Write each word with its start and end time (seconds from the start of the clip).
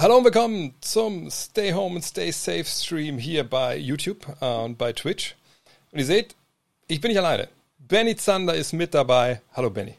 Hallo 0.00 0.18
und 0.18 0.24
willkommen 0.24 0.74
zum 0.80 1.28
Stay 1.28 1.72
Home 1.72 1.96
and 1.96 2.04
Stay 2.04 2.30
Safe 2.30 2.64
Stream 2.64 3.18
hier 3.18 3.42
bei 3.42 3.76
YouTube 3.76 4.28
äh, 4.40 4.46
und 4.46 4.78
bei 4.78 4.92
Twitch. 4.92 5.34
Und 5.90 5.98
ihr 5.98 6.04
seht, 6.04 6.36
ich 6.86 7.00
bin 7.00 7.08
nicht 7.08 7.18
alleine. 7.18 7.48
Benny 7.80 8.14
Zander 8.14 8.54
ist 8.54 8.72
mit 8.72 8.94
dabei. 8.94 9.40
Hallo 9.54 9.70
Benny. 9.70 9.94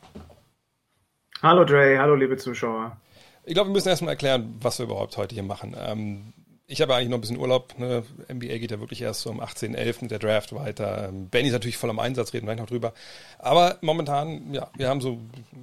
Hallo 1.41 1.65
Dre, 1.65 1.99
hallo 1.99 2.15
liebe 2.15 2.37
Zuschauer. 2.37 2.95
Ich 3.43 3.53
glaube, 3.53 3.71
wir 3.71 3.73
müssen 3.73 3.89
erstmal 3.89 4.11
erklären, 4.11 4.57
was 4.61 4.79
wir 4.79 4.85
überhaupt 4.85 5.17
heute 5.17 5.35
hier 5.35 5.43
machen. 5.43 5.75
Ähm, 5.77 6.31
ich 6.69 6.81
habe 6.81 6.95
eigentlich 6.95 7.09
noch 7.09 7.17
ein 7.17 7.21
bisschen 7.21 7.39
Urlaub. 7.39 7.77
Ne? 7.79 8.03
NBA 8.31 8.59
geht 8.59 8.69
ja 8.69 8.79
wirklich 8.79 9.01
erst 9.01 9.21
so 9.21 9.31
am 9.31 9.41
18.11. 9.41 10.07
der 10.07 10.19
Draft 10.19 10.53
weiter. 10.53 11.11
Benny 11.11 11.47
ist 11.47 11.53
natürlich 11.53 11.77
voll 11.77 11.89
am 11.89 11.97
Einsatz, 11.97 12.31
reden 12.31 12.47
wir 12.47 12.55
noch 12.55 12.67
drüber. 12.67 12.93
Aber 13.39 13.77
momentan, 13.81 14.53
ja, 14.53 14.69
wir 14.75 14.87
haben 14.87 15.01
so 15.01 15.17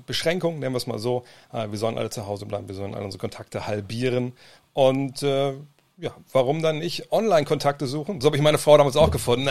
Beschränkungen, 0.07 0.59
nennen 0.59 0.75
wir 0.75 0.79
es 0.79 0.89
mal 0.89 0.99
so. 0.99 1.25
Äh, 1.53 1.71
wir 1.71 1.79
sollen 1.79 1.97
alle 1.97 2.11
zu 2.11 2.27
Hause 2.27 2.45
bleiben, 2.45 2.67
wir 2.67 2.75
sollen 2.75 2.95
alle 2.95 3.05
unsere 3.05 3.21
Kontakte 3.21 3.69
halbieren. 3.69 4.33
Und 4.73 5.23
äh, 5.23 5.53
ja, 5.99 6.11
warum 6.33 6.61
dann 6.61 6.81
nicht 6.81 7.13
Online-Kontakte 7.13 7.87
suchen? 7.87 8.21
So 8.21 8.27
habe 8.27 8.37
ich 8.37 8.43
meine 8.43 8.59
Frau 8.59 8.77
damals 8.77 8.97
auch 8.97 9.13
gefunden. 9.13 9.49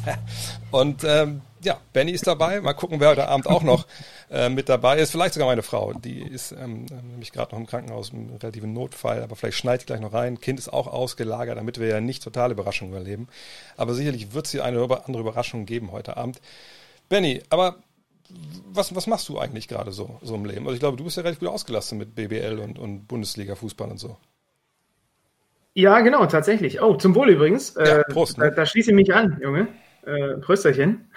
und 0.70 1.04
ähm, 1.04 1.42
ja, 1.62 1.80
Benny 1.92 2.12
ist 2.12 2.26
dabei. 2.26 2.60
Mal 2.60 2.74
gucken, 2.74 3.00
wer 3.00 3.10
heute 3.10 3.28
Abend 3.28 3.46
auch 3.46 3.62
noch 3.62 3.86
äh, 4.30 4.48
mit 4.48 4.68
dabei 4.68 4.98
ist. 4.98 5.10
Vielleicht 5.10 5.34
sogar 5.34 5.48
meine 5.48 5.62
Frau. 5.62 5.92
Die 5.92 6.22
ist 6.22 6.52
ähm, 6.52 6.86
nämlich 7.10 7.32
gerade 7.32 7.52
noch 7.52 7.60
im 7.60 7.66
Krankenhaus, 7.66 8.10
im 8.10 8.30
relativen 8.36 8.72
Notfall. 8.72 9.22
Aber 9.22 9.36
vielleicht 9.36 9.58
schneidet 9.58 9.86
gleich 9.86 10.00
noch 10.00 10.12
rein. 10.12 10.40
Kind 10.40 10.58
ist 10.58 10.72
auch 10.72 10.86
ausgelagert, 10.86 11.58
damit 11.58 11.78
wir 11.80 11.88
ja 11.88 12.00
nicht 12.00 12.22
totale 12.22 12.52
Überraschungen 12.52 12.94
erleben. 12.94 13.28
Aber 13.76 13.94
sicherlich 13.94 14.32
wird 14.34 14.46
es 14.46 14.52
hier 14.52 14.64
eine 14.64 14.82
oder 14.82 15.06
andere 15.06 15.22
Überraschung 15.22 15.66
geben 15.66 15.92
heute 15.92 16.16
Abend. 16.16 16.40
Benny, 17.08 17.42
aber 17.50 17.76
was, 18.66 18.94
was 18.94 19.06
machst 19.06 19.28
du 19.28 19.38
eigentlich 19.38 19.68
gerade 19.68 19.92
so, 19.92 20.18
so 20.22 20.34
im 20.34 20.44
Leben? 20.44 20.66
Also 20.66 20.74
ich 20.74 20.80
glaube, 20.80 20.96
du 20.96 21.04
bist 21.04 21.16
ja 21.16 21.22
relativ 21.22 21.40
gut 21.40 21.48
ausgelastet 21.48 21.98
mit 21.98 22.14
BBL 22.14 22.58
und, 22.58 22.78
und 22.78 23.08
Bundesliga-Fußball 23.08 23.90
und 23.90 23.98
so. 23.98 24.16
Ja, 25.74 26.00
genau, 26.00 26.26
tatsächlich. 26.26 26.82
Oh, 26.82 26.96
zum 26.96 27.14
Wohl 27.14 27.30
übrigens. 27.30 27.74
Ja, 27.76 27.98
Äh, 27.98 28.04
Prost, 28.12 28.38
da, 28.38 28.46
ne? 28.46 28.52
da 28.52 28.66
schließe 28.66 28.90
ich 28.90 28.96
mich 28.96 29.14
an, 29.14 29.38
Junge. 29.40 29.68
Äh, 30.08 30.38
Prösterchen. 30.38 31.10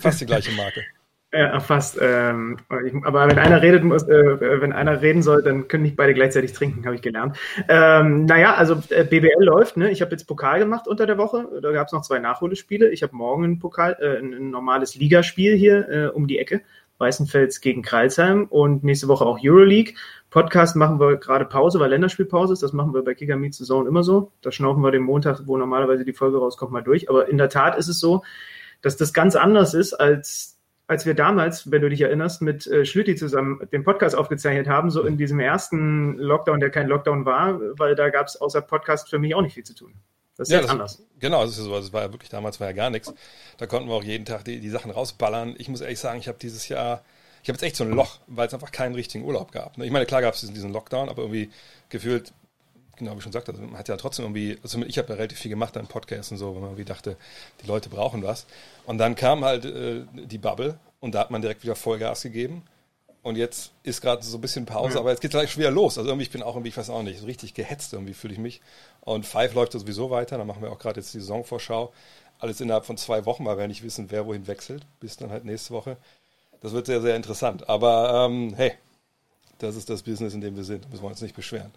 Fast 0.00 0.20
die 0.20 0.26
gleiche 0.26 0.52
Marke. 0.52 0.82
Ja, 1.32 1.60
fast. 1.60 1.96
Ähm, 2.00 2.56
ich, 2.84 2.92
aber 3.04 3.28
wenn 3.28 3.38
einer 3.38 3.62
redet, 3.62 3.84
muss, 3.84 4.02
äh, 4.02 4.60
wenn 4.60 4.72
einer 4.72 5.00
reden 5.00 5.22
soll, 5.22 5.44
dann 5.44 5.68
können 5.68 5.84
nicht 5.84 5.94
beide 5.94 6.12
gleichzeitig 6.12 6.52
trinken, 6.52 6.84
habe 6.84 6.96
ich 6.96 7.02
gelernt. 7.02 7.38
Ähm, 7.68 8.24
naja, 8.24 8.54
also 8.54 8.82
äh, 8.88 9.04
BBL 9.04 9.44
läuft. 9.44 9.76
Ne? 9.76 9.92
Ich 9.92 10.02
habe 10.02 10.10
jetzt 10.10 10.24
Pokal 10.24 10.58
gemacht 10.58 10.88
unter 10.88 11.06
der 11.06 11.18
Woche. 11.18 11.46
Da 11.62 11.70
gab 11.70 11.86
es 11.86 11.92
noch 11.92 12.02
zwei 12.02 12.18
Nachholespiele. 12.18 12.90
Ich 12.90 13.04
habe 13.04 13.14
morgen 13.14 13.44
ein 13.44 13.58
Pokal, 13.60 13.96
äh, 14.00 14.18
ein, 14.18 14.50
normales 14.50 14.96
Ligaspiel 14.96 15.54
hier 15.54 15.88
äh, 15.88 16.06
um 16.08 16.26
die 16.26 16.40
Ecke. 16.40 16.62
Weißenfels 16.98 17.60
gegen 17.60 17.82
Kreilsheim 17.82 18.46
und 18.46 18.82
nächste 18.82 19.06
Woche 19.06 19.24
auch 19.24 19.38
Euroleague. 19.40 19.94
Podcast 20.30 20.76
machen 20.76 21.00
wir 21.00 21.16
gerade 21.16 21.44
Pause, 21.44 21.80
weil 21.80 21.90
Länderspielpause 21.90 22.52
ist. 22.52 22.62
Das 22.62 22.72
machen 22.72 22.94
wir 22.94 23.02
bei 23.02 23.14
Kicker 23.14 23.36
Meets 23.36 23.58
Zone 23.58 23.88
immer 23.88 24.02
so. 24.02 24.32
Da 24.42 24.52
schnaufen 24.52 24.82
wir 24.82 24.92
den 24.92 25.02
Montag, 25.02 25.42
wo 25.46 25.56
normalerweise 25.56 26.04
die 26.04 26.12
Folge 26.12 26.38
rauskommt, 26.38 26.72
mal 26.72 26.82
durch. 26.82 27.10
Aber 27.10 27.28
in 27.28 27.36
der 27.36 27.48
Tat 27.48 27.76
ist 27.76 27.88
es 27.88 27.98
so, 27.98 28.22
dass 28.80 28.96
das 28.96 29.12
ganz 29.12 29.34
anders 29.34 29.74
ist, 29.74 29.92
als, 29.94 30.56
als 30.86 31.04
wir 31.04 31.14
damals, 31.14 31.70
wenn 31.70 31.82
du 31.82 31.90
dich 31.90 32.00
erinnerst, 32.00 32.42
mit 32.42 32.66
äh, 32.66 32.84
Schlüti 32.84 33.16
zusammen 33.16 33.60
den 33.72 33.84
Podcast 33.84 34.16
aufgezeichnet 34.16 34.68
haben, 34.68 34.90
so 34.90 35.02
in 35.02 35.16
diesem 35.16 35.40
ersten 35.40 36.16
Lockdown, 36.16 36.60
der 36.60 36.70
kein 36.70 36.86
Lockdown 36.86 37.24
war, 37.24 37.60
weil 37.78 37.96
da 37.96 38.08
gab 38.10 38.28
es 38.28 38.40
außer 38.40 38.62
Podcast 38.62 39.10
für 39.10 39.18
mich 39.18 39.34
auch 39.34 39.42
nicht 39.42 39.54
viel 39.54 39.64
zu 39.64 39.74
tun. 39.74 39.94
Das 40.36 40.48
ist 40.48 40.54
Ja, 40.54 40.62
das, 40.62 40.70
anders. 40.70 41.02
Genau, 41.18 41.42
das 41.42 41.50
ist 41.50 41.58
ja 41.58 41.64
so. 41.64 41.74
Also 41.74 41.88
es 41.88 41.92
war 41.92 42.02
ja 42.02 42.12
wirklich 42.12 42.30
damals 42.30 42.60
war 42.60 42.68
ja 42.68 42.72
gar 42.72 42.88
nichts. 42.88 43.12
Da 43.58 43.66
konnten 43.66 43.88
wir 43.88 43.94
auch 43.94 44.04
jeden 44.04 44.24
Tag 44.24 44.44
die, 44.44 44.58
die 44.58 44.70
Sachen 44.70 44.90
rausballern. 44.90 45.54
Ich 45.58 45.68
muss 45.68 45.82
ehrlich 45.82 45.98
sagen, 45.98 46.18
ich 46.18 46.28
habe 46.28 46.38
dieses 46.40 46.68
Jahr, 46.68 47.04
ich 47.42 47.48
habe 47.48 47.56
jetzt 47.56 47.62
echt 47.62 47.76
so 47.76 47.84
ein 47.84 47.90
Loch, 47.90 48.18
weil 48.26 48.46
es 48.46 48.54
einfach 48.54 48.72
keinen 48.72 48.94
richtigen 48.94 49.24
Urlaub 49.24 49.52
gab. 49.52 49.78
ne? 49.78 49.86
Ich 49.86 49.92
meine, 49.92 50.06
klar 50.06 50.20
gab 50.20 50.34
es 50.34 50.40
diesen, 50.40 50.54
diesen 50.54 50.72
Lockdown, 50.72 51.08
aber 51.08 51.22
irgendwie 51.22 51.50
gefühlt, 51.88 52.32
genau 52.96 53.12
wie 53.12 53.18
ich 53.18 53.22
schon 53.22 53.32
sagte, 53.32 53.52
also 53.52 53.62
man 53.62 53.78
hat 53.78 53.88
ja 53.88 53.96
trotzdem 53.96 54.24
irgendwie, 54.26 54.58
also 54.62 54.80
ich 54.82 54.98
habe 54.98 55.08
ja 55.08 55.14
relativ 55.14 55.38
viel 55.38 55.50
gemacht 55.50 55.76
an 55.76 55.86
Podcasts 55.86 56.30
und 56.30 56.38
so, 56.38 56.54
weil 56.54 56.60
man 56.60 56.70
irgendwie 56.70 56.84
dachte, 56.84 57.16
die 57.62 57.66
Leute 57.66 57.88
brauchen 57.88 58.22
was. 58.22 58.46
Und 58.86 58.98
dann 58.98 59.14
kam 59.14 59.44
halt 59.44 59.64
äh, 59.64 60.02
die 60.12 60.38
Bubble 60.38 60.78
und 61.00 61.14
da 61.14 61.20
hat 61.20 61.30
man 61.30 61.40
direkt 61.42 61.62
wieder 61.62 61.76
Vollgas 61.76 62.22
gegeben. 62.22 62.62
Und 63.22 63.36
jetzt 63.36 63.72
ist 63.82 64.00
gerade 64.00 64.22
so 64.22 64.38
ein 64.38 64.40
bisschen 64.40 64.64
Pause, 64.64 64.94
aber 64.98 65.10
jetzt 65.10 65.20
geht 65.20 65.34
es 65.34 65.38
gleich 65.38 65.58
wieder 65.58 65.70
los. 65.70 65.98
Also 65.98 66.08
irgendwie, 66.08 66.24
ich 66.24 66.30
bin 66.30 66.42
auch 66.42 66.54
irgendwie, 66.54 66.70
ich 66.70 66.76
weiß 66.76 66.88
auch 66.88 67.02
nicht, 67.02 67.20
so 67.20 67.26
richtig 67.26 67.52
gehetzt 67.52 67.92
irgendwie 67.92 68.14
fühle 68.14 68.32
ich 68.32 68.38
mich. 68.38 68.62
Und 69.02 69.26
Five 69.26 69.52
läuft 69.52 69.74
ja 69.74 69.80
sowieso 69.80 70.10
weiter, 70.10 70.38
da 70.38 70.44
machen 70.46 70.62
wir 70.62 70.72
auch 70.72 70.78
gerade 70.78 71.00
jetzt 71.00 71.12
die 71.12 71.20
Saisonvorschau. 71.20 71.92
Alles 72.38 72.62
innerhalb 72.62 72.86
von 72.86 72.96
zwei 72.96 73.26
Wochen, 73.26 73.44
weil 73.44 73.58
wir 73.58 73.68
nicht 73.68 73.82
wissen, 73.82 74.10
wer 74.10 74.24
wohin 74.24 74.46
wechselt, 74.46 74.86
bis 75.00 75.18
dann 75.18 75.30
halt 75.30 75.44
nächste 75.44 75.74
Woche. 75.74 75.98
Das 76.60 76.72
wird 76.72 76.86
sehr, 76.86 77.00
sehr 77.00 77.16
interessant. 77.16 77.68
Aber 77.68 78.26
ähm, 78.28 78.52
hey, 78.56 78.72
das 79.58 79.76
ist 79.76 79.90
das 79.90 80.02
Business, 80.02 80.34
in 80.34 80.40
dem 80.40 80.56
wir 80.56 80.64
sind. 80.64 80.90
Müssen 80.90 81.02
wir 81.02 81.08
uns 81.08 81.22
nicht 81.22 81.36
beschweren. 81.36 81.70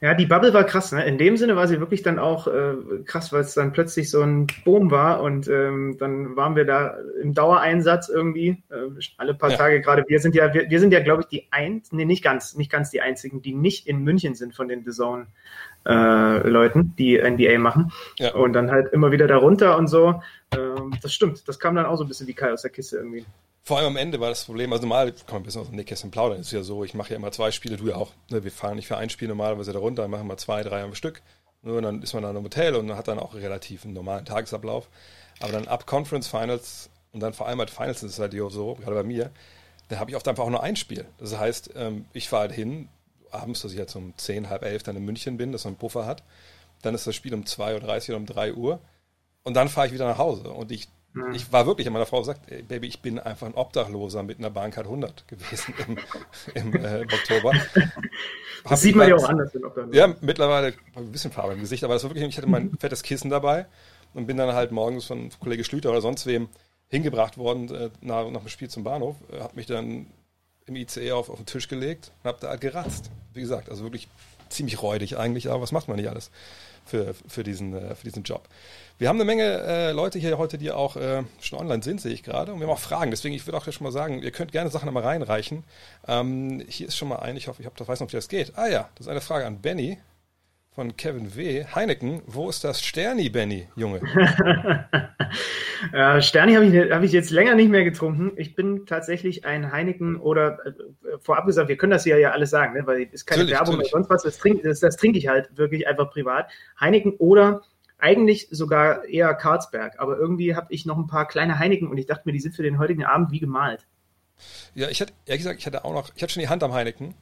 Ja, 0.00 0.14
die 0.14 0.26
Bubble 0.26 0.54
war 0.54 0.62
krass. 0.62 0.92
Ne? 0.92 1.04
In 1.06 1.18
dem 1.18 1.36
Sinne 1.36 1.56
war 1.56 1.66
sie 1.66 1.80
wirklich 1.80 2.02
dann 2.02 2.20
auch 2.20 2.46
äh, 2.46 2.74
krass, 3.04 3.32
weil 3.32 3.40
es 3.40 3.54
dann 3.54 3.72
plötzlich 3.72 4.10
so 4.10 4.22
ein 4.22 4.46
Boom 4.64 4.92
war 4.92 5.22
und 5.22 5.48
ähm, 5.48 5.96
dann 5.98 6.36
waren 6.36 6.54
wir 6.54 6.64
da 6.64 6.96
im 7.20 7.34
Dauereinsatz 7.34 8.08
irgendwie 8.08 8.62
äh, 8.70 9.00
alle 9.16 9.34
paar 9.34 9.50
Ja. 9.50 9.56
Tage. 9.56 9.80
Gerade 9.80 10.04
wir 10.06 10.20
sind 10.20 10.36
ja, 10.36 10.54
wir, 10.54 10.70
wir 10.70 10.78
sind 10.78 10.92
ja, 10.92 11.00
glaube 11.00 11.22
ich, 11.22 11.28
die 11.28 11.48
ein, 11.50 11.82
nee, 11.90 12.04
nicht 12.04 12.22
ganz, 12.22 12.54
nicht 12.54 12.70
ganz 12.70 12.90
die 12.90 13.00
einzigen, 13.00 13.42
die 13.42 13.54
nicht 13.54 13.88
in 13.88 14.04
München 14.04 14.36
sind 14.36 14.54
von 14.54 14.68
den 14.68 14.84
DAZN 14.84 15.26
äh, 15.88 16.48
Leuten, 16.48 16.94
die 16.96 17.18
NBA 17.20 17.58
machen. 17.58 17.90
Ja. 18.18 18.34
Und 18.34 18.52
dann 18.52 18.70
halt 18.70 18.92
immer 18.92 19.10
wieder 19.10 19.26
darunter 19.26 19.76
und 19.76 19.88
so. 19.88 20.22
Ähm, 20.56 20.92
das 21.02 21.12
stimmt. 21.12 21.48
Das 21.48 21.58
kam 21.58 21.74
dann 21.74 21.86
auch 21.86 21.96
so 21.96 22.04
ein 22.04 22.08
bisschen 22.08 22.28
wie 22.28 22.34
Kai 22.34 22.52
aus 22.52 22.62
der 22.62 22.70
Kiste 22.70 22.98
irgendwie. 22.98 23.24
Vor 23.68 23.76
allem 23.76 23.88
am 23.88 23.96
Ende 23.98 24.18
war 24.18 24.30
das 24.30 24.44
Problem, 24.44 24.72
also 24.72 24.86
normal 24.86 25.12
kann 25.12 25.24
man 25.26 25.42
ein 25.42 25.42
bisschen 25.42 25.60
aus 25.60 25.66
dem 25.66 25.76
Nähkästchen 25.76 26.10
plaudern. 26.10 26.40
ist 26.40 26.52
ja 26.52 26.62
so, 26.62 26.84
ich 26.84 26.94
mache 26.94 27.10
ja 27.10 27.16
immer 27.16 27.30
zwei 27.32 27.50
Spiele, 27.50 27.76
du 27.76 27.88
ja 27.88 27.96
auch. 27.96 28.12
Ne? 28.30 28.42
Wir 28.42 28.50
fahren 28.50 28.76
nicht 28.76 28.86
für 28.86 28.96
ein 28.96 29.10
Spiel 29.10 29.28
normalerweise 29.28 29.74
da 29.74 29.78
runter, 29.78 30.08
machen 30.08 30.26
mal 30.26 30.38
zwei, 30.38 30.62
drei 30.62 30.82
am 30.82 30.94
Stück. 30.94 31.20
Nur 31.60 31.76
und 31.76 31.82
dann 31.82 32.00
ist 32.00 32.14
man 32.14 32.22
dann 32.22 32.34
im 32.34 32.44
Hotel 32.44 32.74
und 32.76 32.96
hat 32.96 33.08
dann 33.08 33.18
auch 33.18 33.34
relativ 33.34 33.84
einen 33.84 33.92
normalen 33.92 34.24
Tagesablauf. 34.24 34.88
Aber 35.40 35.52
dann 35.52 35.68
ab 35.68 35.84
Conference 35.84 36.28
Finals 36.28 36.88
und 37.12 37.20
dann 37.20 37.34
vor 37.34 37.46
allem 37.46 37.58
halt 37.58 37.68
Finals 37.68 38.02
ist 38.02 38.12
es 38.12 38.18
halt 38.18 38.32
so, 38.32 38.76
gerade 38.76 38.94
bei 38.94 39.02
mir, 39.02 39.30
da 39.88 39.98
habe 39.98 40.10
ich 40.10 40.16
oft 40.16 40.26
einfach 40.28 40.44
auch 40.44 40.50
nur 40.50 40.62
ein 40.62 40.76
Spiel. 40.76 41.04
Das 41.18 41.36
heißt, 41.36 41.72
ähm, 41.76 42.06
ich 42.14 42.30
fahre 42.30 42.48
halt 42.48 42.52
hin, 42.52 42.88
abends, 43.30 43.60
dass 43.60 43.72
ich 43.72 43.78
jetzt 43.78 43.94
um 43.96 44.16
10, 44.16 44.48
halb 44.48 44.62
elf 44.62 44.82
dann 44.82 44.96
in 44.96 45.04
München 45.04 45.36
bin, 45.36 45.52
dass 45.52 45.64
man 45.64 45.72
einen 45.72 45.78
Puffer 45.78 46.06
hat. 46.06 46.22
Dann 46.80 46.94
ist 46.94 47.06
das 47.06 47.14
Spiel 47.14 47.34
um 47.34 47.42
2.30 47.42 47.64
Uhr 47.74 48.08
oder 48.08 48.16
um 48.16 48.24
3 48.24 48.54
Uhr. 48.54 48.80
Und 49.42 49.52
dann 49.58 49.68
fahre 49.68 49.88
ich 49.88 49.92
wieder 49.92 50.08
nach 50.08 50.16
Hause. 50.16 50.50
Und 50.50 50.72
ich, 50.72 50.88
ich 51.32 51.52
war 51.52 51.66
wirklich 51.66 51.86
an 51.86 51.92
meiner 51.92 52.06
Frau 52.06 52.20
gesagt, 52.20 52.50
ey, 52.50 52.62
Baby, 52.62 52.86
ich 52.86 53.00
bin 53.00 53.18
einfach 53.18 53.46
ein 53.46 53.54
Obdachloser 53.54 54.22
mit 54.22 54.38
einer 54.38 54.50
Bahncard 54.50 54.86
100 54.86 55.26
gewesen 55.26 55.74
im, 55.86 55.98
im, 56.74 56.84
äh, 56.84 57.02
Oktober. 57.02 57.52
Hab 57.54 58.70
Das 58.70 58.82
sieht 58.82 58.94
man 58.94 59.08
ja 59.08 59.16
auch 59.16 59.28
anders. 59.28 59.50
ja, 59.92 60.14
mittlerweile 60.20 60.68
habe 60.68 60.76
ich 60.76 60.96
ein 60.96 61.12
bisschen 61.12 61.32
Farbe 61.32 61.54
im 61.54 61.60
Gesicht, 61.60 61.82
aber 61.84 61.94
das 61.94 62.04
war 62.04 62.10
wirklich, 62.10 62.28
ich 62.28 62.36
hatte 62.36 62.48
mein 62.48 62.76
fettes 62.78 63.02
Kissen 63.02 63.30
dabei 63.30 63.66
und 64.14 64.26
bin 64.26 64.36
dann 64.36 64.52
halt 64.54 64.70
morgens 64.70 65.06
von 65.06 65.30
Kollege 65.40 65.64
Schlüter 65.64 65.90
oder 65.90 66.00
sonst 66.00 66.26
wem 66.26 66.48
hingebracht 66.88 67.38
worden 67.38 67.74
äh, 67.74 67.90
nach, 68.00 68.30
nach 68.30 68.40
dem 68.40 68.48
Spiel 68.48 68.68
zum 68.68 68.84
Bahnhof, 68.84 69.16
äh, 69.32 69.40
habe 69.40 69.56
mich 69.56 69.66
dann 69.66 70.06
im 70.66 70.76
ICE 70.76 71.12
auf, 71.12 71.30
auf 71.30 71.36
den 71.36 71.46
Tisch 71.46 71.68
gelegt 71.68 72.12
und 72.22 72.28
habe 72.28 72.38
da 72.40 72.48
halt 72.48 72.60
geratzt. 72.60 73.10
Wie 73.32 73.40
gesagt, 73.40 73.70
also 73.70 73.84
wirklich 73.84 74.08
ziemlich 74.48 74.82
räudig 74.82 75.18
eigentlich, 75.18 75.50
aber 75.50 75.62
was 75.62 75.72
macht 75.72 75.88
man 75.88 75.96
nicht 75.96 76.08
alles 76.08 76.30
für, 76.84 77.14
für, 77.26 77.44
diesen, 77.44 77.74
äh, 77.74 77.94
für 77.94 78.04
diesen 78.04 78.22
Job? 78.22 78.48
Wir 78.98 79.08
haben 79.08 79.16
eine 79.16 79.24
Menge 79.24 79.44
äh, 79.44 79.92
Leute 79.92 80.18
hier 80.18 80.38
heute, 80.38 80.58
die 80.58 80.72
auch 80.72 80.96
äh, 80.96 81.22
schon 81.40 81.60
online 81.60 81.84
sind, 81.84 82.00
sehe 82.00 82.12
ich 82.12 82.24
gerade. 82.24 82.52
Und 82.52 82.58
wir 82.58 82.66
haben 82.66 82.74
auch 82.74 82.80
Fragen. 82.80 83.12
Deswegen, 83.12 83.32
ich 83.32 83.46
würde 83.46 83.56
auch 83.56 83.64
schon 83.64 83.84
mal 83.84 83.92
sagen, 83.92 84.20
ihr 84.22 84.32
könnt 84.32 84.50
gerne 84.50 84.70
Sachen 84.70 84.88
einmal 84.88 85.04
reinreichen. 85.04 85.62
Ähm, 86.08 86.64
hier 86.66 86.88
ist 86.88 86.96
schon 86.96 87.06
mal 87.06 87.20
ein, 87.20 87.36
ich 87.36 87.46
hoffe, 87.46 87.62
ich 87.62 87.66
hab, 87.66 87.76
das 87.76 87.86
weiß 87.86 88.00
noch, 88.00 88.08
wie 88.08 88.16
das 88.16 88.28
geht. 88.28 88.54
Ah 88.56 88.66
ja, 88.66 88.88
das 88.96 89.06
ist 89.06 89.10
eine 89.10 89.20
Frage 89.20 89.46
an 89.46 89.60
Benny 89.60 89.98
von 90.72 90.96
Kevin 90.96 91.36
W. 91.36 91.64
Heineken, 91.72 92.22
wo 92.26 92.50
ist 92.50 92.64
das 92.64 92.82
Sterni, 92.82 93.28
Benny, 93.28 93.68
Junge? 93.76 94.00
Äh, 95.92 96.20
Sterni 96.22 96.54
habe 96.54 96.66
ich, 96.66 96.90
hab 96.90 97.04
ich 97.04 97.12
jetzt 97.12 97.30
länger 97.30 97.54
nicht 97.54 97.70
mehr 97.70 97.84
getrunken. 97.84 98.32
Ich 98.34 98.56
bin 98.56 98.84
tatsächlich 98.84 99.44
ein 99.44 99.70
Heineken 99.70 100.16
oder 100.16 100.58
äh, 100.66 100.72
vorab 101.20 101.46
gesagt, 101.46 101.68
wir 101.68 101.76
können 101.76 101.92
das 101.92 102.02
hier 102.02 102.18
ja 102.18 102.32
alles 102.32 102.50
sagen, 102.50 102.74
ne? 102.74 102.84
weil 102.84 103.02
es 103.02 103.12
ist 103.12 103.26
keine 103.26 103.44
Natürlich, 103.44 103.60
Werbung 103.60 103.74
oder 103.76 103.84
sonst 103.84 104.10
was. 104.10 104.24
Das 104.24 104.38
trinke 104.38 104.66
das, 104.66 104.80
das 104.80 104.96
trinke 104.96 105.18
ich 105.18 105.28
halt 105.28 105.56
wirklich 105.56 105.86
einfach 105.86 106.10
privat. 106.10 106.50
Heineken 106.80 107.12
oder 107.18 107.62
eigentlich 107.98 108.48
sogar 108.50 109.04
eher 109.04 109.34
Karlsberg. 109.34 109.98
Aber 109.98 110.16
irgendwie 110.16 110.54
habe 110.54 110.72
ich 110.72 110.86
noch 110.86 110.96
ein 110.96 111.06
paar 111.06 111.26
kleine 111.26 111.58
Heineken 111.58 111.88
und 111.88 111.98
ich 111.98 112.06
dachte 112.06 112.22
mir, 112.26 112.32
die 112.32 112.40
sind 112.40 112.54
für 112.54 112.62
den 112.62 112.78
heutigen 112.78 113.04
Abend 113.04 113.30
wie 113.30 113.40
gemalt. 113.40 113.86
Ja, 114.74 114.88
ich 114.88 115.00
hatte, 115.00 115.12
ehrlich 115.26 115.42
gesagt, 115.42 115.58
ich 115.58 115.66
hatte 115.66 115.84
auch 115.84 115.92
noch, 115.92 116.10
ich 116.14 116.22
hatte 116.22 116.32
schon 116.32 116.42
die 116.42 116.48
Hand 116.48 116.62
am 116.62 116.72
Heineken, 116.72 117.14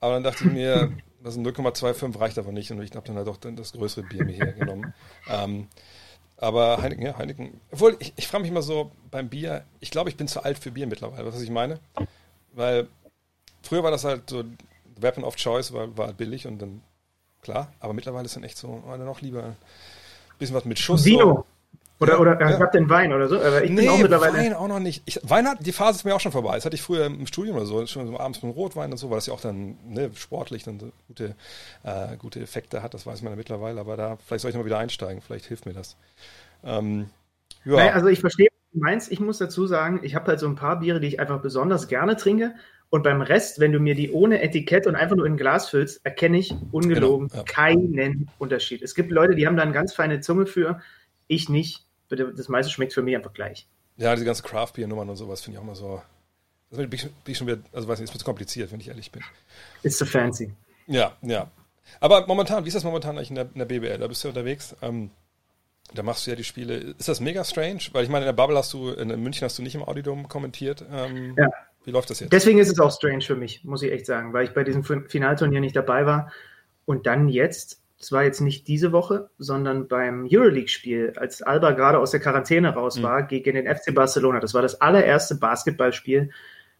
aber 0.00 0.14
dann 0.14 0.24
dachte 0.24 0.44
ich 0.44 0.52
mir, 0.52 0.92
das 1.22 1.34
sind 1.34 1.46
0,25 1.46 2.18
reicht 2.18 2.38
aber 2.38 2.52
nicht 2.52 2.70
und 2.70 2.82
ich 2.82 2.94
habe 2.94 3.06
dann 3.06 3.16
halt 3.16 3.28
auch 3.28 3.36
dann 3.36 3.56
das 3.56 3.72
größere 3.72 4.04
Bier 4.04 4.24
mir 4.24 4.34
hier 4.34 4.52
genommen. 4.52 4.92
Ähm, 5.30 5.68
Aber 6.38 6.80
Heineken, 6.80 7.04
ja, 7.04 7.18
Heineken. 7.18 7.60
Obwohl, 7.72 7.96
ich, 7.98 8.12
ich 8.16 8.28
frage 8.28 8.42
mich 8.42 8.50
immer 8.50 8.62
so 8.62 8.92
beim 9.10 9.28
Bier, 9.28 9.64
ich 9.80 9.90
glaube, 9.90 10.08
ich 10.08 10.16
bin 10.16 10.28
zu 10.28 10.42
alt 10.42 10.58
für 10.58 10.70
Bier 10.70 10.86
mittlerweile, 10.86 11.26
was 11.26 11.42
ich 11.42 11.50
meine. 11.50 11.80
Weil 12.52 12.88
früher 13.62 13.82
war 13.82 13.90
das 13.90 14.04
halt 14.04 14.30
so, 14.30 14.44
Weapon 14.96 15.24
of 15.24 15.36
Choice 15.36 15.72
war, 15.72 15.96
war 15.96 16.12
billig 16.12 16.46
und 16.46 16.62
dann, 16.62 16.82
klar, 17.42 17.72
aber 17.80 17.92
mittlerweile 17.92 18.26
ist 18.26 18.36
dann 18.36 18.44
echt 18.44 18.56
so, 18.56 18.82
oh, 18.86 18.90
dann 18.90 19.04
noch 19.04 19.20
lieber 19.20 19.56
bisschen 20.38 20.56
was 20.56 20.64
mit 20.64 20.78
Schuss. 20.78 21.04
Vino. 21.04 21.44
Oder, 22.00 22.12
Ja, 22.12 22.18
oder 22.20 22.40
ja. 22.40 22.50
ich 22.50 22.60
hab 22.60 22.70
den 22.70 22.88
Wein 22.88 23.12
oder 23.12 23.28
so. 23.28 23.40
Aber 23.40 23.64
ich 23.64 23.70
nee, 23.70 23.80
bin 23.80 23.88
auch 23.90 23.98
mittlerweile. 23.98 24.38
Wein 24.38 24.54
auch 24.54 24.68
noch 24.68 24.78
nicht. 24.78 25.02
Ich, 25.06 25.18
Wein 25.24 25.48
hat, 25.48 25.66
die 25.66 25.72
Phase 25.72 25.96
ist 25.98 26.04
mir 26.04 26.14
auch 26.14 26.20
schon 26.20 26.30
vorbei. 26.30 26.54
Das 26.54 26.64
hatte 26.64 26.76
ich 26.76 26.82
früher 26.82 27.06
im 27.06 27.26
Studium 27.26 27.56
oder 27.56 27.66
so, 27.66 27.84
schon 27.86 28.06
so 28.06 28.18
abends 28.20 28.40
mit 28.42 28.54
Rotwein 28.54 28.92
und 28.92 28.98
so, 28.98 29.10
weil 29.10 29.16
das 29.16 29.26
ja 29.26 29.34
auch 29.34 29.40
dann 29.40 29.76
ne, 29.84 30.10
sportlich 30.14 30.62
dann 30.62 30.78
so 30.78 30.92
gute, 31.08 31.34
äh, 31.82 32.16
gute 32.16 32.40
Effekte 32.40 32.82
hat. 32.82 32.94
Das 32.94 33.04
weiß 33.04 33.22
man 33.22 33.32
ja 33.32 33.36
mittlerweile, 33.36 33.80
aber 33.80 33.96
da, 33.96 34.16
vielleicht 34.24 34.42
soll 34.42 34.50
ich 34.52 34.56
mal 34.56 34.64
wieder 34.64 34.78
einsteigen. 34.78 35.22
Vielleicht 35.22 35.46
hilft 35.46 35.66
mir 35.66 35.72
das. 35.72 35.96
Ähm, 36.62 37.10
ja, 37.64 37.76
Naja, 37.76 37.92
also 37.94 38.06
ich 38.06 38.20
verstehe, 38.20 38.46
was 38.50 38.72
du 38.72 38.78
meinst. 38.78 39.10
Ich 39.10 39.18
muss 39.18 39.38
dazu 39.38 39.66
sagen, 39.66 39.98
ich 40.04 40.14
habe 40.14 40.26
halt 40.28 40.38
so 40.38 40.46
ein 40.46 40.54
paar 40.54 40.78
Biere, 40.78 41.00
die 41.00 41.08
ich 41.08 41.18
einfach 41.18 41.40
besonders 41.40 41.88
gerne 41.88 42.16
trinke. 42.16 42.54
Und 42.90 43.02
beim 43.02 43.20
Rest, 43.20 43.60
wenn 43.60 43.72
du 43.72 43.80
mir 43.80 43.94
die 43.94 44.10
ohne 44.10 44.40
Etikett 44.40 44.86
und 44.86 44.94
einfach 44.96 45.14
nur 45.16 45.26
in 45.26 45.34
ein 45.34 45.36
Glas 45.36 45.68
füllst, 45.68 46.04
erkenne 46.06 46.38
ich 46.38 46.54
ungelogen 46.72 47.28
Genau, 47.28 47.40
ja. 47.40 47.44
keinen 47.44 48.30
Unterschied. 48.38 48.80
Es 48.82 48.94
gibt 48.94 49.10
Leute, 49.10 49.34
die 49.34 49.46
haben 49.46 49.56
da 49.56 49.62
eine 49.62 49.72
ganz 49.72 49.92
feine 49.92 50.20
Zunge 50.20 50.46
für. 50.46 50.80
Ich 51.26 51.48
nicht. 51.50 51.84
Bitte, 52.08 52.32
Das 52.34 52.48
meiste 52.48 52.72
schmeckt 52.72 52.94
für 52.94 53.02
mich 53.02 53.14
einfach 53.14 53.34
gleich. 53.34 53.66
ja, 53.98 54.14
diese 54.14 54.24
ganze 54.24 54.42
Craft-Bier-Nummern 54.42 55.10
und 55.10 55.16
sowas 55.16 55.42
finde 55.42 55.56
ich 55.56 55.60
auch 55.60 55.66
mal 55.66 55.74
so. 55.74 56.00
Das 56.70 56.78
bin 56.78 56.92
ich, 57.26 57.36
schon 57.38 57.46
wieder, 57.46 57.58
also 57.72 57.88
weiß 57.88 57.98
nicht, 57.98 58.08
ist 58.08 58.14
mir 58.14 58.18
zu 58.18 58.24
kompliziert, 58.24 58.72
wenn 58.72 58.80
ich 58.80 58.88
ehrlich 58.88 59.10
bin. 59.12 59.22
It's 59.82 59.98
so 59.98 60.04
fancy. 60.06 60.52
Ja, 60.86 61.12
ja. 61.22 61.50
Aber 62.00 62.26
momentan, 62.26 62.64
wie 62.64 62.68
ist 62.68 62.74
das 62.74 62.84
momentan 62.84 63.16
eigentlich 63.16 63.30
in 63.30 63.36
der, 63.36 63.48
in 63.52 63.58
der 63.58 63.64
BBL? 63.66 63.98
Da 63.98 64.06
bist 64.06 64.22
du 64.24 64.28
ja 64.28 64.30
unterwegs. 64.32 64.74
Ähm, 64.82 65.10
da 65.94 66.02
machst 66.02 66.26
du 66.26 66.30
ja 66.30 66.36
die 66.36 66.44
Spiele. 66.44 66.76
Ist 66.98 67.08
das 67.08 67.20
mega 67.20 67.42
strange? 67.44 67.80
Weil 67.92 68.04
ich 68.04 68.10
meine, 68.10 68.24
in 68.24 68.28
der 68.28 68.34
Bubble 68.42 68.56
hast 68.56 68.72
du, 68.74 68.90
in 68.90 69.08
München 69.22 69.44
hast 69.44 69.58
du 69.58 69.62
nicht 69.62 69.74
im 69.74 69.82
Audidom 69.82 70.28
kommentiert. 70.28 70.84
Ähm, 70.90 71.34
Ja. 71.38 71.48
Wie 71.84 71.90
läuft 71.90 72.10
das 72.10 72.20
jetzt? 72.20 72.32
Deswegen 72.32 72.58
ist 72.58 72.70
es 72.70 72.80
auch 72.80 72.92
strange 72.92 73.22
für 73.22 73.36
mich, 73.36 73.64
muss 73.64 73.82
ich 73.82 73.92
echt 73.92 74.06
sagen, 74.06 74.32
weil 74.32 74.44
ich 74.44 74.52
bei 74.54 74.64
diesem 74.64 74.84
Fin- 74.84 75.08
Finalturnier 75.08 75.60
nicht 75.60 75.76
dabei 75.76 76.06
war. 76.06 76.30
Und 76.84 77.06
dann 77.06 77.28
jetzt, 77.28 77.82
es 78.00 78.12
war 78.12 78.24
jetzt 78.24 78.40
nicht 78.40 78.68
diese 78.68 78.92
Woche, 78.92 79.30
sondern 79.38 79.88
beim 79.88 80.26
Euroleague-Spiel, 80.30 81.14
als 81.16 81.42
Alba 81.42 81.72
gerade 81.72 81.98
aus 81.98 82.10
der 82.10 82.20
Quarantäne 82.20 82.74
raus 82.74 83.02
war, 83.02 83.22
gegen 83.22 83.54
den 83.54 83.66
FC 83.66 83.94
Barcelona. 83.94 84.40
Das 84.40 84.54
war 84.54 84.62
das 84.62 84.80
allererste 84.80 85.36
Basketballspiel 85.36 86.30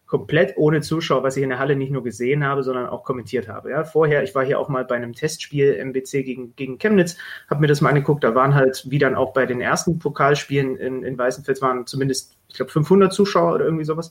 komplett 0.09 0.57
ohne 0.57 0.81
Zuschauer, 0.81 1.21
was 1.21 1.37
ich 1.37 1.43
in 1.43 1.49
der 1.49 1.59
Halle 1.59 1.75
nicht 1.75 1.91
nur 1.91 2.03
gesehen 2.03 2.43
habe, 2.43 2.63
sondern 2.63 2.87
auch 2.87 3.03
kommentiert 3.03 3.47
habe. 3.47 3.69
Ja, 3.69 3.83
vorher, 3.83 4.23
ich 4.23 4.33
war 4.33 4.43
hier 4.43 4.59
auch 4.59 4.67
mal 4.67 4.83
bei 4.83 4.95
einem 4.95 5.13
Testspiel 5.13 5.75
MBC 5.75 6.23
gegen, 6.23 6.55
gegen 6.55 6.79
Chemnitz, 6.79 7.15
habe 7.47 7.61
mir 7.61 7.67
das 7.67 7.79
mal 7.81 7.89
angeguckt. 7.89 8.23
Da 8.23 8.33
waren 8.33 8.55
halt, 8.55 8.87
wie 8.89 8.97
dann 8.97 9.13
auch 9.13 9.33
bei 9.33 9.45
den 9.45 9.61
ersten 9.61 9.99
Pokalspielen 9.99 10.77
in, 10.77 11.03
in 11.03 11.15
Weißenfels, 11.15 11.61
waren 11.61 11.85
zumindest, 11.85 12.35
ich 12.47 12.55
glaube, 12.55 12.71
500 12.71 13.13
Zuschauer 13.13 13.53
oder 13.53 13.65
irgendwie 13.65 13.85
sowas. 13.85 14.09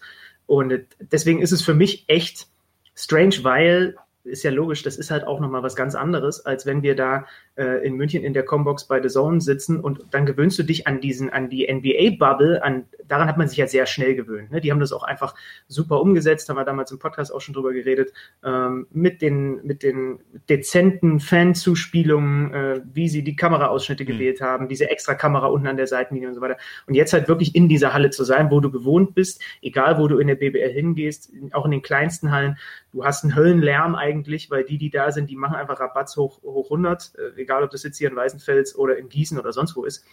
Und 0.49 0.81
deswegen 0.99 1.43
ist 1.43 1.53
es 1.53 1.61
für 1.63 1.75
mich 1.75 2.07
echt 2.09 2.47
strange, 2.95 3.37
weil 3.43 3.97
ist 4.25 4.43
ja 4.43 4.51
logisch, 4.51 4.83
das 4.83 4.97
ist 4.97 5.11
halt 5.11 5.27
auch 5.27 5.41
nochmal 5.41 5.63
was 5.63 5.77
ganz 5.77 5.95
anderes, 5.95 6.45
als 6.45 6.67
wenn 6.67 6.83
wir 6.83 6.97
da 6.97 7.27
äh, 7.59 7.85
in 7.85 7.97
München 7.97 8.23
in 8.23 8.33
der 8.33 8.45
Combox 8.45 8.85
bei 8.85 9.03
The 9.03 9.09
Zone 9.09 9.41
sitzen 9.41 9.81
und 9.81 10.01
dann 10.13 10.27
gewöhnst 10.27 10.59
du 10.59 10.63
dich 10.63 10.87
an 10.87 11.01
diesen, 11.01 11.31
an 11.31 11.51
die 11.51 11.67
NBA-Bubble, 11.67 12.63
an, 12.63 12.85
daran 13.07 13.29
hat 13.29 13.37
man 13.37 13.49
sich 13.49 13.59
ja 13.59 13.67
sehr 13.67 13.87
schnell 13.87 14.15
gewöhnt. 14.15 14.53
Ne? 14.53 14.61
Die 14.61 14.71
haben 14.71 14.81
das 14.81 14.93
auch 14.93 15.03
einfach 15.03 15.35
super 15.67 16.01
umgesetzt, 16.01 16.49
haben 16.49 16.57
wir 16.57 16.65
damals 16.65 16.93
im 16.93 16.99
Podcast 16.99 17.35
auch 17.35 17.41
schon 17.41 17.55
drüber 17.55 17.73
geredet, 17.73 18.13
ähm, 18.45 18.87
mit 18.93 19.21
den, 19.21 19.67
mit 19.67 19.83
den 19.83 20.21
dezenten 20.49 21.19
Fanzuspielungen, 21.19 22.55
äh, 22.55 22.81
wie 22.93 23.09
sie 23.09 23.25
die 23.25 23.37
Kameraausschnitte 23.37 24.05
gewählt 24.05 24.41
haben, 24.41 24.69
diese 24.69 24.91
extra 24.91 25.15
Kamera 25.15 25.47
unten 25.47 25.67
an 25.67 25.77
der 25.77 25.89
Seitenlinie 25.89 26.29
und 26.29 26.35
so 26.35 26.41
weiter. 26.41 26.59
Und 26.87 26.95
jetzt 26.95 27.13
halt 27.13 27.29
wirklich 27.29 27.55
in 27.55 27.69
dieser 27.69 27.93
Halle 27.93 28.11
zu 28.11 28.23
sein, 28.23 28.51
wo 28.51 28.61
du 28.61 28.71
gewohnt 28.71 29.15
bist, 29.15 29.43
egal 29.63 29.99
wo 29.99 30.07
du 30.07 30.19
in 30.19 30.29
der 30.29 30.37
BBL 30.37 30.71
hingehst, 30.71 31.33
auch 31.53 31.65
in 31.65 31.73
den 31.73 31.83
kleinsten 31.83 32.31
Hallen, 32.31 32.57
du 32.93 33.05
hast 33.05 33.25
einen 33.25 33.35
Höllenlärm 33.35 33.95
eigentlich, 33.95 34.51
weil 34.51 34.65
die, 34.65 34.79
die 34.79 34.91
da 34.91 35.11
sind, 35.11 35.29
die 35.31 35.37
machen 35.37 35.57
einfach 35.57 35.81
Rabatz 35.81 36.17
hoch, 36.17 36.43
hoch 36.43 36.67
100, 36.67 37.13
äh, 37.17 37.37
egal 37.49 37.63
ob 37.65 37.71
das 37.71 37.83
jetzt 37.83 37.97
hier 37.97 38.11
in 38.11 38.17
Weißenfels 38.17 38.77
oder 38.77 38.99
in 38.99 39.09
Gießen 39.09 39.39
oder 39.39 39.53
sonst 39.53 39.75
wo 39.75 39.85
ist. 39.85 40.05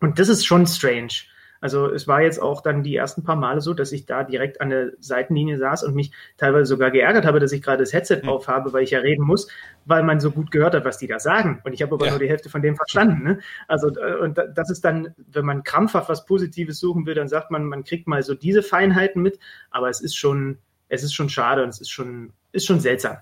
Und 0.00 0.18
das 0.18 0.28
ist 0.30 0.46
schon 0.46 0.66
strange. 0.66 1.12
Also 1.60 1.86
es 1.88 2.08
war 2.08 2.20
jetzt 2.22 2.42
auch 2.42 2.60
dann 2.60 2.82
die 2.82 2.96
ersten 2.96 3.22
paar 3.22 3.36
Male 3.36 3.60
so, 3.60 3.72
dass 3.72 3.92
ich 3.92 4.04
da 4.04 4.24
direkt 4.24 4.60
an 4.60 4.70
der 4.70 4.92
Seitenlinie 4.98 5.58
saß 5.58 5.84
und 5.84 5.94
mich 5.94 6.10
teilweise 6.36 6.64
sogar 6.66 6.90
geärgert 6.90 7.24
habe, 7.24 7.38
dass 7.38 7.52
ich 7.52 7.62
gerade 7.62 7.84
das 7.84 7.92
Headset 7.92 8.22
Hm. 8.22 8.28
auf 8.28 8.48
habe, 8.48 8.72
weil 8.72 8.82
ich 8.82 8.90
ja 8.90 8.98
reden 8.98 9.24
muss, 9.24 9.46
weil 9.84 10.02
man 10.02 10.18
so 10.18 10.32
gut 10.32 10.50
gehört 10.50 10.74
hat, 10.74 10.84
was 10.84 10.98
die 10.98 11.06
da 11.06 11.20
sagen. 11.20 11.60
Und 11.64 11.72
ich 11.72 11.80
habe 11.82 11.94
aber 11.94 12.06
Ja. 12.06 12.10
nur 12.12 12.18
die 12.18 12.28
Hälfte 12.28 12.48
von 12.50 12.62
dem 12.62 12.74
verstanden. 12.74 13.22
Ne? 13.22 13.38
Also 13.68 13.94
äh, 13.94 14.16
und 14.16 14.38
da- 14.38 14.48
das 14.48 14.70
ist 14.70 14.84
dann, 14.84 15.14
wenn 15.30 15.44
man 15.44 15.62
krampfhaft 15.62 16.08
was 16.08 16.26
Positives 16.26 16.80
suchen 16.80 17.06
will, 17.06 17.14
dann 17.14 17.28
sagt 17.28 17.52
man, 17.52 17.64
man 17.66 17.84
kriegt 17.84 18.08
mal 18.08 18.24
so 18.24 18.34
diese 18.34 18.64
Feinheiten 18.64 19.22
mit, 19.22 19.38
aber 19.70 19.88
es 19.88 20.00
ist 20.00 20.16
schon, 20.16 20.58
es 20.88 21.04
ist 21.04 21.14
schon 21.14 21.28
schade 21.28 21.62
und 21.62 21.68
es 21.68 21.80
ist 21.80 21.90
schon, 21.90 22.32
ist 22.50 22.66
schon 22.66 22.80
seltsam. 22.80 23.18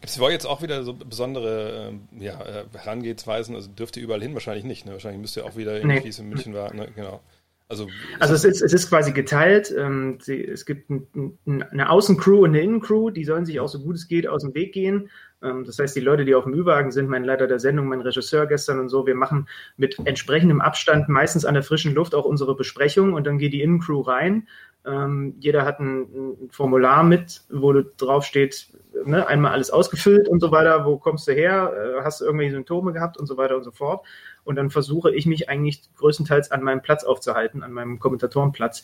Gibt 0.00 0.10
es 0.10 0.20
euch 0.20 0.32
jetzt 0.32 0.46
auch 0.46 0.62
wieder 0.62 0.82
so 0.84 0.94
besondere 0.94 1.90
ähm, 1.90 2.08
ja, 2.18 2.40
äh, 2.40 2.64
Herangehensweisen? 2.76 3.54
Also 3.54 3.68
dürft 3.68 3.96
ihr 3.96 4.02
überall 4.02 4.22
hin? 4.22 4.34
Wahrscheinlich 4.34 4.64
nicht. 4.64 4.86
Ne? 4.86 4.92
Wahrscheinlich 4.92 5.20
müsst 5.20 5.36
ihr 5.36 5.44
auch 5.44 5.56
wieder, 5.56 5.80
ähnlich 5.80 5.98
Nee. 6.00 6.04
wie 6.04 6.08
es 6.08 6.18
in 6.18 6.28
München 6.28 6.54
war. 6.54 6.72
Ne? 6.74 6.88
Genau. 6.94 7.20
Also, 7.68 7.86
Also 8.18 8.34
es 8.34 8.44
ist, 8.44 8.62
es 8.62 8.72
ist 8.72 8.88
quasi 8.88 9.12
geteilt. 9.12 9.72
Ähm, 9.78 10.18
sie, 10.20 10.42
es 10.44 10.66
gibt 10.66 10.90
ein, 10.90 11.06
ein, 11.46 11.62
eine 11.62 11.90
Außencrew 11.90 12.40
und 12.40 12.50
eine 12.50 12.60
Innencrew, 12.60 13.10
die 13.10 13.24
sollen 13.24 13.46
sich 13.46 13.60
auch 13.60 13.68
so 13.68 13.78
gut 13.78 13.94
es 13.94 14.08
geht 14.08 14.26
aus 14.26 14.42
dem 14.42 14.54
Weg 14.54 14.72
gehen. 14.72 15.08
Ähm, 15.42 15.64
das 15.64 15.78
heißt, 15.78 15.96
die 15.96 16.00
Leute, 16.00 16.24
die 16.24 16.34
auf 16.34 16.44
dem 16.44 16.54
Ü-Wagen 16.54 16.90
sind, 16.90 17.08
mein 17.08 17.24
Leiter 17.24 17.46
der 17.46 17.58
Sendung, 17.58 17.88
mein 17.88 18.00
Regisseur 18.00 18.46
gestern 18.46 18.78
und 18.80 18.88
so, 18.88 19.06
wir 19.06 19.14
machen 19.14 19.48
mit 19.76 19.98
entsprechendem 20.04 20.60
Abstand 20.60 21.08
meistens 21.08 21.44
an 21.44 21.54
der 21.54 21.62
frischen 21.62 21.94
Luft 21.94 22.14
auch 22.14 22.24
unsere 22.24 22.54
Besprechung 22.54 23.14
und 23.14 23.26
dann 23.26 23.38
geht 23.38 23.52
die 23.52 23.62
Innencrew 23.62 24.00
rein. 24.00 24.48
Ähm, 24.86 25.34
jeder 25.40 25.66
hat 25.66 25.78
ein, 25.80 26.48
Formular 26.50 27.04
mit, 27.04 27.42
wo 27.50 27.72
drauf 27.72 28.24
steht, 28.24 28.68
ne, 29.04 29.26
einmal 29.26 29.52
alles 29.52 29.70
ausgefüllt 29.70 30.26
und 30.26 30.40
so 30.40 30.50
weiter, 30.52 30.86
wo 30.86 30.96
kommst 30.96 31.28
du 31.28 31.32
her, 31.32 31.72
äh, 31.74 32.02
hast 32.02 32.20
du 32.20 32.24
irgendwelche 32.24 32.52
Symptome 32.52 32.92
gehabt 32.92 33.18
und 33.18 33.26
so 33.26 33.36
weiter 33.36 33.56
und 33.56 33.64
so 33.64 33.72
fort. 33.72 34.06
Und 34.42 34.56
dann 34.56 34.70
versuche 34.70 35.14
ich 35.14 35.26
mich 35.26 35.50
eigentlich 35.50 35.82
größtenteils 35.96 36.50
an 36.50 36.62
meinem 36.62 36.80
Platz 36.80 37.04
aufzuhalten, 37.04 37.62
an 37.62 37.72
meinem 37.72 37.98
Kommentatorenplatz. 37.98 38.82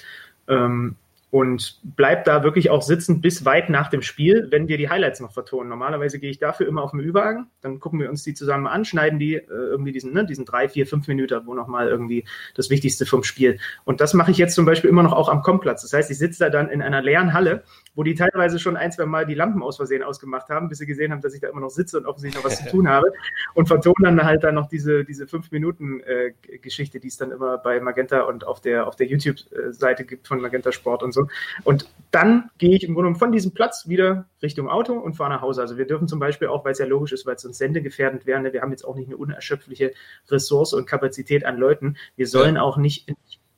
Ähm, 0.48 0.96
und 1.36 1.80
bleib 1.82 2.24
da 2.24 2.42
wirklich 2.42 2.70
auch 2.70 2.80
sitzen 2.80 3.20
bis 3.20 3.44
weit 3.44 3.68
nach 3.68 3.90
dem 3.90 4.00
Spiel, 4.00 4.48
wenn 4.50 4.68
wir 4.68 4.78
die 4.78 4.88
Highlights 4.88 5.20
noch 5.20 5.32
vertonen. 5.32 5.68
Normalerweise 5.68 6.18
gehe 6.18 6.30
ich 6.30 6.38
dafür 6.38 6.66
immer 6.66 6.82
auf 6.82 6.92
den 6.92 7.00
Ü-Wagen, 7.00 7.50
dann 7.60 7.78
gucken 7.78 8.00
wir 8.00 8.08
uns 8.08 8.22
die 8.22 8.32
zusammen 8.32 8.66
an, 8.66 8.86
schneiden 8.86 9.18
die 9.18 9.34
äh, 9.34 9.44
irgendwie 9.46 9.92
diesen, 9.92 10.14
ne, 10.14 10.24
diesen 10.24 10.46
drei, 10.46 10.66
vier, 10.66 10.86
fünf 10.86 11.06
Minuten, 11.08 11.42
wo 11.44 11.52
nochmal 11.52 11.88
irgendwie 11.88 12.24
das 12.54 12.70
Wichtigste 12.70 13.04
vom 13.04 13.22
Spiel. 13.22 13.58
Und 13.84 14.00
das 14.00 14.14
mache 14.14 14.30
ich 14.30 14.38
jetzt 14.38 14.54
zum 14.54 14.64
Beispiel 14.64 14.88
immer 14.88 15.02
noch 15.02 15.12
auch 15.12 15.28
am 15.28 15.42
Komplatz. 15.42 15.82
Das 15.82 15.92
heißt, 15.92 16.10
ich 16.10 16.16
sitze 16.16 16.38
da 16.38 16.48
dann 16.48 16.70
in 16.70 16.80
einer 16.80 17.02
leeren 17.02 17.34
Halle, 17.34 17.64
wo 17.96 18.04
die 18.04 18.14
teilweise 18.14 18.60
schon 18.60 18.76
ein, 18.76 18.92
zwei 18.92 19.06
Mal 19.06 19.26
die 19.26 19.34
Lampen 19.34 19.62
aus 19.62 19.76
Versehen 19.76 20.04
ausgemacht 20.04 20.48
haben, 20.50 20.68
bis 20.68 20.78
sie 20.78 20.86
gesehen 20.86 21.10
haben, 21.10 21.22
dass 21.22 21.34
ich 21.34 21.40
da 21.40 21.48
immer 21.48 21.62
noch 21.62 21.70
sitze 21.70 21.98
und 21.98 22.06
offensichtlich 22.06 22.42
noch 22.44 22.48
was 22.48 22.58
zu 22.62 22.66
tun 22.70 22.88
habe. 22.88 23.12
Und 23.54 23.66
vertonen 23.66 24.04
dann 24.16 24.22
halt 24.24 24.44
dann 24.44 24.54
noch 24.54 24.68
diese, 24.68 25.04
diese 25.04 25.26
fünf 25.26 25.50
Minuten 25.50 26.00
äh, 26.00 26.32
Geschichte, 26.58 27.00
die 27.00 27.08
es 27.08 27.16
dann 27.16 27.32
immer 27.32 27.58
bei 27.58 27.80
Magenta 27.80 28.20
und 28.20 28.46
auf 28.46 28.60
der, 28.60 28.86
auf 28.86 28.94
der 28.96 29.06
YouTube-Seite 29.06 30.04
gibt 30.04 30.28
von 30.28 30.40
Magenta 30.40 30.70
Sport 30.70 31.02
und 31.02 31.12
so. 31.12 31.26
Und 31.64 31.88
dann 32.10 32.50
gehe 32.58 32.76
ich 32.76 32.84
im 32.84 32.94
Grunde 32.94 33.08
genommen 33.08 33.18
von 33.18 33.32
diesem 33.32 33.52
Platz 33.52 33.88
wieder 33.88 34.26
Richtung 34.42 34.68
Auto 34.68 34.92
und 34.92 35.14
fahre 35.14 35.30
nach 35.30 35.40
Hause. 35.40 35.62
Also 35.62 35.78
wir 35.78 35.86
dürfen 35.86 36.06
zum 36.06 36.18
Beispiel 36.20 36.48
auch, 36.48 36.64
weil 36.64 36.72
es 36.72 36.78
ja 36.78 36.86
logisch 36.86 37.12
ist, 37.12 37.24
weil 37.26 37.36
es 37.36 37.44
uns 37.44 37.58
sendegefährdend 37.58 38.26
wäre, 38.26 38.40
ne, 38.40 38.52
wir 38.52 38.60
haben 38.60 38.70
jetzt 38.70 38.84
auch 38.84 38.94
nicht 38.94 39.08
eine 39.08 39.16
unerschöpfliche 39.16 39.92
Ressource 40.28 40.74
und 40.74 40.86
Kapazität 40.86 41.44
an 41.46 41.56
Leuten. 41.56 41.96
Wir 42.16 42.26
sollen 42.26 42.56
Ja. 42.56 42.62
auch 42.62 42.76
nicht 42.76 43.08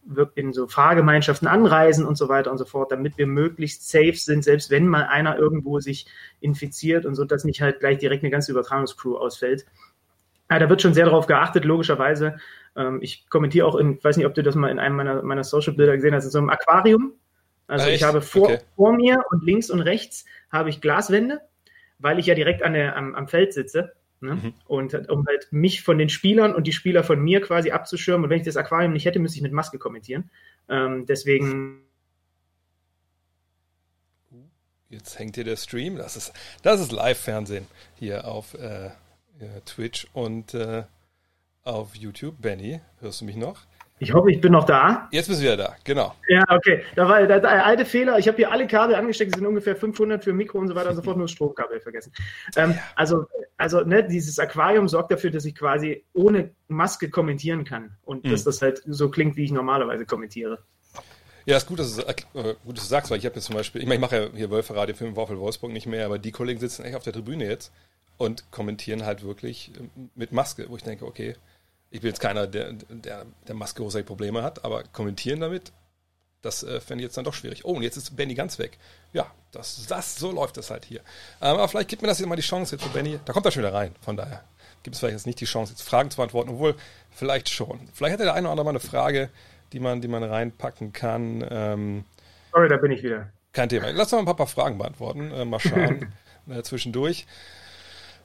in, 0.09 0.27
in 0.35 0.53
so 0.53 0.67
Fahrgemeinschaften 0.67 1.49
anreisen 1.49 2.07
und 2.07 2.17
so 2.17 2.29
weiter 2.29 2.51
und 2.51 2.59
so 2.59 2.65
fort, 2.65 2.93
damit 2.93 3.19
wir 3.19 3.27
möglichst 3.27 3.89
safe 3.89 4.15
sind, 4.15 4.43
selbst 4.45 4.71
wenn 4.71 4.87
mal 4.87 5.05
einer 5.05 5.39
irgendwo 5.39 5.81
sich 5.81 6.07
infiziert 6.41 7.07
und 7.07 7.15
so, 7.15 7.25
dass 7.25 7.45
nicht 7.45 7.61
halt 7.61 7.81
gleich 7.81 7.99
direkt 7.99 8.23
eine 8.23 8.31
ganze 8.31 8.53
Übertragungscrew 8.53 9.17
ausfällt. 9.17 9.67
Ja, 10.51 10.59
da 10.59 10.71
wird 10.71 10.81
schon 10.81 10.95
sehr 10.95 11.05
darauf 11.05 11.27
geachtet, 11.27 11.65
logischerweise. 11.65 12.39
Ähm, 12.75 13.01
ich 13.03 13.29
kommentiere 13.29 13.67
auch 13.67 13.77
in, 13.77 13.99
ich 13.99 14.05
weiß 14.05 14.17
nicht, 14.17 14.27
ob 14.27 14.35
du 14.35 14.43
das 14.43 14.55
mal 14.55 14.71
in 14.71 14.79
einem 14.79 14.97
meiner, 14.97 15.23
meiner 15.23 15.45
Social-Bilder 15.45 15.97
gesehen 15.97 16.15
hast, 16.15 16.25
in 16.25 16.31
so 16.31 16.39
einem 16.39 16.51
Aquarium. 16.51 17.13
Also 17.67 17.87
Ah, 17.87 17.91
ich 17.91 18.03
habe 18.03 18.23
vor, 18.23 18.45
Okay. 18.45 18.59
vor 18.77 18.93
mir 18.95 19.23
und 19.31 19.45
links 19.45 19.71
und 19.71 19.81
rechts 19.81 20.25
habe 20.51 20.71
ich 20.71 20.81
Glaswände, 20.81 21.41
weil 21.99 22.19
ich 22.19 22.27
ja 22.27 22.35
direkt 22.35 22.63
an 22.63 22.73
der, 22.73 22.97
am, 22.97 23.15
am 23.15 23.29
Feld 23.29 23.53
sitze. 23.53 23.93
Ne? 24.21 24.35
Mhm. 24.35 24.55
Und 24.67 24.95
äh, 24.95 25.05
um 25.09 25.27
halt 25.27 25.49
mich 25.51 25.83
von 25.83 25.99
den 25.99 26.09
Spielern 26.09 26.55
und 26.55 26.67
die 26.67 26.73
Spieler 26.73 27.05
von 27.05 27.21
mir 27.21 27.41
quasi 27.41 27.71
abzuschirmen. 27.71 28.25
Und 28.25 28.31
wenn 28.31 28.39
ich 28.39 28.45
das 28.45 28.57
Aquarium 28.57 28.93
nicht 28.93 29.05
hätte, 29.05 29.19
müsste 29.19 29.39
ich 29.39 29.43
mit 29.43 29.53
Maske 29.53 29.79
kommentieren. 29.79 30.31
Ähm, 30.69 31.07
deswegen 31.07 31.83
Jetzt 34.91 35.19
hängt 35.19 35.35
hier 35.35 35.45
der 35.45 35.57
Stream. 35.57 35.97
Das 35.97 36.17
ist, 36.17 36.33
das 36.63 36.81
ist 36.81 36.93
Live-Fernsehen 36.93 37.67
hier 37.99 38.27
auf 38.27 38.55
äh, 38.55 38.87
äh, 38.87 38.91
Twitch 39.67 40.07
und 40.15 40.55
äh, 40.55 40.85
auf 41.63 41.95
YouTube. 41.95 42.37
Benny, 42.41 42.81
hörst 43.01 43.21
du 43.21 43.27
mich 43.27 43.37
noch? 43.37 43.67
Ich 44.01 44.13
hoffe, 44.15 44.31
ich 44.31 44.41
bin 44.41 44.53
noch 44.53 44.65
da. 44.65 45.09
Jetzt 45.11 45.29
bist 45.29 45.41
du 45.41 45.45
wieder 45.45 45.57
da, 45.57 45.77
genau. 45.83 46.15
Ja, 46.29 46.45
okay. 46.49 46.85
Da 46.95 47.09
war 47.09 47.27
der, 47.27 47.67
alte 47.67 47.85
Fehler. 47.85 48.19
Ich 48.19 48.29
habe 48.29 48.37
hier 48.37 48.53
alle 48.53 48.67
Kabel 48.67 48.95
angesteckt. 48.95 49.33
Es 49.33 49.39
sind 49.39 49.47
ungefähr 49.47 49.75
500 49.75 50.23
für 50.23 50.33
Mikro 50.33 50.59
und 50.59 50.69
so 50.69 50.75
weiter. 50.75 50.95
Sofort 50.95 51.17
nur 51.17 51.25
das 51.25 51.33
Stromkabel 51.33 51.81
vergessen. 51.81 52.13
Ähm, 52.57 52.79
also, 52.95 53.27
also 53.57 53.81
ne, 53.81 54.07
dieses 54.07 54.39
Aquarium 54.39 54.89
sorgt 54.89 55.11
dafür, 55.11 55.31
dass 55.31 55.45
ich 55.45 55.55
quasi 55.55 56.05
ohne 56.13 56.51
Maske 56.69 57.11
kommentieren 57.11 57.65
kann 57.65 57.97
und 58.05 58.25
Hm. 58.25 58.31
dass 58.31 58.45
das 58.45 58.63
halt 58.63 58.83
so 58.87 59.11
klingt, 59.11 59.37
wie 59.37 59.45
ich 59.45 59.53
normalerweise 59.53 60.07
kommentiere. 60.07 60.59
Ja, 61.47 61.57
ist 61.57 61.67
gut, 61.67 61.79
dass 61.79 61.97
du, 61.97 62.03
äh, 62.03 62.15
gut, 62.65 62.77
dass 62.77 62.85
du 62.85 62.91
sagst, 62.91 63.11
weil 63.11 63.19
ich 63.19 63.25
habe 63.25 63.37
jetzt 63.37 63.47
zum 63.47 63.57
Beispiel, 63.57 63.81
ich 63.81 63.87
meine, 63.87 63.95
ich 63.97 64.01
mache 64.03 64.17
ja 64.17 64.29
hier 64.35 64.51
Wölfe 64.51 64.77
Radio 64.77 64.95
für 64.95 65.05
den 65.05 65.17
Waffel 65.17 65.39
Wolfsburg 65.39 65.73
nicht 65.73 65.87
mehr, 65.87 66.05
aber 66.05 66.19
die 66.19 66.31
Kollegen 66.31 66.61
sitzen 66.61 66.85
echt 66.85 66.95
auf 66.95 67.05
der 67.05 67.15
Tribüne 67.15 67.47
jetzt 67.47 67.73
und 68.19 68.51
kommentieren 68.51 69.07
halt 69.07 69.25
wirklich 69.25 69.73
ähm, 69.79 70.11
mit 70.15 70.31
Maske, 70.31 70.67
wo 70.69 70.77
ich 70.77 70.83
denke, 70.83 71.07
okay, 71.07 71.37
ich 71.91 72.01
bin 72.01 72.09
jetzt 72.09 72.21
keiner, 72.21 72.47
der, 72.47 72.73
der, 72.73 73.27
der 73.47 73.55
Maske 73.55 73.83
großartig 73.83 74.07
Probleme 74.07 74.43
hat, 74.43 74.65
aber 74.65 74.85
kommentieren 74.85 75.41
damit, 75.41 75.73
das 76.43 76.63
äh, 76.63 76.81
fände 76.81 77.03
ich 77.03 77.09
jetzt 77.09 77.17
dann 77.17 77.25
doch 77.25 77.35
schwierig. 77.35 77.65
Oh, 77.65 77.73
und 77.73 77.83
jetzt 77.83 77.97
ist 77.97 78.17
Benny 78.17 78.35
ganz 78.35 78.59
weg. 78.59 78.79
Ja, 79.13 79.27
das, 79.53 79.87
das, 79.87 80.17
so 80.17 80.31
läuft 80.31 80.57
das 80.57 80.71
halt 80.71 80.85
hier. 80.85 81.01
Ähm, 81.41 81.57
aber 81.57 81.69
vielleicht 81.69 81.89
gibt 81.89 82.03
mir 82.03 82.09
das 82.09 82.19
jetzt 82.19 82.29
mal 82.29 82.37
die 82.37 82.43
Chance 82.43 82.77
jetzt 82.77 82.85
für 82.85 82.91
Benny. 82.91 83.19
Da 83.25 83.33
kommt 83.33 83.47
er 83.47 83.53
schon 83.53 83.63
wieder 83.63 83.75
rein, 83.75 83.95
von 84.01 84.17
daher 84.17 84.45
gibt 84.83 84.95
es 84.95 85.01
vielleicht 85.01 85.15
jetzt 85.15 85.27
nicht 85.27 85.41
die 85.41 85.45
Chance, 85.45 85.73
jetzt 85.73 85.83
Fragen 85.83 86.11
zu 86.11 86.17
beantworten, 86.17 86.51
obwohl 86.51 86.75
vielleicht 87.11 87.49
schon. 87.49 87.89
Vielleicht 87.93 88.15
hat 88.15 88.21
der 88.21 88.35
eine 88.35 88.47
oder 88.47 88.53
andere 88.53 88.65
mal 88.65 88.71
eine 88.71 88.81
Frage, 88.81 89.31
die 89.73 89.81
man, 89.81 90.01
die 90.01 90.09
man 90.09 90.23
reinpacken 90.23 90.93
kann. 90.93 91.45
Ähm, 91.51 92.05
Sorry, 92.53 92.69
da 92.69 92.77
bin 92.77 92.93
ich 92.93 93.03
wieder. 93.03 93.31
kein 93.53 93.69
Thema. 93.69 93.91
Lass 93.91 94.11
doch 94.11 94.17
mal 94.17 94.23
ein 94.23 94.27
paar, 94.27 94.37
paar 94.37 94.47
Fragen 94.47 94.79
beantworten. 94.79 95.31
Äh, 95.33 95.45
mal 95.45 95.61
schauen 95.61 96.13
äh, 96.49 96.63
zwischendurch. 96.63 97.27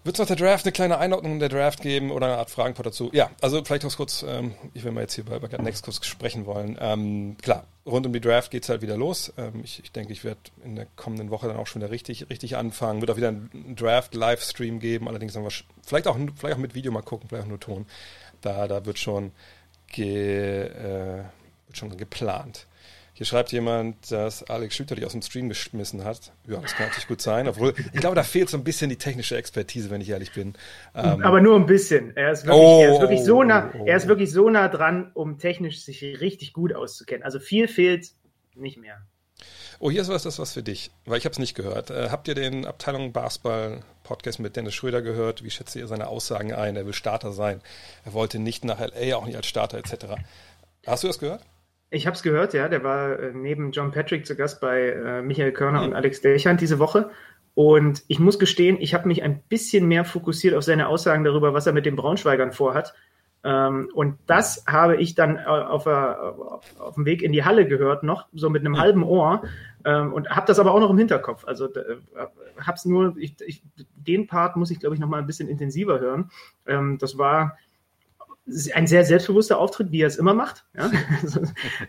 Wird 0.05 0.15
es 0.15 0.19
nach 0.19 0.27
der 0.27 0.35
Draft 0.35 0.65
eine 0.65 0.73
kleine 0.73 0.97
Einordnung 0.97 1.39
der 1.39 1.47
Draft 1.47 1.81
geben 1.81 2.11
oder 2.11 2.25
eine 2.27 2.37
Art 2.37 2.49
Fragenpot 2.49 2.85
dazu? 2.85 3.09
Ja, 3.13 3.31
also 3.39 3.63
vielleicht 3.63 3.83
noch 3.83 3.95
kurz, 3.95 4.25
ähm, 4.27 4.53
ich 4.73 4.83
will 4.83 4.91
mal 4.91 4.99
jetzt 5.01 5.13
hier 5.13 5.23
bei 5.23 5.39
Gut 5.39 5.61
Next 5.61 5.85
kurz 5.85 6.05
sprechen 6.05 6.45
wollen. 6.45 6.77
Ähm, 6.81 7.37
klar, 7.41 7.65
rund 7.85 8.05
um 8.05 8.11
die 8.11 8.19
Draft 8.19 8.51
geht 8.51 8.63
es 8.63 8.69
halt 8.69 8.81
wieder 8.81 8.97
los. 8.97 9.31
Ähm, 9.37 9.61
ich, 9.63 9.81
ich 9.81 9.93
denke, 9.93 10.11
ich 10.11 10.25
werde 10.25 10.41
in 10.65 10.75
der 10.75 10.87
kommenden 10.97 11.29
Woche 11.29 11.47
dann 11.47 11.55
auch 11.55 11.67
schon 11.67 11.81
wieder 11.81 11.89
richtig, 11.91 12.29
richtig 12.29 12.57
anfangen. 12.57 12.99
Wird 12.99 13.11
auch 13.11 13.17
wieder 13.17 13.29
einen 13.29 13.75
Draft-Livestream 13.77 14.81
geben, 14.81 15.07
allerdings 15.07 15.33
dann 15.33 15.45
wahrsch- 15.45 15.63
vielleicht 15.81 16.07
auch, 16.07 16.17
vielleicht 16.35 16.55
auch 16.57 16.61
mit 16.61 16.75
Video 16.75 16.91
mal 16.91 17.01
gucken, 17.01 17.29
vielleicht 17.29 17.45
auch 17.45 17.49
nur 17.49 17.61
Ton. 17.61 17.85
Da, 18.41 18.67
da 18.67 18.85
wird 18.85 18.99
schon, 18.99 19.31
ge, 19.87 20.63
äh, 20.65 21.23
wird 21.67 21.77
schon 21.77 21.95
geplant. 21.95 22.67
Hier 23.15 23.27
schreibt 23.27 23.51
jemand, 23.51 24.11
dass 24.11 24.41
Alex 24.43 24.75
Schlüter 24.75 24.95
dich 24.95 25.05
aus 25.05 25.11
dem 25.11 25.21
Stream 25.21 25.47
geschmissen 25.47 26.03
hat. 26.03 26.31
Ja, 26.47 26.59
das 26.59 26.73
kann 26.73 26.87
natürlich 26.87 27.07
gut 27.07 27.21
sein. 27.21 27.47
Obwohl, 27.47 27.75
ich 27.93 27.99
glaube, 27.99 28.15
da 28.15 28.23
fehlt 28.23 28.49
so 28.49 28.57
ein 28.57 28.63
bisschen 28.63 28.89
die 28.89 28.95
technische 28.95 29.37
Expertise, 29.37 29.91
wenn 29.91 30.01
ich 30.01 30.09
ehrlich 30.09 30.31
bin. 30.33 30.55
Ähm, 30.95 31.21
Aber 31.23 31.39
nur 31.39 31.55
ein 31.55 31.67
bisschen. 31.67 32.17
Er 32.17 32.31
ist 32.31 32.45
wirklich, 32.45 32.63
Oh, 32.63 32.81
er 32.81 32.93
ist 32.93 33.01
wirklich 33.01 33.23
so 33.23 33.43
nah, 33.43 33.71
oh, 33.73 33.77
oh. 33.81 33.85
er 33.85 33.97
ist 33.97 34.07
wirklich 34.07 34.31
so 34.31 34.49
nah 34.49 34.67
dran, 34.67 35.11
um 35.13 35.37
technisch 35.37 35.81
sich 35.83 36.01
richtig 36.01 36.53
gut 36.53 36.73
auszukennen. 36.73 37.23
Also 37.23 37.39
viel 37.39 37.67
fehlt 37.67 38.07
nicht 38.55 38.77
mehr. 38.77 38.97
oh, 39.79 39.91
hier 39.91 40.01
ist 40.01 40.09
was, 40.09 40.23
das 40.23 40.35
ist 40.35 40.39
was 40.39 40.53
für 40.53 40.63
dich, 40.63 40.89
weil 41.05 41.19
ich 41.19 41.25
habe 41.25 41.33
es 41.33 41.39
nicht 41.39 41.53
gehört. 41.53 41.91
Äh, 41.91 42.09
habt 42.09 42.27
ihr 42.27 42.35
den 42.35 42.65
Abteilung 42.65 43.13
Basketball 43.13 43.81
Podcast 44.03 44.39
mit 44.39 44.55
Dennis 44.55 44.73
Schröder 44.73 45.03
gehört? 45.03 45.43
Wie 45.43 45.51
schätzt 45.51 45.75
ihr 45.75 45.85
seine 45.85 46.07
Aussagen 46.07 46.51
ein? 46.51 46.75
Er 46.75 46.85
will 46.87 46.93
Starter 46.93 47.31
sein. 47.31 47.61
Er 48.05 48.13
wollte 48.13 48.39
nicht 48.39 48.65
nach 48.65 48.79
LA, 48.79 49.15
auch 49.15 49.25
nicht 49.27 49.35
als 49.35 49.45
Starter 49.45 49.77
etc. 49.77 50.15
Hast 50.87 51.03
du 51.03 51.07
das 51.07 51.19
gehört? 51.19 51.41
Ich 51.93 52.07
habe 52.07 52.15
es 52.15 52.23
gehört, 52.23 52.53
ja. 52.53 52.67
Der 52.67 52.83
war 52.83 53.19
äh, 53.19 53.31
neben 53.33 53.71
John 53.71 53.91
Patrick 53.91 54.25
zu 54.25 54.35
Gast 54.35 54.59
bei 54.59 54.89
äh, 54.89 55.21
Michael 55.21 55.51
Körner 55.51 55.83
und 55.83 55.93
Alex 55.93 56.21
Dechant 56.21 56.59
diese 56.59 56.79
Woche. 56.79 57.11
Und 57.53 58.03
ich 58.07 58.19
muss 58.19 58.39
gestehen, 58.39 58.77
ich 58.79 58.95
habe 58.95 59.07
mich 59.07 59.21
ein 59.21 59.43
bisschen 59.47 59.87
mehr 59.87 60.03
fokussiert 60.03 60.55
auf 60.55 60.63
seine 60.63 60.87
Aussagen 60.87 61.23
darüber, 61.23 61.53
was 61.53 61.67
er 61.67 61.73
mit 61.73 61.85
den 61.85 61.95
Braunschweigern 61.95 62.51
vorhat. 62.51 62.95
Ähm, 63.43 63.89
und 63.93 64.17
das 64.25 64.63
habe 64.65 64.95
ich 64.95 65.13
dann 65.13 65.35
äh, 65.35 65.43
auf, 65.43 65.85
auf, 65.85 66.79
auf 66.79 66.95
dem 66.95 67.05
Weg 67.05 67.21
in 67.21 67.31
die 67.31 67.43
Halle 67.43 67.67
gehört 67.67 68.01
noch, 68.01 68.27
so 68.33 68.49
mit 68.49 68.65
einem 68.65 68.79
halben 68.79 69.03
Ohr. 69.03 69.43
Ähm, 69.85 70.13
und 70.13 70.29
habe 70.29 70.47
das 70.47 70.57
aber 70.57 70.73
auch 70.73 70.79
noch 70.79 70.89
im 70.89 70.97
Hinterkopf. 70.97 71.45
Also 71.45 71.65
äh, 71.75 71.97
hab's 72.59 72.85
nur, 72.85 73.15
ich, 73.17 73.35
ich, 73.45 73.61
den 73.95 74.25
Part 74.25 74.55
muss 74.55 74.71
ich, 74.71 74.79
glaube 74.79 74.95
ich, 74.95 75.01
noch 75.01 75.09
mal 75.09 75.19
ein 75.19 75.27
bisschen 75.27 75.47
intensiver 75.47 75.99
hören. 75.99 76.31
Ähm, 76.65 76.97
das 76.99 77.19
war 77.19 77.57
ein 78.73 78.87
sehr 78.87 79.05
selbstbewusster 79.05 79.57
Auftritt, 79.57 79.91
wie 79.91 80.01
er 80.01 80.07
es 80.07 80.17
immer 80.17 80.33
macht. 80.33 80.65
Ja? 80.75 80.91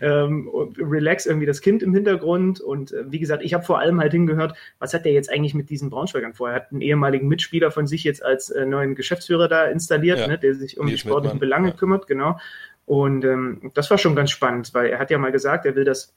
Ähm, 0.01 0.49
relax 0.79 1.27
irgendwie 1.27 1.47
das 1.47 1.61
Kind 1.61 1.83
im 1.83 1.95
Hintergrund. 1.95 2.61
Und 2.61 2.93
äh, 2.93 3.11
wie 3.11 3.19
gesagt, 3.19 3.43
ich 3.43 3.55
habe 3.55 3.65
vor 3.65 3.79
allem 3.79 4.01
halt 4.01 4.13
hingehört, 4.13 4.57
was 4.79 4.95
hat 4.95 5.05
der 5.05 5.13
jetzt 5.13 5.31
eigentlich 5.31 5.55
mit 5.55 5.71
diesen 5.71 5.91
Braunschweigern 5.91 6.35
vor? 6.35 6.51
Er 6.51 6.57
hat 6.57 6.71
einen 6.71 6.81
ehemaligen 6.81 7.27
Mitspieler 7.29 7.71
von 7.71 7.87
sich 7.87 8.05
jetzt 8.05 8.25
als 8.25 8.51
äh, 8.51 8.67
neuen 8.67 8.95
Geschäftsführer 8.95 9.49
da 9.49 9.65
installiert, 9.65 10.19
Ja. 10.19 10.27
ne, 10.29 10.39
der 10.39 10.55
sich 10.55 10.79
um 10.79 10.87
die 10.87 10.99
sportlichen 10.99 11.39
Belange 11.39 11.69
ja. 11.69 11.75
kümmert, 11.75 12.07
genau. 12.07 12.39
Und 12.87 13.25
ähm, 13.25 13.71
das 13.75 13.91
war 13.91 13.99
schon 13.99 14.15
ganz 14.15 14.31
spannend, 14.31 14.75
weil 14.75 14.91
er 14.91 14.99
hat 14.99 15.11
ja 15.11 15.19
mal 15.19 15.33
gesagt, 15.33 15.65
er 15.67 15.75
will 15.75 15.85
das 15.85 16.15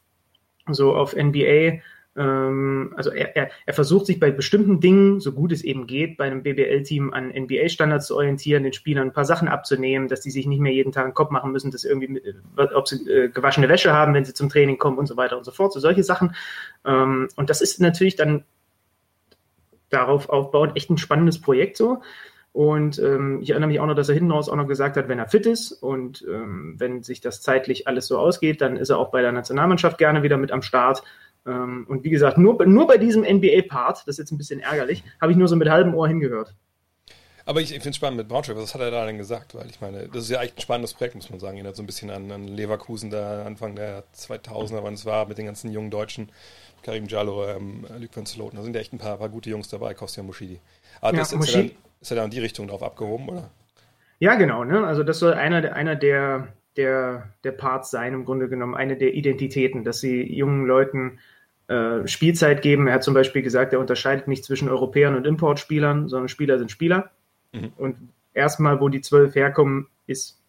so 0.69 0.93
auf 0.93 1.15
NBA, 1.15 1.79
ähm, 2.17 2.93
also 2.97 3.11
er, 3.11 3.35
er, 3.35 3.49
er 3.65 3.73
versucht 3.73 4.07
sich 4.07 4.19
bei 4.19 4.31
bestimmten 4.31 4.79
Dingen, 4.79 5.19
so 5.19 5.31
gut 5.31 5.51
es 5.51 5.63
eben 5.63 5.87
geht, 5.87 6.17
bei 6.17 6.25
einem 6.25 6.43
BBL-Team 6.43 7.13
an 7.13 7.29
NBA-Standards 7.29 8.07
zu 8.07 8.15
orientieren, 8.15 8.63
den 8.63 8.73
Spielern 8.73 9.07
ein 9.09 9.13
paar 9.13 9.25
Sachen 9.25 9.47
abzunehmen, 9.47 10.07
dass 10.07 10.21
die 10.21 10.31
sich 10.31 10.47
nicht 10.47 10.59
mehr 10.59 10.73
jeden 10.73 10.91
Tag 10.91 11.05
einen 11.05 11.13
Kopf 11.13 11.29
machen 11.31 11.51
müssen, 11.51 11.71
dass 11.71 11.85
irgendwie, 11.85 12.07
mit- 12.07 12.23
ob 12.73 12.87
sie 12.87 13.09
äh, 13.09 13.29
gewaschene 13.29 13.69
Wäsche 13.69 13.93
haben, 13.93 14.13
wenn 14.13 14.25
sie 14.25 14.33
zum 14.33 14.49
Training 14.49 14.77
kommen 14.77 14.97
und 14.97 15.05
so 15.07 15.15
weiter 15.15 15.37
und 15.37 15.43
so 15.43 15.51
fort, 15.51 15.71
so 15.73 15.79
solche 15.79 16.03
Sachen. 16.03 16.35
Ähm, 16.85 17.29
und 17.35 17.49
das 17.49 17.61
ist 17.61 17.79
natürlich 17.79 18.15
dann 18.15 18.43
darauf 19.89 20.29
aufbauend 20.29 20.75
echt 20.75 20.89
ein 20.89 20.97
spannendes 20.97 21.39
Projekt 21.39 21.77
so. 21.77 22.01
Und 22.53 22.97
ähm, 22.97 23.39
ich 23.43 23.51
erinnere 23.51 23.67
mich 23.67 23.79
auch 23.79 23.85
noch, 23.85 23.93
dass 23.93 24.09
er 24.09 24.15
hinten 24.15 24.31
raus 24.31 24.49
auch 24.49 24.55
noch 24.55 24.67
gesagt 24.67 24.97
hat, 24.97 25.07
wenn 25.09 25.19
er 25.19 25.27
fit 25.27 25.45
ist 25.45 25.71
und 25.73 26.25
ähm, 26.27 26.73
wenn 26.79 27.03
sich 27.03 27.21
das 27.21 27.41
zeitlich 27.43 27.87
alles 27.87 28.07
so 28.07 28.17
ausgeht, 28.17 28.61
dann 28.61 28.77
ist 28.77 28.89
er 28.89 28.97
auch 28.97 29.11
bei 29.11 29.21
der 29.21 29.31
Nationalmannschaft 29.31 29.99
gerne 29.99 30.23
wieder 30.23 30.37
mit 30.37 30.51
am 30.51 30.63
Start. 30.63 31.03
Ähm, 31.47 31.85
und 31.89 32.03
wie 32.03 32.09
gesagt, 32.09 32.37
nur, 32.37 32.63
nur 32.65 32.87
bei 32.87 32.97
diesem 32.97 33.23
NBA-Part, 33.23 33.99
das 33.99 34.07
ist 34.15 34.17
jetzt 34.19 34.31
ein 34.31 34.37
bisschen 34.37 34.59
ärgerlich, 34.59 35.03
habe 35.21 35.31
ich 35.31 35.37
nur 35.37 35.47
so 35.47 35.55
mit 35.55 35.69
halbem 35.69 35.95
Ohr 35.95 36.07
hingehört. 36.07 36.53
Aber 37.45 37.61
ich, 37.61 37.69
ich 37.71 37.77
finde 37.77 37.91
es 37.91 37.95
spannend 37.95 38.17
mit 38.17 38.27
Braunschweig. 38.27 38.57
Was 38.57 38.73
hat 38.73 38.81
er 38.81 38.91
da 38.91 39.05
denn 39.05 39.17
gesagt? 39.17 39.55
Weil 39.55 39.69
ich 39.69 39.79
meine, 39.79 40.09
das 40.09 40.23
ist 40.25 40.29
ja 40.31 40.41
echt 40.41 40.57
ein 40.57 40.61
spannendes 40.61 40.93
Projekt, 40.93 41.15
muss 41.15 41.29
man 41.29 41.39
sagen. 41.39 41.55
Erinnert 41.55 41.77
so 41.77 41.83
ein 41.83 41.85
bisschen 41.85 42.09
an, 42.09 42.29
an 42.29 42.43
Leverkusen 42.45 43.09
da 43.09 43.43
Anfang 43.45 43.73
der 43.75 44.03
2000er, 44.13 44.83
wann 44.83 44.95
es 44.95 45.05
war, 45.05 45.27
mit 45.29 45.37
den 45.37 45.45
ganzen 45.45 45.71
jungen 45.71 45.89
Deutschen. 45.89 46.29
Karim 46.83 47.05
Jallo, 47.07 47.47
ähm, 47.47 47.85
Luc 47.99 48.15
van 48.15 48.25
Sloten. 48.25 48.57
Da 48.57 48.63
sind 48.63 48.75
ja 48.75 48.81
echt 48.81 48.91
ein 48.91 48.97
paar, 48.97 49.17
paar 49.17 49.29
gute 49.29 49.49
Jungs 49.49 49.69
dabei, 49.69 49.93
Kostja 49.93 50.23
Moschidi. 50.23 50.59
Aber 50.99 51.13
Ja, 51.15 51.19
das, 51.19 51.31
ist, 51.31 51.35
er 51.35 51.39
Moschidi- 51.39 51.67
dann, 51.69 51.77
ist 52.01 52.11
er 52.11 52.17
da 52.17 52.25
in 52.25 52.31
die 52.31 52.39
Richtung 52.39 52.67
drauf 52.67 52.83
abgehoben, 52.83 53.29
oder? 53.29 53.49
Ja, 54.19 54.35
genau. 54.35 54.65
Ne? 54.65 54.85
Also 54.85 55.03
das 55.03 55.19
soll 55.19 55.33
einer, 55.33 55.73
einer 55.73 55.95
der, 55.95 56.49
der, 56.75 57.29
der 57.45 57.51
Parts 57.53 57.91
sein, 57.91 58.13
im 58.13 58.25
Grunde 58.25 58.49
genommen, 58.49 58.75
eine 58.75 58.97
der 58.97 59.13
Identitäten, 59.13 59.85
dass 59.85 60.01
sie 60.01 60.21
jungen 60.21 60.65
Leuten 60.65 61.19
äh, 61.67 62.07
Spielzeit 62.07 62.61
geben. 62.61 62.87
Er 62.87 62.95
hat 62.95 63.03
zum 63.03 63.13
Beispiel 63.13 63.41
gesagt, 63.41 63.73
er 63.73 63.79
unterscheidet 63.79 64.27
nicht 64.27 64.43
zwischen 64.45 64.69
Europäern 64.69 65.15
und 65.15 65.27
Importspielern, 65.27 66.07
sondern 66.07 66.29
Spieler 66.29 66.57
sind 66.57 66.71
Spieler. 66.71 67.11
Mhm. 67.51 67.71
Und 67.77 67.97
erstmal, 68.33 68.79
wo 68.79 68.89
die 68.89 69.01
zwölf 69.01 69.35
herkommen, 69.35 69.87
ist 70.05 70.39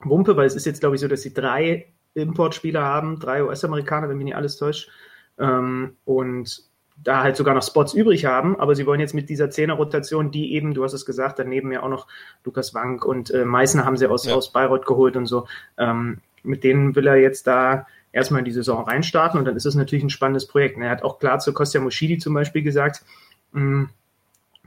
Wumpe, 0.00 0.36
weil 0.36 0.46
es 0.46 0.56
ist 0.56 0.66
jetzt, 0.66 0.80
glaube 0.80 0.96
ich, 0.96 1.00
so, 1.00 1.08
dass 1.08 1.22
sie 1.22 1.34
drei 1.34 1.86
Importspieler 2.14 2.82
haben, 2.82 3.18
drei 3.20 3.44
US-Amerikaner, 3.44 4.08
wenn 4.08 4.16
mich 4.16 4.24
nicht 4.24 4.36
alles 4.36 4.56
täuscht. 4.56 4.90
Ähm, 5.38 5.96
und 6.04 6.64
da 7.02 7.22
halt 7.22 7.36
sogar 7.36 7.54
noch 7.54 7.62
Spots 7.62 7.94
übrig 7.94 8.26
haben, 8.26 8.58
aber 8.60 8.74
sie 8.74 8.86
wollen 8.86 9.00
jetzt 9.00 9.14
mit 9.14 9.30
dieser 9.30 9.50
Zehner-Rotation, 9.50 10.30
die 10.30 10.54
eben, 10.54 10.74
du 10.74 10.84
hast 10.84 10.92
es 10.92 11.06
gesagt, 11.06 11.38
daneben 11.38 11.72
ja 11.72 11.82
auch 11.82 11.88
noch 11.88 12.06
Lukas 12.44 12.74
Wank 12.74 13.04
und 13.04 13.30
äh, 13.30 13.44
Meißner 13.44 13.84
haben 13.84 13.96
sie 13.96 14.06
aus, 14.06 14.26
Ja. 14.26 14.34
aus 14.34 14.52
Bayreuth 14.52 14.84
geholt 14.84 15.16
und 15.16 15.26
so. 15.26 15.46
Ähm, 15.78 16.18
mit 16.42 16.64
denen 16.64 16.94
will 16.96 17.06
er 17.06 17.16
jetzt 17.16 17.46
da 17.46 17.86
erstmal 18.12 18.40
in 18.40 18.44
die 18.44 18.52
Saison 18.52 18.84
reinstarten 18.84 19.38
und 19.38 19.44
dann 19.44 19.56
ist 19.56 19.66
es 19.66 19.74
natürlich 19.74 20.04
ein 20.04 20.10
spannendes 20.10 20.46
Projekt. 20.46 20.76
Und 20.76 20.82
er 20.82 20.90
hat 20.90 21.02
auch 21.02 21.18
klar 21.18 21.38
zu 21.38 21.52
Kostja 21.52 21.80
Moschidi 21.80 22.18
zum 22.18 22.34
Beispiel 22.34 22.62
gesagt, 22.62 23.02
mh, 23.52 23.88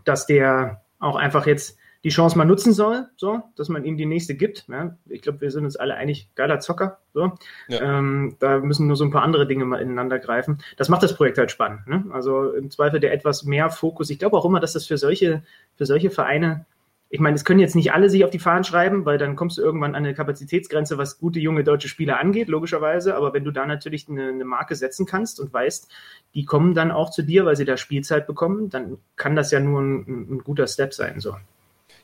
dass 0.03 0.25
der 0.25 0.81
auch 0.99 1.15
einfach 1.15 1.45
jetzt 1.45 1.77
die 2.03 2.09
Chance 2.09 2.37
mal 2.37 2.45
nutzen 2.45 2.73
soll, 2.73 3.05
so, 3.15 3.43
dass 3.55 3.69
man 3.69 3.85
ihm 3.85 3.95
die 3.95 4.05
nächste 4.05 4.35
gibt. 4.35 4.65
Ja? 4.67 4.97
Ich 5.07 5.21
glaube, 5.21 5.39
wir 5.39 5.51
sind 5.51 5.63
uns 5.63 5.77
alle 5.77 5.95
einig, 5.95 6.29
geiler 6.35 6.59
Zocker. 6.59 6.99
So. 7.13 7.31
Ja. 7.69 7.99
Ähm, 7.99 8.35
da 8.39 8.59
müssen 8.59 8.87
nur 8.87 8.97
so 8.97 9.05
ein 9.05 9.11
paar 9.11 9.23
andere 9.23 9.47
Dinge 9.47 9.63
mal 9.63 9.81
ineinander 9.81 10.19
greifen. 10.19 10.57
Das 10.75 10.89
macht 10.89 11.03
das 11.03 11.15
Projekt 11.15 11.37
halt 11.37 11.51
spannend. 11.51 11.87
Ne? 11.87 12.03
Also 12.11 12.51
im 12.51 12.69
Zweifel 12.71 12.99
der 12.99 13.13
etwas 13.13 13.43
mehr 13.43 13.69
Fokus. 13.69 14.09
Ich 14.09 14.19
glaube 14.19 14.37
auch 14.37 14.43
immer, 14.43 14.59
dass 14.59 14.73
das 14.73 14.85
für 14.85 14.97
solche, 14.97 15.43
für 15.75 15.85
solche 15.85 16.11
Vereine, 16.11 16.65
ich 17.13 17.19
meine, 17.19 17.35
es 17.35 17.45
können 17.45 17.59
jetzt 17.59 17.75
nicht 17.75 17.93
alle 17.93 18.09
sich 18.09 18.25
auf 18.25 18.31
die 18.31 18.39
Fahnen 18.39 18.63
schreiben, 18.63 19.05
weil 19.05 19.19
dann 19.19 19.35
kommst 19.35 19.59
du 19.59 19.61
irgendwann 19.61 19.93
an 19.93 20.03
eine 20.03 20.15
Kapazitätsgrenze, 20.15 20.97
was 20.97 21.19
gute 21.19 21.39
junge 21.39 21.63
deutsche 21.63 21.87
Spieler 21.87 22.19
angeht, 22.19 22.47
logischerweise. 22.47 23.13
Aber 23.15 23.33
wenn 23.33 23.43
du 23.43 23.51
da 23.51 23.67
natürlich 23.67 24.09
eine, 24.09 24.29
eine 24.29 24.45
Marke 24.45 24.75
setzen 24.75 25.05
kannst 25.05 25.39
und 25.39 25.53
weißt, 25.53 25.91
die 26.33 26.43
kommen 26.45 26.73
dann 26.73 26.89
auch 26.89 27.11
zu 27.11 27.21
dir, 27.21 27.45
weil 27.45 27.55
sie 27.55 27.65
da 27.65 27.77
Spielzeit 27.77 28.25
bekommen, 28.25 28.71
dann 28.71 28.97
kann 29.15 29.35
das 29.35 29.51
ja 29.51 29.59
nur 29.59 29.79
ein, 29.79 30.37
ein 30.37 30.39
guter 30.39 30.65
Step 30.65 30.95
sein. 30.95 31.19
So. 31.19 31.35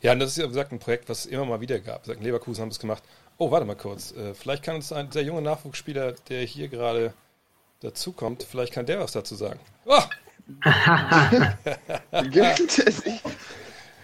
Ja, 0.01 0.13
und 0.13 0.19
das 0.19 0.29
ist 0.29 0.37
ja, 0.37 0.43
wie 0.43 0.49
gesagt, 0.49 0.73
ein 0.73 0.77
Projekt, 0.77 1.09
was 1.09 1.21
es 1.21 1.31
immer 1.31 1.45
mal 1.45 1.59
wieder 1.59 1.79
gab. 1.79 2.03
Gesagt, 2.03 2.21
Leverkusen 2.21 2.61
haben 2.61 2.69
es 2.69 2.77
gemacht. 2.77 3.01
Oh, 3.39 3.49
warte 3.49 3.65
mal 3.65 3.75
kurz. 3.75 4.11
Äh, 4.15 4.35
vielleicht 4.35 4.61
kann 4.61 4.75
uns 4.75 4.93
ein 4.93 5.11
sehr 5.11 5.23
junger 5.23 5.41
Nachwuchsspieler, 5.41 6.13
der 6.29 6.41
hier 6.43 6.67
gerade 6.67 7.15
dazukommt, 7.81 8.43
vielleicht 8.43 8.73
kann 8.73 8.85
der 8.85 8.99
was 8.99 9.13
dazu 9.13 9.33
sagen. 9.33 9.59
Oh, 9.85 10.03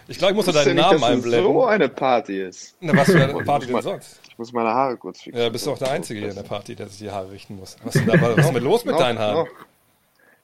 ich 0.07 0.17
glaube, 0.17 0.31
ich 0.31 0.35
muss 0.37 0.47
wusste 0.47 0.63
deinen 0.63 0.75
nicht, 0.75 0.83
Namen 0.85 0.99
dass 1.01 1.09
es 1.09 1.15
einblenden. 1.25 1.53
so 1.53 1.65
eine 1.65 1.89
Party 1.89 2.41
ist. 2.41 2.75
Na, 2.79 2.95
was 2.95 3.11
für 3.11 3.23
eine 3.23 3.33
Party 3.45 3.65
denn 3.65 3.73
mal- 3.73 3.81
sonst? 3.83 4.19
Ich 4.29 4.37
muss 4.37 4.51
meine 4.51 4.69
Haare 4.69 4.97
kurz 4.97 5.21
fixen. 5.21 5.41
Ja, 5.41 5.49
bist 5.49 5.65
du 5.65 5.71
auch 5.71 5.77
der 5.77 5.91
Einzige 5.91 6.19
hier 6.19 6.29
in 6.29 6.35
der 6.35 6.43
Party, 6.43 6.75
der 6.75 6.87
sich 6.87 6.97
die 6.99 7.09
Haare 7.11 7.31
richten 7.31 7.55
muss. 7.55 7.77
Was 7.83 7.95
ist 7.95 8.05
denn 8.05 8.19
da, 8.19 8.35
was 8.35 8.45
ist 8.45 8.53
denn 8.53 8.63
los 8.63 8.83
mit 8.85 8.93
Noch, 8.93 8.99
deinen 9.01 9.17
Haaren? 9.19 9.45
noch. 9.45 9.47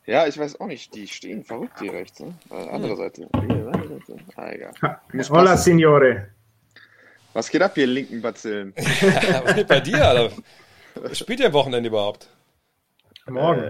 Ja, 0.06 0.25
ich 0.27 0.38
weiß 0.39 0.60
auch 0.60 0.65
nicht. 0.68 0.96
Die 0.96 1.08
stehen 1.08 1.44
verrückt 1.44 1.80
hier 1.80 1.94
rechts. 1.94 2.20
Ne? 2.22 2.34
Äh, 2.50 2.70
andere 2.70 2.96
Seite. 2.96 3.27
Ah, 4.36 4.50
egal. 4.51 4.72
Muss 5.13 5.30
Hola, 5.30 5.51
passen. 5.51 5.63
Signore. 5.63 6.27
Was 7.34 7.50
geht 7.50 7.62
ab, 7.62 7.77
ihr 7.77 7.88
linken 7.88 8.22
Bazillen? 8.22 8.74
Ja, 9.01 9.44
was 9.46 9.56
geht 9.56 9.68
bei 9.68 9.80
dir, 9.80 10.03
Alter? 10.08 10.36
Spielt 11.13 11.39
ihr 11.39 11.48
am 11.48 11.53
Wochenende 11.53 11.88
überhaupt? 11.89 12.27
Morgen. 13.27 13.62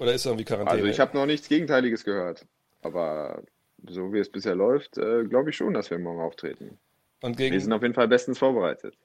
Oder 0.00 0.12
ist 0.14 0.24
irgendwie 0.26 0.44
Quarantäne? 0.44 0.78
Also 0.78 0.86
ich 0.86 0.98
habe 0.98 1.16
noch 1.16 1.26
nichts 1.26 1.48
Gegenteiliges 1.48 2.04
gehört. 2.04 2.46
Aber 2.82 3.42
so 3.88 4.12
wie 4.12 4.18
es 4.18 4.30
bisher 4.30 4.54
läuft, 4.54 4.98
äh, 4.98 5.24
glaube 5.24 5.50
ich 5.50 5.56
schon, 5.56 5.74
dass 5.74 5.90
wir 5.90 5.98
morgen 5.98 6.20
auftreten. 6.20 6.78
Und 7.20 7.38
Wir 7.38 7.50
gegen 7.50 7.60
sind 7.60 7.72
auf 7.72 7.82
jeden 7.82 7.94
Fall 7.94 8.08
bestens 8.08 8.38
vorbereitet. 8.38 8.96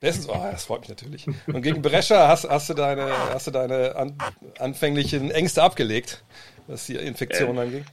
Bestens, 0.00 0.28
oh, 0.28 0.34
das 0.34 0.66
freut 0.66 0.80
mich 0.80 0.90
natürlich. 0.90 1.26
Und 1.46 1.62
gegen 1.62 1.80
Brescia 1.82 2.28
hast, 2.28 2.48
hast 2.48 2.68
du 2.68 2.74
deine, 2.74 3.08
hast 3.32 3.46
du 3.46 3.50
deine 3.50 3.96
an, 3.96 4.18
anfänglichen 4.58 5.30
Ängste 5.30 5.62
abgelegt, 5.62 6.22
was 6.66 6.86
die 6.86 6.96
Infektion 6.96 7.56
Äh, 7.56 7.60
angeht? 7.60 7.84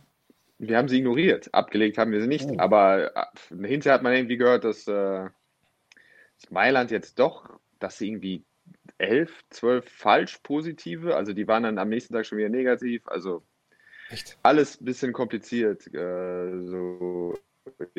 Wir 0.60 0.78
haben 0.78 0.88
sie 0.88 1.00
ignoriert. 1.00 1.54
Abgelegt 1.54 1.98
haben 1.98 2.12
wir 2.12 2.20
sie 2.20 2.26
Oh. 2.26 2.30
nicht. 2.30 2.60
Aber 2.60 3.16
äh, 3.16 3.68
hinterher 3.68 3.94
hat 3.96 4.04
man 4.04 4.14
irgendwie 4.14 4.38
gehört, 4.38 4.64
dass, 4.64 4.88
äh, 4.88 4.92
dass 4.92 6.52
Mailand 6.52 6.92
jetzt 6.92 7.20
doch, 7.20 7.50
dass 7.80 7.98
sie 7.98 8.08
irgendwie 8.10 8.44
elf, 8.98 9.44
zwölf 9.50 9.90
falsch 9.90 10.40
positive, 10.44 11.16
also 11.16 11.34
die 11.34 11.48
waren 11.48 11.64
dann 11.64 11.78
am 11.78 11.90
nächsten 11.90 12.14
Tag 12.14 12.26
schon 12.26 12.38
wieder 12.38 12.50
negativ. 12.50 13.08
Also 13.08 13.44
Echt? 14.10 14.38
alles 14.44 14.80
ein 14.80 14.86
bisschen 14.86 15.14
kompliziert. 15.14 15.88
Äh, 15.94 16.62
so, 16.66 17.38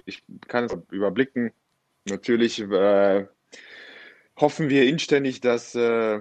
ich 0.05 0.23
kann 0.49 0.65
es 0.65 0.77
überblicken. 0.91 1.53
Natürlich 2.09 2.61
äh, 2.61 3.27
hoffen 4.39 4.69
wir 4.69 4.85
inständig, 4.87 5.41
dass, 5.41 5.75
äh, 5.75 6.21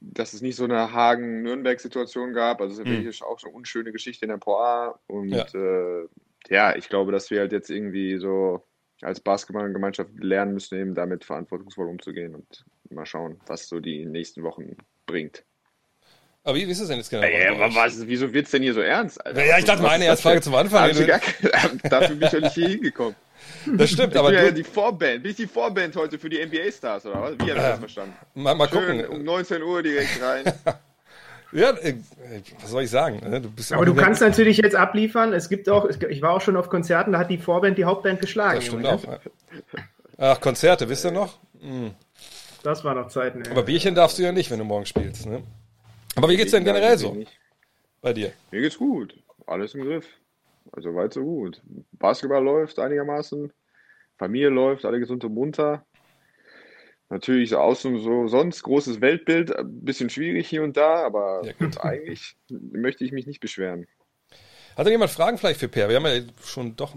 dass 0.00 0.32
es 0.32 0.42
nicht 0.42 0.56
so 0.56 0.64
eine 0.64 0.92
Hagen-Nürnberg-Situation 0.92 2.32
gab. 2.34 2.60
Also 2.60 2.74
es 2.74 2.78
ist 2.80 2.86
Mhm. 2.86 2.90
wirklich 2.98 3.22
auch 3.22 3.38
so 3.38 3.48
eine 3.48 3.56
unschöne 3.56 3.92
Geschichte 3.92 4.24
in 4.26 4.30
der 4.30 4.38
Pro 4.38 4.56
A. 4.56 5.00
Und 5.06 5.28
Ja. 5.28 5.46
ja. 5.52 6.02
Äh, 6.02 6.08
ja, 6.48 6.76
ich 6.76 6.88
glaube, 6.88 7.12
dass 7.12 7.30
wir 7.30 7.40
halt 7.40 7.52
jetzt 7.52 7.70
irgendwie 7.70 8.18
so 8.18 8.66
als 9.00 9.20
Basketballgemeinschaft 9.20 10.10
lernen 10.18 10.54
müssen, 10.54 10.78
eben 10.78 10.94
damit 10.94 11.24
verantwortungsvoll 11.24 11.88
umzugehen 11.88 12.34
und 12.34 12.64
mal 12.90 13.06
schauen, 13.06 13.40
was 13.46 13.68
so 13.68 13.80
die 13.80 14.04
nächsten 14.06 14.42
Wochen 14.42 14.76
bringt. 15.06 15.44
Aber 16.44 16.56
wie, 16.56 16.66
wie 16.66 16.72
ist 16.72 16.80
es 16.80 16.88
denn 16.88 16.98
jetzt 16.98 17.10
genau? 17.10 17.22
Ja, 17.24 17.52
aber 17.52 17.74
was, 17.74 18.06
wieso 18.06 18.32
wird 18.32 18.46
es 18.46 18.50
denn 18.50 18.62
hier 18.62 18.74
so 18.74 18.80
ernst? 18.80 19.24
Alter? 19.24 19.44
Ja, 19.44 19.58
ich 19.58 19.64
dachte, 19.64 19.82
Was 19.82 19.90
meine 19.90 20.04
erste 20.06 20.22
das 20.24 20.30
Frage 20.32 20.40
zum 20.40 20.54
Anfang. 20.56 20.82
Hab 20.82 20.90
ich 20.90 21.06
gar 21.06 21.20
Dafür 21.88 22.16
bin 22.16 22.22
ich 22.26 22.30
doch 22.32 22.40
nicht 22.40 22.54
hier 22.54 22.68
hingekommen. 22.68 23.14
Das 23.76 23.90
stimmt, 23.90 24.14
Ich 24.14 24.18
aber 24.18 24.30
bin 24.30 24.38
ja 24.38 24.44
du, 24.46 24.54
die 24.54 24.64
Vorband. 24.64 25.22
Bin 25.22 25.30
ich 25.30 25.36
die 25.36 25.46
Vorband 25.46 25.94
heute 25.94 26.18
für 26.18 26.28
die 26.28 26.44
NBA-Stars, 26.44 27.06
oder 27.06 27.22
was? 27.22 27.32
Wie 27.34 27.42
habe 27.42 27.50
ich 27.50 27.56
das 27.56 27.78
verstanden? 27.78 28.14
mal, 28.34 28.54
mal 28.56 28.68
Schön 28.68 29.00
um 29.00 29.06
gucken. 29.06 29.24
19 29.24 29.62
Uhr 29.62 29.82
direkt 29.82 30.22
rein. 30.22 30.52
Ja, 31.54 31.68
äh, 31.72 31.96
was 32.62 32.70
soll 32.70 32.84
ich 32.84 32.88
sagen? 32.88 33.20
ne? 33.28 33.38
Du 33.38 33.50
bist 33.50 33.74
Aber 33.74 33.84
du 33.84 33.94
kannst 33.94 34.22
natürlich 34.22 34.56
jetzt 34.56 34.74
abliefern. 34.74 35.34
Es 35.34 35.50
gibt 35.50 35.68
auch, 35.68 35.86
ich 35.86 36.22
war 36.22 36.30
auch 36.30 36.40
schon 36.40 36.56
auf 36.56 36.70
Konzerten, 36.70 37.12
da 37.12 37.18
hat 37.18 37.28
die 37.30 37.36
Vorband 37.36 37.76
die 37.76 37.84
Hauptband 37.84 38.22
geschlagen. 38.22 38.54
Das 38.56 38.64
stimmt 38.64 38.86
auch. 38.86 39.02
Ach, 40.16 40.40
Konzerte, 40.40 40.88
wisst 40.88 41.04
ihr 41.04 41.10
noch? 41.10 41.38
Das 42.62 42.84
war 42.84 42.94
noch 42.94 43.08
Zeiten. 43.08 43.44
Ey. 43.44 43.50
Aber 43.50 43.64
Bierchen 43.64 43.94
darfst 43.94 44.18
du 44.18 44.22
ja 44.22 44.32
nicht, 44.32 44.50
wenn 44.50 44.60
du 44.60 44.64
morgen 44.64 44.86
spielst. 44.86 45.26
Ne? 45.26 45.42
Aber 46.14 46.28
wie 46.28 46.36
geht's 46.36 46.50
denn 46.50 46.64
generell 46.64 46.98
so 46.98 47.16
bei 48.00 48.12
dir? 48.12 48.32
Mir 48.50 48.60
geht's 48.60 48.78
gut. 48.78 49.18
Alles 49.46 49.74
im 49.74 49.82
Griff. 49.82 50.06
Also 50.72 50.94
weit 50.94 51.12
so 51.14 51.22
gut. 51.22 51.60
Basketball 51.92 52.42
läuft 52.42 52.78
einigermaßen. 52.78 53.52
Familie 54.18 54.50
läuft, 54.50 54.84
alle 54.84 55.00
gesund 55.00 55.24
und 55.24 55.34
munter. 55.34 55.84
Natürlich 57.08 57.50
so 57.50 57.58
außen 57.58 57.98
so 58.00 58.26
sonst 58.28 58.62
großes 58.62 59.00
Weltbild, 59.00 59.54
ein 59.54 59.84
bisschen 59.84 60.08
schwierig 60.08 60.48
hier 60.48 60.62
und 60.62 60.76
da, 60.76 61.04
aber 61.04 61.42
Ja, 61.44 61.52
gut. 61.52 61.78
eigentlich 61.84 62.36
möchte 62.48 63.04
ich 63.04 63.12
mich 63.12 63.26
nicht 63.26 63.40
beschweren. 63.40 63.86
Hat 64.76 64.86
denn 64.86 64.92
jemand 64.92 65.10
Fragen 65.10 65.36
vielleicht 65.36 65.60
für 65.60 65.68
Per? 65.68 65.88
Wir 65.88 65.96
haben 65.96 66.06
ja 66.06 66.22
schon 66.42 66.76
doch 66.76 66.94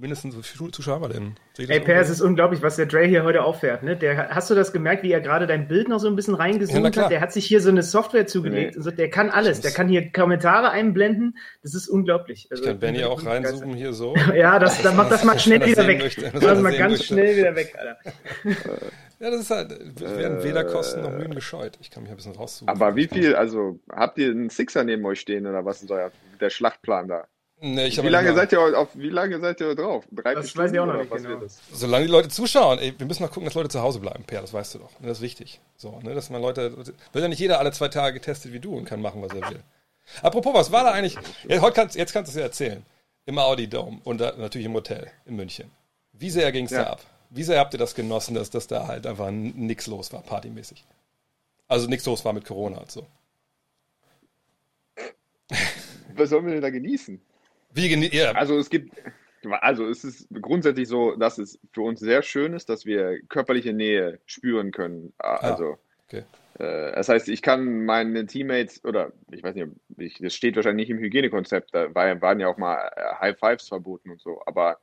mindestens 0.00 0.34
so 0.34 0.42
viele 0.42 0.70
Zuschauer 0.70 1.08
denn. 1.08 1.34
Ey, 1.58 1.80
Per, 1.80 2.00
es 2.00 2.08
ist 2.10 2.20
unglaublich, 2.20 2.62
was 2.62 2.76
der 2.76 2.86
Dre 2.86 3.04
hier 3.06 3.22
heute 3.24 3.42
auffährt. 3.44 3.82
Ne? 3.82 3.96
Der, 3.96 4.30
hast 4.30 4.48
du 4.50 4.54
das 4.54 4.72
gemerkt, 4.72 5.02
wie 5.02 5.12
er 5.12 5.20
gerade 5.20 5.46
dein 5.46 5.68
Bild 5.68 5.88
noch 5.88 5.98
so 6.00 6.08
ein 6.08 6.16
bisschen 6.16 6.34
Ja, 6.34 6.40
reingezoomt 6.40 6.92
klar. 6.92 7.04
hat? 7.06 7.12
Der 7.12 7.20
hat 7.20 7.32
sich 7.32 7.44
hier 7.46 7.60
so 7.60 7.68
eine 7.68 7.82
Software 7.82 8.26
zugelegt. 8.26 8.72
Nee. 8.72 8.76
und 8.78 8.82
so, 8.82 8.90
der 8.90 9.10
kann 9.10 9.30
alles. 9.30 9.60
Der 9.60 9.70
kann 9.70 9.88
hier 9.88 10.10
Kommentare 10.10 10.70
einblenden. 10.70 11.36
Das 11.62 11.74
ist 11.74 11.88
unglaublich. 11.88 12.48
Also, 12.50 12.62
Ich 12.64 12.68
kann 12.70 12.78
Benny 12.78 13.04
auch 13.04 13.24
reinzoomen 13.24 13.74
hier 13.76 13.92
so. 13.92 14.14
Ja, 14.34 14.58
das, 14.58 14.80
dann 14.82 14.96
mach 14.96 15.08
das 15.08 15.24
mal 15.24 15.38
schnell 15.38 15.60
er 15.60 15.66
wieder 15.68 15.86
weg. 15.86 15.98
möchte, 16.00 16.30
Mach 16.32 16.40
das 16.40 16.60
mal 16.60 16.76
ganz 16.76 16.92
möchte. 16.92 17.06
schnell 17.06 17.36
wieder 17.36 17.54
weg, 17.54 17.74
Alter. 17.78 17.98
Ja, 19.22 19.30
das 19.30 19.40
ist 19.42 19.50
halt, 19.50 19.78
wir 20.00 20.16
werden 20.16 20.42
weder 20.42 20.64
Kosten 20.64 21.02
noch 21.02 21.10
Mühen 21.12 21.34
gescheut. 21.34 21.76
Ich 21.82 21.90
kann 21.90 22.04
mich 22.04 22.10
ein 22.10 22.16
bisschen 22.16 22.34
rauszoomen. 22.36 22.74
Aber 22.74 22.96
wie 22.96 23.06
viel, 23.06 23.34
also 23.36 23.78
habt 23.92 24.16
ihr 24.16 24.30
einen 24.30 24.48
Sixer 24.48 24.82
neben 24.82 25.04
euch 25.04 25.20
stehen 25.20 25.46
oder 25.46 25.62
was 25.66 25.82
ist 25.82 25.90
euer 25.90 26.10
der 26.40 26.48
Schlachtplan 26.48 27.06
da? 27.06 27.26
Nee, 27.62 27.88
ich 27.88 28.02
Wie 28.02 28.08
lange 28.08 28.32
seid 28.34 28.52
ihr 28.52 28.60
auf 28.78 28.88
wie 28.94 29.10
lange 29.10 29.38
seid 29.38 29.60
ihr 29.60 29.74
drauf? 29.74 30.04
Drei 30.10 30.34
Das 30.34 30.50
vier 30.50 30.62
weiß 30.62 30.72
ich 30.72 30.78
auch 30.78 30.84
Stunden 30.84 30.96
noch 30.96 31.02
nicht 31.02 31.10
was 31.10 31.22
genau. 31.22 31.76
Solange 31.76 32.06
die 32.06 32.10
Leute 32.10 32.28
zuschauen, 32.30 32.78
ey, 32.78 32.94
wir 32.98 33.06
müssen 33.06 33.22
noch 33.22 33.30
gucken, 33.30 33.44
dass 33.44 33.52
Leute 33.54 33.68
zu 33.68 33.82
Hause 33.82 34.00
bleiben, 34.00 34.24
Per, 34.24 34.40
das 34.40 34.54
weißt 34.54 34.74
du 34.74 34.78
doch. 34.78 34.98
Ne, 35.00 35.08
Das 35.08 35.18
ist 35.18 35.22
wichtig. 35.22 35.60
So, 35.76 36.00
ne, 36.02 36.14
dass 36.14 36.30
man 36.30 36.40
Leute, 36.40 36.74
wird 36.76 36.96
ja 37.14 37.28
nicht 37.28 37.38
jeder 37.38 37.58
alle 37.58 37.70
zwei 37.72 37.88
Tage 37.88 38.14
getestet 38.14 38.54
wie 38.54 38.60
du 38.60 38.74
und 38.74 38.86
kann 38.86 39.02
machen, 39.02 39.20
was 39.20 39.32
er 39.34 39.50
will. 39.50 39.62
Apropos, 40.22 40.54
was 40.54 40.72
war 40.72 40.84
da 40.84 40.92
eigentlich? 40.92 41.16
Ja, 41.48 41.60
heute 41.60 41.74
kannst, 41.74 41.96
jetzt 41.96 42.14
kannst 42.14 42.30
du 42.30 42.32
es 42.32 42.36
ja 42.36 42.44
erzählen. 42.44 42.82
Im 43.26 43.38
Audi 43.38 43.68
Dome 43.68 44.00
und 44.04 44.22
da, 44.22 44.32
natürlich 44.38 44.64
im 44.66 44.72
Hotel 44.74 45.10
in 45.26 45.36
München. 45.36 45.70
Wie 46.14 46.30
sehr 46.30 46.50
ging 46.52 46.64
es 46.64 46.70
Ja. 46.70 46.84
da 46.84 46.90
ab? 46.92 47.00
Wie 47.28 47.42
sehr 47.44 47.58
habt 47.60 47.74
ihr 47.74 47.78
das 47.78 47.94
genossen, 47.94 48.34
dass, 48.34 48.48
dass 48.48 48.68
da 48.68 48.86
halt 48.88 49.06
einfach 49.06 49.28
n- 49.28 49.52
nix 49.54 49.86
los 49.86 50.12
war, 50.14 50.22
partymäßig? 50.22 50.82
Also 51.68 51.86
nichts 51.88 52.06
los 52.06 52.24
war 52.24 52.32
mit 52.32 52.44
Corona 52.46 52.78
und 52.78 52.90
so. 52.90 53.06
Was 56.14 56.30
sollen 56.30 56.46
wir 56.46 56.52
denn 56.54 56.62
da 56.62 56.70
genießen? 56.70 57.20
Wie 57.72 57.88
geni 57.88 58.08
ja, 58.12 58.32
Also 58.32 58.58
es 58.58 58.70
gibt, 58.70 58.92
also 59.60 59.88
es 59.88 60.04
ist 60.04 60.28
grundsätzlich 60.40 60.88
so, 60.88 61.16
dass 61.16 61.38
es 61.38 61.58
für 61.72 61.82
uns 61.82 62.00
sehr 62.00 62.22
schön 62.22 62.52
ist, 62.52 62.68
dass 62.68 62.84
wir 62.84 63.20
körperliche 63.28 63.72
Nähe 63.72 64.20
spüren 64.26 64.72
können. 64.72 65.12
Also 65.18 65.78
okay. 66.06 66.24
äh, 66.58 66.92
das 66.92 67.08
heißt, 67.08 67.28
ich 67.28 67.42
kann 67.42 67.84
meine 67.84 68.26
Teammates 68.26 68.84
oder 68.84 69.12
ich 69.30 69.42
weiß 69.42 69.54
nicht, 69.54 69.68
ich, 69.98 70.18
das 70.18 70.34
steht 70.34 70.56
wahrscheinlich 70.56 70.88
nicht 70.88 70.96
im 70.96 71.02
Hygienekonzept, 71.02 71.74
da 71.74 71.94
war, 71.94 72.20
waren 72.20 72.40
ja 72.40 72.48
auch 72.48 72.58
mal 72.58 72.90
äh, 72.96 73.14
High 73.20 73.38
Fives 73.38 73.68
verboten 73.68 74.10
und 74.10 74.20
so, 74.20 74.42
aber 74.46 74.78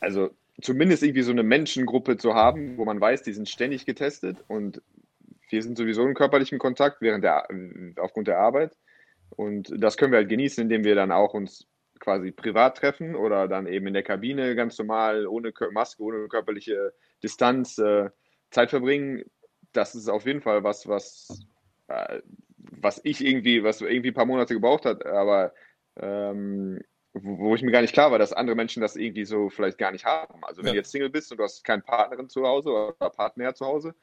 also 0.00 0.30
zumindest 0.62 1.02
irgendwie 1.02 1.22
so 1.22 1.32
eine 1.32 1.42
Menschengruppe 1.42 2.16
zu 2.16 2.34
haben, 2.34 2.78
wo 2.78 2.84
man 2.84 3.00
weiß, 3.00 3.22
die 3.22 3.32
sind 3.32 3.48
ständig 3.48 3.86
getestet 3.86 4.38
und 4.48 4.80
wir 5.50 5.62
sind 5.62 5.78
sowieso 5.78 6.06
in 6.06 6.14
körperlichem 6.14 6.58
Kontakt 6.58 7.00
während 7.00 7.24
der 7.24 7.48
aufgrund 7.98 8.28
der 8.28 8.38
Arbeit. 8.38 8.76
Und 9.30 9.72
das 9.76 9.96
können 9.96 10.12
wir 10.12 10.18
halt 10.18 10.28
genießen, 10.28 10.62
indem 10.62 10.84
wir 10.84 10.94
dann 10.94 11.12
auch 11.12 11.34
uns 11.34 11.66
quasi 11.98 12.30
privat 12.30 12.76
treffen 12.76 13.14
oder 13.14 13.48
dann 13.48 13.66
eben 13.66 13.86
in 13.86 13.94
der 13.94 14.02
Kabine 14.02 14.54
ganz 14.54 14.78
normal, 14.78 15.26
ohne 15.26 15.52
Maske, 15.72 16.02
ohne 16.02 16.28
körperliche 16.28 16.92
Distanz 17.22 17.78
äh, 17.78 18.10
Zeit 18.50 18.70
verbringen. 18.70 19.24
Das 19.72 19.94
ist 19.94 20.08
auf 20.08 20.26
jeden 20.26 20.42
Fall 20.42 20.62
was, 20.62 20.86
was, 20.86 21.28
äh, 21.88 22.20
was 22.58 23.00
ich 23.04 23.24
irgendwie, 23.24 23.62
was 23.64 23.80
irgendwie 23.80 24.10
ein 24.10 24.14
paar 24.14 24.26
Monate 24.26 24.54
gebraucht 24.54 24.84
hat, 24.84 25.04
aber 25.06 25.52
ähm, 25.98 26.80
wo, 27.14 27.54
ich 27.54 27.62
mir 27.62 27.72
gar 27.72 27.80
nicht 27.80 27.94
klar 27.94 28.10
war, 28.10 28.18
dass 28.18 28.32
andere 28.32 28.56
Menschen 28.56 28.82
das 28.82 28.96
irgendwie 28.96 29.24
so 29.24 29.48
vielleicht 29.48 29.78
gar 29.78 29.92
nicht 29.92 30.04
haben. 30.04 30.44
Also 30.44 30.60
wenn 30.60 30.66
Ja. 30.66 30.72
du 30.72 30.78
jetzt 30.78 30.92
Single 30.92 31.10
bist 31.10 31.30
und 31.32 31.38
du 31.38 31.44
hast 31.44 31.64
keine 31.64 31.82
Partnerin 31.82 32.28
zu 32.28 32.46
Hause 32.46 32.70
oder 32.70 33.10
Partner 33.10 33.54
zu 33.54 33.64
Hause, 33.64 33.94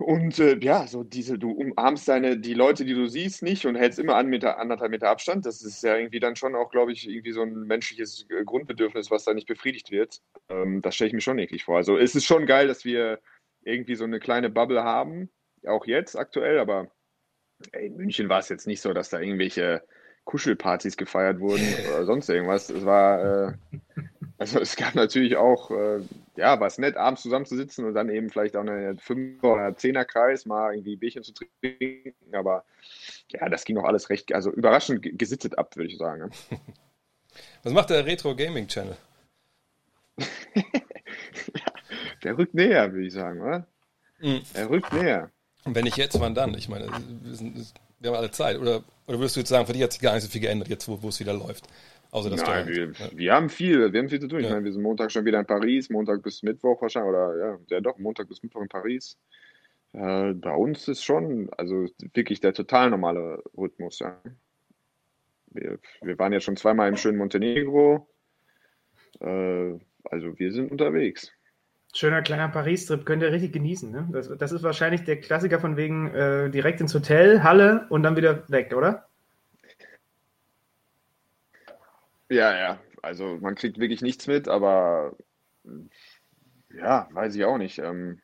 und 0.00 0.38
äh, 0.38 0.58
ja, 0.60 0.86
so 0.86 1.04
diese, 1.04 1.38
du 1.38 1.50
umarmst 1.50 2.08
deine, 2.08 2.38
die 2.38 2.54
Leute, 2.54 2.84
die 2.84 2.94
du 2.94 3.06
siehst, 3.06 3.42
nicht 3.42 3.66
und 3.66 3.76
hältst 3.76 3.98
immer 3.98 4.16
an 4.16 4.28
Meter, 4.28 4.58
anderthalb 4.58 4.90
Meter 4.90 5.08
Abstand. 5.08 5.46
Das 5.46 5.62
ist 5.62 5.82
ja 5.82 5.96
irgendwie 5.96 6.20
dann 6.20 6.36
schon 6.36 6.54
auch, 6.54 6.70
glaube 6.70 6.92
ich, 6.92 7.08
irgendwie 7.08 7.32
so 7.32 7.42
ein 7.42 7.66
menschliches 7.66 8.26
äh, 8.30 8.44
Grundbedürfnis, 8.44 9.10
was 9.10 9.24
da 9.24 9.34
nicht 9.34 9.46
befriedigt 9.46 9.90
wird. 9.90 10.20
Ähm, 10.48 10.82
das 10.82 10.94
stelle 10.94 11.08
ich 11.08 11.14
mir 11.14 11.20
schon 11.20 11.38
eklig 11.38 11.64
vor. 11.64 11.76
Also 11.76 11.96
es 11.96 12.14
ist 12.14 12.24
schon 12.24 12.46
geil, 12.46 12.68
dass 12.68 12.84
wir 12.84 13.20
irgendwie 13.62 13.94
so 13.94 14.04
eine 14.04 14.20
kleine 14.20 14.50
Bubble 14.50 14.82
haben, 14.82 15.30
auch 15.66 15.86
jetzt 15.86 16.16
aktuell, 16.16 16.58
aber 16.58 16.90
ey, 17.72 17.86
in 17.86 17.96
München 17.96 18.28
war 18.28 18.38
es 18.38 18.48
jetzt 18.48 18.66
nicht 18.66 18.80
so, 18.80 18.92
dass 18.92 19.10
da 19.10 19.20
irgendwelche 19.20 19.82
Kuschelpartys 20.24 20.96
gefeiert 20.96 21.40
wurden 21.40 21.66
oder 21.88 22.04
sonst 22.04 22.28
irgendwas. 22.28 22.70
Es 22.70 22.84
war, 22.84 23.48
äh, 23.48 23.52
also 24.40 24.58
es 24.58 24.74
gab 24.74 24.94
natürlich 24.94 25.36
auch, 25.36 25.70
äh, 25.70 26.00
ja, 26.36 26.58
war 26.58 26.66
es 26.66 26.78
nett, 26.78 26.96
abends 26.96 27.22
zusammenzusitzen 27.22 27.84
und 27.84 27.94
dann 27.94 28.08
eben 28.08 28.30
vielleicht 28.30 28.56
auch 28.56 28.62
eine 28.62 28.96
Fünfer- 28.96 29.52
oder 29.52 29.76
Zehnerkreis 29.76 30.46
mal 30.46 30.72
irgendwie 30.74 30.96
Bierchen 30.96 31.22
zu 31.22 31.32
trinken, 31.34 32.34
aber 32.34 32.64
ja, 33.28 33.48
das 33.48 33.64
ging 33.64 33.76
auch 33.78 33.84
alles 33.84 34.08
recht, 34.10 34.32
also 34.32 34.50
überraschend 34.50 35.02
ge- 35.02 35.12
gesittet 35.12 35.58
ab, 35.58 35.76
würde 35.76 35.90
ich 35.90 35.98
sagen. 35.98 36.22
Ne? 36.22 36.58
Was 37.62 37.72
macht 37.72 37.90
der 37.90 38.06
Retro 38.06 38.34
Gaming 38.34 38.66
Channel? 38.66 38.96
Der 42.22 42.36
rückt 42.36 42.54
näher, 42.54 42.92
würde 42.92 43.06
ich 43.06 43.12
sagen, 43.12 43.40
oder? 43.40 43.66
Mhm. 44.20 44.42
Er 44.54 44.68
rückt 44.70 44.92
näher. 44.92 45.30
Und 45.64 45.74
wenn 45.74 45.84
nicht 45.84 45.96
jetzt, 45.96 46.18
wann 46.20 46.34
dann? 46.34 46.54
Ich 46.54 46.68
meine, 46.68 46.88
wir, 47.22 47.34
sind, 47.34 47.72
wir 47.98 48.10
haben 48.10 48.18
alle 48.18 48.30
Zeit. 48.30 48.58
Oder, 48.58 48.82
oder 49.06 49.18
würdest 49.18 49.36
du 49.36 49.40
jetzt 49.40 49.48
sagen, 49.48 49.66
für 49.66 49.72
dich 49.72 49.82
hat 49.82 49.92
sich 49.92 50.00
gar 50.00 50.14
nicht 50.14 50.24
so 50.24 50.28
viel 50.30 50.40
geändert, 50.40 50.68
jetzt 50.68 50.88
wo, 50.88 51.02
wo 51.02 51.08
es 51.08 51.20
wieder 51.20 51.32
läuft? 51.34 51.66
Außer 52.12 52.30
das 52.30 52.42
Nein, 52.42 52.66
Tor. 52.66 52.74
wir, 52.74 52.84
Ja. 52.86 53.10
wir 53.14 53.34
haben 53.34 53.48
viel, 53.48 53.92
wir 53.92 54.00
haben 54.00 54.08
viel 54.08 54.20
zu 54.20 54.28
tun. 54.28 54.40
Ich 54.40 54.46
Ja. 54.46 54.52
meine, 54.52 54.64
wir 54.64 54.72
sind 54.72 54.82
Montag 54.82 55.12
schon 55.12 55.24
wieder 55.24 55.38
in 55.40 55.46
Paris, 55.46 55.90
Montag 55.90 56.22
bis 56.22 56.42
Mittwoch 56.42 56.80
wahrscheinlich, 56.82 57.10
oder 57.10 57.36
ja, 57.38 57.58
ja 57.68 57.80
doch, 57.80 57.98
Montag 57.98 58.28
bis 58.28 58.42
Mittwoch 58.42 58.62
in 58.62 58.68
Paris. 58.68 59.16
Äh, 59.92 60.34
bei 60.34 60.54
uns 60.54 60.88
ist 60.88 61.02
schon, 61.04 61.50
also 61.56 61.86
wirklich 62.14 62.40
der 62.40 62.52
total 62.52 62.90
normale 62.90 63.42
Rhythmus, 63.56 63.98
ja. 64.00 64.20
Wir, 65.52 65.78
wir 66.02 66.18
waren 66.18 66.32
jetzt 66.32 66.44
schon 66.44 66.56
zweimal 66.56 66.88
im 66.88 66.96
schönen 66.96 67.18
Montenegro. 67.18 68.08
Äh, 69.20 69.78
also 70.04 70.38
wir 70.38 70.52
sind 70.52 70.70
unterwegs. 70.70 71.32
Schöner 71.92 72.22
kleiner 72.22 72.48
Paris-Trip, 72.48 73.04
könnt 73.04 73.22
ihr 73.22 73.32
richtig 73.32 73.52
genießen. 73.52 73.90
Ne? 73.90 74.08
Das, 74.12 74.28
das 74.38 74.52
ist 74.52 74.62
wahrscheinlich 74.62 75.02
der 75.02 75.18
Klassiker 75.20 75.58
von 75.58 75.76
wegen 75.76 76.06
äh, 76.14 76.48
direkt 76.50 76.80
ins 76.80 76.94
Hotel, 76.94 77.42
Halle 77.42 77.86
und 77.90 78.04
dann 78.04 78.16
wieder 78.16 78.48
weg, 78.48 78.72
oder? 78.76 79.08
Ja, 82.30 82.56
ja, 82.56 82.80
also 83.02 83.38
man 83.40 83.56
kriegt 83.56 83.78
wirklich 83.78 84.02
nichts 84.02 84.28
mit, 84.28 84.46
aber 84.46 85.16
ja, 86.72 87.08
weiß 87.12 87.34
ich 87.34 87.44
auch 87.44 87.58
nicht. 87.58 87.80
Ähm, 87.80 88.20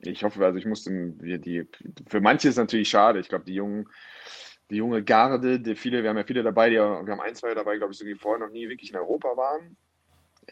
ich 0.00 0.24
hoffe, 0.24 0.44
also 0.44 0.58
ich 0.58 0.66
musste, 0.66 0.90
wir 1.20 1.38
die, 1.38 1.64
für 2.08 2.20
manche 2.20 2.48
ist 2.48 2.54
es 2.54 2.58
natürlich 2.58 2.88
schade. 2.88 3.20
Ich 3.20 3.28
glaube, 3.28 3.44
die 3.44 3.54
jungen, 3.54 3.88
die 4.70 4.76
junge 4.76 5.04
Garde, 5.04 5.60
die 5.60 5.76
viele, 5.76 6.02
wir 6.02 6.10
haben 6.10 6.16
ja 6.16 6.24
viele 6.24 6.42
dabei, 6.42 6.70
die, 6.70 6.76
wir 6.76 6.82
haben 6.82 7.20
ein, 7.20 7.36
zwei 7.36 7.54
dabei, 7.54 7.76
glaube 7.78 7.92
ich, 7.92 7.98
so 7.98 8.04
die 8.04 8.16
vorher 8.16 8.44
noch 8.44 8.52
nie 8.52 8.68
wirklich 8.68 8.90
in 8.90 8.96
Europa 8.96 9.36
waren. 9.36 9.76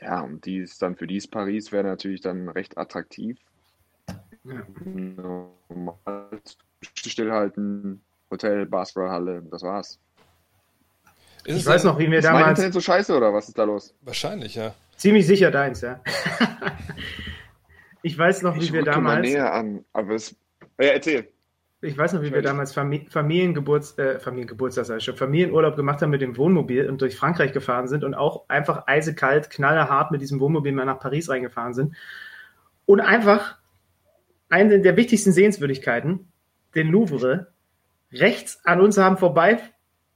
Ja, 0.00 0.20
und 0.20 0.46
die 0.46 0.58
ist 0.58 0.80
dann 0.80 0.96
für 0.96 1.08
die 1.08 1.16
ist 1.16 1.32
Paris 1.32 1.72
wäre 1.72 1.84
natürlich 1.84 2.20
dann 2.20 2.48
recht 2.48 2.78
attraktiv. 2.78 3.38
Ja. 4.44 4.66
Normal 4.84 6.40
stillhalten, 6.94 8.04
Hotel, 8.30 8.66
Basketballhalle, 8.66 9.42
das 9.50 9.62
war's. 9.62 9.98
Ist 11.44 11.58
Ich 11.58 11.66
weiß 11.66 11.82
denn- 11.82 11.90
noch, 11.90 11.98
wie 11.98 12.10
wir 12.10 12.18
Ist 12.18 12.24
mein 12.24 12.34
damals. 12.34 12.50
Internet 12.58 12.74
so 12.74 12.80
scheiße 12.80 13.16
oder 13.16 13.32
was 13.34 13.48
ist 13.48 13.58
da 13.58 13.64
los? 13.64 13.94
Wahrscheinlich, 14.02 14.54
ja. 14.54 14.74
Ziemlich 14.96 15.26
sicher 15.26 15.50
deins, 15.50 15.80
ja. 15.82 16.00
ich 18.02 18.16
weiß 18.16 18.42
noch, 18.42 18.54
wie 18.56 18.60
Ich 18.64 18.72
wir 18.72 18.80
rücke 18.80 18.90
mal 19.00 19.16
damals. 19.16 19.28
näher 19.28 19.52
an, 19.52 19.84
aber 19.92 20.14
es. 20.14 20.36
Ja, 20.78 20.88
erzähl. 20.88 21.28
Ich 21.80 21.98
weiß 21.98 22.14
noch, 22.14 22.22
wie 22.22 22.32
wir 22.32 22.40
damals 22.40 22.72
Famili 22.72 23.06
Familiengeburts 23.10 23.98
äh, 23.98 24.18
Familiengeburtstag, 24.18 24.86
sag 24.86 24.96
ich 24.98 25.04
schon, 25.04 25.16
Familienurlaub 25.16 25.76
gemacht 25.76 26.00
haben 26.00 26.10
mit 26.10 26.22
dem 26.22 26.36
Wohnmobil 26.38 26.88
und 26.88 27.02
durch 27.02 27.14
Frankreich 27.16 27.52
gefahren 27.52 27.88
sind 27.88 28.04
und 28.04 28.14
auch 28.14 28.48
einfach 28.48 28.86
eisekalt, 28.86 29.50
knallhart 29.50 30.10
mit 30.10 30.22
diesem 30.22 30.40
Wohnmobil 30.40 30.72
mal 30.72 30.86
nach 30.86 30.98
Paris 30.98 31.28
reingefahren 31.28 31.74
sind. 31.74 31.94
Und 32.86 33.00
einfach 33.00 33.58
eine 34.48 34.80
der 34.80 34.96
wichtigsten 34.96 35.32
Sehenswürdigkeiten, 35.32 36.28
den 36.74 36.88
Louvre, 36.88 37.48
rechts 38.12 38.60
an 38.64 38.80
uns 38.80 38.96
haben 38.96 39.18
vorbei. 39.18 39.58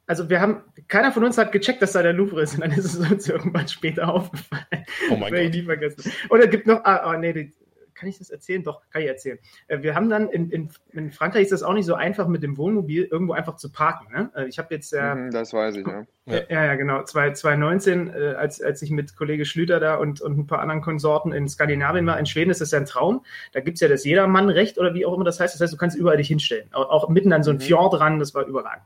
Also 0.08 0.28
wir 0.28 0.40
haben, 0.40 0.62
keiner 0.88 1.12
von 1.12 1.22
uns 1.22 1.38
hat 1.38 1.52
gecheckt, 1.52 1.80
dass 1.82 1.92
da 1.92 2.02
der 2.02 2.12
Louvre 2.14 2.42
ist 2.42 2.54
und 2.54 2.62
dann 2.62 2.72
ist 2.72 2.84
es 2.84 2.96
uns 2.96 3.28
irgendwann 3.28 3.68
später 3.68 4.12
aufgefallen. 4.12 4.64
Oh 5.10 5.16
mein 5.16 5.32
Werde 5.32 5.42
ich 5.44 5.50
Gott. 5.52 5.54
nie 5.60 5.62
vergessen. 5.66 6.12
Und 6.30 6.40
es 6.40 6.50
gibt 6.50 6.66
noch, 6.66 6.82
ah, 6.84 7.12
oh, 7.14 7.18
nee, 7.18 7.32
die, 7.32 7.52
kann 7.94 8.08
ich 8.08 8.18
das 8.18 8.30
erzählen? 8.30 8.62
Doch, 8.62 8.80
kann 8.92 9.02
ich 9.02 9.08
erzählen. 9.08 9.38
Äh, 9.66 9.82
Wir 9.82 9.94
haben 9.96 10.08
dann 10.08 10.28
in, 10.30 10.50
in, 10.50 10.70
in 10.92 11.10
Frankreich 11.10 11.42
ist 11.42 11.52
das 11.52 11.64
auch 11.64 11.72
nicht 11.74 11.84
so 11.84 11.94
einfach 11.94 12.28
mit 12.28 12.44
dem 12.44 12.56
Wohnmobil 12.56 13.04
irgendwo 13.04 13.32
einfach 13.32 13.56
zu 13.56 13.70
parken. 13.72 14.06
Ne? 14.12 14.30
Äh, 14.36 14.46
Ich 14.46 14.58
habe 14.58 14.72
jetzt 14.74 14.92
ja, 14.92 15.14
Mhm, 15.16 15.30
das 15.32 15.52
weiß 15.52 15.76
ich, 15.76 15.86
ja. 15.86 16.04
Ja. 16.26 16.40
ja, 16.48 16.64
ja, 16.66 16.74
genau, 16.76 17.00
2- 17.00 17.32
2019, 17.34 18.08
äh, 18.14 18.34
als, 18.36 18.62
als 18.62 18.82
ich 18.82 18.90
mit 18.90 19.16
Kollege 19.16 19.44
Schlüter 19.44 19.80
da 19.80 19.96
und, 19.96 20.20
und 20.20 20.38
ein 20.38 20.46
paar 20.46 20.60
anderen 20.60 20.80
Konsorten 20.80 21.32
in 21.32 21.48
Skandinavien 21.48 22.06
war, 22.06 22.18
in 22.18 22.26
Schweden 22.26 22.50
ist 22.50 22.60
das 22.60 22.70
ja 22.70 22.78
ein 22.78 22.86
Traum. 22.86 23.24
Da 23.52 23.60
gibt's 23.60 23.80
ja 23.80 23.88
das 23.88 24.04
Jedermannrecht 24.04 24.78
oder 24.78 24.94
wie 24.94 25.04
auch 25.04 25.14
immer 25.14 25.24
das 25.24 25.40
heißt. 25.40 25.54
Das 25.54 25.60
heißt, 25.60 25.72
du 25.72 25.76
kannst 25.76 25.96
überall 25.96 26.18
dich 26.18 26.28
hinstellen. 26.28 26.68
Auch, 26.72 26.88
auch 26.90 27.08
mitten 27.08 27.32
an 27.32 27.42
so 27.42 27.50
einem 27.50 27.58
Mhm. 27.58 27.62
Fjord 27.64 27.98
ran, 28.00 28.18
das 28.20 28.32
war 28.34 28.46
überragend. 28.46 28.84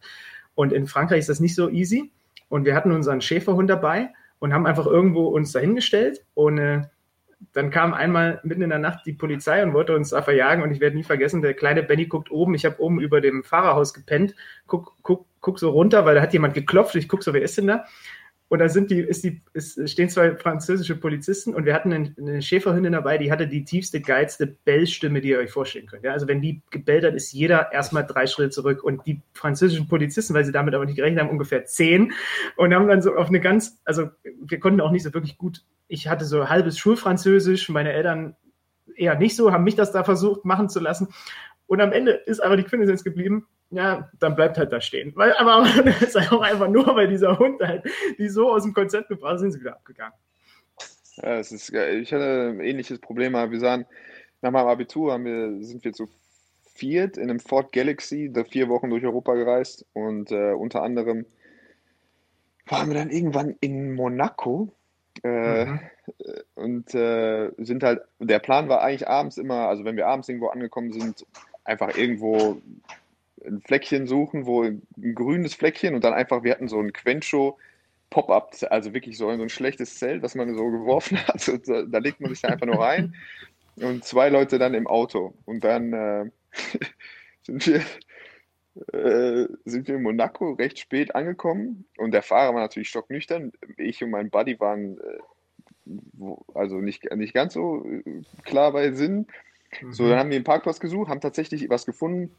Und 0.55 0.73
in 0.73 0.87
Frankreich 0.87 1.21
ist 1.21 1.29
das 1.29 1.41
nicht 1.41 1.55
so 1.55 1.69
easy. 1.71 2.13
Und 2.49 2.65
wir 2.65 2.75
hatten 2.75 2.93
unseren 2.93 3.21
Schäferhund 3.21 3.71
dabei 3.71 4.11
und 4.39 4.53
haben 4.53 4.67
einfach 4.67 4.87
irgendwo 4.87 5.29
uns 5.29 5.53
dahingestellt. 5.53 6.25
Und 6.35 6.59
äh, 6.59 6.83
dann 7.53 7.71
kam 7.71 7.95
einmal 7.95 8.41
mitten 8.45 8.63
in 8.63 8.71
der 8.71 8.79
Nacht 8.79 9.07
die 9.07 9.13
Polizei 9.13 9.63
und 9.63 9.73
wollte 9.73 9.97
uns 9.97 10.11
da 10.11 10.23
verjagen. 10.23 10.63
Und 10.63 10.71
ich 10.71 10.81
werde 10.81 10.97
nie 10.97 11.05
vergessen, 11.05 11.43
der 11.43 11.55
kleine 11.55 11.83
Benny 11.83 12.07
guckt 12.07 12.31
oben. 12.31 12.55
Ich 12.55 12.65
habe 12.65 12.81
oben 12.81 13.01
über 13.01 13.21
dem 13.21 13.43
Fahrerhaus 13.43 13.95
gepennt, 13.95 14.35
guck, 14.67 14.97
guck, 15.03 15.27
guck 15.41 15.59
so 15.59 15.71
runter, 15.71 16.05
weil 16.05 16.15
da 16.15 16.23
hat 16.23 16.33
jemand 16.33 16.55
geklopft. 16.55 16.95
Ich 16.95 17.09
guck 17.09 17.23
so, 17.23 17.33
wer 17.33 17.43
ist 17.43 17.59
denn 17.59 17.67
da? 17.67 17.85
Und 18.53 18.59
da 18.59 18.69
sind 18.69 18.91
die, 18.91 18.99
ist 18.99 19.25
die, 19.25 19.41
ist, 19.55 19.89
stehen 19.89 20.11
zwei 20.11 20.37
französische 20.37 20.95
Polizisten 20.95 21.55
und 21.55 21.65
wir 21.65 21.73
hatten 21.73 21.91
eine, 21.91 22.43
Schäferhündin 22.43 22.93
dabei, 22.93 23.17
die 23.17 23.33
hatte 23.33 23.49
die 23.49 23.65
tiefste, 23.65 24.03
geilste 24.03 24.47
Bellstimme, 24.47 25.23
die 25.23 25.31
ihr 25.31 25.39
euch 25.39 25.51
vorstellen 25.51 25.87
könnt. 25.87 26.05
Ja, 26.05 26.13
also 26.13 26.29
wenn 26.29 26.43
die 26.43 26.61
gebellt 26.69 27.03
hat, 27.03 27.15
ist 27.15 27.33
jeder 27.33 27.73
erstmal 27.73 28.07
drei 28.07 28.27
Schritte 28.27 28.51
zurück. 28.51 28.85
Und 28.85 29.07
die 29.07 29.23
französischen 29.33 29.89
Polizisten, 29.89 30.35
weil 30.35 30.45
sie 30.45 30.53
damit 30.53 30.75
aber 30.75 30.85
nicht 30.85 30.97
gerechnet 30.97 31.23
haben, 31.23 31.31
ungefähr 31.31 31.65
zehn. 31.65 32.13
Und 32.57 32.75
haben 32.75 32.89
dann 32.89 33.01
so 33.01 33.15
auf 33.15 33.29
eine 33.29 33.41
ganz, 33.41 33.81
also 33.87 34.11
wir 34.23 34.61
konnten 34.61 34.83
auch 34.83 34.91
nicht 34.91 35.05
so 35.05 35.15
wirklich 35.15 35.39
gut, 35.39 35.65
ich 35.89 36.09
hatte 36.09 36.27
so 36.27 36.51
halbes 36.51 36.79
Schulfranzösisch, 36.79 37.71
meine 37.71 37.95
Eltern 37.95 38.37
eher 38.95 39.19
nicht 39.19 39.35
so, 39.35 39.51
haben 39.51 39.65
mich 39.65 39.77
das 39.77 39.93
da 39.93 40.05
versucht 40.05 40.45
machen 40.45 40.69
zu 40.69 40.79
lassen. 40.79 41.09
Und 41.67 41.81
am 41.81 41.91
Ende 41.91 42.11
ist 42.13 42.41
aber 42.41 42.59
die 42.59 42.65
Quintessenz 42.65 43.03
geblieben, 43.03 43.47
ja, 43.73 44.11
dann 44.19 44.37
bleibt 44.37 44.59
halt 44.59 44.73
da 44.73 44.81
stehen. 44.81 45.13
Weil, 45.17 45.35
aber, 45.35 45.67
das 45.85 46.03
ist 46.03 46.15
halt 46.15 46.33
auch 46.33 46.43
einfach 46.43 46.69
nur, 46.69 46.87
weil 46.95 47.09
dieser 47.09 47.39
Hund 47.39 47.61
halt, 47.61 47.85
die 48.19 48.29
so 48.29 48.51
aus 48.53 48.63
dem 48.63 48.75
Konzept 48.75 49.09
gebracht 49.09 49.41
sind, 49.41 49.53
sie 49.53 49.61
wieder 49.61 49.73
abgegangen. 49.75 50.15
Ja, 51.17 51.39
es 51.39 51.53
ist, 51.53 51.73
ich 51.73 52.13
hatte 52.13 52.51
ein 52.51 52.61
ähnliches 52.61 52.99
Problem, 52.99 53.33
wir 53.35 53.61
sahen, 53.61 53.87
nach 54.41 54.51
meinem 54.51 54.69
Abitur 54.69 55.13
haben 55.13 55.25
wir, 55.25 55.63
sind 55.65 55.85
wir 55.85 55.93
zu 55.93 56.09
viert 56.75 57.17
in 57.17 57.31
einem 57.31 57.41
Ford 57.41 57.73
Galaxy, 57.73 58.31
da 58.33 58.45
vier 58.45 58.69
Wochen 58.69 58.91
durch 58.91 59.05
Europa 59.05 59.35
gereist 59.35 59.87
und 59.93 60.33
äh, 60.33 60.53
unter 60.53 60.83
anderem 60.83 61.27
waren 62.67 62.89
wir 62.89 62.95
dann 62.95 63.11
irgendwann 63.11 63.57
in 63.61 63.95
Monaco 63.95 64.75
äh, 65.23 65.67
Mhm. 65.67 65.81
und 66.55 66.95
äh, 66.95 67.51
sind 67.59 67.83
halt, 67.83 68.01
der 68.19 68.39
Plan 68.39 68.69
war 68.69 68.83
eigentlich 68.83 69.07
abends 69.07 69.37
immer, 69.37 69.69
also 69.69 69.85
wenn 69.85 69.97
wir 69.97 70.07
abends 70.07 70.29
irgendwo 70.29 70.49
angekommen 70.49 70.93
sind, 70.93 71.27
einfach 71.65 71.97
irgendwo 71.97 72.61
ein 73.45 73.61
Fleckchen 73.61 74.07
suchen, 74.07 74.47
wo 74.47 74.63
ein 74.63 74.83
grünes 75.15 75.55
Fleckchen 75.55 75.95
und 75.95 76.05
dann 76.05 76.15
einfach, 76.15 76.43
wir 76.43 76.53
hatten 76.53 76.69
so 76.69 76.79
ein 76.79 76.93
Quencho 76.93 77.59
Pop-up, 78.11 78.55
also 78.69 78.93
wirklich 78.93 79.17
so 79.17 79.29
ein 79.29 79.49
schlechtes 79.49 79.99
Zelt, 79.99 80.23
das 80.23 80.35
man 80.35 80.55
so 80.55 80.71
geworfen 80.71 81.19
hat. 81.27 81.49
Und 81.49 81.67
da, 81.69 81.83
da 81.83 81.99
legt 81.99 82.21
man 82.21 82.31
sich 82.31 82.43
da 82.43 82.49
einfach 82.49 82.67
nur 82.67 82.81
rein 82.81 83.15
und 83.77 84.05
zwei 84.05 84.29
Leute 84.29 84.59
dann 84.59 84.75
im 84.75 84.87
Auto. 84.87 85.35
Und 85.45 85.65
dann 85.65 85.93
äh, 85.93 86.31
sind 87.43 87.67
wir 87.67 87.83
äh, 88.93 89.49
sind 89.65 89.89
wir 89.89 89.97
in 89.97 90.03
Monaco 90.03 90.53
recht 90.53 90.79
spät 90.79 91.15
angekommen 91.15 91.85
und 91.99 92.13
der 92.13 92.23
Fahrer 92.23 92.55
war 92.55 92.63
natürlich 92.63 92.89
stocknüchtern. 92.89 93.53
Ich 93.77 94.03
und 94.03 94.11
mein 94.11 94.31
Buddy 94.31 94.59
waren 94.61 94.99
äh, 94.99 95.19
wo, 95.85 96.45
also 96.55 96.77
nicht, 96.77 97.11
nicht 97.15 97.35
ganz 97.35 97.55
so 97.55 97.85
äh, 97.85 98.23
klar 98.45 98.73
bei 98.73 98.93
Sinn. 98.93 99.27
So, 99.91 100.07
dann 100.07 100.19
haben 100.19 100.29
wir 100.29 100.37
einen 100.37 100.45
Parkplatz 100.45 100.81
gesucht, 100.81 101.09
haben 101.09 101.23
tatsächlich 101.23 101.71
was 101.71 101.87
gefunden. 101.87 102.35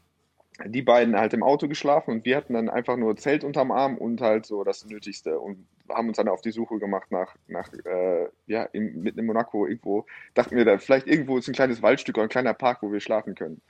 Die 0.66 0.82
beiden 0.82 1.16
halt 1.16 1.34
im 1.34 1.42
Auto 1.42 1.66
geschlafen 1.66 2.12
und 2.12 2.24
wir 2.24 2.36
hatten 2.36 2.54
dann 2.54 2.68
einfach 2.68 2.96
nur 2.96 3.16
Zelt 3.16 3.42
unterm 3.42 3.72
Arm 3.72 3.98
und 3.98 4.20
halt 4.20 4.46
so 4.46 4.62
das 4.62 4.84
Nötigste 4.84 5.40
und 5.40 5.66
haben 5.88 6.08
uns 6.08 6.16
dann 6.16 6.28
auf 6.28 6.42
die 6.42 6.52
Suche 6.52 6.78
gemacht 6.78 7.10
nach, 7.10 7.34
nach 7.48 7.72
äh, 7.72 8.28
ja, 8.46 8.62
in, 8.64 9.02
mitten 9.02 9.18
in 9.18 9.26
Monaco 9.26 9.66
irgendwo. 9.66 10.06
Dachten 10.34 10.56
wir, 10.56 10.64
da 10.64 10.78
vielleicht 10.78 11.08
irgendwo 11.08 11.38
ist 11.38 11.48
ein 11.48 11.54
kleines 11.54 11.82
Waldstück 11.82 12.16
oder 12.16 12.26
ein 12.26 12.30
kleiner 12.30 12.54
Park, 12.54 12.82
wo 12.82 12.92
wir 12.92 13.00
schlafen 13.00 13.34
können. 13.34 13.60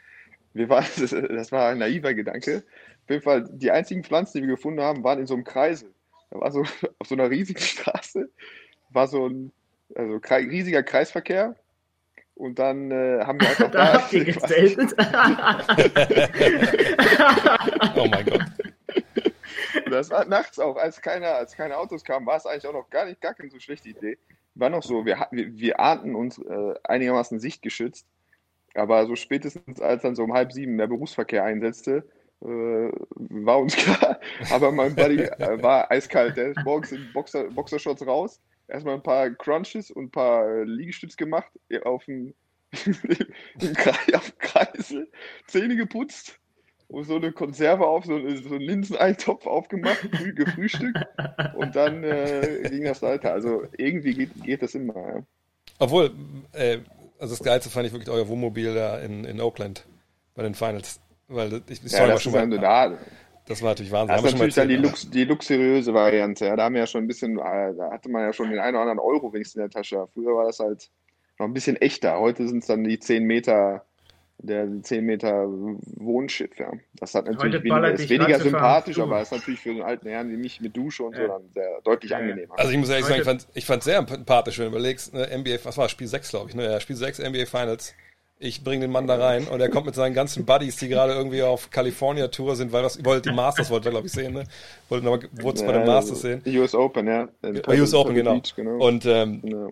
Wir 0.52 0.68
waren, 0.68 0.84
das, 0.98 1.52
war 1.52 1.70
ein 1.70 1.78
naiver 1.78 2.12
Gedanke. 2.12 2.64
Auf 3.04 3.10
jeden 3.10 3.22
Fall, 3.22 3.48
die 3.50 3.70
einzigen 3.70 4.04
Pflanzen, 4.04 4.38
die 4.38 4.46
wir 4.46 4.56
gefunden 4.56 4.80
haben, 4.80 5.04
waren 5.04 5.18
in 5.18 5.26
so 5.26 5.34
einem 5.34 5.44
Kreisel. 5.44 5.90
Da 6.30 6.40
war 6.40 6.52
so 6.52 6.60
auf 6.98 7.06
so 7.06 7.14
einer 7.14 7.30
riesigen 7.30 7.60
Straße, 7.60 8.30
war 8.90 9.08
so 9.08 9.26
ein 9.26 9.52
also, 9.94 10.20
riesiger 10.30 10.82
Kreisverkehr. 10.82 11.56
Und 12.36 12.58
dann 12.58 12.90
äh, 12.90 13.20
haben 13.24 13.40
wir 13.40 13.48
einfach 13.48 13.70
Da 13.70 13.86
da 13.86 13.92
habt 14.02 14.12
ihr 14.12 14.24
gezeltet. 14.32 14.92
Oh 17.96 18.06
mein 18.08 18.24
Gott. 18.26 18.40
Das 19.90 20.10
war 20.10 20.24
nachts 20.24 20.58
auch, 20.58 20.76
als 20.76 21.00
keine, 21.00 21.28
als 21.28 21.54
keine 21.56 21.76
Autos 21.76 22.04
kamen, 22.04 22.26
war 22.26 22.36
es 22.36 22.46
eigentlich 22.46 22.66
auch 22.66 22.72
noch 22.72 22.90
gar 22.90 23.06
nicht, 23.06 23.20
gar 23.20 23.34
keine 23.34 23.50
so 23.50 23.58
schlechte 23.58 23.88
Idee. 23.88 24.18
War 24.54 24.70
noch 24.70 24.82
so, 24.82 25.04
wir, 25.04 25.18
hatten- 25.18 25.36
wir, 25.36 25.56
wir 25.58 25.80
ahnten 25.80 26.14
uns 26.14 26.38
äh, 26.38 26.74
einigermaßen 26.84 27.38
sichtgeschützt, 27.40 28.06
aber 28.74 29.06
so 29.06 29.16
spätestens 29.16 29.80
als 29.80 30.02
dann 30.02 30.14
so 30.16 30.24
um 30.24 30.32
halb 30.32 30.52
sieben 30.52 30.78
der 30.78 30.86
Berufsverkehr 30.86 31.44
einsetzte, 31.44 32.04
äh, 32.42 32.90
war 33.16 33.58
uns 33.60 33.76
klar, 33.76 34.20
aber 34.50 34.72
mein 34.72 34.94
Buddy 34.94 35.22
äh, 35.22 35.62
war 35.62 35.90
eiskalt, 35.90 36.36
der 36.36 36.48
ist 36.50 36.64
morgens 36.64 36.92
in 36.92 37.10
Boxer, 37.12 37.44
Boxershorts 37.44 38.06
raus, 38.06 38.40
erstmal 38.68 38.94
ein 38.94 39.02
paar 39.02 39.30
Crunches 39.30 39.90
und 39.90 40.04
ein 40.04 40.10
paar 40.10 40.46
äh, 40.48 40.64
Liegestütz 40.64 41.16
gemacht, 41.16 41.50
äh, 41.68 41.80
auf 41.80 42.04
dem, 42.04 42.34
auf 42.74 44.30
dem 44.30 44.38
Kreisel, 44.38 45.08
Zähne 45.46 45.76
geputzt 45.76 46.38
und 46.88 47.04
so 47.04 47.16
eine 47.16 47.32
Konserve 47.32 47.86
auf, 47.86 48.04
so, 48.04 48.14
eine- 48.16 48.36
so 48.38 48.50
einen 48.50 48.60
Linseneintopf 48.62 49.46
aufgemacht, 49.46 49.98
früh 50.16 50.32
gefrühstückt 50.34 50.98
und 51.56 51.74
dann 51.76 52.04
äh, 52.04 52.68
ging 52.70 52.84
das 52.84 53.02
weiter. 53.02 53.32
Also 53.32 53.64
irgendwie 53.76 54.14
geht, 54.14 54.42
geht 54.44 54.62
das 54.62 54.74
immer. 54.74 54.94
Ja. 54.94 55.22
Obwohl, 55.78 56.10
äh, 56.52 56.78
also 57.18 57.34
das 57.36 57.42
Geilste 57.44 57.70
fand 57.70 57.86
ich 57.86 57.92
wirklich 57.92 58.10
euer 58.10 58.28
Wohnmobil 58.28 58.74
da 58.74 58.98
in, 59.00 59.24
in 59.24 59.40
Oakland 59.40 59.86
bei 60.34 60.42
den 60.42 60.54
Finals. 60.54 61.00
Weil 61.28 61.50
das- 61.50 61.62
ich, 61.68 61.80
die 61.80 61.88
Ja, 61.88 62.06
das 62.06 62.22
schon 62.22 62.32
ist 62.34 62.38
mal, 62.38 62.50
dann 62.50 62.60
da. 62.60 62.98
Das 63.46 63.60
war 63.60 63.70
natürlich 63.70 63.92
Wahnsinn. 63.92 64.16
Das 64.16 64.24
ist 64.24 64.32
natürlich 64.32 64.54
dann 64.54 64.68
die, 64.68 64.76
Lux, 64.76 65.10
die 65.10 65.24
luxuriöse 65.24 65.92
Variante. 65.92 66.46
Ja, 66.46 66.56
da 66.56 66.64
haben 66.64 66.74
wir 66.74 66.80
ja 66.80 66.86
schon 66.86 67.04
ein 67.04 67.06
bisschen, 67.06 67.38
äh, 67.38 67.74
da 67.76 67.90
hatte 67.92 68.08
man 68.08 68.22
ja 68.22 68.32
schon 68.32 68.50
den 68.50 68.58
einen 68.58 68.74
oder 68.74 68.82
anderen 68.82 68.98
Euro 68.98 69.32
wenigstens 69.32 69.56
in 69.56 69.60
der 69.62 69.70
Tasche. 69.70 70.08
Früher 70.14 70.34
war 70.34 70.46
das 70.46 70.60
halt 70.60 70.90
noch 71.38 71.46
ein 71.46 71.52
bisschen 71.52 71.76
echter. 71.76 72.18
Heute 72.18 72.48
sind 72.48 72.58
es 72.58 72.66
dann 72.66 72.84
die 72.84 72.98
10 72.98 73.24
Meter, 73.24 73.84
der 74.38 74.66
10 74.82 75.04
Meter 75.04 75.46
Wohnschiff, 75.46 76.58
ja. 76.58 76.72
Das 76.94 77.14
hat 77.14 77.26
natürlich 77.26 77.54
Heute 77.54 77.64
weniger, 77.64 77.92
ist 77.92 78.08
weniger 78.08 78.40
sympathisch, 78.40 78.98
aber 78.98 79.20
ist 79.20 79.32
natürlich 79.32 79.60
für 79.60 79.74
den 79.74 79.82
alten 79.82 80.08
Herrn 80.08 80.30
wie 80.30 80.36
mich 80.36 80.60
mit 80.62 80.74
Dusche 80.74 81.02
und 81.02 81.14
so 81.14 81.22
Ja. 81.22 81.28
dann 81.28 81.50
sehr 81.52 81.80
deutlich 81.82 82.12
Ja, 82.12 82.18
angenehmer. 82.18 82.58
Also 82.58 82.72
ich 82.72 82.78
muss 82.78 82.88
ehrlich 82.88 83.06
sagen, 83.06 83.20
ich 83.20 83.24
fand 83.26 83.46
ich 83.52 83.66
fand 83.66 83.82
sehr 83.82 84.06
sympathisch, 84.06 84.58
wenn 84.58 84.66
du 84.66 84.70
überlegst, 84.70 85.12
ne, 85.12 85.28
NBA, 85.30 85.58
was 85.64 85.76
war 85.76 85.88
Spiel 85.90 86.06
6, 86.06 86.30
glaube 86.30 86.48
ich, 86.48 86.56
ne? 86.56 86.64
Ja, 86.64 86.80
Spiel 86.80 86.96
6 86.96 87.18
NBA 87.18 87.44
Finals. 87.44 87.94
Ich 88.38 88.64
bringe 88.64 88.82
den 88.82 88.90
Mann 88.90 89.06
da 89.06 89.16
rein 89.16 89.46
und 89.46 89.60
er 89.60 89.68
kommt 89.68 89.86
mit 89.86 89.94
seinen 89.94 90.12
ganzen 90.12 90.44
Buddies, 90.44 90.76
die 90.76 90.88
gerade 90.88 91.12
irgendwie 91.12 91.42
auf 91.42 91.70
California 91.70 92.28
Tour 92.28 92.56
sind, 92.56 92.72
weil 92.72 92.82
das 92.82 93.04
wollte 93.04 93.30
die 93.30 93.34
Masters 93.34 93.70
wollte 93.70 93.88
er 93.88 93.92
glaube 93.92 94.06
ich 94.08 94.12
sehen, 94.12 94.34
ne? 94.34 94.44
Wollte 94.88 95.06
nochmal 95.06 95.28
Woods 95.40 95.64
bei 95.64 95.72
den 95.72 95.86
Masters 95.86 96.22
sehen. 96.22 96.42
US 96.46 96.74
Open, 96.74 97.06
ja. 97.06 97.28
Bei 97.40 97.80
US 97.80 97.94
Open, 97.94 98.14
genau. 98.14 98.34
Beach, 98.34 98.54
genau. 98.56 98.84
Und 98.84 99.06
ähm, 99.06 99.40
ja. 99.44 99.68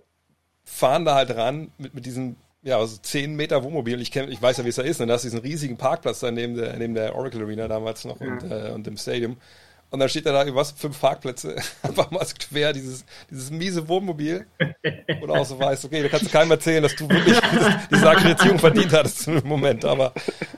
fahren 0.64 1.04
da 1.04 1.16
halt 1.16 1.36
ran 1.36 1.72
mit, 1.78 1.94
mit 1.94 2.06
diesen 2.06 2.36
ja, 2.62 2.78
also 2.78 2.96
10 2.96 3.34
Meter 3.34 3.64
Wohnmobil. 3.64 4.00
Ich, 4.00 4.12
kenn, 4.12 4.30
ich 4.30 4.40
weiß 4.40 4.58
ja, 4.58 4.64
wie 4.64 4.68
es 4.68 4.76
da 4.76 4.82
ist. 4.82 5.00
Ne? 5.00 5.06
Da 5.06 5.16
ist 5.16 5.24
diesen 5.24 5.40
riesigen 5.40 5.76
Parkplatz 5.76 6.20
da 6.20 6.30
neben 6.30 6.54
der, 6.54 6.76
neben 6.76 6.94
der 6.94 7.16
Oracle 7.16 7.42
Arena 7.42 7.66
damals 7.68 8.04
noch 8.04 8.20
und, 8.20 8.44
äh, 8.44 8.70
und 8.72 8.86
dem 8.86 8.96
Stadium. 8.96 9.36
Und 9.92 10.00
dann 10.00 10.08
steht 10.08 10.26
da 10.26 10.44
über 10.44 10.56
was, 10.56 10.72
fünf 10.72 10.98
Parkplätze, 11.00 11.54
einfach 11.82 12.10
mal 12.10 12.26
quer, 12.38 12.72
dieses, 12.72 13.04
dieses 13.30 13.50
miese 13.50 13.86
Wohnmobil. 13.88 14.46
Oder 15.22 15.34
auch 15.34 15.44
so 15.46 15.58
weißt, 15.58 15.84
okay, 15.84 16.02
da 16.02 16.08
kannst 16.08 16.26
du 16.26 16.30
keinem 16.30 16.50
erzählen, 16.50 16.82
dass 16.82 16.96
du 16.96 17.08
wirklich 17.08 17.38
diese 17.92 18.08
Akkreditierung 18.10 18.58
verdient 18.58 18.92
hattest 18.92 19.28
im 19.28 19.46
Moment. 19.46 19.84
Aber, 19.84 20.12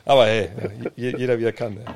aber 0.04 0.26
hey, 0.26 0.48
je- 0.96 1.16
jeder 1.18 1.38
wie 1.38 1.44
er 1.44 1.52
kann. 1.52 1.76
Ja. 1.76 1.94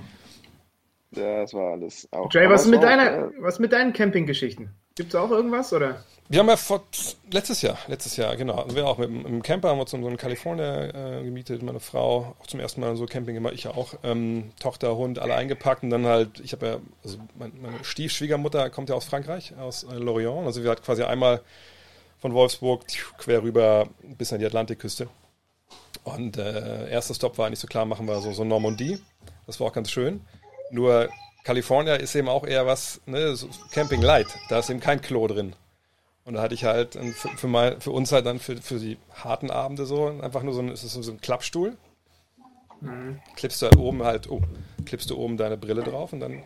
Ja, 1.18 1.40
das 1.40 1.52
war 1.54 1.72
alles 1.72 2.08
auch. 2.12 2.32
Jay, 2.32 2.48
was 2.48 2.66
mit 2.66 2.82
deiner, 2.82 3.26
äh, 3.26 3.30
was 3.38 3.58
mit 3.58 3.72
deinen 3.72 3.92
Campinggeschichten? 3.92 4.70
Gibt 4.94 5.14
es 5.14 5.14
auch 5.14 5.30
irgendwas 5.30 5.72
oder? 5.72 6.04
Wir 6.30 6.40
haben 6.40 6.48
ja 6.48 6.56
vor, 6.56 6.82
letztes 7.30 7.62
Jahr, 7.62 7.78
letztes 7.86 8.16
Jahr, 8.16 8.36
genau. 8.36 8.56
Also 8.56 8.76
wir 8.76 8.86
auch 8.86 8.98
mit 8.98 9.08
dem 9.08 9.24
im 9.24 9.42
Camper 9.42 9.70
haben 9.70 9.78
wir 9.78 9.82
uns 9.82 9.92
so 9.92 9.96
einen 9.96 10.16
California 10.16 11.20
äh, 11.20 11.24
gemietet, 11.24 11.62
meine 11.62 11.80
Frau, 11.80 12.36
auch 12.38 12.46
zum 12.46 12.60
ersten 12.60 12.80
Mal 12.80 12.96
so 12.96 13.06
Camping 13.06 13.34
gemacht, 13.34 13.54
ich 13.54 13.64
ja 13.64 13.70
auch. 13.70 13.94
Ähm, 14.02 14.50
Tochter, 14.60 14.96
Hund, 14.96 15.18
alle 15.18 15.34
eingepackt 15.34 15.84
und 15.84 15.90
dann 15.90 16.04
halt, 16.04 16.40
ich 16.40 16.52
habe 16.52 16.66
ja, 16.66 16.76
also 17.02 17.18
mein, 17.38 17.52
meine 17.62 17.82
Stiefschwiegermutter 17.82 18.68
kommt 18.70 18.90
ja 18.90 18.94
aus 18.94 19.04
Frankreich, 19.04 19.54
aus 19.58 19.84
äh, 19.84 19.94
Lorient. 19.94 20.46
Also 20.46 20.62
wir 20.62 20.70
hatten 20.70 20.82
quasi 20.82 21.02
einmal 21.02 21.40
von 22.18 22.34
Wolfsburg 22.34 22.84
quer 23.18 23.42
rüber 23.42 23.88
bis 24.02 24.32
an 24.32 24.40
die 24.40 24.46
Atlantikküste. 24.46 25.08
Und 26.04 26.36
äh, 26.36 26.90
erster 26.90 27.14
Stopp 27.14 27.38
war 27.38 27.46
eigentlich 27.46 27.60
so 27.60 27.66
klar, 27.66 27.84
machen 27.84 28.06
wir 28.06 28.20
so, 28.20 28.32
so 28.32 28.44
Normandie. 28.44 28.98
Das 29.46 29.60
war 29.60 29.68
auch 29.68 29.72
ganz 29.72 29.90
schön. 29.90 30.20
Nur 30.70 31.08
California 31.44 31.94
ist 31.94 32.14
eben 32.14 32.28
auch 32.28 32.46
eher 32.46 32.66
was, 32.66 33.00
ne, 33.06 33.34
so 33.34 33.48
Camping 33.70 34.02
Light. 34.02 34.26
Da 34.48 34.58
ist 34.58 34.70
eben 34.70 34.80
kein 34.80 35.00
Klo 35.00 35.26
drin. 35.26 35.54
Und 36.24 36.34
da 36.34 36.42
hatte 36.42 36.54
ich 36.54 36.64
halt 36.64 36.94
für, 37.14 37.28
für, 37.30 37.48
mein, 37.48 37.80
für 37.80 37.90
uns 37.90 38.12
halt 38.12 38.26
dann 38.26 38.38
für, 38.38 38.58
für 38.58 38.78
die 38.78 38.98
harten 39.14 39.50
Abende 39.50 39.86
so 39.86 40.08
einfach 40.08 40.42
nur 40.42 40.52
so 40.52 40.60
ein, 40.60 40.68
ist 40.68 40.84
es 40.84 40.92
so 40.92 41.10
ein 41.10 41.20
Klappstuhl. 41.22 41.76
Klippst 43.34 43.62
du 43.62 43.66
halt 43.66 43.78
oben 43.78 44.02
halt, 44.04 44.28
oh, 44.30 44.42
klippst 44.84 45.08
du 45.08 45.16
oben 45.16 45.36
deine 45.38 45.56
Brille 45.56 45.82
drauf 45.82 46.12
und 46.12 46.20
dann 46.20 46.42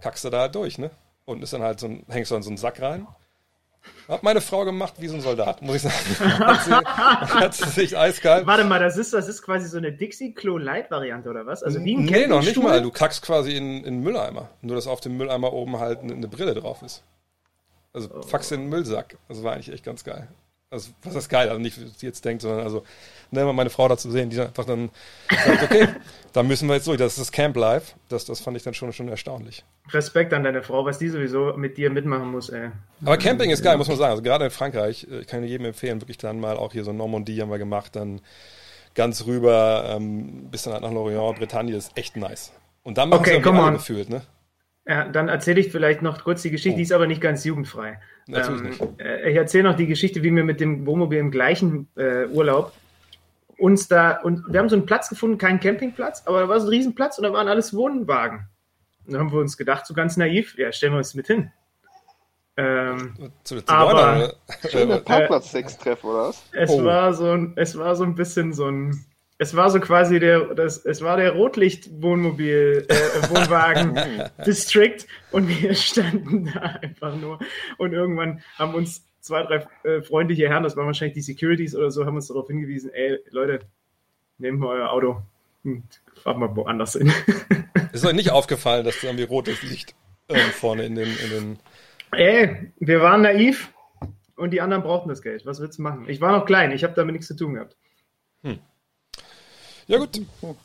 kackst 0.00 0.24
du 0.24 0.30
da 0.30 0.40
halt 0.40 0.54
durch, 0.54 0.78
ne? 0.78 0.90
Und 1.26 1.42
ist 1.42 1.52
dann 1.52 1.62
halt 1.62 1.78
so 1.78 1.86
ein, 1.86 2.04
hängst 2.08 2.30
du 2.30 2.36
an 2.36 2.42
so 2.42 2.50
einen 2.50 2.56
Sack 2.56 2.80
rein. 2.80 3.06
Hat 4.08 4.22
meine 4.22 4.40
Frau 4.40 4.64
gemacht 4.64 4.94
wie 4.98 5.08
so 5.08 5.14
ein 5.14 5.20
Soldat, 5.22 5.62
muss 5.62 5.76
ich 5.76 5.82
sagen. 5.82 5.94
hat, 6.46 6.64
sie, 6.64 6.72
hat 6.72 7.54
sie 7.54 7.70
sich 7.70 7.96
eiskalt. 7.96 8.46
Warte 8.46 8.64
mal, 8.64 8.78
das 8.78 8.96
ist, 8.98 9.14
das 9.14 9.28
ist 9.28 9.42
quasi 9.42 9.66
so 9.66 9.78
eine 9.78 9.92
Dixie-Klo-Light-Variante 9.92 11.30
oder 11.30 11.46
was? 11.46 11.62
Also 11.62 11.82
wie 11.82 11.96
ein 11.96 12.04
Nee, 12.04 12.26
noch 12.26 12.42
nicht 12.42 12.62
mal. 12.62 12.82
Du 12.82 12.90
kackst 12.90 13.22
quasi 13.22 13.56
in, 13.56 13.78
in 13.78 13.84
den 13.84 14.00
Mülleimer. 14.00 14.50
Nur, 14.60 14.76
dass 14.76 14.86
auf 14.86 15.00
dem 15.00 15.16
Mülleimer 15.16 15.52
oben 15.52 15.78
halt 15.78 16.00
eine, 16.00 16.12
eine 16.12 16.28
Brille 16.28 16.54
drauf 16.54 16.82
ist. 16.82 17.02
Also 17.94 18.08
fuckst 18.22 18.52
in 18.52 18.62
den 18.62 18.68
Müllsack. 18.68 19.16
Das 19.28 19.42
war 19.42 19.54
eigentlich 19.54 19.72
echt 19.72 19.84
ganz 19.84 20.04
geil. 20.04 20.28
Also, 20.74 20.90
was 21.02 21.14
ist 21.14 21.28
geil? 21.28 21.48
Also 21.48 21.60
nicht, 21.60 21.80
wie 21.80 21.86
sie 21.88 22.06
jetzt 22.06 22.24
denkt, 22.24 22.42
sondern 22.42 22.60
also, 22.60 22.84
ne, 23.30 23.50
meine 23.52 23.70
Frau 23.70 23.88
dazu 23.88 24.10
sehen, 24.10 24.28
die 24.28 24.36
dann 24.36 24.48
einfach 24.48 24.64
dann 24.64 24.90
sagt, 25.30 25.62
okay, 25.62 25.88
da 26.32 26.42
müssen 26.42 26.68
wir 26.68 26.74
jetzt 26.74 26.86
durch. 26.86 26.98
Das 26.98 27.12
ist 27.12 27.20
das 27.20 27.32
Camp 27.32 27.56
Live. 27.56 27.94
Das, 28.08 28.24
das 28.24 28.40
fand 28.40 28.56
ich 28.56 28.62
dann 28.62 28.74
schon, 28.74 28.92
schon 28.92 29.08
erstaunlich. 29.08 29.64
Respekt 29.90 30.32
an 30.32 30.44
deine 30.44 30.62
Frau, 30.62 30.84
was 30.84 30.98
die 30.98 31.08
sowieso 31.08 31.54
mit 31.56 31.76
dir 31.76 31.90
mitmachen 31.90 32.30
muss, 32.30 32.48
ey. 32.50 32.70
Aber 33.04 33.16
Camping 33.16 33.50
ist 33.50 33.62
geil, 33.62 33.76
muss 33.76 33.88
man 33.88 33.96
sagen. 33.96 34.10
Also 34.10 34.22
gerade 34.22 34.44
in 34.46 34.50
Frankreich, 34.50 35.06
äh, 35.10 35.20
ich 35.20 35.26
kann 35.26 35.44
jedem 35.44 35.66
empfehlen, 35.66 36.00
wirklich 36.00 36.18
dann 36.18 36.40
mal 36.40 36.56
auch 36.56 36.72
hier 36.72 36.84
so 36.84 36.92
Normandie 36.92 37.40
haben 37.40 37.50
wir 37.50 37.58
gemacht, 37.58 37.96
dann 37.96 38.20
ganz 38.94 39.26
rüber, 39.26 39.94
ähm, 39.96 40.50
bis 40.50 40.62
dann 40.62 40.72
halt 40.72 40.82
nach 40.82 40.92
Lorient, 40.92 41.38
Bretagne, 41.38 41.74
ist 41.74 41.92
echt 41.96 42.16
nice. 42.16 42.52
Und 42.82 42.98
dann 42.98 43.08
machen 43.08 43.20
Okay, 43.20 43.42
sie 43.42 43.72
gefühlt, 43.72 44.10
ne? 44.10 44.22
Ja, 44.86 45.08
dann 45.08 45.28
erzähle 45.28 45.60
ich 45.60 45.72
vielleicht 45.72 46.02
noch 46.02 46.22
kurz 46.24 46.42
die 46.42 46.50
Geschichte, 46.50 46.76
die 46.76 46.82
ist 46.82 46.92
aber 46.92 47.06
nicht 47.06 47.20
ganz 47.22 47.44
jugendfrei. 47.44 47.98
Oh. 48.28 48.32
Natürlich 48.32 48.80
Ähm, 48.80 48.88
äh, 48.98 49.30
Ich 49.30 49.36
erzähle 49.36 49.64
noch 49.70 49.76
die 49.76 49.86
Geschichte, 49.86 50.22
wie 50.22 50.34
wir 50.34 50.44
mit 50.44 50.60
dem 50.60 50.84
Wohnmobil 50.86 51.18
im 51.18 51.30
gleichen 51.30 51.88
äh, 51.96 52.26
Urlaub 52.26 52.72
uns 53.56 53.88
da, 53.88 54.20
und 54.20 54.44
wir 54.52 54.58
haben 54.60 54.68
so 54.68 54.76
einen 54.76 54.84
Platz 54.84 55.08
gefunden, 55.08 55.38
keinen 55.38 55.60
Campingplatz, 55.60 56.24
aber 56.26 56.40
da 56.40 56.48
war 56.48 56.58
so 56.60 56.66
ein 56.66 56.70
Riesenplatz 56.70 57.18
und 57.18 57.24
da 57.24 57.32
waren 57.32 57.48
alles 57.48 57.72
Wohnwagen. 57.74 58.48
Und 59.06 59.12
dann 59.12 59.20
haben 59.20 59.32
wir 59.32 59.38
uns 59.40 59.56
gedacht, 59.56 59.86
so 59.86 59.94
ganz 59.94 60.16
naiv, 60.16 60.58
ja, 60.58 60.72
stellen 60.72 60.92
wir 60.92 60.98
uns 60.98 61.14
mit 61.14 61.28
hin. 61.28 61.50
Ähm, 62.56 63.14
Zu, 63.42 63.60
zu 63.62 63.68
Aber- 63.72 64.32
äh, 64.62 65.00
Parkplatz-Sex-Treff, 65.00 66.04
oder 66.04 66.28
was? 66.28 66.42
es 66.52 66.70
Oh. 66.70 66.84
war 66.84 67.12
so 67.14 67.30
ein, 67.30 67.52
es 67.56 67.76
war 67.76 67.96
so 67.96 68.04
ein 68.04 68.14
bisschen 68.14 68.52
so 68.52 68.66
ein, 68.66 69.04
es 69.44 69.54
war 69.54 69.68
so 69.70 69.78
quasi 69.78 70.18
der, 70.18 70.54
das, 70.54 70.84
es 70.86 71.02
war 71.02 71.18
der 71.18 71.32
Rotlicht-Wohnmobil, 71.32 72.86
äh, 72.88 72.94
Wohnwagen 73.30 74.30
District 74.46 75.06
und 75.32 75.48
wir 75.48 75.74
standen 75.74 76.46
da 76.46 76.60
einfach 76.60 77.14
nur 77.14 77.38
und 77.76 77.92
irgendwann 77.92 78.42
haben 78.58 78.74
uns 78.74 79.06
zwei, 79.20 79.42
drei 79.42 79.66
äh, 79.88 80.00
freundliche 80.00 80.48
Herren, 80.48 80.62
das 80.62 80.76
waren 80.76 80.86
wahrscheinlich 80.86 81.14
die 81.14 81.20
Securities 81.20 81.76
oder 81.76 81.90
so, 81.90 82.06
haben 82.06 82.16
uns 82.16 82.28
darauf 82.28 82.46
hingewiesen, 82.46 82.90
ey, 82.94 83.18
Leute, 83.30 83.60
nehmt 84.38 84.60
mal 84.60 84.78
euer 84.78 84.90
Auto 84.90 85.20
und 85.62 85.84
fahrt 86.22 86.38
mal 86.38 86.56
woanders 86.56 86.94
hin. 86.94 87.12
ist 87.92 88.06
euch 88.06 88.14
nicht 88.14 88.30
aufgefallen, 88.30 88.84
dass 88.84 88.98
da 89.02 89.08
irgendwie 89.08 89.24
rotes 89.24 89.62
Licht 89.62 89.94
ähm, 90.30 90.50
vorne 90.52 90.84
in 90.84 90.94
den, 90.94 91.08
in 91.08 91.30
den 91.30 91.58
ey, 92.12 92.72
wir 92.78 93.02
waren 93.02 93.20
naiv 93.20 93.74
und 94.36 94.52
die 94.52 94.62
anderen 94.62 94.82
brauchten 94.82 95.10
das 95.10 95.20
Geld. 95.20 95.44
Was 95.44 95.60
willst 95.60 95.78
du 95.78 95.82
machen? 95.82 96.06
Ich 96.08 96.22
war 96.22 96.32
noch 96.32 96.46
klein, 96.46 96.72
ich 96.72 96.82
habe 96.82 96.94
damit 96.94 97.12
nichts 97.12 97.28
zu 97.28 97.36
tun 97.36 97.54
gehabt. 97.54 97.76
Ja 99.86 99.98
gut. 99.98 100.20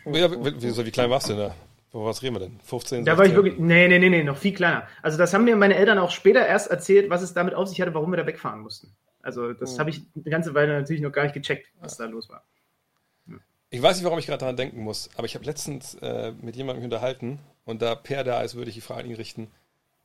Ja, 0.06 0.32
wie, 0.32 0.62
wie, 0.62 0.86
wie 0.86 0.92
klein 0.92 1.10
warst 1.10 1.30
du 1.30 1.34
denn 1.34 1.50
da? 1.50 1.56
Wo 1.92 2.06
was 2.06 2.22
reden 2.22 2.36
wir 2.36 2.40
denn? 2.42 2.60
15, 2.64 3.04
Da 3.04 3.18
war 3.18 3.26
ich 3.26 3.32
16? 3.32 3.36
wirklich, 3.36 3.60
nee, 3.60 3.88
nee, 3.88 4.00
nee, 4.00 4.10
nee, 4.10 4.24
noch 4.24 4.38
viel 4.38 4.54
kleiner. 4.54 4.88
Also 5.02 5.18
das 5.18 5.34
haben 5.34 5.44
mir 5.44 5.56
meine 5.56 5.76
Eltern 5.76 5.98
auch 5.98 6.12
später 6.12 6.46
erst 6.46 6.70
erzählt, 6.70 7.10
was 7.10 7.22
es 7.22 7.34
damit 7.34 7.56
auf 7.56 7.68
sich 7.68 7.82
hatte, 7.82 7.94
warum 7.94 8.12
wir 8.12 8.18
da 8.18 8.28
wegfahren 8.28 8.60
mussten. 8.60 8.96
Also 9.22 9.54
das 9.54 9.78
habe 9.80 9.90
ich 9.90 10.02
eine 10.16 10.30
ganze 10.30 10.54
Weile 10.54 10.80
natürlich 10.80 11.02
noch 11.02 11.12
gar 11.12 11.24
nicht 11.24 11.34
gecheckt, 11.34 11.68
was 11.82 11.98
da 11.98 12.06
los 12.06 12.30
war. 12.30 12.44
Ich 13.72 13.82
weiß 13.82 13.98
nicht, 13.98 14.06
warum 14.06 14.18
ich 14.18 14.26
gerade 14.26 14.40
daran 14.40 14.58
denken 14.58 14.82
muss, 14.84 15.10
aber 15.16 15.26
ich 15.26 15.36
habe 15.36 15.46
letztens 15.46 15.96
äh, 15.96 16.32
mit 16.42 16.56
jemandem 16.56 16.86
unterhalten 16.86 17.40
und 17.66 17.82
da 17.82 17.94
Per 17.94 18.24
da 18.24 18.42
ist, 18.42 18.56
würde 18.56 18.70
ich 18.70 18.76
die 18.76 18.82
Frage 18.82 19.02
an 19.02 19.10
ihn 19.10 19.16
richten. 19.16 19.52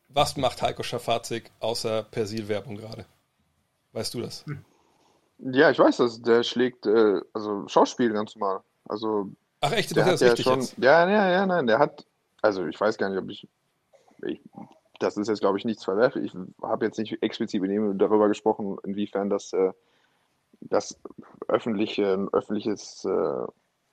Was 0.08 0.36
macht 0.36 0.60
Heiko 0.60 0.82
Schafazik 0.82 1.50
außer 1.60 2.02
Persil-Werbung 2.02 2.76
gerade? 2.76 3.06
Weißt 3.92 4.12
du 4.12 4.20
das? 4.20 4.44
Ja, 5.38 5.70
ich 5.70 5.78
weiß 5.78 5.96
das. 5.98 6.20
Der 6.20 6.42
schlägt, 6.42 6.86
äh, 6.86 7.20
also 7.32 7.66
Schauspiel 7.68 8.12
ganz 8.12 8.36
normal. 8.36 8.60
Also 8.86 9.30
Ach 9.60 9.72
echt, 9.72 9.90
du 9.90 9.94
der 9.94 10.04
das 10.06 10.20
hat 10.22 10.28
ja 10.38 10.42
schon, 10.42 10.60
jetzt? 10.60 10.76
ja, 10.78 11.08
ja, 11.08 11.30
ja, 11.30 11.46
nein, 11.46 11.66
der 11.66 11.78
hat, 11.78 12.04
also 12.42 12.66
ich 12.66 12.78
weiß 12.80 12.98
gar 12.98 13.08
nicht, 13.08 13.18
ob 13.18 13.28
ich, 13.30 13.48
ich 14.22 14.40
das 15.00 15.16
ist 15.16 15.28
jetzt, 15.28 15.40
glaube 15.40 15.58
ich, 15.58 15.64
nichts 15.64 15.84
verwerflich. 15.84 16.32
Ich 16.34 16.62
habe 16.62 16.84
jetzt 16.86 16.98
nicht 16.98 17.22
explizit 17.22 17.60
mit 17.60 17.70
ihm 17.70 17.98
darüber 17.98 18.28
gesprochen, 18.28 18.76
inwiefern 18.84 19.28
das, 19.28 19.52
äh, 19.52 19.72
das 20.60 20.98
öffentliche, 21.48 22.28
öffentliches 22.32 23.04
äh, 23.04 23.46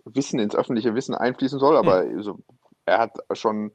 Wissen 0.05 0.39
ins 0.39 0.55
öffentliche 0.55 0.93
Wissen 0.95 1.15
einfließen 1.15 1.59
soll, 1.59 1.77
aber 1.77 2.03
Hm. 2.03 2.21
so, 2.23 2.39
er 2.85 2.99
hat 2.99 3.17
schon, 3.33 3.71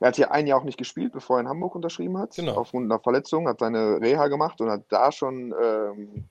er 0.00 0.08
hat 0.08 0.16
hier 0.16 0.32
ein 0.32 0.46
Jahr 0.46 0.58
auch 0.60 0.64
nicht 0.64 0.78
gespielt, 0.78 1.12
bevor 1.12 1.36
er 1.38 1.40
in 1.42 1.48
Hamburg 1.48 1.74
unterschrieben 1.74 2.18
hat, 2.18 2.34
Genau. 2.36 2.54
aufgrund 2.56 2.90
einer 2.90 3.00
Verletzung, 3.00 3.48
hat 3.48 3.60
seine 3.60 4.00
Reha 4.00 4.28
gemacht 4.28 4.60
und 4.60 4.70
hat 4.70 4.82
da 4.90 5.12
schon, 5.12 5.54
ähm, 5.60 6.24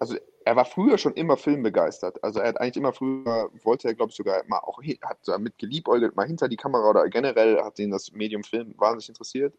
also 0.00 0.16
er 0.44 0.56
war 0.56 0.64
früher 0.64 0.98
schon 0.98 1.12
immer 1.12 1.36
filmbegeistert. 1.36 2.24
Also 2.24 2.40
er 2.40 2.48
hat 2.48 2.60
eigentlich 2.60 2.78
immer 2.78 2.92
früher, 2.92 3.50
wollte 3.62 3.86
er 3.86 3.94
glaube 3.94 4.10
ich 4.10 4.16
sogar 4.16 4.42
mal 4.48 4.58
auch, 4.58 4.82
hat 5.02 5.18
damit 5.26 5.58
geliebäugelt, 5.58 6.16
mal 6.16 6.26
hinter 6.26 6.48
die 6.48 6.56
Kamera 6.56 6.88
oder 6.88 7.08
generell 7.08 7.62
hat 7.62 7.78
ihn 7.78 7.90
das 7.90 8.10
Medium 8.12 8.42
Film 8.42 8.74
wahnsinnig 8.78 9.10
interessiert. 9.10 9.54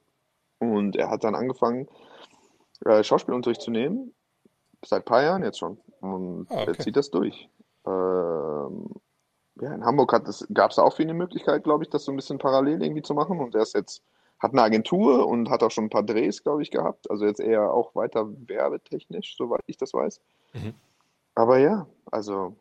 Und 0.60 0.96
er 0.96 1.10
hat 1.10 1.24
dann 1.24 1.36
angefangen, 1.36 1.88
äh, 2.86 3.04
Schauspielunterricht 3.04 3.62
zu 3.62 3.72
nehmen, 3.72 4.14
seit 4.84 5.04
ein 5.04 5.06
paar 5.06 5.24
Jahren 5.24 5.44
jetzt 5.44 5.60
schon. 5.60 5.80
Und 6.02 6.48
Ah, 6.50 6.64
okay. 6.64 6.72
er 6.72 6.80
zieht 6.80 6.96
das 6.96 7.12
durch. 7.12 7.48
Ähm, 7.86 8.90
ja, 9.62 9.74
in 9.74 9.86
Hamburg 9.86 10.10
gab 10.54 10.72
es 10.72 10.80
auch 10.80 10.96
für 10.96 11.04
ihn 11.04 11.10
die 11.10 11.14
Möglichkeit, 11.14 11.64
glaube 11.64 11.84
ich, 11.84 11.90
das 11.92 12.04
so 12.04 12.12
ein 12.12 12.16
bisschen 12.16 12.40
parallel 12.40 12.82
irgendwie 12.82 13.04
zu 13.04 13.14
machen. 13.14 13.40
Und 13.40 13.54
er 13.54 13.62
ist 13.62 13.76
jetzt, 13.76 14.04
hat 14.42 14.54
eine 14.54 14.64
Agentur 14.64 15.28
und 15.28 15.50
hat 15.50 15.62
auch 15.62 15.70
schon 15.70 15.86
ein 15.86 15.90
paar 15.90 16.04
Drehs, 16.04 16.44
glaube 16.44 16.64
ich, 16.64 16.72
gehabt. 16.72 17.10
Also 17.12 17.26
jetzt 17.26 17.40
eher 17.40 17.72
auch 17.72 17.94
weiter 17.96 18.28
werbetechnisch, 18.48 19.36
soweit 19.38 19.62
ich 19.68 19.78
das 19.78 19.94
weiß. 19.94 20.20
Mhm. 20.54 20.74
Aber 21.36 21.60
ja, 21.60 21.88
also 22.12 22.56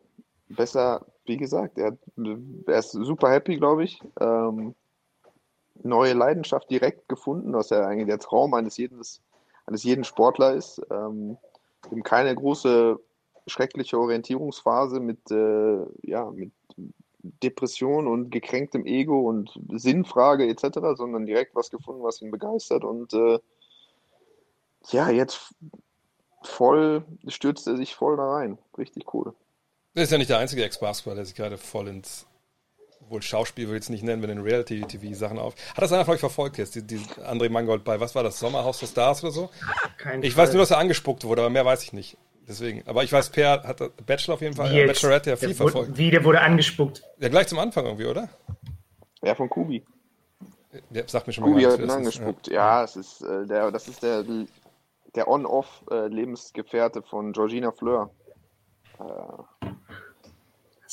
besser, 0.47 1.05
wie 1.25 1.37
gesagt, 1.37 1.79
er, 1.79 1.97
er 2.67 2.79
ist 2.79 2.91
super 2.91 3.31
happy, 3.31 3.57
glaube 3.57 3.83
ich. 3.83 3.99
Ähm, 4.19 4.75
neue 5.81 6.13
Leidenschaft 6.13 6.69
direkt 6.69 7.09
gefunden, 7.09 7.53
was 7.53 7.71
ja 7.71 7.85
eigentlich 7.87 8.07
der 8.07 8.19
Traum 8.19 8.53
eines 8.53 8.77
jeden, 8.77 9.01
eines 9.65 9.83
jeden 9.83 10.03
Sportler 10.03 10.53
ist. 10.53 10.81
Ähm, 10.91 11.37
eben 11.91 12.03
keine 12.03 12.35
große 12.35 12.99
schreckliche 13.47 13.99
Orientierungsphase 13.99 14.99
mit, 14.99 15.31
äh, 15.31 15.79
ja, 16.03 16.29
mit 16.29 16.51
Depression 17.23 18.07
und 18.07 18.31
gekränktem 18.31 18.85
Ego 18.85 19.19
und 19.19 19.51
Sinnfrage 19.69 20.47
etc., 20.47 20.79
sondern 20.95 21.25
direkt 21.25 21.55
was 21.55 21.69
gefunden, 21.69 22.03
was 22.03 22.21
ihn 22.21 22.31
begeistert 22.31 22.83
und 22.83 23.13
äh, 23.13 23.39
ja, 24.89 25.09
jetzt 25.09 25.53
voll 26.41 27.03
stürzt 27.27 27.67
er 27.67 27.77
sich 27.77 27.93
voll 27.93 28.17
da 28.17 28.23
rein. 28.23 28.57
Richtig 28.77 29.13
cool. 29.13 29.33
Das 29.93 30.05
ist 30.05 30.11
ja 30.11 30.17
nicht 30.17 30.29
der 30.29 30.39
einzige 30.39 30.63
Ex-Basketballer, 30.63 31.17
der 31.17 31.25
sich 31.25 31.35
gerade 31.35 31.57
voll 31.57 31.87
ins 31.87 32.25
wohl 33.11 33.21
Schauspiel 33.21 33.67
will 33.67 33.75
ich 33.75 33.83
es 33.83 33.89
nicht 33.89 34.03
nennen, 34.03 34.21
wenn 34.21 34.29
in 34.29 34.39
Reality-TV-Sachen 34.39 35.37
auf. 35.37 35.55
Hat 35.75 35.83
das 35.83 35.91
einer 35.91 36.05
von 36.05 36.13
euch 36.13 36.19
verfolgt 36.19 36.57
jetzt, 36.57 36.75
die, 36.75 36.83
die 36.83 36.99
André 37.25 37.49
Mangold 37.49 37.83
bei, 37.83 37.99
was 37.99 38.15
war 38.15 38.23
das, 38.23 38.39
Sommerhaus 38.39 38.79
der 38.79 38.87
Stars 38.87 39.23
oder 39.23 39.33
so? 39.33 39.49
Kein 39.97 40.23
ich 40.23 40.33
Fall. 40.33 40.43
weiß 40.45 40.53
nur, 40.53 40.61
dass 40.61 40.71
er 40.71 40.77
angespuckt 40.77 41.25
wurde, 41.25 41.41
aber 41.41 41.49
mehr 41.49 41.65
weiß 41.65 41.83
ich 41.83 41.93
nicht. 41.93 42.17
Deswegen. 42.47 42.83
Aber 42.87 43.03
ich 43.03 43.11
weiß, 43.11 43.29
Per 43.29 43.63
hat 43.63 44.05
Bachelor 44.05 44.35
auf 44.35 44.41
jeden 44.41 44.55
Fall, 44.55 44.75
äh, 44.75 44.85
Bachelorette 44.85 45.29
ja 45.29 45.35
viel 45.35 45.53
verfolgt. 45.53 45.89
Wurde, 45.89 45.97
wie, 45.97 46.11
der 46.11 46.23
wurde 46.23 46.41
angespuckt? 46.41 47.03
Ja, 47.19 47.29
gleich 47.29 47.47
zum 47.47 47.59
Anfang 47.59 47.85
irgendwie, 47.85 48.05
oder? 48.05 48.29
Ja, 49.21 49.35
von 49.35 49.49
Kubi. 49.49 49.85
Der 50.89 51.07
sagt 51.07 51.27
mir 51.27 51.33
schon 51.33 51.43
Kubi 51.43 51.61
mal. 51.61 51.71
Kubi 51.71 51.83
hat 51.83 51.89
ihn 51.89 51.91
angespuckt. 51.91 52.47
Ist, 52.47 52.53
ja. 52.53 52.79
ja, 52.79 52.83
es 52.83 52.95
ist, 52.95 53.21
äh, 53.21 53.45
der, 53.45 53.71
das 53.71 53.87
ist 53.87 54.03
der, 54.03 54.23
der 55.15 55.27
On-Off-Lebensgefährte 55.27 56.99
äh, 56.99 57.03
von 57.03 57.31
Georgina 57.33 57.71
Fleur. 57.71 58.09
Äh, 58.99 59.03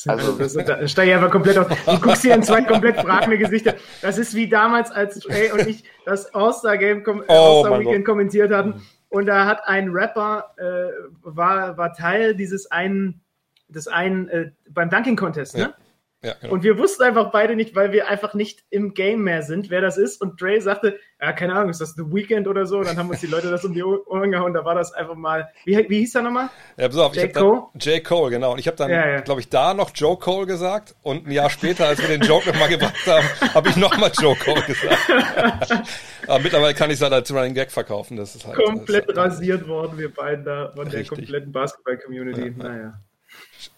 also, 0.05 0.31
das, 0.37 0.53
da 0.53 0.87
steige 0.87 1.11
ich 1.11 1.17
einfach 1.17 1.31
komplett 1.31 1.57
auf. 1.57 1.67
Du 1.67 1.99
guckst 1.99 2.21
hier 2.21 2.33
in 2.33 2.43
zwei 2.43 2.61
komplett 2.61 2.97
fragende 3.01 3.37
Gesichter. 3.37 3.75
Das 4.01 4.17
ist 4.17 4.33
wie 4.33 4.47
damals, 4.47 4.91
als 4.91 5.27
Ray 5.29 5.51
und 5.51 5.67
ich 5.67 5.83
das 6.05 6.33
All-Star-Game, 6.33 7.03
oh, 7.05 7.21
All-Star-Weekend 7.27 8.05
kommentiert 8.05 8.53
hatten. 8.53 8.81
Und 9.09 9.25
da 9.25 9.45
hat 9.45 9.67
ein 9.67 9.89
Rapper, 9.89 10.53
äh, 10.57 10.91
war, 11.23 11.77
war 11.77 11.93
Teil 11.93 12.35
dieses 12.35 12.69
einen, 12.71 13.21
des 13.67 13.87
einen, 13.87 14.27
äh, 14.29 14.51
beim 14.69 14.89
Dunking 14.89 15.15
Contest, 15.15 15.57
ne? 15.57 15.73
Ja, 16.21 16.33
genau. 16.41 16.53
Und 16.53 16.63
wir 16.63 16.77
wussten 16.77 17.03
einfach 17.03 17.31
beide 17.31 17.55
nicht, 17.55 17.75
weil 17.75 17.93
wir 17.93 18.09
einfach 18.09 18.33
nicht 18.33 18.63
im 18.69 18.93
Game 18.93 19.23
mehr 19.23 19.41
sind, 19.41 19.69
wer 19.69 19.79
das 19.79 19.97
ist. 19.97 20.21
Und 20.21 20.41
Dre 20.41 20.59
sagte, 20.59 20.99
ja, 21.21 21.31
keine 21.31 21.53
Ahnung, 21.53 21.69
ist 21.69 21.79
das 21.79 21.95
The 21.95 22.03
Weekend 22.03 22.45
oder 22.47 22.65
so? 22.65 22.79
Und 22.79 22.87
dann 22.87 22.97
haben 22.97 23.09
uns 23.09 23.21
die 23.21 23.27
Leute 23.27 23.49
das 23.49 23.63
um 23.63 23.73
die 23.73 23.83
Ohren 23.83 24.29
gehauen. 24.29 24.53
Da 24.53 24.65
war 24.65 24.75
das 24.75 24.91
einfach 24.91 25.15
mal. 25.15 25.49
Wie, 25.63 25.77
wie 25.89 25.99
hieß 25.99 26.15
er 26.15 26.23
nochmal? 26.23 26.49
Ja, 26.75 26.87
pass 26.89 26.97
auf, 26.97 27.15
J. 27.15 27.33
Cole? 27.33 27.63
J. 27.75 28.03
Cole, 28.03 28.31
genau. 28.31 28.51
Und 28.51 28.59
ich 28.59 28.67
habe 28.67 28.75
dann, 28.75 28.89
ja, 28.89 29.07
ja. 29.07 29.21
glaube 29.21 29.39
ich, 29.39 29.47
da 29.47 29.73
noch 29.73 29.91
Joe 29.95 30.17
Cole 30.17 30.45
gesagt. 30.45 30.93
Und 31.03 31.25
ein 31.27 31.31
Jahr 31.31 31.49
später, 31.49 31.87
als 31.87 32.01
wir 32.01 32.09
den 32.09 32.21
Joke 32.21 32.49
nochmal 32.49 32.67
gebracht 32.67 33.07
haben, 33.07 33.25
habe 33.53 33.69
ich 33.69 33.77
nochmal 33.77 34.11
Joe 34.19 34.35
Cole 34.35 34.61
gesagt. 34.63 35.09
Aber 36.27 36.39
mittlerweile 36.39 36.73
kann 36.73 36.89
ich 36.89 36.97
es 36.97 37.01
halt 37.01 37.13
als 37.13 37.33
Running 37.33 37.53
Gag 37.53 37.71
verkaufen. 37.71 38.17
Das 38.17 38.35
ist 38.35 38.45
halt, 38.45 38.57
Komplett 38.57 39.07
das 39.07 39.15
ist 39.15 39.17
halt 39.17 39.31
rasiert 39.31 39.67
worden, 39.69 39.97
wir 39.97 40.13
beiden 40.13 40.43
da 40.43 40.73
von 40.75 40.83
Richtig. 40.83 41.07
der 41.07 41.17
kompletten 41.17 41.51
Basketball-Community. 41.53 42.55
Naja. 42.57 42.99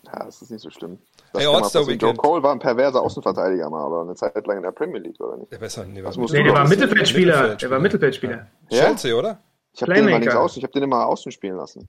Ja, 0.03 0.25
das 0.25 0.41
ist 0.41 0.51
nicht 0.51 0.61
so 0.61 0.69
schlimm. 0.69 0.99
Das 1.33 1.43
hey, 1.43 1.53
All-Star 1.53 1.83
Weekend. 1.83 2.01
Joe 2.01 2.13
Cole 2.15 2.43
war 2.43 2.51
ein 2.51 2.59
perverser 2.59 3.01
Außenverteidiger 3.01 3.69
mal, 3.69 3.85
aber 3.85 4.01
eine 4.01 4.15
Zeit 4.15 4.45
lang 4.45 4.57
in 4.57 4.63
der 4.63 4.71
Premier 4.71 4.99
League, 4.99 5.19
oder 5.19 5.37
nicht? 5.37 5.51
Der, 5.51 5.59
besser, 5.59 5.85
nee, 5.85 6.03
war 6.03 6.11
nee, 6.17 6.43
der 6.43 6.53
war 6.53 6.67
Mittelfeldspieler. 6.67 7.55
Der 7.55 7.69
war 7.69 7.79
Mittelfeldspieler. 7.79 8.47
Ja. 8.69 8.83
Chelsea, 8.83 9.15
oder? 9.15 9.39
Ich 9.73 9.81
habe 9.81 9.93
den, 9.93 10.07
immer 10.07 10.19
links 10.19 10.35
außen, 10.35 10.59
ich 10.59 10.63
hab 10.65 10.71
den 10.73 10.83
immer 10.83 11.05
außen 11.05 11.31
spielen 11.31 11.55
lassen. 11.55 11.87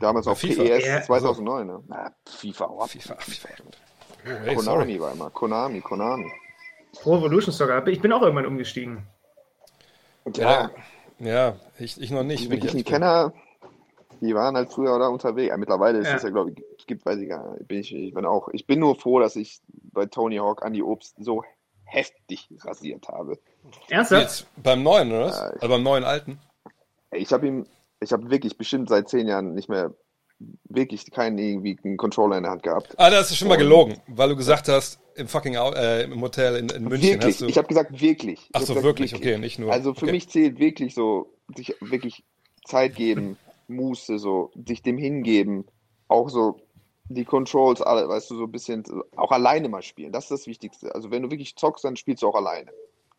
Damals 0.00 0.28
auf 0.28 0.38
FIFA. 0.38 0.62
PES 0.62 1.06
2009. 1.06 1.66
Ne? 1.66 1.82
Na, 1.88 2.12
FIFA, 2.24 2.66
oh, 2.70 2.86
FIFA, 2.86 3.16
FIFA. 3.16 3.48
Oh, 3.58 4.30
hey, 4.44 4.54
Konami 4.54 4.82
sorry. 4.84 5.00
war 5.00 5.12
immer. 5.12 5.30
Konami, 5.30 5.80
Konami. 5.80 6.30
Pro 7.02 7.16
Evolution 7.16 7.52
Soccer. 7.52 7.84
Ich 7.88 8.00
bin 8.00 8.12
auch 8.12 8.22
irgendwann 8.22 8.46
umgestiegen. 8.46 9.06
Ja, 10.34 10.70
ja, 11.18 11.56
ich, 11.78 12.00
ich 12.00 12.10
noch 12.10 12.24
nicht. 12.24 12.50
Wirklich 12.50 12.74
ein 12.74 12.84
Kenner, 12.84 13.32
die 14.20 14.34
waren 14.34 14.56
halt 14.56 14.72
früher 14.72 14.98
da 14.98 15.08
unterwegs. 15.08 15.48
Ja, 15.48 15.56
mittlerweile 15.56 15.98
ist 15.98 16.12
es 16.12 16.22
ja, 16.22 16.30
glaube 16.30 16.50
ich, 16.50 16.62
gibt, 16.86 17.06
weiß 17.06 17.18
ich 17.18 17.28
gar 17.28 17.52
nicht. 17.52 17.68
Bin 17.68 17.80
ich, 17.80 17.94
ich 17.94 18.14
bin 18.14 18.24
auch, 18.24 18.48
ich 18.52 18.66
bin 18.66 18.80
nur 18.80 18.96
froh, 18.98 19.20
dass 19.20 19.36
ich 19.36 19.60
bei 19.92 20.06
Tony 20.06 20.36
Hawk 20.36 20.62
Andy 20.64 20.82
Obst 20.82 21.16
so 21.18 21.42
heftig 21.84 22.48
rasiert 22.62 23.08
habe. 23.08 23.38
Ernsthaft? 23.88 24.22
Jetzt 24.22 24.46
beim 24.62 24.82
neuen, 24.82 25.10
oder? 25.10 25.28
Ja, 25.28 25.34
also 25.34 25.68
beim 25.68 25.82
neuen 25.82 26.04
alten? 26.04 26.38
Ich 27.12 27.32
habe 27.32 27.46
ihm, 27.46 27.66
ich 28.00 28.12
habe 28.12 28.30
wirklich 28.30 28.58
bestimmt 28.58 28.88
seit 28.88 29.08
zehn 29.08 29.26
Jahren 29.28 29.54
nicht 29.54 29.68
mehr 29.68 29.94
wirklich 30.68 31.10
keinen 31.10 31.38
irgendwie 31.38 31.78
einen 31.82 31.96
Controller 31.96 32.36
in 32.36 32.42
der 32.42 32.52
Hand 32.52 32.62
gehabt. 32.62 32.94
Ah, 32.98 33.10
das 33.10 33.30
ist 33.30 33.38
schon 33.38 33.48
mal 33.48 33.56
gelogen, 33.56 33.96
weil 34.06 34.28
du 34.28 34.36
gesagt 34.36 34.68
hast, 34.68 35.00
im 35.14 35.28
fucking 35.28 35.54
äh, 35.54 36.02
im 36.02 36.20
Hotel 36.20 36.56
in, 36.56 36.68
in 36.68 36.84
München 36.84 37.10
wirklich? 37.10 37.34
hast 37.34 37.40
du. 37.40 37.46
Ich 37.46 37.56
habe 37.56 37.68
gesagt 37.68 38.00
wirklich. 38.00 38.50
Ach 38.52 38.60
so, 38.60 38.74
wirklich? 38.74 39.12
wirklich, 39.12 39.14
okay, 39.14 39.38
nicht 39.38 39.58
nur. 39.58 39.72
Also 39.72 39.94
für 39.94 40.04
okay. 40.04 40.12
mich 40.12 40.28
zählt 40.28 40.58
wirklich 40.58 40.94
so, 40.94 41.32
sich 41.56 41.74
wirklich 41.80 42.24
Zeit 42.66 42.96
geben, 42.96 43.38
Muße, 43.68 44.18
so 44.18 44.50
sich 44.66 44.82
dem 44.82 44.98
hingeben, 44.98 45.64
auch 46.08 46.28
so 46.28 46.60
die 47.08 47.24
Controls, 47.24 47.80
alle, 47.80 48.08
weißt 48.08 48.30
du, 48.30 48.36
so 48.36 48.44
ein 48.44 48.52
bisschen 48.52 48.84
auch 49.16 49.30
alleine 49.30 49.68
mal 49.68 49.82
spielen. 49.82 50.12
Das 50.12 50.24
ist 50.24 50.30
das 50.30 50.46
Wichtigste. 50.46 50.94
Also 50.94 51.10
wenn 51.10 51.22
du 51.22 51.30
wirklich 51.30 51.56
zockst, 51.56 51.84
dann 51.84 51.96
spielst 51.96 52.22
du 52.22 52.28
auch 52.28 52.34
alleine. 52.34 52.72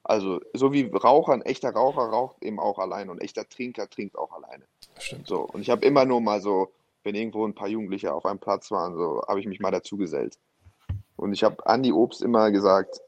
Also 0.03 0.39
so 0.53 0.71
wie 0.71 0.85
Raucher, 0.85 1.33
ein 1.33 1.41
echter 1.41 1.71
Raucher 1.71 2.03
raucht 2.03 2.41
eben 2.41 2.59
auch 2.59 2.79
alleine 2.79 3.11
und 3.11 3.17
ein 3.17 3.25
echter 3.25 3.47
Trinker 3.47 3.89
trinkt 3.89 4.17
auch 4.17 4.31
alleine. 4.31 4.63
Stimmt. 4.99 5.27
So 5.27 5.41
und 5.41 5.61
ich 5.61 5.69
habe 5.69 5.85
immer 5.85 6.05
nur 6.05 6.21
mal 6.21 6.41
so, 6.41 6.71
wenn 7.03 7.15
irgendwo 7.15 7.45
ein 7.45 7.55
paar 7.55 7.67
Jugendliche 7.67 8.13
auf 8.13 8.25
einem 8.25 8.39
Platz 8.39 8.71
waren, 8.71 8.95
so 8.95 9.21
habe 9.27 9.39
ich 9.39 9.47
mich 9.47 9.59
mal 9.59 9.71
dazu 9.71 9.97
gesellt. 9.97 10.37
Und 11.15 11.33
ich 11.33 11.43
habe 11.43 11.57
Andy 11.65 11.91
Obst 11.91 12.21
immer 12.21 12.51
gesagt, 12.51 13.01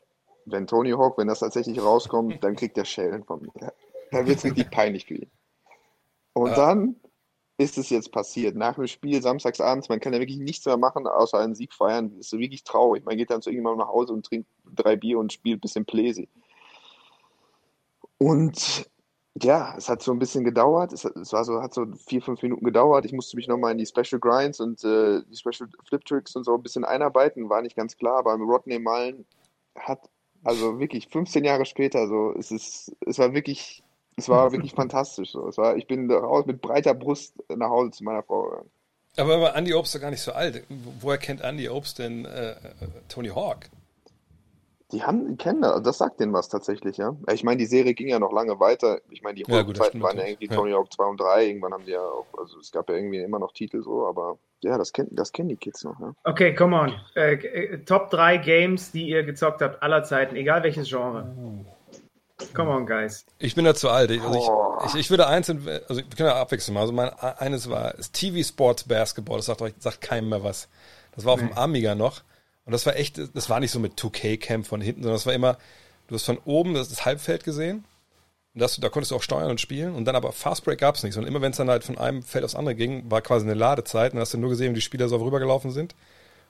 wenn 0.46 0.68
Tony 0.68 0.92
Hawk, 0.92 1.18
wenn 1.18 1.28
das 1.28 1.39
tatsächlich 1.39 1.82
rauskommt, 1.82 2.44
dann 2.44 2.56
kriegt 2.56 2.76
der 2.76 2.86
Schellen 2.86 3.24
von 3.24 3.42
mir. 3.42 3.74
Dann 4.12 4.26
wird 4.26 4.38
es 4.38 4.44
richtig 4.44 4.72
peinlich 4.72 5.06
für 5.06 5.15
ihn. 5.15 5.32
Und 6.34 6.50
ja. 6.50 6.56
dann 6.56 6.96
ist 7.60 7.78
es 7.78 7.89
jetzt 7.89 8.13
passiert. 8.13 8.56
Nach 8.56 8.76
dem 8.76 8.88
Spiel 8.88 9.22
samstagsabends, 9.22 9.89
man 9.89 10.00
kann 10.00 10.13
ja 10.13 10.19
wirklich 10.19 10.38
nichts 10.39 10.65
mehr 10.65 10.78
machen, 10.78 11.06
außer 11.06 11.38
einen 11.39 11.56
Sieg 11.56 11.74
feiern. 11.74 12.15
Das 12.15 12.28
ist 12.28 12.39
wirklich 12.39 12.63
traurig. 12.63 13.06
Man 13.06 13.17
geht 13.17 13.30
dann 13.30 13.41
zu 13.41 13.50
irgendjemandem 13.50 13.86
nach 13.86 13.93
Hause 13.93 14.13
und 14.13 14.26
trinkt 14.26 14.50
drei 14.74 14.95
Bier 14.95 15.19
und 15.19 15.34
spielt 15.34 15.58
ein 15.58 15.62
bisschen 15.62 15.86
Pläsi. 15.86 16.30
Und 18.17 18.89
ja, 19.43 19.76
es 19.78 19.89
hat 19.89 20.02
so 20.02 20.13
ein 20.13 20.19
bisschen 20.19 20.45
gedauert. 20.45 20.93
Es, 20.93 21.04
es, 21.04 21.34
war 21.34 21.43
so, 21.43 21.62
hat 21.62 21.74
so 21.74 21.86
vier, 22.08 22.22
fünf 22.22 22.41
Minuten 22.41 22.63
gedauert. 22.63 23.04
Ich 23.04 23.12
musste 23.12 23.36
mich 23.36 23.50
nochmal 23.50 23.74
in 23.74 23.78
die 23.78 23.86
Special 23.86 24.22
Grinds 24.22 24.62
und 24.62 24.82
äh, 24.86 25.22
die 25.30 25.36
Special 25.36 25.69
Flip 25.84 26.06
Tricks 26.06 26.38
und 26.38 26.45
so 26.45 26.56
ein 26.56 26.63
bisschen 26.63 26.86
einarbeiten. 26.86 27.50
War 27.50 27.62
nicht 27.62 27.76
ganz 27.76 27.98
klar, 27.98 28.19
aber 28.19 28.36
Rodney 28.36 28.80
Mullen 28.80 29.26
hat, 29.78 30.10
also 30.45 30.80
wirklich 30.80 31.10
15 31.10 31.43
Jahre 31.43 31.65
später, 31.65 32.08
so, 32.08 32.34
es 32.38 32.52
ist, 32.52 32.95
es 33.06 33.19
war 33.19 33.34
wirklich 33.34 33.84
es 34.19 34.29
war 34.29 34.51
wirklich 34.51 34.73
fantastisch. 34.73 35.32
So. 35.32 35.47
Es 35.47 35.58
war, 35.58 35.75
ich 35.75 35.88
bin 35.88 36.12
raus 36.12 36.45
mit 36.45 36.62
breiter 36.62 36.93
Brust 36.93 37.36
nach 37.53 37.69
Hause 37.69 37.91
zu 37.91 38.03
meiner 38.03 38.23
Frau 38.23 38.43
gegangen. 38.43 38.69
Aber, 39.17 39.36
aber 39.36 39.55
Andy 39.55 39.73
Obst 39.73 39.95
ist 39.95 40.01
gar 40.01 40.12
nicht 40.12 40.21
so 40.21 40.32
alt. 40.32 40.63
Woher 41.01 41.17
kennt 41.17 41.41
Andy 41.41 41.67
Obst 41.67 41.99
denn 41.99 42.25
äh, 42.25 42.55
Tony 43.10 43.29
Hawk? 43.29 43.69
Die 44.91 45.03
haben, 45.03 45.27
die 45.27 45.36
kennen 45.36 45.62
das, 45.62 45.84
das 45.84 45.97
sagt 45.99 46.19
denen 46.19 46.34
was 46.34 46.49
tatsächlich, 46.49 46.97
ja. 46.97 47.15
Ich 47.32 47.43
meine, 47.43 47.58
die 47.58 47.67
Serie 47.67 47.93
ging 47.93 48.08
ja 48.08 48.17
noch 48.17 48.32
lange 48.32 48.60
weiter. 48.60 48.99
Ich 49.12 49.21
meine, 49.21 49.36
die 49.36 49.43
ja, 49.47 49.73
Zeiten 49.73 50.01
waren 50.01 50.17
ja 50.17 50.25
irgendwie 50.25 50.47
ja. 50.47 50.55
Tony 50.55 50.71
Hawk 50.71 50.91
2 50.91 51.03
und 51.03 51.19
3. 51.19 51.45
Irgendwann 51.45 51.73
haben 51.73 51.86
die 51.86 51.91
ja 51.91 52.01
auch, 52.01 52.25
also 52.38 52.60
es 52.60 52.71
gab 52.71 52.89
ja 52.89 52.95
irgendwie 52.95 53.19
immer 53.19 53.38
noch 53.38 53.51
Titel 53.51 53.84
so, 53.84 54.08
aber 54.08 54.39
ja, 54.62 54.79
das, 54.79 54.91
kenn, 54.91 55.08
das 55.12 55.32
kennen 55.32 55.49
die 55.49 55.58
Kids 55.58 55.84
noch, 55.84 55.99
ja. 55.99 56.13
Okay, 56.23 56.55
come 56.55 56.75
on. 56.75 56.93
Äh, 57.15 57.34
äh 57.34 57.77
Top 57.86 58.10
3 58.10 58.38
Games, 58.38 58.91
die 58.91 59.10
ihr 59.10 59.23
gezockt 59.23 59.62
habt 59.62 59.84
aller 59.84 60.03
Zeiten, 60.03 60.36
egal 60.36 60.63
welches 60.63 60.89
Genre. 60.89 61.36
Uh. 61.38 61.65
Come 62.54 62.69
on, 62.69 62.86
guys. 62.86 63.25
Ich 63.38 63.56
bin 63.56 63.65
da 63.65 63.75
zu 63.75 63.89
alt. 63.89 64.12
Ich, 64.12 64.21
also 64.21 64.38
ich, 64.84 64.93
ich, 64.93 64.99
ich, 65.02 65.10
würde 65.10 65.28
eins, 65.28 65.49
also 65.49 65.65
wir 65.65 66.04
können 66.04 66.30
ja 66.30 66.36
abwechseln 66.36 66.73
mal. 66.73 66.82
Also 66.82 66.93
mein 66.93 67.10
eines 67.10 67.69
war 67.69 67.93
das 67.93 68.12
TV 68.12 68.47
Sports 68.47 68.84
Basketball. 68.86 69.38
Das 69.38 69.47
sagt 69.47 69.62
euch, 69.62 69.73
sagt 69.80 70.02
keinem 70.02 70.30
mehr 70.30 70.43
was. 70.43 70.69
Das 71.15 71.25
war 71.25 71.34
auf 71.34 71.41
nee. 71.41 71.47
dem 71.47 71.58
Amiga 71.58 71.95
noch. 71.95 72.21
Und 72.65 72.71
das 72.71 72.86
war 72.86 72.95
echt, 72.95 73.19
das 73.34 73.49
war 73.49 73.60
nicht 73.60 73.71
so 73.71 73.80
mit 73.80 73.99
2K-Camp 73.99 74.65
von 74.65 74.80
hinten, 74.80 75.04
sondern 75.04 75.15
das 75.15 75.25
war 75.25 75.34
immer, 75.34 75.58
du 76.08 76.15
hast 76.15 76.25
von 76.25 76.38
oben 76.45 76.73
das, 76.75 76.89
das 76.89 77.06
Halbfeld 77.06 77.43
gesehen. 77.43 77.84
Und 78.54 78.62
das, 78.62 78.78
da 78.78 78.89
konntest 78.89 79.12
du 79.12 79.15
auch 79.15 79.23
steuern 79.23 79.49
und 79.49 79.60
spielen. 79.60 79.93
Und 79.95 80.06
dann 80.06 80.15
aber 80.15 80.32
Fast 80.32 80.63
Break 80.63 80.80
gab 80.80 80.95
es 80.95 81.04
nicht, 81.04 81.13
sondern 81.13 81.32
immer 81.32 81.41
wenn 81.41 81.52
es 81.52 81.58
dann 81.58 81.69
halt 81.69 81.84
von 81.84 81.97
einem 81.97 82.23
Feld 82.23 82.45
aufs 82.45 82.56
andere 82.56 82.75
ging, 82.75 83.10
war 83.12 83.21
quasi 83.21 83.45
eine 83.45 83.54
Ladezeit. 83.54 84.12
Und 84.12 84.15
dann 84.17 84.21
hast 84.21 84.34
du 84.34 84.38
nur 84.38 84.49
gesehen, 84.49 84.71
wie 84.71 84.75
die 84.75 84.82
Spieler 84.82 85.10
so 85.10 85.17
rübergelaufen 85.17 85.71
sind 85.71 85.93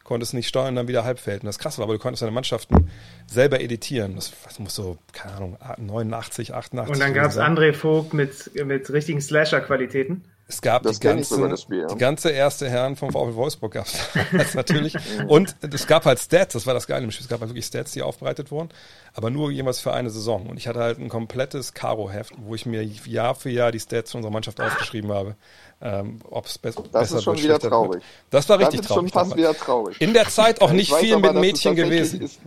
konntest 0.10 0.34
nicht 0.34 0.48
steuern, 0.48 0.76
dann 0.76 0.88
wieder 0.88 1.06
Halbfeld. 1.06 1.44
Und 1.44 1.46
das 1.46 1.60
krass 1.60 1.78
war, 1.78 1.84
aber 1.84 1.94
du 1.94 2.00
konntest 2.00 2.24
deine 2.24 2.32
Mannschaften 2.32 2.90
selber 3.28 3.62
editieren. 3.62 4.16
Das, 4.16 4.34
das 4.44 4.58
muss 4.58 4.74
so, 4.74 4.98
keine 5.14 5.36
Ahnung, 5.36 5.58
89, 5.78 6.54
88. 6.56 6.94
Und 6.94 7.00
dann 7.00 7.14
gab 7.14 7.30
es 7.30 7.38
André 7.38 7.74
Vogt 7.74 8.16
mit, 8.16 8.52
mit 8.66 8.92
richtigen 8.92 9.22
Slasher-Qualitäten. 9.22 10.24
Es 10.50 10.62
gab 10.64 10.82
das 10.82 11.00
die, 11.00 11.08
ganze, 11.08 11.58
Spiel, 11.58 11.82
ja. 11.82 11.88
die 11.88 11.98
ganze 11.98 12.32
erste 12.32 12.68
Herren 12.68 12.96
vom 12.96 13.12
VfL 13.12 13.36
Wolfsburg 13.36 13.72
gab 13.72 13.86
es 14.34 14.54
natürlich. 14.56 14.96
und 15.28 15.56
es 15.62 15.86
gab 15.86 16.06
halt 16.06 16.18
Stats, 16.18 16.54
das 16.54 16.66
war 16.66 16.74
das 16.74 16.88
Geile 16.88 17.06
im 17.06 17.12
Spiel. 17.12 17.24
Es 17.24 17.30
gab 17.30 17.40
halt 17.40 17.52
wirklich 17.52 17.68
Stats, 17.68 17.92
die 17.92 18.02
aufbereitet 18.02 18.50
wurden, 18.50 18.70
aber 19.14 19.30
nur 19.30 19.52
jemals 19.52 19.80
für 19.80 19.94
eine 19.94 20.10
Saison. 20.10 20.48
Und 20.48 20.58
ich 20.58 20.68
hatte 20.68 20.80
halt 20.80 20.98
ein 20.98 21.08
komplettes 21.08 21.76
Karo-Heft, 21.76 22.34
wo 22.40 22.56
ich 22.56 22.66
mir 22.66 22.82
Jahr 22.84 23.36
für 23.36 23.52
Jahr 23.52 23.72
die 23.72 23.80
Stats 23.80 24.16
unserer 24.16 24.32
Mannschaft 24.32 24.60
aufgeschrieben 24.60 25.12
habe. 25.12 25.36
Ähm, 25.82 26.20
Ob 26.32 26.48
es 26.48 26.58
be 26.58 26.72
das 26.72 26.90
besser 26.90 27.18
ist 27.18 27.24
schon 27.24 27.38
wieder 27.38 27.60
traurig. 27.60 27.94
Wird. 27.94 28.04
Das 28.32 28.50
war 28.50 28.58
richtig 28.58 28.82
das 28.82 28.90
ist 28.90 28.96
traurig. 28.96 29.14
Schon 29.14 29.22
fast 29.22 29.38
wieder 29.38 29.54
traurig. 29.54 30.02
In 30.02 30.14
der 30.14 30.28
Zeit 30.30 30.62
auch 30.62 30.72
nicht 30.72 30.92
viel 30.92 31.18
mit 31.20 31.36
Mädchen 31.36 31.76
gewesen. 31.76 32.22
Ist, 32.22 32.40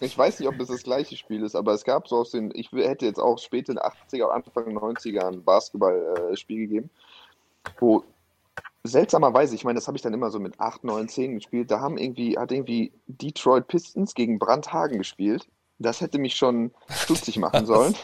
Ich 0.00 0.16
weiß 0.16 0.40
nicht, 0.40 0.48
ob 0.48 0.58
es 0.58 0.68
das 0.68 0.82
gleiche 0.82 1.14
Spiel 1.14 1.44
ist, 1.44 1.54
aber 1.54 1.74
es 1.74 1.84
gab 1.84 2.08
so 2.08 2.16
aus 2.16 2.30
den, 2.30 2.50
ich 2.54 2.72
hätte 2.72 3.04
jetzt 3.04 3.20
auch 3.20 3.38
später 3.38 3.72
in 3.72 3.76
den 3.76 4.20
80er, 4.20 4.30
Anfang 4.30 4.78
90er 4.78 5.28
ein 5.28 5.44
Basketballspiel 5.44 6.68
gegeben, 6.68 6.90
wo 7.78 8.04
seltsamerweise, 8.84 9.54
ich 9.54 9.64
meine, 9.64 9.78
das 9.78 9.86
habe 9.86 9.96
ich 9.96 10.02
dann 10.02 10.14
immer 10.14 10.30
so 10.30 10.38
mit 10.38 10.58
8, 10.58 10.84
9, 10.84 11.08
10 11.08 11.34
gespielt, 11.34 11.70
da 11.70 11.80
haben 11.80 11.98
irgendwie, 11.98 12.38
hat 12.38 12.52
irgendwie 12.52 12.92
Detroit 13.06 13.68
Pistons 13.68 14.14
gegen 14.14 14.38
Brandhagen 14.38 14.98
gespielt. 14.98 15.46
Das 15.78 16.00
hätte 16.00 16.18
mich 16.18 16.36
schon 16.36 16.72
stutzig 16.88 17.38
machen 17.38 17.66
sollen. 17.66 17.94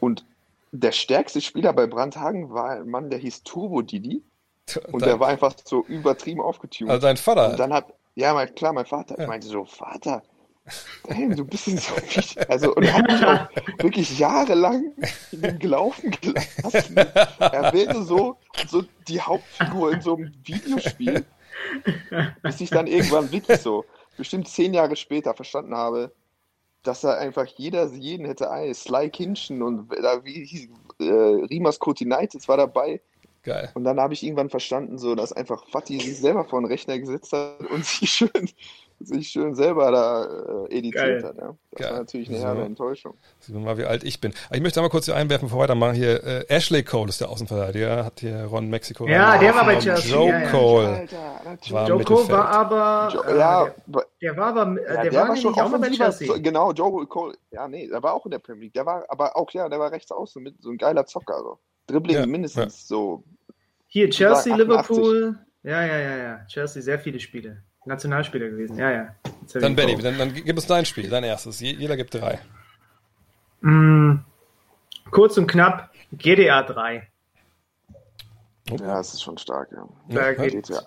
Und 0.00 0.24
der 0.72 0.92
stärkste 0.92 1.40
Spieler 1.40 1.72
bei 1.72 1.86
Brandhagen 1.86 2.50
war 2.50 2.70
ein 2.70 2.88
Mann, 2.88 3.10
der 3.10 3.18
hieß 3.18 3.42
Turbo 3.42 3.82
Didi. 3.82 4.22
Und 4.92 5.04
der 5.04 5.18
war 5.18 5.28
einfach 5.28 5.54
so 5.64 5.82
übertrieben 5.86 6.42
aufgetunt. 6.42 6.90
Also 6.90 7.06
dein 7.06 7.16
Vater. 7.16 7.52
Und 7.52 7.58
dann 7.58 7.72
hat, 7.72 7.94
ja, 8.14 8.34
mein, 8.34 8.54
klar, 8.54 8.74
mein 8.74 8.84
Vater. 8.84 9.18
Ich 9.18 9.26
meinte 9.26 9.46
so, 9.46 9.64
Vater, 9.64 10.22
hey, 11.08 11.28
du 11.34 11.44
bist 11.44 11.64
so 11.64 11.96
wichtig. 11.96 12.50
Also, 12.50 12.74
und 12.74 12.92
hat 12.92 13.06
mich 13.06 13.24
auch 13.24 13.48
wirklich 13.82 14.18
jahrelang 14.18 14.92
in 15.32 15.42
dem 15.42 15.58
Gelaufen 15.58 16.10
gelassen. 16.10 16.96
Er 16.96 17.72
wäre 17.72 18.02
so, 18.04 18.36
so 18.68 18.84
die 19.06 19.20
Hauptfigur 19.20 19.92
in 19.92 20.00
so 20.00 20.16
einem 20.16 20.32
Videospiel, 20.44 21.24
bis 22.42 22.60
ich 22.60 22.70
dann 22.70 22.86
irgendwann 22.86 23.30
wirklich 23.32 23.60
so, 23.60 23.84
bestimmt 24.16 24.48
zehn 24.48 24.74
Jahre 24.74 24.96
später 24.96 25.34
verstanden 25.34 25.74
habe, 25.74 26.12
dass 26.82 27.04
er 27.04 27.18
einfach 27.18 27.46
jeder 27.46 27.86
jeden 27.92 28.26
hätte 28.26 28.50
ein. 28.50 28.74
Sly 28.74 29.10
Kinchen 29.10 29.62
und 29.62 29.88
da 29.90 30.24
wie 30.24 30.44
hieß, 30.44 30.68
äh, 31.00 31.04
Rimas 31.04 31.78
Kotinaitis 31.78 32.48
war 32.48 32.56
dabei. 32.56 33.00
Geil. 33.42 33.70
Und 33.74 33.84
dann 33.84 34.00
habe 34.00 34.14
ich 34.14 34.22
irgendwann 34.22 34.50
verstanden, 34.50 34.98
so, 34.98 35.14
dass 35.14 35.32
einfach 35.32 35.66
Fatih 35.68 36.00
sich 36.00 36.18
selber 36.18 36.44
vor 36.44 36.60
den 36.60 36.66
Rechner 36.66 36.98
gesetzt 36.98 37.32
hat 37.32 37.60
und 37.70 37.84
sich 37.84 38.10
schön, 38.10 38.50
sich 39.00 39.28
schön 39.28 39.54
selber 39.54 39.90
da 39.90 40.66
äh, 40.66 40.78
editiert 40.78 40.94
Geil. 40.94 41.24
hat. 41.24 41.36
Ja. 41.36 41.54
Das 41.70 41.80
Geil. 41.80 41.90
war 41.92 41.98
natürlich 42.00 42.28
eine 42.28 42.38
So. 42.38 42.44
herbe 42.44 42.62
Enttäuschung. 42.62 43.14
Sieht 43.40 43.54
man 43.54 43.64
mal, 43.64 43.78
wie 43.78 43.84
alt 43.84 44.04
ich 44.04 44.20
bin. 44.20 44.32
Aber 44.48 44.56
ich 44.56 44.62
möchte 44.62 44.80
einmal 44.80 44.90
kurz 44.90 45.04
hier 45.06 45.16
einwerfen, 45.16 45.46
bevor 45.46 45.58
wir 45.60 45.62
weitermachen. 45.64 45.94
Hier, 45.94 46.22
äh, 46.24 46.44
Ashley 46.48 46.82
Cole 46.82 47.08
ist 47.08 47.20
der 47.20 47.28
Außenverteidiger, 47.28 48.04
hat 48.04 48.20
hier 48.20 48.44
Ron 48.44 48.68
Mexiko. 48.68 49.06
Ja, 49.06 49.38
der 49.38 49.54
war 49.54 49.64
bei. 49.64 49.78
Chelsea, 49.78 50.14
Joe 50.14 50.28
ja, 50.28 50.40
ja. 50.40 50.50
Cole. 50.50 50.88
Alter. 50.88 51.16
War 51.70 51.88
Joko 51.88 51.98
Mittelfeld. 51.98 52.30
war 52.30 52.48
aber. 52.48 53.14
Jo, 53.14 53.22
äh, 53.22 53.38
ja, 53.38 53.74
der, 53.86 54.06
der 54.20 54.36
war 54.36 54.46
aber. 54.46 54.62
Äh, 54.62 54.84
ja, 54.94 55.02
der, 55.02 55.10
der, 55.10 55.20
war, 55.20 55.28
war 55.28 55.36
schon 55.36 55.54
auch 55.54 55.78
bei. 55.78 55.90
Chelsea. 55.90 56.38
Genau, 56.38 56.72
Joe 56.72 57.06
Cole. 57.06 57.36
Ja, 57.50 57.68
nee, 57.68 57.86
der 57.88 58.02
war 58.02 58.14
auch 58.14 58.24
in 58.24 58.30
der 58.32 58.38
Premier 58.38 58.64
League. 58.64 58.74
Der 58.74 58.86
war 58.86 59.04
aber 59.08 59.36
auch, 59.36 59.50
ja, 59.52 59.68
der 59.68 59.78
war 59.78 59.92
rechts 59.92 60.10
außen 60.10 60.42
mit 60.42 60.60
so 60.60 60.70
ein 60.70 60.78
geiler 60.78 61.06
Zocker. 61.06 61.38
So. 61.38 61.58
Dribbling 61.86 62.16
Ja, 62.16 62.26
mindestens 62.26 62.86
so. 62.86 63.24
Hier, 63.86 64.10
Chelsea, 64.10 64.52
88. 64.54 64.58
Liverpool. 64.58 65.38
Ja, 65.62 65.84
ja, 65.84 65.98
ja, 65.98 66.16
ja. 66.16 66.44
Chelsea, 66.46 66.82
sehr 66.82 66.98
viele 66.98 67.18
Spiele. 67.20 67.62
Nationalspieler 67.88 68.48
gewesen. 68.50 68.78
Ja, 68.78 68.90
ja. 68.90 69.14
Dann 69.54 69.74
Benny, 69.74 69.96
dann, 69.96 70.16
dann 70.18 70.32
gib 70.34 70.54
uns 70.56 70.66
dein 70.66 70.84
Spiel, 70.84 71.08
dein 71.08 71.24
erstes. 71.24 71.60
Je- 71.60 71.72
Jeder 71.74 71.96
gibt 71.96 72.14
drei. 72.14 72.38
Mm, 73.62 74.20
kurz 75.10 75.36
und 75.38 75.46
knapp. 75.48 75.90
GDA 76.12 76.62
3. 76.62 77.08
Ja, 78.80 79.00
es 79.00 79.14
ist 79.14 79.22
schon 79.22 79.38
stark, 79.38 79.70
ja. 79.72 79.88
Da 80.08 80.30
Ja, 80.30 80.32
geht 80.46 80.68
ja. 80.68 80.80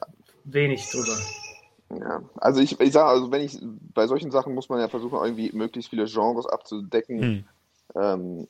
wenig 0.45 0.89
drüber. 0.89 1.17
Ja, 1.99 2.21
also 2.37 2.61
ich, 2.61 2.79
ich 2.79 2.93
sage, 2.93 3.09
also 3.09 3.31
wenn 3.31 3.41
ich, 3.41 3.59
bei 3.93 4.07
solchen 4.07 4.31
Sachen 4.31 4.53
muss 4.55 4.69
man 4.69 4.79
ja 4.79 4.87
versuchen, 4.87 5.19
irgendwie 5.21 5.51
möglichst 5.51 5.89
viele 5.89 6.05
Genres 6.05 6.45
abzudecken. 6.45 7.21
Hm. 7.21 7.43
Ähm, 7.95 8.47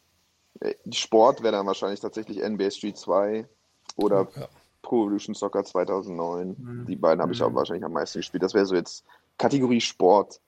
äh, 0.59 0.75
Sport 0.93 1.41
wäre 1.41 1.53
dann 1.53 1.65
wahrscheinlich 1.65 1.99
tatsächlich 2.01 2.37
NBA 2.43 2.69
Street 2.69 2.97
2 2.97 3.47
oder 3.95 4.27
Ja. 4.35 4.47
Pro 4.91 5.03
Evolution 5.03 5.33
Soccer 5.33 5.63
2009. 5.63 6.57
Mhm. 6.57 6.85
Die 6.85 6.97
beiden 6.97 7.21
habe 7.21 7.31
ich 7.31 7.41
auch 7.41 7.53
wahrscheinlich 7.55 7.85
am 7.85 7.93
meisten 7.93 8.19
gespielt. 8.19 8.43
Das 8.43 8.53
wäre 8.53 8.65
so 8.65 8.75
jetzt 8.75 9.05
Kategorie 9.37 9.79
Sport. 9.79 10.41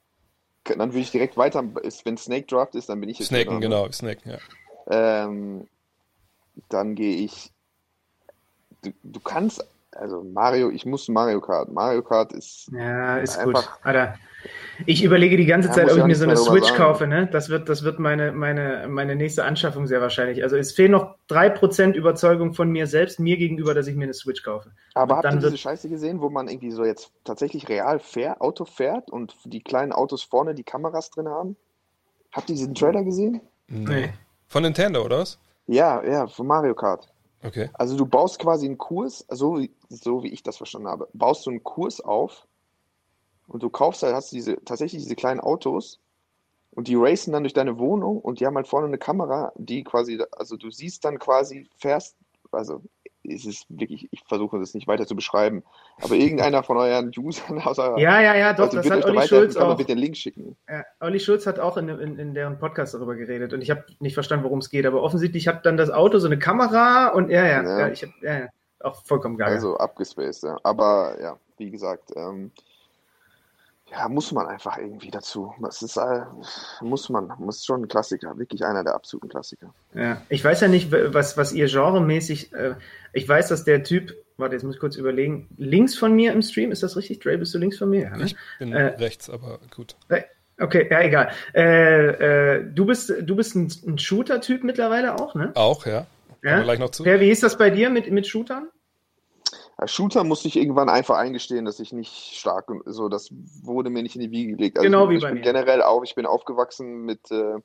Dann 0.65 0.91
würde 0.91 0.99
ich 0.99 1.11
direkt 1.11 1.37
weiter, 1.37 1.63
wenn 2.03 2.17
Snake 2.17 2.47
Draft 2.47 2.75
ist, 2.75 2.89
dann 2.89 2.99
bin 2.99 3.07
ich 3.07 3.19
jetzt 3.19 3.29
Snaken, 3.29 3.53
ne? 3.53 3.59
genau, 3.61 3.89
Snaken, 3.89 4.31
ja. 4.31 4.37
Ähm, 4.87 5.67
dann 6.67 6.95
gehe 6.95 7.15
ich. 7.15 7.53
Du, 8.81 8.91
du 9.03 9.21
kannst, 9.21 9.65
also 9.95 10.23
Mario, 10.23 10.69
ich 10.69 10.85
muss 10.85 11.07
Mario 11.07 11.41
Kart. 11.41 11.71
Mario 11.71 12.01
Kart 12.01 12.33
ist 12.33 12.69
Ja, 12.71 13.17
ist 13.17 13.37
Einfach- 13.37 13.73
gut. 13.77 13.85
Alter, 13.85 14.15
ich 14.85 15.03
überlege 15.03 15.37
die 15.37 15.45
ganze 15.45 15.69
Ja, 15.69 15.73
Zeit, 15.75 15.91
ob 15.91 15.97
ich 15.97 16.03
mir 16.03 16.15
so 16.15 16.25
eine 16.25 16.35
Switch 16.35 16.65
sagen. 16.67 16.77
kaufe. 16.77 17.07
Ne? 17.07 17.27
Das 17.27 17.49
wird, 17.49 17.69
das 17.69 17.83
wird 17.83 17.99
meine, 17.99 18.31
meine, 18.31 18.87
meine 18.89 19.15
nächste 19.15 19.43
Anschaffung 19.45 19.87
sehr 19.87 20.01
wahrscheinlich. 20.01 20.43
Also 20.43 20.57
es 20.57 20.73
fehlen 20.73 20.91
noch 20.91 21.15
3% 21.29 21.95
Überzeugung 21.95 22.53
von 22.53 22.69
mir 22.69 22.87
selbst, 22.87 23.19
mir 23.19 23.37
gegenüber, 23.37 23.73
dass 23.73 23.87
ich 23.87 23.95
mir 23.95 24.03
eine 24.05 24.13
Switch 24.13 24.43
kaufe. 24.43 24.71
Aber 24.95 25.13
Und 25.17 25.23
habt 25.23 25.33
ihr 25.33 25.37
diese 25.39 25.51
wird- 25.51 25.59
Scheiße 25.59 25.87
gesehen, 25.89 26.19
wo 26.21 26.29
man 26.29 26.47
irgendwie 26.49 26.71
so 26.71 26.83
jetzt 26.83 27.11
tatsächlich 27.23 27.69
real 27.69 27.99
fähr, 27.99 28.41
Auto 28.41 28.65
fährt 28.65 29.09
und 29.11 29.35
die 29.45 29.61
kleinen 29.61 29.91
Autos 29.93 30.23
vorne 30.23 30.53
die 30.53 30.63
Kameras 30.63 31.09
drin 31.11 31.29
haben? 31.29 31.55
Habt 32.31 32.49
ihr 32.49 32.55
diesen 32.55 32.75
Trailer 32.75 33.03
gesehen? 33.03 33.41
Nee. 33.67 34.11
Von 34.47 34.63
Nintendo, 34.63 35.03
oder 35.05 35.19
was? 35.19 35.39
Ja, 35.67 36.03
ja, 36.03 36.27
von 36.27 36.45
Mario 36.47 36.75
Kart. 36.75 37.07
Okay. 37.45 37.69
Also 37.73 37.95
du 37.97 38.05
baust 38.05 38.39
quasi 38.39 38.65
einen 38.65 38.77
Kurs, 38.77 39.25
so 39.29 39.57
wie, 39.59 39.71
so 39.95 40.23
wie 40.23 40.29
ich 40.29 40.43
das 40.43 40.57
verstanden 40.57 40.87
habe, 40.87 41.07
baust 41.13 41.45
du 41.45 41.51
einen 41.51 41.63
Kurs 41.63 42.01
auf 42.01 42.47
und 43.47 43.63
du 43.63 43.69
kaufst 43.69 44.03
halt, 44.03 44.15
hast 44.15 44.31
diese, 44.31 44.63
tatsächlich 44.63 45.03
diese 45.03 45.15
kleinen 45.15 45.39
Autos 45.39 45.99
und 46.71 46.87
die 46.87 46.95
racen 46.95 47.33
dann 47.33 47.43
durch 47.43 47.53
deine 47.53 47.77
Wohnung 47.77 48.19
und 48.19 48.39
die 48.39 48.45
haben 48.45 48.55
halt 48.55 48.67
vorne 48.67 48.87
eine 48.87 48.97
Kamera, 48.97 49.51
die 49.55 49.83
quasi, 49.83 50.21
also 50.31 50.57
du 50.57 50.71
siehst 50.71 51.05
dann 51.05 51.19
quasi, 51.19 51.69
fährst, 51.77 52.15
also 52.51 52.81
es 53.25 53.45
ist 53.45 53.65
wirklich, 53.69 54.09
ich 54.11 54.21
versuche 54.27 54.59
das 54.59 54.73
nicht 54.73 54.87
weiter 54.87 55.07
zu 55.07 55.15
beschreiben, 55.15 55.63
aber 56.01 56.15
irgendeiner 56.15 56.61
von 56.63 56.77
euren 56.77 57.11
Usern 57.17 57.59
aus 57.61 57.79
eurer, 57.79 57.97
Ja, 57.97 58.21
ja, 58.21 58.35
ja, 58.35 58.53
doch, 58.53 58.65
also 58.65 58.77
das 58.77 58.89
hat 58.89 59.05
Olli 59.05 59.27
Schulz 59.27 59.55
auch. 59.55 59.77
bitte 59.77 59.93
den 59.93 59.99
Link 59.99 60.17
schicken. 60.17 60.57
Ja, 60.69 60.83
Olli 60.99 61.19
Schulz 61.19 61.47
hat 61.47 61.59
auch 61.59 61.77
in, 61.77 61.87
in, 61.89 62.19
in 62.19 62.33
deren 62.33 62.59
Podcast 62.59 62.93
darüber 62.93 63.15
geredet 63.15 63.53
und 63.53 63.61
ich 63.61 63.71
habe 63.71 63.85
nicht 63.99 64.13
verstanden, 64.13 64.43
worum 64.43 64.59
es 64.59 64.69
geht, 64.69 64.85
aber 64.85 65.01
offensichtlich 65.03 65.47
hat 65.47 65.65
dann 65.65 65.77
das 65.77 65.89
Auto 65.89 66.17
so 66.19 66.27
eine 66.27 66.39
Kamera 66.39 67.09
und 67.09 67.29
ja, 67.29 67.45
ja, 67.45 67.63
ja. 67.63 67.79
Ja. 67.79 67.87
ich 67.89 68.03
hab, 68.03 68.09
ja, 68.21 68.39
ja 68.39 68.49
auch 68.83 69.03
vollkommen 69.03 69.37
geil. 69.37 69.53
Also 69.53 69.77
abgespaced, 69.77 70.43
ja. 70.43 70.59
Aber 70.63 71.15
ja, 71.21 71.37
wie 71.57 71.71
gesagt, 71.71 72.11
ähm, 72.15 72.51
ja, 73.91 74.09
muss 74.09 74.31
man 74.31 74.47
einfach 74.47 74.77
irgendwie 74.77 75.11
dazu. 75.11 75.53
Das 75.61 75.81
ist, 75.81 75.97
äh, 75.97 76.21
muss 76.81 77.09
man, 77.09 77.31
muss 77.37 77.63
schon 77.63 77.83
ein 77.83 77.87
Klassiker, 77.87 78.37
wirklich 78.37 78.65
einer 78.65 78.83
der 78.83 78.95
absoluten 78.95 79.29
Klassiker. 79.29 79.73
Ja, 79.93 80.21
ich 80.29 80.43
weiß 80.43 80.61
ja 80.61 80.67
nicht, 80.67 80.91
was, 80.91 81.37
was 81.37 81.53
ihr 81.53 81.67
genremäßig. 81.67 82.53
Äh, 82.53 82.75
ich 83.11 83.27
weiß, 83.27 83.49
dass 83.49 83.63
der 83.63 83.83
Typ, 83.83 84.13
warte, 84.37 84.55
jetzt 84.55 84.63
muss 84.63 84.75
ich 84.75 84.81
kurz 84.81 84.95
überlegen, 84.95 85.47
links 85.57 85.95
von 85.95 86.13
mir 86.15 86.33
im 86.33 86.41
Stream, 86.41 86.71
ist 86.71 86.81
das 86.81 86.97
richtig? 86.97 87.19
Dre, 87.19 87.37
bist 87.37 87.53
du 87.53 87.59
links 87.59 87.77
von 87.77 87.89
mir? 87.89 88.03
Ja, 88.03 88.17
ne? 88.17 88.25
Ich 88.25 88.35
bin 88.57 88.73
Äh, 88.73 88.85
rechts, 88.95 89.29
aber 89.29 89.59
gut. 89.75 89.95
Okay, 90.59 90.87
ja, 90.89 91.01
egal. 91.01 91.31
Äh, 91.53 92.57
äh, 92.57 92.63
du 92.63 92.85
bist, 92.85 93.13
du 93.21 93.35
bist 93.35 93.55
ein, 93.55 93.71
ein 93.85 93.97
Shooter-Typ 93.97 94.63
mittlerweile 94.63 95.15
auch, 95.19 95.35
ne? 95.35 95.51
Auch, 95.55 95.85
ja. 95.85 96.07
Ja? 96.43 96.61
gleich 96.61 96.79
noch 96.79 96.89
zu. 96.89 97.03
Per, 97.03 97.19
wie 97.19 97.29
ist 97.29 97.43
das 97.43 97.57
bei 97.57 97.69
dir 97.69 97.89
mit, 97.89 98.11
mit 98.11 98.27
Shootern? 98.27 98.69
Als 99.77 99.91
Shooter 99.91 100.23
musste 100.23 100.47
ich 100.47 100.55
irgendwann 100.55 100.89
einfach 100.89 101.17
eingestehen, 101.17 101.65
dass 101.65 101.79
ich 101.79 101.93
nicht 101.93 102.35
stark, 102.35 102.71
so 102.85 103.09
das 103.09 103.29
wurde 103.63 103.89
mir 103.89 104.03
nicht 104.03 104.15
in 104.15 104.21
die 104.21 104.31
Wiege 104.31 104.55
gelegt. 104.55 104.77
Also 104.77 104.85
Genau 104.85 105.05
ich, 105.05 105.09
wie 105.09 105.15
ich 105.15 105.21
bei 105.23 105.29
bin 105.29 105.39
mir. 105.39 105.43
generell 105.43 105.81
auch, 105.81 106.03
ich 106.03 106.15
bin 106.15 106.25
aufgewachsen 106.25 107.05
mit 107.05 107.31
äh, 107.31 107.55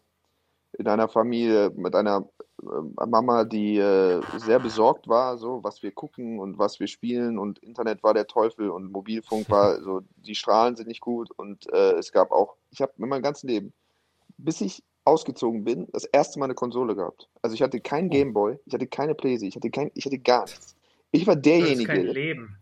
in 0.78 0.86
einer 0.86 1.08
Familie 1.08 1.70
mit 1.74 1.94
einer 1.94 2.28
äh, 2.62 3.06
Mama, 3.06 3.44
die 3.44 3.78
äh, 3.78 4.20
sehr 4.36 4.58
besorgt 4.58 5.08
war, 5.08 5.38
so 5.38 5.62
was 5.62 5.82
wir 5.82 5.92
gucken 5.92 6.38
und 6.38 6.58
was 6.58 6.80
wir 6.80 6.86
spielen 6.86 7.38
und 7.38 7.58
Internet 7.60 8.02
war 8.02 8.14
der 8.14 8.26
Teufel 8.26 8.70
und 8.70 8.90
Mobilfunk 8.90 9.48
war 9.50 9.80
so 9.82 10.02
die 10.16 10.34
Strahlen 10.34 10.76
sind 10.76 10.88
nicht 10.88 11.00
gut 11.00 11.30
und 11.36 11.72
äh, 11.72 11.92
es 11.92 12.12
gab 12.12 12.30
auch, 12.30 12.56
ich 12.70 12.80
habe 12.80 12.92
in 12.98 13.08
meinem 13.08 13.22
ganzen 13.22 13.48
Leben, 13.48 13.72
bis 14.36 14.60
ich 14.60 14.82
ausgezogen 15.08 15.64
bin, 15.64 15.88
das 15.92 16.04
erste 16.04 16.38
Mal 16.38 16.44
eine 16.46 16.54
Konsole 16.54 16.94
gehabt. 16.94 17.28
Also 17.42 17.54
ich 17.54 17.62
hatte 17.62 17.80
keinen 17.80 18.10
Gameboy, 18.10 18.58
ich 18.66 18.74
hatte 18.74 18.86
keine 18.86 19.14
Playsee, 19.14 19.48
ich 19.48 19.56
hatte 19.56 19.70
kein, 19.70 19.90
ich 19.94 20.04
hatte 20.04 20.18
gar 20.18 20.44
nichts. 20.44 20.76
Ich 21.10 21.26
war 21.26 21.34
Das 21.34 21.46
ist 21.46 21.46
derjenige, 21.46 21.92
kein 21.92 22.06
Leben. 22.06 22.58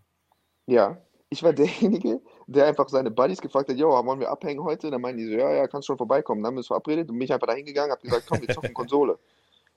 ja, 0.67 0.97
ich 1.29 1.43
war 1.43 1.53
derjenige, 1.53 2.21
der 2.47 2.67
einfach 2.67 2.89
seine 2.89 3.11
Buddies 3.11 3.41
gefragt 3.41 3.69
hat, 3.69 3.77
jo, 3.77 3.89
wollen 3.89 4.21
wir 4.21 4.31
abhängen 4.31 4.63
heute? 4.63 4.91
Dann 4.91 5.01
meinen 5.01 5.19
die 5.19 5.27
so, 5.27 5.33
ja, 5.33 5.53
ja, 5.53 5.67
kannst 5.67 5.87
schon 5.87 5.99
vorbeikommen. 5.99 6.41
Dann 6.43 6.49
haben 6.49 6.55
wir 6.55 6.61
uns 6.61 6.69
verabredet 6.69 7.11
und 7.11 7.19
bin 7.19 7.25
ich 7.25 7.33
einfach 7.33 7.49
da 7.49 7.55
hingegangen, 7.55 7.91
hab 7.91 8.01
gesagt, 8.01 8.27
komm, 8.29 8.41
wir 8.41 8.55
zocken 8.55 8.75
Konsole. 8.75 9.19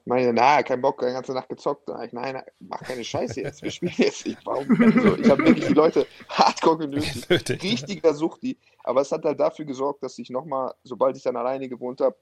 Ich 0.01 0.05
meine, 0.05 0.31
na, 0.31 0.63
kein 0.63 0.81
Bock, 0.81 0.99
die 0.99 1.11
ganze 1.11 1.33
Nacht 1.33 1.49
gezockt. 1.49 1.89
Ich, 2.05 2.13
nein, 2.13 2.33
nein, 2.33 2.43
mach 2.59 2.79
keine 2.81 3.03
Scheiße 3.03 3.41
jetzt, 3.41 3.61
wir 3.61 3.69
spielen 3.71 3.93
jetzt. 3.97 4.25
Ich, 4.25 4.37
warum? 4.45 4.69
Also, 4.81 5.17
ich 5.17 5.29
habe 5.29 5.45
wirklich 5.45 5.67
die 5.67 5.73
Leute 5.73 6.07
hardcore 6.29 6.77
genötigt. 6.77 7.29
Nötig. 7.29 7.61
Richtiger 7.63 8.13
Suchti. 8.13 8.57
Aber 8.83 9.01
es 9.01 9.11
hat 9.11 9.25
halt 9.25 9.39
dafür 9.39 9.65
gesorgt, 9.65 10.01
dass 10.03 10.17
ich 10.17 10.29
nochmal, 10.29 10.73
sobald 10.83 11.17
ich 11.17 11.23
dann 11.23 11.35
alleine 11.35 11.67
gewohnt 11.67 11.99
habe, 12.01 12.15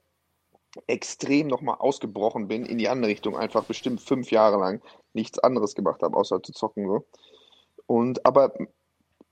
extrem 0.88 1.48
nochmal 1.48 1.78
ausgebrochen 1.80 2.48
bin 2.48 2.66
in 2.66 2.78
die 2.78 2.90
andere 2.90 3.12
Richtung, 3.12 3.38
einfach 3.38 3.64
bestimmt 3.64 4.02
fünf 4.02 4.32
Jahre 4.32 4.58
lang 4.58 4.82
nichts 5.14 5.40
anderes 5.40 5.76
gemacht 5.76 6.04
habe, 6.04 6.16
außer 6.16 6.42
zu 6.44 6.52
zocken. 6.54 6.88
So. 6.88 7.06
Und 7.88 8.26
aber 8.26 8.54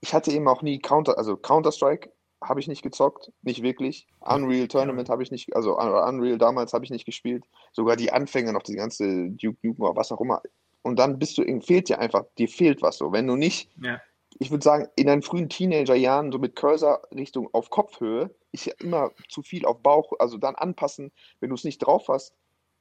ich 0.02 0.14
hatte 0.14 0.32
eben 0.32 0.48
auch 0.48 0.62
nie 0.62 0.80
Counter, 0.80 1.18
also 1.18 1.38
Counter-Strike 1.38 2.12
habe 2.44 2.60
ich 2.60 2.68
nicht 2.68 2.84
gezockt, 2.84 3.32
nicht 3.42 3.64
wirklich. 3.64 4.08
Unreal 4.20 4.68
Tournament 4.68 5.10
habe 5.10 5.24
ich 5.24 5.32
nicht, 5.32 5.56
also 5.56 5.78
Unreal 5.80 6.38
damals 6.38 6.74
habe 6.74 6.86
ich 6.86 6.92
nicht 6.92 7.06
gespielt. 7.06 7.46
Sogar 7.72 7.96
die 7.96 8.12
Anfänge 8.12 8.54
noch, 8.54 8.64
die 8.64 8.76
ganze 8.76 9.30
Duke 9.30 9.58
Nukem 9.64 9.84
oder 9.84 9.96
was 9.96 10.12
auch 10.12 10.22
immer. 10.22 10.42
Und 10.84 11.00
dann 11.00 11.18
bist 11.18 11.38
du, 11.38 11.62
fehlt 11.62 11.90
dir 11.90 12.00
einfach, 12.00 12.26
dir 12.38 12.48
fehlt 12.48 12.82
was 12.82 12.98
so. 12.98 13.12
Wenn 13.12 13.28
du 13.28 13.36
nicht 13.36 13.70
Ja. 13.82 14.00
Ich 14.40 14.52
würde 14.52 14.64
sagen, 14.64 14.88
in 14.96 15.08
deinen 15.08 15.22
frühen 15.22 15.50
Teenagerjahren, 15.50 16.32
so 16.32 16.40
mit 16.40 16.56
Cursor 16.56 17.02
Richtung 17.14 17.50
auf 17.54 17.70
Kopfhöhe, 17.70 18.34
ist 18.52 18.66
ja 18.66 18.74
immer 18.80 19.12
zu 19.30 19.42
viel 19.42 19.66
auf 19.66 19.82
Bauch, 19.82 20.14
also 20.20 20.38
dann 20.38 20.56
anpassen, 20.56 21.12
wenn 21.40 21.50
du 21.50 21.56
es 21.56 21.64
nicht 21.64 21.80
drauf 21.80 22.08
hast, 22.10 22.34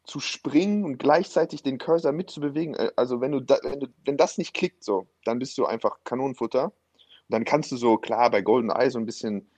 zu 0.05 0.21
springen 0.21 0.85
und 0.85 0.99
gleichzeitig 0.99 1.63
den 1.63 1.79
Cursor 1.79 2.13
mitzubewegen. 2.13 2.75
Äh, 2.75 2.91
also 2.97 3.21
wenn 3.21 3.33
du, 3.33 3.41
da, 3.41 3.59
wenn 3.63 3.81
du, 3.81 3.87
wenn 4.05 4.17
das 4.17 4.39
nicht 4.39 4.55
klickt 4.55 4.85
so, 4.85 5.07
dann 5.25 5.39
bist 5.39 5.57
du 5.57 5.65
einfach 5.65 5.99
Kanonenfutter. 6.05 6.65
Und 6.67 6.73
dann 7.31 7.45
kannst 7.45 7.73
du 7.73 7.77
so, 7.77 7.97
klar, 7.97 8.31
bei 8.31 8.43
Golden 8.43 8.71
Eye 8.71 8.91
so 8.91 8.99
ein 8.99 9.07
bisschen 9.07 9.49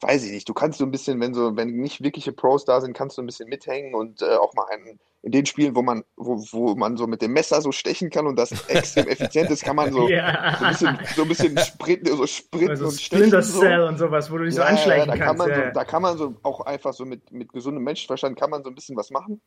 weiß 0.00 0.24
ich 0.24 0.32
nicht, 0.32 0.48
du 0.48 0.54
kannst 0.54 0.78
so 0.78 0.84
ein 0.84 0.90
bisschen, 0.90 1.20
wenn 1.20 1.34
so, 1.34 1.56
wenn 1.56 1.76
nicht 1.76 2.02
wirkliche 2.02 2.32
Pros 2.32 2.64
da 2.64 2.80
sind, 2.80 2.92
kannst 2.94 3.16
du 3.16 3.22
ein 3.22 3.26
bisschen 3.26 3.48
mithängen 3.48 3.94
und 3.94 4.22
äh, 4.22 4.36
auch 4.36 4.54
mal 4.54 4.66
einen, 4.70 4.98
in 5.22 5.32
den 5.32 5.46
Spielen, 5.46 5.74
wo 5.74 5.82
man, 5.82 6.04
wo, 6.16 6.36
wo 6.52 6.74
man 6.76 6.96
so 6.96 7.06
mit 7.06 7.20
dem 7.20 7.32
Messer 7.32 7.60
so 7.60 7.72
stechen 7.72 8.10
kann 8.10 8.26
und 8.26 8.36
das 8.36 8.52
extrem 8.68 9.08
effizient 9.08 9.50
ist, 9.50 9.64
kann 9.64 9.76
man 9.76 9.92
so, 9.92 10.08
ja. 10.08 10.72
so 10.74 10.86
ein 10.86 10.96
bisschen, 10.98 11.16
so 11.16 11.22
ein 11.22 11.28
bisschen 11.28 11.58
sprinten, 11.58 12.16
so 12.16 12.26
sprinten 12.26 12.70
also 12.70 12.86
und 12.86 13.00
stechen. 13.00 13.24
Splinter 13.24 13.42
Cell 13.42 13.80
so. 13.80 13.88
und 13.88 13.98
sowas, 13.98 14.30
wo 14.30 14.38
du 14.38 14.44
dich 14.44 14.54
ja, 14.54 14.62
so 14.62 14.68
anschleichen 14.68 15.08
ja, 15.08 15.16
da 15.16 15.24
kannst. 15.24 15.40
Kann 15.40 15.50
man 15.50 15.54
so, 15.54 15.72
da 15.72 15.84
kann 15.84 16.02
man 16.02 16.18
so 16.18 16.34
auch 16.42 16.60
einfach 16.60 16.92
so 16.92 17.04
mit, 17.04 17.32
mit 17.32 17.52
gesundem 17.52 17.82
Menschenverstand 17.82 18.38
kann 18.38 18.50
man 18.50 18.62
so 18.62 18.70
ein 18.70 18.74
bisschen 18.74 18.96
was 18.96 19.10
machen. 19.10 19.40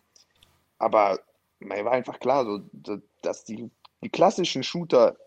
Aber 0.79 1.19
mir 1.59 1.85
war 1.85 1.91
einfach 1.91 2.19
klar, 2.19 2.45
so, 2.45 2.99
dass 3.21 3.45
die, 3.45 3.69
die 4.01 4.09
klassischen 4.09 4.63
Shooter 4.63 5.17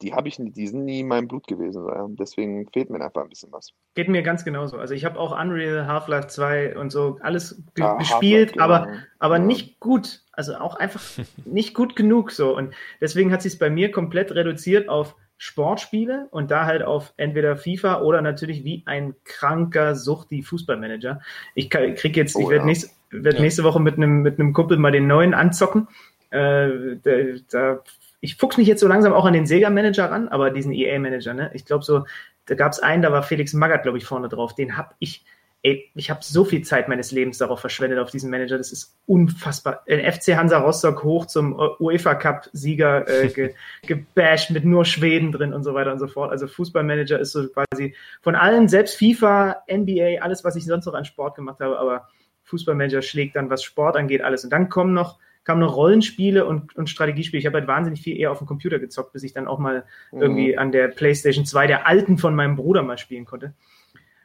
die 0.00 0.14
habe 0.14 0.28
ich 0.28 0.36
die 0.38 0.66
sind 0.66 0.84
nie 0.84 1.00
in 1.00 1.08
meinem 1.08 1.28
Blut 1.28 1.46
gewesen. 1.46 1.84
Deswegen 2.16 2.68
fehlt 2.70 2.90
mir 2.90 3.00
einfach 3.00 3.22
ein 3.22 3.28
bisschen 3.28 3.52
was. 3.52 3.72
Geht 3.94 4.08
mir 4.08 4.22
ganz 4.22 4.44
genauso. 4.44 4.78
Also 4.78 4.94
ich 4.94 5.04
habe 5.04 5.18
auch 5.18 5.38
Unreal, 5.38 5.86
Half-Life 5.86 6.28
2 6.28 6.78
und 6.78 6.90
so 6.90 7.18
alles 7.20 7.62
ge 7.74 7.84
ja, 7.84 7.96
gespielt, 7.96 8.58
aber, 8.58 8.86
genau. 8.86 8.98
aber 9.18 9.38
ja. 9.38 9.44
nicht 9.44 9.80
gut. 9.80 10.22
Also 10.32 10.56
auch 10.56 10.76
einfach 10.76 11.02
nicht 11.44 11.74
gut 11.74 11.96
genug 11.96 12.30
so. 12.30 12.56
Und 12.56 12.74
deswegen 13.00 13.32
hat 13.32 13.42
sich 13.42 13.54
es 13.54 13.58
bei 13.58 13.70
mir 13.70 13.90
komplett 13.90 14.32
reduziert 14.32 14.88
auf 14.88 15.16
Sportspiele 15.36 16.28
und 16.30 16.50
da 16.50 16.64
halt 16.64 16.82
auf 16.82 17.12
entweder 17.16 17.56
FIFA 17.56 18.00
oder 18.02 18.22
natürlich 18.22 18.64
wie 18.64 18.82
ein 18.86 19.14
kranker 19.24 19.94
Suchti 19.94 20.42
Fußballmanager. 20.42 21.20
Ich 21.54 21.68
krieg 21.68 22.16
jetzt, 22.16 22.36
oh, 22.36 22.40
ich 22.40 22.48
werde 22.48 22.62
ja. 22.62 22.66
nächst, 22.66 22.96
werd 23.10 23.40
nächste 23.40 23.64
Woche 23.64 23.80
mit 23.80 23.96
einem 23.96 24.22
mit 24.22 24.38
einem 24.38 24.52
Kumpel 24.52 24.78
mal 24.78 24.92
den 24.92 25.06
neuen 25.06 25.34
anzocken. 25.34 25.88
Äh, 26.30 26.96
da, 27.02 27.10
da 27.50 27.82
ich 28.24 28.36
fuchs 28.36 28.56
mich 28.56 28.66
jetzt 28.66 28.80
so 28.80 28.88
langsam 28.88 29.12
auch 29.12 29.26
an 29.26 29.34
den 29.34 29.46
Sega-Manager 29.46 30.10
ran, 30.10 30.28
aber 30.28 30.50
diesen 30.50 30.72
EA-Manager, 30.72 31.34
ne? 31.34 31.50
Ich 31.52 31.66
glaube 31.66 31.84
so, 31.84 32.06
da 32.46 32.54
gab 32.54 32.72
es 32.72 32.80
einen, 32.80 33.02
da 33.02 33.12
war 33.12 33.22
Felix 33.22 33.52
Magath, 33.52 33.82
glaube 33.82 33.98
ich, 33.98 34.06
vorne 34.06 34.30
drauf. 34.30 34.54
Den 34.54 34.78
habe 34.78 34.94
ich, 34.98 35.26
ey, 35.62 35.90
ich 35.94 36.08
habe 36.08 36.20
so 36.22 36.42
viel 36.42 36.62
Zeit 36.62 36.88
meines 36.88 37.10
Lebens 37.10 37.36
darauf 37.36 37.60
verschwendet, 37.60 37.98
auf 37.98 38.10
diesen 38.10 38.30
Manager. 38.30 38.56
Das 38.56 38.72
ist 38.72 38.96
unfassbar. 39.04 39.84
Den 39.86 40.10
FC 40.10 40.36
Hansa 40.36 40.58
Rostock 40.58 41.04
hoch 41.04 41.26
zum 41.26 41.54
UEFA 41.78 42.14
Cup-Sieger 42.14 43.06
äh, 43.08 43.28
ge, 43.28 43.54
gebasht 43.86 44.50
mit 44.50 44.64
nur 44.64 44.86
Schweden 44.86 45.30
drin 45.30 45.52
und 45.52 45.62
so 45.62 45.74
weiter 45.74 45.92
und 45.92 45.98
so 45.98 46.06
fort. 46.06 46.30
Also 46.30 46.46
Fußballmanager 46.46 47.18
ist 47.18 47.32
so 47.32 47.46
quasi 47.48 47.94
von 48.22 48.36
allen, 48.36 48.68
selbst 48.68 48.96
FIFA, 48.96 49.64
NBA, 49.70 50.22
alles, 50.22 50.44
was 50.44 50.56
ich 50.56 50.64
sonst 50.64 50.86
noch 50.86 50.94
an 50.94 51.04
Sport 51.04 51.36
gemacht 51.36 51.60
habe, 51.60 51.78
aber 51.78 52.08
Fußballmanager 52.44 53.02
schlägt 53.02 53.36
dann, 53.36 53.50
was 53.50 53.62
Sport 53.62 53.96
angeht, 53.96 54.22
alles. 54.22 54.44
Und 54.44 54.50
dann 54.50 54.70
kommen 54.70 54.94
noch 54.94 55.18
kamen 55.44 55.60
noch 55.60 55.76
Rollenspiele 55.76 56.44
und, 56.46 56.74
und 56.76 56.88
Strategiespiele. 56.88 57.38
Ich 57.38 57.46
habe 57.46 57.58
halt 57.58 57.68
wahnsinnig 57.68 58.02
viel 58.02 58.18
eher 58.18 58.30
auf 58.32 58.38
dem 58.38 58.46
Computer 58.46 58.78
gezockt, 58.78 59.12
bis 59.12 59.22
ich 59.22 59.32
dann 59.32 59.46
auch 59.46 59.58
mal 59.58 59.84
mhm. 60.10 60.22
irgendwie 60.22 60.58
an 60.58 60.72
der 60.72 60.88
PlayStation 60.88 61.46
2 61.46 61.66
der 61.66 61.86
alten 61.86 62.18
von 62.18 62.34
meinem 62.34 62.56
Bruder 62.56 62.82
mal 62.82 62.98
spielen 62.98 63.24
konnte. 63.24 63.54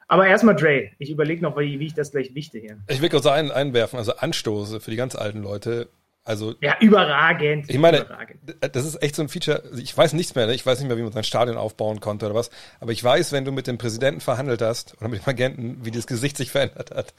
Aber 0.07 0.25
erstmal 0.25 0.55
Dre. 0.55 0.89
Ich 0.97 1.11
überlege 1.11 1.43
noch, 1.43 1.55
wie, 1.57 1.79
wie, 1.79 1.85
ich 1.85 1.93
das 1.93 2.11
gleich 2.11 2.33
wichte 2.33 2.57
hier. 2.57 2.79
Ich 2.87 2.99
will 2.99 3.09
kurz 3.09 3.27
ein, 3.27 3.51
einwerfen, 3.51 3.99
also 3.99 4.15
Anstoße 4.15 4.79
für 4.79 4.89
die 4.89 4.97
ganz 4.97 5.15
alten 5.15 5.43
Leute. 5.43 5.87
Also, 6.25 6.53
ja, 6.61 6.75
überragend. 6.79 7.69
Ich 7.69 7.79
meine, 7.79 8.01
überragend. 8.01 8.39
das 8.61 8.85
ist 8.85 9.01
echt 9.01 9.15
so 9.15 9.23
ein 9.23 9.29
Feature. 9.29 9.63
Ich 9.77 9.97
weiß 9.97 10.13
nichts 10.13 10.35
mehr, 10.35 10.45
ne? 10.45 10.53
ich 10.53 10.63
weiß 10.63 10.79
nicht 10.79 10.87
mehr, 10.87 10.97
wie 10.97 11.01
man 11.01 11.11
sein 11.11 11.23
Stadion 11.23 11.57
aufbauen 11.57 12.01
konnte 12.01 12.27
oder 12.27 12.35
was. 12.35 12.51
Aber 12.79 12.91
ich 12.91 13.03
weiß, 13.03 13.31
wenn 13.31 13.45
du 13.45 13.51
mit 13.51 13.65
dem 13.65 13.77
Präsidenten 13.77 14.21
verhandelt 14.21 14.61
hast 14.61 14.95
oder 14.99 15.07
mit 15.07 15.25
dem 15.25 15.29
Agenten, 15.29 15.79
wie 15.83 15.91
das 15.91 16.05
Gesicht 16.05 16.37
sich 16.37 16.51
verändert 16.51 16.91
hat. 16.91 17.13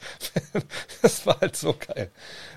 das 1.01 1.25
war 1.25 1.41
halt 1.41 1.57
so 1.57 1.75
geil. 1.75 2.09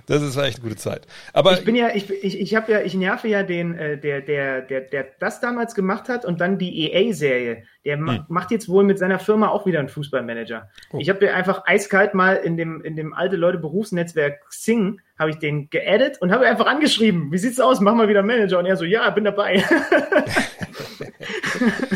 Das 0.07 0.22
ist 0.22 0.36
echt 0.36 0.59
eine 0.59 0.68
gute 0.68 0.76
Zeit. 0.76 1.07
Aber 1.32 1.55
ich 1.55 1.64
bin 1.64 1.74
ja, 1.74 1.88
ich, 1.95 2.09
ich, 2.11 2.38
ich 2.38 2.55
habe 2.55 2.70
ja, 2.70 2.80
ich 2.82 2.95
nerve 2.95 3.26
ja 3.26 3.42
den, 3.42 3.74
äh, 3.74 3.99
der, 3.99 4.20
der, 4.20 4.61
der, 4.61 4.82
der 4.82 5.07
das 5.18 5.40
damals 5.40 5.74
gemacht 5.74 6.09
hat 6.09 6.24
und 6.24 6.40
dann 6.40 6.59
die 6.59 6.92
EA-Serie. 6.92 7.64
Der 7.84 7.97
hm. 7.97 8.26
macht 8.28 8.51
jetzt 8.51 8.68
wohl 8.68 8.84
mit 8.84 8.99
seiner 8.99 9.18
Firma 9.18 9.49
auch 9.49 9.66
wieder 9.66 9.80
einen 9.80 9.88
Fußballmanager. 9.88 10.70
Oh. 10.92 10.99
Ich 11.01 11.09
habe 11.09 11.24
ja 11.24 11.34
einfach 11.34 11.62
eiskalt 11.66 12.14
mal 12.14 12.36
in 12.36 12.57
dem, 12.57 12.82
in 12.82 12.97
dem 12.97 13.12
alte 13.12 13.36
Leute 13.36 13.59
Berufsnetzwerk 13.59 14.40
Sing 14.51 15.01
habe 15.19 15.31
ich 15.31 15.39
den 15.39 15.71
geaddet 15.71 16.21
und 16.21 16.33
habe 16.33 16.47
einfach 16.47 16.67
angeschrieben, 16.67 17.31
wie 17.31 17.39
sieht's 17.39 17.61
aus, 17.61 17.81
mach 17.81 17.95
mal 17.95 18.09
wieder 18.09 18.23
Manager. 18.23 18.59
Und 18.59 18.67
er 18.67 18.77
so, 18.77 18.85
ja, 18.85 19.09
bin 19.11 19.25
dabei. 19.25 19.62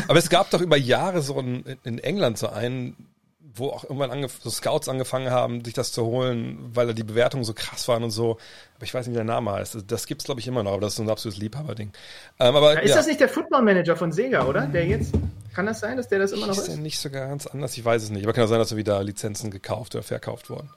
Aber 0.07 0.17
es 0.17 0.29
gab 0.29 0.49
doch 0.51 0.61
über 0.61 0.77
Jahre 0.77 1.21
so 1.21 1.37
einen, 1.37 1.65
in 1.83 1.99
England 1.99 2.37
so 2.37 2.47
einen, 2.47 2.95
wo 3.53 3.69
auch 3.69 3.83
irgendwann 3.83 4.25
so 4.27 4.49
Scouts 4.49 4.87
angefangen 4.87 5.31
haben, 5.31 5.65
sich 5.65 5.73
das 5.73 5.91
zu 5.91 6.05
holen, 6.05 6.57
weil 6.73 6.87
da 6.87 6.93
die 6.93 7.03
Bewertungen 7.03 7.43
so 7.43 7.53
krass 7.53 7.89
waren 7.89 8.03
und 8.03 8.11
so. 8.11 8.37
Aber 8.77 8.85
ich 8.85 8.93
weiß 8.93 9.05
nicht, 9.05 9.13
wie 9.13 9.17
der 9.17 9.25
Name 9.25 9.51
heißt. 9.51 9.75
Das, 9.75 9.85
das 9.85 10.07
gibt's 10.07 10.23
glaube 10.23 10.39
ich 10.39 10.47
immer 10.47 10.63
noch, 10.63 10.71
aber 10.71 10.81
das 10.81 10.93
ist 10.93 10.97
so 10.97 11.03
ein 11.03 11.09
absolutes 11.09 11.41
Liebhaberding. 11.41 11.91
Ähm, 12.39 12.55
aber, 12.55 12.75
ja, 12.75 12.79
ist 12.79 12.91
ja. 12.91 12.95
das 12.95 13.07
nicht 13.07 13.19
der 13.19 13.27
Football 13.27 13.63
Manager 13.63 13.97
von 13.97 14.13
Sega, 14.13 14.45
oder? 14.45 14.61
Der 14.61 14.85
jetzt 14.85 15.13
kann 15.53 15.65
das 15.65 15.81
sein, 15.81 15.97
dass 15.97 16.07
der 16.07 16.19
das 16.19 16.31
immer 16.31 16.47
noch 16.47 16.53
ist? 16.53 16.59
Ist 16.59 16.69
der 16.69 16.77
nicht 16.77 16.99
sogar 16.99 17.27
ganz 17.27 17.47
anders? 17.47 17.77
Ich 17.77 17.83
weiß 17.83 18.03
es 18.03 18.09
nicht. 18.11 18.23
Aber 18.23 18.31
kann 18.31 18.45
auch 18.45 18.47
sein, 18.47 18.59
dass 18.59 18.73
wieder 18.75 19.03
Lizenzen 19.03 19.51
gekauft 19.51 19.93
oder 19.95 20.03
verkauft 20.03 20.49
wurden. 20.49 20.69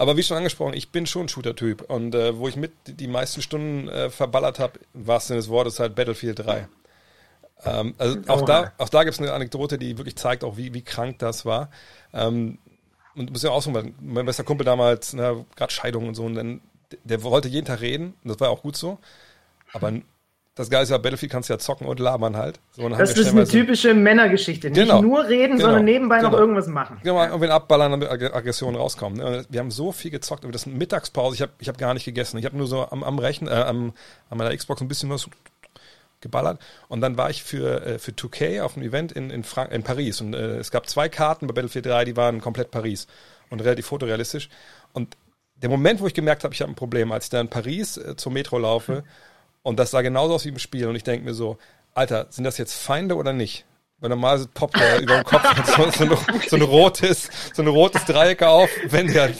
Aber 0.00 0.16
wie 0.16 0.22
schon 0.22 0.38
angesprochen, 0.38 0.72
ich 0.72 0.92
bin 0.92 1.04
schon 1.04 1.28
Shooter-Typ. 1.28 1.82
Und 1.82 2.14
äh, 2.14 2.38
wo 2.38 2.48
ich 2.48 2.56
mit 2.56 2.72
die 2.86 3.06
meisten 3.06 3.42
Stunden 3.42 3.86
äh, 3.86 4.08
verballert 4.08 4.58
habe, 4.58 4.80
war 4.94 5.18
es 5.18 5.26
denn 5.26 5.36
das 5.36 5.50
Wort, 5.50 5.66
ist 5.66 5.78
halt 5.78 5.94
Battlefield 5.94 6.38
3. 6.38 6.68
Ähm, 7.66 7.94
also 7.98 8.18
auch, 8.28 8.40
da, 8.40 8.72
auch 8.78 8.88
da 8.88 9.04
gibt 9.04 9.12
es 9.12 9.20
eine 9.20 9.34
Anekdote, 9.34 9.76
die 9.76 9.98
wirklich 9.98 10.16
zeigt, 10.16 10.42
auch 10.42 10.56
wie, 10.56 10.72
wie 10.72 10.80
krank 10.80 11.18
das 11.18 11.44
war. 11.44 11.70
Ähm, 12.14 12.56
und 13.14 13.26
du 13.26 13.32
musst 13.32 13.44
ja 13.44 13.50
auch 13.50 13.60
so, 13.60 13.70
mein 13.70 14.24
bester 14.24 14.42
Kumpel 14.42 14.64
damals, 14.64 15.12
ne, 15.12 15.44
gerade 15.54 15.70
Scheidung 15.70 16.08
und 16.08 16.14
so, 16.14 16.24
und 16.24 16.34
dann, 16.34 16.62
der 17.04 17.22
wollte 17.22 17.48
jeden 17.48 17.66
Tag 17.66 17.82
reden, 17.82 18.14
und 18.24 18.30
das 18.30 18.40
war 18.40 18.48
auch 18.48 18.62
gut 18.62 18.78
so. 18.78 18.98
Aber 19.74 19.92
das 20.60 20.68
Geile 20.68 20.82
ist 20.82 20.90
ja, 20.90 20.98
Battlefield 20.98 21.32
kannst 21.32 21.48
du 21.48 21.54
ja 21.54 21.58
zocken 21.58 21.86
und 21.86 21.98
labern 21.98 22.36
halt. 22.36 22.60
So, 22.72 22.86
das 22.88 23.16
ist 23.16 23.30
eine 23.30 23.46
typische 23.46 23.94
Männergeschichte. 23.94 24.68
Nicht 24.68 24.78
genau. 24.78 25.00
nur 25.00 25.26
reden, 25.26 25.56
genau. 25.56 25.68
sondern 25.68 25.84
nebenbei 25.86 26.18
genau. 26.18 26.32
noch 26.32 26.38
irgendwas 26.38 26.66
machen. 26.66 26.98
Genau, 27.02 27.24
irgendwie 27.24 27.48
abballern, 27.48 27.92
damit 27.92 28.10
Aggressionen 28.10 28.78
rauskommen. 28.78 29.18
Ne? 29.18 29.46
Wir 29.48 29.60
haben 29.60 29.70
so 29.70 29.90
viel 29.90 30.10
gezockt, 30.10 30.44
das 30.44 30.62
ist 30.62 30.66
eine 30.66 30.76
Mittagspause, 30.76 31.34
ich 31.34 31.42
habe 31.42 31.52
ich 31.58 31.68
hab 31.68 31.78
gar 31.78 31.94
nicht 31.94 32.04
gegessen. 32.04 32.36
Ich 32.36 32.44
habe 32.44 32.58
nur 32.58 32.66
so 32.66 32.86
am, 32.90 33.02
am 33.02 33.18
Rechnen, 33.18 33.48
äh, 33.50 33.54
am, 33.54 33.94
an 34.28 34.38
meiner 34.38 34.54
Xbox 34.54 34.82
ein 34.82 34.88
bisschen 34.88 35.08
was 35.08 35.28
geballert. 36.20 36.60
Und 36.88 37.00
dann 37.00 37.16
war 37.16 37.30
ich 37.30 37.42
für, 37.42 37.86
äh, 37.86 37.98
für 37.98 38.12
2K 38.12 38.60
auf 38.60 38.76
einem 38.76 38.86
Event 38.86 39.12
in, 39.12 39.30
in, 39.30 39.44
Frank 39.44 39.72
in 39.72 39.82
Paris. 39.82 40.20
Und 40.20 40.34
äh, 40.34 40.58
es 40.58 40.70
gab 40.70 40.90
zwei 40.90 41.08
Karten 41.08 41.46
bei 41.46 41.54
Battlefield 41.54 41.86
3, 41.86 42.04
die 42.04 42.16
waren 42.16 42.42
komplett 42.42 42.70
Paris 42.70 43.06
und 43.48 43.60
relativ 43.62 43.86
fotorealistisch. 43.86 44.50
Und 44.92 45.16
der 45.56 45.70
Moment, 45.70 46.00
wo 46.00 46.06
ich 46.06 46.14
gemerkt 46.14 46.44
habe, 46.44 46.52
ich 46.52 46.60
habe 46.60 46.70
ein 46.70 46.76
Problem, 46.76 47.12
als 47.12 47.24
ich 47.24 47.30
dann 47.30 47.46
in 47.46 47.50
Paris 47.50 47.96
äh, 47.96 48.16
zum 48.16 48.34
Metro 48.34 48.58
laufe 48.58 48.98
hm. 48.98 49.02
Und 49.62 49.78
das 49.78 49.90
sah 49.90 50.02
genauso 50.02 50.34
aus 50.34 50.44
wie 50.44 50.50
im 50.50 50.58
Spiel 50.58 50.86
und 50.86 50.96
ich 50.96 51.04
denke 51.04 51.24
mir 51.24 51.34
so, 51.34 51.58
Alter, 51.94 52.26
sind 52.30 52.44
das 52.44 52.58
jetzt 52.58 52.74
Feinde 52.74 53.16
oder 53.16 53.32
nicht? 53.32 53.64
Weil 54.00 54.08
normal 54.08 54.46
poppt 54.54 54.80
er 54.80 55.00
über 55.00 55.16
dem 55.16 55.24
Kopf 55.24 55.44
so, 55.76 55.90
so, 55.90 56.04
ein, 56.04 56.18
so, 56.48 56.56
ein 56.56 56.62
rotes, 56.62 57.28
so 57.52 57.60
ein 57.60 57.68
rotes 57.68 58.06
Dreieck 58.06 58.42
auf, 58.42 58.70
wenn 58.86 59.08
der, 59.08 59.32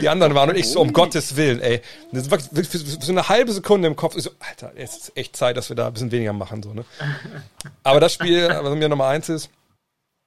die 0.00 0.08
anderen 0.08 0.34
waren. 0.34 0.48
Und 0.48 0.56
ich 0.56 0.70
so, 0.70 0.80
um 0.80 0.94
Gottes 0.94 1.36
Willen, 1.36 1.60
ey. 1.60 1.82
Das 2.10 2.30
war 2.30 2.38
für 2.40 2.78
so 2.78 3.12
eine 3.12 3.28
halbe 3.28 3.52
Sekunde 3.52 3.88
im 3.88 3.96
Kopf. 3.96 4.16
Ich 4.16 4.22
so, 4.22 4.30
Alter, 4.38 4.72
es 4.76 4.96
ist 4.96 5.16
echt 5.16 5.36
Zeit, 5.36 5.58
dass 5.58 5.68
wir 5.68 5.76
da 5.76 5.88
ein 5.88 5.92
bisschen 5.92 6.12
weniger 6.12 6.32
machen. 6.32 6.62
So, 6.62 6.72
ne? 6.72 6.86
Aber 7.82 8.00
das 8.00 8.14
Spiel, 8.14 8.48
was 8.48 8.74
mir 8.74 8.88
Nummer 8.88 9.08
eins 9.08 9.28
ist, 9.28 9.50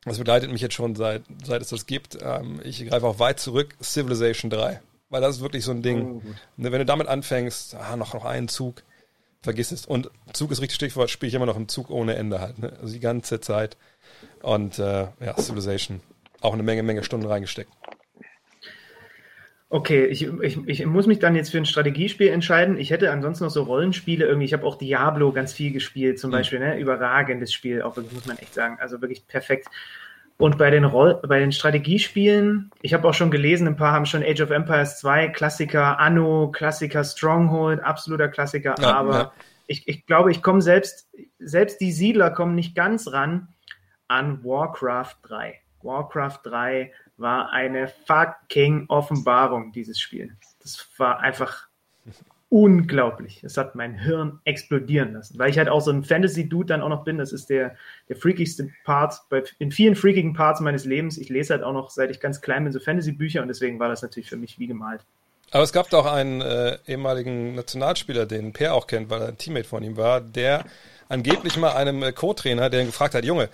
das 0.06 0.20
begleitet 0.20 0.52
mich 0.52 0.62
jetzt 0.62 0.76
schon 0.76 0.96
seit, 0.96 1.24
seit 1.44 1.62
es 1.64 1.70
das 1.70 1.88
gibt. 1.88 2.20
Ähm, 2.22 2.60
ich 2.64 2.86
greife 2.88 3.08
auch 3.08 3.18
weit 3.18 3.40
zurück, 3.40 3.76
Civilization 3.82 4.52
3. 4.52 4.82
Weil 5.10 5.22
das 5.22 5.38
ist 5.38 5.42
wirklich 5.42 5.64
so 5.64 5.72
ein 5.72 5.82
Ding. 5.82 6.22
Oh, 6.24 6.30
ne, 6.58 6.72
wenn 6.72 6.80
du 6.80 6.86
damit 6.86 7.08
anfängst, 7.08 7.74
ah, 7.76 7.96
noch, 7.96 8.14
noch 8.14 8.26
einen 8.26 8.50
Zug 8.50 8.84
vergiss 9.44 9.72
es. 9.72 9.86
Und 9.86 10.10
Zug 10.32 10.52
ist 10.52 10.62
richtig 10.62 10.76
Stichwort, 10.76 11.10
spiele 11.10 11.28
ich 11.28 11.36
immer 11.36 11.46
noch 11.46 11.58
im 11.58 11.68
Zug 11.68 11.90
ohne 11.90 12.16
Ende 12.16 12.42
halt. 12.42 12.58
Ne? 12.60 12.74
Also 12.82 12.94
die 12.94 13.00
ganze 13.00 13.40
Zeit. 13.40 13.78
Und 14.42 14.80
äh, 14.80 15.08
ja, 15.20 15.38
Civilization. 15.38 16.02
Auch 16.42 16.54
eine 16.54 16.64
Menge, 16.64 16.84
Menge 16.84 17.04
Stunden 17.04 17.28
reingesteckt. 17.28 17.72
Okay, 19.70 20.06
ich, 20.06 20.28
ich, 20.42 20.68
ich 20.68 20.86
muss 20.86 21.08
mich 21.08 21.18
dann 21.18 21.36
jetzt 21.36 21.50
für 21.50 21.58
ein 21.58 21.66
Strategiespiel 21.66 22.28
entscheiden. 22.28 22.78
Ich 22.78 22.92
hätte 22.92 23.12
ansonsten 23.12 23.46
noch 23.46 23.52
so 23.52 23.64
Rollenspiele 23.64 24.24
irgendwie. 24.24 24.46
Ich 24.46 24.54
habe 24.54 24.66
auch 24.66 24.78
Diablo 24.78 25.32
ganz 25.32 25.52
viel 25.52 25.72
gespielt, 25.72 26.20
zum 26.20 26.30
mhm. 26.30 26.34
Beispiel. 26.34 26.60
Ne? 26.60 26.78
Überragendes 26.78 27.52
Spiel, 27.52 27.82
auch 27.82 27.96
wirklich, 27.96 28.14
muss 28.14 28.28
man 28.28 28.38
echt 28.38 28.54
sagen. 28.54 28.78
Also 28.80 29.02
wirklich 29.02 29.26
perfekt. 29.28 29.68
Und 30.44 30.58
bei 30.58 30.70
den, 30.72 30.84
Roll 30.84 31.22
bei 31.26 31.40
den 31.40 31.54
Strategiespielen, 31.54 32.70
ich 32.82 32.94
habe 32.94 33.08
auch 33.08 33.14
schon 33.14 33.32
gelesen, 33.32 33.66
ein 33.66 33.78
paar 33.78 33.94
haben 33.94 34.06
schon 34.06 34.24
Age 34.24 34.42
of 34.42 34.50
Empires 34.50 35.00
2, 35.00 35.30
Klassiker, 35.30 35.98
Anno, 36.02 36.52
Klassiker, 36.52 37.06
Stronghold, 37.06 37.80
absoluter 37.80 38.28
Klassiker, 38.28 38.76
ja, 38.78 38.94
aber 38.94 39.14
ja. 39.14 39.34
Ich, 39.68 39.88
ich 39.88 40.06
glaube, 40.06 40.32
ich 40.32 40.44
komme 40.44 40.62
selbst, 40.62 41.08
selbst 41.40 41.80
die 41.80 41.94
Siedler 41.94 42.30
kommen 42.30 42.56
nicht 42.56 42.76
ganz 42.76 43.10
ran 43.14 43.48
an 44.10 44.44
Warcraft 44.44 45.16
3. 45.22 45.62
Warcraft 45.82 46.40
3 46.44 46.92
war 47.16 47.54
eine 47.54 47.88
fucking 47.88 48.88
Offenbarung, 48.90 49.72
dieses 49.72 49.98
Spiel. 49.98 50.36
Das 50.62 50.90
war 50.98 51.22
einfach 51.22 51.70
unglaublich. 52.54 53.44
Es 53.44 53.58
hat 53.58 53.74
mein 53.74 53.98
Hirn 53.98 54.40
explodieren 54.44 55.14
lassen, 55.14 55.40
weil 55.40 55.50
ich 55.50 55.58
halt 55.58 55.70
auch 55.70 55.82
so 55.82 55.90
ein 55.90 56.04
Fantasy-Dude 56.04 56.68
dann 56.68 56.84
auch 56.84 56.90
noch 56.90 57.04
bin. 57.04 57.18
Das 57.18 57.34
ist 57.34 57.50
der, 57.50 57.76
der 58.10 58.16
freakigste 58.16 58.70
Part 58.84 59.16
bei, 59.32 59.42
in 59.58 59.72
vielen 59.72 59.96
freakigen 59.96 60.34
Parts 60.34 60.60
meines 60.60 60.86
Lebens. 60.86 61.18
Ich 61.18 61.30
lese 61.30 61.56
halt 61.56 61.64
auch 61.64 61.74
noch, 61.74 61.90
seit 61.90 62.12
ich 62.12 62.20
ganz 62.20 62.42
klein 62.42 62.64
bin, 62.64 62.72
so 62.72 62.80
Fantasy-Bücher 62.80 63.42
und 63.42 63.48
deswegen 63.48 63.80
war 63.80 63.90
das 63.90 64.04
natürlich 64.04 64.30
für 64.30 64.38
mich 64.38 64.60
wie 64.60 64.68
gemalt. 64.68 65.02
Aber 65.50 65.64
es 65.64 65.74
gab 65.74 65.90
doch 65.90 66.06
einen 66.06 66.42
äh, 66.42 66.78
ehemaligen 66.86 67.56
Nationalspieler, 67.56 68.28
den 68.28 68.54
Per 68.54 68.76
auch 68.76 68.86
kennt, 68.86 69.10
weil 69.10 69.22
er 69.22 69.28
ein 69.30 69.38
Teammate 69.40 69.68
von 69.68 69.84
ihm 69.84 69.98
war, 69.98 70.22
der 70.22 70.64
angeblich 71.10 71.58
mal 71.58 71.72
einem 71.72 72.04
äh, 72.04 72.12
Co-Trainer, 72.12 72.70
der 72.70 72.82
ihn 72.82 72.88
gefragt 72.88 73.16
hat, 73.16 73.26
Junge, 73.26 73.50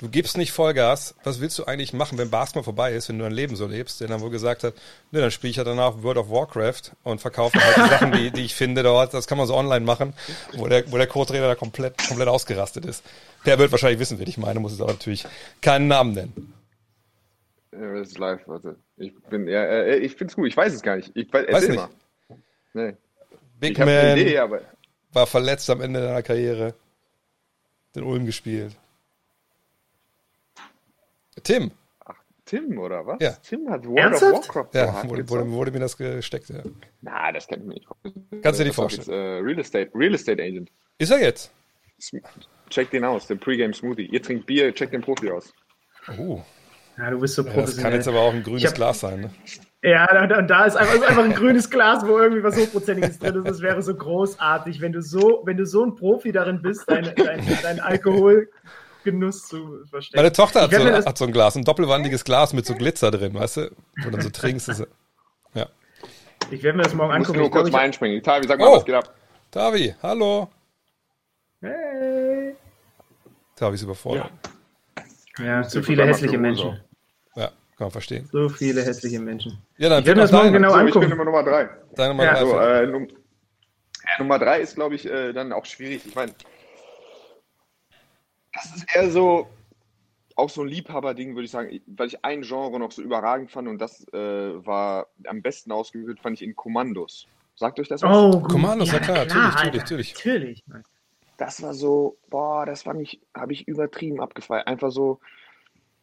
du 0.00 0.08
gibst 0.08 0.36
nicht 0.36 0.52
Vollgas, 0.52 1.14
was 1.24 1.40
willst 1.40 1.58
du 1.58 1.64
eigentlich 1.64 1.92
machen, 1.92 2.18
wenn 2.18 2.30
Basketball 2.30 2.64
vorbei 2.64 2.92
ist, 2.94 3.08
wenn 3.08 3.18
du 3.18 3.24
dein 3.24 3.32
Leben 3.32 3.56
so 3.56 3.66
lebst? 3.66 4.00
Der 4.00 4.08
dann 4.08 4.20
wohl 4.20 4.30
gesagt 4.30 4.64
hat, 4.64 4.74
ne, 5.10 5.20
dann 5.20 5.30
spiele 5.30 5.50
ich 5.50 5.56
ja 5.56 5.64
danach 5.64 6.02
World 6.02 6.18
of 6.18 6.30
Warcraft 6.30 6.92
und 7.04 7.20
verkaufe 7.20 7.58
halt 7.58 7.76
die 7.76 7.90
Sachen, 7.90 8.12
die, 8.12 8.30
die 8.30 8.42
ich 8.44 8.54
finde 8.54 8.82
dort. 8.82 9.14
Das 9.14 9.26
kann 9.26 9.38
man 9.38 9.46
so 9.46 9.54
online 9.54 9.84
machen, 9.84 10.14
wo 10.54 10.66
der, 10.66 10.90
wo 10.90 10.96
der 10.96 11.06
Co-Trainer 11.06 11.46
da 11.48 11.54
komplett, 11.54 11.96
komplett 12.06 12.28
ausgerastet 12.28 12.84
ist. 12.84 13.04
Der 13.46 13.58
wird 13.58 13.70
wahrscheinlich 13.72 14.00
wissen, 14.00 14.18
wen 14.18 14.28
ich 14.28 14.38
meine, 14.38 14.60
muss 14.60 14.72
es 14.72 14.80
aber 14.80 14.92
natürlich 14.92 15.24
keinen 15.60 15.88
Namen 15.88 16.12
nennen. 16.12 16.54
Ja, 17.72 17.94
das 17.94 18.08
ist 18.08 18.18
live, 18.18 18.40
warte. 18.46 18.76
Ich 18.96 19.12
bin, 19.30 19.48
ja, 19.48 19.62
äh, 19.64 19.96
ich 19.98 20.14
find's 20.14 20.36
gut, 20.36 20.46
ich 20.46 20.56
weiß 20.56 20.72
es 20.72 20.82
gar 20.82 20.96
nicht. 20.96 21.10
Ich 21.14 21.32
weiß, 21.32 21.52
Weiß 21.52 21.68
nicht. 21.68 21.76
mal. 21.76 21.88
Nee. 22.72 22.96
Big 23.58 23.78
Man 23.78 23.88
Idee, 24.18 24.38
aber 24.38 24.60
war 25.12 25.26
verletzt 25.26 25.70
am 25.70 25.80
Ende 25.80 26.02
seiner 26.02 26.22
Karriere. 26.22 26.74
Den 27.94 28.02
Ulm 28.02 28.26
gespielt. 28.26 28.74
Tim, 31.42 31.70
Tim, 32.44 32.78
oder 32.78 33.06
was? 33.06 33.16
Ja. 33.20 33.30
Tim 33.42 33.70
hat 33.70 33.86
World 33.86 33.98
Ernsthaft? 33.98 34.34
of 34.50 34.54
Warcraft 34.54 34.74
ja, 34.74 35.08
wurde, 35.08 35.28
wurde, 35.30 35.50
wurde 35.50 35.70
mir 35.72 35.78
das 35.80 35.96
gesteckt. 35.96 36.50
Ja. 36.50 36.62
Na, 37.00 37.32
das 37.32 37.46
kann 37.48 37.60
ich 37.60 37.66
mir 37.66 37.74
nicht 37.74 37.86
Kannst 38.42 38.60
du 38.60 38.64
dir 38.64 38.68
nicht 38.68 38.76
vorstellen. 38.76 39.08
Jetzt, 39.08 39.08
äh, 39.08 39.44
Real 39.44 39.58
Estate, 39.58 39.90
Real 39.94 40.14
Estate 40.14 40.42
Agent. 40.42 40.70
Ist 40.98 41.10
er 41.10 41.20
jetzt? 41.22 41.50
Check 42.68 42.90
den 42.90 43.04
aus, 43.04 43.26
den 43.26 43.38
Pre-Game 43.38 43.72
Smoothie. 43.72 44.06
Ihr 44.06 44.22
trinkt 44.22 44.46
Bier, 44.46 44.74
check 44.74 44.90
den 44.90 45.00
Profi 45.00 45.30
aus. 45.30 45.52
Oh, 46.18 46.42
Ja, 46.98 47.10
du 47.10 47.18
bist 47.20 47.34
so 47.34 47.42
ja, 47.42 47.46
das 47.46 47.54
kann 47.54 47.64
professionell. 47.64 47.94
jetzt 47.94 48.08
aber 48.08 48.20
auch 48.20 48.32
ein 48.34 48.42
grünes 48.42 48.66
hab- 48.66 48.74
Glas 48.74 49.00
sein. 49.00 49.20
Ne? 49.22 49.30
Ja, 49.82 50.06
da, 50.06 50.26
da, 50.26 50.42
da 50.42 50.64
ist 50.64 50.76
einfach, 50.76 50.94
ist 50.94 51.02
einfach 51.02 51.24
ein 51.24 51.34
grünes 51.34 51.68
Glas, 51.70 52.06
wo 52.06 52.18
irgendwie 52.18 52.42
was 52.42 52.56
Hochprozentiges 52.56 53.18
drin 53.18 53.36
ist. 53.36 53.46
Das 53.48 53.60
wäre 53.60 53.82
so 53.82 53.94
großartig, 53.94 54.80
wenn 54.80 54.92
du 54.92 55.02
so, 55.02 55.42
wenn 55.44 55.56
du 55.56 55.66
so 55.66 55.84
ein 55.84 55.94
Profi 55.94 56.32
darin 56.32 56.62
bist, 56.62 56.90
deinen 56.90 57.14
dein, 57.16 57.40
dein 57.62 57.80
Alkoholgenuss 59.04 59.46
zu 59.48 59.84
verstecken. 59.90 60.18
Meine 60.22 60.32
Tochter 60.32 60.62
hat 60.62 60.70
so, 60.72 60.78
hat 61.06 61.18
so 61.18 61.24
ein 61.24 61.32
Glas, 61.32 61.56
ein 61.56 61.64
doppelwandiges 61.64 62.24
Glas 62.24 62.52
mit 62.52 62.66
so 62.66 62.74
Glitzer 62.74 63.10
drin, 63.10 63.34
weißt 63.34 63.56
du? 63.58 63.70
Wo 63.98 64.04
du 64.04 64.10
dann 64.10 64.20
so 64.22 64.30
trinkst. 64.30 64.68
Das, 64.68 64.82
ja. 65.54 65.66
Ich 66.50 66.62
werde 66.62 66.76
mir 66.78 66.84
das 66.84 66.94
morgen 66.94 67.12
Ich 67.12 67.18
muss 67.18 67.28
angucken. 67.28 67.38
nur 67.38 67.46
Ich 67.46 67.52
glaub, 67.52 67.62
kurz 67.64 67.72
mal 67.72 67.78
einspringen. 67.80 68.22
Tavi, 68.22 68.46
sag 68.46 68.58
mal, 68.58 68.68
Oh. 68.68 68.76
was 68.76 68.84
geht 68.84 68.94
ab? 68.94 69.14
Davi, 69.50 69.94
hallo. 70.02 70.48
Hey. 71.60 72.54
Davi 73.56 73.74
ist 73.76 73.82
überfordert. 73.82 74.30
Ja, 75.38 75.62
zu 75.62 75.80
Ich 75.80 75.86
viele 75.86 76.04
hässliche 76.06 76.38
Menschen. 76.38 76.80
Ja. 77.36 77.46
kann 77.46 77.86
man 77.86 77.90
verstehen. 77.90 78.28
So 78.32 78.48
viele 78.48 78.82
hässliche 78.82 79.18
Menschen. 79.20 79.58
Ja, 79.78 79.88
dann 79.88 80.00
Ich 80.00 80.06
werde 80.06 80.18
mir 80.20 80.24
das 80.24 80.32
morgen 80.32 80.52
genau 80.52 80.70
So, 80.70 80.74
ich 80.76 80.84
bin 80.84 80.86
angucken. 80.94 81.10
Nummer 81.10 81.24
Nummer 81.24 81.42
drei. 81.44 81.68
deine 81.96 82.08
Nummer 82.10 82.24
Ja. 82.24 82.34
drei. 82.34 82.40
So, 82.40 82.58
äh, 82.58 82.86
Num 82.86 83.08
ja, 83.08 84.18
Nummer 84.18 84.38
drei 84.38 84.60
ist, 84.60 84.74
glaube 84.74 84.94
ich, 84.96 85.06
äh, 85.06 85.32
dann 85.32 85.52
auch 85.52 85.64
schwierig. 85.64 86.02
Ich 86.06 86.14
meine, 86.14 86.32
das 88.54 88.76
ist 88.76 88.86
eher 88.94 89.10
so, 89.10 89.48
auch 90.36 90.50
so 90.50 90.62
ein 90.62 90.68
Liebhaberding, 90.68 91.34
würde 91.34 91.44
ich 91.44 91.50
sagen, 91.50 91.80
weil 91.86 92.08
ich 92.08 92.24
ein 92.24 92.42
Genre 92.42 92.78
noch 92.78 92.92
so 92.92 93.02
überragend 93.02 93.50
fand 93.50 93.68
und 93.68 93.78
das 93.78 94.06
äh, 94.12 94.66
war 94.66 95.06
am 95.26 95.42
besten 95.42 95.72
ausgeführt, 95.72 96.20
fand 96.20 96.36
ich 96.40 96.42
in 96.42 96.56
Kommandos. 96.56 97.26
Sagt 97.56 97.78
euch 97.78 97.88
das 97.88 98.02
was? 98.02 98.16
Oh, 98.16 98.40
gut. 98.40 98.50
Kommandos, 98.50 98.90
ja 98.90 98.98
klar, 98.98 99.18
natürlich, 99.18 99.54
Alter. 99.56 99.76
natürlich, 99.78 100.14
natürlich. 100.14 100.64
Natürlich. 100.66 100.86
das 101.36 101.62
war 101.62 101.72
so, 101.74 102.16
boah, 102.30 102.66
das 102.66 102.82
fand 102.82 103.00
ich, 103.02 103.20
habe 103.32 103.52
ich 103.52 103.68
übertrieben 103.68 104.20
abgefeiert. 104.20 104.66
Einfach 104.66 104.90
so, 104.90 105.20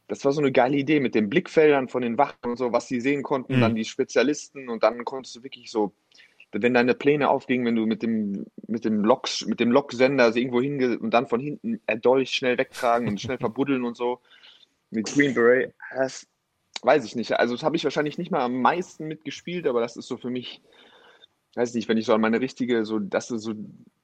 das 0.08 0.24
war 0.24 0.32
so 0.32 0.40
eine 0.42 0.52
geile 0.54 0.78
Idee 0.78 1.00
mit 1.02 1.14
den 1.14 1.30
Blickfeldern 1.30 1.90
von 1.90 2.02
den 2.02 2.18
Wachen 2.18 2.38
und 2.44 2.58
so, 2.58 2.72
was 2.72 2.88
sie 2.88 3.02
sehen 3.02 3.24
konnten, 3.24 3.58
Mhm. 3.58 3.62
dann 3.62 3.76
die 3.76 3.86
Spezialisten 3.86 4.70
und 4.70 4.84
dann 4.84 5.04
konntest 5.04 5.36
du 5.36 5.44
wirklich 5.44 5.70
so, 5.72 5.92
wenn 6.52 6.74
deine 6.74 6.94
Pläne 6.94 7.30
aufgingen, 7.30 7.66
wenn 7.66 7.76
du 7.76 7.86
mit 7.86 8.04
dem, 8.04 8.46
mit 8.68 8.84
dem 8.84 9.04
Loks, 9.06 9.46
mit 9.46 9.60
dem 9.60 9.72
Loksender 9.72 10.36
irgendwo 10.36 10.62
hinge 10.62 11.00
und 11.00 11.12
dann 11.12 11.28
von 11.28 11.40
hinten 11.40 11.80
erdolch 11.88 12.32
schnell 12.32 12.58
wegtragen 12.58 13.08
und 13.08 13.22
schnell 13.22 13.38
verbuddeln 13.40 13.84
und 13.86 13.96
so. 13.96 14.20
Mit 14.90 15.08
Green 15.14 15.34
Beret, 15.34 15.74
das 15.96 16.28
weiß 16.82 17.06
ich 17.06 17.16
nicht. 17.16 17.40
Also 17.40 17.56
das 17.56 17.64
habe 17.64 17.78
ich 17.78 17.84
wahrscheinlich 17.86 18.18
nicht 18.18 18.32
mal 18.32 18.42
am 18.42 18.62
meisten 18.62 19.08
mitgespielt, 19.08 19.68
aber 19.68 19.80
das 19.80 19.96
ist 19.96 20.08
so 20.08 20.18
für 20.18 20.30
mich, 20.30 20.62
weiß 21.56 21.74
nicht, 21.74 21.88
wenn 21.88 21.98
ich 21.98 22.06
so 22.06 22.14
an 22.14 22.22
meine 22.22 22.42
richtige, 22.42 22.84
so, 22.84 23.00
das 23.00 23.32
ist 23.32 23.44
so, 23.44 23.54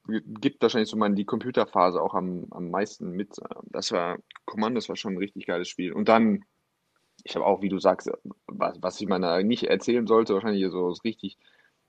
gibt 0.06 0.62
wahrscheinlich 0.62 0.88
so 0.88 0.96
mal 0.96 1.14
die 1.14 1.26
Computerphase 1.26 2.00
auch 2.00 2.14
am, 2.14 2.46
am 2.50 2.70
meisten 2.70 3.10
mit. 3.10 3.36
Das 3.64 3.92
war, 3.92 4.18
Commandos 4.46 4.88
war 4.88 4.96
schon 4.96 5.14
ein 5.14 5.18
richtig 5.18 5.46
geiles 5.46 5.68
Spiel. 5.68 5.92
Und 5.92 6.08
dann, 6.08 6.44
ich 7.24 7.34
habe 7.36 7.44
auch, 7.44 7.60
wie 7.60 7.68
du 7.68 7.78
sagst, 7.78 8.10
was, 8.46 8.78
was 8.80 9.00
ich 9.00 9.08
meiner 9.08 9.42
nicht 9.42 9.64
erzählen 9.64 10.06
sollte, 10.06 10.32
wahrscheinlich 10.32 10.64
so 10.70 10.88
richtig. 11.04 11.36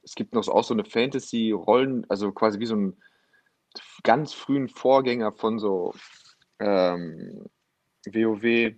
Es 0.03 0.15
gibt 0.15 0.33
noch 0.33 0.47
auch 0.47 0.63
so 0.63 0.73
eine 0.73 0.85
Fantasy-Rollen, 0.85 2.05
also 2.09 2.31
quasi 2.31 2.59
wie 2.59 2.65
so 2.65 2.75
einen 2.75 3.01
ganz 4.03 4.33
frühen 4.33 4.69
Vorgänger 4.69 5.33
von 5.33 5.59
so 5.59 5.93
ähm, 6.59 7.45
WoW. 8.05 8.75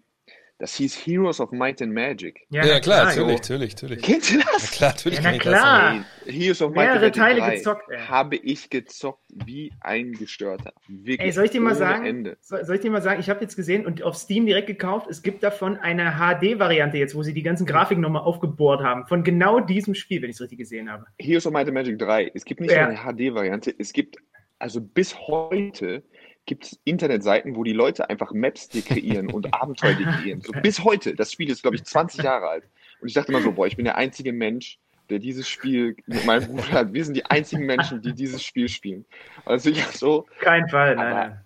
Das 0.61 0.75
hieß 0.75 0.95
Heroes 1.07 1.39
of 1.39 1.51
Might 1.51 1.81
and 1.81 1.91
Magic. 1.91 2.45
Ja, 2.51 2.63
ja 2.63 2.79
klar, 2.79 3.05
natürlich, 3.05 3.39
natürlich, 3.41 3.73
natürlich. 3.73 4.03
Kennt 4.03 4.31
ihr 4.31 4.41
Ja, 4.41 4.45
das? 4.53 4.69
klar, 4.69 4.91
natürlich. 4.91 5.17
Ja, 5.19 5.31
na 5.31 5.37
klar. 5.39 6.05
Ey, 6.27 6.33
Heroes 6.33 6.61
of 6.61 6.69
Might 6.75 6.77
and 6.89 7.01
Mehrere 7.01 7.01
Magic 7.07 7.13
Teile 7.15 7.39
3 7.39 7.55
gezockt, 7.55 7.89
ey. 7.89 7.97
habe 7.97 8.35
ich 8.35 8.69
gezockt 8.69 9.23
wie 9.33 9.73
ein 9.81 10.11
Gestörter. 10.13 10.71
Wirklich. 10.87 11.19
Ey, 11.19 11.31
soll 11.31 11.45
ich 11.45 11.51
dir 11.51 11.61
mal 11.61 11.73
sagen? 11.73 12.05
Ende. 12.05 12.37
Soll, 12.41 12.63
soll 12.63 12.75
ich 12.75 12.81
dir 12.81 12.91
mal 12.91 13.01
sagen, 13.01 13.19
ich 13.19 13.27
habe 13.31 13.41
jetzt 13.41 13.55
gesehen 13.55 13.87
und 13.87 14.03
auf 14.03 14.15
Steam 14.15 14.45
direkt 14.45 14.67
gekauft, 14.67 15.07
es 15.09 15.23
gibt 15.23 15.41
davon 15.41 15.77
eine 15.77 16.11
HD-Variante 16.19 16.95
jetzt, 16.99 17.15
wo 17.15 17.23
sie 17.23 17.33
die 17.33 17.41
ganzen 17.41 17.65
Grafiken 17.65 18.03
nochmal 18.03 18.21
aufgebohrt 18.21 18.83
haben. 18.83 19.07
Von 19.07 19.23
genau 19.23 19.61
diesem 19.61 19.95
Spiel, 19.95 20.21
wenn 20.21 20.29
ich 20.29 20.35
es 20.35 20.41
richtig 20.41 20.59
gesehen 20.59 20.91
habe. 20.91 21.07
Heroes 21.17 21.47
of 21.47 21.53
Might 21.53 21.65
and 21.65 21.73
Magic 21.73 21.97
3. 21.97 22.29
Es 22.35 22.45
gibt 22.45 22.61
nicht 22.61 22.71
Ja. 22.71 22.87
nur 22.87 22.99
eine 22.99 23.15
HD-Variante, 23.17 23.73
es 23.79 23.93
gibt, 23.93 24.17
also 24.59 24.79
bis 24.79 25.17
heute 25.17 26.03
gibt 26.45 26.65
es 26.65 26.79
Internetseiten, 26.83 27.55
wo 27.55 27.63
die 27.63 27.73
Leute 27.73 28.09
einfach 28.09 28.31
Maps 28.33 28.67
dekreieren 28.69 29.31
und 29.31 29.53
Abenteuer 29.53 29.93
dekreieren. 29.93 30.41
So 30.41 30.51
bis 30.53 30.83
heute. 30.83 31.15
Das 31.15 31.31
Spiel 31.31 31.49
ist, 31.49 31.61
glaube 31.61 31.75
ich, 31.75 31.83
20 31.83 32.23
Jahre 32.23 32.47
alt. 32.47 32.63
Und 32.99 33.07
ich 33.07 33.13
dachte 33.13 33.31
immer 33.31 33.41
so, 33.41 33.51
boah, 33.51 33.67
ich 33.67 33.75
bin 33.75 33.85
der 33.85 33.95
einzige 33.97 34.33
Mensch, 34.33 34.79
der 35.09 35.19
dieses 35.19 35.47
Spiel 35.47 35.95
mit 36.07 36.25
meinem 36.25 36.47
Bruder 36.47 36.71
hat. 36.71 36.93
Wir 36.93 37.03
sind 37.05 37.15
die 37.15 37.25
einzigen 37.25 37.65
Menschen, 37.65 38.01
die 38.01 38.13
dieses 38.13 38.43
Spiel 38.43 38.69
spielen. 38.69 39.05
Also 39.45 39.69
ich 39.69 39.83
so, 39.87 40.25
Kein 40.39 40.67
Fall, 40.69 40.95
nein, 40.95 41.05
Aber- 41.07 41.15
nein. 41.27 41.41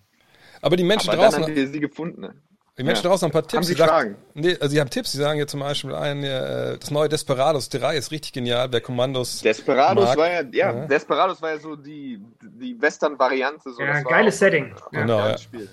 Aber 0.62 0.76
die 0.76 0.84
Menschen 0.84 1.10
aber 1.10 1.18
dann 1.22 1.30
draußen, 1.30 1.44
haben 1.44 1.54
wir 1.54 1.66
sie 1.68 1.80
gefunden. 1.80 2.20
ne? 2.22 2.34
Die 2.78 2.82
Menschen 2.82 3.04
ja. 3.04 3.10
draußen 3.10 3.24
haben 3.26 3.30
ein 3.30 3.32
paar 3.32 3.42
Tipps. 3.42 3.54
Haben 3.54 3.62
Sie 3.64 3.74
die 3.74 3.78
sagen- 3.78 3.90
Fragen? 3.90 4.16
Nee, 4.34 4.56
also 4.60 4.68
sie 4.68 4.80
haben 4.80 4.90
Tipps, 4.90 5.12
sie 5.12 5.18
sagen 5.18 5.38
jetzt 5.38 5.50
zum 5.50 5.60
Beispiel 5.60 5.94
ein, 5.94 6.22
äh, 6.22 6.76
das 6.78 6.90
neue 6.90 7.08
Desperados 7.08 7.68
3 7.70 7.96
ist 7.96 8.10
richtig 8.10 8.32
genial, 8.32 8.68
wer 8.70 8.80
Kommandos. 8.80 9.40
Desperados 9.40 10.04
mag. 10.04 10.18
war 10.18 10.30
ja, 10.30 10.40
ja, 10.42 10.72
Ja. 10.72 10.86
Desperados 10.86 11.40
war 11.40 11.50
ja 11.54 11.58
so 11.58 11.74
die, 11.76 12.20
die 12.42 12.80
Western-Variante. 12.80 13.72
So, 13.72 13.80
Ja, 13.82 14.00
geiles 14.02 14.38
Setting. 14.38 14.74
Genau, 14.92 15.18
ja. 15.20 15.38
Spiel. 15.38 15.68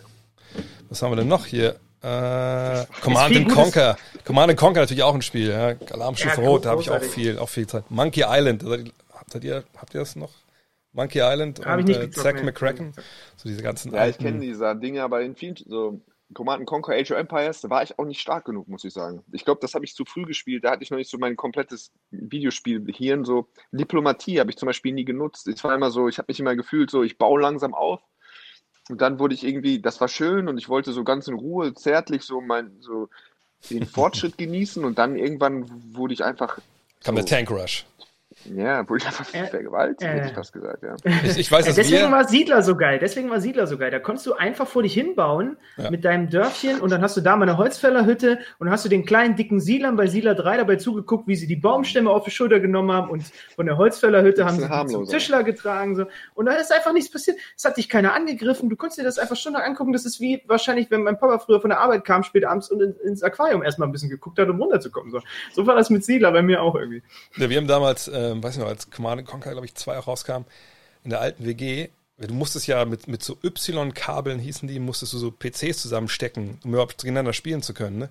Was 0.89 1.01
haben 1.01 1.11
wir 1.11 1.17
denn 1.17 1.27
noch 1.27 1.45
hier? 1.45 1.75
Äh, 2.01 2.85
Command 3.01 3.35
and 3.35 3.45
Gutes- 3.49 3.53
Conquer. 3.53 3.97
Command 4.25 4.49
and 4.51 4.59
Conquer 4.59 4.81
natürlich 4.81 5.03
auch 5.03 5.15
ein 5.15 5.21
Spiel. 5.21 5.49
Ja. 5.49 5.73
Alarmstufe 5.91 6.41
Ja, 6.41 6.47
Rot, 6.47 6.65
da 6.65 6.71
habe 6.71 6.81
ich 6.81 6.89
auch 6.89 7.01
viel, 7.01 7.37
auch 7.39 7.47
viel 7.49 7.65
Zeit. 7.67 7.89
Monkey 7.89 8.23
Island, 8.27 8.63
habt 9.13 9.43
ihr, 9.43 9.63
habt 9.77 9.93
ihr 9.93 9.99
das 10.01 10.15
noch? 10.15 10.31
Monkey 10.91 11.19
Island 11.21 11.65
Hab 11.65 11.79
ich 11.79 11.85
und 11.85 11.87
nicht 11.87 12.01
äh, 12.01 12.21
Zack. 12.21 12.43
McCracken. 12.43 12.93
So 13.37 13.49
diese 13.49 13.63
ganzen 13.63 13.89
Ja, 13.93 13.99
ich 13.99 14.01
alten- 14.15 14.23
kenne 14.23 14.39
diese 14.41 14.75
Dinge, 14.75 15.01
aber 15.01 15.21
in 15.21 15.35
vielen, 15.35 15.55
so 15.65 16.01
Command 16.34 16.65
Conquer 16.65 16.93
Age 16.93 17.11
of 17.11 17.17
Empires, 17.17 17.61
da 17.61 17.69
war 17.69 17.84
ich 17.84 17.97
auch 17.97 18.05
nicht 18.05 18.21
stark 18.21 18.45
genug, 18.45 18.67
muss 18.67 18.84
ich 18.84 18.93
sagen. 18.93 19.23
Ich 19.31 19.45
glaube, 19.45 19.61
das 19.61 19.73
habe 19.73 19.86
ich 19.86 19.95
zu 19.95 20.05
früh 20.05 20.25
gespielt. 20.25 20.63
Da 20.63 20.71
hatte 20.71 20.84
ich 20.84 20.91
noch 20.91 20.97
nicht 20.97 21.09
so 21.09 21.17
mein 21.17 21.36
komplettes 21.36 21.91
Videospielhirn. 22.11 23.25
So 23.25 23.47
Diplomatie 23.71 24.39
habe 24.39 24.49
ich 24.49 24.57
zum 24.57 24.67
Beispiel 24.67 24.93
nie 24.93 25.05
genutzt. 25.05 25.47
Es 25.47 25.63
war 25.63 25.75
immer 25.75 25.91
so, 25.91 26.07
ich 26.07 26.17
habe 26.17 26.27
mich 26.29 26.39
immer 26.39 26.55
gefühlt, 26.55 26.91
so 26.91 27.03
ich 27.03 27.17
baue 27.17 27.41
langsam 27.41 27.73
auf. 27.73 28.01
Und 28.89 29.01
dann 29.01 29.19
wurde 29.19 29.34
ich 29.34 29.43
irgendwie, 29.43 29.79
das 29.79 30.01
war 30.01 30.07
schön 30.07 30.47
und 30.47 30.57
ich 30.57 30.67
wollte 30.67 30.91
so 30.91 31.03
ganz 31.03 31.27
in 31.27 31.36
Ruhe, 31.36 31.73
zärtlich 31.73 32.23
so 32.23 32.41
mein, 32.41 32.81
so 32.81 33.09
den 33.69 33.86
Fortschritt 33.86 34.38
genießen 34.38 34.84
und 34.84 34.97
dann 34.97 35.15
irgendwann 35.15 35.95
wurde 35.95 36.13
ich 36.13 36.23
einfach, 36.23 36.59
kam 37.03 37.15
so, 37.15 37.23
der 37.23 37.25
Tank 37.25 37.49
Rush. 37.49 37.86
Ja, 38.45 38.87
wurde 38.89 38.99
ich 39.01 39.05
einfach 39.07 39.33
Äh, 39.33 39.47
vergewaltigt, 39.47 40.01
hätte 40.03 40.21
äh. 40.23 40.27
ich 40.27 40.33
fast 40.33 40.53
gesagt, 40.53 40.83
ja. 40.83 40.95
Ich, 41.23 41.37
ich 41.37 41.51
weiß, 41.51 41.65
dass 41.65 41.75
deswegen 41.75 42.03
wir, 42.03 42.11
war 42.11 42.27
Siedler 42.27 42.61
so 42.61 42.75
geil. 42.75 42.99
Deswegen 42.99 43.29
war 43.29 43.39
Siedler 43.39 43.67
so 43.67 43.77
geil. 43.77 43.91
Da 43.91 43.99
konntest 43.99 44.25
du 44.27 44.33
einfach 44.33 44.67
vor 44.67 44.83
dich 44.83 44.93
hinbauen 44.93 45.57
Ja. 45.77 45.89
mit 45.89 46.03
deinem 46.05 46.29
Dörfchen 46.29 46.79
und 46.81 46.91
dann 46.91 47.01
hast 47.01 47.15
du 47.17 47.21
da 47.21 47.35
mal 47.35 47.47
eine 47.47 47.57
Holzfällerhütte 47.57 48.39
und 48.59 48.65
dann 48.67 48.71
hast 48.71 48.85
du 48.85 48.89
den 48.89 49.05
kleinen 49.05 49.35
dicken 49.35 49.59
Siedlern 49.59 49.95
bei 49.95 50.07
Siedler 50.07 50.35
3 50.35 50.57
dabei 50.57 50.75
zugeguckt, 50.75 51.27
wie 51.27 51.35
sie 51.35 51.47
die 51.47 51.55
Baumstämme 51.55 52.09
auf 52.09 52.25
die 52.25 52.31
Schulter 52.31 52.59
genommen 52.59 52.91
haben 52.91 53.09
und 53.09 53.23
von 53.55 53.65
der 53.65 53.77
Holzfällerhütte 53.77 54.45
haben 54.45 54.55
sie 54.55 54.61
die 54.63 54.67
zum 54.67 54.75
harmloser. 54.75 55.11
Tischler 55.11 55.43
getragen. 55.43 55.95
So. 55.95 56.05
Und 56.33 56.45
da 56.47 56.53
ist 56.53 56.71
einfach 56.73 56.93
nichts 56.93 57.11
passiert. 57.11 57.37
Es 57.55 57.65
hat 57.65 57.77
dich 57.77 57.87
keiner 57.89 58.13
angegriffen. 58.13 58.69
Du 58.69 58.75
konntest 58.75 58.99
dir 58.99 59.03
das 59.03 59.19
einfach 59.19 59.35
stundenlang 59.35 59.69
angucken. 59.71 59.93
Das 59.93 60.05
ist 60.05 60.19
wie 60.19 60.41
wahrscheinlich, 60.47 60.91
wenn 60.91 61.03
mein 61.03 61.17
Papa 61.17 61.39
früher 61.39 61.61
von 61.61 61.69
der 61.69 61.79
Arbeit 61.79 62.03
kam, 62.05 62.23
spät 62.23 62.45
abends 62.45 62.69
und 62.71 62.81
in, 62.81 62.95
ins 63.05 63.23
Aquarium 63.23 63.63
erstmal 63.63 63.87
ein 63.87 63.91
bisschen 63.91 64.09
geguckt 64.09 64.39
hat, 64.39 64.49
um 64.49 64.59
runterzukommen. 64.61 65.11
So, 65.11 65.21
so 65.53 65.67
war 65.67 65.75
das 65.75 65.89
mit 65.89 66.03
Siedler 66.03 66.31
bei 66.31 66.41
mir 66.41 66.61
auch 66.61 66.75
irgendwie. 66.75 67.03
Ja, 67.37 67.49
wir 67.49 67.57
haben 67.57 67.67
damals, 67.67 68.09
ähm, 68.13 68.32
ähm, 68.34 68.43
weiß 68.43 68.57
nicht 68.57 68.67
als 68.67 68.89
Command 68.89 69.25
Conquer, 69.25 69.51
glaube 69.51 69.65
ich, 69.65 69.75
2 69.75 69.97
auch 69.97 70.07
rauskam, 70.07 70.43
in 71.03 71.09
der 71.09 71.21
alten 71.21 71.45
WG, 71.45 71.89
du 72.17 72.34
musstest 72.34 72.67
ja 72.67 72.86
mit, 72.86 73.07
mit 73.07 73.23
so 73.23 73.38
Y-Kabeln 73.43 74.39
hießen 74.39 74.67
die, 74.67 74.79
musstest 74.79 75.13
du 75.13 75.17
so 75.17 75.31
PCs 75.31 75.81
zusammenstecken, 75.81 76.59
um 76.63 76.71
überhaupt 76.71 76.97
gegeneinander 76.97 77.34
spielen 77.34 77.61
zu 77.61 77.73
können. 77.73 77.97
Ne? 77.97 78.09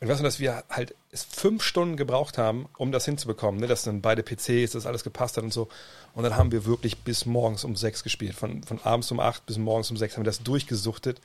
Und 0.00 0.06
ich 0.06 0.08
weiß 0.08 0.18
noch, 0.18 0.26
dass 0.26 0.40
wir 0.40 0.64
halt 0.70 0.94
fünf 1.12 1.62
Stunden 1.62 1.96
gebraucht 1.96 2.38
haben, 2.38 2.68
um 2.78 2.92
das 2.92 3.04
hinzubekommen, 3.04 3.60
ne? 3.60 3.66
dass 3.66 3.84
dann 3.84 4.00
beide 4.00 4.22
PCs, 4.22 4.72
das 4.72 4.86
alles 4.86 5.04
gepasst 5.04 5.36
hat 5.36 5.44
und 5.44 5.52
so. 5.52 5.68
Und 6.14 6.24
dann 6.24 6.36
haben 6.36 6.52
wir 6.52 6.64
wirklich 6.64 6.98
bis 6.98 7.26
morgens 7.26 7.64
um 7.64 7.76
sechs 7.76 8.02
gespielt. 8.02 8.34
Von, 8.34 8.62
von 8.62 8.80
abends 8.82 9.10
um 9.10 9.20
acht 9.20 9.44
bis 9.46 9.58
morgens 9.58 9.90
um 9.90 9.96
sechs 9.96 10.14
haben 10.14 10.22
wir 10.22 10.30
das 10.30 10.42
durchgesuchtet. 10.42 11.20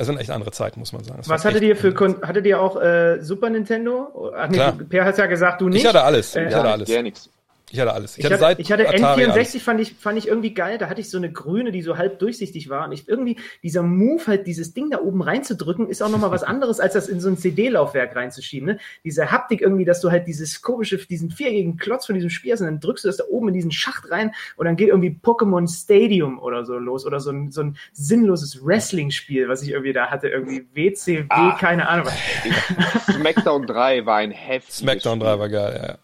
Das 0.00 0.06
sind 0.06 0.18
echt 0.18 0.30
andere 0.30 0.50
Zeiten, 0.50 0.80
muss 0.80 0.94
man 0.94 1.04
sagen. 1.04 1.18
Das 1.18 1.28
Was 1.28 1.44
hattet 1.44 1.60
ihr 1.62 1.76
für 1.76 1.92
Kon 1.92 2.22
hattet 2.22 2.46
ihr 2.46 2.58
auch 2.58 2.80
äh, 2.80 3.20
Super 3.20 3.50
Nintendo? 3.50 4.32
Ach 4.34 4.48
nee, 4.48 4.54
Klar. 4.54 4.72
Per 4.88 5.04
hat 5.04 5.18
ja 5.18 5.26
gesagt, 5.26 5.60
du 5.60 5.68
nicht. 5.68 5.82
Ich 5.82 5.86
hatte 5.86 6.02
alles. 6.02 6.34
Äh, 6.34 6.46
ich 6.46 6.52
Ja, 6.52 6.60
hatte 6.60 6.70
alles. 6.70 6.88
Gar 6.88 7.02
nichts. 7.02 7.28
Ich 7.72 7.78
hatte 7.78 7.92
alles. 7.92 8.18
Ich 8.18 8.24
hatte, 8.24 8.56
ich 8.58 8.72
hatte 8.72 8.88
Atari 8.88 9.24
N64, 9.26 9.60
fand 9.60 9.80
ich, 9.80 9.94
fand 9.94 10.18
ich 10.18 10.26
irgendwie 10.28 10.54
geil. 10.54 10.76
Da 10.78 10.88
hatte 10.88 11.00
ich 11.00 11.08
so 11.08 11.18
eine 11.18 11.30
grüne, 11.30 11.70
die 11.70 11.82
so 11.82 11.96
halb 11.96 12.18
durchsichtig 12.18 12.68
war. 12.68 12.86
Und 12.86 12.92
ich 12.92 13.08
irgendwie, 13.08 13.36
dieser 13.62 13.82
Move, 13.82 14.26
halt 14.26 14.46
dieses 14.46 14.74
Ding 14.74 14.90
da 14.90 15.00
oben 15.00 15.22
reinzudrücken, 15.22 15.88
ist 15.88 16.02
auch 16.02 16.08
nochmal 16.08 16.30
was 16.32 16.42
anderes, 16.42 16.80
als 16.80 16.94
das 16.94 17.08
in 17.08 17.20
so 17.20 17.28
ein 17.28 17.36
CD-Laufwerk 17.38 18.16
reinzuschieben. 18.16 18.66
Ne? 18.66 18.78
Diese 19.04 19.30
Haptik 19.30 19.60
irgendwie, 19.60 19.84
dass 19.84 20.00
du 20.00 20.10
halt 20.10 20.26
dieses 20.26 20.62
komische, 20.62 20.98
diesen 20.98 21.30
viereckigen 21.30 21.76
Klotz 21.76 22.06
von 22.06 22.14
diesem 22.16 22.30
Spiel 22.30 22.52
hast 22.52 22.60
und 22.60 22.66
dann 22.66 22.80
drückst 22.80 23.04
du 23.04 23.08
das 23.08 23.18
da 23.18 23.24
oben 23.30 23.48
in 23.48 23.54
diesen 23.54 23.70
Schacht 23.70 24.10
rein 24.10 24.32
und 24.56 24.66
dann 24.66 24.76
geht 24.76 24.88
irgendwie 24.88 25.16
Pokémon 25.22 25.68
Stadium 25.72 26.38
oder 26.40 26.64
so 26.64 26.76
los 26.78 27.06
oder 27.06 27.20
so 27.20 27.30
ein, 27.30 27.50
so 27.52 27.62
ein 27.62 27.76
sinnloses 27.92 28.64
Wrestling-Spiel, 28.64 29.48
was 29.48 29.62
ich 29.62 29.70
irgendwie 29.70 29.92
da 29.92 30.08
hatte. 30.10 30.28
Irgendwie 30.28 30.66
WCW, 30.74 31.26
Ah. 31.28 31.56
keine 31.60 31.88
Ahnung. 31.88 32.08
Smackdown 33.12 33.66
3 33.66 34.06
war 34.06 34.16
ein 34.16 34.30
heftiges 34.30 34.78
Smackdown 34.78 35.20
3 35.20 35.26
Spiel. 35.28 35.38
war 35.38 35.48
geil, 35.48 35.80
ja. 35.88 35.98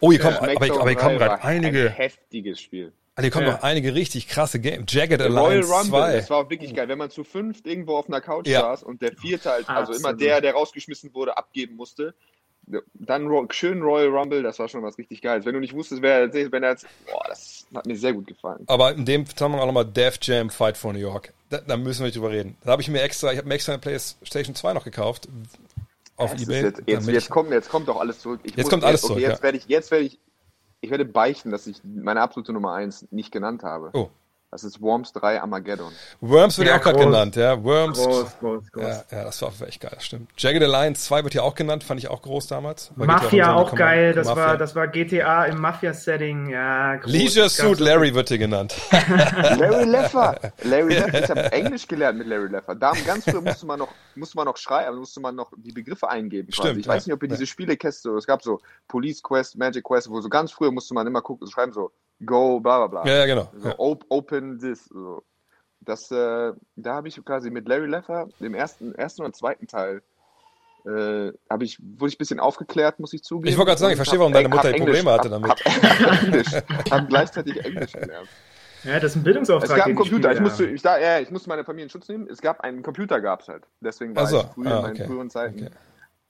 Oh, 0.00 0.10
hier 0.10 0.20
kommen, 0.20 0.36
aber, 0.36 0.50
aber 0.52 0.64
hier 0.66 0.74
kommen 0.96 1.18
3 1.18 1.26
gerade 1.26 1.42
einige, 1.44 1.82
Ein 1.86 1.92
heftiges 1.92 2.60
Spiel. 2.60 2.92
also 3.14 3.24
hier 3.24 3.30
kommen 3.30 3.46
Ja. 3.46 3.52
noch 3.54 3.62
einige 3.62 3.94
richtig 3.94 4.28
krasse 4.28 4.60
Games. 4.60 4.92
Jagged 4.92 5.20
Royal 5.20 5.36
Alliance 5.38 5.72
Rumble, 5.72 5.90
2. 6.00 6.12
das 6.16 6.30
war 6.30 6.38
auch 6.38 6.50
wirklich 6.50 6.74
geil. 6.74 6.88
Wenn 6.88 6.98
man 6.98 7.10
zu 7.10 7.24
fünft 7.24 7.66
irgendwo 7.66 7.96
auf 7.96 8.08
einer 8.08 8.20
Couch 8.20 8.46
Ja. 8.46 8.60
saß 8.60 8.82
und 8.82 9.02
der 9.02 9.12
vierte 9.12 9.50
halt, 9.50 9.68
also 9.68 9.92
immer 9.92 10.10
Absolut. 10.10 10.20
der, 10.20 10.40
der 10.40 10.52
rausgeschmissen 10.54 11.12
wurde, 11.14 11.36
abgeben 11.36 11.76
musste. 11.76 12.14
Dann 12.92 13.30
schön 13.50 13.80
Royal 13.80 14.08
Rumble, 14.08 14.42
das 14.42 14.58
war 14.58 14.68
schon 14.68 14.82
was 14.82 14.98
richtig 14.98 15.22
Geiles. 15.22 15.46
Wenn 15.46 15.54
du 15.54 15.60
nicht 15.60 15.72
wusstest, 15.72 16.02
wer 16.02 16.30
wenn 16.34 16.62
er 16.62 16.70
jetzt, 16.72 16.86
boah, 17.10 17.24
das 17.26 17.66
hat 17.74 17.86
mir 17.86 17.96
sehr 17.96 18.12
gut 18.12 18.26
gefallen. 18.26 18.64
Aber 18.66 18.92
in 18.92 19.06
dem 19.06 19.24
Zusammenhang 19.24 19.62
auch 19.62 19.66
nochmal 19.66 19.86
Def 19.86 20.18
Jam 20.20 20.50
Fight 20.50 20.76
for 20.76 20.92
New 20.92 20.98
York. 20.98 21.32
Da, 21.48 21.62
da 21.66 21.78
müssen 21.78 22.00
wir 22.00 22.06
nicht 22.08 22.16
drüber 22.16 22.30
reden. 22.30 22.58
Da 22.62 22.72
habe 22.72 22.82
ich 22.82 22.88
mir 22.88 23.00
extra, 23.00 23.32
ich 23.32 23.38
habe 23.38 23.48
mir 23.48 23.54
extra 23.54 23.72
eine 23.72 23.80
PlayStation 23.80 24.54
2 24.54 24.74
noch 24.74 24.84
gekauft. 24.84 25.28
Auf 26.18 26.32
Das 26.32 26.42
Ebay. 26.42 26.62
Jetzt, 26.62 26.82
jetzt, 26.86 27.08
jetzt, 27.08 27.30
kommt, 27.30 27.50
jetzt 27.52 27.68
kommt 27.70 27.88
doch 27.88 27.98
alles 27.98 28.18
zurück. 28.20 28.40
Ich 28.42 28.56
Jetzt 28.56 28.68
kommt 28.68 28.84
alles 28.84 29.04
okay, 29.04 29.14
zurück, 29.14 29.22
Jetzt 29.22 29.38
ja. 29.38 29.42
werde 29.44 29.58
ich, 29.58 29.68
jetzt 29.68 29.90
werde 29.92 30.04
ich, 30.04 30.18
ich 30.80 30.90
werde 30.90 31.04
beichten, 31.04 31.50
dass 31.52 31.66
ich 31.68 31.80
meine 31.84 32.20
absolute 32.20 32.52
Nummer 32.52 32.74
1 32.74 33.08
nicht 33.12 33.30
genannt 33.30 33.62
habe. 33.62 33.90
Oh. 33.92 34.10
Das 34.50 34.64
ist 34.64 34.80
Worms 34.80 35.12
3 35.12 35.42
Armageddon. 35.42 35.92
Worms 36.22 36.56
wird 36.56 36.68
ja, 36.68 36.74
Ja, 36.74 36.80
auch 36.80 36.84
gerade 36.84 36.98
genannt, 37.00 37.36
ja. 37.36 37.62
Worms. 37.62 37.98
Groß, 37.98 38.38
groß, 38.40 38.72
groß. 38.72 38.82
Ja, 38.82 39.04
ja, 39.18 39.24
das 39.24 39.42
war 39.42 39.48
auch 39.50 39.60
echt 39.66 39.78
geil, 39.82 39.90
das 39.94 40.06
stimmt. 40.06 40.30
Jagged 40.38 40.62
Alliance 40.62 41.04
2 41.04 41.24
wird 41.24 41.34
ja 41.34 41.42
auch 41.42 41.54
genannt, 41.54 41.84
fand 41.84 42.00
ich 42.00 42.08
auch 42.08 42.22
groß 42.22 42.46
damals. 42.46 42.90
Mafia 42.96 43.54
auch 43.54 43.74
geil, 43.74 44.14
das 44.14 44.26
Mafia. 44.26 44.46
war, 44.46 44.56
das 44.56 44.74
war 44.74 44.88
GTA 44.88 45.44
im 45.44 45.60
Mafia-Setting, 45.60 46.48
ja. 46.48 46.96
groß. 46.96 47.12
Leisure 47.12 47.50
Suit 47.50 47.78
Larry 47.78 48.14
wird 48.14 48.28
hier 48.28 48.38
genannt. 48.38 48.74
Larry 48.90 49.84
Leffer. 49.84 50.40
Larry 50.62 50.94
Leffer. 50.94 51.24
Ich 51.24 51.28
habe 51.30 51.52
Englisch 51.52 51.86
gelernt 51.86 52.16
mit 52.16 52.26
Larry 52.26 52.48
Leffer. 52.48 52.74
Da 52.74 52.92
ganz 53.04 53.24
früher 53.24 53.42
musste 53.42 53.66
man 53.66 53.78
noch, 53.78 53.92
musste 54.14 54.38
man 54.38 54.46
noch 54.46 54.56
schreiben, 54.56 54.96
musste 54.96 55.20
man 55.20 55.34
noch 55.34 55.52
die 55.58 55.72
Begriffe 55.72 56.08
eingeben. 56.08 56.48
quasi. 56.48 56.68
Stimmt, 56.68 56.80
Ich 56.80 56.88
weiß 56.88 57.04
ja. 57.04 57.10
nicht, 57.10 57.16
ob 57.16 57.22
ihr 57.22 57.28
diese 57.28 57.46
Spiele 57.46 57.76
kennt. 57.76 57.92
So, 57.92 58.16
es 58.16 58.26
gab 58.26 58.42
so 58.42 58.60
Police 58.86 59.22
Quest, 59.22 59.58
Magic 59.58 59.84
Quest, 59.84 60.08
wo 60.08 60.18
so 60.22 60.30
ganz 60.30 60.52
früher 60.52 60.72
musste 60.72 60.94
man 60.94 61.06
immer 61.06 61.20
gucken, 61.20 61.46
schreiben 61.50 61.72
so 61.72 61.90
Go, 62.24 62.60
bla 62.60 62.86
bla 62.86 63.02
bla. 63.02 63.10
Ja, 63.10 63.18
ja, 63.20 63.26
genau. 63.26 63.48
So, 63.56 63.68
Ja. 63.68 63.74
op 63.78 64.04
open 64.08 64.58
this. 64.58 64.84
So. 64.86 65.22
Das, 65.80 66.10
äh, 66.10 66.52
da 66.76 66.94
habe 66.94 67.08
ich 67.08 67.24
quasi 67.24 67.50
mit 67.50 67.68
Larry 67.68 67.86
Leffer, 67.86 68.28
dem 68.40 68.54
ersten, 68.54 68.94
ersten 68.94 69.22
oder 69.22 69.32
zweiten 69.32 69.66
Teil, 69.66 70.02
äh, 70.84 71.32
habe 71.48 71.64
ich, 71.64 71.78
wurde 71.80 72.08
ich 72.08 72.16
ein 72.16 72.18
bisschen 72.18 72.40
aufgeklärt, 72.40 72.98
muss 72.98 73.12
ich 73.12 73.22
zugeben. 73.22 73.48
Ich 73.48 73.56
wollte 73.56 73.70
gerade 73.70 73.80
sagen, 73.80 73.92
ich 73.92 73.98
Und 73.98 74.04
verstehe, 74.04 74.18
warum 74.18 74.32
deine 74.32 74.48
Mutter 74.48 74.68
Englisch- 74.68 74.84
Probleme 74.84 75.12
hatte 75.12 75.30
damit. 75.30 75.50
Hab, 75.50 75.58
Englisch, 76.22 76.52
hab 76.90 77.08
gleichzeitig 77.08 77.64
Englisch 77.64 77.92
gelernt. 77.92 78.28
Ja, 78.84 79.00
das 79.00 79.12
ist 79.12 79.16
ein 79.16 79.24
Bildungsauftrag. 79.24 79.70
Es 79.70 79.76
gab 79.76 79.86
einen 79.86 79.96
Computer. 79.96 80.32
Ich 80.32 80.40
musste, 80.40 80.66
ich, 80.66 80.82
da, 80.82 80.98
ja, 80.98 81.18
ich 81.18 81.30
musste 81.30 81.48
meine 81.48 81.64
Familie 81.64 81.84
in 81.84 81.90
Schutz 81.90 82.08
nehmen. 82.08 82.28
Es 82.30 82.40
gab 82.40 82.60
einen 82.60 82.82
Computer, 82.82 83.20
gab 83.20 83.40
es 83.40 83.48
halt. 83.48 83.64
Deswegen 83.80 84.14
war 84.14 84.26
so, 84.26 84.40
ich 84.40 84.46
früher 84.54 84.70
ah, 84.70 84.76
in 84.76 84.82
meinen 84.82 84.96
okay. 84.96 85.06
früheren 85.06 85.30
Zeiten. 85.30 85.58
Okay. 85.66 85.70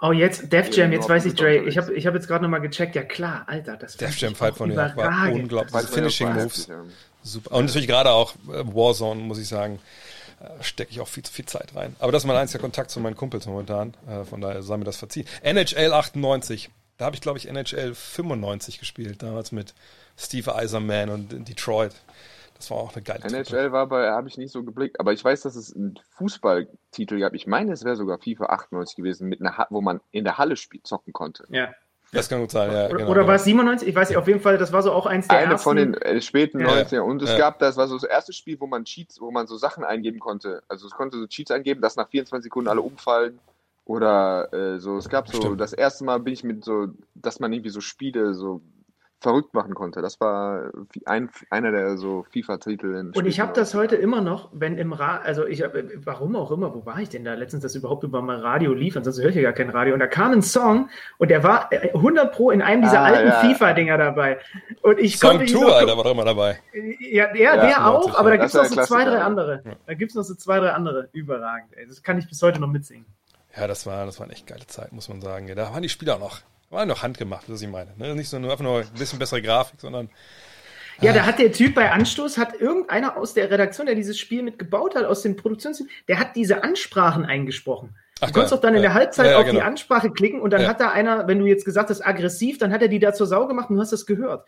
Oh, 0.00 0.12
jetzt 0.12 0.52
Def 0.52 0.74
Jam, 0.76 0.92
jetzt 0.92 1.08
weiß 1.08 1.24
ich, 1.24 1.34
Dre. 1.34 1.64
Ich 1.66 1.76
habe 1.76 1.92
ich 1.94 2.06
hab 2.06 2.14
jetzt 2.14 2.28
gerade 2.28 2.44
nochmal 2.44 2.60
gecheckt. 2.60 2.94
Ja, 2.94 3.02
klar, 3.02 3.44
Alter, 3.48 3.76
das 3.76 3.96
Def 3.96 4.16
Jam 4.18 4.34
Fight 4.34 4.56
von 4.56 4.70
York 4.70 4.96
war 4.96 5.06
überragend. 5.06 5.42
unglaublich. 5.42 5.74
Ja, 5.74 5.80
Finishing 5.88 6.28
war 6.28 6.34
Moves. 6.34 6.68
Super. 7.24 7.52
Und 7.56 7.66
natürlich 7.66 7.88
gerade 7.88 8.10
auch 8.12 8.34
äh, 8.48 8.64
Warzone, 8.64 9.20
muss 9.20 9.38
ich 9.38 9.48
sagen, 9.48 9.80
äh, 10.40 10.62
stecke 10.62 10.92
ich 10.92 11.00
auch 11.00 11.08
viel 11.08 11.24
zu 11.24 11.32
viel 11.32 11.46
Zeit 11.46 11.74
rein. 11.74 11.96
Aber 11.98 12.12
das 12.12 12.22
ist 12.22 12.26
mein 12.26 12.36
einziger 12.36 12.60
Kontakt 12.60 12.90
zu 12.90 13.00
meinen 13.00 13.16
Kumpels 13.16 13.46
momentan. 13.46 13.94
Äh, 14.08 14.24
Von 14.24 14.40
daher 14.40 14.62
sei 14.62 14.76
mir 14.76 14.84
das 14.84 14.96
verziehen. 14.98 15.26
NHL 15.42 15.92
98. 15.92 16.70
Da 16.96 17.06
habe 17.06 17.16
ich, 17.16 17.20
glaube 17.20 17.38
ich, 17.38 17.48
NHL 17.48 17.94
95 17.94 18.78
gespielt. 18.78 19.22
Damals 19.22 19.50
mit 19.50 19.74
Steve 20.16 20.54
Eiserman 20.54 21.10
und 21.10 21.32
in 21.32 21.44
Detroit. 21.44 21.92
Das 22.58 22.70
war 22.70 22.78
auch 22.78 22.92
eine 22.92 23.02
geile 23.02 23.20
Truppe. 23.20 23.36
NHL 23.36 23.72
war 23.72 23.86
bei, 23.86 24.10
habe 24.10 24.28
ich 24.28 24.36
nicht 24.36 24.50
so 24.52 24.62
geblickt, 24.64 24.98
aber 25.00 25.12
ich 25.12 25.24
weiß, 25.24 25.42
dass 25.42 25.54
es 25.56 25.74
einen 25.74 25.98
Fußballtitel 26.16 27.18
gab. 27.20 27.34
Ich 27.34 27.46
meine, 27.46 27.72
es 27.72 27.84
wäre 27.84 27.96
sogar 27.96 28.18
FIFA 28.18 28.46
98 28.46 28.96
gewesen, 28.96 29.28
mit 29.28 29.40
einer 29.40 29.66
wo 29.70 29.80
man 29.80 30.00
in 30.10 30.24
der 30.24 30.38
Halle 30.38 30.56
spiel 30.56 30.82
zocken 30.82 31.12
konnte. 31.12 31.44
Ja. 31.48 31.68
Das 32.10 32.28
kann 32.30 32.40
gut 32.40 32.50
sein, 32.50 32.72
ja. 32.72 32.86
Oder, 32.86 32.96
genau, 32.98 33.10
oder 33.10 33.26
war 33.26 33.34
es 33.34 33.44
97? 33.44 33.86
Ich 33.86 33.94
weiß 33.94 34.08
nicht, 34.08 34.16
auf 34.18 34.26
jeden 34.26 34.40
Fall, 34.40 34.56
das 34.56 34.72
war 34.72 34.82
so 34.82 34.92
auch 34.92 35.04
eins 35.04 35.28
der 35.28 35.38
Eine 35.38 35.52
ersten. 35.52 35.64
von 35.64 35.76
den 35.76 35.94
äh, 35.94 36.20
späten 36.22 36.58
Ja. 36.58 36.68
90er. 36.68 37.00
Und 37.00 37.22
es 37.22 37.30
Ja. 37.32 37.38
gab, 37.38 37.58
das 37.58 37.76
war 37.76 37.86
so 37.86 37.96
das 37.96 38.04
erste 38.04 38.32
Spiel, 38.32 38.58
wo 38.60 38.66
man 38.66 38.84
Cheats, 38.86 39.20
wo 39.20 39.30
man 39.30 39.46
so 39.46 39.56
Sachen 39.58 39.84
eingeben 39.84 40.18
konnte. 40.18 40.62
Also 40.68 40.86
es 40.86 40.92
konnte 40.94 41.18
so 41.18 41.26
Cheats 41.26 41.50
eingeben, 41.50 41.82
dass 41.82 41.96
nach 41.96 42.08
24 42.08 42.44
Sekunden 42.44 42.68
alle 42.70 42.80
umfallen. 42.80 43.38
Oder 43.84 44.52
äh, 44.52 44.78
so, 44.80 44.96
es 44.96 45.08
gab 45.08 45.28
so, 45.28 45.36
Stimmt. 45.40 45.60
das 45.60 45.72
erste 45.74 46.04
Mal 46.04 46.18
bin 46.20 46.32
ich 46.32 46.44
mit 46.44 46.64
so, 46.64 46.88
dass 47.14 47.40
man 47.40 47.52
irgendwie 47.52 47.70
so 47.70 47.80
Spiele 47.80 48.34
so 48.34 48.62
verrückt 49.20 49.52
machen 49.52 49.74
konnte. 49.74 50.00
Das 50.00 50.20
war 50.20 50.70
ein, 51.06 51.28
einer 51.50 51.72
der 51.72 51.96
so 51.96 52.24
FIFA-Titel. 52.32 52.94
in 52.94 53.10
Und 53.16 53.26
ich 53.26 53.40
habe 53.40 53.52
das 53.52 53.74
heute 53.74 53.96
immer 53.96 54.20
noch, 54.20 54.48
wenn 54.52 54.78
im 54.78 54.92
Radio, 54.92 55.26
also 55.26 55.44
ich 55.46 55.64
warum 56.04 56.36
auch 56.36 56.50
immer, 56.52 56.72
wo 56.74 56.86
war 56.86 57.00
ich 57.00 57.08
denn 57.08 57.24
da 57.24 57.34
letztens, 57.34 57.62
das 57.64 57.74
überhaupt 57.74 58.04
über 58.04 58.22
mein 58.22 58.38
Radio 58.38 58.72
lief, 58.74 58.96
ansonsten 58.96 59.22
höre 59.22 59.30
ich 59.30 59.36
ja 59.36 59.42
gar 59.42 59.52
kein 59.52 59.70
Radio. 59.70 59.94
Und 59.94 60.00
da 60.00 60.06
kam 60.06 60.32
ein 60.32 60.42
Song 60.42 60.88
und 61.18 61.30
der 61.30 61.42
war 61.42 61.72
äh, 61.72 61.90
100 61.94 62.32
Pro 62.32 62.50
in 62.52 62.62
einem 62.62 62.82
dieser 62.82 63.00
Ah, 63.00 63.04
alten 63.06 63.28
ja. 63.28 63.40
FIFA-Dinger 63.40 63.98
dabei. 63.98 64.38
Und 64.82 64.98
ich 65.00 65.18
Song 65.18 65.30
konnte 65.30 65.44
ihn 65.46 65.56
2, 65.58 65.60
noch- 65.64 65.74
Alter, 65.74 65.96
war 65.96 66.04
doch 66.04 66.12
immer 66.12 66.24
dabei. 66.24 66.60
Ja, 67.00 67.26
der, 67.32 67.34
der 67.56 67.78
98, 67.80 67.84
auch, 68.12 68.18
aber 68.18 68.30
da 68.30 68.36
ja. 68.36 68.40
gibt 68.42 68.48
es 68.48 68.54
noch 68.54 68.64
so 68.66 68.74
der 68.76 68.84
zwei, 68.84 68.96
drei 69.04 69.10
Klassiker. 69.10 69.24
andere. 69.26 69.62
Da 69.86 69.94
gibt 69.94 70.10
es 70.12 70.14
noch 70.14 70.22
so 70.22 70.34
zwei, 70.36 70.60
drei 70.60 70.70
andere. 70.70 71.08
Überragend. 71.12 71.76
Ey. 71.76 71.86
Das 71.88 72.02
kann 72.02 72.18
ich 72.18 72.28
bis 72.28 72.40
heute 72.42 72.60
noch 72.60 72.68
mitsingen. 72.68 73.06
Ja, 73.56 73.66
das 73.66 73.84
war, 73.86 74.06
das 74.06 74.20
war 74.20 74.24
eine 74.26 74.34
echt 74.34 74.46
geile 74.46 74.66
Zeit, 74.68 74.92
muss 74.92 75.08
man 75.08 75.20
sagen. 75.20 75.48
Ja, 75.48 75.56
da 75.56 75.72
waren 75.72 75.82
die 75.82 75.88
Spieler 75.88 76.14
auch 76.16 76.20
noch, 76.20 76.38
waren 76.70 76.88
noch 76.88 77.02
handgemacht, 77.02 77.50
was 77.50 77.62
ich 77.62 77.68
meine. 77.68 77.92
Ne? 77.96 78.14
Nicht 78.14 78.28
so 78.28 78.38
nur 78.38 78.50
einfach 78.50 78.64
nur 78.64 78.80
ein 78.80 78.86
bisschen 78.98 79.18
bessere 79.18 79.40
Grafik, 79.42 79.80
sondern 79.80 80.10
Ja, 81.00 81.12
da 81.12 81.24
hat 81.26 81.38
der 81.38 81.52
Typ 81.52 81.74
bei 81.74 81.90
Anstoß, 81.90 82.38
hat 82.38 82.54
irgendeiner 82.60 83.16
aus 83.16 83.32
der 83.34 83.50
Redaktion, 83.50 83.86
der 83.86 83.94
dieses 83.94 84.18
Spiel 84.18 84.42
mitgebaut 84.42 84.96
hat, 84.96 85.04
aus 85.04 85.22
dem 85.22 85.36
Produktionsteam, 85.36 85.88
der 86.08 86.18
hat 86.18 86.34
diese 86.36 86.64
Ansprachen 86.64 87.24
eingesprochen. 87.24 87.96
Ach, 88.20 88.26
du 88.26 88.32
konntest 88.32 88.52
doch 88.52 88.60
dann 88.60 88.74
in 88.74 88.82
der. 88.82 88.94
Halbzeit 88.94 89.26
Ja, 89.26 89.32
ja, 89.32 89.38
auf 89.38 89.44
die 89.44 89.52
genau. 89.52 89.64
Ansprache 89.64 90.10
klicken 90.10 90.40
und 90.40 90.50
dann 90.50 90.62
Ja. 90.62 90.68
hat 90.68 90.80
da 90.80 90.90
einer, 90.90 91.28
wenn 91.28 91.38
du 91.38 91.46
jetzt 91.46 91.64
gesagt 91.64 91.88
hast, 91.90 92.04
aggressiv, 92.04 92.58
dann 92.58 92.72
hat 92.72 92.82
er 92.82 92.88
die 92.88 92.98
da 92.98 93.12
zur 93.12 93.28
Sau 93.28 93.46
gemacht 93.46 93.70
und 93.70 93.76
du 93.76 93.82
hast 93.82 93.92
das 93.92 94.06
gehört. 94.06 94.44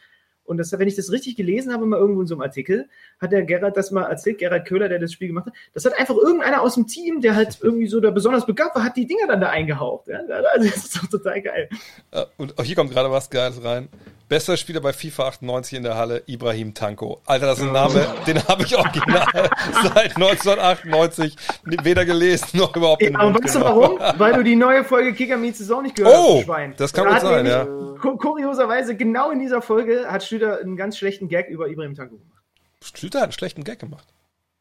Und 0.51 0.57
das, 0.57 0.73
wenn 0.73 0.89
ich 0.89 0.97
das 0.97 1.13
richtig 1.13 1.37
gelesen 1.37 1.73
habe, 1.73 1.87
mal 1.87 2.01
irgendwo 2.01 2.23
in 2.23 2.27
so 2.27 2.35
einem 2.35 2.43
Artikel, 2.43 2.89
hat 3.21 3.31
der 3.31 3.45
Gerhard 3.45 3.77
das 3.77 3.93
mal 3.93 4.03
erzählt, 4.03 4.39
Gerhard 4.39 4.67
Köhler, 4.67 4.89
der 4.89 4.99
das 4.99 5.13
Spiel 5.13 5.29
gemacht 5.29 5.47
hat. 5.47 5.55
Das 5.75 5.85
hat 5.85 5.97
einfach 5.97 6.17
irgendeiner 6.17 6.61
aus 6.61 6.75
dem 6.75 6.89
Team, 6.89 7.21
der 7.21 7.37
halt 7.37 7.59
irgendwie 7.63 7.87
so 7.87 8.01
da 8.01 8.11
besonders 8.11 8.47
begabt 8.47 8.75
war, 8.75 8.83
hat 8.83 8.97
die 8.97 9.07
Dinger 9.07 9.29
dann 9.29 9.41
da 9.41 9.51
eingehaucht. 9.51 10.09
Ja? 10.09 10.19
Also 10.53 10.69
das 10.69 10.77
ist 10.77 10.97
doch 10.97 11.07
total 11.07 11.41
geil. 11.41 11.69
Äh, 12.11 12.25
Und 12.37 12.59
auch 12.59 12.65
hier 12.65 12.75
kommt 12.75 12.91
gerade 12.91 13.13
was 13.13 13.31
Geiles 13.31 13.63
rein. 13.63 13.89
Bester 14.31 14.57
Spieler 14.57 14.81
bei 14.81 14.93
FIFA 14.93 15.27
98 15.27 15.77
in 15.79 15.83
der 15.83 15.97
Halle, 15.97 16.23
Ibrahim 16.27 16.73
Tanko. 16.73 17.21
Alter, 17.27 17.47
das 17.47 17.59
ist 17.59 17.65
ein 17.65 17.73
Name, 17.73 18.07
den 18.29 18.43
habe 18.47 18.63
ich 18.63 18.77
original 18.77 19.27
seit 19.93 20.15
1998 20.17 21.37
weder 21.83 22.05
gelesen 22.05 22.57
noch 22.59 22.75
überhaupt 22.77 23.03
den 23.03 23.17
aber 23.17 23.43
weißt 23.43 23.57
du 23.57 23.61
warum? 23.61 23.99
Weil 24.19 24.35
du 24.35 24.45
die 24.45 24.55
neue 24.55 24.85
Folge 24.85 25.15
Kicker 25.15 25.37
Meets 25.37 25.59
Saison 25.59 25.83
nicht 25.83 25.97
gehört 25.97 26.15
Oh, 26.17 26.35
hast, 26.37 26.41
du 26.43 26.45
Schwein. 26.45 26.75
das 26.77 26.93
kann 26.93 27.09
gut 27.09 27.21
sein, 27.21 27.45
ja. 27.45 27.65
ku- 27.65 28.17
Kurioserweise, 28.17 28.95
genau 28.97 29.33
in 29.33 29.41
dieser 29.41 29.63
Folge 29.63 30.07
hat 30.09 30.23
Stüder 30.23 30.61
einen 30.61 30.77
ganz 30.77 30.97
schlechten 30.97 31.29
Gag 31.29 31.49
über 31.49 31.67
Ibrahim 31.69 31.97
Tanko 31.97 32.17
gemacht. 32.17 32.43
Stüter 32.85 33.19
hat 33.19 33.25
einen 33.25 33.33
schlechten 33.33 33.65
Gag 33.65 33.81
gemacht. 33.81 34.07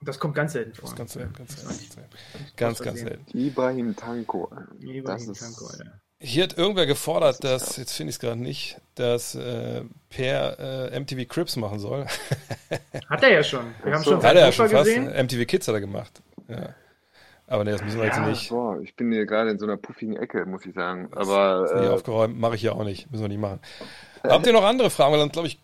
Das 0.02 0.18
kommt 0.20 0.34
ganz 0.34 0.54
selten 0.54 0.74
vor. 0.74 0.82
Das 0.86 0.92
ist 0.92 0.98
ganz 0.98 1.14
selten, 1.14 1.34
ganz 1.34 1.56
selten. 1.62 1.70
Ganz, 2.58 2.78
selten. 2.80 2.90
ganz, 2.90 3.00
selten. 3.02 3.38
Ibrahim 3.38 3.96
Tanko. 3.96 4.50
Ibrahim 4.80 5.04
Das 5.06 5.28
ist, 5.28 5.40
Tanko, 5.40 5.68
Alter. 5.68 6.00
Hier 6.22 6.44
hat 6.44 6.58
irgendwer 6.58 6.86
gefordert, 6.86 7.44
dass, 7.46 7.78
jetzt 7.78 7.94
finde 7.94 8.10
ich 8.10 8.18
es 8.18 8.20
gerade 8.20 8.40
nicht, 8.42 8.78
dass 8.96 9.36
äh, 9.36 9.84
Per 10.10 10.92
äh, 10.92 11.00
MTV 11.00 11.26
Crips 11.30 11.56
machen 11.56 11.80
soll. 11.80 12.06
Hat 13.10 13.24
er 13.24 13.32
ja 13.32 13.44
schon. 13.44 13.74
Wir 13.84 13.94
haben 13.94 14.04
so. 14.04 14.12
schon 14.12 14.24
Hat 14.24 14.36
er 14.36 14.42
ja 14.42 14.48
Fußball 14.48 14.70
schon 14.70 14.78
fast. 14.78 14.90
gesehen. 14.90 15.26
MTV 15.26 15.48
Kids 15.48 15.68
hat 15.70 15.76
er 15.76 15.80
gemacht. 15.82 16.22
Ja. 16.50 16.76
Aber 17.48 17.64
nee, 17.64 17.72
das 17.72 17.82
müssen 17.84 17.98
wir 18.00 18.06
jetzt 18.06 18.18
Ja, 18.18 18.28
nicht. 18.28 18.50
Boah, 18.50 18.80
ich 18.82 18.96
bin 18.98 19.12
hier 19.12 19.26
gerade 19.26 19.50
in 19.52 19.60
so 19.60 19.66
einer 19.66 19.78
puffigen 19.78 20.18
Ecke, 20.18 20.46
muss 20.46 20.66
ich 20.66 20.76
sagen. 20.76 21.10
Das 21.12 21.28
Aber 21.28 21.66
ist 21.66 21.74
nicht 21.74 21.86
äh, 21.86 21.90
aufgeräumt, 21.90 22.38
mache 22.38 22.56
ich 22.56 22.64
ja 22.64 22.74
auch 22.74 22.84
nicht. 22.84 23.10
Müssen 23.10 23.24
wir 23.24 23.30
nicht 23.30 23.40
machen. 23.40 23.60
Habt 24.24 24.46
ihr 24.46 24.54
noch 24.54 24.66
andere 24.66 24.90
Fragen? 24.90 25.14
Weil 25.14 25.20
dann, 25.20 25.30
glaube 25.30 25.48
ich, 25.48 25.58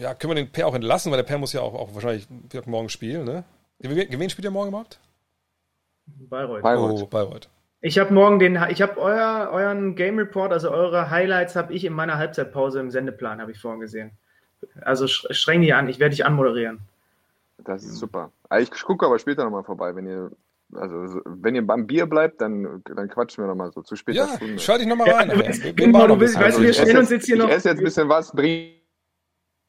ja, 0.00 0.14
können 0.14 0.30
wir 0.30 0.36
den 0.36 0.50
Per 0.50 0.68
auch 0.68 0.74
entlassen, 0.74 1.10
weil 1.10 1.18
der 1.18 1.24
Per 1.24 1.38
muss 1.38 1.52
ja 1.52 1.60
auch, 1.60 1.74
auch 1.74 1.94
wahrscheinlich 1.94 2.26
morgen 2.66 2.88
spielen, 2.88 3.24
ne? 3.24 3.44
Gegen 3.80 4.20
wen 4.20 4.30
spielt 4.30 4.44
ihr 4.44 4.50
morgen 4.50 4.68
überhaupt? 4.68 5.00
Bayreuth. 6.06 6.62
Bayreuth. 6.62 7.02
Oh, 7.02 7.06
Bayreuth. 7.06 7.48
Ich 7.80 7.98
habe 7.98 8.12
morgen 8.12 8.38
den, 8.40 8.58
ich 8.70 8.82
habe 8.82 8.98
euer, 8.98 9.50
euren 9.52 9.94
Game 9.94 10.18
Report, 10.18 10.52
also 10.52 10.70
eure 10.70 11.10
Highlights 11.10 11.54
habe 11.54 11.72
ich 11.72 11.84
in 11.84 11.92
meiner 11.92 12.18
Halbzeitpause 12.18 12.80
im 12.80 12.90
Sendeplan, 12.90 13.40
habe 13.40 13.52
ich 13.52 13.60
vorhin 13.60 13.80
gesehen. 13.80 14.10
Also 14.80 15.06
streng 15.06 15.60
dich 15.60 15.72
an, 15.74 15.88
ich 15.88 16.00
werde 16.00 16.10
dich 16.10 16.24
anmoderieren. 16.26 16.80
Das 17.58 17.84
ist 17.84 17.96
super. 17.96 18.32
Ah, 18.48 18.58
Ich 18.58 18.70
gucke 18.70 19.06
aber 19.06 19.18
später 19.20 19.44
nochmal 19.44 19.62
vorbei, 19.62 19.94
wenn 19.94 20.06
ihr, 20.06 20.30
also 20.74 21.06
so- 21.06 21.20
wenn 21.24 21.54
ihr 21.54 21.64
beim 21.64 21.86
Bier 21.86 22.06
bleibt, 22.06 22.40
dann, 22.40 22.82
dann 22.84 23.08
quatschen 23.08 23.44
wir 23.44 23.48
nochmal 23.48 23.70
so 23.70 23.82
zu 23.82 23.94
später 23.94 24.18
Ja, 24.26 24.36
Stunde. 24.36 24.58
schalte 24.58 24.82
ich 24.82 24.88
nochmal 24.88 25.06
Ja, 25.08 25.16
rein. 25.18 25.28
du 25.28 25.38
wir 25.38 25.78
Ingmar, 25.78 26.00
machen 26.02 26.08
noch 26.08 26.14
du 26.16 26.18
bisschen. 26.20 26.42
weißt 26.42 26.58
du, 26.58 26.62
wir 26.62 26.70
ich 26.70 26.76
stellen 26.76 26.88
esse 26.90 26.98
uns 26.98 27.10
jetzt, 27.10 27.26
hier 27.26 27.36
ich 27.36 27.42
noch- 27.42 27.48
esse 27.50 27.68
jetzt 27.68 27.78
ein 27.78 27.84
bisschen 27.84 28.08
was, 28.08 28.32
bring 28.32 28.72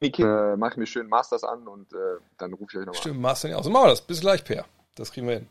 die 0.02 0.10
Kinder, 0.10 0.54
äh, 0.54 0.56
mach 0.56 0.76
mir 0.76 0.86
schön 0.86 1.06
Masters 1.08 1.44
an 1.44 1.68
und 1.68 1.92
äh, 1.92 1.96
dann 2.38 2.52
rufe 2.54 2.72
ich 2.72 2.78
euch 2.78 2.86
nochmal 2.86 2.96
an. 2.96 3.00
Stimmt, 3.02 3.20
machst 3.20 3.44
du 3.44 3.48
nicht 3.48 3.56
aus. 3.56 3.64
So 3.64 3.70
machen 3.70 3.84
wir 3.84 3.90
das. 3.90 4.00
Bis 4.00 4.20
gleich, 4.20 4.44
Per. 4.44 4.64
Das 4.96 5.12
kriegen 5.12 5.28
wir 5.28 5.34
hin. 5.34 5.46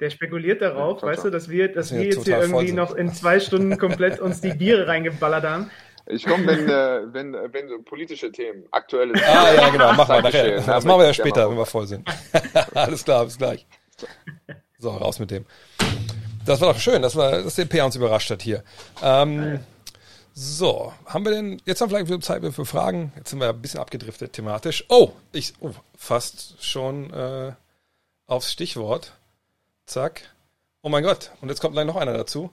Der 0.00 0.10
spekuliert 0.10 0.60
darauf, 0.60 1.02
Ja, 1.02 1.08
weißt 1.08 1.24
du, 1.24 1.30
dass 1.30 1.48
wir, 1.48 1.72
dass 1.72 1.90
Ja, 1.90 1.98
wir 1.98 2.04
jetzt 2.06 2.24
hier 2.24 2.40
irgendwie 2.40 2.72
noch 2.72 2.94
in 2.94 3.12
zwei 3.12 3.38
Stunden 3.38 3.78
komplett 3.78 4.18
uns 4.20 4.40
die 4.40 4.52
Biere 4.52 4.88
reingeballert 4.88 5.44
haben. 5.44 5.70
Ich 6.06 6.26
komme, 6.26 6.46
wenn, 6.46 6.68
äh, 6.68 7.12
wenn, 7.12 7.34
äh, 7.34 7.52
wenn 7.52 7.68
so 7.68 7.80
politische 7.82 8.30
Themen, 8.32 8.64
aktuelle 8.72 9.14
Ah, 9.14 9.54
ja, 9.54 9.68
genau. 9.70 9.92
Machen 9.92 10.14
wir 10.16 10.22
nachher. 10.22 10.56
Das 10.56 10.66
Ja, 10.66 10.80
machen 10.80 11.00
wir 11.00 11.06
ja 11.06 11.14
später, 11.14 11.34
gerne 11.42 11.50
wenn 11.50 11.58
wir 11.58 11.66
voll 11.66 11.86
sind. 11.86 12.08
Alles 12.74 13.04
klar, 13.04 13.24
bis 13.24 13.38
gleich. 13.38 13.66
So, 14.78 14.90
raus 14.90 15.18
mit 15.18 15.30
dem. 15.30 15.46
Das 16.44 16.60
war 16.60 16.72
doch 16.74 16.80
schön, 16.80 17.00
dass, 17.00 17.16
wir, 17.16 17.42
dass 17.42 17.54
der 17.54 17.64
Per 17.64 17.86
uns 17.86 17.96
überrascht 17.96 18.30
hat 18.30 18.42
hier. 18.42 18.62
Ähm, 19.02 19.60
so, 20.34 20.92
haben 21.06 21.24
wir 21.24 21.32
denn, 21.32 21.62
jetzt 21.64 21.80
haben 21.80 21.90
wir 21.90 22.04
vielleicht 22.04 22.24
Zeit 22.24 22.42
für 22.52 22.66
Fragen. 22.66 23.12
Jetzt 23.16 23.30
sind 23.30 23.38
wir 23.40 23.48
ein 23.48 23.62
bisschen 23.62 23.80
abgedriftet 23.80 24.32
thematisch. 24.32 24.84
Oh, 24.88 25.12
ich, 25.32 25.54
oh, 25.60 25.70
fast 25.96 26.62
schon 26.62 27.10
äh, 27.14 27.52
aufs 28.26 28.52
Stichwort. 28.52 29.12
Zack. 29.86 30.22
Oh 30.82 30.88
mein 30.88 31.02
Gott, 31.02 31.30
und 31.40 31.48
jetzt 31.48 31.60
kommt 31.60 31.74
gleich 31.74 31.86
noch 31.86 31.96
einer 31.96 32.12
dazu. 32.12 32.50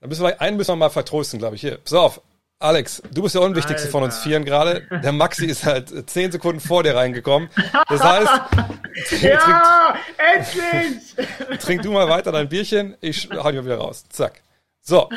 Dann 0.00 0.08
müssen 0.08 0.24
wir, 0.24 0.40
einen 0.40 0.56
müssen 0.56 0.72
wir 0.72 0.76
mal 0.76 0.90
vertrösten, 0.90 1.38
glaube 1.38 1.56
ich. 1.56 1.60
Hier, 1.60 1.78
pass 1.78 1.92
auf. 1.92 2.20
Alex, 2.58 3.02
du 3.12 3.22
bist 3.22 3.34
der 3.34 3.42
unwichtigste 3.42 3.88
von 3.88 4.02
uns 4.02 4.16
Alter. 4.16 4.24
Vieren 4.28 4.44
gerade. 4.44 4.86
Der 5.02 5.12
Maxi 5.12 5.46
ist 5.46 5.64
halt 5.64 6.10
zehn 6.10 6.30
Sekunden 6.30 6.60
vor 6.60 6.82
dir 6.82 6.94
reingekommen. 6.94 7.48
Das 7.88 8.02
heißt, 8.02 8.30
Ja, 9.22 9.94
endlich! 10.16 11.58
trink 11.60 11.82
du 11.82 11.92
mal 11.92 12.08
weiter 12.08 12.32
dein 12.32 12.48
Bierchen. 12.48 12.96
Ich 13.00 13.28
hau 13.30 13.50
dich 13.50 13.60
mal 13.60 13.64
wieder 13.64 13.78
raus. 13.78 14.04
Zack. 14.08 14.42
So. 14.80 15.08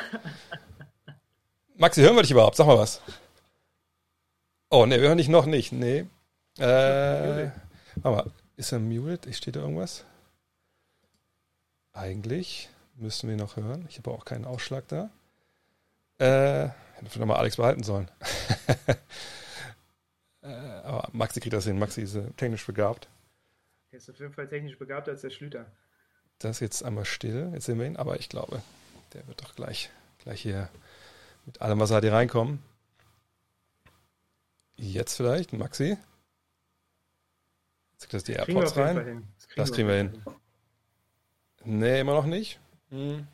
Maxi, 1.75 2.01
hören 2.01 2.15
wir 2.15 2.21
dich 2.21 2.31
überhaupt? 2.31 2.55
Sag 2.55 2.67
mal 2.67 2.77
was. 2.77 3.01
Oh, 4.69 4.85
ne, 4.85 5.01
wir 5.01 5.07
hören 5.07 5.17
dich 5.17 5.29
noch 5.29 5.45
nicht. 5.45 5.71
Nee. 5.71 6.05
Äh, 6.59 6.63
warte 6.63 7.51
mal. 8.03 8.31
Ist 8.55 8.71
er 8.71 8.79
muted? 8.79 9.27
Steht 9.35 9.55
da 9.55 9.61
irgendwas? 9.61 10.05
Eigentlich 11.93 12.69
müssen 12.95 13.29
wir 13.29 13.37
noch 13.37 13.55
hören. 13.55 13.85
Ich 13.89 13.97
habe 13.97 14.11
auch 14.11 14.25
keinen 14.25 14.45
Ausschlag 14.45 14.87
da. 14.87 15.09
Äh, 16.17 16.69
hätte 16.95 17.09
vielleicht 17.09 17.27
mal 17.27 17.35
Alex 17.35 17.57
behalten 17.57 17.83
sollen. 17.83 18.09
äh, 20.41 20.47
aber 20.47 21.09
Maxi 21.11 21.39
kriegt 21.39 21.53
das 21.53 21.65
hin. 21.65 21.79
Maxi 21.79 22.01
ist 22.01 22.15
äh, 22.15 22.31
technisch 22.31 22.65
begabt. 22.65 23.07
Er 23.91 23.97
ist 23.97 24.09
auf 24.09 24.19
jeden 24.19 24.33
Fall 24.33 24.47
technisch 24.47 24.77
begabter 24.77 25.11
als 25.11 25.21
der 25.21 25.29
Schlüter. 25.29 25.67
Das 26.39 26.57
ist 26.57 26.59
jetzt 26.61 26.83
einmal 26.83 27.05
still. 27.05 27.51
Jetzt 27.53 27.65
sehen 27.65 27.79
wir 27.79 27.85
ihn, 27.85 27.97
aber 27.97 28.19
ich 28.19 28.27
glaube, 28.27 28.61
der 29.13 29.27
wird 29.27 29.41
doch 29.43 29.55
gleich, 29.55 29.91
gleich 30.19 30.41
hier 30.41 30.69
mit 31.45 31.61
allem, 31.61 31.79
was 31.79 31.91
er 31.91 31.97
hat, 31.97 32.03
hier 32.03 32.13
reinkommen. 32.13 32.63
Jetzt 34.75 35.15
vielleicht, 35.15 35.53
Maxi. 35.53 35.97
Jetzt 37.91 38.09
kriegt 38.09 38.13
das 38.13 38.23
die 38.23 38.33
Kriegen 38.33 38.57
AirPods 38.57 38.77
rein. 38.77 39.05
hin. 39.05 39.27
Das 39.55 39.71
kriegen 39.71 39.87
wir 39.87 39.95
hin. 39.95 40.23
Nee, 41.65 42.01
immer 42.01 42.13
noch 42.13 42.25
nicht. 42.25 42.59
Hm. 42.89 43.27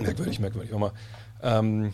Merkwürdig, 0.00 0.40
merkwürdig. 0.40 0.70
Mal. 0.72 0.92
Ähm, 1.42 1.92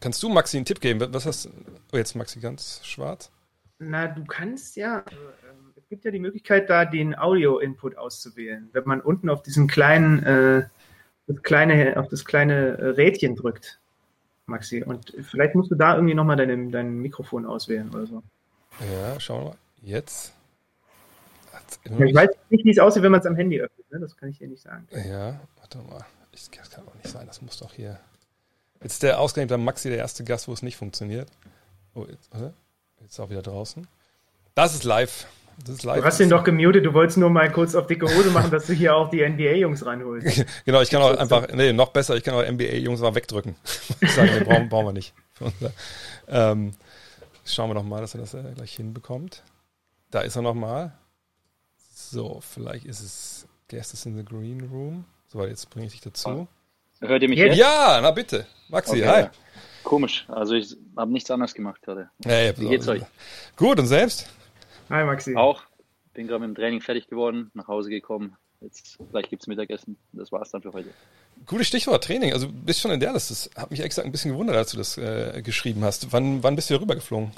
kannst 0.00 0.22
du 0.22 0.28
Maxi 0.28 0.56
einen 0.56 0.66
Tipp 0.66 0.80
geben? 0.80 1.00
Was 1.12 1.26
hast 1.26 1.48
Oh, 1.94 1.96
jetzt 1.96 2.16
Maxi 2.16 2.40
ganz 2.40 2.80
schwarz. 2.82 3.30
Na, 3.78 4.08
du 4.08 4.24
kannst 4.24 4.74
ja, 4.74 4.98
äh, 4.98 5.02
es 5.76 5.88
gibt 5.88 6.04
ja 6.04 6.10
die 6.10 6.18
Möglichkeit, 6.18 6.68
da 6.68 6.84
den 6.84 7.16
Audio-Input 7.16 7.96
auszuwählen. 7.96 8.68
Wenn 8.72 8.82
man 8.84 9.00
unten 9.00 9.30
auf 9.30 9.42
diesen 9.42 9.68
kleinen, 9.68 10.24
äh, 10.24 10.66
das 11.28 11.40
kleine, 11.42 11.96
auf 11.96 12.08
das 12.08 12.24
kleine 12.24 12.78
äh, 12.78 12.86
Rädchen 12.86 13.36
drückt, 13.36 13.78
Maxi. 14.46 14.82
Und 14.82 15.14
vielleicht 15.22 15.54
musst 15.54 15.70
du 15.70 15.76
da 15.76 15.94
irgendwie 15.94 16.14
nochmal 16.14 16.36
dein, 16.36 16.72
dein 16.72 16.98
Mikrofon 16.98 17.46
auswählen 17.46 17.88
oder 17.90 18.06
so. 18.06 18.24
Ja, 18.92 19.20
schauen 19.20 19.44
wir 19.44 19.50
mal. 19.50 19.56
Jetzt. 19.82 20.34
Noch 21.88 22.00
ich 22.00 22.14
weiß 22.14 22.30
nicht, 22.50 22.64
wie 22.64 22.70
es 22.70 22.78
aussieht, 22.78 23.02
wenn 23.02 23.12
man 23.12 23.20
es 23.20 23.26
am 23.26 23.36
Handy 23.36 23.60
öffnet. 23.60 23.90
Ne? 23.90 24.00
Das 24.00 24.16
kann 24.16 24.28
ich 24.28 24.38
dir 24.38 24.48
nicht 24.48 24.62
sagen. 24.62 24.86
Ja, 24.92 25.40
warte 25.58 25.78
mal. 25.78 26.04
Ich, 26.32 26.50
das 26.50 26.70
kann 26.70 26.86
auch 26.86 26.94
nicht 26.94 27.08
sein. 27.08 27.26
Das 27.26 27.42
muss 27.42 27.58
doch 27.58 27.72
hier. 27.72 27.98
Jetzt 28.82 29.02
der 29.02 29.20
ausgerechnet 29.20 29.58
Maxi, 29.60 29.88
der 29.88 29.98
erste 29.98 30.24
Gast, 30.24 30.48
wo 30.48 30.52
es 30.52 30.62
nicht 30.62 30.76
funktioniert. 30.76 31.30
Oh, 31.94 32.06
jetzt, 32.08 32.30
warte. 32.32 32.54
jetzt 33.00 33.12
ist 33.12 33.18
er 33.18 33.24
auch 33.24 33.30
wieder 33.30 33.42
draußen. 33.42 33.86
Das 34.54 34.74
ist 34.74 34.84
live. 34.84 35.26
Das 35.64 35.76
ist 35.76 35.84
live. 35.84 36.00
Du 36.00 36.04
hast 36.04 36.20
ihn 36.20 36.28
doch 36.28 36.42
gemutet, 36.42 36.84
du 36.84 36.92
wolltest 36.92 37.16
nur 37.16 37.30
mal 37.30 37.50
kurz 37.50 37.74
auf 37.74 37.86
dicke 37.86 38.06
Hose 38.06 38.30
machen, 38.30 38.50
dass 38.50 38.66
du 38.66 38.72
hier 38.72 38.94
auch 38.96 39.08
die 39.08 39.26
NBA-Jungs 39.26 39.86
reinholst. 39.86 40.44
Genau, 40.64 40.80
ich 40.80 40.90
kann 40.90 41.00
auch 41.00 41.16
einfach, 41.16 41.48
nee, 41.52 41.72
noch 41.72 41.90
besser, 41.90 42.16
ich 42.16 42.24
kann 42.24 42.34
auch 42.34 42.44
NBA-Jungs 42.44 43.00
mal 43.00 43.14
wegdrücken. 43.14 43.54
ich 44.00 44.12
sage, 44.12 44.32
nee, 44.32 44.44
brauchen, 44.44 44.68
brauchen 44.68 44.86
wir 44.86 44.92
nicht. 44.92 45.14
Ähm, 46.26 46.72
schauen 47.44 47.70
wir 47.70 47.74
noch 47.74 47.84
mal, 47.84 48.00
dass 48.00 48.14
er 48.14 48.20
das 48.20 48.34
äh, 48.34 48.42
gleich 48.54 48.74
hinbekommt. 48.74 49.44
Da 50.10 50.20
ist 50.20 50.36
er 50.36 50.42
noch 50.42 50.54
mal. 50.54 50.92
So, 51.96 52.40
vielleicht 52.40 52.86
ist 52.86 53.00
es 53.00 53.46
Guest 53.68 53.94
is 53.94 54.04
in 54.04 54.16
the 54.16 54.24
Green 54.24 54.60
Room. 54.72 55.04
So, 55.28 55.44
jetzt 55.46 55.70
bringe 55.70 55.86
ich 55.86 55.92
dich 55.92 56.00
dazu. 56.00 56.48
Hört 57.00 57.22
ihr 57.22 57.28
mich 57.28 57.38
Jetzt? 57.38 57.56
jetzt? 57.56 57.58
Ja, 57.58 58.00
na 58.02 58.10
bitte. 58.10 58.46
Maxi, 58.68 58.92
Okay, 58.92 59.06
hi. 59.06 59.20
ja. 59.22 59.30
Komisch. 59.84 60.24
Also 60.28 60.54
ich 60.54 60.76
habe 60.96 61.12
nichts 61.12 61.30
anderes 61.30 61.54
gemacht 61.54 61.82
gerade. 61.82 62.10
Hey, 62.24 62.52
Wie 62.56 62.68
geht's 62.68 62.88
euch? 62.88 63.02
Gut, 63.56 63.78
und 63.78 63.86
selbst? 63.86 64.28
Hi, 64.90 65.04
Maxi. 65.04 65.36
Auch. 65.36 65.62
Bin 66.14 66.26
gerade 66.26 66.40
mit 66.46 66.56
dem 66.56 66.60
Training 66.60 66.80
fertig 66.80 67.08
geworden, 67.08 67.50
nach 67.54 67.68
Hause 67.68 67.90
gekommen. 67.90 68.36
Jetzt 68.60 68.98
gleich 69.10 69.28
gibt's 69.28 69.46
Mittagessen. 69.46 69.96
Das 70.12 70.32
war's 70.32 70.50
dann 70.50 70.62
für 70.62 70.72
heute. 70.72 70.88
Gutes 71.46 71.66
Stichwort, 71.68 72.02
Training. 72.04 72.32
Also 72.32 72.48
bist 72.50 72.80
schon 72.80 72.90
in 72.92 73.00
Dallas. 73.00 73.28
Das 73.28 73.50
hat 73.56 73.70
mich 73.70 73.80
extra 73.80 74.02
ein 74.02 74.10
bisschen 74.12 74.32
gewundert, 74.32 74.56
als 74.56 74.70
du 74.70 74.76
das 74.78 74.96
äh, 74.96 75.42
geschrieben 75.42 75.84
hast. 75.84 76.12
Wann, 76.12 76.42
wann 76.42 76.56
bist 76.56 76.70
du 76.70 76.74
hier 76.74 76.80
rübergeflogen? 76.82 77.30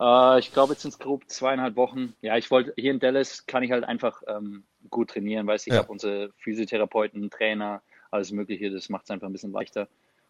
Äh, 0.00 0.38
ich 0.38 0.52
glaube, 0.52 0.72
jetzt 0.72 0.82
sind 0.82 0.92
es 0.92 0.98
grob 0.98 1.28
zweieinhalb 1.28 1.76
Wochen. 1.76 2.14
Ja, 2.22 2.36
ich 2.36 2.50
wollte 2.50 2.72
hier 2.76 2.90
in 2.90 3.00
Dallas 3.00 3.46
kann 3.46 3.62
ich 3.62 3.70
halt 3.70 3.84
einfach 3.84 4.22
ähm, 4.26 4.64
gut 4.88 5.10
trainieren, 5.10 5.46
weißt 5.46 5.66
ich 5.66 5.74
Ja. 5.74 5.80
habe 5.80 5.92
unsere 5.92 6.32
Physiotherapeuten, 6.38 7.30
Trainer, 7.30 7.82
alles 8.10 8.32
Mögliche. 8.32 8.70
Das 8.70 8.88
macht 8.88 9.04
es 9.04 9.10
einfach 9.10 9.26
ein 9.28 9.32
bisschen 9.32 9.52
leichter. 9.52 9.88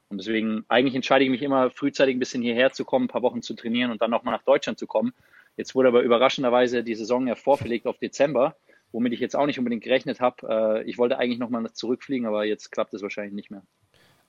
Und 0.09 0.19
deswegen, 0.19 0.65
eigentlich 0.69 0.97
entscheide 0.97 1.25
ich 1.25 1.31
mich 1.31 1.43
immer 1.43 1.71
frühzeitig 1.71 2.17
ein 2.17 2.19
bisschen 2.19 2.43
hierher 2.43 2.73
zu 2.73 2.85
kommen, 2.85 3.05
ein 3.05 3.09
paar 3.09 3.23
Wochen 3.23 3.43
zu 3.43 3.55
trainieren 3.55 3.93
und 3.93 4.03
dann 4.03 4.11
nochmal 4.11 4.35
nach 4.35 4.43
Deutschland 4.43 4.77
zu 4.77 4.89
kommen. 4.89 5.15
Jetzt 5.57 5.77
wurde 5.77 5.89
aber 5.89 6.03
überraschenderweise 6.03 6.83
die 6.83 6.97
Saison 6.97 7.29
ja 7.29 7.37
vorverlegt 7.37 7.87
auf 7.87 7.99
Dezember, 7.99 8.57
womit 8.91 9.13
ich 9.13 9.21
jetzt 9.21 9.37
auch 9.37 9.47
nicht 9.47 9.59
unbedingt 9.59 9.85
gerechnet 9.85 10.21
habe. 10.21 10.83
Äh, 10.83 10.91
ich 10.91 10.99
wollte 10.99 11.17
eigentlich 11.17 11.39
nochmal 11.39 11.73
zurückfliegen, 11.73 12.27
aber 12.27 12.45
jetzt 12.45 12.71
klappt 12.73 12.93
es 12.93 13.03
wahrscheinlich 13.03 13.35
nicht 13.35 13.53
mehr. 13.53 13.63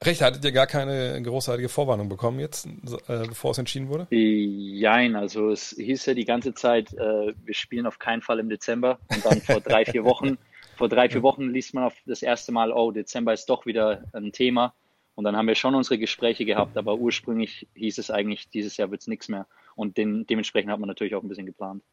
Recht, 0.03 0.21
hattet 0.21 0.43
ihr 0.43 0.51
gar 0.51 0.65
keine 0.65 1.21
großartige 1.21 1.69
Vorwarnung 1.69 2.09
bekommen 2.09 2.39
jetzt, 2.39 2.65
äh, 2.65 3.27
bevor 3.27 3.51
es 3.51 3.59
entschieden 3.59 3.87
wurde? 3.87 4.07
Jein, 4.09 5.15
also 5.15 5.51
es 5.51 5.75
hieß 5.77 6.07
ja 6.07 6.15
die 6.15 6.25
ganze 6.25 6.55
Zeit, 6.55 6.91
äh, 6.93 7.33
wir 7.45 7.53
spielen 7.53 7.85
auf 7.85 7.99
keinen 7.99 8.23
Fall 8.23 8.39
im 8.39 8.49
Dezember. 8.49 8.97
Und 9.09 9.23
dann 9.23 9.41
vor 9.41 9.61
drei, 9.61 9.85
vier 9.85 10.03
Wochen, 10.03 10.39
vor 10.75 10.89
drei, 10.89 11.07
vier 11.07 11.21
Wochen 11.21 11.49
liest 11.49 11.75
man 11.75 11.83
auf 11.83 11.93
das 12.07 12.23
erste 12.23 12.51
Mal, 12.51 12.71
oh, 12.71 12.89
Dezember 12.89 13.31
ist 13.31 13.45
doch 13.45 13.67
wieder 13.67 14.03
ein 14.13 14.31
Thema. 14.31 14.73
Und 15.13 15.25
dann 15.25 15.37
haben 15.37 15.47
wir 15.47 15.53
schon 15.53 15.75
unsere 15.75 15.99
Gespräche 15.99 16.45
gehabt, 16.45 16.77
aber 16.77 16.95
ursprünglich 16.95 17.67
hieß 17.75 17.99
es 17.99 18.09
eigentlich, 18.09 18.49
dieses 18.49 18.77
Jahr 18.77 18.89
wird 18.89 19.01
es 19.01 19.07
nichts 19.07 19.29
mehr. 19.29 19.45
Und 19.75 19.97
den, 19.97 20.25
dementsprechend 20.25 20.71
hat 20.71 20.79
man 20.79 20.87
natürlich 20.87 21.13
auch 21.13 21.21
ein 21.21 21.29
bisschen 21.29 21.45
geplant. 21.45 21.83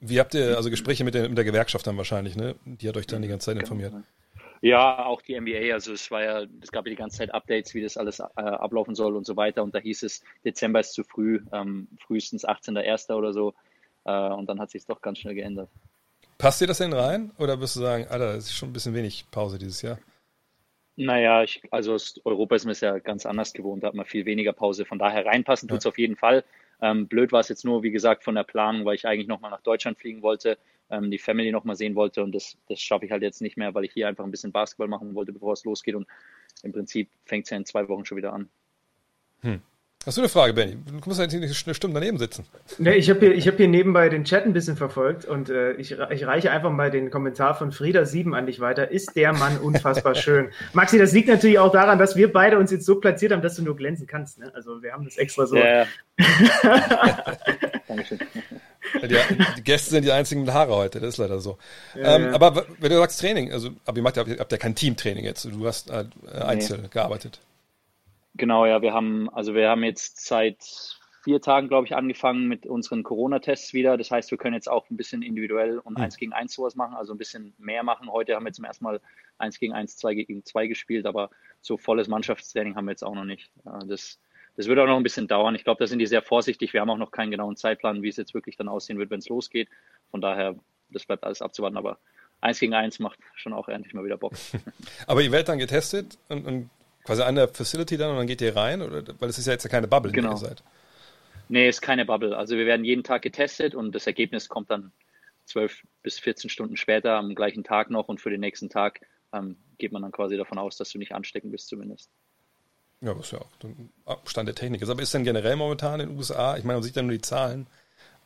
Wie 0.00 0.18
habt 0.18 0.34
ihr, 0.34 0.56
also 0.56 0.68
Gespräche 0.68 1.04
mit 1.04 1.14
der, 1.14 1.28
mit 1.28 1.38
der 1.38 1.44
Gewerkschaft 1.44 1.86
dann 1.86 1.96
wahrscheinlich, 1.96 2.34
ne? 2.34 2.56
Die 2.64 2.88
hat 2.88 2.96
euch 2.96 3.06
dann 3.06 3.22
die 3.22 3.28
ganze 3.28 3.46
Zeit 3.46 3.60
informiert. 3.60 3.92
Ja, 4.62 5.06
auch 5.06 5.22
die 5.22 5.40
NBA, 5.40 5.72
also 5.72 5.92
es 5.94 6.10
war 6.10 6.22
ja, 6.22 6.46
es 6.60 6.70
gab 6.70 6.86
ja 6.86 6.90
die 6.90 6.96
ganze 6.96 7.18
Zeit 7.18 7.32
Updates, 7.32 7.72
wie 7.74 7.82
das 7.82 7.96
alles 7.96 8.20
äh, 8.20 8.24
ablaufen 8.36 8.94
soll 8.94 9.16
und 9.16 9.24
so 9.24 9.36
weiter. 9.36 9.62
Und 9.62 9.74
da 9.74 9.78
hieß 9.78 10.02
es, 10.02 10.22
Dezember 10.44 10.80
ist 10.80 10.92
zu 10.92 11.02
früh, 11.02 11.40
ähm, 11.52 11.88
frühestens 11.98 12.46
18.01. 12.46 13.14
oder 13.14 13.32
so. 13.32 13.54
Äh, 14.04 14.12
und 14.12 14.46
dann 14.48 14.60
hat 14.60 14.70
sich 14.70 14.84
doch 14.84 15.00
ganz 15.00 15.18
schnell 15.18 15.34
geändert. 15.34 15.70
Passt 16.36 16.60
dir 16.60 16.66
das 16.66 16.78
denn 16.78 16.92
rein? 16.92 17.32
Oder 17.38 17.60
wirst 17.60 17.76
du 17.76 17.80
sagen, 17.80 18.06
Alter, 18.08 18.34
das 18.34 18.44
ist 18.44 18.56
schon 18.56 18.70
ein 18.70 18.72
bisschen 18.74 18.94
wenig 18.94 19.24
Pause 19.30 19.58
dieses 19.58 19.80
Jahr? 19.80 19.98
Naja, 20.96 21.42
ich, 21.42 21.62
also 21.70 21.94
aus 21.94 22.20
Europa 22.24 22.56
ist 22.56 22.66
es 22.66 22.80
ja 22.80 22.98
ganz 22.98 23.24
anders 23.24 23.54
gewohnt, 23.54 23.82
da 23.82 23.88
hat 23.88 23.94
man 23.94 24.04
viel 24.04 24.26
weniger 24.26 24.52
Pause. 24.52 24.84
Von 24.84 24.98
daher 24.98 25.24
reinpassen 25.24 25.68
tut's 25.68 25.86
auf 25.86 25.96
jeden 25.96 26.16
Fall. 26.16 26.44
Ähm, 26.82 27.08
blöd 27.08 27.32
war 27.32 27.40
es 27.40 27.48
jetzt 27.48 27.64
nur, 27.64 27.82
wie 27.82 27.90
gesagt, 27.90 28.24
von 28.24 28.34
der 28.34 28.44
Planung, 28.44 28.84
weil 28.84 28.94
ich 28.94 29.06
eigentlich 29.06 29.28
nochmal 29.28 29.50
nach 29.50 29.62
Deutschland 29.62 29.98
fliegen 29.98 30.22
wollte, 30.22 30.58
ähm, 30.90 31.10
die 31.10 31.18
Family 31.18 31.52
nochmal 31.52 31.76
sehen 31.76 31.94
wollte 31.94 32.22
und 32.22 32.32
das, 32.34 32.56
das 32.68 32.80
schaffe 32.80 33.06
ich 33.06 33.12
halt 33.12 33.22
jetzt 33.22 33.40
nicht 33.40 33.56
mehr, 33.56 33.74
weil 33.74 33.84
ich 33.84 33.92
hier 33.92 34.08
einfach 34.08 34.24
ein 34.24 34.30
bisschen 34.30 34.52
Basketball 34.52 34.88
machen 34.88 35.14
wollte, 35.14 35.32
bevor 35.32 35.52
es 35.52 35.64
losgeht 35.64 35.94
und 35.94 36.06
im 36.62 36.72
Prinzip 36.72 37.08
fängt 37.24 37.44
es 37.44 37.50
ja 37.50 37.56
in 37.56 37.64
zwei 37.64 37.88
Wochen 37.88 38.04
schon 38.04 38.18
wieder 38.18 38.32
an. 38.32 38.48
Hast 40.06 40.16
du 40.16 40.22
eine 40.22 40.30
Frage, 40.30 40.54
Benny? 40.54 40.78
Du 40.86 40.94
musst 41.06 41.20
ja 41.20 41.26
nicht 41.26 41.66
eine 41.66 41.74
Stunde 41.74 42.00
daneben 42.00 42.16
sitzen. 42.16 42.46
Nee, 42.78 42.94
ich 42.94 43.10
habe 43.10 43.34
hier, 43.34 43.52
hab 43.52 43.58
hier 43.58 43.68
nebenbei 43.68 44.08
den 44.08 44.24
Chat 44.24 44.46
ein 44.46 44.54
bisschen 44.54 44.78
verfolgt 44.78 45.26
und 45.26 45.50
äh, 45.50 45.72
ich, 45.72 45.92
ich 45.92 46.26
reiche 46.26 46.50
einfach 46.50 46.70
mal 46.70 46.90
den 46.90 47.10
Kommentar 47.10 47.54
von 47.54 47.70
Frieda7 47.70 48.32
an 48.34 48.46
dich 48.46 48.60
weiter. 48.60 48.90
Ist 48.90 49.14
der 49.14 49.34
Mann 49.34 49.58
unfassbar 49.58 50.14
schön? 50.16 50.48
Maxi, 50.72 50.96
das 50.96 51.12
liegt 51.12 51.28
natürlich 51.28 51.58
auch 51.58 51.70
daran, 51.70 51.98
dass 51.98 52.16
wir 52.16 52.32
beide 52.32 52.58
uns 52.58 52.70
jetzt 52.70 52.86
so 52.86 52.98
platziert 52.98 53.32
haben, 53.32 53.42
dass 53.42 53.56
du 53.56 53.62
nur 53.62 53.76
glänzen 53.76 54.06
kannst. 54.06 54.38
Ne? 54.38 54.50
Also 54.54 54.82
wir 54.82 54.94
haben 54.94 55.04
das 55.04 55.18
extra 55.18 55.44
so. 55.44 55.56
Ja, 55.56 55.86
Dankeschön. 57.86 58.20
Die, 59.02 59.16
die, 59.56 59.62
Gäste 59.62 59.90
sind 59.90 60.04
die 60.04 60.12
einzigen 60.12 60.42
mit 60.42 60.52
Haare 60.52 60.74
heute, 60.74 61.00
das 61.00 61.10
ist 61.10 61.18
leider 61.18 61.40
so. 61.40 61.58
Ja, 61.94 62.16
ähm, 62.16 62.24
ja. 62.24 62.32
Aber 62.34 62.66
wenn 62.78 62.90
du 62.90 62.98
sagst 62.98 63.20
Training, 63.20 63.52
also 63.52 63.70
aber 63.86 63.96
ihr 63.96 64.02
macht 64.02 64.16
ja, 64.16 64.24
habt 64.38 64.52
ja 64.52 64.58
kein 64.58 64.74
Teamtraining 64.74 65.24
jetzt, 65.24 65.44
du 65.44 65.66
hast 65.66 65.90
äh, 65.90 66.04
einzeln 66.40 66.82
nee. 66.82 66.88
gearbeitet. 66.90 67.40
Genau, 68.34 68.66
ja, 68.66 68.80
wir 68.82 68.92
haben, 68.92 69.28
also 69.30 69.54
wir 69.54 69.68
haben 69.68 69.84
jetzt 69.84 70.24
seit 70.24 70.58
vier 71.22 71.40
Tagen, 71.40 71.68
glaube 71.68 71.86
ich, 71.86 71.94
angefangen 71.94 72.48
mit 72.48 72.66
unseren 72.66 73.02
Corona-Tests 73.02 73.74
wieder. 73.74 73.98
Das 73.98 74.10
heißt, 74.10 74.30
wir 74.30 74.38
können 74.38 74.54
jetzt 74.54 74.70
auch 74.70 74.88
ein 74.90 74.96
bisschen 74.96 75.22
individuell 75.22 75.78
und 75.78 75.98
mhm. 75.98 76.04
eins 76.04 76.16
gegen 76.16 76.32
eins 76.32 76.54
sowas 76.54 76.76
machen, 76.76 76.94
also 76.94 77.12
ein 77.12 77.18
bisschen 77.18 77.52
mehr 77.58 77.82
machen. 77.82 78.10
Heute 78.10 78.34
haben 78.34 78.44
wir 78.44 78.52
zum 78.52 78.64
ersten 78.64 78.84
Mal 78.84 79.00
eins 79.38 79.58
gegen 79.58 79.72
eins, 79.72 79.96
zwei 79.96 80.14
gegen 80.14 80.44
zwei 80.44 80.66
gespielt, 80.66 81.06
aber 81.06 81.30
so 81.60 81.76
volles 81.76 82.08
Mannschaftstraining 82.08 82.76
haben 82.76 82.86
wir 82.86 82.92
jetzt 82.92 83.04
auch 83.04 83.14
noch 83.14 83.24
nicht. 83.24 83.50
Das, 83.86 84.18
das 84.60 84.66
wird 84.66 84.78
auch 84.78 84.86
noch 84.86 84.98
ein 84.98 85.02
bisschen 85.02 85.26
dauern. 85.26 85.54
Ich 85.54 85.64
glaube, 85.64 85.78
da 85.78 85.86
sind 85.86 86.00
die 86.00 86.06
sehr 86.06 86.20
vorsichtig. 86.20 86.74
Wir 86.74 86.82
haben 86.82 86.90
auch 86.90 86.98
noch 86.98 87.12
keinen 87.12 87.30
genauen 87.30 87.56
Zeitplan, 87.56 88.02
wie 88.02 88.10
es 88.10 88.18
jetzt 88.18 88.34
wirklich 88.34 88.58
dann 88.58 88.68
aussehen 88.68 88.98
wird, 88.98 89.08
wenn 89.08 89.20
es 89.20 89.28
losgeht. 89.30 89.70
Von 90.10 90.20
daher, 90.20 90.54
das 90.90 91.06
bleibt 91.06 91.24
alles 91.24 91.40
abzuwarten, 91.40 91.78
aber 91.78 91.98
eins 92.42 92.60
gegen 92.60 92.74
eins 92.74 92.98
macht 92.98 93.18
schon 93.36 93.54
auch 93.54 93.68
endlich 93.68 93.94
mal 93.94 94.04
wieder 94.04 94.18
Bock. 94.18 94.34
aber 95.06 95.22
ihr 95.22 95.32
werdet 95.32 95.48
dann 95.48 95.58
getestet 95.58 96.18
und, 96.28 96.46
und 96.46 96.70
quasi 97.04 97.22
an 97.22 97.36
der 97.36 97.48
Facility 97.48 97.96
dann 97.96 98.10
und 98.10 98.18
dann 98.18 98.26
geht 98.26 98.42
ihr 98.42 98.54
rein? 98.54 98.82
Oder, 98.82 99.02
weil 99.18 99.30
es 99.30 99.38
ist 99.38 99.46
ja 99.46 99.54
jetzt 99.54 99.66
keine 99.70 99.88
Bubble, 99.88 100.12
genau. 100.12 100.34
die 100.34 100.34
ihr 100.34 100.48
seid. 100.48 100.62
Nee, 101.48 101.66
ist 101.66 101.80
keine 101.80 102.04
Bubble. 102.04 102.36
Also 102.36 102.58
wir 102.58 102.66
werden 102.66 102.84
jeden 102.84 103.02
Tag 103.02 103.22
getestet 103.22 103.74
und 103.74 103.94
das 103.94 104.06
Ergebnis 104.06 104.50
kommt 104.50 104.70
dann 104.70 104.92
12 105.46 105.84
bis 106.02 106.18
14 106.18 106.50
Stunden 106.50 106.76
später 106.76 107.14
am 107.14 107.34
gleichen 107.34 107.64
Tag 107.64 107.88
noch 107.88 108.08
und 108.08 108.20
für 108.20 108.28
den 108.28 108.40
nächsten 108.40 108.68
Tag 108.68 109.00
ähm, 109.32 109.56
geht 109.78 109.92
man 109.92 110.02
dann 110.02 110.12
quasi 110.12 110.36
davon 110.36 110.58
aus, 110.58 110.76
dass 110.76 110.90
du 110.90 110.98
nicht 110.98 111.14
anstecken 111.14 111.50
bist 111.50 111.68
zumindest. 111.68 112.10
Ja, 113.02 113.18
was 113.18 113.30
ja 113.30 113.40
auch 114.04 114.26
Stand 114.26 114.48
der 114.48 114.54
Technik 114.54 114.82
ist. 114.82 114.90
Aber 114.90 115.00
ist 115.00 115.14
denn 115.14 115.24
generell 115.24 115.56
momentan 115.56 116.00
in 116.00 116.10
den 116.10 116.18
USA, 116.18 116.56
ich 116.56 116.64
meine, 116.64 116.78
man 116.78 116.82
sieht 116.82 116.96
ja 116.96 117.02
nur 117.02 117.12
die 117.12 117.20
Zahlen 117.20 117.66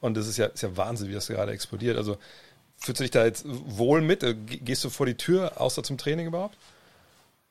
und 0.00 0.16
das 0.16 0.26
ist 0.26 0.36
ja, 0.36 0.46
ist 0.46 0.62
ja 0.62 0.76
Wahnsinn, 0.76 1.08
wie 1.08 1.14
das 1.14 1.28
gerade 1.28 1.52
explodiert. 1.52 1.96
Also 1.96 2.18
fühlst 2.76 3.00
du 3.00 3.04
dich 3.04 3.10
da 3.12 3.24
jetzt 3.24 3.44
wohl 3.46 4.00
mit? 4.00 4.24
Gehst 4.64 4.84
du 4.84 4.90
vor 4.90 5.06
die 5.06 5.16
Tür, 5.16 5.60
außer 5.60 5.82
zum 5.82 5.96
Training 5.96 6.26
überhaupt? 6.26 6.56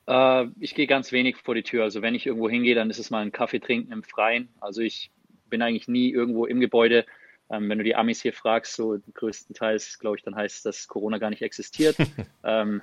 Äh, 0.08 0.48
ich 0.60 0.76
gehe 0.76 0.88
ganz 0.88 1.12
wenig 1.12 1.38
vor 1.38 1.56
die 1.56 1.64
Tür. 1.64 1.84
Also 1.84 2.02
wenn 2.02 2.16
ich 2.16 2.26
irgendwo 2.26 2.50
hingehe, 2.50 2.76
dann 2.76 2.90
ist 2.90 3.00
es 3.00 3.10
mal 3.10 3.22
ein 3.22 3.32
Kaffee 3.32 3.60
trinken 3.60 3.92
im 3.92 4.04
Freien. 4.04 4.50
Also 4.60 4.82
ich 4.82 5.12
bin 5.50 5.62
eigentlich 5.62 5.88
nie 5.88 6.12
irgendwo 6.12 6.46
im 6.46 6.60
Gebäude. 6.60 7.06
Ähm, 7.50 7.70
wenn 7.70 7.78
du 7.78 7.84
die 7.84 7.96
Amis 7.96 8.22
hier 8.22 8.34
fragst, 8.34 8.76
so 8.76 8.98
größtenteils, 9.14 10.00
glaube 10.00 10.18
ich, 10.18 10.24
dann 10.24 10.36
heißt 10.36 10.58
es, 10.58 10.62
dass 10.64 10.88
Corona 10.88 11.18
gar 11.18 11.30
nicht 11.30 11.42
existiert. 11.42 11.96
ähm, 12.44 12.82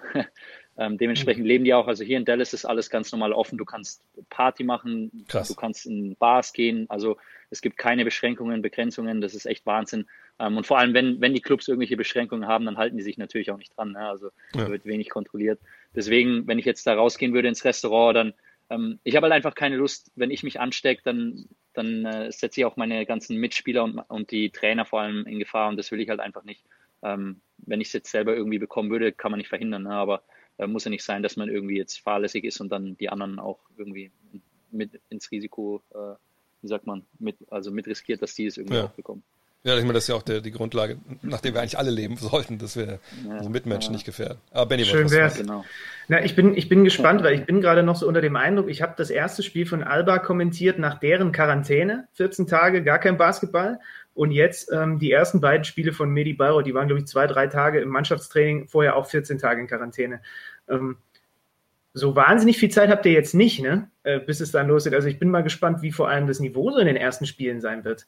ähm, 0.77 0.99
dementsprechend 0.99 1.47
leben 1.47 1.65
die 1.65 1.75
auch. 1.75 1.89
Also 1.89 2.05
hier 2.05 2.17
in 2.17 2.25
Dallas 2.25 2.53
ist 2.53 2.65
alles 2.65 2.91
ganz 2.91 3.13
normal 3.13 3.33
offen. 3.33 3.59
Du 3.59 3.65
kannst 3.65 4.03
Party 4.31 4.65
machen, 4.65 5.25
Krass. 5.29 5.49
du 5.49 5.55
kannst 5.55 5.87
in 5.87 6.17
Bars 6.17 6.53
gehen. 6.53 6.87
Also 6.89 7.17
es 7.51 7.61
gibt 7.61 7.77
keine 7.77 8.05
Beschränkungen, 8.05 8.63
Begrenzungen. 8.63 9.21
Das 9.21 9.35
ist 9.35 9.47
echt 9.47 9.67
Wahnsinn. 9.67 10.07
Ähm, 10.39 10.57
und 10.57 10.67
vor 10.67 10.79
allem, 10.79 10.95
wenn, 10.95 11.21
wenn 11.21 11.35
die 11.35 11.43
Clubs 11.43 11.69
irgendwelche 11.69 11.97
Beschränkungen 11.97 12.47
haben, 12.47 12.65
dann 12.65 12.79
halten 12.79 12.97
die 12.97 13.03
sich 13.03 13.19
natürlich 13.19 13.51
auch 13.51 13.59
nicht 13.59 13.77
dran. 13.77 13.93
Ne? 13.93 14.09
Also 14.09 14.31
ja. 14.55 14.65
da 14.65 14.71
wird 14.71 14.87
wenig 14.87 15.11
kontrolliert. 15.11 15.61
Deswegen, 15.95 16.47
wenn 16.47 16.59
ich 16.59 16.65
jetzt 16.65 16.87
da 16.87 16.95
rausgehen 16.95 17.35
würde 17.35 17.49
ins 17.49 17.65
Restaurant, 17.65 18.17
dann 18.17 18.35
ähm, 18.71 19.01
ich 19.05 19.17
habe 19.17 19.25
halt 19.25 19.35
einfach 19.35 19.55
keine 19.55 19.77
Lust, 19.77 20.13
wenn 20.15 20.31
ich 20.31 20.43
mich 20.43 20.61
anstecke, 20.61 21.03
dann, 21.05 21.47
dann 21.75 22.07
äh, 22.07 22.33
setze 22.33 22.61
ich 22.61 22.65
auch 22.65 22.77
meine 22.77 23.05
ganzen 23.05 23.37
Mitspieler 23.37 23.85
und, 23.85 23.99
und 23.99 24.31
die 24.31 24.51
Trainer 24.51 24.87
vor 24.87 25.01
allem 25.01 25.27
in 25.27 25.39
Gefahr 25.39 25.69
und 25.69 25.77
das 25.77 25.91
will 25.91 26.01
ich 26.01 26.09
halt 26.09 26.21
einfach 26.21 26.45
nicht. 26.45 26.65
Ähm, 27.03 27.41
wenn 27.59 27.81
ich 27.81 27.89
es 27.89 27.93
jetzt 27.93 28.11
selber 28.11 28.35
irgendwie 28.35 28.59
bekommen 28.59 28.91
würde, 28.91 29.13
kann 29.13 29.33
man 29.33 29.39
nicht 29.39 29.49
verhindern, 29.49 29.83
ne? 29.83 29.91
aber 29.91 30.23
muss 30.67 30.85
ja 30.85 30.91
nicht 30.91 31.05
sein, 31.05 31.23
dass 31.23 31.37
man 31.37 31.49
irgendwie 31.49 31.77
jetzt 31.77 32.01
fahrlässig 32.01 32.45
ist 32.45 32.61
und 32.61 32.71
dann 32.71 32.97
die 32.99 33.09
anderen 33.09 33.39
auch 33.39 33.59
irgendwie 33.77 34.11
mit 34.71 35.01
ins 35.09 35.31
Risiko, 35.31 35.83
äh, 35.93 36.15
wie 36.63 36.69
sagt 36.69 36.87
man, 36.87 37.05
mit, 37.19 37.37
also 37.51 37.71
mit 37.71 37.87
riskiert, 37.87 38.23
dass 38.23 38.35
die 38.35 38.47
es 38.47 38.57
irgendwie 38.57 38.77
ja. 38.77 38.85
auch 38.87 38.91
bekommen. 38.91 39.23
Ja, 39.63 39.77
ich 39.77 39.83
meine, 39.83 39.93
das 39.93 40.05
ist 40.05 40.09
ja 40.09 40.15
auch 40.15 40.23
der, 40.23 40.41
die 40.41 40.53
Grundlage, 40.53 40.97
nachdem 41.21 41.53
wir 41.53 41.61
eigentlich 41.61 41.77
alle 41.77 41.91
leben 41.91 42.17
sollten, 42.17 42.57
dass 42.57 42.77
wir 42.77 42.99
ja, 43.27 43.33
unsere 43.33 43.51
Mitmenschen 43.51 43.93
ja. 43.93 43.97
nicht 43.97 44.07
gefährden. 44.07 44.39
Aber 44.53 44.67
Benny, 44.67 44.87
Schön 44.87 45.11
wär's. 45.11 45.37
Genau. 45.37 45.67
Na, 46.09 46.25
ich 46.25 46.35
bin, 46.35 46.57
ich 46.57 46.71
bin 46.71 46.83
gespannt, 46.83 47.23
weil 47.23 47.35
ich 47.35 47.45
bin 47.45 47.61
gerade 47.61 47.83
noch 47.83 47.97
so 47.97 48.09
unter 48.09 48.23
dem 48.23 48.37
Eindruck, 48.37 48.71
ich 48.71 48.81
habe 48.81 48.95
das 48.97 49.11
erste 49.11 49.43
Spiel 49.43 49.67
von 49.67 49.83
Alba 49.83 50.19
kommentiert 50.19 50.79
nach 50.79 50.99
deren 50.99 51.31
Quarantäne, 51.33 52.09
14 52.15 52.47
Tage, 52.47 52.83
gar 52.83 52.99
kein 52.99 53.19
Basketball. 53.19 53.79
Und 54.15 54.33
jetzt 54.33 54.73
ähm, 54.73 54.99
die 54.99 55.13
ersten 55.13 55.41
beiden 55.41 55.65
Spiele 55.65 55.93
von 55.93 56.11
Medi 56.11 56.33
Bayreuth, 56.33 56.67
die 56.67 56.75
waren, 56.75 56.89
glaube 56.89 57.01
ich, 57.01 57.07
zwei, 57.07 57.27
drei 57.27 57.47
Tage 57.47 57.81
im 57.81 57.91
Mannschaftstraining, 57.91 58.67
vorher 58.67 58.97
auch 58.97 59.07
14 59.07 59.39
Tage 59.39 59.61
in 59.61 59.67
Quarantäne. 59.67 60.21
Ähm, 60.69 60.97
so 61.93 62.15
wahnsinnig 62.15 62.59
viel 62.59 62.71
Zeit 62.71 62.91
habt 62.91 63.05
ihr 63.07 63.13
jetzt 63.13 63.35
nicht, 63.35 63.61
ne? 63.61 63.91
Äh, 64.03 64.21
bis 64.21 64.41
es 64.41 64.53
dann 64.53 64.69
losgeht. 64.69 64.95
Also 64.95 65.09
ich 65.09 65.19
bin 65.19 65.31
mal 65.31 65.43
gespannt, 65.43 65.83
wie 65.83 65.93
vor 65.93 66.09
allem 66.09 66.27
das 66.27 66.41
Niveau 66.41 66.71
so 66.71 66.79
in 66.79 66.87
den 66.87 66.97
ersten 66.97 67.27
Spielen 67.27 67.61
sein 67.61 67.85
wird. 67.85 68.07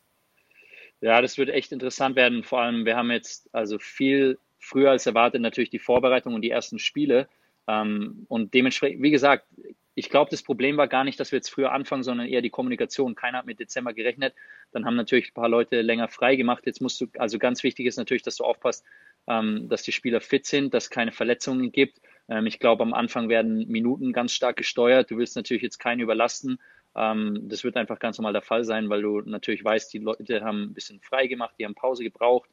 Ja, 1.00 1.20
das 1.20 1.36
wird 1.36 1.50
echt 1.50 1.72
interessant 1.72 2.14
werden. 2.14 2.44
Vor 2.44 2.60
allem, 2.60 2.84
wir 2.84 2.96
haben 2.96 3.10
jetzt 3.10 3.52
also 3.52 3.78
viel 3.78 4.38
früher 4.60 4.90
als 4.90 5.06
erwartet 5.06 5.42
natürlich 5.42 5.70
die 5.70 5.80
Vorbereitung 5.80 6.34
und 6.34 6.42
die 6.42 6.50
ersten 6.50 6.78
Spiele. 6.78 7.28
Ähm, 7.66 8.24
und 8.28 8.54
dementsprechend, 8.54 9.02
wie 9.02 9.10
gesagt, 9.10 9.46
ich 9.94 10.08
glaube, 10.08 10.30
das 10.30 10.42
Problem 10.42 10.76
war 10.76 10.88
gar 10.88 11.04
nicht, 11.04 11.20
dass 11.20 11.32
wir 11.32 11.36
jetzt 11.36 11.50
früher 11.50 11.72
anfangen, 11.72 12.02
sondern 12.02 12.26
eher 12.26 12.40
die 12.40 12.50
Kommunikation. 12.50 13.14
Keiner 13.14 13.38
hat 13.38 13.46
mit 13.46 13.60
Dezember 13.60 13.92
gerechnet. 13.92 14.34
Dann 14.72 14.86
haben 14.86 14.96
natürlich 14.96 15.30
ein 15.30 15.34
paar 15.34 15.48
Leute 15.48 15.82
länger 15.82 16.08
frei 16.08 16.36
gemacht. 16.36 16.62
Jetzt 16.64 16.80
musst 16.80 17.00
du, 17.00 17.08
also 17.18 17.38
ganz 17.38 17.62
wichtig 17.62 17.86
ist 17.86 17.98
natürlich, 17.98 18.22
dass 18.22 18.36
du 18.36 18.44
aufpasst, 18.44 18.84
ähm, 19.26 19.68
dass 19.68 19.82
die 19.82 19.92
Spieler 19.92 20.20
fit 20.20 20.46
sind, 20.46 20.72
dass 20.72 20.84
es 20.84 20.90
keine 20.90 21.12
Verletzungen 21.12 21.72
gibt. 21.72 22.00
Ähm, 22.28 22.46
ich 22.46 22.58
glaube, 22.58 22.82
am 22.82 22.94
Anfang 22.94 23.28
werden 23.28 23.68
Minuten 23.68 24.12
ganz 24.12 24.32
stark 24.32 24.56
gesteuert. 24.56 25.10
Du 25.10 25.18
willst 25.18 25.36
natürlich 25.36 25.62
jetzt 25.62 25.78
keinen 25.78 26.00
überlasten. 26.00 26.58
Ähm, 26.94 27.48
das 27.48 27.64
wird 27.64 27.76
einfach 27.76 27.98
ganz 27.98 28.18
normal 28.18 28.32
der 28.32 28.42
Fall 28.42 28.64
sein, 28.64 28.88
weil 28.88 29.02
du 29.02 29.20
natürlich 29.22 29.64
weißt, 29.64 29.92
die 29.92 29.98
Leute 29.98 30.42
haben 30.42 30.64
ein 30.64 30.74
bisschen 30.74 31.00
frei 31.00 31.26
gemacht, 31.26 31.54
die 31.58 31.64
haben 31.64 31.74
Pause 31.74 32.02
gebraucht. 32.04 32.50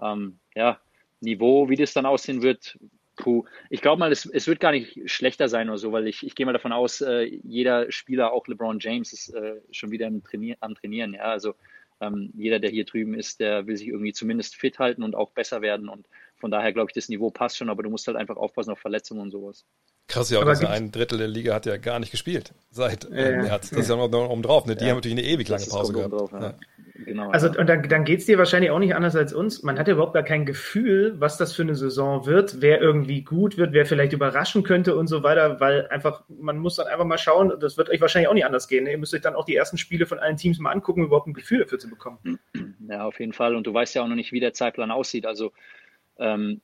Ähm, 0.00 0.38
ja, 0.54 0.80
Niveau, 1.20 1.68
wie 1.68 1.76
das 1.76 1.92
dann 1.92 2.06
aussehen 2.06 2.42
wird, 2.42 2.78
puh. 3.16 3.44
Ich 3.70 3.80
glaube 3.80 3.98
mal, 4.00 4.12
es, 4.12 4.26
es, 4.26 4.46
wird 4.46 4.60
gar 4.60 4.72
nicht 4.72 5.10
schlechter 5.10 5.48
sein 5.48 5.68
oder 5.68 5.78
so, 5.78 5.92
weil 5.92 6.06
ich, 6.06 6.24
ich 6.24 6.34
gehe 6.34 6.46
mal 6.46 6.52
davon 6.52 6.72
aus, 6.72 7.00
äh, 7.00 7.24
jeder 7.44 7.90
Spieler, 7.90 8.32
auch 8.32 8.46
LeBron 8.46 8.78
James, 8.80 9.12
ist 9.12 9.34
äh, 9.34 9.60
schon 9.70 9.90
wieder 9.90 10.06
am, 10.06 10.22
Trainier 10.22 10.56
am 10.60 10.74
Trainieren. 10.74 11.14
Ja, 11.14 11.22
also 11.22 11.54
ähm, 12.00 12.30
jeder, 12.34 12.58
der 12.58 12.70
hier 12.70 12.84
drüben 12.84 13.14
ist, 13.14 13.40
der 13.40 13.66
will 13.66 13.76
sich 13.76 13.88
irgendwie 13.88 14.12
zumindest 14.12 14.56
fit 14.56 14.78
halten 14.78 15.02
und 15.02 15.14
auch 15.14 15.30
besser 15.30 15.62
werden. 15.62 15.88
Und 15.88 16.06
von 16.36 16.50
daher 16.50 16.72
glaube 16.72 16.90
ich, 16.90 16.94
das 16.94 17.08
Niveau 17.08 17.30
passt 17.30 17.56
schon, 17.56 17.68
aber 17.68 17.82
du 17.82 17.90
musst 17.90 18.06
halt 18.06 18.16
einfach 18.16 18.36
aufpassen 18.36 18.70
auf 18.70 18.78
Verletzungen 18.78 19.20
und 19.22 19.30
sowas. 19.30 19.64
Krass 20.08 20.30
ja 20.30 20.40
auch, 20.40 20.46
ein 20.46 20.92
Drittel 20.92 21.18
der 21.18 21.26
Liga 21.26 21.54
hat 21.54 21.66
ja 21.66 21.78
gar 21.78 21.98
nicht 21.98 22.12
gespielt 22.12 22.52
seit 22.70 23.06
äh, 23.10 23.38
März. 23.38 23.70
Das 23.70 23.80
ist 23.80 23.90
ja 23.90 23.96
noch 23.96 24.30
oben 24.30 24.42
drauf. 24.42 24.64
Ne? 24.66 24.76
Die 24.76 24.84
ja. 24.84 24.90
haben 24.90 24.98
natürlich 24.98 25.18
eine 25.18 25.26
ewig 25.26 25.48
lange 25.48 25.66
Pause 25.66 25.92
gehabt. 25.92 26.12
Drauf, 26.12 26.32
ja. 26.32 26.54
Genau, 27.04 27.30
also 27.30 27.48
und 27.48 27.68
dann, 27.68 27.82
dann 27.88 28.04
geht 28.04 28.20
es 28.20 28.26
dir 28.26 28.38
wahrscheinlich 28.38 28.70
auch 28.70 28.78
nicht 28.78 28.94
anders 28.94 29.16
als 29.16 29.32
uns. 29.32 29.62
Man 29.62 29.78
hat 29.78 29.86
ja 29.86 29.94
überhaupt 29.94 30.14
gar 30.14 30.22
kein 30.22 30.46
Gefühl, 30.46 31.14
was 31.18 31.36
das 31.36 31.52
für 31.52 31.62
eine 31.62 31.74
Saison 31.74 32.24
wird, 32.24 32.60
wer 32.60 32.80
irgendwie 32.80 33.22
gut 33.22 33.58
wird, 33.58 33.72
wer 33.72 33.84
vielleicht 33.84 34.12
überraschen 34.12 34.62
könnte 34.62 34.96
und 34.96 35.06
so 35.06 35.22
weiter, 35.22 35.60
weil 35.60 35.86
einfach, 35.88 36.24
man 36.28 36.58
muss 36.58 36.76
dann 36.76 36.86
einfach 36.86 37.04
mal 37.04 37.18
schauen, 37.18 37.52
das 37.60 37.76
wird 37.76 37.90
euch 37.90 38.00
wahrscheinlich 38.00 38.28
auch 38.28 38.34
nicht 38.34 38.46
anders 38.46 38.66
gehen. 38.66 38.84
Ne? 38.84 38.92
Ihr 38.92 38.98
müsst 38.98 39.14
euch 39.14 39.20
dann 39.20 39.34
auch 39.34 39.44
die 39.44 39.56
ersten 39.56 39.76
Spiele 39.76 40.06
von 40.06 40.18
allen 40.18 40.36
Teams 40.36 40.58
mal 40.58 40.70
angucken, 40.70 41.00
um 41.00 41.06
überhaupt 41.06 41.26
ein 41.26 41.34
Gefühl 41.34 41.60
dafür 41.60 41.78
zu 41.78 41.90
bekommen. 41.90 42.38
Ja, 42.88 43.04
auf 43.04 43.20
jeden 43.20 43.32
Fall. 43.32 43.56
Und 43.56 43.66
du 43.66 43.74
weißt 43.74 43.94
ja 43.94 44.02
auch 44.02 44.08
noch 44.08 44.16
nicht, 44.16 44.32
wie 44.32 44.40
der 44.40 44.54
Zeitplan 44.54 44.90
aussieht. 44.90 45.26
Also 45.26 45.52
ähm, 46.18 46.60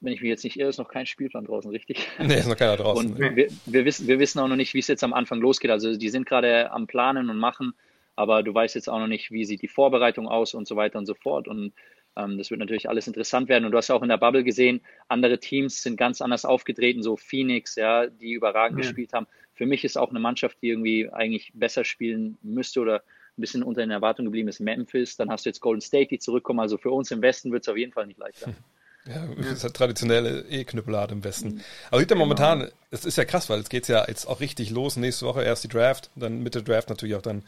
wenn 0.00 0.12
ich 0.12 0.22
mich 0.22 0.30
jetzt 0.30 0.44
nicht 0.44 0.58
irre, 0.58 0.70
ist 0.70 0.78
noch 0.78 0.88
kein 0.88 1.06
Spielplan 1.06 1.44
draußen, 1.44 1.70
richtig? 1.70 2.08
Nee, 2.18 2.38
ist 2.38 2.48
noch 2.48 2.56
keiner 2.56 2.76
draußen. 2.76 3.12
Und 3.12 3.18
wir, 3.18 3.48
wir, 3.66 3.84
wissen, 3.84 4.08
wir 4.08 4.18
wissen 4.18 4.38
auch 4.38 4.48
noch 4.48 4.56
nicht, 4.56 4.74
wie 4.74 4.78
es 4.78 4.88
jetzt 4.88 5.04
am 5.04 5.12
Anfang 5.12 5.40
losgeht. 5.40 5.70
Also 5.70 5.96
die 5.96 6.08
sind 6.08 6.26
gerade 6.26 6.70
am 6.72 6.86
Planen 6.86 7.28
und 7.28 7.38
machen, 7.38 7.74
aber 8.16 8.42
du 8.42 8.54
weißt 8.54 8.74
jetzt 8.74 8.88
auch 8.88 8.98
noch 8.98 9.06
nicht, 9.06 9.30
wie 9.30 9.44
sieht 9.44 9.62
die 9.62 9.68
Vorbereitung 9.68 10.26
aus 10.26 10.54
und 10.54 10.66
so 10.66 10.76
weiter 10.76 10.98
und 10.98 11.06
so 11.06 11.14
fort. 11.14 11.48
Und 11.48 11.72
ähm, 12.16 12.38
das 12.38 12.50
wird 12.50 12.60
natürlich 12.60 12.88
alles 12.88 13.06
interessant 13.06 13.48
werden. 13.48 13.64
Und 13.66 13.72
du 13.72 13.78
hast 13.78 13.88
ja 13.88 13.94
auch 13.94 14.02
in 14.02 14.08
der 14.08 14.16
Bubble 14.16 14.44
gesehen, 14.44 14.80
andere 15.08 15.38
Teams 15.38 15.82
sind 15.82 15.96
ganz 15.96 16.22
anders 16.22 16.44
aufgetreten, 16.44 17.02
so 17.02 17.16
Phoenix, 17.16 17.76
ja, 17.76 18.06
die 18.06 18.32
überragend 18.32 18.78
ja. 18.78 18.82
gespielt 18.82 19.12
haben. 19.12 19.26
Für 19.52 19.66
mich 19.66 19.84
ist 19.84 19.98
auch 19.98 20.10
eine 20.10 20.20
Mannschaft, 20.20 20.58
die 20.62 20.68
irgendwie 20.68 21.10
eigentlich 21.10 21.52
besser 21.54 21.84
spielen 21.84 22.38
müsste 22.42 22.80
oder 22.80 23.02
ein 23.36 23.40
bisschen 23.40 23.62
unter 23.62 23.80
den 23.80 23.90
Erwartungen 23.90 24.26
geblieben 24.26 24.48
ist, 24.48 24.60
Memphis. 24.60 25.16
Dann 25.16 25.30
hast 25.30 25.44
du 25.44 25.50
jetzt 25.50 25.60
Golden 25.60 25.80
State, 25.80 26.08
die 26.08 26.18
zurückkommen. 26.18 26.60
Also 26.60 26.78
für 26.78 26.90
uns 26.90 27.10
im 27.10 27.22
Westen 27.22 27.52
wird 27.52 27.64
es 27.64 27.68
auf 27.68 27.76
jeden 27.76 27.92
Fall 27.92 28.06
nicht 28.06 28.18
leichter. 28.18 28.52
Ja, 29.06 29.26
das 29.34 29.52
ist 29.52 29.64
halt 29.64 29.74
traditionelle 29.74 30.44
E-Knüppelart 30.50 31.10
im 31.12 31.24
Westen. 31.24 31.54
Mhm. 31.54 31.60
Aber 31.90 32.00
sieht 32.00 32.10
ja 32.10 32.16
momentan, 32.16 32.60
genau. 32.60 32.72
es 32.90 33.06
ist 33.06 33.16
ja 33.16 33.24
krass, 33.24 33.48
weil 33.48 33.60
es 33.60 33.70
geht 33.70 33.88
ja 33.88 34.04
jetzt 34.06 34.26
auch 34.26 34.40
richtig 34.40 34.70
los. 34.70 34.96
Nächste 34.96 35.24
Woche 35.24 35.42
erst 35.42 35.64
die 35.64 35.68
Draft, 35.68 36.10
dann 36.16 36.42
Mitte 36.42 36.62
Draft 36.62 36.90
natürlich 36.90 37.14
auch 37.14 37.22
dann 37.22 37.42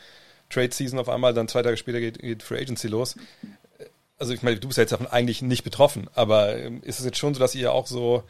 Trade 0.48 0.72
Season 0.72 0.98
auf 0.98 1.08
einmal, 1.08 1.34
dann 1.34 1.48
zwei 1.48 1.62
Tage 1.62 1.76
später 1.76 2.00
geht, 2.00 2.18
geht 2.18 2.42
Free 2.42 2.58
Agency 2.58 2.88
los. 2.88 3.16
Also 4.18 4.32
ich 4.32 4.42
meine, 4.42 4.58
du 4.58 4.68
bist 4.68 4.78
ja 4.78 4.82
jetzt 4.82 4.92
davon 4.92 5.06
eigentlich 5.06 5.42
nicht 5.42 5.62
betroffen, 5.62 6.08
aber 6.14 6.56
ähm, 6.56 6.82
ist 6.84 7.00
es 7.00 7.04
jetzt 7.04 7.18
schon 7.18 7.34
so, 7.34 7.40
dass 7.40 7.54
ihr 7.54 7.72
auch 7.72 7.86
so 7.86 8.24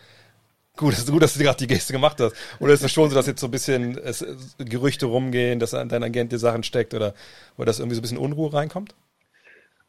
Gut, 0.77 0.95
ist 0.95 1.11
gut, 1.11 1.23
dass 1.23 1.35
du 1.35 1.43
gerade 1.43 1.59
die 1.59 1.67
Geste 1.67 1.93
gemacht 1.93 2.19
hast. 2.19 2.35
Oder 2.59 2.73
ist 2.73 2.83
es 2.83 2.91
schon 2.91 3.11
so, 3.11 3.15
dass 3.15 3.27
jetzt 3.27 3.41
so 3.41 3.49
ein 3.49 3.51
bisschen 3.51 3.99
es, 3.99 4.25
Gerüchte 4.59 5.07
rumgehen, 5.07 5.59
dass 5.59 5.73
dein 5.73 6.03
Agent 6.03 6.33
dir 6.33 6.39
Sachen 6.39 6.63
steckt 6.63 6.95
oder, 6.95 7.15
oder 7.57 7.67
dass 7.67 7.79
irgendwie 7.79 7.95
so 7.95 8.01
ein 8.01 8.03
bisschen 8.03 8.19
Unruhe 8.19 8.53
reinkommt? 8.53 8.95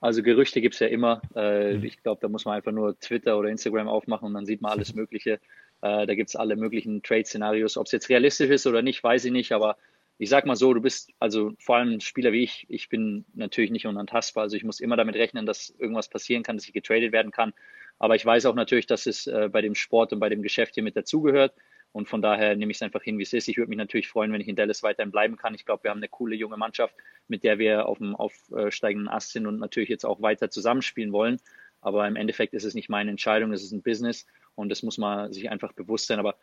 Also 0.01 0.21
Gerüchte 0.21 0.59
gibt 0.59 0.73
es 0.73 0.81
ja 0.81 0.87
immer. 0.87 1.21
Äh, 1.33 1.75
mhm. 1.75 1.83
Ich 1.85 2.03
glaube, 2.03 2.19
da 2.21 2.27
muss 2.27 2.43
man 2.43 2.55
einfach 2.55 2.73
nur 2.73 2.99
Twitter 2.99 3.37
oder 3.37 3.47
Instagram 3.47 3.87
aufmachen 3.87 4.27
und 4.27 4.33
dann 4.33 4.45
sieht 4.45 4.61
man 4.61 4.73
alles 4.73 4.93
Mögliche. 4.93 5.39
Äh, 5.81 6.05
da 6.05 6.15
gibt 6.15 6.29
es 6.29 6.35
alle 6.35 6.57
möglichen 6.57 7.01
Trade-Szenarios. 7.01 7.77
Ob 7.77 7.85
es 7.85 7.93
jetzt 7.93 8.09
realistisch 8.09 8.49
ist 8.49 8.67
oder 8.67 8.81
nicht, 8.81 9.01
weiß 9.01 9.23
ich 9.23 9.31
nicht. 9.31 9.53
Aber 9.53 9.77
ich 10.17 10.29
sag 10.29 10.45
mal 10.45 10.57
so, 10.57 10.73
du 10.73 10.81
bist 10.81 11.11
also 11.19 11.53
vor 11.57 11.77
allem 11.77 11.93
ein 11.93 12.01
Spieler 12.01 12.33
wie 12.33 12.43
ich. 12.43 12.65
Ich 12.67 12.89
bin 12.89 13.23
natürlich 13.33 13.71
nicht 13.71 13.87
unantastbar. 13.87 14.43
Also 14.43 14.57
ich 14.57 14.65
muss 14.65 14.81
immer 14.81 14.97
damit 14.97 15.15
rechnen, 15.15 15.45
dass 15.45 15.73
irgendwas 15.79 16.09
passieren 16.09 16.43
kann, 16.43 16.57
dass 16.57 16.67
ich 16.67 16.73
getradet 16.73 17.13
werden 17.13 17.31
kann. 17.31 17.53
Aber 17.99 18.15
ich 18.15 18.25
weiß 18.25 18.45
auch 18.45 18.55
natürlich, 18.55 18.87
dass 18.87 19.05
es 19.05 19.27
äh, 19.27 19.49
bei 19.51 19.61
dem 19.61 19.75
Sport 19.75 20.13
und 20.13 20.19
bei 20.19 20.29
dem 20.29 20.41
Geschäft 20.41 20.73
hier 20.75 20.83
mit 20.83 20.95
dazugehört. 20.95 21.53
Und 21.91 22.09
von 22.09 22.21
daher 22.23 22.55
nehme 22.55 22.71
ich 22.71 22.77
es 22.77 22.81
einfach 22.81 23.03
hin, 23.03 23.19
wie 23.19 23.23
es 23.23 23.33
ist. 23.33 23.47
Ich 23.47 23.57
würde 23.57 23.69
mich 23.69 23.77
natürlich 23.77 24.07
freuen, 24.07 24.31
wenn 24.33 24.41
ich 24.41 24.47
in 24.47 24.55
Dallas 24.55 24.81
weiterhin 24.81 25.11
bleiben 25.11 25.37
kann. 25.37 25.53
Ich 25.53 25.63
glaube, 25.63 25.83
wir 25.83 25.91
haben 25.91 25.99
eine 25.99 26.09
coole 26.09 26.35
junge 26.35 26.57
Mannschaft, 26.57 26.95
mit 27.27 27.43
der 27.43 27.59
wir 27.59 27.85
auf 27.85 27.99
dem 27.99 28.15
aufsteigenden 28.15 29.07
Ast 29.07 29.31
sind 29.31 29.45
und 29.45 29.59
natürlich 29.59 29.89
jetzt 29.89 30.03
auch 30.03 30.21
weiter 30.21 30.49
zusammenspielen 30.49 31.13
wollen. 31.13 31.39
Aber 31.81 32.07
im 32.07 32.15
Endeffekt 32.15 32.55
ist 32.55 32.63
es 32.63 32.73
nicht 32.73 32.89
meine 32.89 33.11
Entscheidung, 33.11 33.53
es 33.53 33.61
ist 33.61 33.73
ein 33.73 33.83
Business 33.83 34.25
und 34.55 34.69
das 34.69 34.81
muss 34.81 34.97
man 34.97 35.31
sich 35.31 35.51
einfach 35.51 35.73
bewusst 35.73 36.07
sein. 36.07 36.17
Aber 36.17 36.35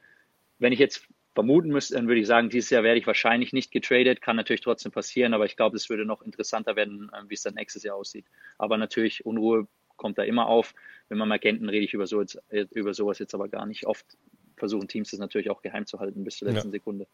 wenn 0.59 0.73
ich 0.73 0.79
jetzt 0.79 1.09
vermuten 1.35 1.71
müsste, 1.71 1.95
dann 1.95 2.07
würde 2.07 2.21
ich 2.21 2.27
sagen, 2.27 2.51
dieses 2.51 2.71
Jahr 2.71 2.83
werde 2.83 2.99
ich 2.99 3.07
wahrscheinlich 3.07 3.53
nicht 3.53 3.73
getradet. 3.73 4.21
Kann 4.21 4.37
natürlich 4.37 4.61
trotzdem 4.61 4.93
passieren, 4.93 5.35
aber 5.35 5.47
ich 5.47 5.57
glaube, 5.57 5.77
es 5.77 5.89
würde 5.89 6.05
noch 6.05 6.23
interessanter 6.23 6.77
werden, 6.77 7.11
äh, 7.13 7.29
wie 7.29 7.35
es 7.35 7.43
dann 7.43 7.55
nächstes 7.55 7.83
Jahr 7.83 7.97
aussieht. 7.97 8.27
Aber 8.59 8.77
natürlich, 8.77 9.25
Unruhe 9.25 9.67
kommt 9.97 10.19
da 10.19 10.23
immer 10.23 10.47
auf. 10.47 10.75
Wenn 11.11 11.19
man 11.19 11.31
Agenten 11.31 11.69
rede 11.69 11.85
ich 11.85 11.93
über, 11.93 12.07
so 12.07 12.21
jetzt, 12.21 12.41
über 12.71 12.95
sowas 12.95 13.19
jetzt 13.19 13.35
aber 13.35 13.49
gar 13.49 13.67
nicht. 13.67 13.87
Oft 13.87 14.07
versuchen 14.57 14.89
Teams 14.89 15.11
das 15.11 15.21
natürlich 15.21 15.51
auch 15.51 15.61
geheim 15.61 15.85
zu 15.87 15.99
halten 15.99 16.25
bis 16.25 16.39
zur 16.39 16.49
letzten 16.49 16.69
ja. 16.69 16.73
Sekunde. 16.73 17.07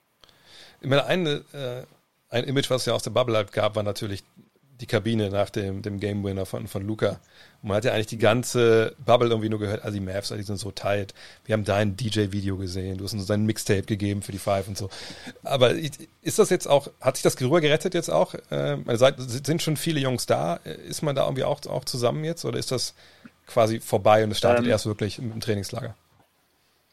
Ich 0.80 0.88
meine, 0.88 1.06
eine, 1.06 1.44
äh, 1.52 1.82
ein 2.28 2.44
Image, 2.44 2.70
was 2.70 2.82
es 2.82 2.86
ja 2.86 2.92
aus 2.92 3.02
der 3.02 3.10
Bubble 3.10 3.36
halt 3.36 3.52
gab, 3.52 3.74
war 3.74 3.82
natürlich 3.82 4.22
die 4.80 4.86
Kabine 4.86 5.30
nach 5.30 5.48
dem, 5.48 5.80
dem 5.80 6.00
Game 6.00 6.22
Winner 6.22 6.44
von, 6.44 6.66
von 6.66 6.86
Luca. 6.86 7.20
Und 7.62 7.68
man 7.68 7.78
hat 7.78 7.84
ja 7.84 7.92
eigentlich 7.92 8.08
die 8.08 8.18
ganze 8.18 8.94
Bubble 9.04 9.28
irgendwie 9.28 9.48
nur 9.48 9.58
gehört, 9.58 9.82
also 9.82 9.98
die 9.98 10.04
Mavs, 10.04 10.28
die 10.28 10.42
sind 10.42 10.58
so 10.58 10.70
tight. 10.70 11.14
Wir 11.46 11.54
haben 11.54 11.64
dein 11.64 11.96
DJ-Video 11.96 12.58
gesehen, 12.58 12.98
du 12.98 13.04
hast 13.04 13.14
uns 13.14 13.26
dein 13.26 13.46
Mixtape 13.46 13.82
gegeben 13.82 14.20
für 14.20 14.32
die 14.32 14.38
Five 14.38 14.68
und 14.68 14.76
so. 14.76 14.90
Aber 15.42 15.72
ist 15.74 16.38
das 16.38 16.50
jetzt 16.50 16.66
auch, 16.66 16.90
hat 17.00 17.16
sich 17.16 17.22
das 17.22 17.40
rüber 17.40 17.62
gerettet 17.62 17.94
jetzt 17.94 18.10
auch? 18.10 18.34
Äh, 18.50 18.76
sind 19.26 19.62
schon 19.62 19.78
viele 19.78 20.00
Jungs 20.00 20.26
da? 20.26 20.56
Ist 20.56 21.02
man 21.02 21.16
da 21.16 21.24
irgendwie 21.24 21.44
auch, 21.44 21.64
auch 21.66 21.86
zusammen 21.86 22.24
jetzt 22.24 22.44
oder 22.44 22.58
ist 22.58 22.70
das 22.70 22.94
quasi 23.46 23.80
vorbei 23.80 24.24
und 24.24 24.30
es 24.30 24.38
startet 24.38 24.64
ähm, 24.64 24.70
erst 24.70 24.86
wirklich 24.86 25.18
im 25.18 25.38
Trainingslager? 25.40 25.94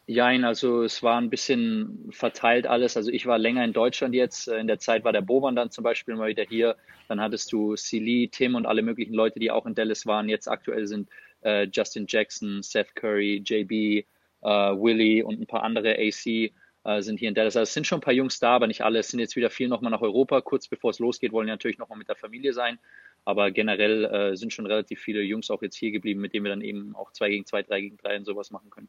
Jein, 0.06 0.44
also 0.44 0.82
es 0.82 1.02
war 1.02 1.18
ein 1.18 1.30
bisschen 1.30 2.10
verteilt 2.10 2.66
alles. 2.66 2.96
Also 2.96 3.10
ich 3.10 3.24
war 3.26 3.38
länger 3.38 3.64
in 3.64 3.72
Deutschland 3.72 4.14
jetzt. 4.14 4.48
In 4.48 4.66
der 4.66 4.78
Zeit 4.78 5.02
war 5.02 5.12
der 5.12 5.22
Boban 5.22 5.56
dann 5.56 5.70
zum 5.70 5.82
Beispiel 5.82 6.14
mal 6.14 6.28
wieder 6.28 6.44
hier. 6.44 6.76
Dann 7.08 7.22
hattest 7.22 7.50
du 7.52 7.74
Silly, 7.74 8.28
Tim 8.30 8.54
und 8.54 8.66
alle 8.66 8.82
möglichen 8.82 9.14
Leute, 9.14 9.40
die 9.40 9.50
auch 9.50 9.64
in 9.64 9.74
Dallas 9.74 10.04
waren. 10.04 10.28
Jetzt 10.28 10.46
aktuell 10.46 10.86
sind 10.86 11.08
äh, 11.42 11.66
Justin 11.72 12.04
Jackson, 12.06 12.62
Seth 12.62 12.94
Curry, 12.94 13.42
JB, 13.42 14.04
äh, 14.42 14.46
Willie 14.46 15.24
und 15.24 15.40
ein 15.40 15.46
paar 15.46 15.62
andere 15.62 15.96
AC 15.98 16.26
äh, 16.26 16.52
sind 17.00 17.18
hier 17.18 17.30
in 17.30 17.34
Dallas. 17.34 17.56
Also 17.56 17.62
es 17.62 17.72
sind 17.72 17.86
schon 17.86 17.98
ein 17.98 18.02
paar 18.02 18.12
Jungs 18.12 18.38
da, 18.38 18.56
aber 18.56 18.66
nicht 18.66 18.82
alle. 18.82 18.98
Es 18.98 19.08
sind 19.08 19.20
jetzt 19.20 19.36
wieder 19.36 19.48
viel 19.48 19.68
nochmal 19.68 19.90
nach 19.90 20.02
Europa. 20.02 20.42
Kurz 20.42 20.68
bevor 20.68 20.90
es 20.90 20.98
losgeht, 20.98 21.32
wollen 21.32 21.46
die 21.46 21.52
natürlich 21.52 21.78
nochmal 21.78 21.98
mit 21.98 22.08
der 22.08 22.16
Familie 22.16 22.52
sein. 22.52 22.78
Aber 23.24 23.50
generell 23.50 24.04
äh, 24.04 24.36
sind 24.36 24.52
schon 24.52 24.66
relativ 24.66 25.00
viele 25.00 25.22
Jungs 25.22 25.50
auch 25.50 25.62
jetzt 25.62 25.76
hier 25.76 25.90
geblieben, 25.90 26.20
mit 26.20 26.34
denen 26.34 26.44
wir 26.44 26.50
dann 26.50 26.60
eben 26.60 26.94
auch 26.94 27.12
zwei 27.12 27.30
gegen 27.30 27.46
zwei, 27.46 27.62
drei 27.62 27.80
gegen 27.80 27.96
drei 27.96 28.16
und 28.16 28.24
sowas 28.24 28.50
machen 28.50 28.70
können. 28.70 28.88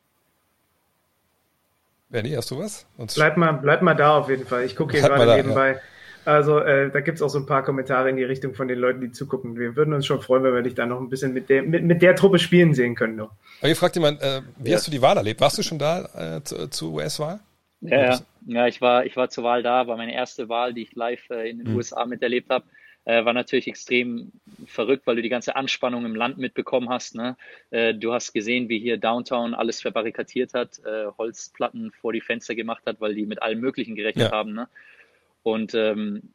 Benny, 2.10 2.32
hast 2.32 2.52
du 2.52 2.60
was? 2.60 2.86
Sonst 2.98 3.16
bleib, 3.16 3.38
mal, 3.38 3.54
bleib 3.54 3.82
mal 3.82 3.94
da 3.94 4.18
auf 4.18 4.30
jeden 4.30 4.46
Fall. 4.46 4.64
Ich 4.66 4.76
gucke 4.76 4.98
hier 4.98 5.08
gerade 5.08 5.36
nebenbei. 5.36 5.74
Ja. 5.74 5.80
Also 6.26 6.60
äh, 6.60 6.90
da 6.90 7.02
gibt 7.02 7.18
es 7.18 7.22
auch 7.22 7.30
so 7.30 7.38
ein 7.38 7.46
paar 7.46 7.64
Kommentare 7.64 8.10
in 8.10 8.18
die 8.18 8.24
Richtung 8.24 8.56
von 8.56 8.68
den 8.68 8.80
Leuten, 8.80 9.00
die 9.00 9.12
zugucken. 9.12 9.60
Wir 9.60 9.76
würden 9.76 9.94
uns 9.94 10.08
schon 10.08 10.22
freuen, 10.22 10.44
wenn 10.44 10.56
wir 10.56 10.64
dich 10.64 10.74
da 10.74 10.86
noch 10.88 11.00
ein 11.00 11.10
bisschen 11.10 11.34
mit 11.34 11.50
der, 11.50 11.62
mit, 11.62 11.84
mit 11.84 12.02
der 12.02 12.16
Truppe 12.16 12.40
spielen 12.40 12.74
sehen 12.74 12.96
können. 12.96 13.16
Noch. 13.16 13.32
Aber 13.60 13.68
hier 13.68 13.76
fragt 13.76 13.96
jemand, 13.96 14.22
äh, 14.22 14.42
wie 14.58 14.72
ja. 14.72 14.78
hast 14.78 14.88
du 14.88 14.92
die 14.92 15.02
Wahl 15.02 15.18
erlebt? 15.18 15.40
Warst 15.40 15.58
du 15.60 15.62
schon 15.62 15.78
da 15.78 16.38
äh, 16.38 16.44
zu, 16.44 16.68
zur 16.70 16.94
US-Wahl? 16.94 17.40
Ja, 17.82 18.00
ja, 18.00 18.20
ja. 18.48 18.68
ich 18.68 18.82
war, 18.82 19.06
ich 19.06 19.16
war 19.16 19.30
zur 19.30 19.44
Wahl 19.44 19.62
da, 19.62 19.86
war 19.86 19.98
meine 19.98 20.16
erste 20.16 20.50
Wahl, 20.50 20.74
die 20.74 20.82
ich 20.82 20.96
live 20.96 21.30
äh, 21.30 21.50
in 21.50 21.60
den 21.60 21.68
hm. 21.68 21.76
USA 21.76 22.06
miterlebt 22.06 22.50
habe. 22.50 22.66
Äh, 23.06 23.24
war 23.24 23.34
natürlich 23.34 23.68
extrem 23.68 24.32
verrückt, 24.66 25.06
weil 25.06 25.16
du 25.16 25.22
die 25.22 25.30
ganze 25.30 25.56
Anspannung 25.56 26.06
im 26.06 26.16
Land 26.16 26.39
mitbekommen 26.39 26.89
hast. 26.89 27.16
Ne? 27.16 27.38
Äh, 27.70 27.93
du 27.93 28.14
hast 28.14 28.34
gesehen, 28.34 28.68
wie 28.68 28.80
hier 28.80 28.97
Downtown 28.97 29.53
alles 29.53 29.80
verbarrikadiert 29.82 30.53
hat, 30.56 30.80
äh, 30.86 31.06
Holzplatten 31.18 31.91
vor 31.91 32.14
die 32.14 32.22
Fenster 32.22 32.56
gemacht 32.56 32.84
hat, 32.88 32.99
weil 32.99 33.14
die 33.14 33.28
mit 33.28 33.41
allem 33.41 33.60
Möglichen 33.60 33.95
gerechnet 33.95 34.32
ja. 34.32 34.32
haben. 34.32 34.53
Ne? 34.53 34.68
Und 35.43 35.76
ähm, 35.76 36.34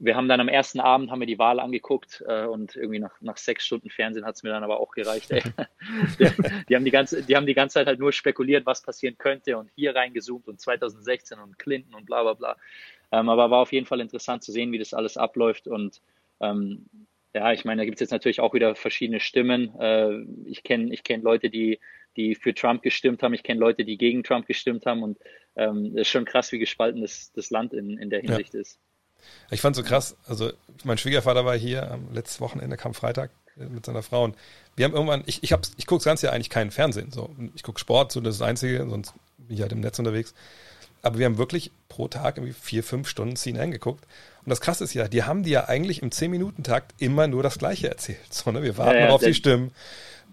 wir 0.00 0.16
haben 0.16 0.28
dann 0.28 0.40
am 0.40 0.48
ersten 0.48 0.80
Abend 0.80 1.12
haben 1.12 1.20
wir 1.20 1.28
die 1.28 1.38
Wahl 1.38 1.60
angeguckt 1.60 2.24
äh, 2.26 2.44
und 2.44 2.74
irgendwie 2.74 2.98
nach, 2.98 3.20
nach 3.20 3.36
sechs 3.36 3.64
Stunden 3.64 3.88
Fernsehen 3.88 4.24
hat 4.24 4.34
es 4.34 4.42
mir 4.42 4.50
dann 4.50 4.64
aber 4.64 4.80
auch 4.80 4.90
gereicht. 4.90 5.30
Ey. 5.30 5.44
die, 6.18 6.26
die, 6.68 6.74
haben 6.74 6.84
die, 6.84 6.90
ganze, 6.90 7.22
die 7.22 7.36
haben 7.36 7.46
die 7.46 7.54
ganze 7.54 7.74
Zeit 7.74 7.86
halt 7.86 8.00
nur 8.00 8.12
spekuliert, 8.12 8.66
was 8.66 8.82
passieren 8.82 9.16
könnte 9.16 9.56
und 9.56 9.70
hier 9.76 9.94
reingezoomt 9.94 10.48
und 10.48 10.60
2016 10.60 11.38
und 11.38 11.56
Clinton 11.56 11.94
und 11.94 12.06
bla 12.06 12.24
bla 12.24 12.32
bla. 12.34 12.56
Ähm, 13.12 13.28
aber 13.28 13.50
war 13.50 13.60
auf 13.60 13.72
jeden 13.72 13.86
Fall 13.86 14.00
interessant 14.00 14.42
zu 14.42 14.50
sehen, 14.52 14.72
wie 14.72 14.78
das 14.78 14.94
alles 14.94 15.16
abläuft. 15.16 15.68
Und 15.68 16.00
ähm, 16.40 16.86
ja, 17.34 17.52
ich 17.52 17.64
meine, 17.64 17.82
da 17.82 17.84
gibt 17.84 17.96
es 17.96 18.00
jetzt 18.00 18.10
natürlich 18.10 18.40
auch 18.40 18.54
wieder 18.54 18.74
verschiedene 18.74 19.20
Stimmen. 19.20 19.78
Äh, 19.78 20.22
ich 20.46 20.64
kenne 20.64 20.92
ich 20.92 21.04
kenn 21.04 21.22
Leute, 21.22 21.50
die, 21.50 21.78
die 22.16 22.34
für 22.34 22.54
Trump 22.54 22.82
gestimmt 22.82 23.22
haben. 23.22 23.34
Ich 23.34 23.42
kenne 23.42 23.60
Leute, 23.60 23.84
die 23.84 23.98
gegen 23.98 24.24
Trump 24.24 24.46
gestimmt 24.46 24.86
haben. 24.86 25.02
Und 25.02 25.18
ähm, 25.56 25.96
ist 25.96 26.08
schon 26.08 26.24
krass, 26.24 26.50
wie 26.52 26.58
gespalten 26.58 27.02
das, 27.02 27.32
das 27.34 27.50
Land 27.50 27.74
in, 27.74 27.98
in 27.98 28.10
der 28.10 28.20
Hinsicht 28.20 28.54
ja. 28.54 28.60
ist. 28.60 28.78
Ich 29.50 29.60
fand 29.60 29.76
so 29.76 29.82
krass, 29.82 30.16
also 30.26 30.50
mein 30.82 30.98
Schwiegervater 30.98 31.44
war 31.44 31.56
hier 31.56 31.90
am 31.92 32.12
letzten 32.12 32.42
Wochenende, 32.42 32.76
kam 32.76 32.92
Freitag 32.92 33.30
mit 33.54 33.86
seiner 33.86 34.02
Frau 34.02 34.24
und 34.24 34.36
wir 34.76 34.84
haben 34.84 34.94
irgendwann, 34.94 35.22
ich, 35.26 35.42
ich, 35.42 35.54
ich 35.76 35.86
gucke 35.86 35.98
das 35.98 36.04
ganze 36.04 36.26
Jahr 36.26 36.34
eigentlich 36.34 36.50
keinen 36.50 36.70
Fernsehen. 36.70 37.12
So. 37.12 37.30
Ich 37.54 37.62
gucke 37.62 37.78
Sport, 37.78 38.12
so 38.12 38.20
das 38.20 38.34
ist 38.34 38.40
das 38.40 38.48
Einzige, 38.48 38.86
sonst 38.88 39.14
bin 39.36 39.56
ich 39.56 39.62
halt 39.62 39.72
im 39.72 39.80
Netz 39.80 39.98
unterwegs. 39.98 40.34
Aber 41.02 41.18
wir 41.18 41.26
haben 41.26 41.38
wirklich 41.38 41.72
pro 41.88 42.08
Tag 42.08 42.36
irgendwie 42.36 42.54
vier, 42.54 42.84
fünf 42.84 43.08
Stunden 43.08 43.36
CNN 43.36 43.70
geguckt. 43.70 44.04
Und 44.44 44.50
das 44.50 44.60
Krasse 44.60 44.84
ist 44.84 44.94
ja, 44.94 45.08
die 45.08 45.24
haben 45.24 45.42
die 45.42 45.50
ja 45.50 45.68
eigentlich 45.68 46.02
im 46.02 46.10
10-Minuten-Takt 46.10 46.94
immer 46.98 47.26
nur 47.26 47.42
das 47.42 47.58
Gleiche 47.58 47.88
erzählt. 47.88 48.18
So, 48.30 48.50
ne? 48.50 48.62
Wir 48.62 48.78
warten 48.78 48.98
ja, 48.98 49.06
ja, 49.06 49.10
auf 49.10 49.22
die 49.22 49.34
Stimmen. 49.34 49.72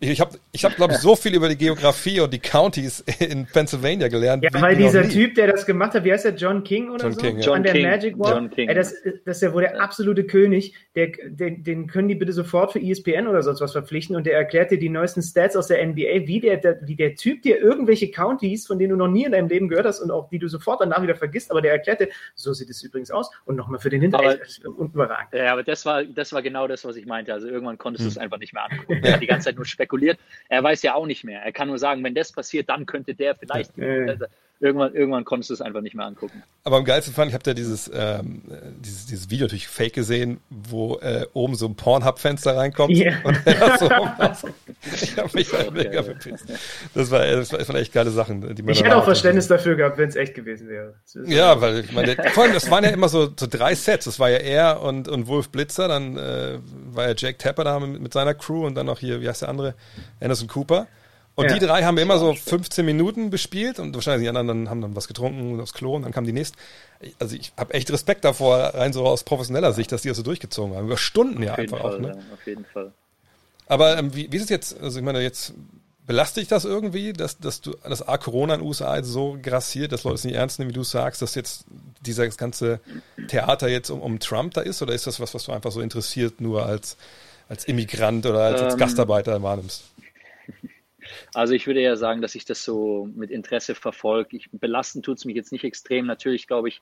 Ich 0.02 0.22
habe, 0.22 0.38
ich 0.52 0.64
hab, 0.64 0.76
glaube 0.76 0.94
ich, 0.94 1.00
so 1.02 1.16
viel 1.16 1.36
über 1.36 1.50
die 1.50 1.58
Geografie 1.58 2.20
und 2.22 2.34
die 2.34 2.40
Counties 2.40 3.02
in 3.20 3.46
Pennsylvania 3.46 4.08
gelernt. 4.08 4.44
Ja, 4.44 4.62
weil 4.62 4.76
dieser 4.76 5.08
Typ, 5.08 5.36
der 5.36 5.48
das 5.48 5.66
gemacht 5.66 5.94
hat, 5.94 6.04
wie 6.04 6.12
heißt 6.12 6.26
der, 6.26 6.36
John 6.36 6.64
King 6.64 6.90
oder 6.90 7.04
John 7.04 7.14
so? 7.14 7.22
King, 7.22 7.38
ja. 7.38 7.46
John 7.46 7.56
An 7.58 7.64
der 7.64 7.74
King. 7.74 7.90
Magic 7.90 8.20
Wall. 8.20 8.34
John 8.34 8.50
King. 8.50 8.70
Ey, 8.70 8.76
das, 8.76 8.96
das 9.26 9.38
ist 9.38 9.42
ja 9.42 9.54
wohl 9.54 9.62
der 9.62 9.82
absolute 9.82 10.24
König. 10.24 10.74
Der, 10.96 11.12
den, 11.26 11.64
den 11.64 11.88
können 11.88 12.08
die 12.08 12.16
bitte 12.16 12.34
sofort 12.34 12.74
für 12.74 12.80
ESPN 12.80 13.28
oder 13.28 13.44
sonst 13.44 13.62
was 13.62 13.72
verpflichten 13.72 14.16
und 14.16 14.26
der 14.26 14.38
erklärt 14.38 14.72
dir 14.72 14.80
die 14.80 14.90
neuesten 14.90 15.22
Stats 15.22 15.56
aus 15.56 15.68
der 15.68 15.86
NBA, 15.86 16.28
wie 16.28 16.40
der, 16.40 16.58
der, 16.58 16.80
wie 16.84 16.96
der 16.96 17.16
Typ 17.16 17.42
dir 17.42 17.60
irgendwelche 17.60 18.12
Counties, 18.12 18.68
von 18.68 18.80
denen 18.80 18.92
du 18.92 18.96
noch 18.96 19.08
nie 19.08 19.26
in 19.26 19.32
deinem 19.32 19.48
Leben 19.48 19.68
gehört 19.68 19.86
hast 19.86 20.00
und 20.00 20.12
auch 20.12 20.30
die 20.30 20.40
du 20.40 20.48
sofort 20.48 20.82
danach 20.82 21.02
wieder 21.02 21.16
vergisst, 21.16 21.52
aber 21.52 21.62
der 21.62 21.74
erklärte, 21.74 22.10
so 22.36 22.54
sieht 22.54 22.70
es 22.70 22.82
übrigens 22.84 23.12
aus 23.12 23.30
und 23.46 23.56
nochmal 23.56 23.80
für 23.80 23.90
den 23.90 24.02
Hintergrund. 24.02 24.40
Überragend. 24.64 25.34
Ja, 25.34 25.54
aber 25.54 25.64
das 25.64 25.86
war, 25.86 26.04
das 26.04 26.34
war 26.34 26.42
genau 26.42 26.68
das, 26.68 26.86
was 26.86 26.96
ich 26.96 27.06
meinte. 27.06 27.34
Also 27.34 27.48
irgendwann 27.48 27.78
konntest 27.78 28.06
hm. 28.06 28.08
du 28.08 28.12
es 28.12 28.18
einfach 28.18 28.40
nicht 28.40 28.54
mehr 28.54 28.70
angucken. 28.70 29.02
Hat 29.12 29.22
die 29.22 29.28
ganze 29.28 29.46
Zeit 29.46 29.56
nur 29.56 29.66
spekuliert. 29.90 30.20
Er 30.48 30.64
weiß 30.64 30.84
ja 30.84 30.94
auch 30.94 31.06
nicht 31.06 31.24
mehr. 31.24 31.42
Er 31.42 31.52
kann 31.52 31.68
nur 31.68 31.80
sagen, 31.80 32.04
wenn 32.04 32.14
das 32.14 32.32
passiert, 32.32 32.70
dann 32.70 32.86
könnte 32.86 33.16
der 33.16 33.36
vielleicht. 33.36 33.76
Ja. 33.78 34.16
Irgendwann, 34.62 34.94
irgendwann 34.94 35.24
konntest 35.24 35.52
du 35.52 35.54
es 35.54 35.62
einfach 35.62 35.80
nicht 35.80 35.96
mehr 35.96 36.06
angucken. 36.06 36.44
Aber 36.66 36.78
am 36.78 36.84
geilsten 36.84 37.14
fand 37.14 37.30
ich, 37.30 37.34
habe 37.34 37.46
da 37.46 37.54
dieses, 37.54 37.90
ähm, 37.94 38.42
dieses, 38.82 39.06
dieses 39.06 39.30
Video 39.30 39.46
natürlich 39.46 39.70
fake 39.70 39.94
gesehen, 39.94 40.42
wo 40.50 40.98
äh, 40.98 41.26
oben 41.32 41.56
so 41.56 41.66
ein 41.66 41.76
Pornhub-Fenster 41.76 42.58
reinkommt. 42.58 42.94
Yeah. 42.94 43.20
Und 43.24 43.40
er 43.46 43.78
so 43.78 43.86
ich 44.94 45.18
habe 45.18 45.30
mich 45.34 45.54
halt 45.54 45.72
mega 45.72 46.04
verpisst. 46.04 46.46
Das 46.94 47.10
war, 47.10 47.26
das 47.26 47.52
war 47.54 47.76
echt 47.76 47.94
geile 47.94 48.12
Sachen. 48.12 48.54
Die 48.54 48.62
man 48.62 48.74
ich 48.74 48.84
hätte 48.84 48.98
auch 48.98 49.06
Verständnis 49.06 49.48
dafür 49.48 49.78
gehabt, 49.78 49.98
wenn 49.98 50.10
es 50.10 50.18
echt 50.18 50.36
gewesen 50.36 50.68
wäre. 50.68 50.96
Ja, 51.26 51.62
weil 51.62 51.80
ich 51.80 51.94
meine, 51.94 52.18
vor 52.34 52.44
allem, 52.44 52.54
das 52.54 52.70
waren 52.70 52.84
ja 52.84 52.90
immer 52.90 53.08
so, 53.08 53.30
so 53.34 53.48
drei 53.50 53.76
Sets. 53.76 54.06
Das 54.06 54.20
war 54.20 54.30
ja 54.30 54.40
er 54.40 54.82
und, 54.82 55.08
und 55.08 55.28
Wolf 55.28 55.50
Blitzer, 55.50 55.88
dann 55.88 56.18
äh, 56.18 56.60
war 56.92 57.08
ja 57.08 57.14
Jack 57.16 57.40
Tapper 57.40 57.64
da 57.64 57.80
mit, 57.80 58.02
mit 58.02 58.12
seiner 58.12 58.34
Crew 58.34 58.66
und 58.66 58.76
dann 58.76 58.88
noch 58.88 59.00
hier, 59.00 59.22
wie 59.22 59.30
heißt 59.30 59.44
der 59.44 59.50
andere? 59.50 59.76
Anderson 60.20 60.50
Cooper. 60.50 60.88
Und 61.40 61.46
ja. 61.46 61.54
die 61.54 61.66
drei 61.66 61.84
haben 61.84 61.96
wir 61.96 62.04
immer 62.04 62.18
so 62.18 62.34
15 62.34 62.86
Minuten 62.86 63.30
bespielt 63.30 63.80
und 63.80 63.96
wahrscheinlich 63.96 64.30
die 64.30 64.38
anderen 64.38 64.70
haben 64.70 64.82
dann 64.82 64.94
was 64.98 65.08
getrunken 65.08 65.58
aufs 65.62 65.72
Klo 65.72 65.96
und 65.96 66.02
dann 66.02 66.12
kam 66.12 66.26
die 66.26 66.34
nächste. 66.34 66.58
Also 67.18 67.38
ich 67.38 67.54
habe 67.56 67.74
echt 67.74 67.90
Respekt 67.92 68.26
davor, 68.26 68.58
rein 68.58 68.92
so 68.92 69.06
aus 69.06 69.24
professioneller 69.24 69.72
Sicht, 69.72 69.94
dass 69.94 70.02
die 70.02 70.10
das 70.10 70.18
so 70.18 70.24
durchgezogen 70.24 70.76
haben. 70.76 70.88
Über 70.88 70.98
Stunden 70.98 71.42
ja 71.42 71.56
einfach 71.56 71.80
Fall, 71.80 71.96
auch. 71.96 71.98
Ne? 71.98 72.10
Ja, 72.10 72.34
auf 72.34 72.46
jeden 72.46 72.66
Fall. 72.66 72.92
Aber 73.68 73.98
ähm, 73.98 74.14
wie, 74.14 74.30
wie 74.30 74.36
ist 74.36 74.44
es 74.44 74.50
jetzt, 74.50 74.82
also 74.82 75.00
ich 75.00 75.06
meine, 75.06 75.22
jetzt 75.22 75.54
belastet 76.06 76.42
dich 76.42 76.48
das 76.50 76.66
irgendwie, 76.66 77.14
dass, 77.14 77.38
dass 77.38 77.62
du 77.62 77.74
das 77.88 78.06
A 78.06 78.18
Corona 78.18 78.56
in 78.56 78.60
den 78.60 78.68
USA 78.68 79.02
so 79.02 79.38
grassiert, 79.42 79.94
dass 79.94 80.04
Leute 80.04 80.16
es 80.16 80.24
nicht 80.26 80.36
ernst 80.36 80.60
nehmen, 80.60 80.72
wie 80.72 80.76
du 80.76 80.84
sagst, 80.84 81.22
dass 81.22 81.36
jetzt 81.36 81.64
dieses 82.02 82.36
ganze 82.36 82.82
Theater 83.30 83.70
jetzt 83.70 83.92
um, 83.92 84.02
um 84.02 84.20
Trump 84.20 84.56
da 84.56 84.62
ist? 84.62 84.82
Oder 84.82 84.94
ist 84.94 85.08
das 85.08 85.22
was, 85.22 85.34
was 85.34 85.46
du 85.46 85.54
einfach 85.54 85.72
so 85.72 85.80
interessiert 85.80 86.42
nur 86.42 86.66
als, 86.66 86.98
als 87.48 87.64
Immigrant 87.64 88.26
oder 88.26 88.42
als, 88.42 88.62
als 88.62 88.74
ähm, 88.74 88.80
Gastarbeiter 88.80 89.42
wahrnimmst? 89.42 89.84
Also 91.34 91.54
ich 91.54 91.68
würde 91.68 91.82
eher 91.82 91.98
sagen, 91.98 92.22
dass 92.22 92.36
ich 92.36 92.46
das 92.46 92.64
so 92.64 93.10
mit 93.14 93.32
Interesse 93.32 93.76
verfolge. 93.76 94.38
Ich, 94.38 94.50
belasten 94.52 95.02
tut 95.02 95.18
es 95.18 95.26
mich 95.26 95.36
jetzt 95.36 95.52
nicht 95.52 95.64
extrem. 95.64 96.06
Natürlich, 96.06 96.48
glaube 96.48 96.70
ich, 96.70 96.82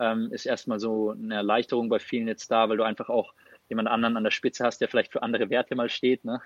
ähm, 0.00 0.32
ist 0.32 0.46
erstmal 0.46 0.78
so 0.78 1.10
eine 1.10 1.34
Erleichterung 1.34 1.88
bei 1.88 1.98
vielen 1.98 2.28
jetzt 2.28 2.50
da, 2.50 2.68
weil 2.68 2.76
du 2.76 2.84
einfach 2.84 3.08
auch 3.08 3.34
jemand 3.68 3.88
anderen 3.88 4.16
an 4.16 4.24
der 4.24 4.30
Spitze 4.30 4.64
hast, 4.64 4.80
der 4.80 4.88
vielleicht 4.88 5.12
für 5.12 5.22
andere 5.22 5.50
Werte 5.50 5.74
mal 5.74 5.88
steht 5.88 6.24
ne, 6.24 6.40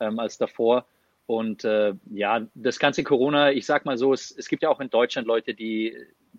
ähm, 0.00 0.18
als 0.18 0.38
davor. 0.38 0.86
Und 1.26 1.64
äh, 1.64 1.94
ja, 2.12 2.46
das 2.54 2.78
ganze 2.78 3.02
Corona, 3.02 3.50
ich 3.50 3.66
sag 3.66 3.84
mal 3.84 3.98
so, 3.98 4.12
es, 4.12 4.30
es 4.30 4.48
gibt 4.48 4.62
ja 4.62 4.68
auch 4.68 4.80
in 4.80 4.90
Deutschland 4.90 5.26
Leute, 5.26 5.54
die, 5.54 5.96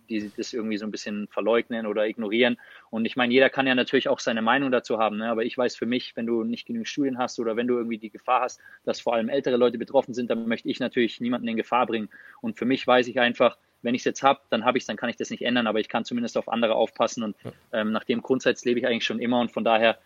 die 0.09 0.31
das 0.35 0.53
irgendwie 0.53 0.77
so 0.77 0.85
ein 0.85 0.91
bisschen 0.91 1.27
verleugnen 1.27 1.85
oder 1.85 2.07
ignorieren. 2.07 2.57
Und 2.89 3.05
ich 3.05 3.15
meine, 3.15 3.33
jeder 3.33 3.49
kann 3.49 3.67
ja 3.67 3.75
natürlich 3.75 4.07
auch 4.09 4.19
seine 4.19 4.41
Meinung 4.41 4.71
dazu 4.71 4.97
haben. 4.99 5.17
Ne? 5.17 5.29
Aber 5.29 5.43
ich 5.43 5.57
weiß 5.57 5.75
für 5.75 5.85
mich, 5.85 6.15
wenn 6.15 6.25
du 6.25 6.43
nicht 6.43 6.65
genügend 6.65 6.87
Studien 6.87 7.17
hast 7.17 7.39
oder 7.39 7.55
wenn 7.55 7.67
du 7.67 7.75
irgendwie 7.75 7.97
die 7.97 8.09
Gefahr 8.09 8.41
hast, 8.41 8.59
dass 8.85 9.01
vor 9.01 9.13
allem 9.13 9.29
ältere 9.29 9.57
Leute 9.57 9.77
betroffen 9.77 10.13
sind, 10.13 10.29
dann 10.29 10.47
möchte 10.47 10.69
ich 10.69 10.79
natürlich 10.79 11.21
niemanden 11.21 11.47
in 11.47 11.57
Gefahr 11.57 11.85
bringen. 11.85 12.09
Und 12.41 12.57
für 12.57 12.65
mich 12.65 12.85
weiß 12.85 13.07
ich 13.07 13.19
einfach, 13.19 13.57
wenn 13.81 13.95
ich 13.95 14.01
es 14.01 14.05
jetzt 14.05 14.23
habe, 14.23 14.41
dann 14.49 14.65
habe 14.65 14.77
ich 14.77 14.83
es, 14.83 14.87
dann 14.87 14.97
kann 14.97 15.09
ich 15.09 15.17
das 15.17 15.29
nicht 15.29 15.43
ändern, 15.43 15.67
aber 15.67 15.79
ich 15.79 15.87
kann 15.87 16.03
zumindest 16.03 16.37
auf 16.37 16.49
andere 16.49 16.75
aufpassen. 16.75 17.23
Und 17.23 17.35
ähm, 17.71 17.91
nach 17.91 18.03
dem 18.03 18.21
Grundsatz 18.21 18.65
lebe 18.65 18.79
ich 18.79 18.87
eigentlich 18.87 19.05
schon 19.05 19.19
immer. 19.19 19.39
Und 19.39 19.51
von 19.51 19.63
daher 19.63 19.97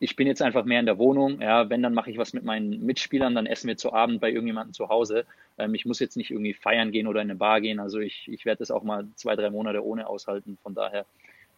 ich 0.00 0.16
bin 0.16 0.26
jetzt 0.26 0.42
einfach 0.42 0.64
mehr 0.64 0.80
in 0.80 0.86
der 0.86 0.98
Wohnung. 0.98 1.40
Ja, 1.40 1.68
wenn, 1.70 1.82
dann 1.82 1.94
mache 1.94 2.10
ich 2.10 2.18
was 2.18 2.32
mit 2.32 2.44
meinen 2.44 2.84
Mitspielern, 2.84 3.34
dann 3.34 3.46
essen 3.46 3.68
wir 3.68 3.76
zu 3.76 3.92
Abend 3.92 4.20
bei 4.20 4.30
irgendjemandem 4.30 4.72
zu 4.72 4.88
Hause. 4.88 5.24
Ähm, 5.58 5.74
ich 5.74 5.86
muss 5.86 5.98
jetzt 5.98 6.16
nicht 6.16 6.30
irgendwie 6.30 6.54
feiern 6.54 6.92
gehen 6.92 7.06
oder 7.06 7.20
in 7.20 7.30
eine 7.30 7.38
Bar 7.38 7.60
gehen. 7.60 7.80
Also 7.80 7.98
ich, 7.98 8.28
ich 8.30 8.44
werde 8.44 8.60
das 8.60 8.70
auch 8.70 8.84
mal 8.84 9.08
zwei, 9.16 9.34
drei 9.34 9.50
Monate 9.50 9.84
ohne 9.84 10.06
aushalten. 10.06 10.56
Von 10.62 10.74
daher, 10.74 11.04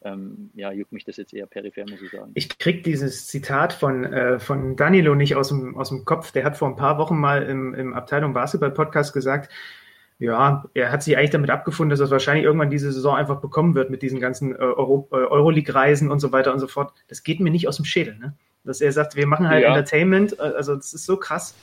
ähm, 0.02 0.50
ja, 0.54 0.72
juckt 0.72 0.92
mich 0.92 1.04
das 1.04 1.18
jetzt 1.18 1.34
eher 1.34 1.46
peripher, 1.46 1.82
muss 1.82 2.00
ich 2.00 2.10
sagen. 2.10 2.30
Ich 2.34 2.58
kriege 2.58 2.80
dieses 2.80 3.26
Zitat 3.26 3.74
von, 3.74 4.04
äh, 4.04 4.38
von 4.38 4.74
Danilo 4.74 5.14
nicht 5.14 5.36
aus 5.36 5.48
dem, 5.48 5.76
aus 5.76 5.90
dem 5.90 6.06
Kopf. 6.06 6.32
Der 6.32 6.44
hat 6.44 6.56
vor 6.56 6.68
ein 6.68 6.76
paar 6.76 6.96
Wochen 6.96 7.18
mal 7.18 7.42
im, 7.42 7.74
im 7.74 7.92
Abteilung 7.92 8.32
Basketball 8.32 8.70
Podcast 8.70 9.12
gesagt, 9.12 9.52
ja, 10.20 10.64
er 10.74 10.92
hat 10.92 11.02
sich 11.02 11.16
eigentlich 11.16 11.30
damit 11.30 11.48
abgefunden, 11.48 11.90
dass 11.90 12.00
er 12.00 12.10
wahrscheinlich 12.10 12.44
irgendwann 12.44 12.68
diese 12.68 12.92
Saison 12.92 13.16
einfach 13.16 13.40
bekommen 13.40 13.74
wird 13.74 13.88
mit 13.88 14.02
diesen 14.02 14.20
ganzen 14.20 14.54
äh, 14.54 14.58
Euro, 14.58 15.08
äh, 15.12 15.16
Euroleague-Reisen 15.16 16.10
und 16.10 16.20
so 16.20 16.30
weiter 16.30 16.52
und 16.52 16.60
so 16.60 16.68
fort. 16.68 16.92
Das 17.08 17.22
geht 17.22 17.40
mir 17.40 17.50
nicht 17.50 17.66
aus 17.66 17.76
dem 17.76 17.86
Schädel, 17.86 18.16
ne? 18.18 18.36
Dass 18.62 18.82
er 18.82 18.92
sagt, 18.92 19.16
wir 19.16 19.26
machen 19.26 19.48
halt 19.48 19.62
ja. 19.62 19.68
Entertainment, 19.68 20.38
äh, 20.38 20.42
also 20.42 20.76
das 20.76 20.92
ist 20.92 21.06
so 21.06 21.16
krass. 21.16 21.54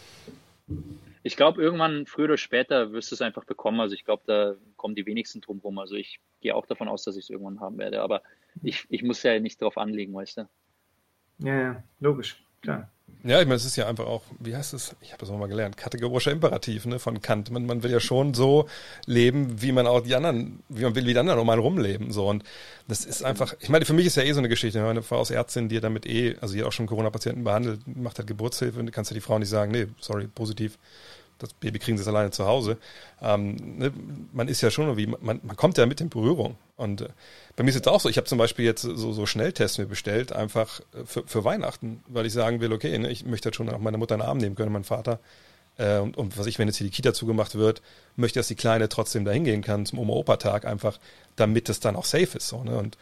Ich 1.22 1.38
glaube, 1.38 1.62
irgendwann, 1.62 2.08
früher 2.08 2.26
oder 2.26 2.38
später, 2.38 2.92
wirst 2.94 3.12
du 3.12 3.16
es 3.16 3.22
einfach 3.22 3.46
bekommen. 3.46 3.80
Also 3.80 3.94
ich 3.94 4.04
glaube, 4.04 4.24
da 4.26 4.56
kommen 4.76 4.96
die 4.96 5.06
wenigsten 5.06 5.40
drum 5.40 5.60
rum. 5.60 5.78
Also 5.78 5.94
ich 5.96 6.20
gehe 6.42 6.56
auch 6.56 6.66
davon 6.66 6.88
aus, 6.88 7.04
dass 7.04 7.16
ich 7.16 7.26
es 7.26 7.30
irgendwann 7.30 7.60
haben 7.60 7.78
werde. 7.78 8.02
Aber 8.02 8.24
ich, 8.64 8.88
ich 8.90 9.04
muss 9.04 9.22
ja 9.22 9.40
nicht 9.40 9.62
drauf 9.62 9.78
anlegen, 9.78 10.16
weißt 10.16 10.38
du? 10.38 10.50
Ja, 11.40 11.62
ja, 11.62 11.84
logisch, 12.00 12.44
klar. 12.62 12.90
Ja, 13.24 13.42
ich 13.42 13.46
meine, 13.46 13.56
es 13.56 13.66
ist 13.66 13.76
ja 13.76 13.88
einfach 13.88 14.06
auch, 14.06 14.22
wie 14.40 14.56
heißt 14.56 14.74
es? 14.74 14.96
Ich 15.02 15.12
habe 15.12 15.20
das 15.20 15.30
auch 15.30 15.38
mal 15.38 15.48
gelernt, 15.48 15.76
kategorischer 15.76 16.32
Imperativ 16.32 16.86
ne, 16.86 17.00
von 17.00 17.22
Kant. 17.22 17.52
Man, 17.52 17.66
man 17.66 17.84
will 17.84 17.92
ja 17.92 18.00
schon 18.00 18.34
so 18.34 18.70
leben, 19.06 19.62
wie 19.62 19.72
man 19.72 19.88
auch 19.88 20.02
die 20.02 20.16
anderen, 20.16 20.64
wie 20.70 20.84
man 20.84 20.96
will, 20.96 21.06
wie 21.06 21.14
die 21.14 21.20
anderen 21.20 21.38
normal 21.38 21.60
rumleben. 21.60 22.12
So. 22.12 22.30
Und 22.30 22.44
das 22.88 23.04
ist 23.04 23.24
einfach, 23.24 23.56
ich 23.60 23.70
meine, 23.70 23.86
für 23.86 23.94
mich 23.94 24.06
ist 24.06 24.16
ja 24.16 24.24
eh 24.24 24.32
so 24.32 24.40
eine 24.40 24.50
Geschichte. 24.50 24.82
Meine 24.82 25.02
Frau 25.02 25.18
aus 25.18 25.32
Ärztin, 25.32 25.68
die 25.68 25.82
damit 25.82 26.06
eh, 26.06 26.38
also 26.40 26.54
die 26.54 26.62
hat 26.62 26.68
auch 26.68 26.72
schon 26.72 26.86
Corona-Patienten 26.86 27.44
behandelt, 27.44 27.82
macht 27.88 28.20
halt 28.20 28.28
Geburtshilfe 28.28 28.80
und 28.80 28.92
kannst 28.92 29.12
ja 29.12 29.16
die 29.16 29.22
Frau 29.22 29.38
nicht 29.40 29.50
sagen, 29.50 29.72
nee, 29.72 29.88
sorry, 30.00 30.28
positiv 30.28 30.78
das 31.40 31.54
Baby 31.54 31.80
kriegen 31.80 31.98
sie 31.98 32.02
es 32.02 32.08
alleine 32.08 32.32
zu 32.32 32.46
Hause. 32.46 32.78
Ähm, 33.22 33.56
ne, 33.78 33.94
man 34.34 34.48
ist 34.48 34.62
ja 34.62 34.72
schon 34.72 34.86
irgendwie, 34.86 35.08
man, 35.08 35.40
man 35.44 35.56
kommt 35.56 35.78
ja 35.78 35.86
mit 35.86 36.02
in 36.02 36.10
Berührung. 36.10 36.58
Und 36.76 37.02
äh, 37.02 37.10
bei 37.56 37.64
mir 37.64 37.70
ist 37.70 37.76
es 37.76 37.88
auch 37.88 38.00
so, 38.00 38.10
ich 38.10 38.18
habe 38.18 38.28
zum 38.28 38.38
Beispiel 38.38 38.66
jetzt 38.66 38.82
so, 38.82 39.14
so 39.14 39.26
Schnelltests 39.26 39.78
mir 39.78 39.86
bestellt, 39.86 40.32
einfach 40.32 40.80
äh, 40.80 41.06
für, 41.06 41.24
für 41.26 41.44
Weihnachten, 41.44 42.04
weil 42.08 42.26
ich 42.26 42.34
sagen 42.34 42.62
will, 42.62 42.72
okay, 42.74 42.98
ne, 42.98 43.10
ich 43.10 43.26
möchte 43.26 43.48
halt 43.48 43.56
schon 43.56 43.70
auch 43.70 43.80
meine 43.80 43.98
Mutter 43.98 44.16
in 44.16 44.22
den 44.22 44.28
Arm 44.28 44.38
nehmen 44.38 44.56
können, 44.56 44.72
mein 44.72 44.84
Vater. 44.84 45.20
Äh, 45.78 46.00
und, 46.00 46.18
und 46.18 46.38
was 46.38 46.46
ich, 46.48 46.60
wenn 46.60 46.68
jetzt 46.68 46.78
hier 46.78 46.88
die 46.88 46.92
Kita 46.92 47.14
zugemacht 47.14 47.56
wird, 47.56 47.82
möchte, 48.16 48.40
dass 48.40 48.48
die 48.48 48.56
Kleine 48.56 48.90
trotzdem 48.90 49.26
da 49.26 49.32
hingehen 49.32 49.62
kann 49.62 49.86
zum 49.86 50.00
Oma-Opa-Tag, 50.00 50.66
einfach 50.66 51.00
damit 51.36 51.70
es 51.70 51.80
dann 51.80 51.96
auch 51.96 52.06
safe 52.06 52.38
ist. 52.38 52.48
So, 52.48 52.64
ne? 52.64 52.78
Und 52.78 52.98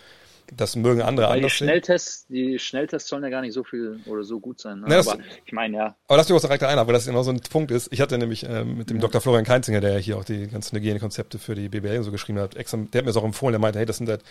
das 0.56 0.76
mögen 0.76 1.02
andere 1.02 1.28
Weil 1.28 1.38
anders 1.38 1.52
die 1.52 1.58
Schnelltests, 1.58 2.28
die 2.28 2.60
Schnelltests 2.60 3.10
sollen 3.10 3.24
ja 3.24 3.30
gar 3.30 3.42
nicht 3.42 3.54
so 3.54 3.64
viel 3.64 4.00
oder 4.06 4.24
so 4.24 4.40
gut 4.40 4.60
sein. 4.60 4.82
Ne? 4.82 4.88
Ja, 4.90 5.00
aber 5.00 5.18
ich 5.46 5.54
meine, 5.54 5.78
ja. 5.78 5.96
Aber 6.08 6.18
lass 6.18 6.30
mich 6.30 6.38
auch 6.38 6.42
direkt 6.42 6.64
ein, 6.64 6.78
weil 6.78 6.94
das 6.94 7.06
genau 7.06 7.24
so 7.24 7.32
ein 7.32 7.40
Punkt 7.40 7.72
ist. 7.72 7.92
Ich 7.92 8.02
hatte 8.02 8.18
nämlich 8.18 8.44
äh, 8.48 8.64
mit 8.64 8.90
dem 8.90 8.98
ja. 8.98 9.02
Dr. 9.02 9.22
Florian 9.22 9.46
Keinzinger, 9.46 9.82
der 9.82 9.94
ja 9.94 10.00
hier 10.00 10.18
auch 10.18 10.24
die 10.24 10.48
ganzen 10.48 10.78
Hygienekonzepte 10.78 11.40
für 11.40 11.56
die 11.56 11.70
BBL 11.70 12.04
so 12.04 12.12
geschrieben 12.12 12.40
hat, 12.40 12.56
extra, 12.56 12.78
der 12.78 13.00
hat 13.00 13.06
mir 13.06 13.12
das 13.12 13.18
auch 13.18 13.24
empfohlen, 13.24 13.54
der 13.54 13.60
meinte, 13.60 13.80
hey, 13.80 13.86
das 13.86 13.98
sind 13.98 14.10
halt, 14.10 14.22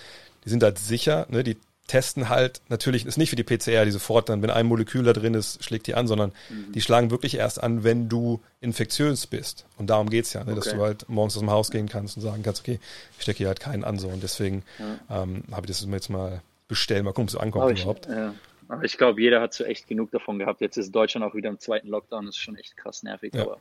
die 0.44 0.50
sind 0.50 0.62
halt 0.62 0.78
sicher, 0.78 1.26
ne, 1.30 1.44
die 1.44 1.56
testen 1.86 2.30
halt, 2.30 2.62
natürlich 2.68 3.04
ist 3.04 3.18
nicht 3.18 3.30
für 3.30 3.36
die 3.36 3.44
PCR, 3.44 3.84
die 3.84 3.90
sofort 3.90 4.28
dann, 4.28 4.42
wenn 4.42 4.50
ein 4.50 4.66
Molekül 4.66 5.04
da 5.04 5.12
drin 5.12 5.34
ist, 5.34 5.62
schlägt 5.62 5.86
die 5.86 5.94
an, 5.94 6.06
sondern 6.06 6.32
mhm. 6.48 6.72
die 6.72 6.80
schlagen 6.80 7.10
wirklich 7.10 7.36
erst 7.36 7.62
an, 7.62 7.84
wenn 7.84 8.08
du 8.08 8.40
infektiös 8.60 9.26
bist. 9.26 9.66
Und 9.76 9.90
darum 9.90 10.08
geht's 10.08 10.32
ja, 10.32 10.44
ne, 10.44 10.52
okay. 10.52 10.60
dass 10.60 10.72
du 10.72 10.80
halt 10.80 11.08
morgens 11.08 11.34
aus 11.36 11.40
dem 11.40 11.50
Haus 11.50 11.70
gehen 11.70 11.88
kannst 11.88 12.16
und 12.16 12.22
sagen 12.22 12.42
kannst, 12.42 12.62
okay, 12.62 12.80
ich 13.16 13.22
stecke 13.22 13.38
hier 13.38 13.48
halt 13.48 13.60
keinen 13.60 13.84
an 13.84 13.98
so. 13.98 14.08
Und 14.08 14.22
deswegen 14.22 14.62
ja. 14.78 15.22
ähm, 15.22 15.44
habe 15.52 15.66
ich 15.66 15.76
das 15.76 15.86
jetzt 15.86 16.08
mal 16.08 16.42
bestellen, 16.68 17.04
mal 17.04 17.10
gucken, 17.10 17.24
ob 17.24 17.28
es 17.28 17.36
ankommt 17.36 17.72
ich, 17.72 17.82
überhaupt. 17.82 18.06
Ja. 18.06 18.34
Aber 18.68 18.84
ich 18.84 18.96
glaube, 18.96 19.20
jeder 19.20 19.42
hat 19.42 19.52
so 19.52 19.64
echt 19.64 19.86
genug 19.86 20.10
davon 20.10 20.38
gehabt. 20.38 20.62
Jetzt 20.62 20.78
ist 20.78 20.90
Deutschland 20.90 21.26
auch 21.26 21.34
wieder 21.34 21.50
im 21.50 21.60
zweiten 21.60 21.88
Lockdown, 21.88 22.24
das 22.24 22.36
ist 22.36 22.40
schon 22.40 22.56
echt 22.56 22.78
krass 22.78 23.02
nervig, 23.02 23.34
ja. 23.34 23.42
aber 23.42 23.58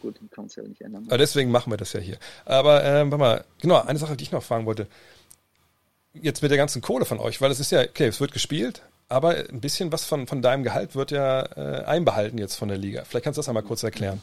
gut, 0.00 0.20
kann 0.30 0.46
es 0.46 0.54
ja 0.54 0.62
nicht 0.62 0.80
ändern. 0.80 1.06
Aber 1.08 1.18
deswegen 1.18 1.50
machen 1.50 1.72
wir 1.72 1.76
das 1.76 1.92
ja 1.92 1.98
hier. 1.98 2.18
Aber 2.44 2.84
ähm, 2.84 3.10
warte 3.10 3.20
mal, 3.20 3.44
genau, 3.60 3.82
eine 3.82 3.98
Sache, 3.98 4.16
die 4.16 4.22
ich 4.22 4.30
noch 4.30 4.44
fragen 4.44 4.64
wollte 4.64 4.86
jetzt 6.22 6.42
mit 6.42 6.50
der 6.50 6.58
ganzen 6.58 6.82
Kohle 6.82 7.04
von 7.04 7.18
euch, 7.18 7.40
weil 7.40 7.50
es 7.50 7.60
ist 7.60 7.72
ja, 7.72 7.80
okay, 7.80 8.06
es 8.06 8.20
wird 8.20 8.32
gespielt, 8.32 8.82
aber 9.08 9.36
ein 9.36 9.60
bisschen 9.60 9.92
was 9.92 10.04
von, 10.04 10.26
von 10.26 10.42
deinem 10.42 10.62
Gehalt 10.62 10.94
wird 10.94 11.10
ja 11.10 11.42
äh, 11.56 11.84
einbehalten 11.84 12.38
jetzt 12.38 12.56
von 12.56 12.68
der 12.68 12.78
Liga. 12.78 13.04
Vielleicht 13.04 13.24
kannst 13.24 13.38
du 13.38 13.40
das 13.40 13.48
einmal 13.48 13.62
kurz 13.62 13.82
erklären, 13.82 14.22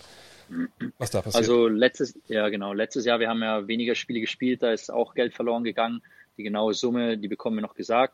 was 0.98 1.12
da 1.12 1.22
passiert. 1.22 1.42
Also 1.42 1.68
letztes, 1.68 2.18
ja 2.28 2.50
genau, 2.50 2.74
letztes 2.74 3.06
Jahr, 3.06 3.20
wir 3.20 3.30
haben 3.30 3.42
ja 3.42 3.68
weniger 3.68 3.96
Spiele 3.96 4.22
gespielt, 4.22 4.62
da 4.64 4.72
ist 4.72 4.92
auch 4.92 5.16
Geld 5.16 5.34
verloren 5.34 5.64
gegangen. 5.64 6.02
Die 6.38 6.44
genaue 6.44 6.74
Summe, 6.74 7.18
die 7.18 7.28
bekommen 7.28 7.58
wir 7.58 7.62
noch 7.62 7.76
gesagt. 7.76 8.14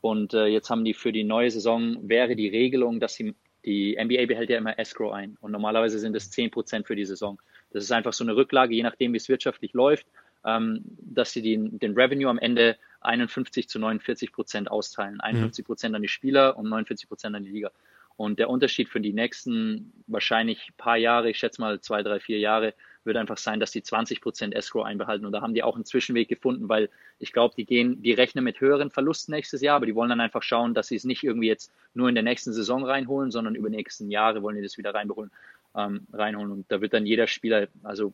Und 0.00 0.34
äh, 0.34 0.46
jetzt 0.46 0.68
haben 0.68 0.84
die 0.84 0.94
für 0.94 1.12
die 1.12 1.24
neue 1.24 1.50
Saison, 1.50 1.96
wäre 2.02 2.36
die 2.36 2.48
Regelung, 2.48 3.00
dass 3.00 3.14
sie, 3.14 3.34
die 3.64 3.96
NBA 3.96 4.26
behält 4.26 4.50
ja 4.50 4.58
immer 4.58 4.78
Escrow 4.78 5.12
ein. 5.12 5.38
Und 5.40 5.52
normalerweise 5.52 5.98
sind 5.98 6.14
es 6.16 6.30
10% 6.32 6.84
für 6.84 6.96
die 6.96 7.04
Saison. 7.04 7.40
Das 7.70 7.84
ist 7.84 7.92
einfach 7.92 8.12
so 8.12 8.24
eine 8.24 8.36
Rücklage, 8.36 8.74
je 8.74 8.82
nachdem, 8.82 9.12
wie 9.12 9.16
es 9.16 9.28
wirtschaftlich 9.28 9.72
läuft, 9.72 10.06
dass 10.44 11.32
sie 11.32 11.42
den, 11.42 11.78
den 11.78 11.94
Revenue 11.94 12.28
am 12.28 12.38
Ende 12.38 12.76
51 13.00 13.68
zu 13.68 13.78
49 13.78 14.32
Prozent 14.32 14.70
austeilen. 14.70 15.20
51 15.20 15.64
Prozent 15.64 15.94
an 15.94 16.02
die 16.02 16.08
Spieler 16.08 16.56
und 16.56 16.68
49 16.68 17.08
Prozent 17.08 17.36
an 17.36 17.44
die 17.44 17.50
Liga. 17.50 17.70
Und 18.16 18.38
der 18.38 18.50
Unterschied 18.50 18.88
für 18.88 19.00
die 19.00 19.12
nächsten 19.12 19.92
wahrscheinlich 20.06 20.70
paar 20.76 20.96
Jahre, 20.96 21.30
ich 21.30 21.38
schätze 21.38 21.60
mal 21.60 21.80
zwei, 21.80 22.02
drei, 22.02 22.20
vier 22.20 22.38
Jahre, 22.38 22.74
wird 23.04 23.16
einfach 23.16 23.38
sein, 23.38 23.58
dass 23.58 23.72
die 23.72 23.82
20 23.82 24.20
Prozent 24.20 24.54
Escrow 24.54 24.84
einbehalten. 24.84 25.26
Und 25.26 25.32
da 25.32 25.40
haben 25.40 25.54
die 25.54 25.62
auch 25.62 25.74
einen 25.74 25.84
Zwischenweg 25.84 26.28
gefunden, 26.28 26.68
weil 26.68 26.88
ich 27.18 27.32
glaube, 27.32 27.54
die 27.56 27.64
gehen, 27.64 28.02
die 28.02 28.12
rechnen 28.12 28.44
mit 28.44 28.60
höheren 28.60 28.90
Verlusten 28.90 29.34
nächstes 29.34 29.60
Jahr, 29.60 29.76
aber 29.76 29.86
die 29.86 29.94
wollen 29.94 30.10
dann 30.10 30.20
einfach 30.20 30.42
schauen, 30.42 30.74
dass 30.74 30.88
sie 30.88 30.96
es 30.96 31.04
nicht 31.04 31.24
irgendwie 31.24 31.48
jetzt 31.48 31.72
nur 31.94 32.08
in 32.08 32.14
der 32.14 32.22
nächsten 32.22 32.52
Saison 32.52 32.84
reinholen, 32.84 33.30
sondern 33.30 33.54
über 33.54 33.70
die 33.70 33.76
nächsten 33.76 34.10
Jahre 34.10 34.42
wollen 34.42 34.56
die 34.56 34.62
das 34.62 34.78
wieder 34.78 34.94
reinholen, 34.94 35.32
ähm, 35.74 36.06
reinholen. 36.12 36.52
Und 36.52 36.70
da 36.70 36.80
wird 36.80 36.92
dann 36.92 37.06
jeder 37.06 37.26
Spieler, 37.26 37.66
also 37.82 38.12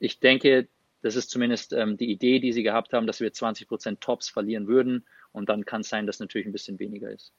ich 0.00 0.18
denke, 0.18 0.66
das 1.02 1.16
ist 1.16 1.30
zumindest 1.30 1.72
ähm, 1.72 1.96
die 1.96 2.10
Idee, 2.10 2.38
die 2.38 2.52
sie 2.52 2.62
gehabt 2.62 2.92
haben, 2.92 3.06
dass 3.06 3.20
wir 3.20 3.32
20 3.32 3.68
Prozent 3.68 4.00
Tops 4.00 4.28
verlieren 4.28 4.66
würden. 4.68 5.04
Und 5.32 5.48
dann 5.48 5.64
kann 5.64 5.80
es 5.82 5.88
sein, 5.88 6.06
dass 6.06 6.20
natürlich 6.20 6.46
ein 6.46 6.52
bisschen 6.52 6.78
weniger 6.78 7.10
ist. 7.10 7.32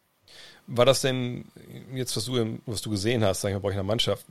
War 0.68 0.86
das 0.86 1.02
denn 1.02 1.46
jetzt, 1.94 2.16
was 2.16 2.26
du, 2.26 2.60
was 2.66 2.82
du 2.82 2.90
gesehen 2.90 3.24
hast, 3.24 3.42
sag 3.42 3.50
ich 3.50 3.56
mal, 3.56 3.60
bei 3.60 3.70
euch 3.70 3.74
in 3.74 3.80
der 3.80 3.84
Mannschaft, 3.84 4.26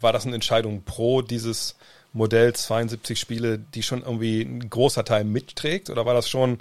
war 0.00 0.12
das 0.12 0.26
eine 0.26 0.34
Entscheidung 0.34 0.82
pro 0.82 1.22
dieses 1.22 1.76
Modell 2.12 2.54
72 2.54 3.18
Spiele, 3.18 3.58
die 3.58 3.82
schon 3.82 4.02
irgendwie 4.02 4.42
ein 4.42 4.70
großer 4.70 5.04
Teil 5.04 5.24
mitträgt? 5.24 5.90
Oder 5.90 6.06
war 6.06 6.14
das 6.14 6.28
schon, 6.28 6.58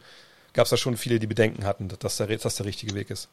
gab 0.54 0.66
es 0.66 0.72
da 0.72 0.78
schon 0.78 0.98
viele, 0.98 1.20
die 1.20 1.28
Bedenken 1.28 1.66
hatten, 1.66 1.88
dass 1.88 2.18
der, 2.18 2.28
dass 2.28 2.42
das 2.42 2.56
der 2.58 2.66
richtige 2.66 2.96
Weg 2.96 3.10
ist? 3.10 3.30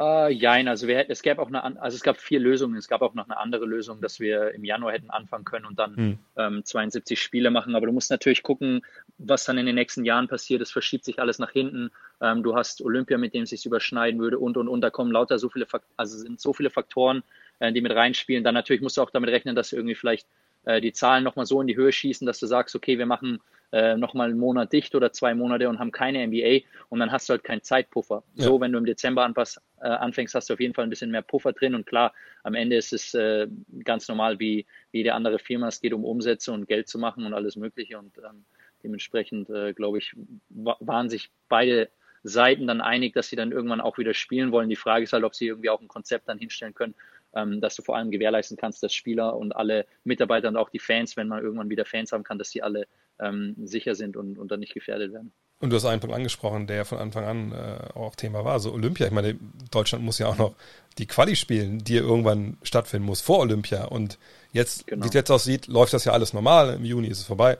Uh, 0.00 0.28
jein, 0.28 0.68
also 0.68 0.86
wir, 0.86 1.10
es 1.10 1.22
gab 1.22 1.40
auch 1.40 1.48
eine, 1.48 1.82
also 1.82 1.96
es 1.96 2.04
gab 2.04 2.18
vier 2.18 2.38
Lösungen. 2.38 2.76
Es 2.76 2.86
gab 2.86 3.02
auch 3.02 3.14
noch 3.14 3.24
eine 3.24 3.36
andere 3.36 3.66
Lösung, 3.66 4.00
dass 4.00 4.20
wir 4.20 4.54
im 4.54 4.64
Januar 4.64 4.92
hätten 4.92 5.10
anfangen 5.10 5.44
können 5.44 5.66
und 5.66 5.76
dann 5.76 5.96
hm. 5.96 6.18
ähm, 6.36 6.64
72 6.64 7.20
Spiele 7.20 7.50
machen. 7.50 7.74
Aber 7.74 7.86
du 7.86 7.92
musst 7.92 8.08
natürlich 8.08 8.44
gucken, 8.44 8.82
was 9.18 9.44
dann 9.44 9.58
in 9.58 9.66
den 9.66 9.74
nächsten 9.74 10.04
Jahren 10.04 10.28
passiert. 10.28 10.62
Es 10.62 10.70
verschiebt 10.70 11.04
sich 11.04 11.18
alles 11.18 11.40
nach 11.40 11.50
hinten. 11.50 11.90
Ähm, 12.20 12.44
du 12.44 12.54
hast 12.54 12.80
Olympia, 12.80 13.18
mit 13.18 13.34
dem 13.34 13.42
es 13.42 13.50
sich 13.50 13.66
überschneiden 13.66 14.20
würde 14.20 14.38
und 14.38 14.56
und 14.56 14.68
und. 14.68 14.82
Da 14.82 14.90
kommen 14.90 15.10
lauter 15.10 15.40
so 15.40 15.48
viele, 15.48 15.66
Faktoren, 15.66 15.94
also 15.96 16.16
sind 16.16 16.40
so 16.40 16.52
viele 16.52 16.70
Faktoren, 16.70 17.24
äh, 17.58 17.72
die 17.72 17.80
mit 17.80 17.90
reinspielen. 17.90 18.44
Dann 18.44 18.54
natürlich 18.54 18.82
musst 18.82 18.98
du 18.98 19.02
auch 19.02 19.10
damit 19.10 19.30
rechnen, 19.30 19.56
dass 19.56 19.72
irgendwie 19.72 19.96
vielleicht 19.96 20.28
äh, 20.64 20.80
die 20.80 20.92
Zahlen 20.92 21.24
nochmal 21.24 21.46
so 21.46 21.60
in 21.60 21.66
die 21.66 21.76
Höhe 21.76 21.90
schießen, 21.90 22.24
dass 22.24 22.38
du 22.38 22.46
sagst, 22.46 22.76
okay, 22.76 22.98
wir 22.98 23.06
machen 23.06 23.40
äh, 23.72 23.96
nochmal 23.96 24.30
einen 24.30 24.38
Monat 24.38 24.72
dicht 24.72 24.94
oder 24.94 25.12
zwei 25.12 25.34
Monate 25.34 25.68
und 25.68 25.78
haben 25.78 25.92
keine 25.92 26.26
NBA 26.26 26.66
und 26.88 27.00
dann 27.00 27.12
hast 27.12 27.28
du 27.28 27.32
halt 27.32 27.44
keinen 27.44 27.62
Zeitpuffer. 27.62 28.22
Ja. 28.34 28.44
So, 28.44 28.60
wenn 28.60 28.72
du 28.72 28.78
im 28.78 28.86
Dezember 28.86 29.24
anpass, 29.24 29.60
äh, 29.80 29.88
anfängst, 29.88 30.34
hast 30.34 30.48
du 30.48 30.54
auf 30.54 30.60
jeden 30.60 30.74
Fall 30.74 30.84
ein 30.84 30.90
bisschen 30.90 31.10
mehr 31.10 31.22
Puffer 31.22 31.52
drin 31.52 31.74
und 31.74 31.86
klar, 31.86 32.12
am 32.42 32.54
Ende 32.54 32.76
ist 32.76 32.92
es 32.92 33.14
äh, 33.14 33.46
ganz 33.84 34.08
normal 34.08 34.38
wie, 34.38 34.66
wie 34.90 34.98
jede 34.98 35.14
andere 35.14 35.38
Firma. 35.38 35.68
Es 35.68 35.80
geht 35.80 35.92
um 35.92 36.04
Umsätze 36.04 36.52
und 36.52 36.66
Geld 36.66 36.88
zu 36.88 36.98
machen 36.98 37.26
und 37.26 37.34
alles 37.34 37.56
Mögliche 37.56 37.98
und 37.98 38.16
ähm, 38.18 38.44
dementsprechend, 38.82 39.50
äh, 39.50 39.74
glaube 39.74 39.98
ich, 39.98 40.14
waren 40.48 41.10
sich 41.10 41.30
beide 41.48 41.90
Seiten 42.22 42.66
dann 42.66 42.80
einig, 42.80 43.14
dass 43.14 43.28
sie 43.28 43.36
dann 43.36 43.52
irgendwann 43.52 43.80
auch 43.80 43.98
wieder 43.98 44.14
spielen 44.14 44.52
wollen. 44.52 44.68
Die 44.68 44.76
Frage 44.76 45.04
ist 45.04 45.12
halt, 45.12 45.24
ob 45.24 45.34
sie 45.34 45.46
irgendwie 45.46 45.70
auch 45.70 45.80
ein 45.80 45.88
Konzept 45.88 46.28
dann 46.28 46.38
hinstellen 46.38 46.74
können, 46.74 46.94
ähm, 47.34 47.60
dass 47.60 47.76
du 47.76 47.82
vor 47.82 47.96
allem 47.96 48.10
gewährleisten 48.10 48.56
kannst, 48.56 48.82
dass 48.82 48.94
Spieler 48.94 49.36
und 49.36 49.54
alle 49.54 49.86
Mitarbeiter 50.04 50.48
und 50.48 50.56
auch 50.56 50.70
die 50.70 50.78
Fans, 50.78 51.16
wenn 51.16 51.28
man 51.28 51.42
irgendwann 51.42 51.70
wieder 51.70 51.84
Fans 51.84 52.12
haben 52.12 52.24
kann, 52.24 52.38
dass 52.38 52.50
die 52.50 52.62
alle 52.62 52.86
ähm, 53.20 53.54
sicher 53.64 53.94
sind 53.94 54.16
und, 54.16 54.38
und 54.38 54.50
dann 54.50 54.60
nicht 54.60 54.74
gefährdet 54.74 55.12
werden. 55.12 55.32
Und 55.60 55.70
du 55.70 55.76
hast 55.76 55.84
einen 55.86 56.00
Punkt 56.00 56.14
angesprochen, 56.14 56.68
der 56.68 56.84
von 56.84 56.98
Anfang 56.98 57.24
an 57.24 57.52
äh, 57.52 57.98
auch 57.98 58.14
Thema 58.14 58.44
war. 58.44 58.52
Also 58.52 58.72
Olympia, 58.72 59.06
ich 59.06 59.12
meine, 59.12 59.36
Deutschland 59.72 60.04
muss 60.04 60.18
ja 60.18 60.28
auch 60.28 60.38
noch 60.38 60.54
die 60.98 61.06
Quali 61.06 61.34
spielen, 61.34 61.78
die 61.82 61.96
irgendwann 61.96 62.58
stattfinden 62.62 63.06
muss 63.06 63.20
vor 63.20 63.40
Olympia. 63.40 63.84
Und 63.86 64.18
jetzt, 64.52 64.86
genau. 64.86 65.04
wie 65.04 65.08
es 65.08 65.14
jetzt 65.14 65.30
aussieht, 65.30 65.66
läuft 65.66 65.92
das 65.94 66.04
ja 66.04 66.12
alles 66.12 66.32
normal. 66.32 66.74
Im 66.74 66.84
Juni 66.84 67.08
ist 67.08 67.18
es 67.18 67.24
vorbei. 67.24 67.58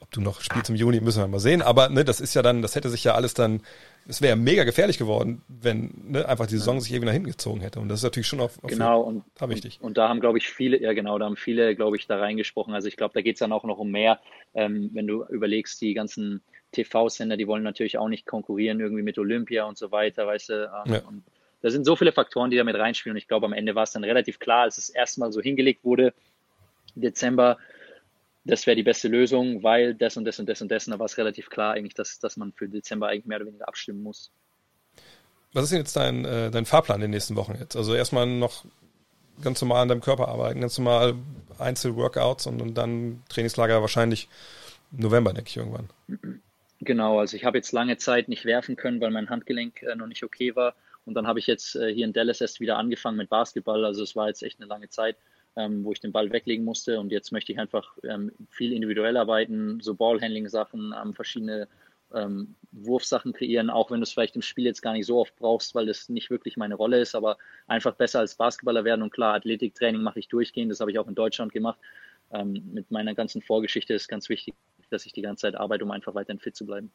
Ob 0.00 0.10
du 0.10 0.20
noch 0.20 0.42
spielst 0.42 0.68
im 0.68 0.76
Juni, 0.76 1.00
müssen 1.00 1.22
wir 1.22 1.28
mal 1.28 1.40
sehen. 1.40 1.62
Aber 1.62 1.88
ne, 1.88 2.04
das 2.04 2.20
ist 2.20 2.34
ja 2.34 2.42
dann, 2.42 2.60
das 2.60 2.74
hätte 2.74 2.90
sich 2.90 3.04
ja 3.04 3.14
alles 3.14 3.32
dann, 3.32 3.62
es 4.06 4.20
wäre 4.20 4.36
mega 4.36 4.64
gefährlich 4.64 4.98
geworden, 4.98 5.42
wenn 5.48 5.92
ne, 6.08 6.28
einfach 6.28 6.46
die 6.46 6.56
Saison 6.56 6.80
sich 6.80 6.92
irgendwie 6.92 7.06
nach 7.06 7.12
hinten 7.12 7.30
gezogen 7.30 7.60
hätte. 7.60 7.80
Und 7.80 7.88
das 7.88 8.00
ist 8.00 8.04
natürlich 8.04 8.26
schon 8.26 8.40
auf, 8.40 8.62
auf 8.62 8.70
genau 8.70 9.00
und, 9.00 9.24
da 9.36 9.48
wichtig. 9.48 9.78
Und, 9.80 9.88
und, 9.88 9.98
da 9.98 10.08
haben, 10.08 10.20
glaube 10.20 10.38
ich, 10.38 10.48
viele, 10.48 10.80
ja 10.80 10.92
genau, 10.92 11.18
da 11.18 11.24
haben 11.24 11.36
viele, 11.36 11.74
glaube 11.74 11.96
ich, 11.96 12.06
da 12.06 12.18
reingesprochen. 12.18 12.74
Also 12.74 12.88
ich 12.88 12.96
glaube, 12.96 13.14
da 13.14 13.22
geht 13.22 13.36
es 13.36 13.40
dann 13.40 13.52
auch 13.52 13.64
noch 13.64 13.78
um 13.78 13.90
mehr, 13.90 14.20
ähm, 14.54 14.90
wenn 14.92 15.06
du 15.06 15.24
überlegst, 15.24 15.80
die 15.80 15.94
ganzen 15.94 16.42
TV-Sender, 16.72 17.36
die 17.36 17.46
wollen 17.46 17.62
natürlich 17.62 17.98
auch 17.98 18.08
nicht 18.08 18.26
konkurrieren 18.26 18.80
irgendwie 18.80 19.02
mit 19.02 19.18
Olympia 19.18 19.64
und 19.64 19.78
so 19.78 19.90
weiter, 19.90 20.26
weißt 20.26 20.48
du. 20.50 20.72
Ähm, 20.86 20.92
ja. 20.92 21.00
Und 21.06 21.22
da 21.62 21.70
sind 21.70 21.86
so 21.86 21.96
viele 21.96 22.12
Faktoren, 22.12 22.50
die 22.50 22.58
da 22.58 22.64
mit 22.64 22.76
reinspielen. 22.76 23.14
Und 23.14 23.18
ich 23.18 23.28
glaube, 23.28 23.46
am 23.46 23.54
Ende 23.54 23.74
war 23.74 23.84
es 23.84 23.92
dann 23.92 24.04
relativ 24.04 24.38
klar, 24.38 24.62
als 24.62 24.76
es 24.76 24.90
erstmal 24.90 25.32
so 25.32 25.40
hingelegt 25.40 25.82
wurde, 25.84 26.12
Dezember, 26.94 27.58
das 28.44 28.66
wäre 28.66 28.76
die 28.76 28.82
beste 28.82 29.08
Lösung, 29.08 29.62
weil 29.62 29.94
das 29.94 30.16
und 30.16 30.24
das 30.24 30.38
und 30.38 30.48
das 30.48 30.60
und 30.60 30.70
das. 30.70 30.86
Und 30.86 30.92
da 30.92 30.98
war 30.98 31.06
es 31.06 31.16
relativ 31.16 31.48
klar 31.48 31.74
eigentlich, 31.74 31.94
dass, 31.94 32.18
dass 32.18 32.36
man 32.36 32.52
für 32.52 32.68
Dezember 32.68 33.08
eigentlich 33.08 33.26
mehr 33.26 33.38
oder 33.38 33.46
weniger 33.46 33.66
abstimmen 33.66 34.02
muss. 34.02 34.30
Was 35.52 35.64
ist 35.64 35.70
denn 35.70 35.78
jetzt 35.78 35.96
dein, 35.96 36.24
äh, 36.24 36.50
dein 36.50 36.66
Fahrplan 36.66 36.96
in 36.96 37.02
den 37.02 37.10
nächsten 37.12 37.36
Wochen 37.36 37.56
jetzt? 37.58 37.76
Also 37.76 37.94
erstmal 37.94 38.26
noch 38.26 38.64
ganz 39.42 39.60
normal 39.60 39.82
an 39.82 39.88
deinem 39.88 40.00
Körper 40.00 40.28
arbeiten, 40.28 40.60
ganz 40.60 40.78
normal 40.78 41.14
Einzelworkouts 41.58 42.46
und, 42.46 42.60
und 42.60 42.74
dann 42.74 43.22
Trainingslager 43.28 43.80
wahrscheinlich 43.80 44.28
November, 44.90 45.32
denke 45.32 45.48
ich, 45.48 45.56
irgendwann. 45.56 45.88
Genau, 46.80 47.18
also 47.18 47.36
ich 47.36 47.44
habe 47.44 47.56
jetzt 47.56 47.72
lange 47.72 47.96
Zeit 47.96 48.28
nicht 48.28 48.44
werfen 48.44 48.76
können, 48.76 49.00
weil 49.00 49.10
mein 49.10 49.30
Handgelenk 49.30 49.82
äh, 49.82 49.94
noch 49.96 50.06
nicht 50.06 50.22
okay 50.22 50.54
war. 50.54 50.74
Und 51.06 51.14
dann 51.14 51.26
habe 51.26 51.38
ich 51.38 51.46
jetzt 51.46 51.76
äh, 51.76 51.92
hier 51.92 52.04
in 52.04 52.12
Dallas 52.12 52.40
erst 52.40 52.60
wieder 52.60 52.76
angefangen 52.76 53.16
mit 53.16 53.28
Basketball. 53.28 53.84
Also 53.84 54.02
es 54.02 54.16
war 54.16 54.28
jetzt 54.28 54.42
echt 54.42 54.60
eine 54.60 54.68
lange 54.68 54.88
Zeit, 54.88 55.16
ähm, 55.56 55.84
wo 55.84 55.92
ich 55.92 56.00
den 56.00 56.12
Ball 56.12 56.30
weglegen 56.32 56.64
musste. 56.64 56.98
Und 57.00 57.12
jetzt 57.12 57.32
möchte 57.32 57.52
ich 57.52 57.58
einfach 57.58 57.96
ähm, 58.02 58.32
viel 58.48 58.72
individuell 58.72 59.16
arbeiten, 59.16 59.80
so 59.80 59.94
Ballhandling-Sachen, 59.94 60.94
ähm, 61.00 61.14
verschiedene 61.14 61.68
ähm, 62.12 62.54
Wurfsachen 62.72 63.32
kreieren, 63.32 63.70
auch 63.70 63.90
wenn 63.90 64.00
du 64.00 64.04
es 64.04 64.12
vielleicht 64.12 64.36
im 64.36 64.42
Spiel 64.42 64.64
jetzt 64.64 64.82
gar 64.82 64.92
nicht 64.92 65.06
so 65.06 65.18
oft 65.18 65.34
brauchst, 65.36 65.74
weil 65.74 65.86
das 65.86 66.08
nicht 66.08 66.30
wirklich 66.30 66.56
meine 66.56 66.74
Rolle 66.74 67.00
ist, 67.00 67.14
aber 67.14 67.36
einfach 67.66 67.94
besser 67.94 68.20
als 68.20 68.34
Basketballer 68.34 68.84
werden. 68.84 69.02
Und 69.02 69.12
klar, 69.12 69.34
Athletiktraining 69.34 70.02
mache 70.02 70.18
ich 70.18 70.28
durchgehend, 70.28 70.70
das 70.70 70.80
habe 70.80 70.90
ich 70.90 70.98
auch 70.98 71.08
in 71.08 71.14
Deutschland 71.14 71.52
gemacht. 71.52 71.78
Ähm, 72.32 72.62
mit 72.72 72.90
meiner 72.90 73.14
ganzen 73.14 73.42
Vorgeschichte 73.42 73.94
ist 73.94 74.08
ganz 74.08 74.28
wichtig, 74.28 74.54
dass 74.90 75.06
ich 75.06 75.12
die 75.12 75.22
ganze 75.22 75.42
Zeit 75.42 75.54
arbeite, 75.56 75.84
um 75.84 75.90
einfach 75.90 76.14
weiterhin 76.14 76.40
fit 76.40 76.56
zu 76.56 76.66
bleiben. 76.66 76.90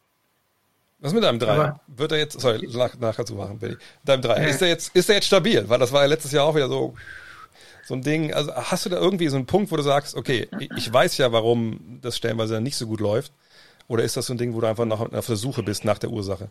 Was 1.00 1.14
mit 1.14 1.24
deinem 1.24 1.40
Dreier? 1.40 1.80
Wird 1.88 2.12
er 2.12 2.18
jetzt, 2.18 2.42
sorry, 2.42 2.68
nachher 3.00 3.26
zu 3.26 3.36
machen, 3.36 3.58
Billy. 3.58 3.78
Deinem 4.04 4.22
Dreier, 4.22 4.50
ist 4.50 4.62
er 4.62 4.68
jetzt, 4.68 4.94
ist 4.94 5.08
er 5.08 5.16
jetzt 5.16 5.28
stabil? 5.28 5.64
Weil 5.70 5.80
das 5.80 5.94
war 5.94 6.02
ja 6.02 6.08
letztes 6.08 6.34
Jahr 6.34 6.44
auch 6.44 6.56
wieder 6.56 6.68
so, 6.68 6.94
so 7.90 7.96
ein 7.96 8.04
Ding. 8.04 8.32
Also 8.34 8.54
hast 8.54 8.86
du 8.86 8.90
da 8.90 8.98
irgendwie 8.98 9.28
so 9.30 9.36
einen 9.36 9.48
Punkt, 9.48 9.72
wo 9.72 9.76
du 9.76 9.82
sagst, 9.82 10.16
okay, 10.16 10.48
ich 10.78 10.94
weiß 10.94 11.18
ja, 11.18 11.32
warum 11.32 12.00
das 12.04 12.18
stellenweise 12.18 12.62
nicht 12.62 12.78
so 12.78 12.86
gut 12.86 13.00
läuft? 13.00 13.34
Oder 13.88 14.04
ist 14.04 14.16
das 14.16 14.28
so 14.28 14.34
ein 14.36 14.38
Ding, 14.38 14.54
wo 14.54 14.62
du 14.62 14.68
einfach 14.68 14.86
noch 14.86 15.12
auf 15.12 15.26
der 15.26 15.36
Suche 15.36 15.64
bist 15.64 15.86
nach 15.86 15.98
der 15.98 16.12
Ursache? 16.12 16.50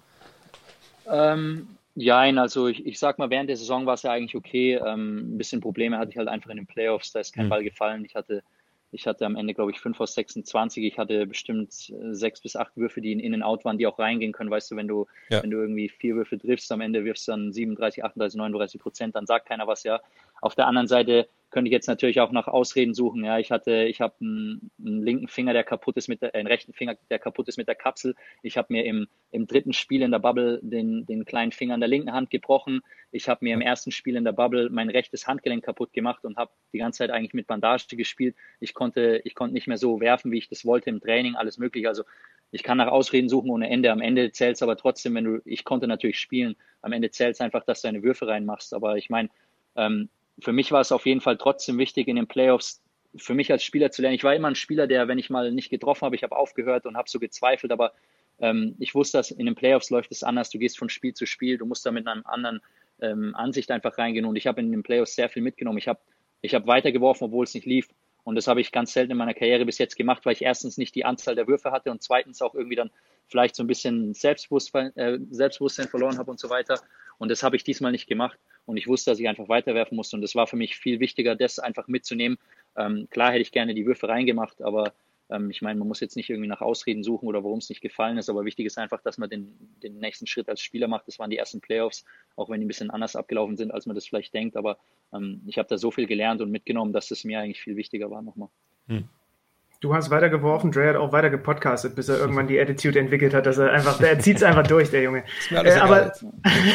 Ähm, 1.08 1.68
ja, 1.94 2.18
also 2.18 2.66
ich, 2.66 2.84
ich 2.84 2.98
sag 2.98 3.20
mal, 3.20 3.30
während 3.30 3.48
der 3.48 3.56
Saison 3.56 3.86
war 3.86 3.94
es 3.94 4.02
ja 4.02 4.10
eigentlich 4.10 4.34
okay. 4.34 4.80
Ähm, 4.84 5.34
ein 5.34 5.38
bisschen 5.38 5.60
Probleme 5.60 5.96
hatte 5.96 6.10
ich 6.10 6.16
halt 6.16 6.26
einfach 6.26 6.50
in 6.50 6.56
den 6.56 6.66
Playoffs, 6.66 7.12
da 7.12 7.20
ist 7.20 7.32
kein 7.32 7.44
mhm. 7.44 7.50
Ball 7.50 7.62
gefallen. 7.62 8.04
Ich 8.04 8.16
hatte 8.16 8.42
ich 8.90 9.06
hatte 9.06 9.26
am 9.26 9.36
Ende, 9.36 9.54
glaube 9.54 9.70
ich, 9.70 9.80
5 9.80 10.00
aus 10.00 10.14
26. 10.14 10.84
Ich 10.84 10.98
hatte 10.98 11.26
bestimmt 11.26 11.90
äh, 11.90 12.14
sechs 12.14 12.40
bis 12.40 12.56
acht 12.56 12.76
Würfe, 12.76 13.00
die 13.00 13.12
in 13.12 13.20
In-and-Out 13.20 13.64
waren, 13.64 13.78
die 13.78 13.86
auch 13.86 13.98
reingehen 13.98 14.32
können. 14.32 14.50
Weißt 14.50 14.70
du, 14.70 14.76
wenn 14.76 14.88
du, 14.88 15.06
ja. 15.28 15.42
wenn 15.42 15.50
du 15.50 15.58
irgendwie 15.58 15.88
vier 15.88 16.14
Würfe 16.14 16.38
triffst, 16.38 16.70
am 16.72 16.80
Ende 16.80 17.04
wirfst 17.04 17.28
du 17.28 17.32
dann 17.32 17.52
37, 17.52 18.04
38, 18.04 18.38
39 18.38 18.80
Prozent, 18.80 19.14
dann 19.14 19.26
sagt 19.26 19.46
keiner 19.46 19.66
was, 19.66 19.82
ja. 19.82 20.00
Auf 20.40 20.54
der 20.54 20.66
anderen 20.66 20.88
Seite 20.88 21.28
könnte 21.50 21.68
ich 21.68 21.72
jetzt 21.72 21.86
natürlich 21.86 22.20
auch 22.20 22.30
nach 22.30 22.46
Ausreden 22.46 22.94
suchen. 22.94 23.24
Ja, 23.24 23.38
ich 23.38 23.50
hatte, 23.50 23.84
ich 23.84 24.00
habe 24.00 24.14
einen, 24.20 24.70
einen, 24.78 25.02
linken 25.02 25.28
Finger, 25.28 25.52
der 25.52 25.64
kaputt 25.64 25.96
ist 25.96 26.08
mit 26.08 26.20
der, 26.20 26.34
äh, 26.34 26.38
einen 26.38 26.46
rechten 26.46 26.72
Finger, 26.72 26.96
der 27.10 27.18
kaputt 27.18 27.48
ist 27.48 27.56
mit 27.56 27.68
der 27.68 27.74
Kapsel. 27.74 28.14
Ich 28.42 28.58
habe 28.58 28.72
mir 28.72 28.84
im, 28.84 29.08
im 29.30 29.46
dritten 29.46 29.72
Spiel 29.72 30.02
in 30.02 30.10
der 30.10 30.18
Bubble 30.18 30.60
den, 30.62 31.06
den 31.06 31.24
kleinen 31.24 31.52
Finger 31.52 31.74
an 31.74 31.80
der 31.80 31.88
linken 31.88 32.12
Hand 32.12 32.30
gebrochen. 32.30 32.80
Ich 33.12 33.28
habe 33.28 33.44
mir 33.44 33.54
im 33.54 33.60
ersten 33.60 33.90
Spiel 33.90 34.16
in 34.16 34.24
der 34.24 34.32
Bubble 34.32 34.68
mein 34.70 34.90
rechtes 34.90 35.26
Handgelenk 35.26 35.64
kaputt 35.64 35.92
gemacht 35.92 36.24
und 36.24 36.36
habe 36.36 36.50
die 36.72 36.78
ganze 36.78 36.98
Zeit 36.98 37.10
eigentlich 37.10 37.34
mit 37.34 37.46
Bandage 37.46 37.96
gespielt. 37.96 38.36
Ich 38.60 38.74
konnte, 38.74 39.22
ich 39.24 39.34
konnte 39.34 39.54
nicht 39.54 39.68
mehr 39.68 39.78
so 39.78 40.00
werfen, 40.00 40.30
wie 40.30 40.38
ich 40.38 40.48
das 40.48 40.64
wollte 40.66 40.90
im 40.90 41.00
Training, 41.00 41.34
alles 41.34 41.58
mögliche. 41.58 41.88
Also 41.88 42.04
ich 42.50 42.62
kann 42.62 42.78
nach 42.78 42.88
Ausreden 42.88 43.28
suchen 43.28 43.50
ohne 43.50 43.70
Ende. 43.70 43.92
Am 43.92 44.00
Ende 44.00 44.32
zählt 44.32 44.56
es 44.56 44.62
aber 44.62 44.76
trotzdem, 44.76 45.14
wenn 45.14 45.24
du, 45.24 45.40
ich 45.44 45.64
konnte 45.64 45.86
natürlich 45.86 46.18
spielen. 46.18 46.56
Am 46.82 46.92
Ende 46.92 47.10
zählt 47.10 47.34
es 47.34 47.40
einfach, 47.40 47.64
dass 47.64 47.82
du 47.82 47.88
deine 47.88 48.02
Würfe 48.02 48.26
reinmachst. 48.26 48.72
Aber 48.72 48.96
ich 48.96 49.10
meine, 49.10 49.28
ähm, 49.76 50.08
für 50.40 50.52
mich 50.52 50.72
war 50.72 50.80
es 50.80 50.92
auf 50.92 51.06
jeden 51.06 51.20
Fall 51.20 51.36
trotzdem 51.36 51.78
wichtig, 51.78 52.08
in 52.08 52.16
den 52.16 52.26
Playoffs 52.26 52.82
für 53.16 53.34
mich 53.34 53.50
als 53.50 53.62
Spieler 53.62 53.90
zu 53.90 54.02
lernen. 54.02 54.14
Ich 54.14 54.24
war 54.24 54.34
immer 54.34 54.48
ein 54.48 54.54
Spieler, 54.54 54.86
der, 54.86 55.08
wenn 55.08 55.18
ich 55.18 55.30
mal 55.30 55.50
nicht 55.52 55.70
getroffen 55.70 56.02
habe, 56.02 56.16
ich 56.16 56.22
habe 56.22 56.36
aufgehört 56.36 56.86
und 56.86 56.96
habe 56.96 57.08
so 57.08 57.18
gezweifelt, 57.18 57.72
aber 57.72 57.92
ähm, 58.38 58.76
ich 58.78 58.94
wusste, 58.94 59.18
dass 59.18 59.30
in 59.30 59.46
den 59.46 59.54
Playoffs 59.54 59.90
läuft 59.90 60.12
es 60.12 60.22
anders. 60.22 60.50
Du 60.50 60.58
gehst 60.58 60.78
von 60.78 60.88
Spiel 60.88 61.14
zu 61.14 61.26
Spiel, 61.26 61.58
du 61.58 61.66
musst 61.66 61.84
da 61.86 61.90
mit 61.90 62.06
einer 62.06 62.26
anderen 62.26 62.60
ähm, 63.00 63.34
Ansicht 63.34 63.70
einfach 63.70 63.98
reingehen 63.98 64.26
und 64.26 64.36
ich 64.36 64.46
habe 64.46 64.60
in 64.60 64.70
den 64.70 64.82
Playoffs 64.82 65.14
sehr 65.14 65.28
viel 65.28 65.42
mitgenommen. 65.42 65.78
Ich 65.78 65.88
habe 65.88 66.00
ich 66.40 66.54
hab 66.54 66.66
weitergeworfen, 66.66 67.26
obwohl 67.26 67.44
es 67.44 67.54
nicht 67.54 67.66
lief. 67.66 67.88
Und 68.24 68.34
das 68.34 68.46
habe 68.46 68.60
ich 68.60 68.72
ganz 68.72 68.92
selten 68.92 69.12
in 69.12 69.16
meiner 69.16 69.32
Karriere 69.32 69.64
bis 69.64 69.78
jetzt 69.78 69.96
gemacht, 69.96 70.26
weil 70.26 70.34
ich 70.34 70.42
erstens 70.42 70.76
nicht 70.76 70.94
die 70.94 71.04
Anzahl 71.06 71.34
der 71.34 71.48
Würfe 71.48 71.70
hatte 71.70 71.90
und 71.90 72.02
zweitens 72.02 72.42
auch 72.42 72.54
irgendwie 72.54 72.76
dann 72.76 72.90
vielleicht 73.26 73.56
so 73.56 73.62
ein 73.62 73.66
bisschen 73.66 74.12
Selbstbewusstsein, 74.12 74.94
äh, 74.96 75.18
Selbstbewusstsein 75.30 75.88
verloren 75.88 76.18
habe 76.18 76.30
und 76.30 76.38
so 76.38 76.50
weiter. 76.50 76.78
Und 77.18 77.30
das 77.30 77.42
habe 77.42 77.56
ich 77.56 77.64
diesmal 77.64 77.92
nicht 77.92 78.06
gemacht. 78.06 78.38
Und 78.66 78.76
ich 78.76 78.86
wusste, 78.86 79.10
dass 79.10 79.18
ich 79.18 79.28
einfach 79.28 79.48
weiterwerfen 79.48 79.96
musste. 79.96 80.16
Und 80.16 80.22
das 80.22 80.34
war 80.34 80.46
für 80.46 80.56
mich 80.56 80.76
viel 80.76 81.00
wichtiger, 81.00 81.34
das 81.34 81.58
einfach 81.58 81.88
mitzunehmen. 81.88 82.38
Ähm, 82.76 83.08
klar 83.10 83.32
hätte 83.32 83.42
ich 83.42 83.52
gerne 83.52 83.74
die 83.74 83.86
Würfe 83.86 84.08
reingemacht, 84.08 84.62
aber 84.62 84.92
ähm, 85.30 85.50
ich 85.50 85.62
meine, 85.62 85.78
man 85.78 85.88
muss 85.88 86.00
jetzt 86.00 86.16
nicht 86.16 86.30
irgendwie 86.30 86.48
nach 86.48 86.60
Ausreden 86.60 87.02
suchen 87.02 87.26
oder 87.28 87.44
warum 87.44 87.58
es 87.58 87.68
nicht 87.68 87.80
gefallen 87.80 88.18
ist. 88.18 88.28
Aber 88.28 88.44
wichtig 88.44 88.66
ist 88.66 88.78
einfach, 88.78 89.00
dass 89.02 89.18
man 89.18 89.30
den, 89.30 89.56
den 89.82 89.98
nächsten 89.98 90.26
Schritt 90.26 90.48
als 90.48 90.60
Spieler 90.60 90.88
macht. 90.88 91.08
Das 91.08 91.18
waren 91.18 91.30
die 91.30 91.36
ersten 91.36 91.60
Playoffs, 91.60 92.04
auch 92.36 92.48
wenn 92.48 92.60
die 92.60 92.66
ein 92.66 92.68
bisschen 92.68 92.90
anders 92.90 93.16
abgelaufen 93.16 93.56
sind, 93.56 93.72
als 93.72 93.86
man 93.86 93.94
das 93.94 94.06
vielleicht 94.06 94.34
denkt. 94.34 94.56
Aber 94.56 94.78
ähm, 95.12 95.42
ich 95.46 95.58
habe 95.58 95.68
da 95.68 95.78
so 95.78 95.90
viel 95.90 96.06
gelernt 96.06 96.40
und 96.40 96.50
mitgenommen, 96.50 96.92
dass 96.92 97.10
es 97.10 97.24
mir 97.24 97.40
eigentlich 97.40 97.60
viel 97.60 97.76
wichtiger 97.76 98.10
war 98.10 98.22
nochmal. 98.22 98.48
Hm. 98.86 99.08
Du 99.80 99.94
hast 99.94 100.10
weitergeworfen, 100.10 100.72
Dre 100.72 100.88
hat 100.88 100.96
auch 100.96 101.12
weiter 101.12 101.30
gepodcastet, 101.30 101.94
bis 101.94 102.08
er 102.08 102.18
irgendwann 102.18 102.48
die 102.48 102.58
Attitude 102.58 102.98
entwickelt 102.98 103.32
hat, 103.32 103.46
dass 103.46 103.58
er 103.58 103.72
einfach, 103.72 103.98
der 103.98 104.18
zieht 104.18 104.38
es 104.38 104.42
einfach 104.42 104.66
durch, 104.66 104.90
der 104.90 105.02
Junge. 105.02 105.22
Äh, 105.50 105.74
aber, 105.74 106.12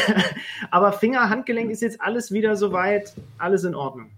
aber 0.71 0.93
Finger, 0.93 1.29
Handgelenk 1.29 1.69
ist 1.69 1.81
jetzt 1.81 1.99
alles 1.99 2.31
wieder 2.31 2.55
soweit, 2.55 3.13
alles 3.37 3.65
in 3.65 3.75
Ordnung. 3.75 4.09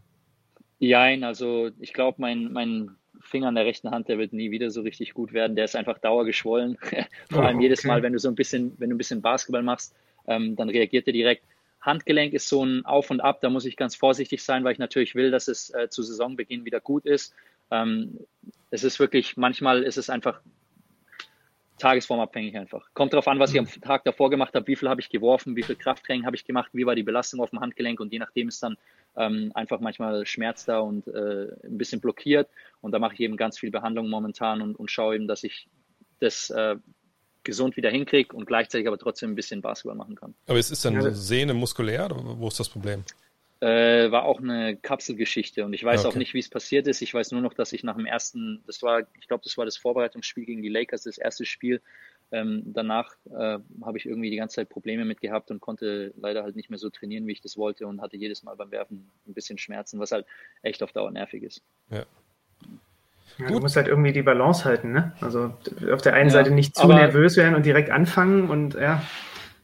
Ja, 0.77 1.05
also 1.25 1.71
ich 1.79 1.93
glaube, 1.93 2.17
mein, 2.21 2.51
mein 2.53 2.91
Finger 3.21 3.47
an 3.47 3.55
der 3.55 3.65
rechten 3.65 3.89
Hand, 3.89 4.07
der 4.07 4.19
wird 4.19 4.33
nie 4.33 4.51
wieder 4.51 4.69
so 4.69 4.81
richtig 4.81 5.15
gut 5.15 5.33
werden. 5.33 5.55
Der 5.55 5.65
ist 5.65 5.75
einfach 5.75 5.97
dauergeschwollen. 5.97 6.77
Vor 7.31 7.43
allem 7.43 7.55
oh, 7.55 7.57
okay. 7.57 7.63
jedes 7.63 7.83
Mal, 7.85 8.03
wenn 8.03 8.13
du 8.13 8.19
so 8.19 8.27
ein 8.27 8.35
bisschen, 8.35 8.73
wenn 8.77 8.89
du 8.89 8.95
ein 8.95 8.99
bisschen 8.99 9.21
Basketball 9.21 9.63
machst, 9.63 9.95
ähm, 10.27 10.55
dann 10.55 10.69
reagiert 10.69 11.07
er 11.07 11.13
direkt. 11.13 11.43
Handgelenk 11.81 12.33
ist 12.33 12.49
so 12.49 12.63
ein 12.63 12.85
Auf 12.85 13.11
und 13.11 13.21
Ab, 13.21 13.41
da 13.41 13.49
muss 13.49 13.65
ich 13.65 13.77
ganz 13.77 13.95
vorsichtig 13.95 14.43
sein, 14.43 14.63
weil 14.63 14.73
ich 14.73 14.79
natürlich 14.79 15.15
will, 15.15 15.31
dass 15.31 15.47
es 15.47 15.71
äh, 15.73 15.89
zu 15.89 16.01
Saisonbeginn 16.01 16.65
wieder 16.65 16.79
gut 16.79 17.05
ist. 17.05 17.33
Ähm, 17.71 18.19
es 18.71 18.83
ist 18.83 18.99
wirklich, 18.99 19.37
manchmal 19.37 19.83
ist 19.83 19.97
es 19.97 20.09
einfach 20.09 20.41
tagesformabhängig 21.77 22.57
einfach. 22.57 22.87
Kommt 22.93 23.13
darauf 23.13 23.27
an, 23.27 23.39
was 23.39 23.53
ich 23.53 23.59
am 23.59 23.67
Tag 23.67 24.03
davor 24.05 24.29
gemacht 24.29 24.53
habe, 24.55 24.67
wie 24.67 24.75
viel 24.75 24.89
habe 24.89 25.01
ich 25.01 25.09
geworfen, 25.09 25.55
wie 25.55 25.63
viel 25.63 25.75
Krafttraining 25.75 26.25
habe 26.25 26.35
ich 26.35 26.45
gemacht, 26.45 26.69
wie 26.73 26.85
war 26.85 26.95
die 26.95 27.03
Belastung 27.03 27.41
auf 27.41 27.49
dem 27.49 27.59
Handgelenk 27.59 27.99
und 27.99 28.13
je 28.13 28.19
nachdem 28.19 28.47
ist 28.47 28.63
dann 28.63 28.77
ähm, 29.17 29.51
einfach 29.53 29.79
manchmal 29.79 30.25
Schmerz 30.25 30.65
da 30.65 30.79
und 30.79 31.07
äh, 31.07 31.47
ein 31.63 31.77
bisschen 31.77 31.99
blockiert 31.99 32.49
und 32.81 32.91
da 32.91 32.99
mache 32.99 33.15
ich 33.15 33.19
eben 33.19 33.35
ganz 33.35 33.59
viel 33.59 33.71
Behandlung 33.71 34.09
momentan 34.09 34.61
und, 34.61 34.75
und 34.75 34.89
schaue 34.89 35.15
eben, 35.15 35.27
dass 35.27 35.43
ich 35.43 35.67
das 36.19 36.49
äh, 36.49 36.77
gesund 37.43 37.75
wieder 37.77 37.89
hinkriege 37.89 38.35
und 38.35 38.45
gleichzeitig 38.45 38.87
aber 38.87 38.97
trotzdem 38.97 39.31
ein 39.31 39.35
bisschen 39.35 39.61
Basketball 39.61 39.95
machen 39.95 40.15
kann. 40.15 40.33
Aber 40.47 40.57
es 40.57 40.71
ist 40.71 40.83
dann 40.85 40.95
ja, 40.95 41.11
Sehne 41.11 41.53
muskulär 41.53 42.05
oder 42.05 42.39
wo 42.39 42.47
ist 42.47 42.59
das 42.59 42.69
Problem? 42.69 43.03
Äh, 43.65 44.11
war 44.11 44.25
auch 44.25 44.39
eine 44.39 44.75
Kapselgeschichte 44.75 45.65
und 45.65 45.73
ich 45.73 45.83
weiß 45.83 46.01
okay. 46.01 46.09
auch 46.09 46.15
nicht, 46.15 46.35
wie 46.35 46.39
es 46.39 46.49
passiert 46.49 46.85
ist. 46.85 47.01
Ich 47.01 47.11
weiß 47.11 47.31
nur 47.31 47.41
noch, 47.41 47.55
dass 47.55 47.73
ich 47.73 47.83
nach 47.83 47.95
dem 47.95 48.05
ersten, 48.05 48.61
das 48.67 48.83
war, 48.83 49.07
ich 49.19 49.27
glaube, 49.27 49.43
das 49.43 49.57
war 49.57 49.65
das 49.65 49.75
Vorbereitungsspiel 49.75 50.45
gegen 50.45 50.61
die 50.61 50.69
Lakers, 50.69 51.01
das 51.01 51.17
erste 51.17 51.45
Spiel. 51.45 51.81
Ähm, 52.31 52.61
danach 52.63 53.15
äh, 53.25 53.57
habe 53.83 53.97
ich 53.97 54.05
irgendwie 54.05 54.29
die 54.29 54.35
ganze 54.35 54.57
Zeit 54.57 54.69
Probleme 54.69 55.03
mit 55.03 55.19
gehabt 55.19 55.49
und 55.49 55.61
konnte 55.61 56.13
leider 56.15 56.43
halt 56.43 56.55
nicht 56.55 56.69
mehr 56.69 56.77
so 56.77 56.91
trainieren, 56.91 57.25
wie 57.25 57.31
ich 57.31 57.41
das 57.41 57.57
wollte 57.57 57.87
und 57.87 58.01
hatte 58.01 58.17
jedes 58.17 58.43
Mal 58.43 58.55
beim 58.55 58.69
Werfen 58.69 59.09
ein 59.27 59.33
bisschen 59.33 59.57
Schmerzen, 59.57 59.99
was 59.99 60.11
halt 60.11 60.27
echt 60.61 60.83
auf 60.83 60.91
Dauer 60.91 61.09
nervig 61.09 61.41
ist. 61.41 61.63
Ja. 61.89 62.05
Ja, 63.39 63.47
du 63.47 63.59
musst 63.59 63.77
halt 63.77 63.87
irgendwie 63.87 64.13
die 64.13 64.21
Balance 64.21 64.63
halten, 64.63 64.91
ne? 64.91 65.13
Also 65.21 65.55
auf 65.91 66.03
der 66.03 66.13
einen 66.13 66.29
ja, 66.29 66.33
Seite 66.33 66.51
nicht 66.51 66.75
zu 66.75 66.87
nervös 66.87 67.35
werden 67.35 67.55
und 67.55 67.65
direkt 67.65 67.89
anfangen 67.89 68.47
und 68.51 68.75
ja, 68.75 69.01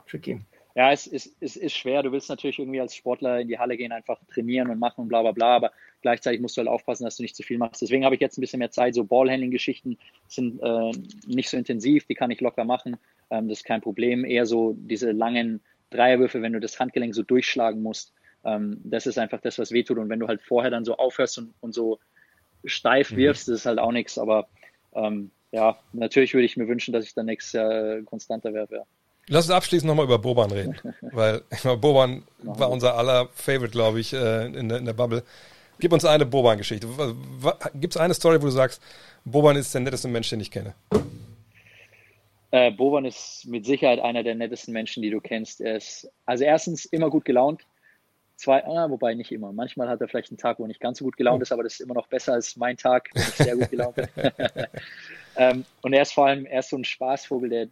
tricky. 0.08 0.42
Ja, 0.76 0.92
es 0.92 1.08
ist, 1.08 1.36
es 1.42 1.56
ist 1.56 1.76
schwer. 1.76 2.04
Du 2.04 2.12
willst 2.12 2.30
natürlich 2.30 2.60
irgendwie 2.60 2.80
als 2.80 2.96
Sportler 2.96 3.40
in 3.40 3.48
die 3.48 3.60
Halle 3.60 3.76
gehen, 3.78 3.92
einfach 3.92 4.20
trainieren 4.34 4.70
und 4.70 4.80
machen 4.80 5.02
und 5.02 5.08
bla 5.10 5.22
bla 5.22 5.32
bla, 5.32 5.56
aber 5.56 5.72
gleichzeitig 6.02 6.42
musst 6.42 6.56
du 6.56 6.60
halt 6.60 6.70
aufpassen, 6.70 7.04
dass 7.04 7.18
du 7.18 7.24
nicht 7.24 7.36
zu 7.36 7.44
viel 7.44 7.58
machst. 7.58 7.82
Deswegen 7.82 8.06
habe 8.06 8.16
ich 8.16 8.22
jetzt 8.22 8.38
ein 8.38 8.42
bisschen 8.42 8.60
mehr 8.60 8.72
Zeit. 8.72 8.96
So 8.96 9.04
Ballhandling-Geschichten 9.04 9.98
sind 10.28 10.62
äh, 10.62 10.92
nicht 11.28 11.50
so 11.50 11.58
intensiv, 11.58 12.06
die 12.06 12.16
kann 12.16 12.32
ich 12.32 12.42
locker 12.42 12.64
machen. 12.64 12.98
Ähm, 13.30 13.50
das 13.50 13.60
ist 13.60 13.66
kein 13.66 13.82
Problem. 13.82 14.24
Eher 14.24 14.46
so 14.46 14.76
diese 14.78 15.12
langen 15.12 15.62
Dreierwürfe, 15.90 16.42
wenn 16.42 16.54
du 16.54 16.60
das 16.60 16.80
Handgelenk 16.80 17.14
so 17.14 17.24
durchschlagen 17.24 17.82
musst. 17.82 18.14
Ähm, 18.44 18.80
das 18.84 19.08
ist 19.08 19.18
einfach 19.18 19.42
das, 19.42 19.60
was 19.60 19.72
wehtut. 19.72 19.98
Und 19.98 20.10
wenn 20.10 20.20
du 20.20 20.28
halt 20.28 20.42
vorher 20.42 20.72
dann 20.72 20.86
so 20.86 20.96
aufhörst 20.96 21.38
und, 21.38 21.54
und 21.60 21.74
so 21.74 22.00
steif 22.64 23.12
mhm. 23.12 23.18
wirfst, 23.18 23.48
das 23.48 23.60
ist 23.60 23.66
halt 23.66 23.80
auch 23.80 23.92
nichts. 23.92 24.18
Aber 24.18 24.48
ähm, 24.94 25.32
ja, 25.52 25.78
natürlich 25.94 26.34
würde 26.34 26.46
ich 26.46 26.58
mir 26.58 26.68
wünschen, 26.68 26.94
dass 26.94 27.06
ich 27.06 27.14
dann 27.14 27.26
nächstes 27.26 27.54
Jahr 27.54 28.02
konstanter 28.04 28.54
werfe. 28.54 28.76
Ja. 28.76 28.84
Lass 29.32 29.46
uns 29.46 29.56
abschließend 29.56 29.88
nochmal 29.88 30.04
über 30.04 30.20
Boban 30.20 30.52
reden, 30.52 30.78
weil 31.14 31.42
Boban 31.78 32.24
war 32.44 32.70
unser 32.70 32.96
aller 32.96 33.30
Favorite, 33.34 33.72
glaube 33.72 34.02
ich, 34.02 34.12
äh, 34.12 34.48
in 34.48 34.68
der, 34.68 34.80
in 34.80 34.86
der 34.86 34.92
Bubble. 34.92 35.24
Gib 35.80 35.94
uns 35.94 36.04
eine 36.04 36.26
Boban-Geschichte. 36.26 36.86
Gibt 37.76 37.96
es 37.96 38.02
eine 38.02 38.14
Story, 38.14 38.42
wo 38.42 38.48
du 38.48 38.52
sagst, 38.52 38.82
Boban 39.24 39.56
ist 39.56 39.74
der 39.74 39.80
netteste 39.80 40.10
Mensch, 40.10 40.30
den 40.30 40.42
ich 40.42 40.52
kenne? 40.52 40.74
Äh, 42.52 42.72
Boban 42.72 43.06
ist 43.06 43.46
mit 43.48 43.66
Sicherheit 43.66 44.00
einer 44.00 44.22
der 44.22 44.36
nettesten 44.36 44.74
Menschen, 44.74 45.02
die 45.02 45.10
du 45.10 45.22
kennst. 45.22 45.62
Er 45.62 45.78
ist 45.78 46.12
also 46.26 46.44
erstens 46.44 46.84
immer 46.84 47.10
gut 47.10 47.24
gelaunt. 47.24 47.62
Zwei, 48.36 48.66
ah, 48.66 48.90
wobei 48.90 49.14
nicht 49.14 49.32
immer. 49.32 49.54
Manchmal 49.54 49.88
hat 49.88 50.02
er 50.02 50.10
vielleicht 50.10 50.32
einen 50.32 50.40
Tag, 50.40 50.60
wo 50.60 50.68
nicht 50.68 50.82
ganz 50.82 50.98
so 50.98 51.06
gut 51.06 51.16
gelaunt 51.16 51.42
ist, 51.42 51.54
aber 51.54 51.64
das 51.64 51.76
ist 51.76 51.80
immer 51.80 51.94
noch 51.94 52.08
besser 52.08 52.34
als 52.34 52.58
mein 52.58 52.76
Tag, 52.76 53.10
wenn 53.14 53.22
ich 53.22 53.30
sehr 53.30 53.56
gut 53.56 53.70
gelaunt 53.70 53.96
bin. 53.96 54.08
ähm, 55.38 55.66
und 55.84 55.94
er 55.94 56.02
ist 56.02 56.12
vor 56.12 56.28
allem, 56.28 56.46
er 56.46 56.60
ist 56.60 56.70
so 56.70 56.76
ein 56.76 56.84
Spaßvogel, 56.84 57.50
der 57.50 57.68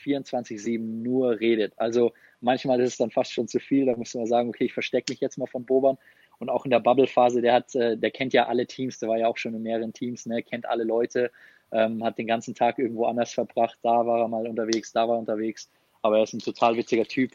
24-7 0.00 0.78
nur 0.78 1.40
redet. 1.40 1.72
Also 1.76 2.12
manchmal 2.40 2.80
ist 2.80 2.92
es 2.92 2.96
dann 2.98 3.10
fast 3.10 3.32
schon 3.32 3.48
zu 3.48 3.60
viel. 3.60 3.86
Da 3.86 3.96
muss 3.96 4.14
man 4.14 4.26
sagen, 4.26 4.48
okay, 4.48 4.64
ich 4.64 4.72
verstecke 4.72 5.12
mich 5.12 5.20
jetzt 5.20 5.38
mal 5.38 5.46
von 5.46 5.64
Boban. 5.64 5.98
Und 6.40 6.48
auch 6.48 6.64
in 6.64 6.70
der 6.70 6.80
Bubble-Phase, 6.80 7.42
der 7.42 7.52
hat, 7.52 7.74
äh, 7.74 7.96
der 7.96 8.10
kennt 8.10 8.32
ja 8.32 8.46
alle 8.46 8.66
Teams, 8.66 8.98
der 8.98 9.10
war 9.10 9.18
ja 9.18 9.28
auch 9.28 9.36
schon 9.36 9.54
in 9.54 9.62
mehreren 9.62 9.92
Teams, 9.92 10.24
ne, 10.24 10.42
kennt 10.42 10.66
alle 10.66 10.84
Leute, 10.84 11.30
ähm, 11.70 12.02
hat 12.02 12.16
den 12.16 12.26
ganzen 12.26 12.54
Tag 12.54 12.78
irgendwo 12.78 13.04
anders 13.04 13.34
verbracht. 13.34 13.78
Da 13.82 14.06
war 14.06 14.20
er 14.20 14.28
mal 14.28 14.46
unterwegs, 14.46 14.92
da 14.92 15.06
war 15.06 15.16
er 15.16 15.20
unterwegs. 15.20 15.68
Aber 16.02 16.16
er 16.16 16.22
ist 16.24 16.32
ein 16.32 16.40
total 16.40 16.76
witziger 16.76 17.04
Typ. 17.04 17.32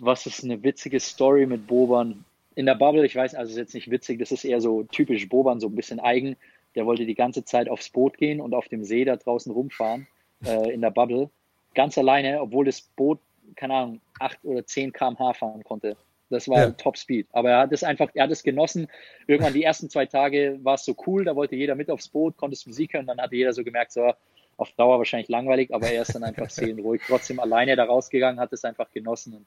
Was 0.00 0.26
ist 0.26 0.42
eine 0.42 0.62
witzige 0.64 0.98
Story 0.98 1.46
mit 1.46 1.68
Boban? 1.68 2.24
In 2.56 2.66
der 2.66 2.74
Bubble, 2.74 3.06
ich 3.06 3.14
weiß, 3.14 3.36
also 3.36 3.52
ist 3.52 3.58
jetzt 3.58 3.74
nicht 3.74 3.90
witzig, 3.92 4.18
das 4.18 4.32
ist 4.32 4.44
eher 4.44 4.60
so 4.60 4.82
typisch 4.82 5.28
Boban, 5.28 5.60
so 5.60 5.68
ein 5.68 5.76
bisschen 5.76 6.00
eigen. 6.00 6.36
Der 6.74 6.86
wollte 6.86 7.06
die 7.06 7.14
ganze 7.14 7.44
Zeit 7.44 7.68
aufs 7.68 7.90
Boot 7.90 8.18
gehen 8.18 8.40
und 8.40 8.54
auf 8.54 8.68
dem 8.68 8.84
See 8.84 9.04
da 9.04 9.16
draußen 9.16 9.52
rumfahren, 9.52 10.08
äh, 10.44 10.72
in 10.72 10.80
der 10.80 10.90
Bubble 10.90 11.30
ganz 11.74 11.96
alleine, 11.98 12.40
obwohl 12.40 12.64
das 12.64 12.80
Boot, 12.80 13.20
keine 13.56 13.74
Ahnung, 13.74 14.00
8 14.18 14.38
oder 14.44 14.66
10 14.66 14.92
km/h 14.92 15.34
fahren 15.34 15.64
konnte. 15.64 15.96
Das 16.30 16.48
war 16.48 16.58
ja. 16.58 16.70
Top 16.70 16.96
Speed. 16.96 17.26
Aber 17.32 17.50
er 17.50 17.58
hat 17.58 17.72
es 17.72 17.82
einfach, 17.82 18.08
er 18.14 18.24
hat 18.24 18.30
es 18.30 18.42
genossen. 18.42 18.86
Irgendwann 19.26 19.52
die 19.52 19.64
ersten 19.64 19.90
zwei 19.90 20.06
Tage 20.06 20.58
war 20.62 20.74
es 20.74 20.84
so 20.84 20.94
cool, 21.06 21.24
da 21.24 21.34
wollte 21.34 21.56
jeder 21.56 21.74
mit 21.74 21.90
aufs 21.90 22.08
Boot, 22.08 22.36
konnte 22.36 22.54
es 22.54 22.66
Musik 22.66 22.94
hören, 22.94 23.06
dann 23.06 23.20
hatte 23.20 23.34
jeder 23.34 23.52
so 23.52 23.64
gemerkt, 23.64 23.92
so 23.92 24.12
auf 24.56 24.70
Dauer 24.72 24.98
wahrscheinlich 24.98 25.28
langweilig, 25.28 25.74
aber 25.74 25.90
er 25.90 26.02
ist 26.02 26.14
dann 26.14 26.22
einfach 26.22 26.50
seelenruhig, 26.50 27.02
trotzdem 27.06 27.40
alleine 27.40 27.74
da 27.74 27.84
rausgegangen, 27.84 28.38
hat 28.38 28.52
es 28.52 28.64
einfach 28.64 28.90
genossen. 28.92 29.34
Und 29.34 29.46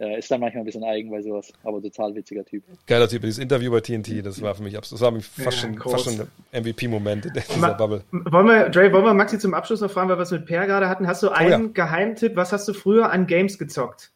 ist 0.00 0.30
dann 0.30 0.40
manchmal 0.40 0.62
ein 0.62 0.66
bisschen 0.66 0.84
eigen 0.84 1.10
bei 1.10 1.20
sowas, 1.20 1.52
aber 1.62 1.82
total 1.82 2.14
witziger 2.14 2.44
Typ. 2.44 2.64
Geiler 2.86 3.06
Typ. 3.06 3.20
Dieses 3.20 3.38
Interview 3.38 3.70
bei 3.70 3.80
TNT, 3.80 4.24
das 4.24 4.40
war 4.40 4.54
für 4.54 4.62
mich 4.62 4.76
absolut, 4.76 5.02
das 5.02 5.12
war 5.12 5.20
fast, 5.20 5.62
ja, 5.62 5.68
schon, 5.68 5.78
fast 5.78 6.04
schon 6.04 6.28
ein 6.52 6.62
MVP-Moment 6.62 7.26
in 7.26 7.32
dieser 7.34 7.56
Ma 7.58 7.72
Bubble. 7.74 8.02
Wollen 8.10 8.46
wir, 8.46 8.68
Dre, 8.70 8.90
wollen 8.92 9.04
wir 9.04 9.12
Maxi 9.12 9.38
zum 9.38 9.52
Abschluss 9.52 9.82
noch 9.82 9.90
fragen, 9.90 10.08
weil 10.08 10.16
wir 10.16 10.22
es 10.22 10.30
mit 10.30 10.46
Per 10.46 10.66
gerade 10.66 10.88
hatten. 10.88 11.06
Hast 11.06 11.22
du 11.22 11.28
einen 11.28 11.64
oh, 11.64 11.66
ja. 11.66 11.72
Geheimtipp? 11.72 12.34
Was 12.34 12.52
hast 12.52 12.66
du 12.66 12.72
früher 12.72 13.10
an 13.10 13.26
Games 13.26 13.58
gezockt? 13.58 14.10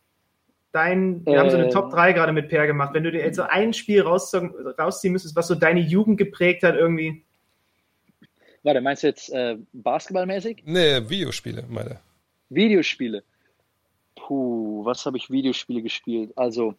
Dein, 0.72 1.24
wir 1.26 1.34
äh, 1.34 1.38
haben 1.38 1.50
so 1.50 1.56
eine 1.56 1.66
ähm. 1.66 1.70
Top 1.70 1.90
3 1.90 2.14
gerade 2.14 2.32
mit 2.32 2.48
Per 2.48 2.66
gemacht. 2.66 2.94
Wenn 2.94 3.04
du 3.04 3.12
dir 3.12 3.20
jetzt 3.20 3.36
so 3.36 3.42
ein 3.42 3.74
Spiel 3.74 4.02
rausziehen 4.02 5.12
müsstest, 5.12 5.36
was 5.36 5.46
so 5.46 5.54
deine 5.54 5.80
Jugend 5.80 6.18
geprägt 6.18 6.62
hat, 6.62 6.74
irgendwie. 6.74 7.22
Warte, 8.62 8.80
meinst 8.80 9.02
du 9.02 9.08
jetzt 9.08 9.30
äh, 9.32 9.56
basketballmäßig? 9.74 10.62
Nee, 10.64 11.08
Videospiele, 11.08 11.64
meine. 11.68 12.00
Videospiele. 12.48 13.22
Puh, 14.26 14.84
was 14.84 15.04
habe 15.04 15.16
ich 15.18 15.30
Videospiele 15.30 15.82
gespielt? 15.82 16.32
Also, 16.36 16.74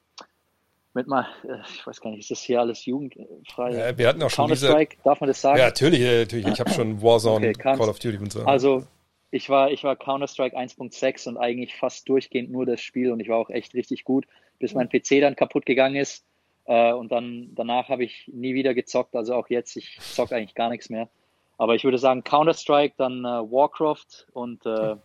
mit 0.93 1.07
mal, 1.07 1.27
äh, 1.43 1.57
ich 1.69 1.85
weiß 1.85 2.01
gar 2.01 2.09
nicht, 2.09 2.21
ist 2.21 2.31
das 2.31 2.41
hier 2.41 2.59
alles 2.59 2.85
jugendfrei? 2.85 3.71
Ja, 3.71 3.97
wir 3.97 4.07
hatten 4.07 4.23
auch 4.23 4.29
schon 4.29 4.47
Counter-Strike, 4.47 4.97
darf 5.03 5.19
man 5.19 5.27
das 5.27 5.41
sagen? 5.41 5.59
Ja, 5.59 5.65
natürlich, 5.65 5.99
natürlich. 5.99 6.47
Ich 6.47 6.59
habe 6.59 6.71
schon 6.71 7.01
Warzone, 7.03 7.49
okay, 7.49 7.53
Call 7.53 7.89
of 7.89 7.99
Duty 7.99 8.17
und 8.17 8.31
so. 8.31 8.45
Also, 8.45 8.83
ich 9.29 9.49
war, 9.49 9.69
ich 9.69 9.83
war 9.83 9.95
Counter-Strike 9.95 10.57
1.6 10.57 11.29
und 11.29 11.37
eigentlich 11.37 11.75
fast 11.75 12.09
durchgehend 12.09 12.51
nur 12.51 12.65
das 12.65 12.81
Spiel 12.81 13.11
und 13.11 13.19
ich 13.19 13.29
war 13.29 13.37
auch 13.37 13.49
echt 13.49 13.73
richtig 13.73 14.05
gut, 14.05 14.25
bis 14.57 14.73
mein 14.73 14.89
PC 14.89 15.21
dann 15.21 15.35
kaputt 15.35 15.65
gegangen 15.65 15.97
ist. 15.97 16.25
Äh, 16.65 16.93
und 16.93 17.11
dann 17.11 17.49
danach 17.53 17.89
habe 17.89 18.05
ich 18.05 18.27
nie 18.33 18.55
wieder 18.55 18.73
gezockt, 18.73 19.15
also 19.15 19.35
auch 19.35 19.49
jetzt, 19.49 19.75
ich 19.75 19.99
zocke 19.99 20.35
eigentlich 20.35 20.55
gar 20.55 20.69
nichts 20.69 20.89
mehr. 20.89 21.09
Aber 21.57 21.75
ich 21.75 21.83
würde 21.83 21.99
sagen 21.99 22.23
Counter-Strike, 22.23 22.95
dann 22.97 23.19
äh, 23.19 23.51
Warcraft 23.51 24.27
und 24.33 24.65
äh, 24.65 24.95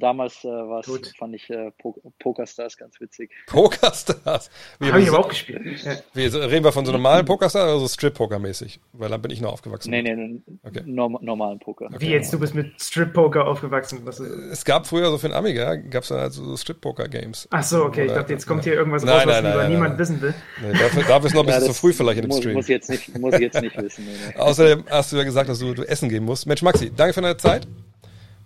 damals 0.00 0.44
äh, 0.44 0.48
war 0.48 0.82
fand 0.82 1.34
ich 1.34 1.48
äh, 1.50 1.70
Pokerstars 2.18 2.76
ganz 2.76 3.00
witzig. 3.00 3.30
Pokerstars? 3.46 4.50
Habe 4.80 5.00
ich 5.00 5.08
aber 5.08 5.20
auch 5.20 5.28
gespielt. 5.28 5.84
Wie, 6.14 6.26
reden 6.26 6.64
wir 6.64 6.72
von 6.72 6.84
so 6.84 6.92
normalen 6.92 7.24
Pokerstars 7.24 7.70
oder 7.70 7.80
so 7.80 7.88
Strip-Poker-mäßig? 7.88 8.80
Weil 8.92 9.10
dann 9.10 9.22
bin 9.22 9.30
ich 9.30 9.40
noch 9.40 9.52
aufgewachsen. 9.52 9.90
Nee, 9.90 10.02
nee, 10.02 10.40
okay. 10.62 10.82
norm 10.84 11.18
normalen 11.20 11.58
Poker. 11.58 11.86
Okay. 11.86 12.00
Wie 12.00 12.10
jetzt, 12.10 12.32
du 12.32 12.38
bist 12.38 12.54
mit 12.54 12.80
Strip-Poker 12.80 13.46
aufgewachsen? 13.46 14.00
Was 14.04 14.20
es 14.20 14.64
gab 14.64 14.86
früher 14.86 15.10
so 15.10 15.18
für 15.18 15.28
den 15.28 15.36
Amiga, 15.36 15.76
gab 15.76 16.04
es 16.04 16.10
halt 16.10 16.32
so 16.32 16.56
Strip-Poker-Games. 16.56 17.48
Ach 17.50 17.62
so, 17.62 17.84
okay, 17.84 18.02
Oder, 18.02 18.06
ich 18.06 18.18
dachte, 18.18 18.32
jetzt 18.32 18.46
kommt 18.46 18.64
hier 18.64 18.74
irgendwas 18.74 19.04
nein, 19.04 19.16
raus, 19.16 19.26
was 19.26 19.42
nein, 19.42 19.56
nein, 19.56 19.70
niemand 19.70 19.98
wissen 19.98 20.20
will. 20.20 20.34
Nee, 20.62 20.72
dafür, 20.72 21.02
dafür 21.04 21.26
ist 21.26 21.34
noch 21.34 21.42
ein 21.42 21.46
bisschen 21.46 21.62
ja, 21.62 21.68
zu 21.68 21.74
früh 21.74 21.92
vielleicht 21.92 22.18
in 22.18 22.24
dem 22.24 22.28
muss, 22.28 22.38
Stream. 22.38 22.54
Muss 22.54 22.64
ich 22.64 22.70
jetzt 22.70 22.90
nicht, 22.90 23.18
muss 23.18 23.34
ich 23.34 23.40
jetzt 23.40 23.60
nicht 23.60 23.76
wissen. 23.76 24.06
Nee, 24.06 24.36
Außerdem 24.36 24.84
hast 24.88 25.12
du 25.12 25.16
ja 25.16 25.24
gesagt, 25.24 25.48
dass 25.48 25.58
du, 25.58 25.74
du 25.74 25.82
essen 25.82 26.08
gehen 26.08 26.24
musst. 26.24 26.46
Mensch, 26.46 26.62
Maxi, 26.62 26.90
danke 26.94 27.14
für 27.14 27.22
deine 27.22 27.36
Zeit. 27.36 27.66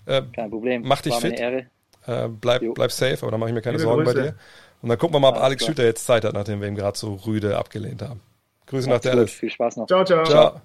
Äh, 0.07 0.23
Kein 0.35 0.51
Problem. 0.51 0.83
Mach 0.85 1.01
dich 1.01 1.15
fit. 1.15 1.39
Äh, 1.39 2.29
bleib, 2.29 2.63
bleib 2.75 2.93
safe, 2.93 3.19
aber 3.23 3.31
da 3.31 3.39
mache 3.39 3.51
ich 3.51 3.55
mir 3.55 3.63
keine 3.63 3.79
Liebe 3.79 3.89
Sorgen 3.89 4.05
Grüße. 4.05 4.17
bei 4.17 4.23
dir. 4.23 4.35
Und 4.83 4.91
dann 4.91 4.99
gucken 4.99 5.15
wir 5.15 5.21
mal, 5.21 5.31
ob 5.31 5.39
Alex 5.39 5.65
Schüter 5.65 5.85
jetzt 5.85 6.05
Zeit 6.05 6.25
hat, 6.25 6.35
nachdem 6.35 6.61
wir 6.61 6.69
ihm 6.69 6.75
gerade 6.75 6.99
so 6.99 7.15
rüde 7.15 7.57
abgelehnt 7.57 8.03
haben. 8.03 8.21
Grüße 8.67 8.89
nach 8.89 9.01
Dallas. 9.01 9.31
Viel 9.31 9.51
Spaß 9.51 9.77
noch. 9.77 9.87
Ciao, 9.87 10.05
ciao. 10.05 10.25
ciao. 10.25 10.61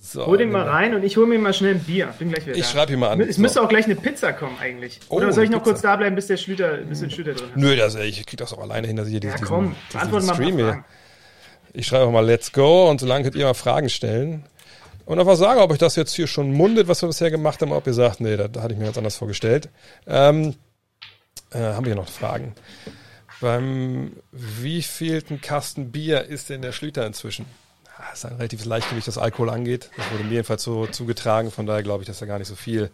So, 0.00 0.24
hol 0.24 0.38
den 0.38 0.52
mal 0.52 0.68
rein 0.68 0.94
und 0.94 1.02
ich 1.02 1.16
hole 1.16 1.26
mir 1.26 1.38
mal 1.38 1.52
schnell 1.52 1.74
ein 1.74 1.80
Bier. 1.80 2.14
Bin 2.18 2.30
gleich 2.30 2.46
wieder 2.46 2.56
Ich 2.56 2.66
schreibe 2.66 2.92
ihn 2.92 3.00
mal 3.00 3.10
an. 3.10 3.20
Es 3.20 3.36
so. 3.36 3.42
müsste 3.42 3.60
auch 3.60 3.68
gleich 3.68 3.86
eine 3.86 3.96
Pizza 3.96 4.32
kommen 4.32 4.56
eigentlich. 4.60 5.00
Oh, 5.08 5.16
Oder 5.16 5.32
soll 5.32 5.44
ich 5.44 5.50
noch 5.50 5.58
Pizza. 5.58 5.70
kurz 5.72 5.82
da 5.82 5.96
bleiben, 5.96 6.14
bis 6.14 6.28
der 6.28 6.36
Schlüter, 6.36 6.76
bis 6.76 7.00
der 7.00 7.10
Schlüter 7.10 7.34
drin 7.34 7.48
ist? 7.48 7.56
Nö, 7.56 7.74
das, 7.74 7.96
ich 7.96 8.24
krieg 8.24 8.38
das 8.38 8.52
auch 8.52 8.60
alleine 8.60 8.86
hin, 8.86 8.96
dass 8.96 9.08
ich 9.08 9.12
hier 9.12 9.20
ja, 9.20 9.32
diesen, 9.32 9.46
komm, 9.48 9.74
diesen 9.92 10.22
Stream 10.34 10.56
hier. 10.58 10.84
Ich 11.72 11.88
schreibe 11.88 12.06
auch 12.06 12.12
mal 12.12 12.24
Let's 12.24 12.52
Go 12.52 12.88
und 12.88 13.00
solange 13.00 13.24
könnt 13.24 13.34
ihr 13.34 13.46
mal 13.46 13.54
Fragen 13.54 13.88
stellen. 13.88 14.44
Und 15.06 15.20
einfach 15.20 15.36
sagen, 15.36 15.60
ob 15.60 15.70
euch 15.70 15.78
das 15.78 15.96
jetzt 15.96 16.14
hier 16.14 16.26
schon 16.26 16.52
mundet, 16.52 16.88
was 16.88 17.00
wir 17.00 17.06
bisher 17.06 17.30
gemacht 17.30 17.62
haben, 17.62 17.72
ob 17.72 17.86
ihr 17.86 17.94
sagt, 17.94 18.20
nee, 18.20 18.36
da, 18.36 18.44
hatte 18.60 18.74
ich 18.74 18.78
mir 18.78 18.86
ganz 18.86 18.98
anders 18.98 19.16
vorgestellt. 19.16 19.70
Ähm, 20.06 20.56
äh, 21.52 21.58
haben 21.58 21.86
wir 21.86 21.94
hier 21.94 22.02
noch 22.02 22.08
Fragen? 22.08 22.54
Beim 23.40 24.16
wievielten 24.32 25.40
Kasten 25.40 25.92
Bier 25.92 26.24
ist 26.24 26.50
denn 26.50 26.60
der 26.60 26.72
Schlüter 26.72 27.06
inzwischen? 27.06 27.46
Das 27.98 28.18
ist 28.18 28.24
ein 28.26 28.36
relatives 28.36 28.64
Leichtgewicht, 28.64 29.06
was 29.06 29.16
Alkohol 29.16 29.50
angeht. 29.50 29.90
Das 29.96 30.10
wurde 30.10 30.24
mir 30.24 30.32
jedenfalls 30.32 30.64
so 30.64 30.86
zugetragen. 30.86 31.52
Von 31.52 31.66
daher 31.66 31.84
glaube 31.84 32.02
ich, 32.02 32.08
dass 32.08 32.18
da 32.18 32.26
gar 32.26 32.38
nicht 32.38 32.48
so 32.48 32.56
viel 32.56 32.90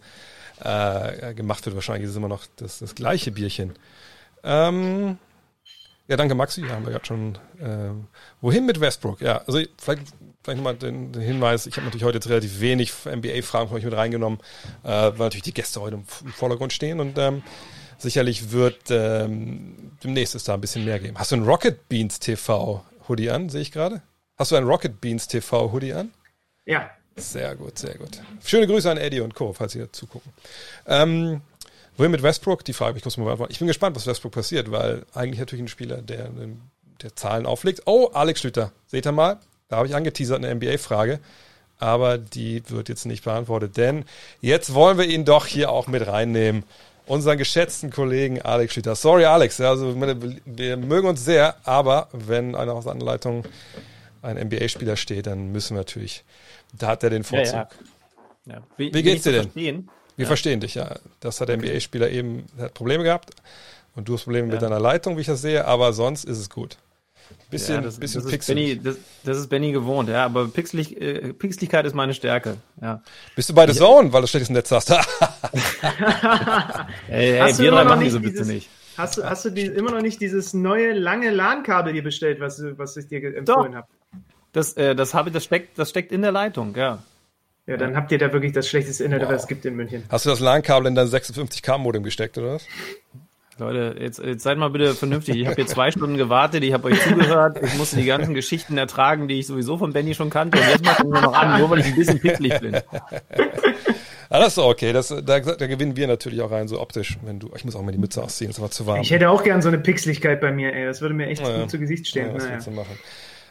äh, 0.59 1.33
gemacht 1.33 1.65
wird. 1.65 1.75
Wahrscheinlich 1.75 2.05
ist 2.05 2.11
es 2.11 2.17
immer 2.17 2.29
noch 2.29 2.45
das, 2.57 2.79
das 2.79 2.93
gleiche 2.93 3.31
Bierchen. 3.31 3.73
Ähm, 4.43 5.17
ja, 6.07 6.15
danke 6.17 6.35
Maxi. 6.35 6.61
Ja, 6.61 6.69
haben 6.75 6.85
wir 6.85 6.91
gerade 6.91 7.05
schon. 7.05 7.37
Äh, 7.59 7.89
wohin 8.39 8.65
mit 8.65 8.79
Westbrook? 8.79 9.19
Ja, 9.21 9.41
also 9.47 9.59
vielleicht 9.77 10.03
vielleicht 10.43 10.57
nochmal 10.57 10.75
den, 10.75 11.11
den 11.11 11.21
Hinweis, 11.21 11.65
ich 11.65 11.75
habe 11.75 11.85
natürlich 11.85 12.03
heute 12.03 12.17
jetzt 12.17 12.29
relativ 12.29 12.59
wenig 12.59 12.93
NBA-Fragen 13.05 13.69
von 13.69 13.77
euch 13.77 13.85
mit 13.85 13.93
reingenommen, 13.93 14.39
äh, 14.83 14.87
weil 14.87 15.17
natürlich 15.17 15.43
die 15.43 15.53
Gäste 15.53 15.81
heute 15.81 15.95
im, 15.95 16.05
Vordergrund 16.05 16.73
stehen 16.73 16.99
und 16.99 17.17
ähm, 17.17 17.43
sicherlich 17.97 18.51
wird 18.51 18.89
ähm, 18.89 19.91
demnächst 20.03 20.35
es 20.35 20.43
da 20.43 20.53
ein 20.53 20.61
bisschen 20.61 20.85
mehr 20.85 20.99
geben. 20.99 21.17
Hast 21.17 21.31
du 21.31 21.37
ein 21.37 21.43
Rocket 21.43 21.87
Beans 21.87 22.19
TV 22.19 22.83
Hoodie 23.07 23.29
an, 23.29 23.49
sehe 23.49 23.61
ich 23.61 23.71
gerade? 23.71 24.01
Hast 24.37 24.51
du 24.51 24.55
ein 24.55 24.65
Rocket 24.65 24.99
Beans 24.99 25.27
TV 25.27 25.71
Hoodie 25.71 25.93
an? 25.93 26.11
Ja. 26.65 26.89
Sehr 27.15 27.55
gut, 27.55 27.77
sehr 27.77 27.95
gut. 27.95 28.19
Schöne 28.43 28.65
Grüße 28.65 28.89
an 28.89 28.97
Eddie 28.97 29.19
und 29.19 29.35
Co., 29.35 29.53
falls 29.53 29.73
Sie 29.73 29.91
zugucken. 29.91 30.33
Ähm, 30.87 31.41
wohin 31.95 32.11
mit 32.11 32.23
Westbrook? 32.23 32.65
Die 32.65 32.73
Frage 32.73 32.89
habe 32.89 32.97
ich 32.97 33.03
kurz 33.03 33.17
mal 33.17 33.25
beantwortet. 33.25 33.53
Ich 33.53 33.59
bin 33.59 33.67
gespannt, 33.67 33.95
was 33.95 34.07
Westbrook 34.07 34.31
passiert, 34.31 34.71
weil 34.71 35.05
eigentlich 35.13 35.39
natürlich 35.39 35.63
ein 35.63 35.67
Spieler, 35.67 36.01
der, 36.01 36.31
der 37.03 37.15
Zahlen 37.15 37.45
auflegt. 37.45 37.83
Oh, 37.85 38.09
Alex 38.13 38.39
Schlüter, 38.39 38.71
seht 38.87 39.05
ihr 39.05 39.11
mal, 39.11 39.39
da 39.73 39.77
habe 39.77 39.87
ich 39.87 39.95
angeteasert 39.95 40.37
eine 40.37 40.53
NBA-Frage, 40.53 41.19
aber 41.79 42.19
die 42.19 42.61
wird 42.69 42.89
jetzt 42.89 43.07
nicht 43.07 43.23
beantwortet, 43.23 43.75
denn 43.75 44.05
jetzt 44.39 44.75
wollen 44.75 44.99
wir 44.99 45.05
ihn 45.05 45.25
doch 45.25 45.47
hier 45.47 45.71
auch 45.71 45.87
mit 45.87 46.05
reinnehmen. 46.05 46.63
Unseren 47.07 47.39
geschätzten 47.39 47.89
Kollegen 47.89 48.39
Alex 48.39 48.75
Schütter. 48.75 48.93
Sorry, 48.93 49.25
Alex, 49.25 49.59
also 49.59 49.95
wir 50.45 50.77
mögen 50.77 51.07
uns 51.07 51.25
sehr, 51.25 51.55
aber 51.63 52.07
wenn 52.11 52.55
einer 52.55 52.73
aus 52.73 52.83
der 52.83 52.93
Anleitung 52.93 53.45
ein 54.21 54.37
NBA-Spieler 54.37 54.95
steht, 54.95 55.25
dann 55.25 55.51
müssen 55.51 55.73
wir 55.75 55.79
natürlich, 55.79 56.23
da 56.71 56.89
hat 56.89 57.03
er 57.03 57.09
den 57.09 57.23
Vorzug. 57.23 57.53
Ja, 57.53 57.69
ja. 58.45 58.55
Ja. 58.55 58.61
Wie, 58.77 58.93
Wie, 58.93 59.01
geht's 59.01 59.23
dir 59.23 59.31
denn? 59.31 59.43
Verstehen? 59.45 59.89
Wir 60.17 60.27
verstehen 60.27 60.59
dich, 60.59 60.75
ja. 60.75 60.99
Das 61.19 61.41
hat 61.41 61.49
der 61.49 61.57
NBA-Spieler 61.57 62.11
eben 62.11 62.45
hat 62.59 62.75
Probleme 62.75 63.03
gehabt 63.03 63.31
und 63.95 64.07
du 64.07 64.13
hast 64.13 64.25
Probleme 64.25 64.49
mit 64.49 64.61
deiner 64.61 64.79
Leitung, 64.79 65.17
wie 65.17 65.21
ich 65.21 65.27
das 65.27 65.41
sehe, 65.41 65.65
aber 65.65 65.93
sonst 65.93 66.25
ist 66.25 66.37
es 66.37 66.51
gut. 66.51 66.77
Bisschen, 67.53 67.75
Ja, 67.75 67.81
das, 67.81 67.99
bisschen 67.99 68.19
das, 68.21 68.25
ist 68.25 68.31
pixelig. 68.31 68.81
Benny, 68.81 68.83
das, 68.83 68.97
das 69.23 69.37
ist 69.37 69.47
Benny 69.47 69.71
gewohnt, 69.71 70.09
ja, 70.09 70.25
aber 70.25 70.47
Pixelig, 70.47 70.99
äh, 70.99 71.33
Pixeligkeit 71.33 71.85
ist 71.85 71.93
meine 71.95 72.13
Stärke. 72.13 72.57
Ja. 72.81 73.01
Bist 73.35 73.49
du 73.49 73.53
bei 73.53 73.67
The 73.67 73.73
Zone, 73.77 74.11
weil 74.11 74.21
du 74.21 74.27
schlechtes 74.27 74.49
Netz 74.49 74.71
hast? 74.71 74.91
Ey, 77.07 77.33
ey, 77.33 77.39
Hast 77.39 77.59
du 77.59 77.63
wir 77.63 77.69
immer 77.69 77.77
drei 77.77 77.83
noch 77.83 77.89
machen 77.91 77.99
nicht 77.99 78.07
diese 78.13 78.23
Witze 78.23 78.31
dieses- 78.33 78.47
nicht. 78.47 78.69
Hast 78.97 79.17
du, 79.17 79.23
hast 79.23 79.45
du 79.45 79.49
die, 79.49 79.63
immer 79.65 79.91
noch 79.91 80.01
nicht 80.01 80.21
dieses 80.21 80.53
neue 80.53 80.93
lange 80.93 81.31
LAN-Kabel 81.31 81.93
dir 81.93 82.03
bestellt, 82.03 82.39
was, 82.39 82.57
du- 82.57 82.77
was 82.77 82.95
ich 82.97 83.07
dir 83.07 83.35
empfohlen 83.35 83.75
habe? 83.75 83.87
Das, 84.51 84.73
äh, 84.73 84.95
das, 84.95 85.13
habe, 85.15 85.31
das, 85.31 85.43
steckt, 85.45 85.79
das 85.79 85.89
steckt 85.89 86.11
in 86.11 86.21
der 86.21 86.31
Leitung, 86.31 86.75
ja. 86.75 86.99
Ja, 87.65 87.77
dann 87.77 87.95
habt 87.95 88.11
ihr 88.11 88.17
da 88.19 88.31
wirklich 88.33 88.51
das 88.51 88.67
schlechteste 88.67 89.05
Internet, 89.05 89.27
Wow. 89.27 89.35
was 89.35 89.41
es 89.43 89.47
gibt 89.47 89.65
in 89.65 89.75
München. 89.75 90.03
Hast 90.09 90.25
du 90.25 90.29
das 90.29 90.41
LAN-Kabel 90.41 90.87
in 90.87 90.95
dein 90.95 91.07
56K-Modem 91.07 92.03
gesteckt, 92.03 92.37
oder 92.37 92.55
was? 92.55 92.65
Leute, 93.59 93.95
jetzt, 93.99 94.19
jetzt 94.19 94.43
seid 94.43 94.57
mal 94.57 94.69
bitte 94.69 94.95
vernünftig. 94.95 95.35
Ich 95.35 95.45
habe 95.45 95.55
hier 95.55 95.67
zwei 95.67 95.91
Stunden 95.91 96.17
gewartet, 96.17 96.63
ich 96.63 96.73
habe 96.73 96.87
euch 96.87 96.99
zugehört, 97.01 97.59
ich 97.61 97.77
musste 97.77 97.97
die 97.97 98.05
ganzen 98.05 98.33
Geschichten 98.33 98.77
ertragen, 98.77 99.27
die 99.27 99.39
ich 99.39 99.47
sowieso 99.47 99.77
von 99.77 99.93
Benny 99.93 100.15
schon 100.15 100.29
kannte. 100.31 100.57
Und 100.59 100.67
jetzt 100.67 100.83
macht 100.83 101.03
ihr 101.03 101.09
mir 101.09 101.21
noch 101.21 101.33
an, 101.33 101.59
nur 101.59 101.69
weil 101.69 101.79
ich 101.79 101.85
ein 101.85 101.95
bisschen 101.95 102.19
pixelig 102.19 102.59
bin. 102.59 102.77
Ah, 104.29 104.39
das 104.39 104.47
ist 104.47 104.57
doch 104.57 104.65
okay. 104.65 104.93
Das, 104.93 105.09
da, 105.09 105.39
da 105.41 105.67
gewinnen 105.67 105.95
wir 105.95 106.07
natürlich 106.07 106.41
auch 106.41 106.49
rein, 106.49 106.67
so 106.67 106.81
optisch. 106.81 107.19
Wenn 107.21 107.39
du, 107.39 107.51
ich 107.55 107.65
muss 107.65 107.75
auch 107.75 107.83
mal 107.83 107.91
die 107.91 107.99
Mütze 107.99 108.23
ausziehen, 108.23 108.49
ist 108.49 108.57
aber 108.57 108.71
zu 108.71 108.87
warm. 108.87 108.99
Ich 109.01 109.11
hätte 109.11 109.29
auch 109.29 109.43
gern 109.43 109.61
so 109.61 109.67
eine 109.67 109.77
Pixeligkeit 109.77 110.41
bei 110.41 110.51
mir, 110.51 110.73
ey. 110.73 110.87
Das 110.87 111.01
würde 111.01 111.13
mir 111.13 111.27
echt 111.27 111.45
Ja. 111.45 111.59
gut 111.59 111.69
zu 111.69 111.77
Gesicht 111.77 112.07
ja, 112.07 112.09
stehen. 112.09 112.33
was 112.33 112.41
naja. 112.41 112.55
willst 112.55 112.65
du 112.65 112.71
machen? 112.71 112.97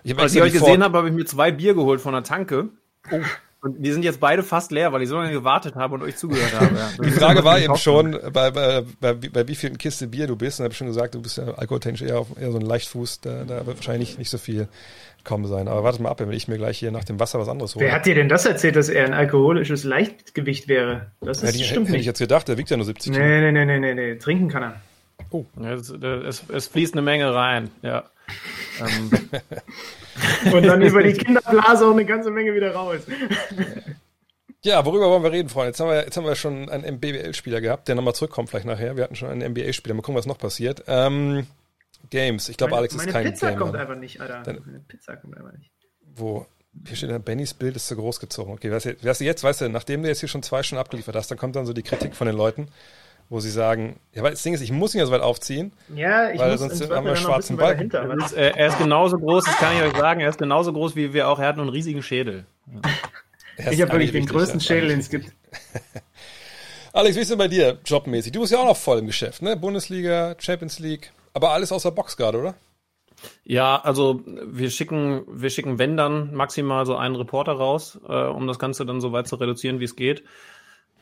Ich 0.03 0.19
Als 0.19 0.35
ich 0.35 0.43
euch 0.43 0.53
gesehen 0.53 0.83
habe, 0.83 0.99
habe 0.99 1.07
ich 1.07 1.15
mir 1.15 1.25
zwei 1.25 1.53
Bier 1.53 1.75
geholt 1.75 2.01
von 2.01 2.15
der 2.15 2.25
Tanke. 2.25 2.71
Und 3.63 3.81
die 3.81 3.93
sind 3.93 4.03
jetzt 4.03 4.19
beide 4.19 4.43
fast 4.43 4.73
leer, 4.73 4.93
weil 4.93 5.03
ich 5.03 5.09
so 5.09 5.17
lange 5.17 5.31
gewartet 5.31 5.77
habe 5.77 5.95
und 5.95 6.03
euch 6.03 6.17
zugehört 6.17 6.53
habe. 6.53 6.75
Ja. 6.77 6.91
Die 7.01 7.13
Frage 7.13 7.45
war 7.45 7.61
eben 7.61 7.77
schon, 7.77 8.19
bei, 8.33 8.51
bei, 8.51 8.83
bei, 9.01 9.15
bei 9.15 9.47
wie 9.47 9.55
vielen 9.55 9.79
Kiste 9.79 10.09
Bier 10.09 10.27
du 10.27 10.35
bist. 10.35 10.59
Und 10.59 10.65
habe 10.65 10.73
ich 10.73 10.79
schon 10.79 10.89
gesagt, 10.89 11.15
du 11.15 11.23
bist 11.23 11.39
ja 11.39 11.45
alkoholtechnisch 11.55 12.03
eher, 12.03 12.19
auf, 12.19 12.27
eher 12.41 12.51
so 12.51 12.59
ein 12.59 12.67
Leichtfuß. 12.67 13.21
Da, 13.21 13.45
da 13.45 13.65
wird 13.65 13.77
wahrscheinlich 13.77 14.19
nicht 14.19 14.31
so 14.31 14.39
viel 14.39 14.67
kommen 15.23 15.47
sein. 15.47 15.69
Aber 15.69 15.85
wartet 15.85 16.01
mal 16.01 16.11
ab, 16.11 16.19
wenn 16.19 16.33
ich 16.33 16.49
mir 16.49 16.59
gleich 16.59 16.77
hier 16.77 16.91
nach 16.91 17.05
dem 17.05 17.21
Wasser 17.21 17.39
was 17.39 17.49
anderes 17.49 17.77
hole. 17.77 17.87
Wer 17.87 17.93
hat 17.93 18.05
dir 18.05 18.17
denn 18.17 18.29
das 18.29 18.47
erzählt, 18.47 18.75
dass 18.75 18.89
er 18.89 19.05
ein 19.05 19.15
alkoholisches 19.15 19.85
Leichtgewicht 19.85 20.67
wäre? 20.67 21.13
Das 21.21 21.43
ja, 21.43 21.49
ist, 21.49 21.59
die, 21.61 21.63
stimmt 21.63 21.87
hätte 21.87 21.97
ich 21.97 22.01
nicht. 22.01 22.07
jetzt 22.07 22.19
gedacht, 22.19 22.49
der 22.49 22.59
wiegt 22.59 22.69
ja 22.69 22.77
nur 22.77 22.87
70 22.87 23.13
Kilo. 23.13 23.25
Nee, 23.25 23.41
nee, 23.41 23.53
nee, 23.53 23.65
nee, 23.65 23.79
nee, 23.79 23.95
nee. 23.95 24.17
Trinken 24.17 24.49
kann 24.49 24.65
er. 24.65 24.81
Ja, 25.61 25.73
es, 25.75 25.91
es, 25.91 26.45
es 26.49 26.67
fließt 26.69 26.95
eine 26.95 27.03
Menge 27.03 27.35
rein. 27.35 27.71
Ja. 27.83 28.05
Ähm, 28.81 29.11
Und 30.53 30.63
dann 30.67 30.83
über 30.83 31.03
die 31.03 31.13
Kinderblase 31.13 31.87
auch 31.87 31.93
eine 31.93 32.05
ganze 32.05 32.31
Menge 32.31 32.55
wieder 32.55 32.73
raus. 32.75 33.01
Ja, 34.65 34.85
worüber 34.87 35.09
wollen 35.11 35.25
wir 35.25 35.33
reden, 35.33 35.49
Freunde? 35.49 35.71
Jetzt 35.71 35.81
haben 35.81 35.89
wir, 35.89 36.05
jetzt 36.05 36.17
haben 36.17 36.25
wir 36.25 36.37
schon 36.37 36.69
einen 36.69 37.01
BBL-Spieler 37.01 37.61
gehabt, 37.61 37.89
der 37.89 37.97
nochmal 37.97 38.15
zurückkommt 38.15 38.49
vielleicht 38.49 38.67
nachher. 38.67 38.97
Wir 38.97 39.03
hatten 39.03 39.17
schon 39.17 39.29
einen 39.29 39.51
NBA-Spieler. 39.51 39.93
Mal 39.97 40.03
gucken, 40.03 40.15
was 40.17 40.27
noch 40.27 40.39
passiert. 40.39 40.85
Ähm, 40.87 41.49
Games. 42.11 42.49
Ich 42.49 42.59
glaube, 42.59 42.71
Meine, 42.71 42.79
Alex 42.83 42.95
ist 42.95 43.09
kein 43.09 43.25
Pizza 43.25 43.49
Gamer. 43.51 43.61
kommt 43.61 43.75
einfach 43.77 43.97
nicht, 43.97 44.21
Alter. 44.21 44.43
Dann- 44.45 44.63
Meine 44.65 44.79
Pizza 44.87 45.17
kommt 45.17 45.37
einfach 45.37 45.53
nicht. 45.59 45.73
Wo? 46.15 46.47
Hier 46.87 46.97
steht, 46.97 47.25
Bennys 47.25 47.55
Bild 47.55 47.75
ist 47.75 47.89
zu 47.89 47.97
groß 47.97 48.21
gezogen. 48.21 48.53
Okay, 48.53 48.71
weißt 48.71 48.87
du, 48.87 49.03
weißt 49.05 49.21
du 49.21 49.25
jetzt, 49.25 49.43
weißt 49.43 49.63
du, 49.63 49.69
nachdem 49.69 50.03
du 50.03 50.09
jetzt 50.09 50.21
hier 50.21 50.29
schon 50.29 50.45
zwei 50.45 50.63
Stunden 50.63 50.81
abgeliefert 50.81 51.17
hast, 51.17 51.29
dann 51.33 51.39
kommt 51.39 51.57
dann 51.57 51.67
so 51.67 51.73
die 51.73 51.83
Kritik 51.83 52.15
von 52.15 52.29
den 52.29 52.37
Leuten, 52.37 52.69
wo 53.33 53.41
sie 53.41 53.51
sagen, 53.51 53.99
ja, 54.13 54.23
weil 54.23 54.33
das 54.33 54.43
Ding 54.43 54.53
ist, 54.53 54.61
ich 54.61 54.73
muss 54.73 54.95
ihn 54.95 54.99
ja 54.99 55.07
so 55.07 55.13
weit 55.13 55.23
aufziehen. 55.23 55.73
Ja, 55.97 56.31
ich 56.31 56.39
Weil 56.39 56.51
muss 56.51 56.61
sonst 56.61 56.83
haben 56.83 56.89
wir 56.89 56.97
dann 56.97 57.05
noch 57.05 57.11
ein 57.13 57.17
schwarzen 57.17 57.57
Balken. 57.57 57.91
ist, 58.21 58.35
äh, 58.35 58.51
er 58.55 58.67
ist 58.67 58.77
genauso 58.77 59.19
groß, 59.19 59.45
das 59.45 59.57
kann 59.57 59.75
ich 59.75 59.83
euch 59.83 59.97
sagen, 59.97 60.21
er 60.21 60.29
ist 60.29 60.37
genauso 60.37 60.71
groß 60.75 60.97
wie 60.97 61.15
wir 61.15 61.29
auch. 61.29 61.39
Er 61.39 61.49
hat 61.49 61.59
einen 61.59 61.71
riesigen 61.71 62.03
Schädel. 62.03 62.45
Ist 63.57 63.73
ich 63.73 63.81
habe 63.81 63.93
wirklich 63.93 64.13
den 64.13 64.25
richtig, 64.25 64.37
größten 64.37 64.61
ja. 64.61 64.67
Schädel, 64.67 64.91
den 64.91 65.01
es 65.01 65.09
gibt. 65.09 65.33
Alex, 66.93 67.17
wie 67.17 67.21
ist 67.21 67.31
denn 67.31 67.39
bei 67.39 67.49
dir 67.49 67.79
jobmäßig? 67.87 68.33
Du 68.33 68.41
bist 68.41 68.53
ja 68.53 68.59
auch 68.59 68.67
noch 68.67 68.77
voll 68.77 68.99
im 68.99 69.07
Geschäft, 69.07 69.41
ne? 69.41 69.57
Bundesliga, 69.57 70.37
Champions 70.39 70.79
League, 70.79 71.11
aber 71.33 71.53
alles 71.53 71.73
außer 71.73 71.91
Box 71.91 72.19
gerade, 72.19 72.39
oder? 72.39 72.55
Ja, 73.45 73.81
also 73.81 74.21
wir 74.27 74.69
schicken, 74.69 75.23
wir 75.27 75.49
schicken, 75.49 75.79
wenn 75.79 75.97
dann 75.97 76.35
maximal 76.35 76.85
so 76.85 76.97
einen 76.97 77.17
Reporter 77.17 77.53
raus, 77.53 77.99
äh, 78.07 78.13
um 78.13 78.47
das 78.47 78.59
Ganze 78.59 78.85
dann 78.85 79.01
so 79.01 79.13
weit 79.13 79.27
zu 79.27 79.37
reduzieren, 79.37 79.81
wie 79.81 79.85
es 79.85 79.97
geht. 79.97 80.23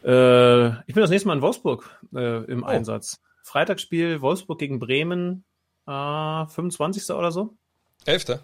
Äh, 0.05 0.69
ich 0.87 0.95
bin 0.95 1.01
das 1.03 1.11
nächste 1.11 1.29
Mal 1.29 1.35
in 1.37 1.43
Wolfsburg 1.43 2.01
äh, 2.15 2.45
im 2.45 2.65
Einsatz. 2.65 3.21
Freitagsspiel 3.43 4.21
Wolfsburg 4.21 4.59
gegen 4.59 4.79
Bremen, 4.79 5.45
äh, 5.87 6.47
25. 6.47 7.11
oder 7.15 7.33
so. 7.33 7.57
Elfter? 8.07 8.41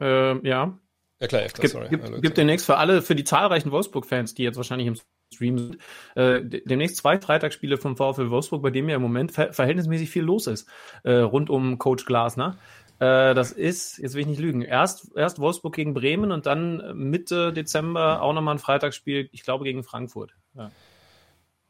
Äh, 0.00 0.46
ja. 0.46 0.78
Ja 1.20 1.26
klar, 1.28 1.42
Elfter, 1.42 1.60
Gibt, 1.62 1.72
sorry. 1.72 1.88
gibt, 1.88 2.22
gibt 2.22 2.36
demnächst 2.36 2.66
für 2.66 2.78
alle, 2.78 3.02
für 3.02 3.14
die 3.14 3.24
zahlreichen 3.24 3.70
Wolfsburg-Fans, 3.70 4.34
die 4.34 4.42
jetzt 4.42 4.56
wahrscheinlich 4.56 4.88
im 4.88 4.96
Stream 5.32 5.58
sind, 5.58 5.78
äh, 6.16 6.42
de- 6.44 6.64
demnächst 6.66 6.96
zwei 6.96 7.18
Freitagsspiele 7.20 7.76
vom 7.78 7.96
VfL 7.96 8.30
Wolfsburg, 8.30 8.62
bei 8.62 8.70
dem 8.70 8.88
ja 8.88 8.96
im 8.96 9.02
Moment 9.02 9.32
ver 9.32 9.52
verhältnismäßig 9.52 10.10
viel 10.10 10.24
los 10.24 10.46
ist, 10.46 10.68
äh, 11.04 11.12
rund 11.12 11.48
um 11.48 11.78
Coach 11.78 12.06
Glasner. 12.06 12.56
Äh, 12.98 13.34
das 13.34 13.52
ist, 13.52 13.98
jetzt 13.98 14.14
will 14.14 14.22
ich 14.22 14.26
nicht 14.26 14.40
lügen, 14.40 14.62
erst, 14.62 15.10
erst 15.16 15.38
Wolfsburg 15.38 15.74
gegen 15.74 15.94
Bremen 15.94 16.32
und 16.32 16.46
dann 16.46 16.92
Mitte 16.96 17.52
Dezember 17.52 18.20
auch 18.20 18.32
nochmal 18.32 18.56
ein 18.56 18.58
Freitagsspiel, 18.58 19.28
ich 19.32 19.42
glaube, 19.42 19.64
gegen 19.64 19.84
Frankfurt. 19.84 20.34
Ja. 20.54 20.70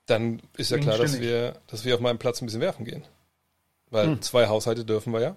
Dann 0.06 0.40
ist 0.56 0.70
ja 0.70 0.78
klar, 0.78 0.98
dass 0.98 1.20
wir, 1.20 1.54
dass 1.68 1.84
wir 1.84 1.94
auf 1.94 2.00
meinem 2.00 2.18
Platz 2.18 2.42
ein 2.42 2.46
bisschen 2.46 2.60
werfen 2.60 2.84
gehen. 2.84 3.04
Weil 3.90 4.06
Hm. 4.08 4.22
zwei 4.22 4.48
Haushalte 4.48 4.84
dürfen 4.84 5.12
wir 5.12 5.20
ja. 5.20 5.36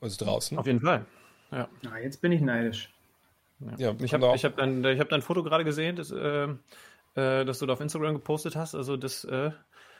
Also 0.00 0.24
draußen. 0.24 0.56
Auf 0.58 0.66
jeden 0.66 0.80
Fall. 0.80 1.04
Ah, 1.50 1.66
jetzt 2.02 2.20
bin 2.22 2.32
ich 2.32 2.40
neidisch. 2.40 2.90
Ja, 3.76 3.94
Ich 4.00 4.14
habe 4.14 4.28
auch- 4.28 4.34
ich 4.34 4.44
hab 4.44 4.56
dein, 4.56 4.82
ich 4.84 5.00
hab 5.00 5.08
dein 5.10 5.20
Foto 5.20 5.42
gerade 5.42 5.64
gesehen, 5.64 5.96
das, 5.96 6.10
äh, 6.10 6.44
äh, 6.44 7.44
das 7.44 7.58
du 7.58 7.66
da 7.66 7.74
auf 7.74 7.80
Instagram 7.80 8.14
gepostet 8.14 8.56
hast. 8.56 8.74
Also 8.74 8.96
das, 8.96 9.24
äh, 9.24 9.50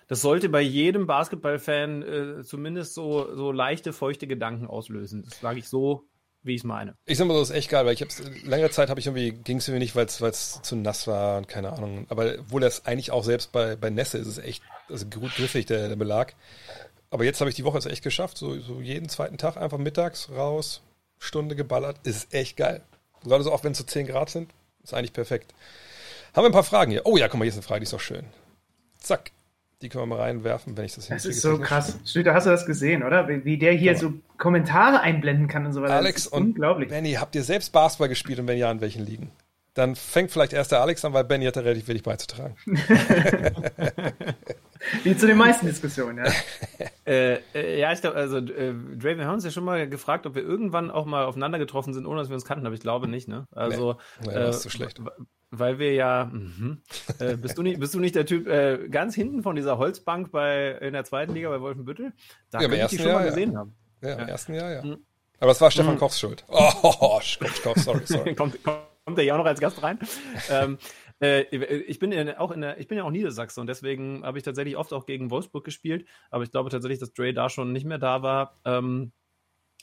das 0.08 0.22
sollte 0.22 0.48
bei 0.48 0.62
jedem 0.62 1.06
Basketballfan 1.06 2.02
äh, 2.02 2.42
zumindest 2.44 2.94
so, 2.94 3.34
so 3.34 3.52
leichte, 3.52 3.92
feuchte 3.92 4.26
Gedanken 4.26 4.66
auslösen. 4.66 5.24
Das 5.24 5.40
sage 5.40 5.58
ich 5.58 5.68
so, 5.68 6.08
wie 6.42 6.54
ich 6.54 6.60
es 6.60 6.64
meine. 6.64 6.94
Ich 7.04 7.18
sag 7.18 7.26
mal 7.26 7.34
so, 7.34 7.42
ist 7.42 7.50
echt 7.50 7.70
geil, 7.70 7.84
weil 7.84 7.94
ich 7.94 8.02
hab's, 8.02 8.22
längere 8.44 8.70
Zeit 8.70 8.88
habe 8.88 9.00
ich 9.00 9.06
irgendwie, 9.06 9.32
ging 9.32 9.58
es 9.58 9.68
mir 9.68 9.78
nicht, 9.78 9.94
weil 9.94 10.06
es 10.06 10.62
zu 10.62 10.76
nass 10.76 11.06
war 11.06 11.38
und 11.38 11.48
keine 11.48 11.72
Ahnung. 11.72 12.06
Aber 12.08 12.34
obwohl 12.38 12.60
das 12.60 12.86
eigentlich 12.86 13.10
auch 13.10 13.24
selbst 13.24 13.52
bei, 13.52 13.76
bei 13.76 13.90
Nässe 13.90 14.18
ist 14.18 14.26
es 14.26 14.38
echt, 14.38 14.62
also 14.88 15.06
gut 15.06 15.34
griffig, 15.34 15.66
der, 15.66 15.88
der 15.88 15.96
Belag. 15.96 16.34
Aber 17.10 17.24
jetzt 17.24 17.40
habe 17.40 17.50
ich 17.50 17.56
die 17.56 17.64
Woche 17.64 17.76
jetzt 17.78 17.86
echt 17.86 18.02
geschafft, 18.02 18.38
so, 18.38 18.58
so 18.60 18.80
jeden 18.80 19.08
zweiten 19.08 19.36
Tag 19.36 19.56
einfach 19.56 19.78
mittags 19.78 20.30
raus, 20.30 20.82
Stunde 21.18 21.56
geballert, 21.56 21.98
ist 22.04 22.32
echt 22.32 22.56
geil. 22.56 22.82
Gerade 23.24 23.44
so 23.44 23.52
auch 23.52 23.64
wenn 23.64 23.72
es 23.72 23.78
so 23.78 23.84
10 23.84 24.06
Grad 24.06 24.30
sind, 24.30 24.50
ist 24.82 24.94
eigentlich 24.94 25.12
perfekt. 25.12 25.52
Haben 26.34 26.44
wir 26.44 26.50
ein 26.50 26.52
paar 26.52 26.64
Fragen 26.64 26.92
hier. 26.92 27.04
Oh 27.04 27.16
ja, 27.16 27.28
guck 27.28 27.38
mal, 27.38 27.44
hier 27.44 27.50
ist 27.50 27.56
eine 27.56 27.62
Frage, 27.62 27.80
die 27.80 27.84
ist 27.84 27.92
doch 27.92 28.00
schön. 28.00 28.24
Zack. 28.98 29.32
Die 29.82 29.88
können 29.88 30.02
wir 30.02 30.06
mal 30.16 30.20
reinwerfen, 30.20 30.76
wenn 30.76 30.84
ich 30.84 30.94
das 30.94 31.06
Das 31.08 31.22
hinkriege. 31.22 31.30
ist 31.34 31.40
so 31.42 31.58
krass. 31.58 31.98
Schlüter, 32.04 32.34
hast 32.34 32.44
du 32.46 32.50
das 32.50 32.66
gesehen, 32.66 33.02
oder? 33.02 33.28
Wie, 33.28 33.44
wie 33.46 33.56
der 33.58 33.72
hier 33.72 33.92
Ja. 33.92 33.98
so 33.98 34.12
Kommentare 34.36 35.00
einblenden 35.00 35.48
kann 35.48 35.64
und 35.64 35.72
so 35.72 35.80
weiter. 35.82 35.94
Alex 35.94 36.24
das 36.24 36.32
und 36.32 36.42
unglaublich. 36.48 36.90
Benny, 36.90 37.12
habt 37.14 37.34
ihr 37.34 37.42
selbst 37.42 37.72
Basketball 37.72 38.08
gespielt 38.08 38.38
und 38.38 38.46
wenn 38.46 38.58
ja, 38.58 38.70
in 38.70 38.80
welchen 38.82 39.04
Ligen? 39.06 39.30
Dann 39.74 39.94
fängt 39.96 40.30
vielleicht 40.32 40.52
erst 40.52 40.72
der 40.72 40.80
Alex 40.82 41.04
an, 41.04 41.12
weil 41.14 41.24
Benny 41.24 41.46
hat 41.46 41.56
da 41.56 41.60
relativ 41.60 41.88
wenig 41.88 42.02
beizutragen. 42.02 42.56
Wie 45.04 45.16
zu 45.16 45.26
den 45.26 45.36
meisten 45.36 45.66
Diskussionen, 45.66 46.24
ja. 46.24 46.32
Äh, 47.06 47.40
äh, 47.54 47.80
ja, 47.80 47.92
ich 47.92 48.00
glaube, 48.02 48.16
also 48.16 48.36
äh, 48.36 48.72
Dre, 48.96 49.18
wir 49.18 49.26
haben 49.26 49.34
uns 49.34 49.44
ja 49.44 49.50
schon 49.50 49.64
mal 49.64 49.88
gefragt, 49.88 50.26
ob 50.26 50.36
wir 50.36 50.42
irgendwann 50.42 50.92
auch 50.92 51.06
mal 51.06 51.24
aufeinander 51.24 51.58
getroffen 51.58 51.92
sind, 51.92 52.06
ohne 52.06 52.20
dass 52.20 52.28
wir 52.28 52.34
uns 52.34 52.44
kannten, 52.44 52.64
aber 52.66 52.74
ich 52.74 52.80
glaube 52.80 53.08
nicht, 53.08 53.26
ne? 53.26 53.46
Also, 53.50 53.96
Nee, 54.24 54.32
das 54.32 54.56
ist 54.56 54.62
zu 54.62 54.70
schlecht. 54.70 55.00
Weil 55.50 55.80
wir 55.80 55.92
ja, 55.92 56.30
mhm. 56.32 56.82
äh, 57.18 57.36
bist, 57.36 57.58
du 57.58 57.62
nicht, 57.62 57.80
bist 57.80 57.94
du 57.94 57.98
nicht 57.98 58.14
der 58.14 58.26
Typ 58.26 58.46
äh, 58.46 58.88
ganz 58.88 59.16
hinten 59.16 59.42
von 59.42 59.56
dieser 59.56 59.76
Holzbank 59.78 60.30
bei 60.30 60.70
in 60.80 60.92
der 60.92 61.02
zweiten 61.04 61.34
Liga 61.34 61.48
bei 61.48 61.60
Wolfenbüttel? 61.60 62.12
Da 62.52 62.58
Ja, 62.60 62.64
im 62.66 62.70
könnte 62.70 62.84
ich 62.84 62.90
dich 62.90 62.98
schon 63.00 63.08
Jahr, 63.08 63.18
mal 63.18 63.24
ja. 63.24 63.30
gesehen 63.30 63.58
haben. 63.58 63.74
Ja, 64.02 64.12
im 64.12 64.18
Ja. 64.20 64.26
ersten 64.26 64.54
Jahr, 64.54 64.70
ja. 64.70 64.82
Mhm. 64.84 64.98
Aber 65.40 65.50
es 65.50 65.60
war 65.60 65.70
Stefan 65.72 65.94
Mhm. 65.94 65.98
Kochs 65.98 66.20
Schuld. 66.20 66.44
Oh, 66.46 66.70
Koch, 66.82 67.20
Koch, 67.64 67.76
sorry, 67.76 68.02
sorry. 68.04 68.34
kommt, 68.36 68.62
kommt 68.62 69.18
der 69.18 69.24
ja 69.24 69.34
auch 69.34 69.38
noch 69.38 69.46
als 69.46 69.58
Gast 69.58 69.82
rein. 69.82 69.98
ähm, 70.50 70.78
äh, 71.20 71.42
ich 71.42 71.98
bin 71.98 72.12
in, 72.12 72.30
auch 72.36 72.50
in 72.50 72.62
der, 72.62 72.78
ich 72.78 72.88
bin 72.88 72.98
ja 72.98 73.04
auch 73.04 73.10
Niedersachse 73.10 73.60
und 73.60 73.66
deswegen 73.66 74.24
habe 74.24 74.38
ich 74.38 74.44
tatsächlich 74.44 74.76
oft 74.76 74.92
auch 74.92 75.06
gegen 75.06 75.30
Wolfsburg 75.30 75.64
gespielt, 75.64 76.06
aber 76.30 76.44
ich 76.44 76.50
glaube 76.50 76.70
tatsächlich, 76.70 76.98
dass 76.98 77.12
Dre 77.12 77.32
da 77.32 77.48
schon 77.48 77.72
nicht 77.72 77.84
mehr 77.84 77.98
da 77.98 78.22
war. 78.22 78.54
Ähm, 78.64 79.12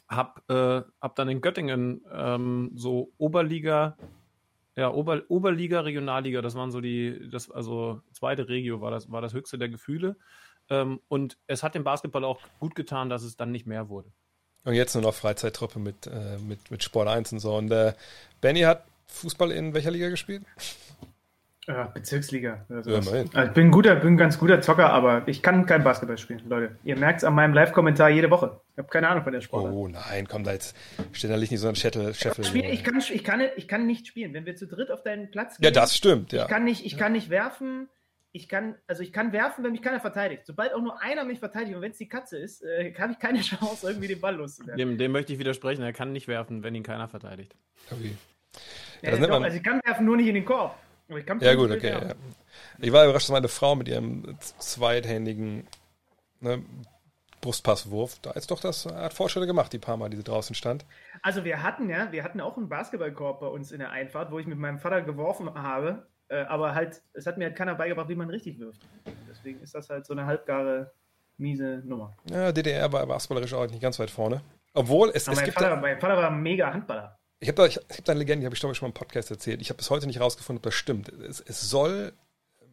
hab, 0.10 0.50
äh, 0.50 0.82
hab 1.02 1.16
dann 1.16 1.30
in 1.30 1.42
Göttingen 1.42 2.02
ähm, 2.12 2.72
so 2.76 3.12
Oberliga, 3.18 3.98
ja, 4.76 4.92
Ober, 4.92 5.24
Oberliga, 5.28 5.82
Regionalliga, 5.82 6.42
das 6.42 6.56
waren 6.56 6.72
so 6.72 6.82
die, 6.82 7.30
das, 7.30 7.52
also 7.52 8.02
zweite 8.14 8.48
Regio 8.48 8.80
war 8.80 8.92
das, 8.92 9.12
war 9.12 9.22
das 9.22 9.34
höchste 9.34 9.58
der 9.58 9.70
Gefühle. 9.70 10.16
Ähm, 10.70 11.00
und 11.08 11.38
es 11.48 11.64
hat 11.64 11.76
dem 11.76 11.84
Basketball 11.84 12.24
auch 12.24 12.40
gut 12.60 12.76
getan, 12.76 13.10
dass 13.10 13.24
es 13.24 13.38
dann 13.38 13.52
nicht 13.52 13.66
mehr 13.66 13.90
wurde. 13.90 14.12
Und 14.64 14.74
jetzt 14.74 14.96
nur 14.96 15.04
noch 15.04 15.14
Freizeittruppe 15.14 15.80
mit, 15.80 16.08
äh, 16.08 16.38
mit, 16.40 16.72
mit 16.72 16.84
Sport 16.84 17.08
1 17.08 17.34
und 17.34 17.40
so. 17.40 17.56
Und 17.56 17.72
äh, 17.72 17.94
Benny 18.42 18.62
hat 18.62 18.84
Fußball 19.08 19.52
in 19.52 19.74
welcher 19.74 19.92
Liga 19.92 20.10
gespielt? 20.10 20.44
Ja 21.68 21.84
Bezirksliga. 21.94 22.66
Oder 22.70 22.82
Ja, 22.90 22.96
also 22.98 23.16
ich 23.16 23.52
bin 23.52 23.68
ein 23.68 23.72
guter, 23.72 23.96
bin 23.96 24.14
ein 24.14 24.18
ganz 24.18 24.40
guter 24.40 24.62
Zocker, 24.62 24.90
aber 24.92 25.28
ich 25.28 25.42
kann 25.42 25.66
kein 25.66 25.84
Basketball 25.84 26.18
spielen, 26.18 26.42
Leute. 26.48 26.78
Ihr 26.84 26.98
merkt 26.98 27.20
es 27.20 27.24
an 27.24 27.34
meinem 27.34 27.54
Live-Kommentar 27.54 28.10
jede 28.10 28.30
Woche. 28.32 28.62
Ich 28.74 28.78
habe 28.78 28.88
keine 28.88 29.10
Ahnung 29.10 29.24
von 29.24 29.34
der 29.34 29.42
Sportart. 29.42 29.74
Oh 29.74 29.88
nein, 29.88 30.28
komm 30.28 30.44
da 30.44 30.54
jetzt. 30.54 30.76
Steht 31.12 31.30
da 31.32 31.38
nicht 31.38 31.58
so 31.58 31.68
ein 31.68 31.76
Scheffel. 31.76 32.12
Ich, 32.12 32.84
kann, 32.84 33.00
ich, 33.00 33.24
kann, 33.24 33.42
ich 33.56 33.68
kann 33.68 33.86
nicht 33.88 34.08
spielen. 34.08 34.34
Wenn 34.34 34.46
wir 34.46 34.56
zu 34.56 34.68
dritt 34.68 34.92
auf 34.92 35.04
deinen 35.04 35.30
Platz 35.32 35.58
gehen, 35.58 35.66
ja, 35.66 35.72
das 35.72 35.96
stimmt, 35.96 36.32
ja. 36.32 36.44
ich, 36.44 36.48
kann 36.50 36.64
nicht, 36.64 36.86
ich 36.86 36.98
kann 36.98 37.12
nicht 37.12 37.30
werfen, 37.30 37.90
ich 38.32 38.48
kann, 38.48 38.76
also 38.88 39.02
ich 39.04 39.12
kann 39.12 39.32
werfen, 39.34 39.64
wenn 39.64 39.72
mich 39.72 39.82
keiner 39.82 40.00
verteidigt. 40.00 40.46
Sobald 40.46 40.74
auch 40.74 40.82
nur 40.82 41.02
einer 41.02 41.24
mich 41.26 41.40
verteidigt 41.40 41.76
und 41.76 41.82
wenn 41.82 41.92
es 41.92 41.98
die 41.98 42.08
Katze 42.08 42.38
ist, 42.38 42.62
äh, 42.64 42.94
habe 43.00 43.14
ich 43.14 43.20
keine 43.20 43.42
Chance, 43.42 43.88
irgendwie 43.88 44.08
den 44.08 44.22
Ball 44.22 44.36
loszuwerden. 44.36 44.78
Dem, 44.78 44.98
dem 44.98 45.12
möchte 45.12 45.34
ich 45.34 45.40
widersprechen. 45.40 45.82
Er 45.82 45.94
kann 45.94 46.12
nicht 46.12 46.28
werfen, 46.28 46.64
wenn 46.64 46.76
ihn 46.76 46.84
keiner 46.84 47.08
verteidigt. 47.08 47.56
Okay. 47.92 48.12
Ja, 49.02 49.12
nennt 49.12 49.24
doch, 49.26 49.30
man- 49.30 49.44
also 49.44 49.58
ich 49.58 49.64
kann 49.64 49.82
werfen, 49.84 50.06
nur 50.06 50.18
nicht 50.18 50.28
in 50.28 50.36
den 50.36 50.46
Korb. 50.46 50.76
Aber 51.10 51.20
ich 51.20 51.26
kann 51.26 51.40
Ja, 51.40 51.56
gut, 51.56 51.72
okay. 51.72 51.92
Ja. 51.92 52.16
Ich 52.80 52.92
war 52.92 53.06
überrascht, 53.06 53.28
dass 53.28 53.34
meine 53.34 53.48
Frau 53.48 53.76
mit 53.76 53.88
ihrem 53.88 54.38
zweithändigen 54.40 55.68
ne, 56.40 56.64
Brustpasswurf, 57.42 58.20
da 58.22 58.32
ist 58.32 58.52
doch 58.52 58.60
das, 58.60 58.86
hat 58.86 59.14
Fortschritte 59.14 59.48
gemacht, 59.48 59.72
die 59.72 59.80
paar 59.80 59.98
Mal, 59.98 60.10
die 60.10 60.18
sie 60.18 60.24
draußen 60.24 60.56
stand. 60.56 60.86
Also 61.22 61.44
wir 61.44 61.64
hatten 61.64 61.90
ja, 61.90 62.12
wir 62.12 62.24
hatten 62.24 62.42
auch 62.42 62.58
einen 62.58 62.70
Basketballkorb 62.70 63.40
bei 63.40 63.48
uns 63.48 63.72
in 63.72 63.80
der 63.80 63.92
Einfahrt, 63.92 64.32
wo 64.32 64.40
ich 64.40 64.48
mit 64.48 64.58
meinem 64.58 64.80
Vater 64.80 65.02
geworfen 65.02 65.54
habe, 65.54 66.08
äh, 66.30 66.42
aber 66.44 66.76
halt, 66.76 67.02
es 67.14 67.26
hat 67.26 67.38
mir 67.38 67.46
halt 67.46 67.56
keiner 67.56 67.76
beigebracht, 67.76 68.10
wie 68.10 68.16
man 68.16 68.30
richtig 68.30 68.60
wirft. 68.60 68.82
Deswegen 69.30 69.62
ist 69.62 69.76
das 69.76 69.90
halt 69.90 70.06
so 70.06 70.14
eine 70.14 70.26
halbgare, 70.26 70.92
miese 71.38 71.84
Nummer. 71.86 72.16
Ja, 72.30 72.52
DDR 72.52 72.92
war 72.92 73.06
basketballerisch 73.06 73.54
auch 73.54 73.68
nicht 73.68 73.82
ganz 73.82 74.00
weit 74.00 74.10
vorne. 74.10 74.42
Obwohl, 74.74 75.12
es, 75.14 75.28
Aber 75.28 75.34
es 75.34 75.38
mein 75.38 75.46
gibt 75.46 75.60
Vater, 75.60 75.76
mein 75.78 76.00
Vater 76.00 76.18
war 76.18 76.32
mega 76.32 76.74
Handballer. 76.74 77.18
Ich 77.40 77.48
habe 77.48 77.56
da, 77.56 77.66
ich, 77.66 77.78
hab 77.78 78.06
da 78.06 78.12
eine 78.12 78.20
Legende, 78.20 78.42
die 78.42 78.46
habe 78.46 78.56
ich 78.56 78.60
glaube 78.60 78.74
ich 78.74 78.78
schon 78.78 78.88
mal 78.88 78.92
im 78.92 78.94
Podcast 78.94 79.30
erzählt. 79.30 79.62
Ich 79.62 79.70
habe 79.70 79.78
bis 79.78 79.90
heute 79.90 80.08
nicht 80.08 80.20
rausgefunden, 80.20 80.60
ob 80.60 80.64
das 80.64 80.74
stimmt. 80.74 81.10
Es, 81.10 81.40
es 81.40 81.70
soll 81.70 82.14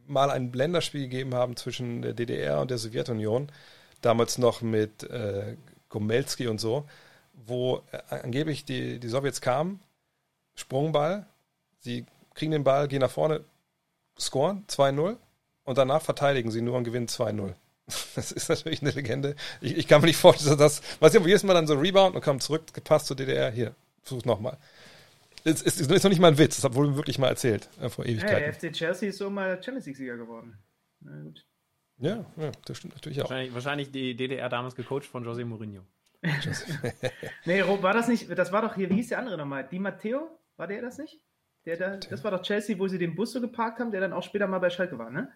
mal 0.07 0.31
ein 0.31 0.53
Länderspiel 0.53 1.03
gegeben 1.03 1.35
haben 1.35 1.57
zwischen 1.57 2.03
der 2.03 2.13
DDR 2.13 2.61
und 2.61 2.71
der 2.71 2.79
Sowjetunion, 2.79 3.51
damals 4.01 4.39
noch 4.39 4.63
mit 4.63 5.03
äh, 5.05 5.57
Gomelski 5.89 6.47
und 6.47 6.61
so, 6.61 6.87
wo 7.33 7.83
äh, 7.93 7.99
angeblich 8.23 8.65
die, 8.65 8.99
die 8.99 9.09
Sowjets 9.09 9.41
kamen, 9.41 9.81
Sprungball, 10.55 11.27
sie 11.81 12.07
kriegen 12.35 12.53
den 12.53 12.65
Ball, 12.65 12.89
gehen 12.89 13.01
nach 13.01 13.11
vorne, 13.11 13.45
scoren 14.19 14.65
2-0 14.69 15.17
und 15.65 15.79
danach 15.79 16.03
verteidigen 16.03 16.51
sie 16.51 16.63
nur 16.63 16.77
und 16.77 16.85
gewinnen 16.85 17.09
2-0. 17.09 17.55
Das 18.15 18.33
ist 18.33 18.49
natürlich 18.49 18.81
eine 18.81 18.93
Legende. 18.93 19.37
Ich, 19.61 19.77
ich 19.77 19.87
kann 19.87 20.01
mir 20.01 20.07
nicht 20.07 20.17
vorstellen, 20.17 20.57
dass 20.57 20.81
das, 20.81 20.97
was 21.01 21.13
jedes 21.13 21.43
Mal 21.43 21.53
dann 21.53 21.67
so 21.67 21.75
Rebound 21.75 22.15
und 22.15 22.25
kommt 22.25 22.43
zurück, 22.43 22.73
gepasst 22.73 23.07
zur 23.07 23.17
DDR, 23.17 23.51
hier, 23.51 23.75
versuch 24.05 24.25
nochmal. 24.25 24.59
Es 25.45 25.61
ist, 25.63 25.81
ist, 25.81 25.91
ist 25.91 26.03
noch 26.03 26.11
nicht 26.11 26.21
mal 26.21 26.29
ein 26.29 26.39
Witz, 26.39 26.61
das 26.61 26.75
wurde 26.75 26.91
mir 26.91 26.97
wirklich 26.97 27.19
mal 27.19 27.29
erzählt, 27.29 27.69
äh, 27.81 27.89
vor 27.91 28.07
Ja, 28.07 28.13
Ewigkeiten. 28.13 28.41
der 28.41 28.55
FC 28.55 28.73
Chelsea 28.73 29.11
ist 29.11 29.19
so 29.19 29.29
mal 29.29 29.63
Champions 29.63 29.87
League-Sieger 29.87 30.17
geworden. 30.17 30.57
Na 31.01 31.23
gut. 31.23 31.45
Ja, 31.99 32.25
ja, 32.37 32.51
das 32.65 32.79
stimmt 32.79 32.95
natürlich 32.95 33.21
auch. 33.21 33.29
Wahrscheinlich, 33.31 33.55
wahrscheinlich 33.55 33.91
die 33.93 34.17
DDR 34.17 34.49
damals 34.49 34.75
gecoacht 34.75 35.05
von 35.05 35.25
José 35.25 35.45
Mourinho. 35.45 35.83
Nee, 37.45 37.61
Rob, 37.61 37.83
war 37.83 37.93
das 37.93 38.09
nicht, 38.09 38.37
das 38.37 38.53
war 38.53 38.63
doch 38.63 38.75
hier, 38.75 38.89
wie 38.89 38.95
hieß 38.95 39.09
der 39.09 39.19
andere 39.19 39.37
nochmal? 39.37 39.65
Di 39.69 39.79
Matteo? 39.79 40.39
War 40.57 40.67
der 40.67 40.81
das 40.81 40.99
nicht? 40.99 41.21
Der 41.67 41.77
da, 41.77 41.97
das 41.97 42.25
war 42.25 42.31
doch 42.31 42.43
Chelsea, 42.43 42.79
wo 42.79 42.89
sie 42.89 42.99
den 42.99 43.15
Bus 43.15 43.33
so 43.33 43.41
geparkt 43.41 43.81
haben, 43.81 43.91
der 43.91 44.01
dann 44.01 44.13
auch 44.13 44.23
später 44.23 44.47
mal 44.47 44.59
bei 44.59 44.71
Schalke 44.71 44.99
war, 44.99 45.11
ne? 45.11 45.29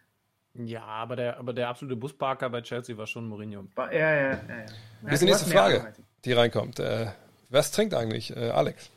Ja, 0.55 0.83
aber 0.83 1.17
der, 1.17 1.39
aber 1.39 1.53
der 1.53 1.69
absolute 1.69 1.97
Busparker 1.97 2.49
bei 2.51 2.63
Chelsea 2.63 2.97
war 2.97 3.07
schon 3.07 3.29
Mourinho. 3.29 3.67
War, 3.75 3.93
ja, 3.93 3.99
ja, 3.99 4.23
ja. 4.23 4.31
ja. 4.31 4.67
Hier 5.03 5.13
ist 5.13 5.21
die 5.21 5.27
nächste 5.27 5.51
Frage, 5.51 5.93
die 6.25 6.33
reinkommt. 6.33 6.81
Äh, 6.81 7.09
was 7.49 7.73
trinkt 7.73 7.95
eigentlich 7.95 8.35
äh, 8.37 8.51
Alex? 8.51 8.91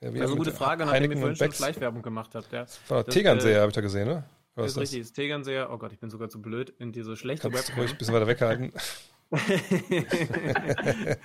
Ja, 0.00 0.10
Also 0.10 0.36
gute 0.36 0.52
Frage, 0.52 0.86
nachdem 0.86 1.10
ihr 1.10 1.18
vorhin 1.18 1.36
schon. 1.36 1.52
Fleischwerbung 1.52 2.02
gemacht 2.02 2.34
habt. 2.34 2.52
Ja. 2.52 2.66
Das, 2.88 3.06
Tegernseher, 3.06 3.56
äh, 3.56 3.60
habe 3.60 3.70
ich 3.70 3.74
da 3.74 3.80
gesehen, 3.80 4.06
ne? 4.06 4.24
Oder 4.54 4.64
Das 4.64 4.72
ist 4.72 4.78
richtig, 4.78 5.00
das 5.00 5.12
Tegernseher. 5.12 5.70
Oh 5.72 5.78
Gott, 5.78 5.92
ich 5.92 5.98
bin 5.98 6.10
sogar 6.10 6.28
zu 6.28 6.40
blöd 6.40 6.70
in 6.78 6.92
diese 6.92 7.16
schlechte 7.16 7.48
Kannst 7.50 7.68
Webcam. 7.68 7.80
ruhig 7.80 7.92
ein 7.92 7.98
bisschen 7.98 8.14
weiter 8.14 8.26
weghalten. 8.26 8.72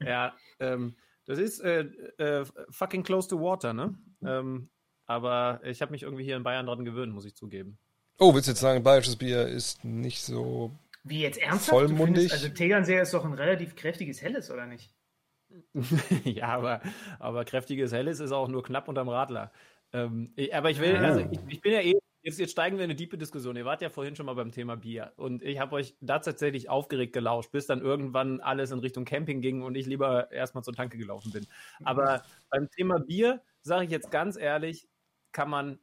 ja, 0.00 0.34
ähm, 0.60 0.94
das 1.26 1.38
ist 1.38 1.60
äh, 1.60 1.80
äh, 2.18 2.44
fucking 2.70 3.02
close 3.02 3.28
to 3.28 3.40
water, 3.40 3.72
ne? 3.72 3.94
Ähm, 4.24 4.68
aber 5.06 5.60
ich 5.64 5.82
habe 5.82 5.92
mich 5.92 6.02
irgendwie 6.02 6.24
hier 6.24 6.36
in 6.36 6.42
Bayern 6.42 6.66
dran 6.66 6.84
gewöhnt, 6.84 7.12
muss 7.12 7.24
ich 7.24 7.34
zugeben. 7.34 7.78
Oh, 8.18 8.34
willst 8.34 8.48
du 8.48 8.52
jetzt 8.52 8.60
sagen, 8.60 8.82
bayerisches 8.82 9.16
Bier 9.16 9.46
ist 9.46 9.84
nicht 9.84 10.22
so. 10.22 10.72
Wie 11.08 11.20
jetzt 11.20 11.38
ernsthaft? 11.38 11.70
Vollmundig? 11.70 12.30
Findest, 12.30 12.32
also 12.32 12.48
Tegernseher 12.48 13.02
ist 13.02 13.14
doch 13.14 13.24
ein 13.24 13.32
relativ 13.32 13.76
kräftiges 13.76 14.20
Helles, 14.22 14.50
oder 14.50 14.66
nicht? 14.66 14.92
ja, 16.24 16.48
aber, 16.48 16.80
aber 17.20 17.44
kräftiges 17.44 17.92
Helles 17.92 18.18
ist 18.18 18.32
auch 18.32 18.48
nur 18.48 18.64
knapp 18.64 18.88
unterm 18.88 19.08
Radler. 19.08 19.52
Ähm, 19.92 20.32
ich, 20.34 20.52
aber 20.54 20.70
ich 20.70 20.80
will, 20.80 20.96
also 20.96 21.20
ich, 21.20 21.38
ich 21.48 21.60
bin 21.60 21.72
ja 21.72 21.80
eh, 21.80 21.94
jetzt, 22.22 22.40
jetzt 22.40 22.50
steigen 22.50 22.76
wir 22.76 22.84
in 22.84 22.90
eine 22.90 22.96
tiefe 22.96 23.16
Diskussion. 23.16 23.54
Ihr 23.54 23.64
wart 23.64 23.82
ja 23.82 23.88
vorhin 23.88 24.16
schon 24.16 24.26
mal 24.26 24.34
beim 24.34 24.50
Thema 24.50 24.76
Bier 24.76 25.12
und 25.16 25.44
ich 25.44 25.60
habe 25.60 25.76
euch 25.76 25.96
da 26.00 26.18
tatsächlich 26.18 26.68
aufgeregt 26.68 27.12
gelauscht, 27.12 27.52
bis 27.52 27.66
dann 27.66 27.80
irgendwann 27.80 28.40
alles 28.40 28.72
in 28.72 28.80
Richtung 28.80 29.04
Camping 29.04 29.40
ging 29.40 29.62
und 29.62 29.76
ich 29.76 29.86
lieber 29.86 30.32
erstmal 30.32 30.64
zur 30.64 30.74
Tanke 30.74 30.98
gelaufen 30.98 31.30
bin. 31.30 31.46
Aber 31.84 32.22
beim 32.50 32.68
Thema 32.70 32.98
Bier, 32.98 33.42
sage 33.62 33.84
ich 33.84 33.90
jetzt 33.92 34.10
ganz 34.10 34.36
ehrlich, 34.36 34.88
kann 35.30 35.48
man 35.48 35.78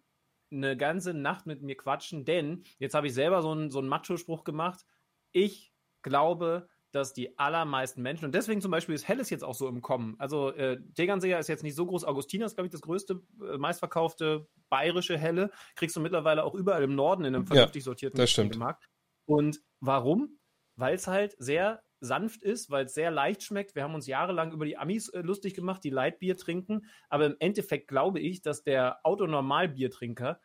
eine 0.51 0.75
ganze 0.75 1.13
Nacht 1.13 1.45
mit 1.45 1.61
mir 1.61 1.75
quatschen, 1.75 2.25
denn 2.25 2.63
jetzt 2.77 2.93
habe 2.93 3.07
ich 3.07 3.13
selber 3.13 3.41
so 3.41 3.51
einen, 3.51 3.71
so 3.71 3.79
einen 3.79 3.87
Macho-Spruch 3.87 4.43
gemacht. 4.43 4.85
Ich 5.33 5.73
glaube, 6.01 6.69
dass 6.93 7.11
die 7.11 7.37
allermeisten 7.39 8.03
Menschen, 8.03 8.25
und 8.25 8.35
deswegen 8.35 8.61
zum 8.61 8.69
Beispiel 8.69 8.93
ist 8.93 9.07
Helles 9.07 9.31
jetzt 9.31 9.43
auch 9.43 9.55
so 9.55 9.67
im 9.67 9.81
Kommen. 9.81 10.15
Also 10.19 10.51
äh, 10.51 10.79
Tegernseher 10.93 11.39
ist 11.39 11.49
jetzt 11.49 11.63
nicht 11.63 11.75
so 11.75 11.87
groß. 11.87 12.05
Augustina 12.05 12.45
ist, 12.45 12.55
glaube 12.55 12.67
ich, 12.67 12.71
das 12.71 12.81
größte, 12.81 13.19
äh, 13.41 13.57
meistverkaufte 13.57 14.47
bayerische 14.69 15.17
Helle. 15.17 15.49
Kriegst 15.75 15.95
du 15.95 15.99
mittlerweile 15.99 16.43
auch 16.43 16.53
überall 16.53 16.83
im 16.83 16.93
Norden 16.93 17.25
in 17.25 17.35
einem 17.35 17.47
vernünftig 17.47 17.83
sortierten 17.83 18.17
das 18.17 18.29
stimmt. 18.29 18.57
Markt. 18.57 18.87
Und 19.25 19.59
warum? 19.79 20.39
Weil 20.75 20.95
es 20.95 21.07
halt 21.07 21.35
sehr 21.39 21.81
sanft 21.99 22.43
ist, 22.43 22.69
weil 22.69 22.85
es 22.85 22.93
sehr 22.93 23.09
leicht 23.09 23.41
schmeckt. 23.41 23.75
Wir 23.75 23.83
haben 23.83 23.95
uns 23.95 24.07
jahrelang 24.07 24.51
über 24.51 24.65
die 24.65 24.77
Amis 24.77 25.09
äh, 25.09 25.21
lustig 25.21 25.55
gemacht, 25.55 25.83
die 25.83 25.89
Lightbier 25.89 26.37
trinken. 26.37 26.85
Aber 27.09 27.25
im 27.25 27.35
Endeffekt 27.39 27.87
glaube 27.87 28.19
ich, 28.19 28.41
dass 28.43 28.63
der 28.63 28.99
Autonormalbiertrinker 29.03 30.39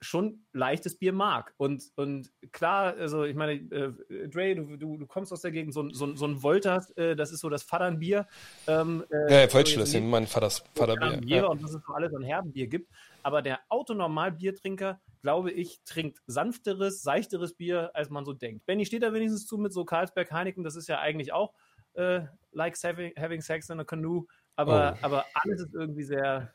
schon 0.00 0.44
leichtes 0.52 0.98
Bier 0.98 1.12
mag. 1.12 1.54
Und, 1.56 1.84
und 1.96 2.30
klar, 2.52 2.94
also 2.98 3.24
ich 3.24 3.34
meine, 3.34 3.52
äh, 3.54 4.28
Dre, 4.28 4.54
du, 4.54 4.76
du, 4.76 4.98
du 4.98 5.06
kommst 5.06 5.32
aus 5.32 5.40
der 5.40 5.50
Gegend, 5.52 5.72
so, 5.72 5.82
ein- 5.82 5.94
so, 5.94 6.04
ein- 6.06 6.16
so 6.16 6.26
ein 6.26 6.42
Voltas, 6.42 6.90
äh, 6.92 7.16
das 7.16 7.32
ist 7.32 7.40
so 7.40 7.48
das 7.48 7.62
Vaterbier. 7.62 8.26
Ähm, 8.66 9.04
äh, 9.10 9.32
Ja, 9.32 9.40
ja, 9.40 9.48
so 9.48 9.56
Feldschlösschen, 9.56 10.02
jetzt 10.02 10.10
mein 10.10 10.26
Vaters 10.26 10.56
so 10.58 10.64
Vaterbier. 10.84 11.20
Bier 11.20 11.36
Ja. 11.38 11.46
und 11.46 11.62
was 11.62 11.74
es 11.74 11.82
so 11.86 11.92
alles 11.94 12.14
an 12.14 12.22
Herbenbier 12.22 12.66
gibt. 12.66 12.90
Aber 13.22 13.40
der 13.42 13.60
Autonormalbiertrinker, 13.70 15.00
glaube 15.22 15.50
ich, 15.50 15.80
trinkt 15.84 16.20
sanfteres, 16.26 17.02
seichteres 17.02 17.54
Bier, 17.54 17.90
als 17.94 18.10
man 18.10 18.24
so 18.24 18.32
denkt. 18.32 18.66
Benny 18.66 18.84
steht 18.86 19.02
da 19.02 19.12
wenigstens 19.12 19.46
zu 19.46 19.58
mit 19.58 19.72
so 19.72 19.84
Carlsberg 19.84 20.30
Heineken, 20.30 20.62
das 20.64 20.76
ist 20.76 20.88
ja 20.88 21.00
eigentlich 21.00 21.32
auch 21.32 21.52
äh, 21.94 22.20
like 22.52 22.76
having, 22.82 23.12
having 23.18 23.40
sex 23.40 23.70
in 23.70 23.80
a 23.80 23.84
canoe, 23.84 24.26
aber, 24.54 24.96
Oh. 25.00 25.04
aber 25.06 25.24
alles 25.32 25.62
ist 25.62 25.74
irgendwie 25.74 26.04
sehr. 26.04 26.52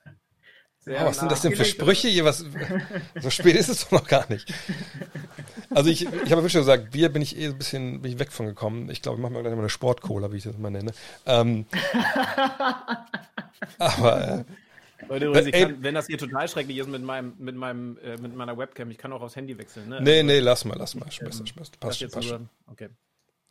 Sehr 0.81 1.01
Oh, 1.01 1.05
was 1.05 1.19
sind 1.19 1.31
das 1.31 1.41
denn 1.41 1.55
für 1.55 1.65
Sprüche 1.65 2.07
hier? 2.07 2.25
Was, 2.25 2.43
so 3.19 3.29
spät 3.29 3.55
ist 3.55 3.69
es 3.69 3.85
doch 3.85 3.91
noch 3.91 4.07
gar 4.07 4.29
nicht. 4.31 4.51
Also 5.69 5.89
ich, 5.89 6.01
ich 6.05 6.31
habe 6.31 6.41
ja 6.41 6.49
schon 6.49 6.61
gesagt, 6.61 6.91
Bier 6.91 7.09
bin 7.09 7.21
ich 7.21 7.37
eh 7.37 7.45
ein 7.45 7.57
bisschen 7.57 8.01
bin 8.01 8.11
ich 8.11 8.19
weg 8.19 8.31
von 8.31 8.47
gekommen. 8.47 8.89
Ich 8.89 9.01
glaube, 9.01 9.17
ich 9.17 9.21
mache 9.21 9.31
mir 9.31 9.41
gleich 9.41 9.53
mal 9.53 9.59
eine 9.59 9.69
Sportcola, 9.69 10.31
wie 10.31 10.37
ich 10.37 10.43
das 10.43 10.57
mal 10.57 10.71
nenne. 10.71 10.91
Ähm, 11.25 11.65
aber 13.77 14.39
äh, 14.39 14.43
Leute, 15.07 15.25
übrigens, 15.25 15.47
ich 15.47 15.53
Ey. 15.53 15.65
kann, 15.65 15.83
wenn 15.83 15.95
das 15.95 16.07
hier 16.07 16.17
total 16.17 16.47
schrecklich 16.47 16.77
ist 16.77 16.89
mit, 16.89 17.01
meinem, 17.03 17.33
mit, 17.37 17.55
meinem, 17.55 17.97
äh, 18.03 18.17
mit 18.17 18.35
meiner 18.35 18.57
Webcam, 18.57 18.91
ich 18.91 18.97
kann 18.97 19.13
auch 19.13 19.21
aufs 19.21 19.35
Handy 19.35 19.57
wechseln. 19.57 19.89
Ne? 19.89 19.99
nee, 20.01 20.17
Also, 20.17 20.25
nee, 20.27 20.39
lass 20.39 20.65
mal, 20.65 20.77
lass 20.77 20.95
mal. 20.95 21.05
Passt, 21.05 21.21
Ähm, 21.21 21.27
passt, 21.27 21.73
das 21.79 21.99
passt, 21.99 22.11
passt 22.11 22.27
schon. 22.27 22.49
okay. 22.67 22.89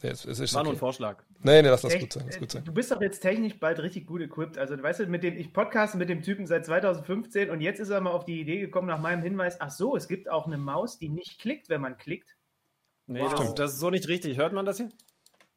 Nee, 0.03 0.11
es, 0.11 0.25
es 0.25 0.41
ist 0.41 0.55
War 0.55 0.63
nur 0.63 0.73
ein 0.73 0.77
okay. 0.77 0.81
Vorschlag. 0.81 1.23
Nee, 1.43 1.63
nee, 1.63 1.69
lass 1.69 1.83
das 1.83 1.93
Echt, 1.95 2.01
gut 2.03 2.13
sein. 2.15 2.29
Äh, 2.31 2.39
gut 2.39 2.51
sein. 2.51 2.65
Du 2.65 2.73
bist 2.73 2.91
doch 2.91 3.01
jetzt 3.01 3.21
technisch 3.21 3.59
bald 3.59 3.79
richtig 3.81 4.07
gut 4.07 4.23
equipped. 4.23 4.57
Also, 4.59 4.81
weißt 4.83 5.01
du, 5.01 5.07
mit 5.07 5.23
dem, 5.23 5.37
ich 5.37 5.53
podcaste 5.53 5.99
mit 5.99 6.09
dem 6.09 6.23
Typen 6.23 6.47
seit 6.47 6.65
2015 6.67 7.51
und 7.51 7.61
jetzt 7.61 7.81
ist 7.81 7.91
er 7.91 8.01
mal 8.01 8.11
auf 8.11 8.25
die 8.25 8.41
Idee 8.41 8.61
gekommen, 8.61 8.89
nach 8.89 9.01
meinem 9.01 9.23
Hinweis, 9.23 9.61
ach 9.61 9.71
so, 9.71 9.97
es 9.97 10.09
gibt 10.09 10.31
auch 10.31 10.47
eine 10.47 10.57
Maus, 10.59 10.99
die 10.99 11.09
nicht 11.09 11.39
klickt, 11.39 11.69
wenn 11.69 11.81
man 11.81 11.97
klickt. 11.99 12.37
Nee, 13.07 13.21
Wow. 13.21 13.35
das, 13.35 13.55
das 13.55 13.73
ist 13.75 13.81
so 13.81 13.91
nicht 13.91 14.09
richtig. 14.09 14.39
Hört 14.39 14.53
man 14.53 14.65
das 14.65 14.79
hier? 14.79 14.89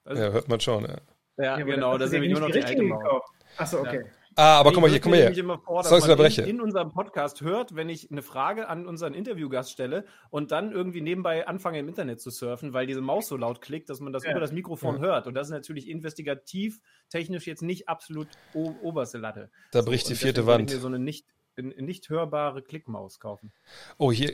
Ja, 0.08 0.16
hört 0.32 0.50
man 0.50 0.60
schon. 0.60 0.84
Ja. 0.84 0.98
Ja, 1.38 1.58
Ja, 1.60 1.66
genau, 1.66 1.98
das 1.98 2.08
ist 2.08 2.14
nämlich 2.14 2.32
nur 2.32 2.42
noch 2.42 2.48
nicht 2.48 2.58
die 2.58 2.62
alte 2.64 2.72
richtige 2.72 2.94
Maus. 2.94 3.04
gekauft. 3.04 3.28
Ach 3.58 3.68
so, 3.68 3.80
okay. 3.80 4.06
Ah, 4.36 4.58
aber 4.60 4.70
Ich 4.70 4.74
guck 4.76 4.82
mal 4.82 4.90
hier, 4.90 5.00
guck 5.00 5.12
mal 5.12 5.18
hier. 5.32 5.38
immer 5.38 5.60
vor, 5.60 5.82
dass 5.82 5.90
Soll 5.90 6.00
man 6.00 6.10
unterbrechen? 6.10 6.44
in, 6.46 6.50
in 6.56 6.62
unserem 6.62 6.90
Podcast 6.92 7.42
hört, 7.42 7.76
wenn 7.76 7.90
ich 7.90 8.10
eine 8.12 8.22
Frage 8.22 8.68
an 8.68 8.88
unseren 8.88 9.14
Interviewgast 9.14 9.72
stelle 9.72 10.06
und 10.30 10.52
dann 10.52 10.72
irgendwie 10.72 11.02
nebenbei 11.02 11.48
anfange 11.48 11.80
im 11.80 11.88
Internet 11.88 12.20
zu 12.22 12.30
surfen, 12.32 12.74
weil 12.74 12.88
diese 12.88 13.02
Maus 13.02 13.28
so 13.28 13.38
laut 13.38 13.62
klickt, 13.62 13.90
dass 13.90 14.00
man 14.00 14.12
das 14.14 14.24
Ja. 14.24 14.32
über 14.32 14.40
das 14.40 14.52
Mikrofon 14.52 14.96
Ja. 14.96 15.02
hört. 15.02 15.28
Und 15.28 15.36
das 15.36 15.48
ist 15.48 15.52
natürlich 15.54 15.88
investigativ, 15.90 16.80
technisch 17.10 17.46
jetzt 17.48 17.62
nicht 17.62 17.88
absolut 17.90 18.28
oberste 18.54 19.18
Latte. 19.20 19.50
Da 19.72 19.82
bricht 19.82 20.08
die 20.08 20.14
und 20.14 20.18
vierte 20.20 20.46
Wand. 20.48 20.70
Ich 20.72 20.76
mir 20.78 20.82
so 20.82 20.88
eine 20.88 21.00
nicht, 21.00 21.28
nicht 21.58 22.10
hörbare 22.10 22.62
Klickmaus 22.64 23.20
kaufen. 23.20 23.52
Oh, 23.98 24.12
hier. 24.12 24.32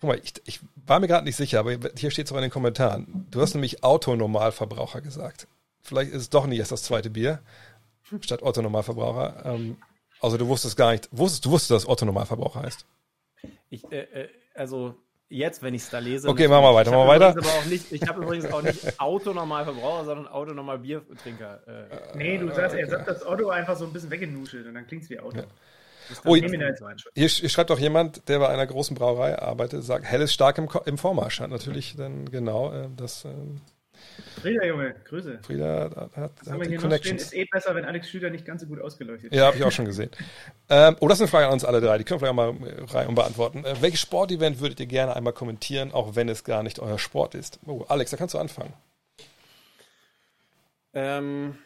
Guck 0.00 0.08
mal, 0.10 0.18
ich, 0.22 0.34
ich 0.44 0.60
war 0.86 1.00
mir 1.00 1.08
gerade 1.08 1.24
nicht 1.24 1.36
sicher, 1.36 1.58
aber 1.60 1.76
hier 1.96 2.10
steht 2.10 2.26
es 2.26 2.32
auch 2.32 2.36
in 2.36 2.42
den 2.42 2.50
Kommentaren. 2.50 3.26
Du 3.30 3.40
hast 3.40 3.54
nämlich 3.54 3.82
Autonormalverbraucher 3.82 5.00
gesagt. 5.00 5.48
Vielleicht 5.82 6.10
ist 6.12 6.22
es 6.22 6.30
doch 6.30 6.46
nicht 6.46 6.58
erst 6.58 6.72
das 6.72 6.82
zweite 6.82 7.10
Bier 7.10 7.40
statt 8.20 8.42
Autonormalverbraucher. 8.42 9.42
Ähm, 9.44 9.76
also 10.20 10.36
du 10.38 10.46
wusstest 10.48 10.76
gar 10.76 10.92
nicht, 10.92 11.08
wusstest, 11.12 11.44
du 11.44 11.50
wusstest, 11.50 11.70
dass 11.72 11.86
Autonormalverbraucher 11.86 12.62
heißt. 12.62 12.86
Ich, 13.70 13.84
äh, 13.92 14.00
äh, 14.02 14.28
also 14.54 14.94
jetzt, 15.28 15.62
wenn 15.62 15.74
ich 15.74 15.82
es 15.82 15.90
da 15.90 15.98
lese. 15.98 16.28
Okay, 16.28 16.48
machen 16.48 16.62
wir 16.64 16.74
weiter, 16.74 16.90
Ich 16.90 16.96
machen 16.96 17.06
wir 17.08 17.12
weiter. 17.12 17.28
Aber 17.38 17.48
auch 17.48 17.64
nicht, 17.66 17.90
ich 17.92 18.02
habe 18.08 18.22
übrigens 18.22 18.50
auch 18.52 18.62
nicht 18.62 18.98
Autonormalverbraucher, 19.00 20.04
sondern 20.04 20.28
Autonormalbiertrinker. 20.28 21.60
Äh, 21.66 22.16
Nee, 22.16 22.38
du 22.38 22.52
sagst, 22.54 22.76
er 22.76 22.88
sagt 22.88 23.08
das 23.08 23.22
Auto 23.24 23.48
einfach 23.48 23.76
so 23.76 23.84
ein 23.84 23.92
bisschen 23.92 24.10
weggenuschelt 24.10 24.66
und 24.66 24.74
dann 24.74 24.86
klingt 24.86 25.02
es 25.04 25.10
wie 25.10 25.18
Auto. 25.20 25.42
Das 26.08 26.22
Oh, 26.24 26.36
hier-. 26.36 26.48
Hier, 27.16 27.28
sch- 27.28 27.40
hier 27.40 27.48
schreibt 27.48 27.70
auch 27.72 27.80
jemand, 27.80 28.28
der 28.28 28.38
bei 28.38 28.48
einer 28.48 28.66
großen 28.66 28.96
Brauerei 28.96 29.36
arbeitet, 29.38 29.82
sagt, 29.82 30.04
Hell 30.04 30.20
ist 30.22 30.32
stark 30.32 30.56
im, 30.58 30.68
im 30.84 30.96
Vormarsch. 30.98 31.40
Hat 31.40 31.50
natürlich 31.50 31.96
dann 31.96 32.30
genau 32.30 32.72
äh, 32.72 32.88
das. 32.96 33.26
Frieda, 34.40 34.64
Junge, 34.64 34.94
Grüße. 35.04 35.40
Frieda 35.42 35.90
hat, 35.96 36.16
hat, 36.16 36.32
Was 36.40 36.52
haben 36.52 36.60
wir 36.60 36.68
die 36.68 36.78
hier 36.78 36.88
noch 36.88 36.96
stehen? 36.96 37.16
Ist 37.16 37.34
eh 37.34 37.44
besser, 37.44 37.74
wenn 37.74 37.84
Alex 37.84 38.08
Schüler 38.08 38.30
nicht 38.30 38.44
ganz 38.44 38.62
so 38.62 38.66
gut 38.66 38.80
ausgeleuchtet 38.80 39.32
ist. 39.32 39.38
Ja, 39.38 39.46
habe 39.46 39.56
ich 39.56 39.64
auch 39.64 39.72
schon 39.72 39.84
gesehen. 39.84 40.10
Ähm, 40.68 40.96
oh, 41.00 41.08
das 41.08 41.18
ist 41.18 41.22
eine 41.22 41.28
Frage 41.28 41.46
an 41.46 41.52
uns 41.52 41.64
alle 41.64 41.80
drei. 41.80 41.98
Die 41.98 42.04
können 42.04 42.20
wir 42.20 42.28
vielleicht 42.28 42.38
auch 42.38 42.60
mal 42.60 42.68
äh, 42.68 42.84
rein 42.96 43.08
und 43.08 43.14
beantworten. 43.14 43.64
Äh, 43.64 43.80
welches 43.80 44.00
Sportevent 44.00 44.60
würdet 44.60 44.80
ihr 44.80 44.86
gerne 44.86 45.16
einmal 45.16 45.32
kommentieren, 45.32 45.92
auch 45.92 46.16
wenn 46.16 46.28
es 46.28 46.44
gar 46.44 46.62
nicht 46.62 46.78
euer 46.78 46.98
Sport 46.98 47.34
ist? 47.34 47.58
Oh, 47.66 47.84
Alex, 47.88 48.10
da 48.10 48.16
kannst 48.16 48.34
du 48.34 48.38
anfangen. 48.38 48.72
Ähm, 50.94 51.58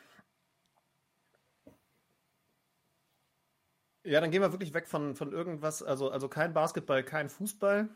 ja, 4.04 4.20
dann 4.20 4.30
gehen 4.30 4.42
wir 4.42 4.52
wirklich 4.52 4.74
weg 4.74 4.88
von, 4.88 5.14
von 5.14 5.32
irgendwas, 5.32 5.82
also, 5.82 6.10
also 6.10 6.28
kein 6.28 6.52
Basketball, 6.52 7.04
kein 7.04 7.28
Fußball. 7.28 7.88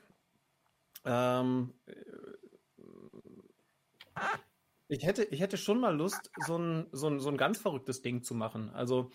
Ähm, 1.04 1.74
äh, 1.86 1.92
ich, 4.94 5.04
hätte, 5.04 5.24
ich 5.24 5.40
hätte 5.40 5.56
schon 5.56 5.80
mal 5.80 5.96
Lust, 5.96 6.30
so 6.46 6.56
ein, 6.56 6.86
so, 6.92 7.08
ein, 7.08 7.20
so 7.20 7.28
ein 7.28 7.36
ganz 7.36 7.58
verrücktes 7.58 8.00
Ding 8.02 8.22
zu 8.22 8.34
machen. 8.34 8.70
Also, 8.70 9.10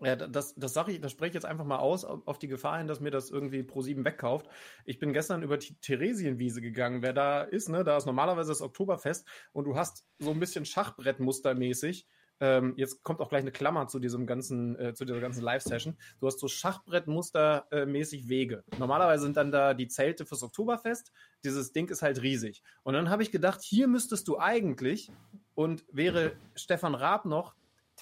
ja, 0.00 0.16
das, 0.16 0.54
das 0.56 0.74
sage 0.74 0.92
ich, 0.92 1.00
das 1.00 1.12
spreche 1.12 1.28
ich 1.28 1.34
jetzt 1.34 1.46
einfach 1.46 1.64
mal 1.64 1.78
aus, 1.78 2.04
auf 2.04 2.38
die 2.38 2.48
Gefahr 2.48 2.78
hin, 2.78 2.86
dass 2.86 3.00
mir 3.00 3.10
das 3.10 3.30
irgendwie 3.30 3.60
Pro7 3.60 4.04
wegkauft. 4.04 4.46
Ich 4.84 4.98
bin 4.98 5.12
gestern 5.12 5.42
über 5.42 5.56
die 5.56 5.76
Theresienwiese 5.80 6.60
gegangen. 6.60 7.02
Wer 7.02 7.14
da 7.14 7.42
ist, 7.42 7.68
ne, 7.68 7.84
da 7.84 7.96
ist 7.96 8.04
normalerweise 8.04 8.50
das 8.50 8.60
Oktoberfest 8.60 9.26
und 9.52 9.64
du 9.64 9.76
hast 9.76 10.06
so 10.18 10.30
ein 10.30 10.40
bisschen 10.40 10.66
Schachbrettmustermäßig. 10.66 12.06
Ähm, 12.44 12.74
jetzt 12.76 13.02
kommt 13.02 13.20
auch 13.20 13.30
gleich 13.30 13.40
eine 13.40 13.52
Klammer 13.52 13.88
zu 13.88 13.98
diesem 13.98 14.26
ganzen, 14.26 14.78
äh, 14.78 14.92
zu 14.92 15.06
dieser 15.06 15.18
ganzen 15.18 15.42
Live-Session. 15.42 15.96
Du 16.20 16.26
hast 16.26 16.38
so 16.38 16.46
Schachbrettmustermäßig 16.46 18.28
Wege. 18.28 18.64
Normalerweise 18.78 19.22
sind 19.22 19.38
dann 19.38 19.50
da 19.50 19.72
die 19.72 19.88
Zelte 19.88 20.26
fürs 20.26 20.42
Oktoberfest. 20.42 21.10
Dieses 21.42 21.72
Ding 21.72 21.88
ist 21.88 22.02
halt 22.02 22.20
riesig. 22.20 22.62
Und 22.82 22.92
dann 22.92 23.08
habe 23.08 23.22
ich 23.22 23.30
gedacht, 23.30 23.62
hier 23.62 23.88
müsstest 23.88 24.28
du 24.28 24.38
eigentlich 24.38 25.10
und 25.54 25.86
wäre 25.90 26.32
Stefan 26.54 26.94
Raab 26.94 27.24
noch 27.24 27.54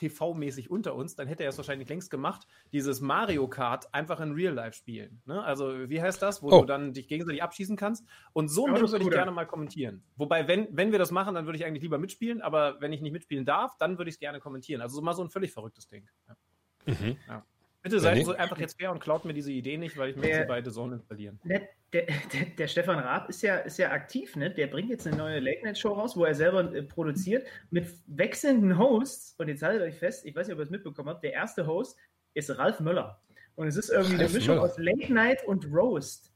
TV-mäßig 0.03 0.69
unter 0.69 0.95
uns, 0.95 1.15
dann 1.17 1.27
hätte 1.29 1.43
er 1.43 1.51
es 1.51 1.57
wahrscheinlich 1.57 1.89
längst 1.89 2.11
gemacht, 2.11 2.47
dieses 2.73 3.01
Mario 3.01 3.49
Kart 3.49 3.93
einfach 3.95 4.21
in 4.21 4.33
Real 4.33 4.53
Life 4.55 4.77
spielen. 4.77 5.23
Ne? 5.25 5.43
Also, 5.43 5.89
wie 5.89 6.03
heißt 6.03 6.21
das, 6.23 6.43
wo 6.43 6.49
Oh. 6.51 6.61
du 6.61 6.67
dann 6.67 6.93
dich 6.93 7.09
gegenseitig 7.09 7.43
abschießen 7.43 7.77
kannst? 7.77 8.05
Und 8.33 8.49
so 8.49 8.67
ein 8.67 8.75
Ja, 8.75 8.81
würde 8.81 8.97
ich 8.97 9.03
gut, 9.03 9.13
ja. 9.13 9.19
gerne 9.21 9.31
mal 9.33 9.47
kommentieren. 9.47 10.03
Wobei, 10.17 10.49
wenn, 10.49 10.69
wenn 10.77 10.93
wir 10.93 10.99
das 10.99 11.11
machen, 11.11 11.35
dann 11.35 11.47
würde 11.47 11.59
ich 11.59 11.65
eigentlich 11.65 11.83
lieber 11.83 11.99
mitspielen, 11.99 12.43
aber 12.43 12.81
wenn 12.81 12.93
ich 12.93 13.01
nicht 13.01 13.13
mitspielen 13.13 13.45
darf, 13.45 13.77
dann 13.79 13.99
würde 13.99 14.09
ich 14.09 14.17
es 14.17 14.21
gerne 14.21 14.41
kommentieren. 14.41 14.81
Also 14.83 14.97
so 14.97 15.03
mal 15.03 15.15
so 15.15 15.23
ein 15.23 15.31
völlig 15.31 15.53
verrücktes 15.53 15.89
Ding. 15.89 16.09
Ja. 16.29 16.37
Ja. 17.29 17.45
Bitte 17.83 17.99
seid 17.99 18.17
nee. 18.17 18.25
so 18.25 18.33
einfach 18.33 18.59
jetzt 18.59 18.79
fair 18.79 18.93
und 18.93 19.01
klaut 19.01 19.25
mir 19.25 19.35
diese 19.35 19.51
Idee 19.51 19.77
nicht, 19.77 19.97
weil 19.99 20.11
ich 20.11 20.17
möchte 20.17 20.37
sie 20.37 20.45
beide 20.47 20.71
Zone 20.71 20.95
installieren. 20.95 21.41
Der, 21.45 21.63
der, 21.93 22.07
der, 22.33 22.45
der 22.57 22.69
Stefan 22.69 23.01
Raab 23.01 23.29
ist 23.29 23.43
ja, 23.43 23.57
ist 23.57 23.77
ja 23.77 23.91
aktiv, 23.91 24.37
ne? 24.37 24.51
Der 24.51 24.69
bringt 24.69 24.89
jetzt 24.89 25.05
eine 25.07 25.17
neue 25.17 25.41
Late-Night-Show 25.41 25.93
raus, 25.93 26.17
wo 26.17 26.25
er 26.25 26.35
selber 26.35 26.73
äh, 26.73 26.83
produziert, 26.83 27.45
mit 27.71 27.89
wechselnden 28.07 28.79
Hosts. 28.79 29.35
Und 29.39 29.49
jetzt 29.49 29.63
haltet 29.63 29.83
euch 29.83 29.99
fest, 29.99 30.25
ich 30.25 30.37
weiß 30.37 30.47
nicht, 30.47 30.55
ob 30.55 30.61
ihr 30.61 30.65
es 30.65 30.71
mitbekommen 30.71 31.09
habt, 31.09 31.25
der 31.25 31.33
erste 31.33 31.67
Host 31.67 31.99
ist 32.35 32.57
Ralf 32.57 32.79
Möller. 32.79 33.21
Und 33.57 33.67
es 33.67 33.77
ist 33.77 33.91
irgendwie 33.91 34.15
eine 34.15 34.25
Ralf 34.25 34.35
Mischung 34.35 34.55
Möller. 34.55 34.69
aus 34.69 34.79
Late-Night 34.79 35.45
und 35.45 35.67
Roast. 35.73 36.33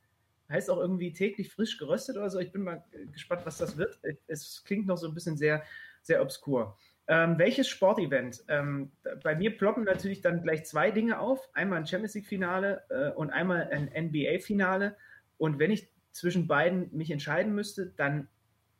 Heißt 0.48 0.68
auch 0.68 0.78
irgendwie 0.78 1.12
täglich 1.12 1.52
frisch 1.52 1.78
geröstet 1.78 2.16
oder 2.16 2.28
so. 2.28 2.40
Ich 2.40 2.51
bin 2.51 2.62
mal 2.62 2.85
äh, 2.90 3.06
gespannt, 3.06 3.43
was 3.44 3.59
das 3.59 3.77
wird. 3.77 4.01
Es 4.27 4.64
klingt 4.64 4.86
noch 4.89 4.97
so 4.97 5.06
ein 5.06 5.14
bisschen 5.14 5.36
sehr, 5.36 5.62
sehr 6.02 6.20
obskur. 6.23 6.77
Ähm, 7.09 7.39
welches 7.39 7.69
Sportevent? 7.69 8.43
Ähm, 8.49 8.91
bei 9.23 9.37
mir 9.37 9.57
ploppen 9.57 9.85
natürlich 9.85 10.23
dann 10.23 10.43
gleich 10.43 10.65
zwei 10.65 10.91
Dinge 10.91 11.20
auf. 11.20 11.49
Einmal 11.55 11.78
ein 11.78 11.87
Champions 11.87 12.15
League-Finale 12.15 12.83
äh, 12.89 13.11
und 13.11 13.31
einmal 13.31 13.69
ein 13.70 13.91
NBA-Finale. 13.95 14.97
Und 15.39 15.59
wenn 15.59 15.70
ich 15.70 15.89
zwischen 16.11 16.49
beiden 16.49 16.89
mich 16.97 17.11
entscheiden 17.11 17.55
müsste, 17.55 17.93
dann 17.97 18.28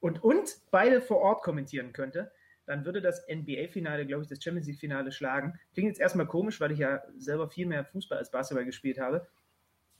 und, 0.01 0.23
und 0.23 0.57
beide 0.71 1.01
vor 1.01 1.19
Ort 1.19 1.43
kommentieren 1.43 1.93
könnte, 1.93 2.33
dann 2.67 2.85
würde 2.85 3.01
das 3.01 3.25
NBA-Finale, 3.29 4.07
glaube 4.07 4.25
ich, 4.25 4.29
das 4.29 4.43
Champions 4.43 4.67
League-Finale 4.67 5.13
schlagen. 5.13 5.59
Klingt 5.73 5.89
jetzt 5.89 6.01
erstmal 6.01 6.27
komisch, 6.27 6.61
weil 6.61 6.73
ich 6.73 6.81
ja 6.81 7.03
selber 7.17 7.49
viel 7.49 7.67
mehr 7.67 7.85
Fußball 7.85 8.19
als 8.19 8.31
Basketball 8.31 8.65
gespielt 8.65 8.99
habe. 8.99 9.27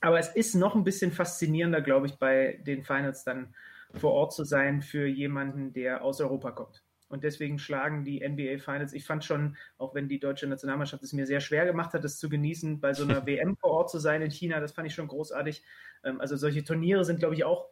Aber 0.01 0.19
es 0.19 0.35
ist 0.35 0.53
noch 0.53 0.75
ein 0.75 0.83
bisschen 0.83 1.11
faszinierender, 1.11 1.81
glaube 1.81 2.07
ich, 2.07 2.15
bei 2.15 2.59
den 2.65 2.83
Finals 2.83 3.23
dann 3.23 3.55
vor 3.93 4.11
Ort 4.11 4.33
zu 4.33 4.43
sein 4.43 4.81
für 4.81 5.07
jemanden, 5.07 5.73
der 5.73 6.03
aus 6.03 6.21
Europa 6.21 6.51
kommt. 6.51 6.83
Und 7.09 7.23
deswegen 7.23 7.57
schlagen 7.57 8.03
die 8.03 8.27
NBA 8.27 8.59
Finals. 8.59 8.93
Ich 8.93 9.05
fand 9.05 9.23
schon, 9.23 9.55
auch 9.77 9.95
wenn 9.95 10.09
die 10.09 10.19
deutsche 10.19 10.47
Nationalmannschaft 10.47 11.03
es 11.03 11.13
mir 11.13 11.25
sehr 11.25 11.39
schwer 11.39 11.65
gemacht 11.65 11.93
hat, 11.93 12.03
das 12.03 12.17
zu 12.17 12.29
genießen, 12.29 12.81
bei 12.81 12.93
so 12.93 13.03
einer 13.03 13.25
WM 13.27 13.55
vor 13.57 13.71
Ort 13.71 13.89
zu 13.89 13.99
sein 13.99 14.21
in 14.21 14.31
China, 14.31 14.59
das 14.59 14.73
fand 14.73 14.87
ich 14.87 14.93
schon 14.93 15.07
großartig. 15.07 15.63
Ähm, 16.03 16.19
Also 16.19 16.35
solche 16.35 16.63
Turniere 16.63 17.05
sind, 17.05 17.19
glaube 17.19 17.35
ich, 17.35 17.43
auch 17.43 17.69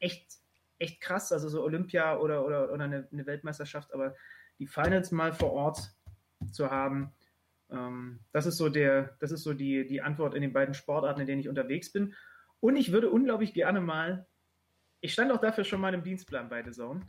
echt, 0.00 0.38
echt 0.78 1.00
krass. 1.00 1.32
Also 1.32 1.48
so 1.48 1.62
Olympia 1.62 2.18
oder, 2.18 2.44
oder, 2.44 2.72
oder 2.72 2.84
eine, 2.84 3.08
eine 3.10 3.26
Weltmeisterschaft, 3.26 3.92
aber 3.94 4.14
die 4.58 4.66
Finals 4.66 5.10
mal 5.10 5.32
vor 5.32 5.52
Ort 5.52 5.94
zu 6.52 6.70
haben, 6.70 7.12
ähm, 7.70 8.20
das 8.32 8.46
ist 8.46 8.56
so 8.56 8.68
der, 8.68 9.16
das 9.20 9.32
ist 9.32 9.42
so 9.42 9.54
die, 9.54 9.86
die 9.86 10.02
Antwort 10.02 10.34
in 10.34 10.42
den 10.42 10.52
beiden 10.52 10.74
Sportarten, 10.74 11.20
in 11.20 11.26
denen 11.26 11.40
ich 11.40 11.48
unterwegs 11.48 11.92
bin. 11.92 12.14
Und 12.60 12.76
ich 12.76 12.92
würde 12.92 13.10
unglaublich 13.10 13.54
gerne 13.54 13.80
mal, 13.80 14.26
ich 15.00 15.12
stand 15.12 15.32
auch 15.32 15.40
dafür 15.40 15.64
schon 15.64 15.80
mal 15.80 15.92
im 15.92 16.02
Dienstplan 16.02 16.48
bei 16.48 16.62
The 16.62 16.70
Zone, 16.70 17.02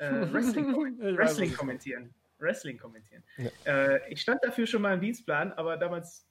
äh, 0.00 0.32
Wrestling, 0.32 0.74
Wrestling 1.16 1.54
kommentieren. 1.54 2.14
Wrestling 2.38 2.78
kommentieren. 2.78 3.22
Äh, 3.66 4.10
ich 4.12 4.20
stand 4.22 4.42
dafür 4.42 4.66
schon 4.66 4.82
mal 4.82 4.94
im 4.94 5.00
Dienstplan, 5.00 5.52
aber 5.52 5.76
damals 5.76 6.26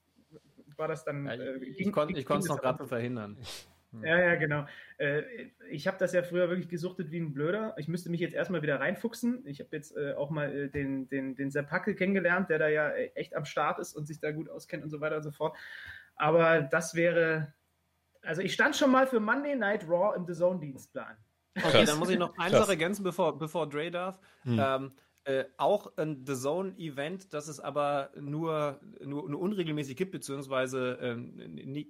war 0.75 0.87
das 0.87 1.03
dann. 1.05 1.25
Ja, 1.25 1.33
äh, 1.33 1.57
ich 1.57 1.77
ging- 1.77 1.87
ich 1.87 1.93
konnte 1.93 2.13
ging- 2.13 2.19
ich 2.21 2.25
konnte 2.25 2.43
es 2.43 2.49
noch 2.49 2.61
gerade 2.61 2.87
verhindern. 2.87 3.37
ja, 4.03 4.17
ja, 4.19 4.35
genau. 4.35 4.65
Äh, 4.97 5.21
ich 5.69 5.87
habe 5.87 5.97
das 5.99 6.13
ja 6.13 6.23
früher 6.23 6.49
wirklich 6.49 6.67
gesuchtet 6.69 7.11
wie 7.11 7.19
ein 7.19 7.33
Blöder. 7.33 7.75
Ich 7.77 7.87
müsste 7.87 8.09
mich 8.09 8.21
jetzt 8.21 8.33
erstmal 8.33 8.61
wieder 8.63 8.79
reinfuchsen. 8.79 9.45
Ich 9.45 9.59
habe 9.59 9.69
jetzt 9.75 9.95
äh, 9.97 10.13
auch 10.13 10.29
mal 10.31 10.51
äh, 10.51 10.69
den, 10.69 11.07
den, 11.09 11.35
den 11.35 11.51
Sepp 11.51 11.69
Hackel 11.71 11.93
kennengelernt, 11.95 12.49
der 12.49 12.57
da 12.59 12.67
ja 12.69 12.89
äh, 12.89 13.11
echt 13.15 13.35
am 13.35 13.45
Start 13.45 13.77
ist 13.79 13.93
und 13.93 14.05
sich 14.07 14.19
da 14.19 14.31
gut 14.31 14.49
auskennt 14.49 14.83
und 14.83 14.89
so 14.89 14.99
weiter 15.01 15.17
und 15.17 15.23
so 15.23 15.31
fort. 15.31 15.55
Aber 16.15 16.61
das 16.61 16.95
wäre. 16.95 17.53
Also 18.21 18.41
ich 18.41 18.53
stand 18.53 18.75
schon 18.75 18.91
mal 18.91 19.05
für 19.07 19.19
Monday 19.19 19.55
Night 19.55 19.87
Raw 19.87 20.15
im 20.15 20.25
The 20.25 20.33
Zone-Dienstplan. 20.33 21.15
Okay, 21.63 21.71
Krass. 21.71 21.89
dann 21.89 21.99
muss 21.99 22.09
ich 22.09 22.17
noch 22.19 22.37
eine 22.37 22.49
Krass. 22.51 22.61
Sache 22.61 22.71
ergänzen, 22.71 23.03
bevor, 23.03 23.37
bevor 23.37 23.67
Dre 23.69 23.91
darf. 23.91 24.19
Ähm, 24.45 24.93
äh, 25.25 25.45
auch 25.57 25.95
ein 25.97 26.25
The 26.25 26.33
Zone-Event, 26.33 27.33
das 27.33 27.49
es 27.49 27.59
aber 27.59 28.09
nur, 28.19 28.79
nur, 29.03 29.29
nur 29.29 29.39
unregelmäßig 29.39 29.95
gibt, 29.95 30.11
beziehungsweise 30.11 30.97
ähm, 31.01 31.35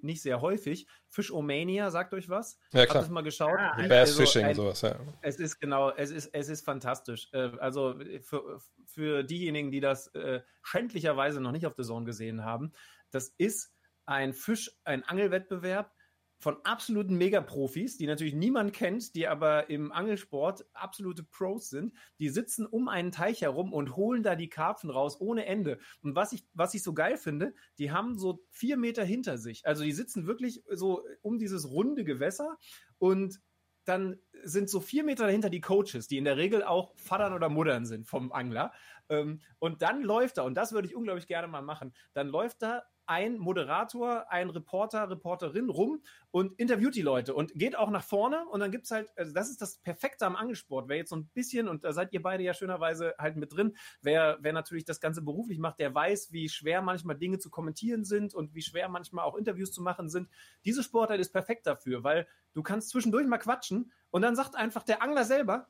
nicht, 0.02 0.22
sehr 0.22 0.42
häufig. 0.42 0.88
Fish-O-Mania, 1.08 1.90
sagt 1.92 2.14
euch 2.14 2.28
was? 2.28 2.58
Ja, 2.74 2.82
Habt 2.82 2.90
klar. 2.90 3.02
ihr 3.02 3.06
das 3.06 3.10
mal 3.12 3.22
geschaut? 3.22 3.58
Ja, 3.60 3.76
Bass 3.88 3.92
Also 3.92 4.22
Fishing 4.24 4.44
ein- 4.44 4.50
und 4.50 4.56
sowas, 4.56 4.82
ja. 4.82 4.96
Es 5.22 5.38
ist 5.38 5.60
genau, 5.60 5.92
es 5.92 6.12
ist, 6.12 6.34
es 6.34 6.50
ist 6.50 6.66
fantastisch. 6.66 7.30
Äh, 7.32 7.52
also 7.60 7.96
für, 8.24 8.60
für 8.84 9.24
diejenigen, 9.24 9.72
die 9.72 9.80
das 9.80 10.08
äh, 10.16 10.42
schändlicherweise 10.64 11.40
noch 11.40 11.52
nicht 11.52 11.66
auf 11.66 11.76
The 11.78 11.84
Zone 11.84 12.06
gesehen 12.06 12.44
haben, 12.44 12.74
das 13.12 13.30
ist 13.38 13.72
ein 14.06 14.34
Fisch, 14.34 14.72
ein 14.84 15.04
Angelwettbewerb 15.04 15.94
von 16.40 16.58
absoluten 16.64 17.18
Megaprofis, 17.18 17.98
die 17.98 18.08
natürlich 18.08 18.34
niemand 18.34 18.74
kennt, 18.74 19.14
die 19.14 19.28
aber 19.28 19.70
im 19.70 19.92
Angelsport 19.92 20.66
absolute 20.74 21.24
Pros 21.24 21.70
sind. 21.70 21.94
Die 22.18 22.30
sitzen 22.30 22.66
um 22.66 22.88
einen 22.88 23.12
Teich 23.12 23.42
herum 23.42 23.74
und 23.74 23.96
holen 23.96 24.24
da 24.24 24.36
die 24.36 24.50
Karpfen 24.50 24.90
raus 24.90 25.20
ohne 25.20 25.46
Ende. 25.46 25.80
Und 26.02 26.16
was 26.16 26.32
ich, 26.32 26.46
was 26.54 26.74
ich 26.74 26.82
so 26.82 26.94
geil 26.94 27.18
finde, 27.18 27.54
die 27.78 27.92
haben 27.92 28.18
so 28.18 28.46
vier 28.50 28.78
Meter 28.78 29.04
hinter 29.04 29.38
sich. 29.38 29.66
Also 29.66 29.84
die 29.84 29.92
sitzen 29.92 30.28
wirklich 30.28 30.64
so 30.72 31.04
um 31.22 31.38
dieses 31.40 31.70
runde 31.70 32.06
Gewässer 32.06 32.58
und 32.98 33.42
dann 33.90 34.20
sind 34.44 34.70
so 34.70 34.80
vier 34.80 35.04
Meter 35.04 35.26
dahinter 35.26 35.50
die 35.50 35.62
Coaches, 35.62 36.08
die 36.08 36.18
in 36.18 36.26
der 36.26 36.38
Regel 36.38 36.64
auch 36.64 36.96
Vatern 36.96 37.34
oder 37.34 37.50
Muttern 37.50 37.86
sind 37.86 38.08
vom 38.08 38.32
Angler. 38.32 38.72
Ähm, 39.10 39.42
und 39.58 39.82
dann 39.82 40.04
läuft 40.04 40.38
da, 40.38 40.44
und 40.44 40.54
das 40.54 40.72
würde 40.72 40.88
ich 40.88 40.96
unglaublich 40.96 41.28
gerne 41.28 41.48
mal 41.48 41.64
machen, 41.64 41.94
dann 42.14 42.28
läuft 42.28 42.62
da 42.62 42.84
ein 43.10 43.40
Moderator, 43.40 44.32
ein 44.32 44.52
Reporter, 44.52 45.10
Reporterin 45.10 45.70
rum 45.70 46.04
und 46.30 46.60
interviewt 46.60 46.96
die 46.96 47.02
Leute 47.02 47.34
und 47.34 47.52
geht 47.56 47.76
auch 47.76 47.90
nach 47.90 48.04
vorne 48.04 48.46
und 48.52 48.60
dann 48.60 48.70
gibt's 48.70 48.92
halt, 48.92 49.10
also 49.16 49.34
das 49.34 49.50
ist 49.50 49.62
das 49.62 49.80
Perfekte 49.80 50.28
am 50.28 50.36
Angelsport. 50.36 50.88
Wer 50.88 50.98
jetzt 50.98 51.10
so 51.10 51.16
ein 51.16 51.28
bisschen, 51.34 51.68
und 51.68 51.84
da 51.84 51.92
seid 51.92 52.14
ihr 52.14 52.22
beide 52.22 52.44
ja 52.44 52.54
schönerweise 52.54 53.16
halt 53.18 53.36
mit 53.36 53.52
drin, 53.52 53.76
wer, 54.04 54.38
wer 54.42 54.54
natürlich 54.54 54.86
das 54.86 55.00
Ganze 55.00 55.24
beruflich 55.24 55.58
macht, 55.58 55.80
der 55.80 55.94
weiß, 55.94 56.32
wie 56.32 56.50
schwer 56.50 56.84
manchmal 56.84 57.18
Dinge 57.18 57.40
zu 57.40 57.50
kommentieren 57.50 58.06
sind 58.06 58.36
und 58.36 58.54
wie 58.54 58.62
schwer 58.62 58.88
manchmal 58.90 59.26
auch 59.26 59.36
Interviews 59.36 59.72
zu 59.72 59.82
machen 59.82 60.08
sind. 60.08 60.30
Diese 60.64 60.84
Sportart 60.84 61.20
ist 61.20 61.32
perfekt 61.32 61.66
dafür, 61.66 62.04
weil 62.04 62.28
du 62.54 62.62
kannst 62.62 62.90
zwischendurch 62.90 63.26
mal 63.26 63.40
quatschen 63.40 63.92
und 64.12 64.22
dann 64.22 64.36
sagt 64.36 64.56
einfach 64.56 64.84
der 64.84 65.02
Angler 65.02 65.26
selber, 65.26 65.68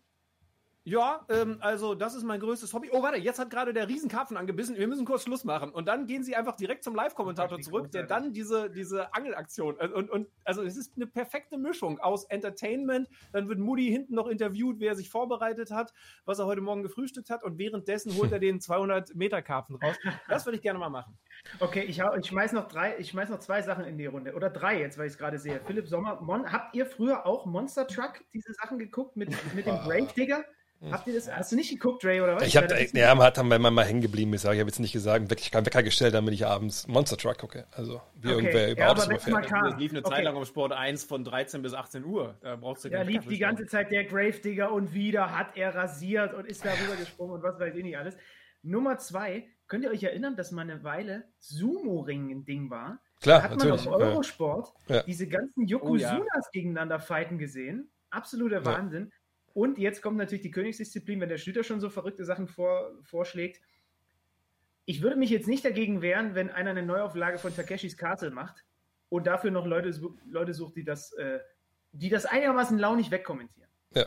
Ja, 0.89 1.23
ähm, 1.29 1.57
also 1.59 1.93
das 1.93 2.15
ist 2.15 2.23
mein 2.23 2.39
größtes 2.39 2.73
Hobby. 2.73 2.89
Oh, 2.91 3.03
warte, 3.03 3.19
jetzt 3.19 3.37
hat 3.37 3.51
gerade 3.51 3.73
der 3.73 3.87
Riesenkarpfen 3.87 4.35
angebissen. 4.37 4.75
Wir 4.75 4.87
müssen 4.87 5.05
kurz 5.05 5.21
Schluss 5.23 5.43
machen. 5.43 5.69
Und 5.69 5.87
dann 5.87 6.07
gehen 6.07 6.23
sie 6.23 6.35
einfach 6.35 6.55
direkt 6.55 6.83
zum 6.83 6.95
Live-Kommentator 6.95 7.59
zurück, 7.61 7.91
der 7.91 8.01
dann 8.07 8.33
diese, 8.33 8.71
diese 8.71 9.13
Angelaktion. 9.13 9.77
äh, 9.79 9.87
Und, 9.87 10.09
und 10.09 10.27
also 10.45 10.63
es 10.63 10.75
ist 10.75 10.93
eine 10.95 11.05
perfekte 11.05 11.59
Mischung 11.59 11.99
aus 11.99 12.23
Entertainment. 12.25 13.07
Dann 13.33 13.47
wird 13.47 13.59
Moody 13.59 13.85
hinten 13.91 14.15
noch 14.15 14.25
interviewt, 14.27 14.79
wer 14.79 14.95
sich 14.95 15.11
vorbereitet 15.11 15.69
hat, 15.69 15.93
was 16.25 16.39
er 16.39 16.47
heute 16.47 16.61
Morgen 16.61 16.81
gefrühstückt 16.81 17.29
hat. 17.29 17.43
Und 17.43 17.59
währenddessen 17.59 18.15
holt 18.17 18.31
er 18.31 18.39
den 18.39 18.59
200 18.59 19.13
Meter 19.13 19.43
Karpfen 19.43 19.75
raus. 19.75 19.95
Das 20.27 20.47
würde 20.47 20.55
ich 20.55 20.63
gerne 20.63 20.79
mal 20.79 20.89
machen. 20.89 21.15
Okay, 21.59 21.81
ich, 21.83 22.01
hau- 22.01 22.15
ich 22.15 22.25
schmeiß 22.25 22.53
noch 22.53 22.67
drei, 22.67 22.95
ich 22.97 23.09
schmeiß 23.09 23.29
noch 23.29 23.39
zwei 23.39 23.61
Sachen 23.61 23.85
in 23.85 23.99
die 23.99 24.07
Runde. 24.07 24.33
Oder 24.33 24.49
drei 24.49 24.79
jetzt, 24.79 24.97
weil 24.97 25.05
ich 25.05 25.13
es 25.13 25.19
gerade 25.19 25.37
sehe. 25.37 25.61
Philipp 25.67 25.87
Sommer, 25.87 26.19
Mon, 26.19 26.51
habt 26.51 26.75
ihr 26.75 26.87
früher 26.87 27.27
auch 27.27 27.45
Monster 27.45 27.85
Truck 27.85 28.23
diese 28.33 28.53
Sachen 28.53 28.79
geguckt 28.79 29.15
mit, 29.15 29.29
mit 29.53 29.67
dem 29.67 29.75
Grave 29.75 30.07
Digger? 30.17 30.43
Habt 30.91 31.07
ihr 31.07 31.13
das? 31.13 31.29
Hast 31.29 31.51
du 31.51 31.55
nicht 31.57 31.69
geguckt, 31.71 32.03
Dre, 32.03 32.21
oder 32.23 32.35
was? 32.37 32.43
Ich 32.47 32.55
habe, 32.55 32.67
das 32.67 32.79
ist- 32.79 32.95
ja, 32.95 33.13
man 33.13 33.27
hat 33.27 33.37
dann, 33.37 33.49
wenn 33.49 33.61
man 33.61 33.73
mal 33.73 33.83
hängen 33.85 33.99
geblieben 34.01 34.33
ist, 34.33 34.45
aber 34.45 34.53
ich 34.55 34.61
habe 34.61 34.69
jetzt 34.69 34.79
nicht 34.79 34.93
gesagt, 34.93 35.29
wirklich 35.29 35.51
keinen 35.51 35.65
Wecker 35.65 35.83
gestellt, 35.83 36.13
damit 36.13 36.33
ich 36.33 36.45
abends 36.45 36.87
Monster 36.87 37.17
Truck 37.17 37.37
gucke. 37.37 37.67
Also, 37.71 38.01
wie 38.15 38.27
Okay, 38.29 38.35
irgendwer 38.37 38.71
über 38.71 38.79
ja, 38.81 38.89
Autos 38.91 39.07
überfährt. 39.07 39.31
mal 39.33 39.41
kam- 39.41 39.69
Das 39.71 39.77
lief 39.79 39.91
eine 39.91 39.99
Okay. 40.05 40.15
Zeit 40.15 40.23
lang 40.23 40.35
auf 40.37 40.47
Sport 40.47 40.71
1 40.71 41.03
von 41.03 41.23
13 41.25 41.61
bis 41.61 41.73
18 41.73 42.05
Uhr. 42.05 42.37
Da 42.41 42.55
brauchst 42.55 42.85
du 42.85 42.89
Da 42.89 43.01
lief 43.01 43.25
die 43.27 43.39
ganze 43.39 43.65
Zeit 43.65 43.91
der 43.91 44.05
Gravedigger 44.05 44.71
und 44.71 44.93
wieder 44.93 45.37
hat 45.37 45.57
er 45.57 45.75
rasiert 45.75 46.33
und 46.33 46.45
ist 46.47 46.63
da 46.63 46.71
rübergesprungen 46.71 47.35
und 47.35 47.43
was 47.43 47.59
weiß 47.59 47.75
ich 47.75 47.83
nicht 47.83 47.97
alles. 47.97 48.15
Nummer 48.61 48.97
zwei, 48.97 49.47
könnt 49.67 49.83
ihr 49.83 49.91
euch 49.91 50.03
erinnern, 50.03 50.35
dass 50.35 50.51
mal 50.51 50.61
eine 50.61 50.83
Weile 50.83 51.25
Sumo-Ring 51.39 52.29
ein 52.31 52.45
Ding 52.45 52.69
war? 52.69 52.99
Klar, 53.21 53.43
hat 53.43 53.49
man 53.51 53.59
natürlich. 53.59 53.87
auf 53.87 53.93
Eurosport 53.93 54.73
Ja. 54.87 55.03
diese 55.03 55.27
ganzen 55.27 55.65
Yokozunas 55.67 56.51
gegeneinander 56.53 56.99
fighten 57.01 57.37
gesehen. 57.37 57.91
Absoluter 58.11 58.65
Wahnsinn. 58.65 59.11
Und 59.59 59.77
jetzt 59.77 60.01
kommt 60.01 60.15
natürlich 60.15 60.41
die 60.41 60.51
Königsdisziplin, 60.51 61.19
wenn 61.19 61.27
der 61.27 61.37
Stüter 61.37 61.65
schon 61.65 61.81
so 61.81 61.89
verrückte 61.89 62.23
Sachen 62.23 62.47
vor, 62.47 62.91
vorschlägt. 63.03 63.59
Ich 64.85 65.01
würde 65.01 65.17
mich 65.17 65.31
jetzt 65.31 65.49
nicht 65.49 65.65
dagegen 65.65 66.01
wehren, 66.01 66.33
wenn 66.33 66.49
einer 66.49 66.69
eine 66.69 66.81
Neuauflage 66.81 67.39
von 67.39 67.53
Takeshis 67.53 67.97
Castle 67.97 68.31
macht 68.31 68.63
und 69.09 69.27
dafür 69.27 69.51
noch 69.51 69.65
Leute, 69.65 69.93
Leute 70.31 70.53
sucht, 70.53 70.77
die 70.77 70.85
das, 70.85 71.11
äh, 71.11 71.39
die 71.91 72.07
das 72.07 72.25
einigermaßen 72.25 72.79
launig 72.79 73.11
wegkommentieren. 73.11 73.69
Ja. 73.93 74.05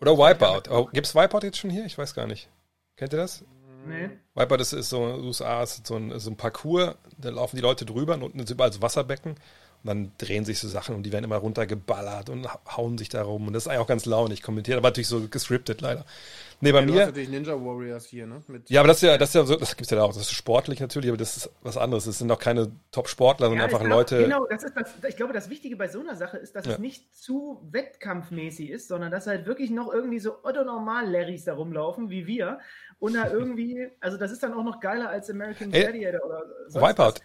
Oder 0.00 0.18
Wipeout. 0.18 0.68
Oh, 0.68 0.86
Gibt 0.86 1.06
es 1.06 1.14
Wipeout 1.14 1.44
jetzt 1.44 1.58
schon 1.58 1.70
hier? 1.70 1.86
Ich 1.86 1.96
weiß 1.96 2.12
gar 2.12 2.26
nicht. 2.26 2.50
Kennt 2.96 3.12
ihr 3.12 3.20
das? 3.20 3.44
Nee? 3.86 4.10
Wipeout 4.34 4.56
ist, 4.56 4.72
ist 4.72 4.90
so, 4.90 5.00
USA 5.00 5.62
ist 5.62 5.86
so 5.86 5.94
ein, 5.94 6.18
so 6.18 6.28
ein 6.28 6.36
Parcours, 6.36 6.96
da 7.18 7.30
laufen 7.30 7.54
die 7.54 7.62
Leute 7.62 7.86
drüber 7.86 8.14
und 8.14 8.24
unten 8.24 8.40
ist 8.40 8.50
überall 8.50 8.72
so 8.72 8.82
Wasserbecken 8.82 9.36
und 9.82 9.88
dann 9.88 10.12
drehen 10.18 10.44
sich 10.44 10.58
so 10.58 10.68
Sachen 10.68 10.94
und 10.94 11.02
die 11.04 11.12
werden 11.12 11.24
immer 11.24 11.36
runtergeballert 11.36 12.30
und 12.30 12.46
hauen 12.76 12.98
sich 12.98 13.08
da 13.08 13.22
rum 13.22 13.46
und 13.46 13.52
das 13.52 13.64
ist 13.64 13.68
eigentlich 13.68 13.80
auch 13.80 13.86
ganz 13.86 14.06
launig 14.06 14.42
kommentiert, 14.42 14.76
aber 14.78 14.88
natürlich 14.88 15.08
so 15.08 15.20
gescriptet 15.28 15.80
leider. 15.80 16.04
Nee, 16.60 16.72
bei 16.72 16.80
Du 16.84 16.88
hast 16.92 16.98
mir, 16.98 17.06
natürlich 17.06 17.28
Ninja 17.28 17.52
Warriors 17.54 18.06
hier, 18.06 18.26
ne? 18.26 18.42
Mit 18.48 18.68
ja, 18.68 18.80
aber 18.80 18.88
das 18.88 18.96
ist 18.96 19.02
ja, 19.04 19.16
das 19.16 19.28
ist 19.28 19.34
ja 19.36 19.44
so, 19.44 19.54
das 19.54 19.76
gibt's 19.76 19.90
ja 19.90 19.96
da 19.98 20.02
auch, 20.02 20.08
das 20.08 20.22
ist 20.22 20.32
sportlich 20.32 20.80
natürlich, 20.80 21.08
aber 21.08 21.16
das 21.16 21.36
ist 21.36 21.50
was 21.62 21.76
anderes. 21.76 22.06
Das 22.06 22.18
sind 22.18 22.30
auch 22.32 22.38
keine 22.40 22.72
Top-Sportler, 22.90 23.46
sondern 23.46 23.68
Ja, 23.68 23.72
einfach 23.72 23.86
glaub, 23.86 23.98
Leute, 23.98 24.18
Genau, 24.24 24.44
das 24.46 24.64
ist 24.64 24.74
das, 24.76 24.90
ich 25.08 25.16
glaube, 25.16 25.32
das 25.32 25.50
Wichtige 25.50 25.76
bei 25.76 25.86
so 25.86 26.00
einer 26.00 26.16
Sache 26.16 26.36
ist, 26.36 26.56
dass 26.56 26.66
Ja. 26.66 26.72
es 26.72 26.78
nicht 26.80 27.14
zu 27.16 27.60
wettkampfmäßig 27.70 28.70
ist, 28.70 28.88
sondern 28.88 29.12
dass 29.12 29.28
halt 29.28 29.46
wirklich 29.46 29.70
noch 29.70 29.92
irgendwie 29.92 30.18
so 30.18 30.42
Otto-Normal-Larrys 30.42 31.44
da 31.44 31.54
rumlaufen, 31.54 32.10
wie 32.10 32.26
wir. 32.26 32.58
Und 32.98 33.14
da 33.14 33.28
irgendwie, 33.32 33.88
also 34.00 34.16
das 34.18 34.32
ist 34.32 34.42
dann 34.42 34.52
auch 34.54 34.64
noch 34.64 34.80
geiler 34.80 35.10
als 35.10 35.30
American 35.30 35.70
Gladiator 35.70 36.26
oder 36.26 36.42
sonst 36.66 36.88
Wipeout. 36.88 37.04
was. 37.04 37.22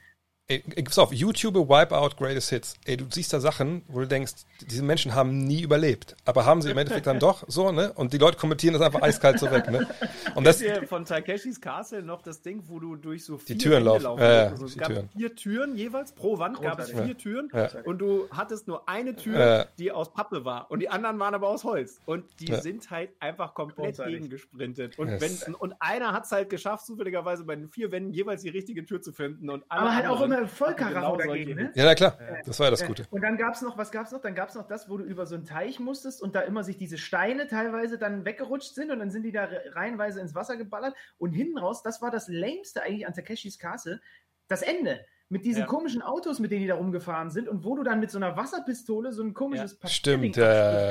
Ey, 0.54 0.64
gibt's 0.76 1.00
auf 1.00 1.12
YouTube 1.12 1.56
Wipeout 1.56 2.16
Greatest 2.18 2.50
Hits. 2.52 2.76
Ey, 2.86 2.98
du 2.98 3.06
siehst 3.10 3.34
da 3.34 3.40
Sachen, 3.40 3.82
wo 3.88 4.00
du 4.02 4.08
denkst, 4.08 4.34
diese 4.70 4.84
Menschen 4.84 5.16
haben 5.16 5.46
nie 5.46 5.62
überlebt. 5.62 6.16
Aber 6.26 6.46
haben 6.46 6.62
sie 6.62 6.70
im 6.70 6.78
Endeffekt 6.78 7.08
dann 7.08 7.20
doch 7.20 7.44
so, 7.48 7.72
ne? 7.72 7.92
Und 7.94 8.14
die 8.14 8.20
Leute 8.20 8.38
kommentieren 8.38 8.74
das 8.74 8.84
einfach 8.84 9.02
eiskalt 9.02 9.40
so 9.40 9.50
weg, 9.50 9.72
ne? 9.72 9.88
Und 10.36 10.46
das, 10.46 10.60
hier 10.62 10.86
von 10.88 11.06
Takeshis 11.06 11.60
Castle 11.60 12.04
noch 12.04 12.22
das 12.22 12.42
Ding, 12.42 12.64
wo 12.68 12.80
du 12.80 12.96
durch 12.96 13.26
so 13.26 13.38
vier 13.38 13.58
Türen 13.58 13.78
Wände 13.86 13.86
laufen. 13.90 14.04
laufen 14.04 14.22
Ja, 14.22 14.34
ja. 14.44 14.50
Also 14.50 14.66
es 14.66 14.74
die 14.74 14.80
gab 14.80 14.90
Türen. 14.90 15.10
vier 15.16 15.36
Türen 15.36 15.76
jeweils, 15.76 16.12
pro 16.12 16.38
Wand 16.38 16.62
gab 16.62 16.80
es 16.80 16.92
vier 16.92 17.18
Türen 17.18 17.50
Ja. 17.54 17.70
und 17.86 17.98
du 18.00 18.28
hattest 18.32 18.68
nur 18.68 18.88
eine 18.88 19.16
Tür, 19.16 19.40
Ja. 19.40 19.66
die 19.80 19.92
aus 19.92 20.14
Pappe 20.14 20.46
war 20.46 20.70
und 20.70 20.80
die 20.82 20.90
anderen 20.90 21.18
waren 21.20 21.34
aber 21.34 21.50
aus 21.50 21.64
Holz 21.64 22.00
und 22.06 22.26
die 22.40 22.48
Ja. 22.52 22.62
sind 22.62 22.90
halt 22.92 23.10
einfach 23.20 23.54
komplett 23.54 23.96
Großartig. 23.96 24.16
gegengesprintet 24.16 25.00
und, 25.00 25.08
Yes. 25.10 25.46
wenn, 25.48 25.56
und 25.56 25.74
einer 25.80 26.14
hat 26.14 26.26
es 26.26 26.32
halt 26.32 26.50
geschafft, 26.50 26.86
zufälligerweise 26.86 27.44
bei 27.44 27.56
den 27.56 27.70
vier 27.70 27.92
Wänden 27.92 28.12
jeweils 28.14 28.42
die 28.44 28.50
richtige 28.50 28.86
Tür 28.86 29.02
zu 29.02 29.12
finden 29.12 29.50
und 29.50 29.64
Aber 29.70 29.96
halt 29.96 30.08
auch 30.08 30.22
anderen 30.22 30.43
immer 30.44 30.56
Vollkaracho 30.56 31.18
genau 31.18 31.18
dagegen, 31.18 31.56
ne? 31.56 31.72
ja, 31.76 31.86
na 31.86 31.96
klar. 31.96 32.18
Das 32.46 32.60
war 32.60 32.68
ja 32.68 32.72
das 32.72 32.86
Gute. 32.86 33.06
Und 33.10 33.22
dann 33.22 33.38
gab 33.38 33.54
es 33.54 33.62
noch, 33.62 33.78
was 33.78 33.92
gab 33.92 34.06
es 34.06 34.12
noch? 34.12 34.22
Dann 34.22 34.36
gab 34.36 34.50
es 34.50 34.56
noch 34.56 34.68
das, 34.68 34.90
wo 34.90 34.98
du 34.98 35.04
über 35.04 35.26
so 35.26 35.36
einen 35.36 35.46
Teich 35.46 35.80
musstest 35.80 36.22
und 36.22 36.36
da 36.36 36.42
immer 36.42 36.64
sich 36.64 36.78
diese 36.78 36.98
Steine 36.98 37.48
teilweise 37.48 37.98
dann 37.98 38.26
weggerutscht 38.26 38.76
sind 38.76 38.92
und 38.92 39.00
dann 39.00 39.12
sind 39.12 39.24
die 39.24 39.32
da 39.32 39.46
re- 39.46 39.62
reihenweise 39.74 40.20
ins 40.22 40.36
Wasser 40.36 40.58
geballert. 40.58 40.96
Und 41.18 41.32
hinten 41.34 41.58
raus, 41.58 41.84
das 41.84 42.02
war 42.02 42.12
das 42.12 42.28
lämste 42.28 42.84
eigentlich 42.84 43.08
an 43.08 43.14
Takeshis 43.14 43.60
Castle, 43.60 44.02
das 44.48 44.62
Ende. 44.62 45.06
Mit 45.30 45.46
diesen 45.46 45.62
Ja. 45.62 45.66
komischen 45.66 46.02
Autos, 46.04 46.40
mit 46.40 46.52
denen 46.52 46.62
die 46.62 46.68
da 46.68 46.76
rumgefahren 46.76 47.32
sind 47.32 47.48
und 47.50 47.64
wo 47.64 47.76
du 47.76 47.84
dann 47.84 48.00
mit 48.00 48.12
so 48.12 48.18
einer 48.20 48.38
Wasserpistole 48.38 49.12
so 49.14 49.24
ein 49.24 49.34
komisches 49.34 49.78
Ja. 49.82 49.90
Stimmt, 49.90 50.36
Papierding 50.36 50.44
ja. 50.44 50.50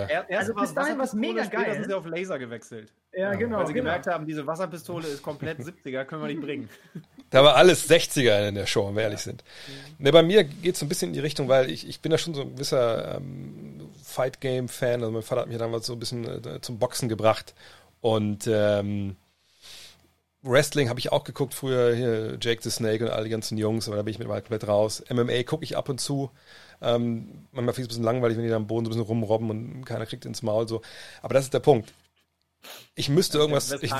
Er, 0.09 0.31
erst 0.31 0.51
Also 0.51 0.55
bis 0.55 0.75
dahin 0.75 0.99
war's 0.99 1.11
Wasserpistole, 1.11 1.21
mega 1.21 1.45
später 1.45 1.63
geil. 1.65 1.75
sind 1.75 1.87
sie 1.87 1.95
auf 1.95 2.07
Laser 2.07 2.39
gewechselt. 2.41 2.93
Ja, 3.13 3.33
genau. 3.35 3.59
Weil 3.59 3.67
sie 3.69 3.73
genau. 3.75 3.85
gemerkt 3.85 4.07
haben, 4.09 4.27
diese 4.27 4.45
Wasserpistole 4.47 5.07
ist 5.07 5.23
komplett 5.23 5.59
70er, 5.61 6.05
können 6.05 6.23
wir 6.23 6.29
nicht 6.29 6.41
bringen. 6.41 6.69
Da 7.31 7.45
war 7.45 7.55
alles 7.57 7.89
60er 7.89 8.49
in 8.49 8.57
der 8.57 8.67
Show, 8.67 8.89
wenn 8.89 8.97
wir 8.97 9.03
ehrlich 9.05 9.21
sind. 9.21 9.45
Ne, 9.99 10.11
bei 10.11 10.23
mir 10.23 10.43
geht 10.45 10.75
es 10.75 10.81
so 10.81 10.87
ein 10.87 10.89
bisschen 10.89 11.09
in 11.11 11.15
die 11.15 11.21
Richtung, 11.21 11.49
weil 11.49 11.71
ich, 11.71 11.89
ich 11.89 12.01
bin 12.01 12.11
da 12.11 12.19
schon 12.19 12.35
so 12.35 12.41
ein 12.43 12.53
gewisser 12.55 13.17
ähm, 13.19 13.89
Fight-Game-Fan. 14.03 15.01
Also 15.01 15.13
mein 15.13 15.23
Vater 15.23 15.43
hat 15.43 15.49
mich 15.49 15.59
damals 15.59 15.87
so 15.87 15.93
ein 15.93 15.99
bisschen 15.99 16.25
äh, 16.45 16.61
zum 16.61 16.79
Boxen 16.79 17.09
gebracht. 17.09 17.55
Und 18.01 18.47
ähm, 18.51 19.17
Wrestling 20.43 20.89
habe 20.89 20.99
ich 20.99 21.13
auch 21.13 21.25
geguckt 21.25 21.55
früher, 21.55 21.95
hier 21.95 22.37
Jake 22.41 22.63
the 22.63 22.71
Snake 22.71 23.05
und 23.05 23.11
all 23.11 23.25
die 23.25 23.31
ganzen 23.31 23.59
Jungs, 23.59 23.87
aber 23.87 23.97
da 23.97 24.03
bin 24.03 24.11
ich 24.11 24.19
mittlerweile 24.19 24.43
komplett 24.43 24.67
raus. 24.67 25.03
MMA 25.09 25.45
gucke 25.45 25.65
ich 25.65 25.77
ab 25.77 25.89
und 25.89 26.01
zu. 26.01 26.31
Ähm, 26.81 27.47
manchmal 27.53 27.75
finde 27.75 27.87
ich 27.87 27.93
es 27.93 27.99
ein 27.99 28.03
bisschen 28.03 28.05
langweilig, 28.05 28.37
wenn 28.37 28.45
die 28.45 28.51
da 28.51 28.57
am 28.57 28.67
Boden 28.67 28.85
so 28.85 28.91
ein 28.91 28.95
bisschen 28.95 29.07
rumrobben 29.07 29.51
und 29.51 29.85
keiner 29.85 30.05
kriegt 30.05 30.25
ins 30.25 30.43
Maul. 30.43 30.67
so. 30.67 30.83
Aber 31.23 31.35
das 31.35 31.45
ist 31.45 31.55
der 31.55 31.61
Punkt. 31.61 31.93
Ich 32.95 33.09
müsste 33.09 33.39
irgendwas. 33.39 33.73
Ich, 33.83 33.93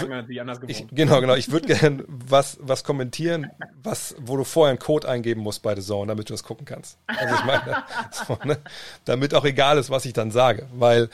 ich, 0.69 0.87
genau, 0.91 1.21
genau. 1.21 1.35
Ich 1.35 1.51
würde 1.51 1.67
gerne 1.79 2.05
was, 2.07 2.59
was 2.61 2.85
kommentieren, 2.85 3.51
was, 3.83 4.15
wo 4.19 4.37
du 4.37 4.45
vorher 4.45 4.71
einen 4.71 4.79
Code 4.79 5.09
eingeben 5.09 5.43
musst 5.43 5.63
bei 5.63 5.75
The 5.75 5.83
Zone, 5.83 6.09
damit 6.09 6.29
du 6.29 6.35
das 6.35 6.43
gucken 6.43 6.67
kannst. 6.67 6.99
Also 7.07 7.35
ich 7.35 7.45
meine, 7.45 7.85
so, 8.27 8.39
ne? 8.45 8.59
damit 9.05 9.35
auch 9.35 9.45
egal 9.45 9.79
ist, 9.79 9.91
was 9.91 10.05
ich 10.05 10.13
dann 10.13 10.31
sage, 10.31 10.69
weil 10.75 11.09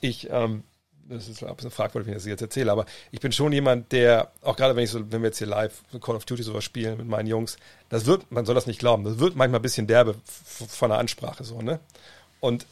ich, 0.00 0.28
ähm, 0.30 0.64
das 1.08 1.28
ist 1.28 1.42
ein 1.42 1.54
bisschen 1.54 1.70
fragwürdig, 1.70 2.06
wenn 2.06 2.14
ich 2.16 2.22
das 2.22 2.26
jetzt 2.26 2.42
erzähle, 2.42 2.72
aber 2.72 2.86
ich 3.10 3.20
bin 3.20 3.32
schon 3.32 3.52
jemand, 3.52 3.92
der, 3.92 4.32
auch 4.42 4.56
gerade 4.56 4.76
wenn 4.76 4.84
ich 4.84 4.90
so, 4.90 5.00
wenn 5.10 5.22
wir 5.22 5.28
jetzt 5.28 5.38
hier 5.38 5.46
live 5.46 5.82
Call 6.00 6.16
of 6.16 6.24
Duty 6.24 6.42
sowas 6.42 6.64
spielen 6.64 6.96
mit 6.96 7.06
meinen 7.06 7.26
Jungs, 7.26 7.56
das 7.88 8.06
wird, 8.06 8.30
man 8.30 8.46
soll 8.46 8.54
das 8.54 8.66
nicht 8.66 8.78
glauben, 8.78 9.04
das 9.04 9.18
wird 9.18 9.36
manchmal 9.36 9.60
ein 9.60 9.62
bisschen 9.62 9.86
derbe 9.86 10.14
von 10.68 10.90
der 10.90 10.98
Ansprache 10.98 11.44
so, 11.44 11.60
ne? 11.60 11.80
Und 12.40 12.66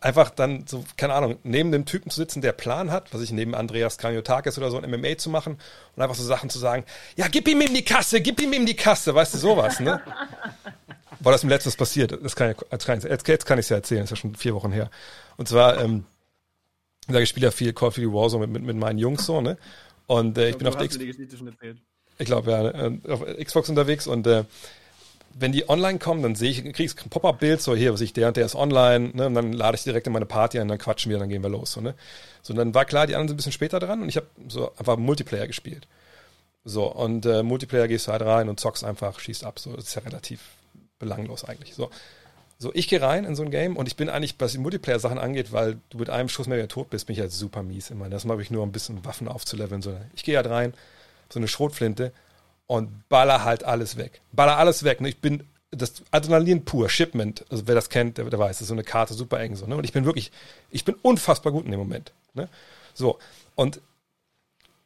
einfach 0.00 0.30
dann 0.30 0.66
so, 0.66 0.84
keine 0.96 1.14
Ahnung, 1.14 1.38
neben 1.42 1.72
dem 1.72 1.86
Typen 1.86 2.10
zu 2.10 2.16
sitzen, 2.16 2.42
der 2.42 2.52
Plan 2.52 2.90
hat, 2.90 3.12
was 3.14 3.22
ich 3.22 3.32
neben 3.32 3.54
Andreas 3.54 3.98
Kranjotakis 3.98 4.58
oder 4.58 4.70
so 4.70 4.78
ein 4.78 4.90
MMA 4.90 5.16
zu 5.16 5.30
machen 5.30 5.58
und 5.94 6.02
einfach 6.02 6.14
so 6.14 6.24
Sachen 6.24 6.50
zu 6.50 6.58
sagen, 6.58 6.84
ja, 7.16 7.28
gib 7.28 7.48
ihm 7.48 7.60
in 7.60 7.74
die 7.74 7.84
Kasse, 7.84 8.20
gib 8.20 8.40
ihm 8.40 8.52
in 8.52 8.66
die 8.66 8.76
Kasse, 8.76 9.14
weißt 9.14 9.34
du, 9.34 9.38
sowas, 9.38 9.80
ne? 9.80 10.00
Boah, 11.20 11.32
das 11.32 11.40
ist 11.40 11.44
mir 11.44 11.50
letztens 11.50 11.76
passiert, 11.76 12.18
das 12.22 12.36
kann 12.36 12.50
ich, 12.50 13.04
jetzt 13.26 13.46
kann 13.46 13.58
ich 13.58 13.64
es 13.64 13.68
ja 13.70 13.76
erzählen, 13.76 14.02
das 14.02 14.12
ist 14.12 14.18
ja 14.18 14.20
schon 14.20 14.34
vier 14.34 14.54
Wochen 14.54 14.70
her. 14.70 14.90
Und 15.38 15.48
zwar, 15.48 15.82
ähm, 15.82 16.04
wie 17.06 17.12
gesagt, 17.12 17.22
ich 17.22 17.28
spiele 17.28 17.46
ja 17.46 17.50
viel 17.50 17.72
Call 17.72 17.88
of 17.88 17.94
Duty 17.94 18.12
Warzone 18.12 18.46
mit, 18.46 18.54
mit, 18.54 18.62
mit 18.64 18.76
meinen 18.76 18.98
Jungs 18.98 19.24
so, 19.26 19.40
ne? 19.40 19.56
Und 20.06 20.38
äh, 20.38 20.50
ich 20.50 20.56
bin 20.56 20.64
Du 20.64 20.70
auf 20.70 20.76
der 20.76 20.84
hast 20.84 20.94
X 20.94 20.98
mir 20.98 21.06
die 21.06 21.12
Geschichte 21.12 21.36
schon 21.36 21.48
erzählt. 21.48 21.78
ich 22.18 22.26
glaube 22.26 22.50
ja, 22.50 22.68
äh, 22.68 22.98
auf 23.08 23.24
Xbox 23.24 23.68
unterwegs 23.68 24.06
und 24.06 24.26
äh, 24.26 24.44
wenn 25.38 25.52
die 25.52 25.68
online 25.68 25.98
kommen, 25.98 26.22
dann 26.22 26.34
sehe 26.34 26.50
ich, 26.50 26.62
kriege 26.62 26.84
ich 26.84 27.04
ein 27.04 27.10
Pop-up-Bild, 27.10 27.60
so 27.60 27.76
hier, 27.76 27.92
was 27.92 28.00
ich, 28.00 28.14
der 28.14 28.28
und 28.28 28.36
der 28.38 28.46
ist 28.46 28.54
online, 28.54 29.10
ne, 29.12 29.26
und 29.26 29.34
dann 29.34 29.52
lade 29.52 29.76
ich 29.76 29.84
direkt 29.84 30.06
in 30.06 30.12
meine 30.12 30.24
Party 30.24 30.58
ein, 30.58 30.68
dann 30.68 30.78
quatschen 30.78 31.10
wir, 31.10 31.18
dann 31.18 31.28
gehen 31.28 31.42
wir 31.42 31.50
los, 31.50 31.72
so, 31.72 31.82
ne. 31.82 31.94
So, 32.42 32.52
und 32.52 32.58
dann 32.58 32.74
war 32.74 32.86
klar, 32.86 33.06
die 33.06 33.14
anderen 33.14 33.28
sind 33.28 33.34
ein 33.34 33.38
bisschen 33.38 33.52
später 33.52 33.78
dran 33.78 34.00
und 34.00 34.08
ich 34.08 34.16
habe 34.16 34.26
so 34.48 34.72
einfach 34.76 34.96
Multiplayer 34.96 35.46
gespielt. 35.46 35.86
So, 36.64 36.90
und 36.90 37.26
äh, 37.26 37.42
Multiplayer 37.42 37.86
gehst 37.86 38.08
du 38.08 38.12
halt 38.12 38.22
rein 38.22 38.48
und 38.48 38.58
zockst 38.58 38.82
einfach, 38.82 39.20
schießt 39.20 39.44
ab, 39.44 39.58
so, 39.58 39.76
das 39.76 39.88
ist 39.88 39.94
ja 39.94 40.02
relativ 40.02 40.40
belanglos 40.98 41.44
eigentlich, 41.44 41.74
so. 41.74 41.90
So, 42.58 42.70
ich 42.74 42.88
gehe 42.88 43.02
rein 43.02 43.24
in 43.24 43.36
so 43.36 43.42
ein 43.42 43.50
Game 43.50 43.76
und 43.76 43.86
ich 43.86 43.96
bin 43.96 44.08
eigentlich, 44.08 44.34
was 44.38 44.52
die 44.52 44.58
Multiplayer-Sachen 44.58 45.18
angeht, 45.18 45.52
weil 45.52 45.78
du 45.90 45.98
mit 45.98 46.08
einem 46.08 46.30
Schuss 46.30 46.46
mehr 46.46 46.56
wieder 46.56 46.68
tot 46.68 46.88
bist, 46.88 47.06
bin 47.06 47.14
ich 47.14 47.20
halt 47.20 47.32
super 47.32 47.62
mies 47.62 47.90
immer. 47.90 48.08
Das 48.08 48.24
mache 48.24 48.40
ich 48.40 48.50
nur, 48.50 48.62
um 48.62 48.70
ein 48.70 48.72
bisschen 48.72 49.04
Waffen 49.04 49.28
aufzuleveln. 49.28 49.82
So. 49.82 49.94
Ich 50.14 50.24
gehe 50.24 50.36
halt 50.36 50.48
rein, 50.48 50.72
so 51.28 51.38
eine 51.38 51.48
Schrotflinte 51.48 52.12
und 52.66 53.08
baller 53.08 53.44
halt 53.44 53.64
alles 53.64 53.98
weg. 53.98 54.22
Baller 54.32 54.56
alles 54.56 54.84
weg. 54.84 55.02
Ne? 55.02 55.10
Ich 55.10 55.18
bin 55.18 55.44
das 55.70 56.02
Adrenalin 56.10 56.64
pur, 56.64 56.88
Shipment, 56.88 57.44
also 57.50 57.66
wer 57.66 57.74
das 57.74 57.90
kennt, 57.90 58.16
der, 58.16 58.24
der 58.24 58.38
weiß, 58.38 58.56
das 58.56 58.62
ist 58.62 58.68
so 58.68 58.74
eine 58.74 58.84
Karte 58.84 59.12
super 59.12 59.38
eng 59.40 59.56
so. 59.56 59.66
Ne? 59.66 59.76
Und 59.76 59.84
ich 59.84 59.92
bin 59.92 60.06
wirklich, 60.06 60.32
ich 60.70 60.84
bin 60.84 60.94
unfassbar 61.02 61.52
gut 61.52 61.66
in 61.66 61.70
dem 61.70 61.80
Moment. 61.80 62.12
Ne? 62.34 62.48
So, 62.94 63.18
und 63.54 63.80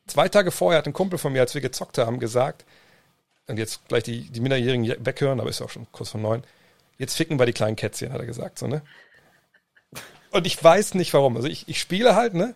zwei 0.07 0.29
Tage 0.29 0.51
vorher 0.51 0.79
hat 0.79 0.87
ein 0.87 0.93
Kumpel 0.93 1.19
von 1.19 1.33
mir, 1.33 1.41
als 1.41 1.55
wir 1.55 1.61
gezockt 1.61 1.99
haben, 1.99 2.19
gesagt, 2.19 2.65
und 3.47 3.59
jetzt 3.59 3.87
gleich 3.89 4.03
die, 4.03 4.23
die 4.23 4.41
Minderjährigen 4.41 5.05
weghören, 5.05 5.41
aber 5.41 5.51
ist 5.51 5.63
auch 5.63 5.71
schon 5.71 5.87
kurz 5.93 6.11
vor 6.11 6.21
neun, 6.21 6.43
jetzt 7.01 7.17
ficken 7.17 7.39
wir 7.39 7.47
die 7.47 7.55
kleinen 7.55 7.77
Kätzchen, 7.77 8.13
hat 8.13 8.21
er 8.21 8.27
gesagt, 8.27 8.59
so, 8.59 8.67
ne? 8.67 8.83
Und 10.31 10.47
ich 10.47 10.63
weiß 10.63 10.95
nicht 10.95 11.13
warum. 11.15 11.35
Also 11.35 11.49
ich, 11.49 11.67
ich 11.67 11.81
spiele 11.81 12.15
halt, 12.15 12.35
ne? 12.35 12.55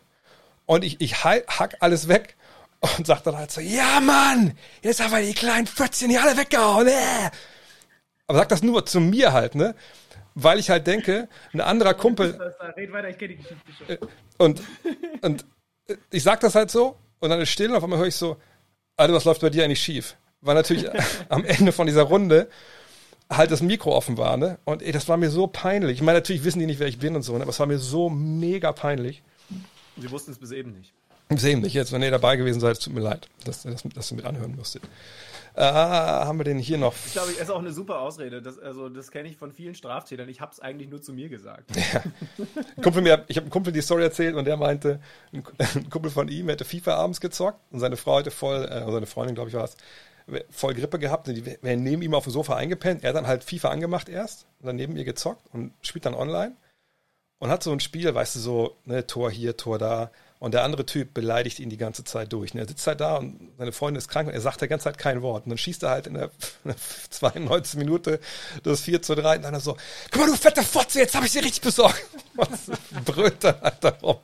Und 0.67 0.85
ich, 0.85 1.01
ich 1.01 1.25
hack 1.25 1.77
alles 1.81 2.09
weg 2.09 2.37
und 2.81 3.07
sag 3.07 3.23
dann 3.23 3.37
halt 3.37 3.51
so, 3.51 3.61
ja 3.61 4.01
Mann, 4.01 4.57
jetzt 4.83 5.03
haben 5.03 5.13
wir 5.13 5.23
die 5.23 5.35
kleinen 5.35 5.67
Fötzchen 5.67 6.11
hier 6.11 6.23
alle 6.23 6.37
weggehauen. 6.37 6.87
Äh. 6.87 7.31
Aber 8.27 8.39
sag 8.39 8.51
das 8.51 8.63
nur 8.63 8.85
zu 8.85 9.01
mir 9.01 9.33
halt, 9.33 9.55
ne? 9.55 9.75
Weil 10.35 10.59
ich 10.59 10.69
halt 10.69 10.87
denke, 10.87 11.29
ein 11.55 11.61
anderer 11.61 11.95
Kumpel. 11.95 12.39
Red 12.77 12.93
weiter, 12.93 13.09
ich 13.09 13.19
kenne 13.19 13.37
die 13.37 13.37
Geschichte 13.37 13.73
schon. 13.79 13.89
Äh, 13.89 13.99
und, 14.37 14.63
und 15.23 15.47
ich 16.11 16.23
sag 16.23 16.41
das 16.41 16.55
halt 16.55 16.71
so 16.71 16.99
und 17.21 17.31
dann 17.31 17.41
ist 17.41 17.51
still 17.51 17.71
und 17.71 17.77
auf 17.77 17.85
einmal 17.85 17.99
höre 17.99 18.09
ich 18.09 18.17
so, 18.17 18.37
Alter, 18.97 19.15
was 19.15 19.25
läuft 19.25 19.41
bei 19.41 19.51
dir 19.51 19.65
eigentlich 19.65 19.83
schief? 19.83 20.17
Weil 20.43 20.55
natürlich 20.55 20.87
am 21.31 21.45
Ende 21.47 21.73
von 21.73 21.87
dieser 21.87 22.03
Runde 22.03 22.51
halt 23.31 23.51
das 23.51 23.63
Mikro 23.63 23.95
offen 23.95 24.19
war, 24.19 24.37
ne? 24.37 24.59
Und 24.65 24.83
ey, 24.83 24.93
das 24.93 25.09
war 25.09 25.17
mir 25.17 25.31
so 25.31 25.47
peinlich. 25.47 25.99
Ich 25.99 26.03
meine, 26.03 26.19
natürlich 26.19 26.45
wissen 26.45 26.59
die 26.59 26.67
nicht, 26.67 26.81
wer 26.81 26.89
ich 26.89 26.99
bin 26.99 27.17
und 27.17 27.23
so, 27.23 27.35
ne? 27.35 27.43
aber 27.43 27.51
es 27.51 27.61
war 27.61 27.67
mir 27.67 27.79
so 27.79 28.11
mega 28.11 28.73
peinlich. 28.73 29.23
Sie 29.97 30.11
wussten 30.11 30.33
es 30.33 30.39
bis 30.39 30.51
eben 30.51 30.73
nicht. 30.73 30.93
Bis 31.29 31.45
eben 31.45 31.63
nicht. 31.63 31.75
Jetzt, 31.75 31.93
wenn 31.93 32.03
ihr 32.03 32.11
dabei 32.11 32.37
gewesen 32.37 32.61
seid, 32.61 32.81
tut 32.81 32.93
mir 32.93 33.01
leid, 33.01 33.29
dass, 33.45 33.63
dass, 33.63 33.83
dass 33.83 34.11
ihr 34.11 34.17
mit 34.17 34.27
anhören 34.27 34.55
musstet. 34.57 34.83
Ah, 35.57 36.27
haben 36.27 36.39
wir 36.39 36.45
den 36.45 36.59
hier 36.59 36.79
noch? 36.79 36.95
Ich 37.07 37.13
glaube, 37.13 37.31
es 37.31 37.39
ist 37.39 37.51
auch 37.51 37.61
eine 37.61 37.73
super 37.73 38.01
Ausrede. 38.01 38.43
Das, 38.43 38.59
also, 38.59 38.89
das 38.89 39.13
kenne 39.13 39.29
ich 39.29 39.37
von 39.37 39.53
vielen 39.53 39.77
Straftätern. 39.77 40.29
Ich 40.29 40.41
habe 40.41 40.51
es 40.51 40.59
eigentlich 40.59 40.91
nur 40.91 41.01
zu 41.01 41.13
mir 41.13 41.29
gesagt. 41.29 41.71
Ja. 41.77 42.03
Kumpel 42.83 43.03
mir, 43.03 43.25
ich 43.29 43.37
habe 43.37 43.45
einem 43.45 43.51
Kumpel 43.51 43.73
die 43.73 43.81
Story 43.81 44.03
erzählt 44.03 44.35
und 44.35 44.47
der 44.47 44.57
meinte, 44.57 45.01
ein 45.33 45.45
Kumpel 45.91 46.11
von 46.11 46.27
ihm 46.27 46.49
hätte 46.49 46.65
FIFA 46.65 46.95
abends 46.97 47.21
gezockt 47.21 47.61
und 47.71 47.79
seine 47.79 47.97
Frau 47.97 48.19
hatte 48.19 48.33
voll, 48.33 48.65
äh, 48.65 48.91
seine 48.91 49.07
Freundin, 49.07 49.37
glaube 49.37 49.49
ich, 49.49 49.55
war 49.55 49.65
es, 49.65 49.77
voll 50.51 50.75
Grippe 50.75 50.99
gehabt 50.99 51.29
und 51.29 51.35
die 51.35 51.45
wären 51.45 51.83
neben 51.83 52.03
ihm 52.03 52.15
auf 52.15 52.25
dem 52.25 52.33
Sofa 52.33 52.57
eingepennt. 52.57 53.05
Er 53.05 53.11
hat 53.11 53.17
dann 53.17 53.27
halt 53.27 53.45
FIFA 53.45 53.71
angemacht 53.71 54.09
erst 54.09 54.47
und 54.61 54.67
dann 54.67 54.77
neben 54.77 54.97
ihr 54.97 55.05
gezockt 55.05 55.43
und 55.53 55.73
spielt 55.83 56.07
dann 56.07 56.15
online 56.15 56.57
und 57.39 57.51
hat 57.51 57.63
so 57.63 57.73
ein 57.73 57.81
Spiel, 57.81 58.15
weißt 58.15 58.37
du, 58.37 58.41
so, 58.41 58.77
ne, 58.85 59.07
Tor 59.07 59.31
hier, 59.31 59.57
Tor 59.57 59.79
da. 59.79 60.11
Und 60.39 60.53
der 60.53 60.63
andere 60.65 60.85
Typ 60.85 61.15
beleidigt 61.15 61.59
ihn 61.59 61.71
die 61.71 61.77
ganze 61.77 62.05
Zeit 62.05 62.33
durch. 62.33 62.53
Und 62.53 62.61
er 62.61 62.69
sitzt 62.69 62.87
halt 62.87 63.01
da 63.01 63.17
und 63.17 63.53
seine 63.57 63.73
Freundin 63.73 63.99
ist 63.99 64.09
krank 64.09 64.29
und 64.29 64.35
er 64.35 64.41
sagt 64.41 64.61
die 64.61 64.69
ganze 64.69 64.85
Zeit 64.85 64.99
kein 64.99 65.23
Wort. 65.23 65.45
Und 65.45 65.51
dann 65.51 65.59
schießt 65.59 65.83
er 65.85 65.91
halt 65.91 66.07
in 66.07 66.15
der, 66.15 66.31
92. 67.11 67.79
Minute 67.79 68.21
das 68.63 68.83
4 68.83 69.01
zu 69.01 69.15
3 69.15 69.37
und 69.37 69.43
dann 69.43 69.59
so, 69.61 69.77
guck 70.11 70.21
mal, 70.23 70.27
du 70.27 70.37
fette 70.37 70.63
Fotze, 70.63 70.99
jetzt 70.99 71.15
habe 71.15 71.27
ich 71.27 71.33
sie 71.33 71.39
richtig 71.39 71.63
besorgt. 71.63 72.03
Und 72.37 73.05
brüllt 73.05 73.45
dann 73.45 73.61
halt 73.61 73.77
darum. 73.83 74.17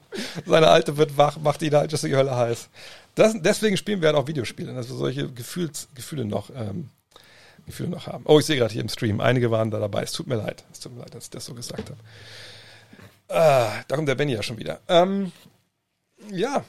Seine 0.44 0.68
Alte 0.68 0.96
wird 0.96 1.16
wach, 1.16 1.38
macht 1.38 1.62
ihn 1.62 1.74
halt, 1.74 1.92
dass 1.92 2.00
die 2.00 2.16
Hölle 2.16 2.34
heiß. 2.34 2.68
Das, 3.14 3.34
deswegen 3.40 3.76
spielen 3.76 4.00
wir 4.00 4.08
halt 4.08 4.16
auch 4.16 4.26
Videospiele, 4.26 4.72
dass 4.72 4.88
wir 4.88 4.96
solche 4.96 5.30
Gefühls, 5.32 5.88
Gefühle 5.94 6.24
noch, 6.24 6.50
ähm, 6.54 6.88
Gefühle 7.66 7.90
noch 7.90 8.06
haben. 8.06 8.24
Oh, 8.26 8.38
ich 8.38 8.46
sehe 8.46 8.56
gerade 8.56 8.72
hier 8.72 8.82
im 8.82 8.88
Stream, 8.88 9.20
einige 9.20 9.50
waren 9.50 9.70
da 9.70 9.78
dabei. 9.78 10.02
Es 10.02 10.12
tut 10.12 10.26
mir 10.26 10.36
leid. 10.36 10.64
Es 10.72 10.80
tut 10.80 10.94
mir 10.94 11.00
leid, 11.00 11.14
dass 11.14 11.24
ich 11.24 11.30
das 11.30 11.44
so 11.44 11.54
gesagt 11.54 11.90
habe. 11.90 12.00
Ah, 13.28 13.84
da 13.86 13.96
kommt 13.96 14.08
der 14.08 14.14
Benny 14.14 14.32
ja 14.32 14.42
schon 14.42 14.58
wieder. 14.58 14.80
Ähm, 14.88 15.32
ja, 16.30 16.64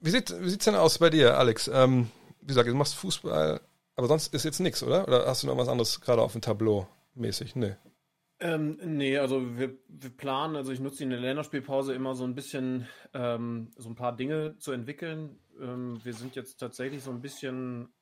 wie 0.00 0.10
sieht 0.10 0.34
wie 0.40 0.56
denn 0.56 0.74
aus 0.74 0.98
bei 0.98 1.10
dir, 1.10 1.38
Alex? 1.38 1.68
Ähm, 1.72 2.10
wie 2.40 2.48
gesagt, 2.48 2.68
du 2.68 2.74
machst 2.74 2.94
Fußball, 2.96 3.60
aber 3.96 4.06
sonst 4.08 4.34
ist 4.34 4.44
jetzt 4.44 4.60
nichts, 4.60 4.82
oder? 4.82 5.06
Oder 5.06 5.26
hast 5.26 5.42
du 5.42 5.46
noch 5.46 5.56
was 5.56 5.68
anderes 5.68 6.00
gerade 6.00 6.22
auf 6.22 6.32
dem 6.32 6.40
Tableau 6.40 6.88
mäßig? 7.14 7.54
Nee. 7.54 7.74
Ähm, 8.40 8.78
nee, 8.82 9.18
also 9.18 9.58
wir, 9.58 9.74
wir 9.88 10.10
planen, 10.10 10.56
also 10.56 10.72
ich 10.72 10.80
nutze 10.80 11.04
in 11.04 11.10
der 11.10 11.20
Länderspielpause 11.20 11.92
immer 11.92 12.14
so 12.14 12.24
ein 12.24 12.34
bisschen 12.34 12.88
ähm, 13.12 13.70
so 13.76 13.90
ein 13.90 13.94
paar 13.94 14.16
Dinge 14.16 14.56
zu 14.56 14.72
entwickeln. 14.72 15.38
Ähm, 15.60 16.00
wir 16.04 16.14
sind 16.14 16.34
jetzt 16.36 16.56
tatsächlich 16.56 17.02
so 17.02 17.10
ein 17.10 17.20
bisschen 17.20 17.92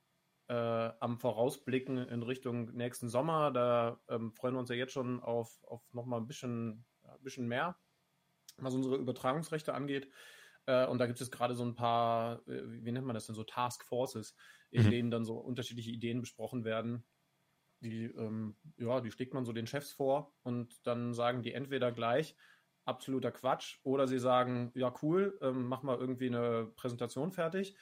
äh, 0.49 0.55
am 1.01 1.19
Vorausblicken 1.19 1.99
in 1.99 2.23
Richtung 2.23 2.73
nächsten 2.75 3.09
Sommer. 3.09 3.51
Da 3.51 4.01
ähm, 4.09 4.33
freuen 4.33 4.55
wir 4.55 4.61
uns 4.61 4.71
ja 4.71 4.77
jetzt 4.77 4.93
schon 4.93 5.21
auf, 5.21 5.63
auf 5.65 5.83
nochmal 5.93 6.21
ein 6.21 6.27
bisschen, 6.27 6.85
ein 7.03 7.23
bisschen 7.23 7.49
mehr, 7.49 7.77
was 8.57 8.75
unsere 8.75 8.97
Übertragungsrechte 8.97 9.75
angeht. 9.75 10.11
Äh, 10.67 10.87
und 10.87 10.99
da 10.99 11.07
gibt 11.07 11.21
es 11.21 11.31
gerade 11.31 11.55
so 11.55 11.65
ein 11.65 11.75
paar, 11.75 12.47
äh, 12.49 12.63
wie 12.67 12.93
nennt 12.93 13.07
man 13.07 13.15
das 13.15 13.27
denn, 13.27 13.35
so 13.35 13.45
Task 13.45 13.85
Forces, 13.85 14.35
in 14.71 14.87
mhm. 14.87 14.91
denen 14.91 15.11
dann 15.11 15.25
so 15.25 15.37
unterschiedliche 15.37 15.91
Ideen 15.91 16.21
besprochen 16.21 16.65
werden. 16.65 17.05
Die, 17.81 18.05
ähm, 18.05 18.57
ja, 18.77 19.01
die 19.01 19.11
schlägt 19.11 19.35
man 19.35 19.45
so 19.45 19.53
den 19.53 19.67
Chefs 19.67 19.93
vor 19.93 20.35
und 20.43 20.75
dann 20.87 21.15
sagen 21.15 21.43
die 21.43 21.53
entweder 21.53 21.93
gleich, 21.93 22.37
absoluter 22.89 23.31
Quatsch, 23.31 23.79
oder 23.85 24.09
sie 24.09 24.19
sagen, 24.19 24.73
ja, 24.75 24.93
cool, 25.03 25.39
ähm, 25.43 25.67
mach 25.67 25.83
mal 25.83 25.99
irgendwie 25.99 26.27
eine 26.27 26.67
Präsentation 26.77 27.33
fertig. 27.33 27.77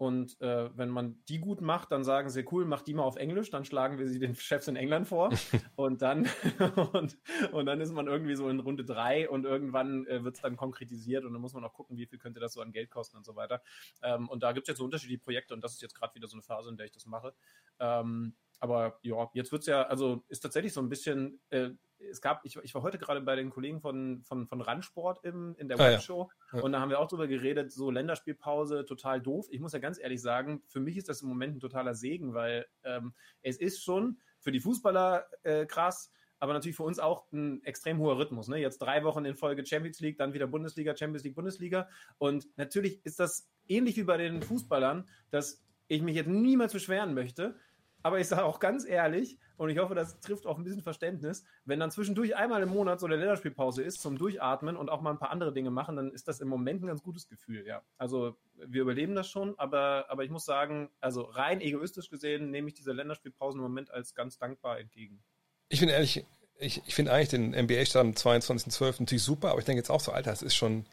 Und 0.00 0.40
äh, 0.40 0.70
wenn 0.78 0.88
man 0.88 1.22
die 1.28 1.40
gut 1.40 1.60
macht, 1.60 1.92
dann 1.92 2.04
sagen 2.04 2.30
sie, 2.30 2.46
cool, 2.50 2.64
mach 2.64 2.80
die 2.80 2.94
mal 2.94 3.02
auf 3.02 3.16
Englisch, 3.16 3.50
dann 3.50 3.66
schlagen 3.66 3.98
wir 3.98 4.08
sie 4.08 4.18
den 4.18 4.34
Chefs 4.34 4.66
in 4.66 4.74
England 4.74 5.06
vor. 5.06 5.28
und 5.76 6.00
dann 6.00 6.26
und, 6.94 7.18
und 7.52 7.66
dann 7.66 7.82
ist 7.82 7.92
man 7.92 8.06
irgendwie 8.06 8.34
so 8.34 8.48
in 8.48 8.60
Runde 8.60 8.82
drei 8.82 9.28
und 9.28 9.44
irgendwann 9.44 10.06
äh, 10.06 10.24
wird 10.24 10.36
es 10.36 10.40
dann 10.40 10.56
konkretisiert 10.56 11.26
und 11.26 11.34
dann 11.34 11.42
muss 11.42 11.52
man 11.52 11.64
auch 11.64 11.74
gucken, 11.74 11.98
wie 11.98 12.06
viel 12.06 12.18
könnte 12.18 12.40
das 12.40 12.54
so 12.54 12.62
an 12.62 12.72
Geld 12.72 12.88
kosten 12.88 13.18
und 13.18 13.26
so 13.26 13.36
weiter. 13.36 13.60
Ähm, 14.02 14.26
und 14.30 14.42
da 14.42 14.52
gibt 14.52 14.64
es 14.64 14.68
jetzt 14.68 14.78
so 14.78 14.84
unterschiedliche 14.84 15.20
Projekte 15.20 15.52
und 15.52 15.62
das 15.62 15.74
ist 15.74 15.82
jetzt 15.82 15.94
gerade 15.94 16.14
wieder 16.14 16.28
so 16.28 16.34
eine 16.34 16.42
Phase, 16.42 16.70
in 16.70 16.78
der 16.78 16.86
ich 16.86 16.92
das 16.92 17.04
mache. 17.04 17.34
Ähm, 17.78 18.36
aber 18.60 18.98
ja, 19.02 19.30
jetzt 19.34 19.52
wird 19.52 19.62
es 19.62 19.66
ja, 19.66 19.82
also 19.82 20.22
ist 20.28 20.40
tatsächlich 20.40 20.72
so 20.72 20.80
ein 20.80 20.88
bisschen, 20.88 21.40
äh, 21.50 21.70
es 21.98 22.20
gab, 22.20 22.44
ich, 22.44 22.56
ich 22.56 22.74
war 22.74 22.82
heute 22.82 22.98
gerade 22.98 23.20
bei 23.20 23.36
den 23.36 23.50
Kollegen 23.50 23.80
von, 23.80 24.22
von, 24.22 24.46
von 24.46 24.60
Randsport 24.60 25.24
im, 25.24 25.54
in 25.56 25.68
der 25.68 25.80
ah, 25.80 25.84
Webshow 25.84 26.30
ja. 26.52 26.58
Ja. 26.58 26.64
und 26.64 26.72
da 26.72 26.80
haben 26.80 26.90
wir 26.90 27.00
auch 27.00 27.08
drüber 27.08 27.26
geredet, 27.26 27.72
so 27.72 27.90
Länderspielpause, 27.90 28.84
total 28.84 29.20
doof. 29.20 29.46
Ich 29.50 29.60
muss 29.60 29.72
ja 29.72 29.78
ganz 29.78 29.98
ehrlich 29.98 30.20
sagen, 30.20 30.62
für 30.66 30.80
mich 30.80 30.96
ist 30.96 31.08
das 31.08 31.22
im 31.22 31.28
Moment 31.28 31.56
ein 31.56 31.60
totaler 31.60 31.94
Segen, 31.94 32.34
weil 32.34 32.66
ähm, 32.84 33.14
es 33.42 33.58
ist 33.58 33.82
schon 33.82 34.18
für 34.38 34.52
die 34.52 34.60
Fußballer 34.60 35.26
äh, 35.42 35.66
krass, 35.66 36.12
aber 36.38 36.54
natürlich 36.54 36.76
für 36.76 36.84
uns 36.84 36.98
auch 36.98 37.30
ein 37.32 37.62
extrem 37.64 37.98
hoher 37.98 38.18
Rhythmus. 38.18 38.48
Ne? 38.48 38.58
Jetzt 38.58 38.78
drei 38.78 39.04
Wochen 39.04 39.24
in 39.26 39.36
Folge 39.36 39.64
Champions 39.64 40.00
League, 40.00 40.16
dann 40.16 40.32
wieder 40.32 40.46
Bundesliga, 40.46 40.96
Champions 40.96 41.22
League, 41.22 41.34
Bundesliga. 41.34 41.88
Und 42.16 42.46
natürlich 42.56 43.04
ist 43.04 43.20
das 43.20 43.48
ähnlich 43.68 43.96
wie 43.96 44.04
bei 44.04 44.16
den 44.16 44.42
Fußballern, 44.42 45.06
dass 45.30 45.62
ich 45.86 46.02
mich 46.02 46.16
jetzt 46.16 46.28
niemals 46.28 46.72
beschweren 46.72 47.14
möchte. 47.14 47.56
Aber 48.02 48.18
ich 48.18 48.28
sage 48.28 48.44
auch 48.44 48.58
ganz 48.60 48.86
ehrlich, 48.86 49.38
und 49.60 49.68
ich 49.68 49.78
hoffe, 49.78 49.94
das 49.94 50.20
trifft 50.20 50.46
auch 50.46 50.56
ein 50.56 50.64
bisschen 50.64 50.80
Verständnis, 50.80 51.44
wenn 51.66 51.78
dann 51.80 51.90
zwischendurch 51.90 52.34
einmal 52.34 52.62
im 52.62 52.70
Monat 52.70 52.98
so 52.98 53.04
eine 53.04 53.16
Länderspielpause 53.16 53.82
ist 53.82 54.00
zum 54.00 54.16
Durchatmen 54.16 54.74
und 54.74 54.88
auch 54.88 55.02
mal 55.02 55.10
ein 55.10 55.18
paar 55.18 55.30
andere 55.30 55.52
Dinge 55.52 55.70
machen, 55.70 55.96
dann 55.96 56.12
ist 56.12 56.28
das 56.28 56.40
im 56.40 56.48
Moment 56.48 56.82
ein 56.82 56.86
ganz 56.86 57.02
gutes 57.02 57.28
Gefühl, 57.28 57.66
ja. 57.66 57.82
Also 57.98 58.38
wir 58.54 58.80
überleben 58.80 59.14
das 59.14 59.28
schon, 59.28 59.58
aber, 59.58 60.06
aber 60.08 60.24
ich 60.24 60.30
muss 60.30 60.46
sagen, 60.46 60.88
also 61.00 61.22
rein 61.22 61.60
egoistisch 61.60 62.08
gesehen 62.08 62.50
nehme 62.50 62.68
ich 62.68 62.74
diese 62.74 62.92
Länderspielpausen 62.92 63.60
im 63.60 63.64
Moment 63.64 63.90
als 63.90 64.14
ganz 64.14 64.38
dankbar 64.38 64.78
entgegen. 64.78 65.22
Ich 65.68 65.80
finde 65.80 65.92
ehrlich, 65.92 66.24
ich, 66.58 66.82
ich 66.86 66.94
finde 66.94 67.12
eigentlich 67.12 67.28
den 67.28 67.50
NBA-Start 67.50 68.02
am 68.02 68.12
22.12. 68.12 69.00
natürlich 69.00 69.22
super, 69.22 69.50
aber 69.50 69.58
ich 69.58 69.66
denke 69.66 69.80
jetzt 69.80 69.90
auch 69.90 70.00
so, 70.00 70.12
Alter, 70.12 70.32
es 70.32 70.40
ist 70.40 70.54
schon 70.54 70.86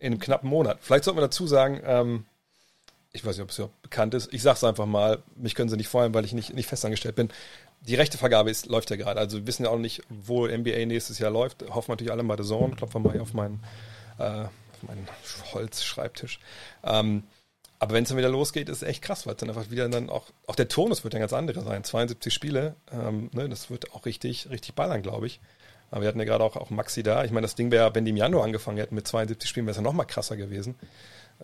in 0.00 0.12
einem 0.12 0.18
knappen 0.18 0.48
Monat. 0.48 0.78
Vielleicht 0.80 1.04
sollten 1.04 1.18
wir 1.18 1.22
dazu 1.22 1.46
sagen, 1.46 1.80
ähm, 1.84 2.24
ich 3.12 3.24
weiß 3.24 3.36
nicht, 3.36 3.42
ob 3.42 3.50
es 3.50 3.56
ja 3.56 3.68
bekannt 3.82 4.14
ist, 4.14 4.32
ich 4.32 4.42
sage 4.42 4.56
es 4.56 4.64
einfach 4.64 4.86
mal, 4.86 5.22
mich 5.34 5.54
können 5.54 5.68
sie 5.68 5.76
nicht 5.76 5.88
freuen, 5.88 6.14
weil 6.14 6.24
ich 6.24 6.32
nicht, 6.32 6.54
nicht 6.54 6.68
festangestellt 6.68 7.16
bin. 7.16 7.28
Die 7.80 7.94
Rechtevergabe 7.94 8.50
ist, 8.50 8.66
läuft 8.66 8.90
ja 8.90 8.96
gerade. 8.96 9.18
Also 9.18 9.38
wir 9.38 9.46
wissen 9.46 9.64
ja 9.64 9.70
auch 9.70 9.78
nicht, 9.78 10.02
wo 10.08 10.46
NBA 10.46 10.84
nächstes 10.86 11.18
Jahr 11.18 11.30
läuft. 11.30 11.64
Hoffen 11.70 11.92
natürlich 11.92 12.12
alle 12.12 12.22
mal 12.22 12.36
The 12.36 12.46
Zone. 12.46 12.76
Klopfen 12.76 13.02
mal 13.02 13.18
auf 13.20 13.32
meinen, 13.32 13.62
äh, 14.18 14.22
auf 14.22 14.82
meinen 14.82 15.08
Holzschreibtisch. 15.52 16.40
Ähm, 16.84 17.24
aber 17.78 17.94
wenn 17.94 18.02
es 18.02 18.10
dann 18.10 18.18
wieder 18.18 18.28
losgeht, 18.28 18.68
ist 18.68 18.82
es 18.82 18.88
echt 18.88 19.02
krass, 19.02 19.26
weil 19.26 19.34
dann 19.34 19.48
einfach 19.48 19.70
wieder 19.70 19.88
dann 19.88 20.10
auch, 20.10 20.26
auch 20.46 20.54
der 20.54 20.68
Turnus 20.68 21.02
wird 21.02 21.14
ein 21.14 21.20
ganz 21.20 21.32
anderer 21.32 21.62
sein. 21.62 21.82
72 21.82 22.32
Spiele, 22.32 22.76
ähm, 22.92 23.30
ne, 23.32 23.48
das 23.48 23.70
wird 23.70 23.94
auch 23.94 24.04
richtig, 24.04 24.50
richtig 24.50 24.74
ballern, 24.74 25.00
glaube 25.00 25.26
ich. 25.26 25.40
Aber 25.90 26.02
wir 26.02 26.08
hatten 26.08 26.18
ja 26.18 26.26
gerade 26.26 26.44
auch, 26.44 26.56
auch 26.56 26.68
Maxi 26.68 27.02
da. 27.02 27.24
Ich 27.24 27.30
meine, 27.30 27.46
das 27.46 27.54
Ding 27.54 27.70
wäre, 27.70 27.94
wenn 27.94 28.04
die 28.04 28.10
im 28.10 28.18
Januar 28.18 28.44
angefangen 28.44 28.76
hätten 28.76 28.94
mit 28.94 29.08
72 29.08 29.48
Spielen, 29.48 29.64
wäre 29.64 29.72
es 29.72 29.78
ja 29.78 29.82
noch 29.82 29.94
mal 29.94 30.04
krasser 30.04 30.36
gewesen. 30.36 30.76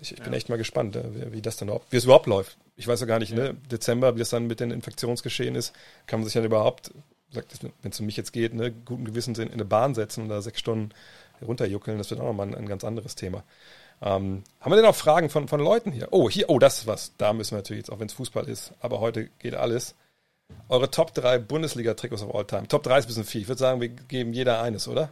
Ich, 0.01 0.13
ich 0.13 0.23
bin 0.23 0.33
echt 0.33 0.49
mal 0.49 0.59
gespannt, 0.59 0.97
äh, 0.97 1.03
wie, 1.15 1.33
wie 1.33 1.43
das 1.43 1.57
dann 1.57 1.69
überhaupt, 1.69 1.91
wie 1.91 1.97
es 1.97 2.05
überhaupt 2.05 2.27
läuft. 2.27 2.57
Ich 2.77 2.87
weiß 2.87 3.01
ja 3.01 3.07
gar 3.07 3.19
nicht, 3.19 3.31
ja. 3.31 3.53
ne, 3.53 3.55
Dezember, 3.71 4.15
wie 4.15 4.19
das 4.19 4.31
dann 4.31 4.47
mit 4.47 4.61
den 4.61 4.71
Infektionsgeschehen 4.71 5.55
ist, 5.55 5.75
kann 6.07 6.21
man 6.21 6.25
sich 6.27 6.35
ja 6.35 6.45
überhaupt, 6.45 6.93
wenn 7.33 7.91
es 7.91 8.01
um 8.01 8.07
mich 8.07 8.17
jetzt 8.17 8.33
geht, 8.33 8.55
ne, 8.55 8.73
guten 8.73 9.05
Gewissens 9.05 9.39
in, 9.39 9.49
in 9.49 9.55
eine 9.55 9.65
Bahn 9.65 9.95
setzen 9.95 10.23
und 10.23 10.29
da 10.29 10.41
sechs 10.43 10.61
Stunden 10.61 10.91
runterjuckeln, 11.43 11.99
das 11.99 12.11
wird 12.11 12.21
auch 12.21 12.27
nochmal 12.27 12.49
ein, 12.49 12.55
ein 12.55 12.67
ganz 12.67 12.85
anderes 12.85 13.15
Thema. 13.15 13.45
Ähm, 14.03 14.43
haben 14.61 14.73
wir 14.73 14.77
denn 14.77 14.85
auch 14.85 14.95
Fragen 14.95 15.31
von, 15.31 15.49
von 15.49 15.61
Leuten 15.61 15.91
hier? 15.91 16.09
Oh, 16.11 16.29
hier, 16.29 16.51
oh, 16.51 16.59
das 16.59 16.81
ist 16.81 16.87
was. 16.87 17.13
Da 17.17 17.33
müssen 17.33 17.53
wir 17.53 17.59
natürlich 17.59 17.81
jetzt, 17.81 17.91
auch 17.91 17.99
wenn 17.99 18.09
es 18.09 18.13
Fußball 18.15 18.49
ist, 18.49 18.73
aber 18.81 19.01
heute 19.01 19.29
geht 19.39 19.55
alles. 19.55 19.95
Eure 20.69 20.91
Top 20.91 21.15
3 21.15 21.39
Bundesliga-Trikots 21.39 22.23
of 22.23 22.35
all 22.35 22.45
time. 22.45 22.69
Top 22.69 22.83
3 22.83 22.99
ist 22.99 23.05
ein 23.05 23.09
bisschen 23.09 23.25
viel. 23.25 23.41
Ich 23.43 23.49
würde 23.49 23.59
sagen, 23.59 23.81
wir 23.81 23.89
geben 23.89 24.33
jeder 24.33 24.61
eines, 24.61 24.87
oder? 24.87 25.11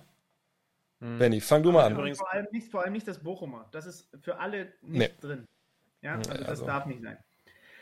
Hm. 1.05 1.18
Benny, 1.18 1.40
fang 1.43 1.62
du 1.62 1.70
mal 1.70 1.85
an. 1.85 1.93
Übrigens, 1.93 2.16
vor 2.16 2.32
allem, 2.32 2.47
nicht, 2.51 2.70
vor 2.70 2.82
allem 2.82 2.94
nicht 2.94 3.06
das 3.06 3.18
Bochumer. 3.18 3.68
Das 3.72 3.85
ist 3.85 4.09
für 4.22 4.39
alle 4.39 4.72
nicht 4.81 4.82
nee. 4.82 5.10
drin. 5.20 5.47
Ja, 6.01 6.16
also, 6.16 6.31
also 6.31 6.44
das 6.44 6.64
darf 6.64 6.86
nicht 6.86 7.02
sein. 7.02 7.18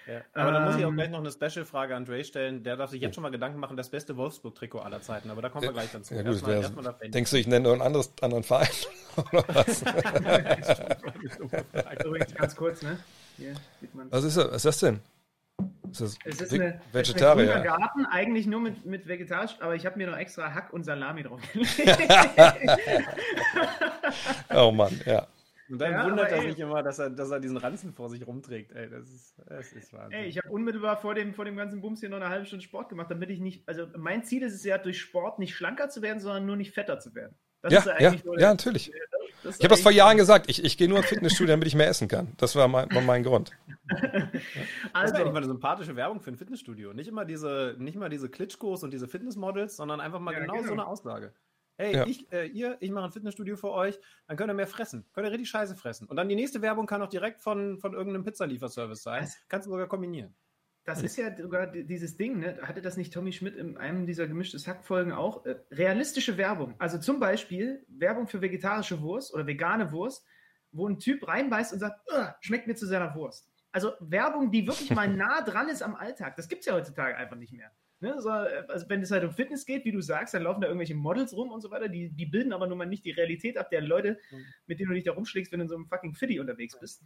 Ja. 0.08 0.22
Aber 0.32 0.48
ähm, 0.48 0.54
dann 0.54 0.64
muss 0.64 0.76
ich 0.76 0.84
auch 0.84 0.88
ähm, 0.88 0.96
gleich 0.96 1.10
noch 1.10 1.20
eine 1.20 1.30
Special-Frage 1.30 1.94
an 1.94 2.04
Dre 2.04 2.24
stellen. 2.24 2.64
Der 2.64 2.76
darf 2.76 2.90
sich 2.90 3.00
jetzt 3.00 3.14
schon 3.14 3.22
mal 3.22 3.30
Gedanken 3.30 3.60
machen, 3.60 3.76
das 3.76 3.90
beste 3.90 4.16
Wolfsburg-Trikot 4.16 4.80
aller 4.80 5.02
Zeiten. 5.02 5.30
Aber 5.30 5.40
da 5.40 5.50
kommen 5.50 5.62
wir 5.62 5.72
gleich 5.72 5.92
dazu. 5.92 6.14
Ja, 6.14 6.22
gut, 6.22 6.32
erstmal, 6.32 6.56
erstmal 6.56 7.10
denkst 7.10 7.30
du, 7.30 7.36
ich 7.36 7.46
nenne 7.46 7.62
nur 7.62 7.74
einen 7.74 7.82
anderes, 7.82 8.12
anderen 8.20 8.42
Verein? 8.42 8.66
Oder 9.16 9.44
was? 9.46 9.82
Übrigens 12.04 12.34
ganz 12.34 12.56
kurz, 12.56 12.82
ne? 12.82 12.98
was, 14.10 14.24
ist 14.24 14.36
das, 14.36 14.48
was 14.48 14.56
ist 14.56 14.64
das 14.64 14.78
denn? 14.80 15.00
Ist 15.93 16.01
das 16.01 16.19
es 16.24 16.40
ist 16.40 16.52
eine, 16.55 16.81
Vegetarier. 16.93 17.55
Ein 17.56 17.62
Garten, 17.62 18.06
eigentlich 18.06 18.47
nur 18.47 18.60
mit, 18.60 18.85
mit 18.85 19.06
vegetarisch, 19.06 19.52
aber 19.60 19.77
ich 19.77 19.86
habe 19.86 19.97
mir 19.98 20.10
noch 20.10 20.16
extra 20.19 20.52
Hack 20.52 20.73
und 20.73 20.85
Salami 20.85 21.23
drauf 21.23 21.40
oh 24.55 24.70
Mann, 24.73 25.01
ja. 25.06 25.27
Und 25.69 25.78
dann 25.78 25.93
Ja, 25.93 26.05
wundert 26.05 26.31
er 26.32 26.43
sich 26.43 26.59
immer, 26.59 26.82
dass 26.82 26.98
er, 26.98 27.09
dass 27.10 27.31
er 27.31 27.40
diesen 27.40 27.56
Ranzen 27.56 27.94
vor 27.94 28.10
sich 28.10 28.27
rumträgt. 28.27 28.73
Ey, 28.73 28.90
das 28.90 29.09
ist, 29.09 29.35
das 29.47 29.73
ist 29.73 29.93
Wahnsinn. 29.93 30.19
Ey, 30.20 30.27
ich 30.27 30.36
habe 30.39 30.51
unmittelbar 30.51 30.98
vor 30.98 31.14
dem, 31.14 31.32
vor 31.32 31.44
dem 31.47 31.56
ganzen 31.56 31.81
Bums 31.81 32.01
hier 32.01 32.10
noch 32.10 32.16
eine 32.19 32.28
halbe 32.28 32.44
Stunde 32.44 32.62
Sport 32.64 32.90
gemacht, 32.90 33.10
damit 33.10 33.31
ich 33.31 33.40
nicht, 33.40 33.66
also 33.66 33.86
mein 33.97 34.23
Ziel 34.24 34.43
ist 34.43 34.52
es 34.55 34.64
ja, 34.64 34.77
durch 34.77 35.01
Sport 35.01 35.39
nicht 35.39 35.55
schlanker 35.55 35.89
zu 35.89 36.02
werden, 36.02 36.20
sondern 36.20 36.44
nur 36.44 36.56
nicht 36.56 36.73
fetter 36.73 36.98
zu 36.98 37.14
werden. 37.14 37.35
Das 37.62 37.73
Ja, 37.73 37.78
ist 37.78 37.86
ja, 37.86 37.93
eigentlich 37.94 38.23
so 38.23 38.32
der- 38.35 38.43
ja, 38.43 38.48
natürlich. 38.51 38.93
das 39.44 39.55
ist 39.55 39.60
Ich 39.60 39.64
habe 39.64 39.74
das 39.74 39.81
vor 39.81 39.93
Jahren 39.93 40.16
gesagt. 40.19 40.51
Ich, 40.51 40.62
ich 40.62 40.77
gehe 40.77 40.89
nur 40.89 40.98
ins 40.98 41.06
Fitnessstudio, 41.06 41.52
damit 41.55 41.69
ich 41.69 41.74
mehr 41.74 41.89
essen 41.89 42.09
kann. 42.09 42.32
Das 42.36 42.55
war 42.56 42.69
mein, 42.69 42.93
war 42.93 43.02
mein 43.02 43.23
Grund. 43.23 43.52
Das 44.32 44.32
ist 44.32 44.44
eigentlich 44.94 44.94
Also, 44.94 45.24
mal 45.32 45.36
eine 45.36 45.46
sympathische 45.46 45.96
Werbung 45.96 46.20
für 46.20 46.30
ein 46.30 46.36
Fitnessstudio. 46.36 46.92
Nicht 46.92 47.09
immer 47.09 47.24
diese, 47.24 47.74
nicht 47.78 47.96
mal 47.96 48.09
diese 48.09 48.28
Klitschkos 48.28 48.82
und 48.84 48.92
diese 48.92 49.09
Fitnessmodels, 49.09 49.76
sondern 49.76 50.00
einfach 50.00 50.20
mal 50.20 50.32
Ja, 50.32 50.40
genau, 50.40 50.54
genau. 50.54 50.66
so 50.66 50.72
eine 50.72 50.86
Aussage. 50.86 51.34
Hey, 51.78 51.94
Ja. 51.96 52.06
ich, 52.06 52.30
äh, 52.32 52.46
ihr, 52.46 52.76
ich 52.80 52.90
mache 52.90 53.06
ein 53.06 53.12
Fitnessstudio 53.12 53.56
für 53.56 53.70
euch, 53.72 53.98
dann 54.28 54.36
könnt 54.36 54.50
ihr 54.50 54.54
mehr 54.54 54.66
fressen. 54.66 55.06
Könnt 55.12 55.26
ihr 55.26 55.32
richtig 55.32 55.48
Scheiße 55.48 55.74
fressen. 55.74 56.06
Und 56.06 56.16
dann 56.16 56.28
die 56.28 56.34
nächste 56.36 56.62
Werbung 56.62 56.86
kann 56.86 57.02
auch 57.02 57.09
direkt 57.09 57.40
von, 57.40 57.78
von 57.78 57.94
irgendeinem 57.94 58.24
Pizzalieferservice 58.24 59.02
sein. 59.02 59.22
Das- 59.22 59.38
Kannst 59.48 59.66
du 59.66 59.70
sogar 59.70 59.88
kombinieren. 59.88 60.34
das 60.84 61.02
ist 61.02 61.16
ja 61.16 61.34
sogar 61.36 61.66
di- 61.68 61.84
dieses 61.86 62.16
Ding, 62.16 62.40
ne? 62.40 62.59
Hatte 62.62 62.82
das 62.82 62.96
nicht 62.96 63.12
Tommy 63.12 63.32
Schmidt 63.32 63.56
in 63.56 63.76
einem 63.78 64.06
dieser 64.06 64.26
gemischtes 64.28 64.66
Hack-Folgen 64.68 65.12
auch? 65.12 65.44
Äh, 65.46 65.56
realistische 65.70 66.36
Werbung. 66.36 66.74
Also 66.78 66.98
zum 66.98 67.18
Beispiel 67.20 67.84
Werbung 67.88 68.26
für 68.26 68.40
vegetarische 68.42 69.00
Wurst 69.00 69.32
oder 69.32 69.46
vegane 69.46 69.92
Wurst, 69.92 70.26
wo 70.72 70.88
ein 70.88 70.98
Typ 70.98 71.26
reinbeißt 71.26 71.72
und 71.72 71.78
sagt, 71.80 72.00
"Ugh, 72.12 72.34
schmeckt 72.40 72.66
mir 72.66 72.74
zu 72.74 72.86
sehr 72.86 73.00
nach 73.00 73.14
Wurst. 73.14 73.48
Also 73.72 73.92
Werbung, 74.00 74.50
die 74.50 74.66
wirklich 74.66 74.90
mal 74.90 75.08
nah 75.16 75.40
dran 75.42 75.68
ist 75.68 75.82
am 75.82 75.94
Alltag. 75.94 76.36
Das 76.36 76.48
gibt 76.48 76.60
es 76.60 76.66
ja 76.66 76.74
heutzutage 76.74 77.16
einfach 77.16 77.36
nicht 77.36 77.52
mehr. 77.52 77.70
Ne? 78.00 78.20
So, 78.20 78.28
äh, 78.28 78.64
also 78.68 78.88
wenn 78.88 79.00
es 79.00 79.10
halt 79.10 79.24
um 79.24 79.30
Fitness 79.30 79.64
geht, 79.64 79.84
wie 79.84 79.92
du 79.92 80.00
sagst, 80.00 80.34
dann 80.34 80.42
laufen 80.42 80.60
da 80.60 80.66
irgendwelche 80.66 80.94
Models 80.94 81.34
rum 81.34 81.50
und 81.50 81.60
so 81.60 81.70
weiter, 81.70 81.88
die, 81.88 82.10
die 82.10 82.26
bilden 82.26 82.52
aber 82.52 82.66
nun 82.66 82.78
mal 82.78 82.86
nicht 82.86 83.04
die 83.04 83.12
Realität 83.12 83.56
ab 83.56 83.70
der 83.70 83.80
Leute, 83.80 84.18
mit 84.66 84.80
denen 84.80 84.88
du 84.90 84.94
dich 84.94 85.04
da 85.04 85.12
rumschlägst, 85.12 85.52
wenn 85.52 85.60
du 85.60 85.64
in 85.64 85.68
so 85.68 85.76
einem 85.76 85.86
fucking 85.86 86.14
Fitty 86.14 86.40
unterwegs 86.40 86.78
bist. 86.78 87.02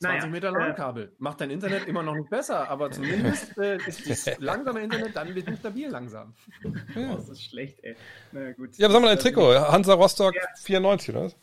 20 0.00 0.30
Meter 0.30 0.48
äh, 0.48 0.52
LAN-Kabel. 0.52 1.12
Macht 1.18 1.42
dein 1.42 1.50
Internet 1.50 1.86
immer 1.86 2.02
noch 2.02 2.14
nicht 2.14 2.30
besser, 2.30 2.68
aber 2.70 2.90
zumindest 2.90 3.56
äh, 3.58 3.76
ist 3.86 4.08
das 4.08 4.38
langsame 4.38 4.80
Internet 4.80 5.14
dann 5.14 5.34
bisschen 5.34 5.58
stabil 5.58 5.88
langsam. 5.88 6.34
oh, 6.64 7.16
das 7.16 7.28
ist 7.28 7.44
schlecht, 7.44 7.84
ey. 7.84 7.96
Na 8.32 8.40
ja, 8.40 8.52
gut. 8.52 8.76
Ja, 8.78 8.88
was 8.88 8.94
haben 8.94 9.02
wir 9.02 9.10
denn 9.10 9.18
ein 9.18 9.22
Trikot? 9.22 9.54
Hansa 9.54 9.92
Rostock 9.92 10.34
Ja. 10.34 10.42
94, 10.56 11.14
oder? 11.14 11.24
was? 11.24 11.36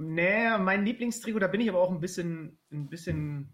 Nee, 0.00 0.56
mein 0.58 0.84
Lieblingstrikot, 0.84 1.40
da 1.40 1.48
bin 1.48 1.60
ich 1.60 1.68
aber 1.68 1.80
auch 1.80 1.90
ein 1.90 2.00
bisschen, 2.00 2.56
ein 2.72 2.86
bisschen 2.86 3.48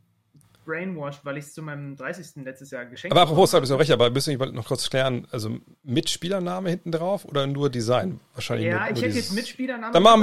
brainwashed, 0.67 1.25
weil 1.25 1.37
ich 1.39 1.45
es 1.47 1.55
zu 1.55 1.63
meinem 1.63 1.97
30. 1.97 2.43
letztes 2.45 2.71
Jahr 2.71 2.85
geschenkt 2.87 3.13
Aber 3.13 3.23
apropos, 3.23 3.51
da 3.51 3.61
bist 3.61 3.71
du 3.73 3.77
recht, 3.77 3.91
aber 3.91 4.11
müssen 4.11 4.39
wir 4.39 4.53
noch 4.53 4.67
kurz 4.67 4.89
klären, 4.89 5.27
also 5.31 5.59
mit 5.83 6.09
Spielername 6.11 6.71
hinten 6.71 6.91
drauf 6.93 7.25
oder 7.25 7.47
nur 7.47 7.71
Design? 7.71 8.21
Wahrscheinlich 8.35 8.67
Ja, 8.69 8.79
nur, 8.81 8.85
ich 8.87 8.91
nur 8.95 8.97
hätte 9.03 9.07
dieses- 9.13 9.29
jetzt 9.29 9.35
Mitspielernamen. 9.37 9.93
Dann 9.93 10.03
machen 10.03 10.21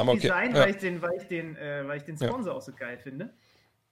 aber 0.00 0.10
auch 0.10 0.14
okay. 0.14 0.22
Design, 0.22 0.54
Ja. 0.54 0.62
weil, 0.62 0.70
ich 0.70 0.76
den, 0.78 1.02
weil, 1.02 1.16
ich 1.20 1.28
den, 1.28 1.56
äh, 1.56 1.86
weil 1.86 1.96
ich 1.98 2.04
den 2.04 2.16
Ja. 2.16 2.28
Sponsor 2.28 2.54
auch 2.54 2.62
so 2.62 2.72
geil 2.72 2.98
finde. 2.98 3.30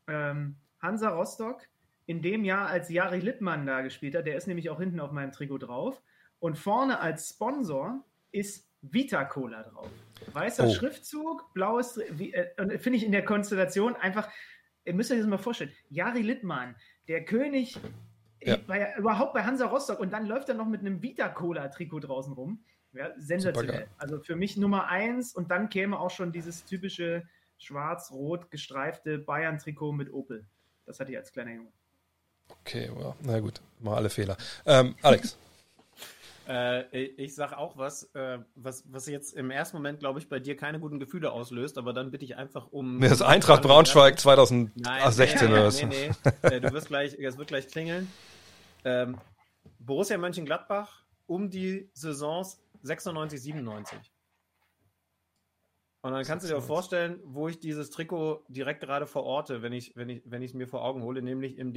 Ähm, 0.08 0.56
Hansa 0.80 1.10
Rostock, 1.10 1.62
in 2.06 2.22
dem 2.22 2.44
Jahr, 2.44 2.68
als 2.68 2.88
Jari 2.90 3.20
Littmann 3.20 3.66
da 3.66 3.82
gespielt 3.82 4.14
hat, 4.16 4.26
der 4.26 4.36
ist 4.36 4.48
nämlich 4.48 4.70
auch 4.70 4.80
hinten 4.80 4.98
auf 4.98 5.12
meinem 5.12 5.30
Trikot 5.32 5.58
drauf. 5.58 6.00
Und 6.40 6.58
vorne 6.58 6.98
als 7.00 7.28
Sponsor 7.30 8.04
ist 8.32 8.66
Vita 8.82 9.24
Cola 9.24 9.62
drauf. 9.62 9.88
Weißer 10.32 10.66
Oh. 10.66 10.70
Schriftzug, 10.72 11.52
blaues, 11.54 11.96
äh, 11.98 12.78
finde 12.78 12.98
ich 12.98 13.04
in 13.04 13.12
der 13.12 13.24
Konstellation 13.24 13.96
einfach, 13.96 14.28
ihr 14.84 14.94
müsst 14.94 15.10
euch 15.10 15.18
das 15.18 15.26
mal 15.26 15.38
vorstellen, 15.38 15.72
Jari 15.88 16.22
Littmann, 16.22 16.76
der 17.08 17.24
König 17.24 17.78
Ja. 18.42 18.56
bei, 18.66 18.94
überhaupt 18.96 19.34
bei 19.34 19.42
Hansa 19.44 19.66
Rostock 19.66 20.00
und 20.00 20.12
dann 20.12 20.26
läuft 20.26 20.48
er 20.48 20.54
noch 20.54 20.66
mit 20.66 20.80
einem 20.80 21.02
Vita 21.02 21.28
Cola 21.28 21.68
Trikot 21.68 22.00
draußen 22.00 22.32
rum. 22.32 22.64
Ja, 22.92 23.10
sensationell. 23.18 23.86
Also 23.98 24.20
für 24.20 24.34
mich 24.34 24.56
Nummer 24.56 24.88
eins 24.88 25.34
und 25.34 25.50
dann 25.50 25.68
käme 25.68 25.98
auch 26.00 26.10
schon 26.10 26.32
dieses 26.32 26.64
typische 26.64 27.22
schwarz-rot 27.58 28.50
gestreifte 28.50 29.18
Bayern-Trikot 29.18 29.92
mit 29.92 30.12
Opel. 30.12 30.44
Das 30.86 30.98
hatte 30.98 31.12
ich 31.12 31.18
als 31.18 31.30
kleiner 31.32 31.52
Junge. 31.52 31.72
Okay, 32.62 32.90
well, 32.96 33.14
na 33.22 33.38
gut, 33.38 33.60
mal 33.78 33.94
alle 33.96 34.10
Fehler. 34.10 34.36
Ähm, 34.66 34.96
Alex, 35.02 35.38
Äh, 36.50 36.98
ich 37.16 37.36
sag 37.36 37.52
auch 37.52 37.76
was, 37.76 38.12
äh, 38.14 38.40
was, 38.56 38.82
was 38.90 39.06
jetzt 39.06 39.34
im 39.36 39.52
ersten 39.52 39.76
Moment, 39.76 40.00
glaube 40.00 40.18
ich, 40.18 40.28
bei 40.28 40.40
dir 40.40 40.56
keine 40.56 40.80
guten 40.80 40.98
Gefühle 40.98 41.30
auslöst, 41.30 41.78
aber 41.78 41.92
dann 41.92 42.10
bitte 42.10 42.24
ich 42.24 42.36
einfach 42.36 42.66
um. 42.72 43.00
das 43.00 43.12
ist 43.12 43.22
Eintracht 43.22 43.62
Braunschweig 43.62 44.18
2016 44.18 44.74
Nein, 44.82 45.52
oder 45.52 45.66
was? 45.66 45.80
nee, 45.80 46.10
nee. 46.42 46.60
Du 46.60 46.72
wirst 46.72 46.88
gleich, 46.88 47.16
es 47.16 47.38
wird 47.38 47.46
gleich 47.46 47.68
klingeln. 47.68 48.10
Ähm, 48.84 49.18
Borussia 49.78 50.18
Mönchengladbach 50.18 51.04
um 51.26 51.50
die 51.50 51.88
Saisons 51.92 52.60
96, 52.82 53.40
97. 53.40 53.98
Und 56.02 56.12
dann 56.12 56.24
kannst 56.24 56.44
du 56.44 56.48
dir 56.48 56.56
auch 56.56 56.62
96. 56.62 56.66
vorstellen, 56.66 57.20
wo 57.26 57.46
ich 57.46 57.60
dieses 57.60 57.90
Trikot 57.90 58.42
direkt 58.48 58.80
gerade 58.80 59.06
verorte, 59.06 59.62
wenn 59.62 59.72
ich 59.72 59.94
wenn 59.94 60.08
ich 60.08 60.22
wenn 60.24 60.42
ich 60.42 60.50
es 60.50 60.54
mir 60.54 60.66
vor 60.66 60.82
Augen 60.82 61.02
hole, 61.04 61.22
nämlich 61.22 61.58
im 61.58 61.72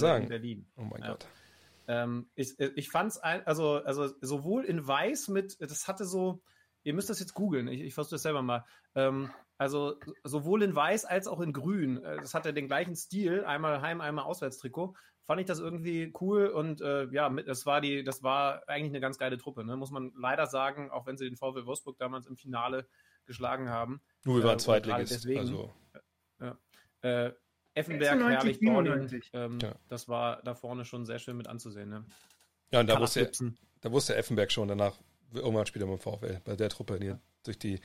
sagen. 0.00 0.24
in 0.24 0.28
Berlin. 0.28 0.66
Oh 0.76 0.82
mein 0.82 1.02
Ja. 1.02 1.10
Gott. 1.10 1.28
Ähm, 1.92 2.30
ich 2.36 2.56
ich 2.60 2.88
fand 2.88 3.10
es 3.10 3.18
also, 3.18 3.76
also 3.82 4.08
sowohl 4.20 4.64
in 4.64 4.86
weiß 4.86 5.26
mit, 5.28 5.60
das 5.60 5.88
hatte 5.88 6.04
so, 6.04 6.40
ihr 6.84 6.94
müsst 6.94 7.10
das 7.10 7.18
jetzt 7.18 7.34
googeln, 7.34 7.66
ich, 7.66 7.80
ich 7.80 7.94
versuche 7.94 8.14
das 8.14 8.22
selber 8.22 8.42
mal. 8.42 8.64
Ähm, 8.94 9.30
also 9.58 9.96
sowohl 10.22 10.62
in 10.62 10.74
weiß 10.74 11.04
als 11.04 11.26
auch 11.26 11.40
in 11.40 11.52
grün. 11.52 12.02
Äh, 12.04 12.16
Das 12.18 12.32
hatte 12.34 12.54
den 12.54 12.68
gleichen 12.68 12.94
Stil, 12.94 13.44
einmal 13.44 13.82
Heim, 13.82 14.00
einmal 14.00 14.24
Auswärtstrikot. 14.24 14.94
Fand 15.26 15.40
ich 15.40 15.46
das 15.46 15.58
irgendwie 15.58 16.12
cool 16.20 16.46
und 16.46 16.80
äh, 16.80 17.06
ja, 17.12 17.28
mit, 17.28 17.48
das 17.48 17.66
war 17.66 17.80
die, 17.80 18.04
das 18.04 18.22
war 18.22 18.62
eigentlich 18.68 18.92
eine 18.92 19.00
ganz 19.00 19.18
geile 19.18 19.36
Truppe, 19.38 19.64
ne? 19.64 19.76
muss 19.76 19.90
man 19.90 20.12
leider 20.16 20.46
sagen, 20.46 20.90
auch 20.90 21.06
wenn 21.06 21.16
sie 21.16 21.28
den 21.28 21.36
VfL 21.36 21.66
Wolfsburg 21.66 21.98
damals 21.98 22.26
im 22.26 22.36
Finale 22.36 22.86
geschlagen 23.26 23.68
haben. 23.68 24.00
Nur 24.24 24.36
wir 24.36 24.44
Äh, 24.44 24.48
waren 24.48 24.58
Zweitligist. 24.60 25.12
deswegen- 25.12 25.40
Also, 25.40 25.72
Äh, 27.02 27.32
Effenberg, 27.74 28.10
96, 28.18 28.38
Herrlich, 28.38 28.60
Dorling, 28.60 29.08
97. 29.08 29.30
ähm, 29.34 29.58
Ja. 29.60 29.74
das 29.88 30.08
war 30.08 30.42
da 30.42 30.54
vorne 30.54 30.84
schon 30.84 31.06
sehr 31.06 31.18
schön 31.18 31.36
mit 31.36 31.46
anzusehen. 31.48 31.88
Ne? 31.88 32.04
ja, 32.72 32.80
und 32.80 32.86
da 32.88 33.00
wusste, 33.00 33.30
da 33.80 33.92
wusste 33.92 34.16
Effenberg 34.16 34.50
schon 34.52 34.68
danach, 34.68 34.96
irgendwann 35.32 35.66
später 35.66 35.86
beim 35.86 35.98
VfL, 35.98 36.40
bei 36.44 36.56
der 36.56 36.68
Truppe, 36.68 36.98
die 36.98 37.14
durch 37.44 37.58
die, 37.58 37.80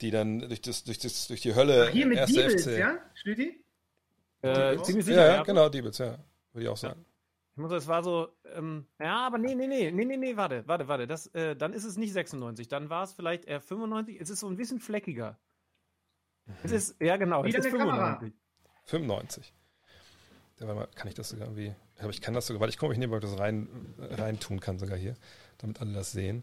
die 0.00 0.10
dann 0.10 0.40
durch 0.40 0.60
das, 0.60 0.84
durch 0.84 0.98
das, 0.98 1.28
durch 1.28 1.40
die 1.40 1.54
Hölle 1.54 1.86
Ach, 1.88 1.92
hier 1.92 2.06
mit 2.06 2.18
erste 2.18 2.34
Diebels, 2.42 2.64
FC. 2.66 2.78
ja? 2.78 2.98
Stüti? 3.14 3.64
Äh, 4.42 4.74
Ja, 4.74 4.82
ziemlich 4.82 5.06
Ja, 5.06 5.12
sicher, 5.12 5.26
ja, 5.26 5.34
ja. 5.36 5.42
genau, 5.44 5.68
Diebels, 5.68 5.98
ja. 5.98 6.18
Würde 6.52 6.64
ich 6.64 6.68
auch 6.68 6.76
sagen. 6.76 7.04
Ich 7.54 7.60
muss, 7.62 7.72
es 7.72 7.88
war 7.88 8.02
so, 8.04 8.28
ähm, 8.54 8.86
ja, 9.00 9.26
aber 9.26 9.38
nee, 9.38 9.54
nee, 9.54 9.66
nee, 9.66 9.90
nee, 9.90 10.04
nee, 10.04 10.16
nee, 10.16 10.36
warte, 10.36 10.62
warte, 10.68 10.86
warte, 10.88 11.06
das, 11.06 11.26
äh, 11.34 11.56
dann 11.56 11.72
ist 11.72 11.84
es 11.84 11.96
nicht 11.96 12.12
96, 12.12 12.68
dann 12.68 12.88
war 12.90 13.02
es 13.04 13.12
vielleicht 13.12 13.46
eher 13.46 13.60
95, 13.60 14.20
es 14.20 14.30
ist 14.30 14.40
so 14.40 14.48
ein 14.48 14.56
bisschen 14.56 14.78
fleckiger. 14.78 15.38
Es 16.62 16.70
ist, 16.72 16.96
ja 17.00 17.16
genau, 17.16 17.44
Wieder 17.44 17.58
es 17.58 17.66
ist 17.66 17.74
eine 17.74 17.84
Kamera. 17.84 18.20
95. 18.88 19.52
95. 19.52 19.52
Ja, 20.60 20.74
mal, 20.74 20.88
kann 20.94 21.08
ich 21.08 21.14
das 21.14 21.28
sogar 21.28 21.46
irgendwie, 21.46 21.74
aber 21.98 22.10
ich 22.10 22.20
kann 22.20 22.34
das 22.34 22.46
sogar, 22.46 22.60
weil 22.60 22.68
ich 22.68 22.78
gucke, 22.78 22.94
ob 22.94 23.00
ich 23.00 23.20
das 23.20 23.38
rein, 23.38 23.68
rein 23.98 24.40
tun 24.40 24.58
kann 24.60 24.78
sogar 24.78 24.98
hier, 24.98 25.14
damit 25.58 25.80
alle 25.80 25.92
das 25.92 26.10
sehen. 26.12 26.42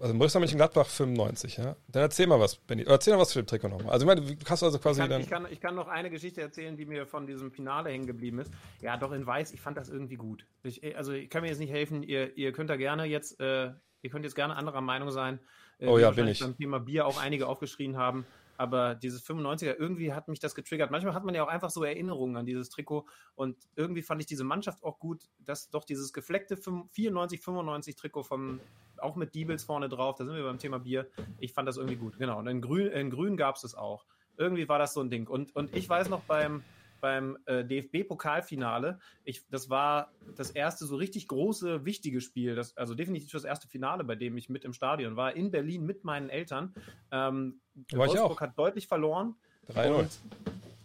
Also 0.00 0.14
Borussia 0.14 0.40
Mönchengladbach 0.40 0.86
95, 0.86 1.58
ja. 1.58 1.76
Dann 1.88 2.02
erzähl 2.02 2.26
mal 2.26 2.40
was, 2.40 2.56
Benny. 2.56 2.84
Erzähl 2.84 3.12
mal 3.12 3.20
was 3.20 3.28
zu 3.28 3.42
dem 3.42 3.46
Trikot 3.46 3.68
nochmal. 3.68 3.92
Also 3.92 4.04
ich 4.04 4.06
meine, 4.06 4.22
du 4.22 4.34
hast 4.48 4.62
also 4.62 4.76
Ich 4.76 4.82
quasi 4.82 5.00
kann, 5.02 5.10
dann. 5.10 5.20
ich, 5.20 5.28
kann, 5.28 5.46
ich 5.50 5.60
kann 5.60 5.74
noch 5.74 5.88
eine 5.88 6.08
Geschichte 6.08 6.40
erzählen, 6.40 6.74
die 6.76 6.86
mir 6.86 7.06
von 7.06 7.26
diesem 7.26 7.50
Finale 7.52 7.90
hängen 7.90 8.06
geblieben 8.06 8.38
ist. 8.38 8.50
Ja, 8.80 8.96
doch 8.96 9.12
in 9.12 9.26
Weiß, 9.26 9.52
ich 9.52 9.60
fand 9.60 9.76
das 9.76 9.90
irgendwie 9.90 10.16
gut. 10.16 10.46
Ich, 10.62 10.96
also 10.96 11.12
ich 11.12 11.28
kann 11.28 11.42
mir 11.42 11.48
jetzt 11.48 11.58
nicht 11.58 11.70
helfen, 11.70 12.02
ihr, 12.02 12.36
ihr 12.36 12.52
könnt 12.52 12.70
da 12.70 12.76
gerne 12.76 13.04
jetzt, 13.04 13.38
äh, 13.40 13.72
ihr 14.00 14.10
könnt 14.10 14.24
jetzt 14.24 14.34
gerne 14.34 14.56
anderer 14.56 14.80
Meinung 14.80 15.10
sein. 15.10 15.38
Äh, 15.78 15.86
Oh 15.86 15.98
ja, 15.98 16.10
bin 16.12 16.28
ich. 16.28 16.40
Beim 16.40 16.56
Thema 16.56 16.80
Bier 16.80 17.06
auch 17.06 17.20
einige 17.20 17.46
aufgeschrien 17.46 17.98
haben. 17.98 18.24
Aber 18.56 18.94
dieses 18.94 19.24
95er, 19.26 19.74
irgendwie 19.78 20.12
hat 20.12 20.28
mich 20.28 20.40
das 20.40 20.54
getriggert. 20.54 20.90
Manchmal 20.90 21.14
hat 21.14 21.24
man 21.24 21.34
ja 21.34 21.44
auch 21.44 21.48
einfach 21.48 21.70
so 21.70 21.84
Erinnerungen 21.84 22.36
an 22.36 22.46
dieses 22.46 22.70
Trikot. 22.70 23.06
Und 23.34 23.56
irgendwie 23.76 24.02
fand 24.02 24.20
ich 24.20 24.26
diese 24.26 24.44
Mannschaft 24.44 24.82
auch 24.84 24.98
gut, 24.98 25.28
dass 25.38 25.70
doch 25.70 25.84
dieses 25.84 26.12
gefleckte 26.12 26.56
94, 26.56 27.40
95 27.40 27.96
Trikot 27.96 28.22
vom, 28.22 28.60
auch 28.98 29.16
mit 29.16 29.34
Diebels 29.34 29.64
vorne 29.64 29.88
drauf, 29.88 30.16
da 30.16 30.24
sind 30.24 30.36
wir 30.36 30.44
beim 30.44 30.58
Thema 30.58 30.78
Bier. 30.78 31.08
Ich 31.38 31.52
fand 31.52 31.68
das 31.68 31.76
irgendwie 31.76 31.96
gut. 31.96 32.18
Genau. 32.18 32.38
Und 32.38 32.46
in 32.46 32.60
Grün, 32.60 32.88
in 32.88 33.10
Grün 33.10 33.36
gab 33.36 33.56
es 33.56 33.62
das 33.62 33.74
auch. 33.74 34.06
Irgendwie 34.36 34.68
war 34.68 34.78
das 34.78 34.94
so 34.94 35.00
ein 35.00 35.10
Ding. 35.10 35.26
Und, 35.28 35.54
und 35.54 35.74
ich 35.76 35.88
weiß 35.88 36.08
noch 36.08 36.22
beim, 36.22 36.62
beim 37.04 37.36
äh, 37.44 37.62
DFB-Pokalfinale, 37.66 38.98
ich, 39.24 39.46
das 39.50 39.68
war 39.68 40.10
das 40.36 40.50
erste 40.50 40.86
so 40.86 40.96
richtig 40.96 41.28
große, 41.28 41.84
wichtige 41.84 42.22
Spiel, 42.22 42.54
das, 42.54 42.74
also 42.78 42.94
definitiv 42.94 43.30
das 43.30 43.44
erste 43.44 43.68
Finale, 43.68 44.04
bei 44.04 44.14
dem 44.14 44.38
ich 44.38 44.48
mit 44.48 44.64
im 44.64 44.72
Stadion 44.72 45.14
war, 45.14 45.36
in 45.36 45.50
Berlin 45.50 45.84
mit 45.84 46.02
meinen 46.04 46.30
Eltern. 46.30 46.72
Ähm, 47.10 47.60
War 47.92 48.06
ich 48.06 48.12
Wolfsburg 48.12 48.38
auch. 48.38 48.40
hat 48.40 48.58
deutlich 48.58 48.86
verloren. 48.86 49.34
3-0. 49.74 50.06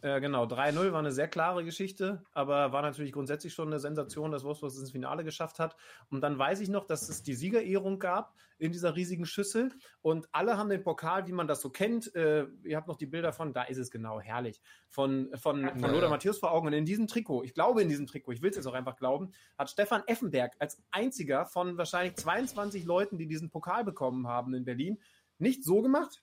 Äh, 0.02 0.22
genau, 0.22 0.46
3-0 0.46 0.92
war 0.92 1.00
eine 1.00 1.12
sehr 1.12 1.28
klare 1.28 1.66
Geschichte, 1.66 2.24
aber 2.32 2.72
war 2.72 2.82
natürlich 2.82 3.12
grundsätzlich 3.12 3.54
schon 3.54 3.68
eine 3.68 3.80
Sensation, 3.80 4.32
dass 4.32 4.44
Wolfsburg 4.44 4.72
es 4.72 4.80
ins 4.80 4.92
Finale 4.92 5.24
geschafft 5.24 5.60
hat. 5.60 5.76
Und 6.10 6.22
dann 6.22 6.38
weiß 6.38 6.62
ich 6.62 6.70
noch, 6.70 6.86
dass 6.86 7.10
es 7.10 7.22
die 7.22 7.34
Siegerehrung 7.36 8.00
gab 8.00 8.34
in 8.60 8.72
dieser 8.72 8.96
riesigen 8.96 9.26
Schüssel 9.26 9.72
und 10.02 10.28
alle 10.32 10.58
haben 10.58 10.70
den 10.70 10.84
Pokal, 10.84 11.28
wie 11.28 11.32
man 11.32 11.48
das 11.48 11.62
so 11.62 11.70
kennt. 11.70 12.14
Äh, 12.16 12.46
ihr 12.64 12.78
habt 12.78 12.88
noch 12.88 12.98
die 12.98 13.06
Bilder 13.06 13.34
von, 13.34 13.54
da 13.54 13.64
ist 13.64 13.78
es 13.78 13.90
genau, 13.90 14.20
herrlich, 14.20 14.62
von, 14.90 15.30
von, 15.36 15.70
von 15.70 15.80
Ja. 15.80 15.88
Lothar 15.92 16.10
Matthäus 16.10 16.40
vor 16.40 16.52
Augen. 16.52 16.68
Und 16.68 16.74
in 16.74 16.86
diesem 16.86 17.08
Trikot, 17.08 17.44
ich 17.44 17.54
glaube 17.54 17.82
in 17.82 17.90
diesem 17.90 18.08
Trikot, 18.08 18.34
ich 18.34 18.42
will 18.42 18.52
es 18.52 18.58
jetzt 18.58 18.68
auch 18.68 18.74
einfach 18.74 18.98
glauben, 18.98 19.32
hat 19.58 19.70
Stefan 19.70 20.04
Effenberg 20.08 20.54
als 20.60 20.82
einziger 20.92 21.46
von 21.46 21.78
wahrscheinlich 21.78 22.16
22 22.16 22.86
Leuten, 22.86 23.18
die 23.18 23.28
diesen 23.28 23.50
Pokal 23.50 23.84
bekommen 23.84 24.28
haben 24.28 24.54
in 24.54 24.66
Berlin, 24.66 25.02
nicht 25.38 25.64
so 25.64 25.82
gemacht, 25.82 26.22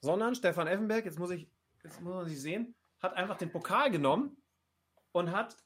sondern 0.00 0.34
Stefan 0.34 0.66
Effenberg, 0.66 1.04
jetzt 1.04 1.18
muss 1.18 1.30
ich, 1.30 1.48
jetzt 1.86 2.00
muss 2.02 2.14
man 2.14 2.26
sich 2.26 2.40
sehen, 2.40 2.74
hat 3.00 3.14
einfach 3.14 3.36
den 3.36 3.50
Pokal 3.50 3.90
genommen 3.90 4.36
und 5.12 5.30
hat 5.30 5.56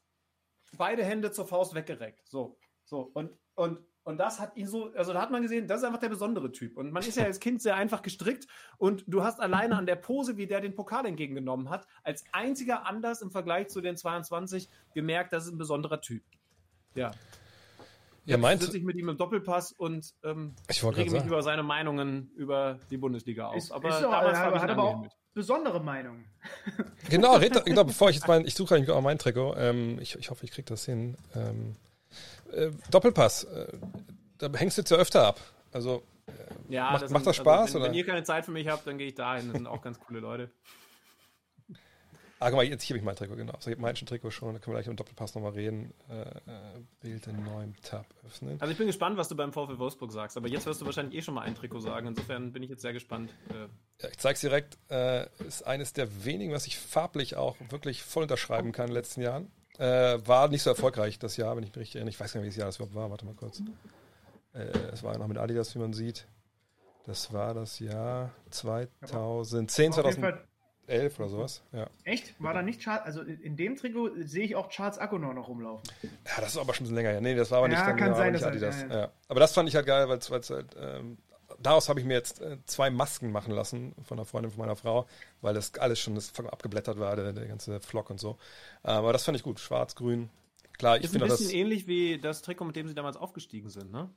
beide 0.77 1.03
Hände 1.03 1.31
zur 1.31 1.47
Faust 1.47 1.73
weggereckt. 1.73 2.27
So, 2.29 2.57
so. 2.85 3.11
Und, 3.13 3.31
und, 3.55 3.79
und 4.03 4.17
das 4.17 4.39
hat 4.39 4.55
ihn 4.55 4.67
so, 4.67 4.91
also 4.93 5.13
da 5.13 5.21
hat 5.21 5.31
man 5.31 5.41
gesehen, 5.41 5.67
das 5.67 5.81
ist 5.81 5.83
einfach 5.83 5.99
der 5.99 6.09
besondere 6.09 6.51
Typ. 6.51 6.77
Und 6.77 6.91
man 6.91 7.03
ist 7.03 7.17
ja 7.17 7.25
als 7.25 7.39
Kind 7.39 7.61
sehr 7.61 7.75
einfach 7.75 8.01
gestrickt 8.01 8.47
und 8.77 9.03
du 9.07 9.23
hast 9.23 9.39
alleine 9.39 9.75
an 9.75 9.85
der 9.85 9.95
Pose, 9.95 10.37
wie 10.37 10.47
der 10.47 10.61
den 10.61 10.75
Pokal 10.75 11.05
entgegengenommen 11.05 11.69
hat, 11.69 11.87
als 12.03 12.23
einziger 12.31 12.85
anders 12.85 13.21
im 13.21 13.31
Vergleich 13.31 13.67
zu 13.69 13.81
den 13.81 13.97
22 13.97 14.69
gemerkt, 14.93 15.33
das 15.33 15.45
ist 15.45 15.51
ein 15.51 15.57
besonderer 15.57 16.01
Typ. 16.01 16.23
Ja. 16.95 17.11
Ihr 18.25 18.37
meint, 18.37 18.61
sitze 18.61 18.77
ich 18.77 18.83
mit 18.83 18.95
ihm 18.97 19.09
im 19.09 19.17
Doppelpass 19.17 19.71
und 19.71 20.13
ähm, 20.23 20.53
Ich 20.69 20.83
rege 20.83 21.01
mich 21.01 21.11
sagen. 21.11 21.27
über 21.27 21.41
seine 21.41 21.63
Meinungen 21.63 22.31
über 22.35 22.79
die 22.91 22.97
Bundesliga 22.97 23.47
auf. 23.47 23.55
Ist, 23.55 23.71
aber 23.71 23.89
ist 23.89 24.01
doch, 24.01 24.11
damals 24.11 24.37
habe 24.37 24.55
ich 24.57 24.61
hat 24.61 24.69
aber 24.69 24.83
auch 24.83 24.87
angehimmelt. 24.89 25.13
besondere 25.33 25.79
Meinungen. 25.81 26.25
genau, 27.09 27.35
red, 27.37 27.55
doch- 27.55 27.65
genau, 27.65 27.83
bevor 27.83 28.09
ich 28.09 28.17
jetzt 28.17 28.27
mein, 28.27 28.45
ich 28.45 28.53
suche 28.53 28.75
eigentlich 28.75 28.91
auch 28.91 29.01
mein 29.01 29.17
Trikot. 29.17 29.55
Ähm, 29.57 29.97
ich, 29.99 30.15
ich 30.15 30.29
hoffe, 30.29 30.45
ich 30.45 30.51
kriege 30.51 30.67
das 30.67 30.85
hin. 30.85 31.17
Ähm, 31.35 31.75
äh, 32.53 32.69
Doppelpass, 32.91 33.45
äh, 33.45 33.67
da 34.37 34.49
hängst 34.53 34.77
du 34.77 34.81
jetzt 34.81 34.91
ja 34.91 34.97
öfter 34.97 35.25
ab. 35.25 35.39
Also, 35.71 36.03
Ja, 36.69 36.91
Macht- 36.91 37.09
macht 37.09 37.25
das 37.25 37.35
sind- 37.35 37.43
Spaß, 37.43 37.73
wenn, 37.73 37.81
oder? 37.81 37.89
wenn 37.89 37.97
ihr 37.97 38.05
keine 38.05 38.23
Zeit 38.23 38.45
für 38.45 38.51
mich 38.51 38.67
habt, 38.67 38.85
dann 38.85 38.97
gehe 38.97 39.07
ich 39.07 39.15
dahin. 39.15 39.47
Das 39.47 39.57
sind 39.57 39.67
auch 39.67 39.81
ganz 39.81 39.99
coole 39.99 40.19
Leute. 40.19 40.51
Ah, 42.41 42.49
guck 42.49 42.57
mal, 42.57 42.63
jetzt 42.65 42.83
hier 42.83 42.95
habe 42.95 42.99
ich 42.99 43.05
mein 43.05 43.15
Trikot, 43.15 43.35
genau. 43.35 43.53
So, 43.59 43.69
ich 43.69 43.75
habe 43.75 43.81
mein 43.81 43.95
Trikot 43.95 44.31
schon, 44.31 44.53
da 44.53 44.59
können 44.59 44.75
wir 44.75 44.81
gleich 44.81 44.87
im 44.87 44.95
Doppelpass 44.95 45.35
nochmal 45.35 45.51
reden. 45.51 45.93
Äh, 46.09 46.21
äh, 46.21 46.33
Bild 46.99 47.27
in 47.27 47.43
neuem 47.43 47.75
Tab 47.81 48.05
öffnen. 48.25 48.59
Also 48.59 48.71
ich 48.71 48.77
bin 48.77 48.87
gespannt, 48.87 49.17
was 49.17 49.29
du 49.29 49.35
beim 49.35 49.53
VfL 49.53 49.77
Wolfsburg 49.77 50.11
sagst. 50.11 50.37
Aber 50.37 50.47
jetzt 50.47 50.65
wirst 50.65 50.81
du 50.81 50.85
wahrscheinlich 50.85 51.17
eh 51.17 51.21
schon 51.21 51.35
mal 51.35 51.41
ein 51.41 51.55
Trikot 51.55 51.79
sagen. 51.79 52.07
Insofern 52.07 52.51
bin 52.51 52.63
ich 52.63 52.69
jetzt 52.69 52.81
sehr 52.81 52.93
gespannt. 52.93 53.31
Äh, 53.49 53.67
Ja, 54.03 54.09
ich 54.09 54.17
zeig's 54.17 54.41
direkt. 54.41 54.77
Äh, 54.89 55.27
ist 55.47 55.63
eines 55.65 55.93
der 55.93 56.25
wenigen, 56.25 56.51
was 56.51 56.67
ich 56.67 56.77
farblich 56.77 57.35
auch 57.35 57.55
wirklich 57.69 58.03
voll 58.03 58.23
unterschreiben 58.23 58.71
kann 58.71 58.85
in 58.87 58.91
den 58.91 58.95
letzten 58.97 59.21
Jahren. 59.21 59.51
Äh, 59.77 60.19
war 60.25 60.47
nicht 60.47 60.63
so 60.63 60.69
erfolgreich 60.71 61.19
das 61.19 61.37
Jahr, 61.37 61.55
wenn 61.55 61.63
ich 61.63 61.69
mich 61.69 61.77
richtig 61.77 61.95
erinnere. 61.95 62.09
Ich 62.11 62.19
weiß 62.19 62.33
gar 62.33 62.39
nicht, 62.41 62.47
welches 62.47 62.57
Jahr 62.57 62.67
das 62.67 62.77
überhaupt 62.77 62.95
war. 62.95 63.09
Warte 63.09 63.25
mal 63.25 63.35
kurz. 63.35 63.61
Äh, 64.53 64.63
es 64.91 65.03
war 65.03 65.17
noch 65.17 65.27
mit 65.27 65.37
Adidas, 65.37 65.73
wie 65.75 65.79
man 65.79 65.93
sieht. 65.93 66.27
Das 67.05 67.33
war 67.33 67.53
das 67.53 67.79
Jahr 67.79 68.31
2010, 68.51 69.93
Auf 69.93 70.17
jeden 70.87 71.11
2011 71.11 71.15
Fall, 71.15 71.25
oder 71.25 71.29
sowas. 71.29 71.63
Ja. 71.71 71.87
echt? 72.03 72.35
War 72.41 72.53
da 72.53 72.61
nicht 72.61 72.81
Charles, 72.81 73.03
also 73.05 73.21
in 73.21 73.55
dem 73.55 73.75
Trikot 73.75 74.11
sehe 74.23 74.43
ich 74.45 74.55
auch 74.55 74.69
Charles 74.69 74.97
Akonor 74.97 75.33
noch 75.33 75.47
rumlaufen. 75.47 75.83
ja, 76.03 76.09
das 76.41 76.49
ist 76.51 76.57
aber 76.57 76.73
schon 76.73 76.83
ein 76.83 76.85
bisschen 76.85 76.95
länger 76.95 77.09
her. 77.11 77.21
Nee, 77.21 77.35
das 77.35 77.51
war 77.51 77.59
aber 77.59 77.67
nicht, 77.67 77.77
Ja, 77.79 77.85
dann, 77.87 77.97
kann 77.97 78.07
genau, 78.09 78.17
sein, 78.17 78.31
nicht 78.33 78.41
dass 78.43 78.49
Adidas. 78.49 78.81
ja, 78.89 78.99
Ja, 79.01 79.11
Aber 79.27 79.39
das 79.39 79.53
fand 79.53 79.69
ich 79.69 79.75
halt 79.75 79.85
geil, 79.85 80.07
weil 80.09 80.17
es 80.17 80.29
halt, 80.29 80.75
ähm, 80.79 81.17
daraus 81.59 81.89
habe 81.89 81.99
ich 81.99 82.05
mir 82.05 82.13
jetzt 82.13 82.41
äh, 82.41 82.57
zwei 82.65 82.89
Masken 82.89 83.31
machen 83.31 83.53
lassen 83.53 83.93
von 84.03 84.17
einer 84.17 84.25
Freundin 84.25 84.51
von 84.51 84.59
meiner 84.59 84.75
Frau, 84.75 85.05
weil 85.41 85.53
das 85.53 85.73
alles 85.75 85.99
schon 85.99 86.15
das 86.15 86.33
abgeblättert 86.39 86.99
war, 86.99 87.15
der, 87.15 87.33
der 87.33 87.47
ganze 87.47 87.79
Flock 87.79 88.09
und 88.09 88.19
so. 88.19 88.37
Äh, 88.83 88.89
aber 88.89 89.13
das 89.13 89.23
fand 89.23 89.37
ich 89.37 89.43
gut. 89.43 89.59
Schwarz, 89.59 89.95
grün. 89.95 90.29
Klar, 90.77 90.97
ich 90.97 91.03
ist 91.03 91.09
ein 91.09 91.19
finde 91.19 91.27
bisschen 91.27 91.45
das. 91.47 91.53
ähnlich 91.53 91.87
wie 91.87 92.17
das 92.19 92.41
Trikot, 92.41 92.65
mit 92.65 92.75
dem 92.75 92.87
sie 92.87 92.95
damals 92.95 93.15
aufgestiegen 93.17 93.69
sind, 93.69 93.91
ne? 93.91 94.09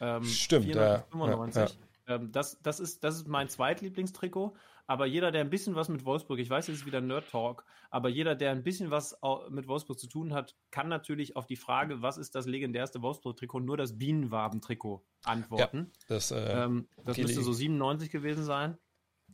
Ähm, 0.00 0.24
Stimmt, 0.24 0.66
ja. 0.66 1.04
495. 1.10 1.78
Ähm, 2.08 2.32
das, 2.32 2.58
das, 2.62 2.80
ist, 2.80 3.04
das 3.04 3.16
ist 3.16 3.28
mein 3.28 3.48
Zweitlieblingstrikot. 3.48 4.54
Aber 4.88 5.04
jeder, 5.06 5.30
der 5.30 5.42
ein 5.42 5.50
bisschen 5.50 5.74
was 5.74 5.90
mit 5.90 6.04
Wolfsburg, 6.06 6.38
ich 6.38 6.48
weiß, 6.48 6.68
es 6.68 6.78
ist 6.78 6.86
wieder 6.86 7.02
Nerd 7.02 7.28
Talk, 7.30 7.64
aber 7.90 8.08
jeder, 8.08 8.34
der 8.34 8.52
ein 8.52 8.64
bisschen 8.64 8.90
was 8.90 9.14
mit 9.50 9.68
Wolfsburg 9.68 9.98
zu 9.98 10.08
tun 10.08 10.32
hat, 10.32 10.56
kann 10.70 10.88
natürlich 10.88 11.36
auf 11.36 11.46
die 11.46 11.56
Frage, 11.56 12.00
was 12.00 12.16
ist 12.16 12.34
das 12.34 12.46
legendärste 12.46 13.02
Wolfsburg-Trikot, 13.02 13.60
nur 13.60 13.76
das 13.76 13.98
Bienenwaben-Trikot 13.98 15.04
antworten. 15.24 15.92
Das, 16.08 16.30
äh, 16.30 16.36
Ähm, 16.64 16.88
das 17.04 17.16
Kili. 17.16 17.26
müsste 17.26 17.42
so 17.42 17.52
97 17.52 18.10
gewesen 18.10 18.44
sein. 18.44 18.78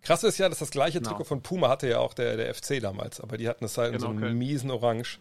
Krass 0.02 0.24
ist 0.24 0.38
ja, 0.38 0.48
dass 0.48 0.58
das 0.58 0.70
gleiche 0.72 0.98
Genau. 0.98 1.10
Trikot 1.10 1.24
von 1.24 1.40
Puma 1.42 1.68
hatte 1.68 1.88
ja 1.88 2.00
auch 2.00 2.14
der, 2.14 2.36
der 2.36 2.52
FC 2.52 2.80
damals, 2.80 3.20
aber 3.20 3.36
die 3.36 3.48
hatten 3.48 3.64
es 3.64 3.78
halt 3.78 3.94
in 3.94 4.00
so 4.00 4.08
Genau, 4.08 4.18
einem 4.18 4.26
Köln. 4.30 4.38
miesen 4.38 4.70
Orange. 4.72 5.20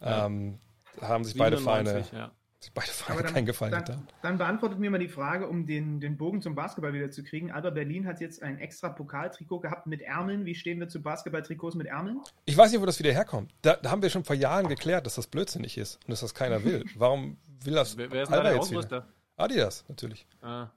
Ähm, 0.00 0.58
da 0.98 1.08
haben 1.08 1.22
sich 1.24 1.36
beide 1.36 1.58
Vereine, 1.58 1.90
97, 1.90 2.12
ja. 2.18 2.32
Beide 2.74 2.90
Vereine 2.90 3.22
dann, 3.22 3.34
keinen 3.34 3.46
Gefallen 3.46 3.72
dann, 3.72 3.84
getan. 3.84 4.08
dann 4.22 4.38
beantwortet 4.38 4.78
mir 4.78 4.90
mal 4.90 4.98
die 4.98 5.08
Frage, 5.08 5.48
um 5.48 5.66
den, 5.66 6.00
den 6.00 6.16
Bogen 6.16 6.42
zum 6.42 6.54
Basketball 6.54 6.92
wieder 6.92 7.10
zu 7.10 7.22
kriegen. 7.22 7.50
Alba 7.50 7.70
Berlin 7.70 8.06
hat 8.06 8.20
jetzt 8.20 8.42
ein 8.42 8.58
extra 8.58 8.88
Pokaltrikot 8.88 9.60
gehabt 9.60 9.86
mit 9.86 10.02
Ärmeln. 10.02 10.44
Wie 10.44 10.54
stehen 10.54 10.80
wir 10.80 10.88
zu 10.88 11.02
Basketballtrikots 11.02 11.76
mit 11.76 11.86
Ärmeln? 11.86 12.20
Ich 12.44 12.56
weiß 12.56 12.72
nicht, 12.72 12.80
wo 12.80 12.86
das 12.86 12.98
wieder 12.98 13.12
herkommt. 13.12 13.52
Da, 13.62 13.76
da 13.76 13.90
haben 13.90 14.02
wir 14.02 14.10
schon 14.10 14.24
vor 14.24 14.36
Jahren 14.36 14.68
geklärt, 14.68 15.06
dass 15.06 15.16
das 15.16 15.26
blödsinnig 15.26 15.78
ist 15.78 15.96
und 16.04 16.10
dass 16.10 16.20
das 16.20 16.34
keiner 16.34 16.64
will. 16.64 16.84
Warum 16.96 17.36
will 17.64 17.74
das 17.74 17.96
Wer, 17.96 18.10
wer 18.10 18.22
ist 18.22 18.28
denn 18.28 18.32
da 18.32 18.38
Alba 18.38 18.48
der 18.50 18.58
jetzt 18.58 18.90
wieder? 18.90 19.08
Adidas, 19.36 19.84
natürlich. 19.88 20.26
Ah. 20.40 20.68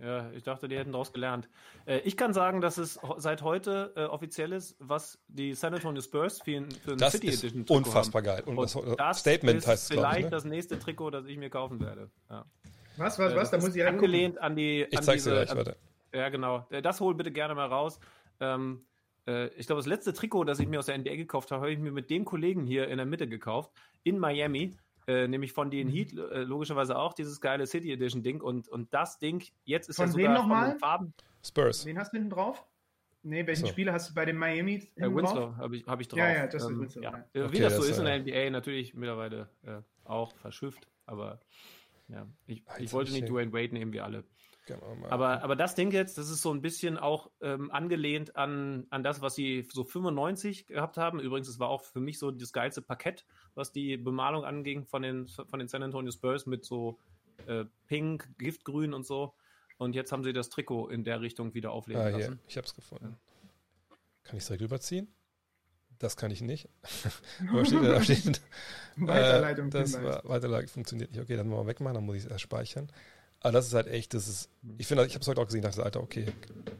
Ja, 0.00 0.30
ich 0.30 0.44
dachte, 0.44 0.68
die 0.68 0.76
hätten 0.78 0.92
daraus 0.92 1.12
gelernt. 1.12 1.48
Äh, 1.84 1.98
ich 2.00 2.16
kann 2.16 2.32
sagen, 2.32 2.60
dass 2.60 2.78
es 2.78 3.02
ho- 3.02 3.16
seit 3.18 3.42
heute 3.42 3.92
äh, 3.96 4.04
offiziell 4.04 4.52
ist, 4.52 4.76
was 4.78 5.18
die 5.26 5.54
San 5.54 5.74
Antonio 5.74 6.00
Spurs 6.00 6.40
für, 6.40 6.52
ein- 6.58 6.70
für 6.70 6.92
ein 6.92 6.98
Das 6.98 7.12
City 7.14 7.26
ist 7.26 7.42
Edition 7.42 7.66
Trikot 7.66 7.78
unfassbar 7.88 8.22
haben. 8.22 8.26
geil. 8.26 8.42
Und, 8.46 8.58
Und 8.58 8.62
das, 8.64 8.96
das 8.96 9.18
Statement 9.18 9.58
ist 9.58 9.66
heißt 9.66 9.82
es, 9.82 9.88
vielleicht 9.88 10.18
ich. 10.18 10.24
Ne? 10.26 10.30
das 10.30 10.44
nächste 10.44 10.78
Trikot, 10.78 11.10
das 11.10 11.26
ich 11.26 11.36
mir 11.36 11.50
kaufen 11.50 11.80
werde. 11.80 12.10
Ja. 12.30 12.44
Was, 12.96 13.18
was, 13.18 13.32
Äh, 13.32 13.36
was? 13.36 13.50
Da 13.50 13.58
muss 13.58 13.74
ich 13.74 13.84
angelehnt 13.84 14.38
an 14.38 14.54
die. 14.54 14.82
Ich 14.88 14.96
an 14.98 15.02
zeig's 15.04 15.24
dir 15.24 15.30
diese- 15.30 15.44
gleich, 15.46 15.56
warte. 15.56 15.76
Ja, 16.14 16.28
genau. 16.28 16.64
Äh, 16.70 16.80
Das 16.80 17.00
hol 17.00 17.14
bitte 17.16 17.32
gerne 17.32 17.56
mal 17.56 17.66
raus. 17.66 17.98
Ähm, 18.38 18.84
äh, 19.26 19.48
ich 19.54 19.66
glaube, 19.66 19.80
das 19.80 19.86
letzte 19.86 20.12
Trikot, 20.12 20.44
das 20.44 20.60
ich 20.60 20.68
mir 20.68 20.78
aus 20.78 20.86
der 20.86 20.94
NBA 20.96 21.16
gekauft 21.16 21.50
habe, 21.50 21.62
habe 21.62 21.72
ich 21.72 21.78
mir 21.80 21.90
mit 21.90 22.08
dem 22.08 22.24
Kollegen 22.24 22.64
hier 22.64 22.86
in 22.86 22.98
der 22.98 23.06
Mitte 23.06 23.26
gekauft, 23.26 23.72
in 24.04 24.18
Miami, 24.20 24.76
äh, 25.08 25.26
nämlich 25.26 25.52
von 25.52 25.68
Mhm. 25.68 25.72
den 25.72 25.88
Heat, 25.88 26.12
äh, 26.12 26.42
logischerweise 26.42 26.96
auch 26.96 27.14
dieses 27.14 27.40
geile 27.40 27.66
City 27.66 27.90
Edition 27.92 28.22
Ding. 28.22 28.40
Und, 28.40 28.68
und 28.68 28.92
das 28.94 29.18
Ding, 29.18 29.42
jetzt 29.64 29.88
ist 29.88 29.96
Von 29.96 30.06
ja 30.06 30.12
sogar 30.12 30.34
nochmal? 30.34 30.64
von 30.66 30.70
den 30.74 30.78
Farben. 30.78 31.14
Spurs. 31.44 31.86
Wen 31.86 31.98
hast 31.98 32.12
du 32.12 32.18
hinten 32.18 32.30
drauf? 32.30 32.64
Nee, 33.22 33.46
welchen 33.46 33.66
So. 33.66 33.72
Spieler 33.72 33.92
hast 33.94 34.10
du 34.10 34.14
bei 34.14 34.24
dem 34.24 34.36
Miami 34.36 34.90
Äh, 34.96 35.02
Winslow 35.12 35.56
habe 35.56 35.76
ich, 35.76 35.86
hab 35.86 36.00
ich 36.00 36.08
drauf. 36.08 36.18
Ja, 36.18 36.30
ja, 36.32 36.46
das 36.46 36.62
ist 36.62 36.70
ähm, 36.70 36.80
Winslow, 36.80 37.02
Ja. 37.02 37.10
ja. 37.12 37.18
Äh, 37.18 37.24
Wie 37.34 37.46
Okay, 37.46 37.58
das 37.60 37.76
so 37.76 37.82
ist 37.82 37.98
in 37.98 38.06
äh, 38.06 38.22
der 38.22 38.44
NBA, 38.44 38.50
natürlich 38.50 38.94
mittlerweile 38.94 39.48
äh, 39.62 39.80
auch 40.04 40.34
verschifft, 40.36 40.86
aber 41.06 41.40
ja, 42.08 42.26
ich, 42.46 42.62
Ah, 42.66 42.76
ich 42.78 42.92
wollte 42.92 43.12
nicht 43.12 43.28
Dwayne 43.28 43.52
Wade 43.52 43.72
nehmen, 43.74 43.92
wie 43.92 44.00
alle. 44.00 44.24
Aber, 45.08 45.42
aber 45.42 45.56
das 45.56 45.74
Ding 45.74 45.90
jetzt, 45.92 46.18
das 46.18 46.28
ist 46.30 46.42
so 46.42 46.52
ein 46.52 46.60
bisschen 46.62 46.98
auch 46.98 47.30
ähm, 47.40 47.70
angelehnt 47.70 48.36
an, 48.36 48.86
an 48.90 49.02
das, 49.02 49.20
was 49.20 49.34
sie 49.34 49.66
so 49.72 49.84
95 49.84 50.66
gehabt 50.66 50.96
haben. 50.96 51.20
Übrigens, 51.20 51.48
es 51.48 51.58
war 51.58 51.68
auch 51.68 51.82
für 51.82 52.00
mich 52.00 52.18
so 52.18 52.30
das 52.30 52.52
geilste 52.52 52.82
Parkett, 52.82 53.24
was 53.54 53.72
die 53.72 53.96
Bemalung 53.96 54.44
anging 54.44 54.84
von 54.86 55.02
den, 55.02 55.28
von 55.28 55.58
den 55.58 55.68
San 55.68 55.82
Antonio 55.82 56.10
Spurs 56.12 56.46
mit 56.46 56.64
so 56.64 56.98
äh, 57.46 57.64
Pink, 57.86 58.28
Giftgrün 58.38 58.94
und 58.94 59.06
so. 59.06 59.34
Und 59.78 59.94
jetzt 59.94 60.10
haben 60.12 60.24
sie 60.24 60.32
das 60.32 60.48
Trikot 60.48 60.88
in 60.88 61.04
der 61.04 61.20
Richtung 61.20 61.54
wieder 61.54 61.70
auflegen 61.70 62.02
Ah, 62.02 62.08
hier, 62.08 62.18
lassen. 62.18 62.40
ich 62.48 62.56
habe 62.56 62.66
es 62.66 62.74
gefunden. 62.74 63.16
Kann 64.24 64.36
ich 64.36 64.42
es 64.42 64.46
direkt 64.46 64.62
überziehen? 64.62 65.08
Das 66.00 66.16
kann 66.16 66.30
ich 66.30 66.40
nicht. 66.42 66.68
Wo 67.50 67.64
steht, 67.64 67.82
da 67.82 68.00
steht, 68.02 68.40
Weiterleitung. 68.96 69.66
Äh, 69.68 69.70
das 69.70 70.00
war, 70.02 70.22
Weiterleitung 70.24 70.68
funktioniert 70.68 71.10
nicht. 71.10 71.20
Okay, 71.20 71.36
dann 71.36 71.50
wollen 71.50 71.66
wir 71.66 71.70
wegmachen, 71.70 71.94
dann 71.94 72.04
muss 72.06 72.16
ich 72.16 72.24
es 72.24 72.30
erst 72.30 72.42
speichern. 72.42 72.90
Aber 73.40 73.52
das 73.52 73.66
ist 73.68 73.74
halt 73.74 73.86
echt, 73.86 74.14
das 74.14 74.26
ist, 74.26 74.50
ich 74.78 74.86
finde, 74.86 75.06
ich 75.06 75.14
habe 75.14 75.22
es 75.22 75.28
heute 75.28 75.40
auch 75.40 75.46
gesehen, 75.46 75.62
dachte, 75.62 75.82
Alter, 75.82 76.02
okay, 76.02 76.26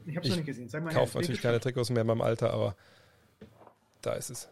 ich 0.05 0.15
habe 0.15 0.25
es 0.25 0.29
noch 0.31 0.37
nicht 0.37 0.45
gesehen. 0.45 0.67
Sag 0.67 0.83
mal, 0.83 0.93
kaufe 0.93 1.17
natürlich 1.17 1.41
keine 1.41 1.59
Trikots 1.59 1.89
mehr 1.89 2.01
in 2.01 2.07
meinem 2.07 2.21
Alter, 2.21 2.51
aber 2.53 2.75
da 4.01 4.13
ist 4.13 4.29
es. 4.29 4.49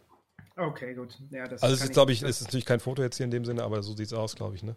Okay, 0.56 0.94
gut. 0.94 1.16
Ja, 1.30 1.46
das 1.46 1.62
Also 1.62 1.74
es 1.74 1.82
ist, 1.82 1.92
glaube 1.92 2.12
ich, 2.12 2.20
das- 2.20 2.30
ist 2.40 2.44
natürlich 2.44 2.64
kein 2.66 2.80
Foto 2.80 3.02
jetzt 3.02 3.16
hier 3.18 3.24
in 3.24 3.30
dem 3.30 3.44
Sinne, 3.44 3.62
aber 3.62 3.82
so 3.82 3.94
sieht 3.94 4.06
es 4.06 4.12
aus, 4.12 4.34
glaube 4.34 4.56
ich, 4.56 4.62
ne? 4.62 4.74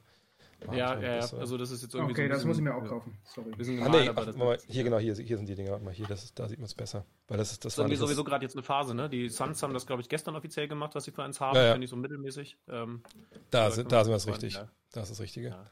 Warte, 0.64 0.78
Ja, 0.78 0.94
das, 0.94 1.03
ja, 1.03 1.10
ja. 1.10 1.38
äh, 1.38 1.40
Also 1.41 1.58
das 1.58 1.72
ist 1.72 1.82
jetzt 1.82 1.95
irgendwie 1.95 2.12
Okay, 2.14 2.22
so 2.22 2.26
ein 2.26 2.30
das 2.30 2.45
muss 2.45 2.58
ich 2.60 2.64
bisschen- 2.64 2.78
mir 2.80 2.86
auch 2.86 2.88
kaufen. 2.88 3.18
Sorry. 3.24 3.49
Bisschen 3.56 3.80
Ah, 3.82 3.86
gemalt, 3.86 4.03
nee, 4.03 4.10
aber 4.10 4.22
ach, 4.22 4.26
das 4.56 4.64
hier 4.68 4.84
genau, 4.84 4.99
hier, 4.99 5.16
hier 5.16 5.38
sind 5.38 5.48
die 5.49 5.56
Dinger. 5.56 5.72
Warte 5.72 5.86
mal, 5.86 5.94
hier, 5.94 6.06
das 6.06 6.32
da 6.36 6.48
sieht 6.48 6.60
man 6.60 6.66
es 6.68 6.76
besser. 6.76 7.03
Weil 7.30 7.38
das 7.40 7.52
ist, 7.53 7.66
das 7.66 7.76
Das 7.76 7.86
ist 7.86 7.91
das- 7.94 7.99
sowieso 7.99 8.24
gerade 8.24 8.44
jetzt 8.45 8.56
eine 8.56 8.62
Phase, 8.62 8.94
ne? 8.94 9.10
Die 9.10 9.28
Suns 9.30 9.64
haben 9.64 9.74
das, 9.74 9.88
glaube 9.88 10.03
ich, 10.03 10.10
gestern 10.10 10.36
offiziell 10.36 10.68
gemacht, 10.68 10.94
was 10.94 11.06
sie 11.06 11.12
für 11.12 11.24
eins 11.24 11.40
haben. 11.41 11.56
Ja, 11.56 11.64
ja. 11.64 11.72
Finde 11.72 11.86
ich 11.86 11.90
so 11.90 11.95
mittelmäßig. 11.95 12.58
Ähm, 12.68 13.02
Da, 13.49 13.72
sind, 13.72 13.91
da 13.91 14.03
sind 14.03 14.12
wir 14.12 14.18
es 14.18 14.28
richtig. 14.28 14.53
ja. 14.53 14.68
Das 14.91 15.06
ist 15.06 15.12
das 15.18 15.20
Richtige. 15.22 15.48
Ja. 15.48 15.66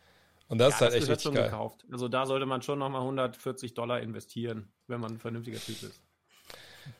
Und 0.49 0.57
das 0.57 0.71
ja, 0.71 0.75
ist 0.75 0.81
halt 0.81 0.93
das 0.93 1.01
echt 1.01 1.09
richtig 1.09 1.33
geil. 1.33 1.43
gekauft. 1.45 1.85
Also 1.91 2.07
da 2.07 2.25
sollte 2.25 2.45
man 2.45 2.61
schon 2.61 2.79
nochmal 2.79 3.01
140 3.01 3.73
Dollar 3.73 4.01
investieren, 4.01 4.71
wenn 4.87 4.99
man 4.99 5.13
ein 5.13 5.19
vernünftiger 5.19 5.59
Typ 5.59 5.83
ist. 5.83 6.01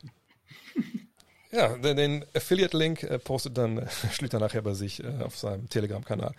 Ja, 1.51 1.75
den, 1.77 1.97
den 1.97 2.25
Affiliate-Link 2.35 3.03
äh, 3.03 3.17
postet 3.17 3.57
dann 3.57 3.79
äh, 3.79 3.87
Schlüter 4.11 4.39
nachher 4.39 4.61
bei 4.61 4.73
sich 4.73 5.03
äh, 5.03 5.23
auf 5.23 5.35
seinem 5.35 5.67
Telegram-Kanal. 5.67 6.33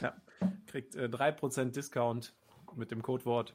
Ja. 0.00 0.14
Kriegt 0.66 0.94
äh, 0.94 1.08
3% 1.08 1.72
Discount 1.72 2.34
mit 2.74 2.90
dem 2.90 3.02
Codewort 3.02 3.54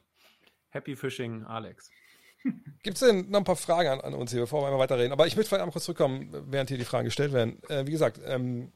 Happy 0.68 0.94
Fishing 0.96 1.44
Alex. 1.44 1.90
Gibt 2.82 2.96
es 2.96 3.00
denn 3.00 3.30
noch 3.30 3.38
ein 3.38 3.44
paar 3.44 3.56
Fragen 3.56 3.88
an, 3.88 4.00
an, 4.00 4.14
uns 4.14 4.30
hier, 4.30 4.40
bevor 4.40 4.62
wir 4.62 4.66
einmal 4.66 4.80
weiterreden? 4.80 5.12
Aber 5.12 5.26
ich 5.26 5.36
möchte 5.36 5.48
vielleicht 5.48 5.62
einmal 5.62 5.72
kurz 5.72 5.84
zurückkommen, 5.84 6.30
während 6.50 6.70
hier 6.70 6.78
die 6.78 6.84
Fragen 6.84 7.04
gestellt 7.04 7.32
werden. 7.32 7.60
Äh, 7.68 7.86
wie 7.86 7.92
gesagt, 7.92 8.20
ähm, 8.24 8.72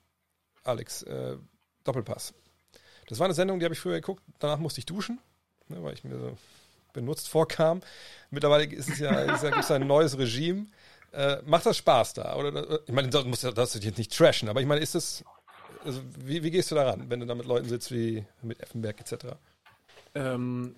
Alex, 0.65 1.03
äh, 1.03 1.37
Doppelpass. 1.85 2.35
Das 3.07 3.19
war 3.19 3.27
eine 3.27 3.35
Sendung, 3.35 3.59
die 3.59 3.65
habe 3.65 3.75
ich 3.75 3.81
früher 3.81 3.95
geguckt. 3.95 4.23
Danach 4.39 4.59
musste 4.59 4.81
ich 4.81 4.87
duschen, 4.87 5.21
ne, 5.69 5.83
weil 5.83 5.95
ich 5.95 6.05
mir 6.05 6.19
so 6.19 6.37
benutzt 6.93 7.29
vorkam. 7.29 7.81
Mittlerweile 8.31 8.65
ist 8.65 8.89
es 8.89 8.99
ja, 8.99 9.21
ist 9.35 9.45
ja 9.45 9.51
gibt's 9.51 9.71
ein 9.71 9.87
neues 9.87 10.19
Regime. 10.19 10.67
Äh, 11.13 11.39
macht 11.45 11.67
das 11.67 11.77
Spaß 11.77 12.15
da? 12.15 12.37
Oder 12.37 12.81
ich 12.87 12.93
meine, 12.93 13.09
du 13.09 13.25
musst 13.25 13.45
das 13.45 13.75
jetzt 13.75 13.99
nicht 13.99 14.17
trashen, 14.17 14.49
aber 14.49 14.61
ich 14.61 14.67
meine, 14.67 14.81
ist 14.81 14.95
das, 14.95 15.25
also 15.85 16.01
wie, 16.19 16.43
wie 16.43 16.51
gehst 16.51 16.71
du 16.71 16.75
daran, 16.75 17.09
wenn 17.09 17.21
du 17.21 17.27
da 17.27 17.35
mit 17.35 17.47
Leuten 17.47 17.69
sitzt 17.69 17.93
wie 17.93 18.25
mit 18.43 18.61
Effenberg 18.61 19.01
etc.? 19.01 19.37
Ähm, 20.15 20.75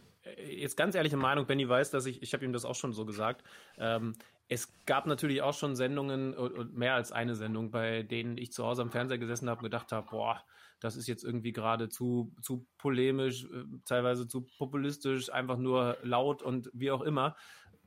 jetzt 0.47 0.77
ganz 0.77 0.95
ehrliche 0.95 1.17
Meinung, 1.17 1.47
Benny 1.47 1.69
weiß, 1.69 1.91
dass 1.91 2.07
ich, 2.07 2.23
ich 2.23 2.35
habe 2.35 2.45
ihm 2.45 2.53
das 2.53 2.65
auch 2.65 2.75
schon 2.75 2.93
so 2.93 3.07
gesagt. 3.07 3.43
Ähm, 3.79 4.15
es 4.49 4.69
gab 4.87 5.07
natürlich 5.07 5.43
auch 5.43 5.55
schon 5.55 5.77
Sendungen, 5.77 6.35
mehr 6.75 6.95
als 6.95 7.13
eine 7.13 7.35
Sendung, 7.35 7.71
bei 7.71 8.03
denen 8.03 8.39
ich 8.39 8.53
zu 8.53 8.65
Hause 8.65 8.83
am 8.83 8.91
Fernseher 8.91 9.19
gesessen 9.19 9.49
habe 9.49 9.59
und 9.59 9.65
gedacht 9.65 9.93
habe, 9.93 10.07
boah, 10.11 10.43
das 10.81 10.97
ist 10.97 11.09
jetzt 11.09 11.25
irgendwie 11.25 11.53
gerade 11.53 11.89
zu, 11.89 12.33
zu 12.43 12.67
polemisch, 12.79 13.45
äh, 13.45 13.65
teilweise 13.85 14.29
zu 14.29 14.47
populistisch, 14.59 15.33
einfach 15.33 15.59
nur 15.59 15.99
laut 16.03 16.43
und 16.43 16.71
wie 16.73 16.91
auch 16.91 17.03
immer. 17.03 17.37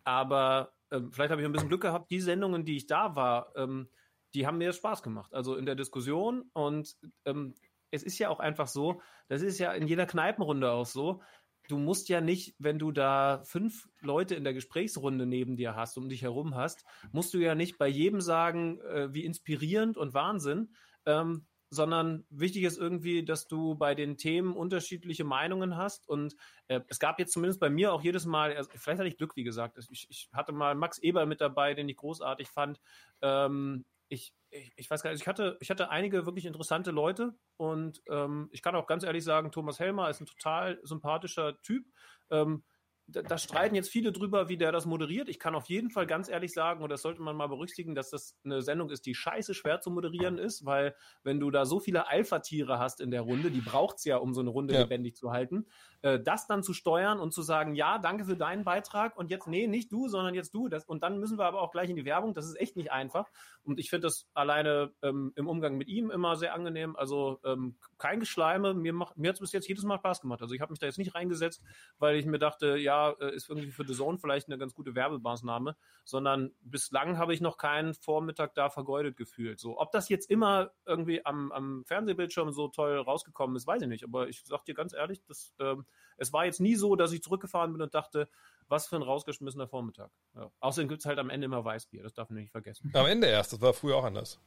Aber 0.04 0.74
äh, 0.90 1.02
vielleicht 1.12 1.32
habe 1.32 1.42
ich 1.42 1.46
ein 1.46 1.52
bisschen 1.52 1.70
Glück 1.70 1.82
gehabt, 1.82 2.12
die 2.12 2.20
Sendungen, 2.20 2.66
die 2.66 2.78
ich 2.78 2.88
da 2.88 3.16
war, 3.16 3.54
ähm, 3.56 3.90
die 4.34 4.48
haben 4.48 4.58
mir 4.58 4.74
Spaß 4.74 5.04
gemacht. 5.04 5.34
Also 5.34 5.56
in 5.56 5.66
der 5.66 5.76
Diskussion 5.76 6.50
und 6.54 6.96
ähm, 7.26 7.56
es 7.92 8.04
ist 8.04 8.20
ja 8.20 8.30
auch 8.30 8.40
einfach 8.40 8.68
so, 8.68 9.02
das 9.28 9.42
ist 9.42 9.60
ja 9.60 9.74
in 9.74 9.88
jeder 9.88 10.06
Kneipenrunde 10.06 10.72
auch 10.72 10.86
so, 10.86 11.22
du 11.68 11.78
musst 11.78 12.10
ja 12.10 12.22
nicht, 12.22 12.56
wenn 12.58 12.80
du 12.80 12.92
da 12.92 13.42
fünf 13.46 13.90
Leute 14.00 14.36
in 14.36 14.44
der 14.44 14.54
Gesprächsrunde 14.54 15.26
neben 15.26 15.56
dir 15.56 15.76
hast, 15.76 15.98
um 15.98 16.10
dich 16.10 16.22
herum 16.22 16.56
hast, 16.56 16.86
musst 17.12 17.34
du 17.34 17.38
ja 17.38 17.56
nicht 17.56 17.78
bei 17.78 17.88
jedem 17.88 18.22
sagen, 18.22 18.80
äh, 18.82 19.14
wie 19.14 19.26
inspirierend 19.26 19.98
und 19.98 20.14
Wahnsinn, 20.14 20.74
ähm, 21.06 21.46
sondern 21.74 22.26
wichtig 22.30 22.64
ist 22.64 22.78
irgendwie, 22.78 23.24
dass 23.24 23.48
du 23.48 23.76
bei 23.76 23.96
den 23.96 24.18
Themen 24.18 24.56
unterschiedliche 24.56 25.24
Meinungen 25.24 25.78
hast. 25.78 26.08
Und 26.08 26.36
äh, 26.68 26.82
es 26.90 27.00
gab 27.00 27.18
jetzt 27.18 27.32
zumindest 27.32 27.62
bei 27.62 27.70
mir 27.70 27.94
auch 27.94 28.04
jedes 28.04 28.26
Mal, 28.26 28.54
also 28.56 28.70
vielleicht 28.76 29.00
hatte 29.00 29.08
ich 29.08 29.18
Glück, 29.18 29.38
wie 29.38 29.46
gesagt, 29.46 29.80
ich, 29.90 30.08
ich 30.10 30.30
hatte 30.34 30.52
mal 30.52 30.76
Max 30.76 31.00
Eber 31.00 31.26
mit 31.26 31.40
dabei, 31.40 31.74
den 31.74 31.88
ich 31.88 31.96
großartig 31.96 32.50
fand. 32.50 32.82
Ähm, 33.22 33.86
ich, 34.10 34.34
ich, 34.50 34.74
ich, 34.76 34.90
weiß 34.92 35.02
gar 35.02 35.12
nicht, 35.12 35.22
ich 35.22 35.28
hatte, 35.28 35.58
ich 35.62 35.70
hatte 35.70 35.90
einige 35.90 36.26
wirklich 36.26 36.46
interessante 36.46 36.92
Leute 36.92 37.34
und 37.56 38.02
ähm, 38.10 38.50
ich 38.52 38.62
kann 38.62 38.76
auch 38.76 38.86
ganz 38.86 39.06
ehrlich 39.06 39.24
sagen, 39.24 39.54
Thomas 39.54 39.80
Helmer 39.80 40.10
ist 40.10 40.20
ein 40.20 40.26
total 40.26 40.78
sympathischer 40.84 41.62
Typ. 41.62 41.86
Ähm, 42.30 42.64
da, 43.12 43.22
da, 43.22 43.38
streiten 43.38 43.76
jetzt 43.76 43.90
viele 43.90 44.12
drüber, 44.12 44.50
wie 44.50 44.58
der 44.58 44.72
das 44.72 44.86
moderiert. 44.86 45.30
Ich 45.30 45.40
kann 45.40 45.56
auf 45.56 45.66
jeden 45.66 45.90
Fall 45.90 46.08
ganz 46.08 46.30
ehrlich 46.30 46.54
sagen, 46.54 46.82
und 46.84 46.90
das 46.90 47.02
sollte 47.02 47.22
man 47.22 47.36
mal 47.36 47.48
berücksichtigen, 47.48 47.96
dass 47.96 48.10
das 48.10 48.38
eine 48.44 48.62
Sendung 48.62 48.90
ist, 48.90 49.06
die 49.06 49.16
scheiße 49.16 49.54
schwer 49.54 49.82
zu 49.82 49.92
moderieren 49.92 50.38
ist, 50.38 50.66
weil 50.66 50.96
wenn 51.24 51.40
du 51.40 51.52
da 51.52 51.66
so 51.66 51.80
viele 51.80 52.08
Alpha-Tiere 52.08 52.80
hast 52.80 53.02
in 53.02 53.12
der 53.12 53.22
Runde, 53.22 53.52
die 53.52 53.62
braucht's 53.62 54.06
ja, 54.06 54.18
um 54.18 54.34
so 54.34 54.42
eine 54.42 54.50
Runde 54.50 54.74
ja. 54.74 54.82
lebendig 54.82 55.16
zu 55.16 55.32
halten, 55.32 55.66
äh, 56.04 56.20
das 56.20 56.48
dann 56.48 56.64
zu 56.64 56.74
steuern 56.74 57.20
und 57.20 57.32
zu 57.34 57.42
sagen, 57.42 57.76
ja, 57.76 58.00
danke 58.00 58.26
für 58.26 58.36
deinen 58.36 58.64
Beitrag 58.64 59.16
und 59.18 59.30
jetzt, 59.30 59.48
nee, 59.48 59.68
nicht 59.68 59.92
du, 59.92 60.08
sondern 60.08 60.34
jetzt 60.34 60.54
du. 60.54 60.68
Das, 60.68 60.86
und 60.86 61.04
dann 61.04 61.20
müssen 61.20 61.38
wir 61.38 61.46
aber 61.46 61.62
auch 61.62 61.72
gleich 61.72 61.90
in 61.90 61.96
die 61.96 62.06
Werbung. 62.06 62.34
Das 62.34 62.46
ist 62.46 62.60
echt 62.60 62.76
nicht 62.76 62.92
einfach. 62.92 63.30
Und 63.64 63.80
ich 63.80 63.90
finde 63.90 64.08
das 64.08 64.28
alleine 64.34 64.92
ähm, 65.04 65.32
im 65.36 65.48
Umgang 65.48 65.78
mit 65.78 65.88
ihm 65.88 66.10
immer 66.10 66.36
sehr 66.36 66.54
angenehm. 66.56 66.96
Also 66.96 67.40
ähm, 67.44 67.76
kein 68.00 68.20
Geschleime. 68.20 68.74
Mir, 68.74 68.94
macht, 68.94 69.18
mir 69.18 69.30
hat 69.30 69.36
es 69.36 69.42
bis 69.42 69.52
jetzt 69.52 69.68
jedes 69.68 69.84
Mal 69.84 69.98
Spaß 70.00 70.22
gemacht. 70.22 70.42
Also 70.42 70.56
ich 70.56 70.62
habe 70.62 70.72
mich 70.72 70.80
da 70.80 70.88
jetzt 70.88 70.98
nicht 70.98 71.14
reingesetzt, 71.14 71.62
weil 72.00 72.16
ich 72.16 72.26
mir 72.26 72.40
dachte, 72.40 72.78
ja, 72.78 73.12
äh, 73.12 73.36
ist 73.36 73.50
irgendwie 73.50 73.72
für 73.72 73.86
The 73.86 73.94
Zone 73.94 74.18
vielleicht 74.18 74.48
eine 74.48 74.58
ganz 74.58 74.74
gute 74.74 74.96
Werbemaßnahme, 74.96 75.76
sondern 76.04 76.52
bislang 76.62 77.20
habe 77.20 77.34
ich 77.34 77.42
noch 77.42 77.58
keinen 77.58 77.94
Vormittag 77.94 78.56
da 78.56 78.70
vergeudet 78.70 79.18
gefühlt. 79.18 79.60
So, 79.60 79.80
ob 79.80 79.92
das 79.92 80.10
jetzt 80.10 80.30
immer 80.32 80.72
irgendwie 80.86 81.24
am, 81.26 81.52
am 81.52 81.84
Fernsehbildschirm 81.86 82.52
so 82.52 82.70
toll 82.70 82.98
rausgekommen 82.98 83.56
ist, 83.56 83.68
weiß 83.68 83.84
ich 83.84 83.88
nicht. 83.88 84.04
Aber 84.04 84.28
ich 84.30 84.44
sag 84.44 84.66
dir 84.66 84.74
ganz 84.74 84.94
ehrlich, 84.94 85.24
das 85.28 85.54
ähm, 85.60 85.86
es 86.18 86.32
war 86.34 86.46
jetzt 86.46 86.60
nie 86.60 86.76
so, 86.76 86.96
dass 86.96 87.12
ich 87.12 87.22
zurückgefahren 87.24 87.74
bin 87.74 87.82
und 87.82 87.94
dachte, 87.94 88.30
was 88.68 88.88
für 88.88 88.96
ein 88.96 89.02
rausgeschmissener 89.02 89.68
Vormittag. 89.68 90.12
Ja. 90.36 90.52
Außerdem 90.60 90.88
gibt 90.88 91.02
es 91.02 91.06
halt 91.06 91.20
am 91.20 91.30
Ende 91.30 91.46
immer 91.46 91.64
Weißbier, 91.66 92.04
das 92.04 92.14
darf 92.14 92.30
man 92.30 92.40
nicht 92.40 92.52
vergessen. 92.52 92.92
Am 92.94 93.06
Ende 93.06 93.28
erst, 93.28 93.54
das 93.54 93.62
war 93.62 93.74
früher 93.74 93.98
auch 93.98 94.06
anders. 94.06 94.40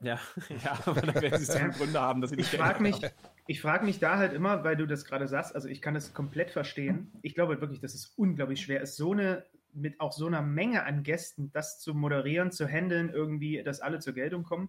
Ja, 0.00 0.18
ja, 0.64 0.78
aber 0.86 1.00
dann 1.00 1.14
werden 1.14 1.40
sie 1.40 1.50
es 1.50 1.76
Gründe 1.76 2.00
haben, 2.00 2.20
dass 2.20 2.30
sie 2.30 2.36
nicht 2.36 2.52
Ich 2.52 2.58
frage 2.58 2.82
mich, 2.82 3.00
ich 3.46 3.60
frage 3.60 3.84
mich 3.84 3.98
da 3.98 4.18
halt 4.18 4.32
immer, 4.32 4.64
weil 4.64 4.76
du 4.76 4.86
das 4.86 5.04
gerade 5.04 5.28
sagst, 5.28 5.54
also 5.54 5.68
ich 5.68 5.80
kann 5.80 5.96
es 5.96 6.12
komplett 6.12 6.50
verstehen. 6.50 7.12
Ich 7.22 7.34
glaube 7.34 7.60
wirklich, 7.60 7.80
dass 7.80 7.94
es 7.94 8.12
unglaublich 8.16 8.60
schwer 8.60 8.80
ist, 8.80 8.96
so 8.96 9.12
eine, 9.12 9.46
mit 9.72 10.00
auch 10.00 10.12
so 10.12 10.26
einer 10.26 10.42
Menge 10.42 10.84
an 10.84 11.02
Gästen, 11.02 11.50
das 11.52 11.80
zu 11.80 11.94
moderieren, 11.94 12.50
zu 12.52 12.66
handeln, 12.66 13.10
irgendwie, 13.10 13.62
dass 13.62 13.80
alle 13.80 13.98
zur 13.98 14.12
Geltung 14.12 14.42
kommen. 14.42 14.68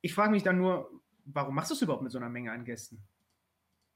Ich 0.00 0.14
frage 0.14 0.32
mich 0.32 0.42
dann 0.42 0.58
nur, 0.58 0.90
warum 1.24 1.54
machst 1.54 1.70
du 1.70 1.74
es 1.74 1.82
überhaupt 1.82 2.02
mit 2.02 2.12
so 2.12 2.18
einer 2.18 2.28
Menge 2.28 2.52
an 2.52 2.64
Gästen? 2.64 3.02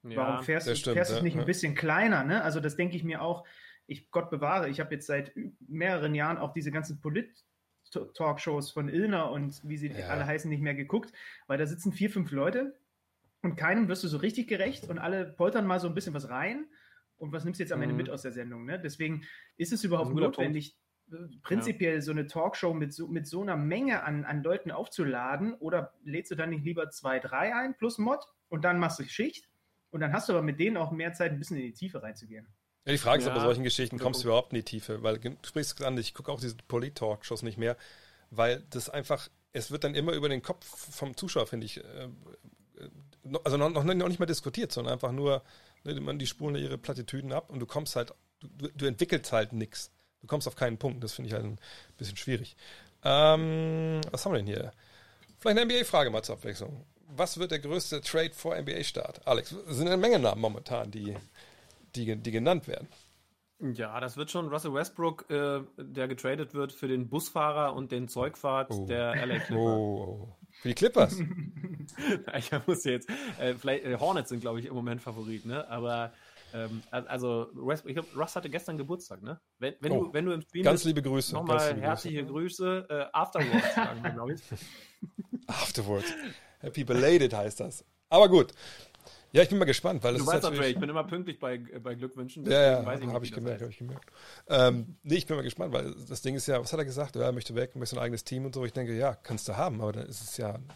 Ja, 0.02 0.16
Warum 0.16 0.44
fährst 0.44 0.66
du 0.66 0.74
stimmt, 0.74 0.94
fährst 0.94 1.16
ja, 1.16 1.22
nicht 1.22 1.34
ja. 1.34 1.40
ein 1.40 1.46
bisschen 1.46 1.74
kleiner? 1.74 2.24
Ne? 2.24 2.42
Also 2.42 2.60
das 2.60 2.76
denke 2.76 2.96
ich 2.96 3.04
mir 3.04 3.22
auch. 3.22 3.46
Ich 3.86 4.10
Gott 4.10 4.30
bewahre, 4.30 4.68
ich 4.68 4.78
habe 4.80 4.94
jetzt 4.94 5.06
seit 5.06 5.32
mehreren 5.66 6.14
Jahren 6.14 6.38
auch 6.38 6.52
diese 6.52 6.70
ganzen 6.70 7.00
Polit-Talkshows 7.00 8.70
von 8.70 8.88
Ilner 8.88 9.32
und 9.32 9.60
wie 9.64 9.76
sie 9.76 9.92
alle 10.04 10.26
heißen 10.26 10.48
nicht 10.48 10.62
mehr 10.62 10.74
geguckt, 10.74 11.12
weil 11.48 11.58
da 11.58 11.66
sitzen 11.66 11.92
vier, 11.92 12.08
fünf 12.08 12.30
Leute 12.30 12.78
und 13.42 13.56
keinem 13.56 13.88
wirst 13.88 14.04
du 14.04 14.08
so 14.08 14.18
richtig 14.18 14.46
gerecht 14.48 14.88
und 14.88 14.98
alle 14.98 15.26
poltern 15.26 15.66
mal 15.66 15.80
so 15.80 15.88
ein 15.88 15.94
bisschen 15.94 16.14
was 16.14 16.28
rein 16.28 16.66
und 17.16 17.32
was 17.32 17.44
nimmst 17.44 17.60
du 17.60 17.64
jetzt 17.64 17.72
am 17.72 17.82
Ende 17.82 17.92
mhm. 17.92 17.98
mit 17.98 18.10
aus 18.10 18.22
der 18.22 18.32
Sendung? 18.32 18.64
Ne? 18.64 18.80
Deswegen 18.80 19.24
ist 19.56 19.72
es 19.72 19.84
überhaupt 19.84 20.14
notwendig, 20.14 20.76
Punkt. 21.10 21.34
Äh, 21.34 21.36
prinzipiell 21.42 21.94
ja. 21.96 22.00
so 22.00 22.12
eine 22.12 22.26
Talkshow 22.26 22.72
mit 22.72 22.94
so, 22.94 23.08
mit 23.08 23.26
so 23.26 23.42
einer 23.42 23.56
Menge 23.56 24.04
an, 24.04 24.24
an 24.24 24.42
Leuten 24.42 24.70
aufzuladen 24.70 25.54
oder 25.54 25.94
lädst 26.04 26.30
du 26.30 26.34
dann 26.34 26.50
nicht 26.50 26.64
lieber 26.64 26.90
zwei, 26.90 27.18
drei 27.18 27.54
ein 27.54 27.76
plus 27.76 27.98
Mod 27.98 28.24
und 28.48 28.64
dann 28.64 28.78
machst 28.78 28.98
du 28.98 29.04
Schicht? 29.04 29.49
Und 29.90 30.00
dann 30.00 30.12
hast 30.12 30.28
du 30.28 30.32
aber 30.32 30.42
mit 30.42 30.60
denen 30.60 30.76
auch 30.76 30.90
mehr 30.90 31.12
Zeit, 31.12 31.32
ein 31.32 31.38
bisschen 31.38 31.56
in 31.56 31.64
die 31.64 31.72
Tiefe 31.72 32.02
reinzugehen. 32.02 32.46
Ja, 32.84 32.92
die 32.92 32.98
Frage 32.98 33.18
ist, 33.18 33.26
ja, 33.26 33.32
ob 33.32 33.38
bei 33.38 33.44
solchen 33.44 33.64
Geschichten 33.64 33.98
kommst 33.98 34.22
du 34.22 34.28
überhaupt 34.28 34.52
in 34.52 34.56
die 34.56 34.62
Tiefe, 34.62 35.02
weil 35.02 35.18
du 35.18 35.36
sprichst 35.44 35.82
an, 35.82 35.98
ich 35.98 36.14
gucke 36.14 36.32
auch 36.32 36.40
diese 36.40 36.56
Polit-Talk-Shows 36.68 37.42
nicht 37.42 37.58
mehr, 37.58 37.76
weil 38.30 38.62
das 38.70 38.88
einfach, 38.88 39.28
es 39.52 39.70
wird 39.70 39.84
dann 39.84 39.94
immer 39.94 40.12
über 40.12 40.28
den 40.28 40.42
Kopf 40.42 40.64
vom 40.64 41.16
Zuschauer, 41.16 41.46
finde 41.46 41.66
ich, 41.66 41.78
äh, 41.78 42.08
also 43.44 43.58
noch, 43.58 43.70
noch, 43.70 43.84
nicht 43.84 44.18
mal 44.18 44.26
diskutiert, 44.26 44.72
sondern 44.72 44.94
einfach 44.94 45.12
nur, 45.12 45.42
ne, 45.84 46.00
man 46.00 46.18
die 46.18 46.26
spulen 46.26 46.56
ihre 46.56 46.78
Plattitüden 46.78 47.32
ab 47.32 47.50
und 47.50 47.60
du 47.60 47.66
kommst 47.66 47.96
halt, 47.96 48.14
du, 48.40 48.68
du 48.68 48.86
entwickelst 48.86 49.32
halt 49.32 49.52
nichts. 49.52 49.90
Du 50.22 50.26
kommst 50.26 50.46
auf 50.46 50.56
keinen 50.56 50.78
Punkt, 50.78 51.02
das 51.02 51.14
finde 51.14 51.28
ich 51.28 51.34
halt 51.34 51.44
ein 51.44 51.58
bisschen 51.96 52.16
schwierig. 52.16 52.56
Ähm, 53.04 54.00
was 54.10 54.24
haben 54.24 54.32
wir 54.32 54.38
denn 54.38 54.46
hier? 54.46 54.72
Vielleicht 55.38 55.58
eine 55.58 55.72
NBA-Frage 55.72 56.10
mal 56.10 56.22
zur 56.22 56.36
Abwechslung 56.36 56.84
was 57.16 57.38
wird 57.38 57.50
der 57.50 57.58
größte 57.58 58.00
Trade 58.00 58.32
vor 58.32 58.56
NBA-Start? 58.56 59.26
Alex, 59.26 59.52
es 59.52 59.76
sind 59.76 59.86
eine 59.86 59.96
Menge 59.96 60.18
Namen 60.18 60.40
momentan, 60.40 60.90
die, 60.90 61.16
die, 61.94 62.16
die 62.16 62.30
genannt 62.30 62.68
werden. 62.68 62.88
Ja, 63.74 64.00
das 64.00 64.16
wird 64.16 64.30
schon 64.30 64.48
Russell 64.48 64.72
Westbrook, 64.72 65.30
äh, 65.30 65.60
der 65.76 66.08
getradet 66.08 66.54
wird 66.54 66.72
für 66.72 66.88
den 66.88 67.10
Busfahrer 67.10 67.74
und 67.74 67.92
den 67.92 68.08
Zeugfahrt 68.08 68.70
oh. 68.70 68.86
der 68.86 69.14
LA 69.26 69.38
Clippers. 69.40 69.56
Oh. 69.58 70.36
Für 70.50 70.68
die 70.68 70.74
Clippers? 70.74 71.20
ich 72.38 72.50
muss 72.66 72.84
jetzt, 72.84 73.10
äh, 73.38 73.54
vielleicht, 73.54 73.84
äh, 73.84 73.98
Hornets 73.98 74.30
sind, 74.30 74.40
glaube 74.40 74.60
ich, 74.60 74.66
im 74.66 74.74
Moment 74.74 75.02
Favorit, 75.02 75.44
ne? 75.44 75.68
Aber 75.68 76.12
ähm, 76.54 76.82
also 76.90 77.48
West, 77.54 77.84
ich 77.86 77.94
glaube, 77.94 78.08
Russ 78.16 78.34
hatte 78.34 78.48
gestern 78.48 78.78
Geburtstag, 78.78 79.22
ne? 79.22 79.40
Wenn, 79.58 79.74
wenn 79.80 79.92
oh, 79.92 80.04
du, 80.04 80.12
wenn 80.14 80.24
du 80.24 80.32
im 80.32 80.40
Stream 80.40 80.64
ganz 80.64 80.80
bist, 80.80 80.86
liebe 80.86 81.02
Grüße. 81.02 81.34
Nochmal 81.34 81.76
herzliche 81.80 82.24
Grüße. 82.24 82.86
Grüße. 82.88 83.08
Äh, 83.12 83.16
Afterwards, 83.16 83.74
sagen 83.74 84.02
wir, 84.02 84.10
glaube 84.10 84.32
ich. 84.34 84.40
Afterwards. 85.46 86.12
Happy 86.60 86.84
belated 86.84 87.34
heißt 87.34 87.60
das. 87.60 87.84
Aber 88.08 88.28
gut. 88.28 88.52
Ja, 89.32 89.42
ich 89.42 89.48
bin 89.48 89.58
mal 89.58 89.64
gespannt, 89.64 90.02
weil 90.02 90.14
du 90.14 90.26
weißt 90.26 90.42
doch, 90.42 90.58
Ray, 90.58 90.72
ich 90.72 90.80
bin 90.80 90.88
immer 90.88 91.04
pünktlich 91.04 91.38
bei, 91.38 91.58
bei 91.58 91.94
Glückwünschen. 91.94 92.44
Ja, 92.50 92.82
ja, 92.82 92.84
habe 92.84 93.24
ich 93.24 93.32
gemerkt, 93.32 93.60
habe 93.60 93.70
ich 93.70 93.78
gemerkt. 93.78 94.10
Ähm, 94.48 94.96
nee, 95.04 95.14
ich 95.16 95.26
bin 95.26 95.36
mal 95.36 95.42
gespannt, 95.42 95.72
weil 95.72 95.94
das 96.08 96.20
Ding 96.22 96.34
ist 96.34 96.48
ja, 96.48 96.60
was 96.60 96.72
hat 96.72 96.80
er 96.80 96.84
gesagt? 96.84 97.14
Ja, 97.14 97.22
er 97.22 97.32
möchte 97.32 97.54
weg, 97.54 97.76
möchte 97.76 97.94
ein 97.96 98.02
eigenes 98.02 98.24
Team 98.24 98.44
und 98.44 98.54
so. 98.54 98.64
Ich 98.64 98.72
denke, 98.72 98.92
ja, 98.96 99.14
kannst 99.14 99.48
du 99.48 99.56
haben, 99.56 99.80
aber 99.80 99.92
dann 99.92 100.06
ist 100.06 100.20
es 100.20 100.36
ja 100.36 100.54
ein 100.54 100.68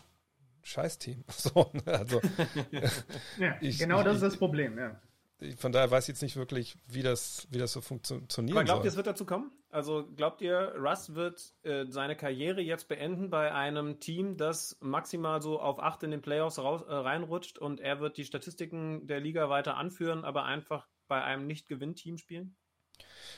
Scheißteam. 0.63 1.25
So, 1.37 1.73
ne? 1.73 1.93
also, 1.93 2.21
ja, 3.39 3.57
ich, 3.61 3.79
genau 3.79 3.99
ich, 3.99 4.05
das 4.05 4.15
ist 4.17 4.23
das 4.23 4.37
Problem, 4.37 4.79
ja 4.79 5.01
von 5.57 5.73
daher 5.73 5.91
weiß 5.91 6.05
ich 6.05 6.09
jetzt 6.09 6.23
nicht 6.23 6.37
wirklich, 6.37 6.77
wie 6.87 7.03
das, 7.03 7.47
wie 7.51 7.59
das 7.59 7.73
so 7.73 7.81
funktioniert. 7.81 8.57
Aber 8.57 8.65
glaubt 8.65 8.85
ihr, 8.85 8.89
es 8.89 8.97
wird 8.97 9.07
dazu 9.07 9.27
kommen? 9.27 9.51
Also 9.71 10.07
glaubt 10.15 10.41
ihr, 10.41 10.75
Russ 10.79 11.15
wird 11.15 11.53
äh, 11.63 11.87
seine 11.89 12.17
Karriere 12.17 12.61
jetzt 12.61 12.89
beenden 12.89 13.31
bei 13.31 13.53
einem 13.53 13.99
Team, 13.99 14.37
das 14.37 14.77
maximal 14.81 15.43
so 15.43 15.61
auf 15.61 15.81
acht 15.81 16.03
in 16.05 16.13
den 16.13 16.23
Playoffs 16.23 16.59
raus, 16.59 16.83
äh, 16.83 16.93
reinrutscht 16.93 17.59
und 17.59 17.81
er 17.81 18.01
wird 18.01 18.17
die 18.17 18.25
Statistiken 18.25 19.07
der 19.07 19.21
Liga 19.21 19.49
weiter 19.49 19.77
anführen, 19.77 20.25
aber 20.25 20.45
einfach 20.45 20.87
bei 21.09 21.23
einem 21.23 21.47
Nicht-Gewinn-Team 21.47 22.19
spielen? 22.19 22.57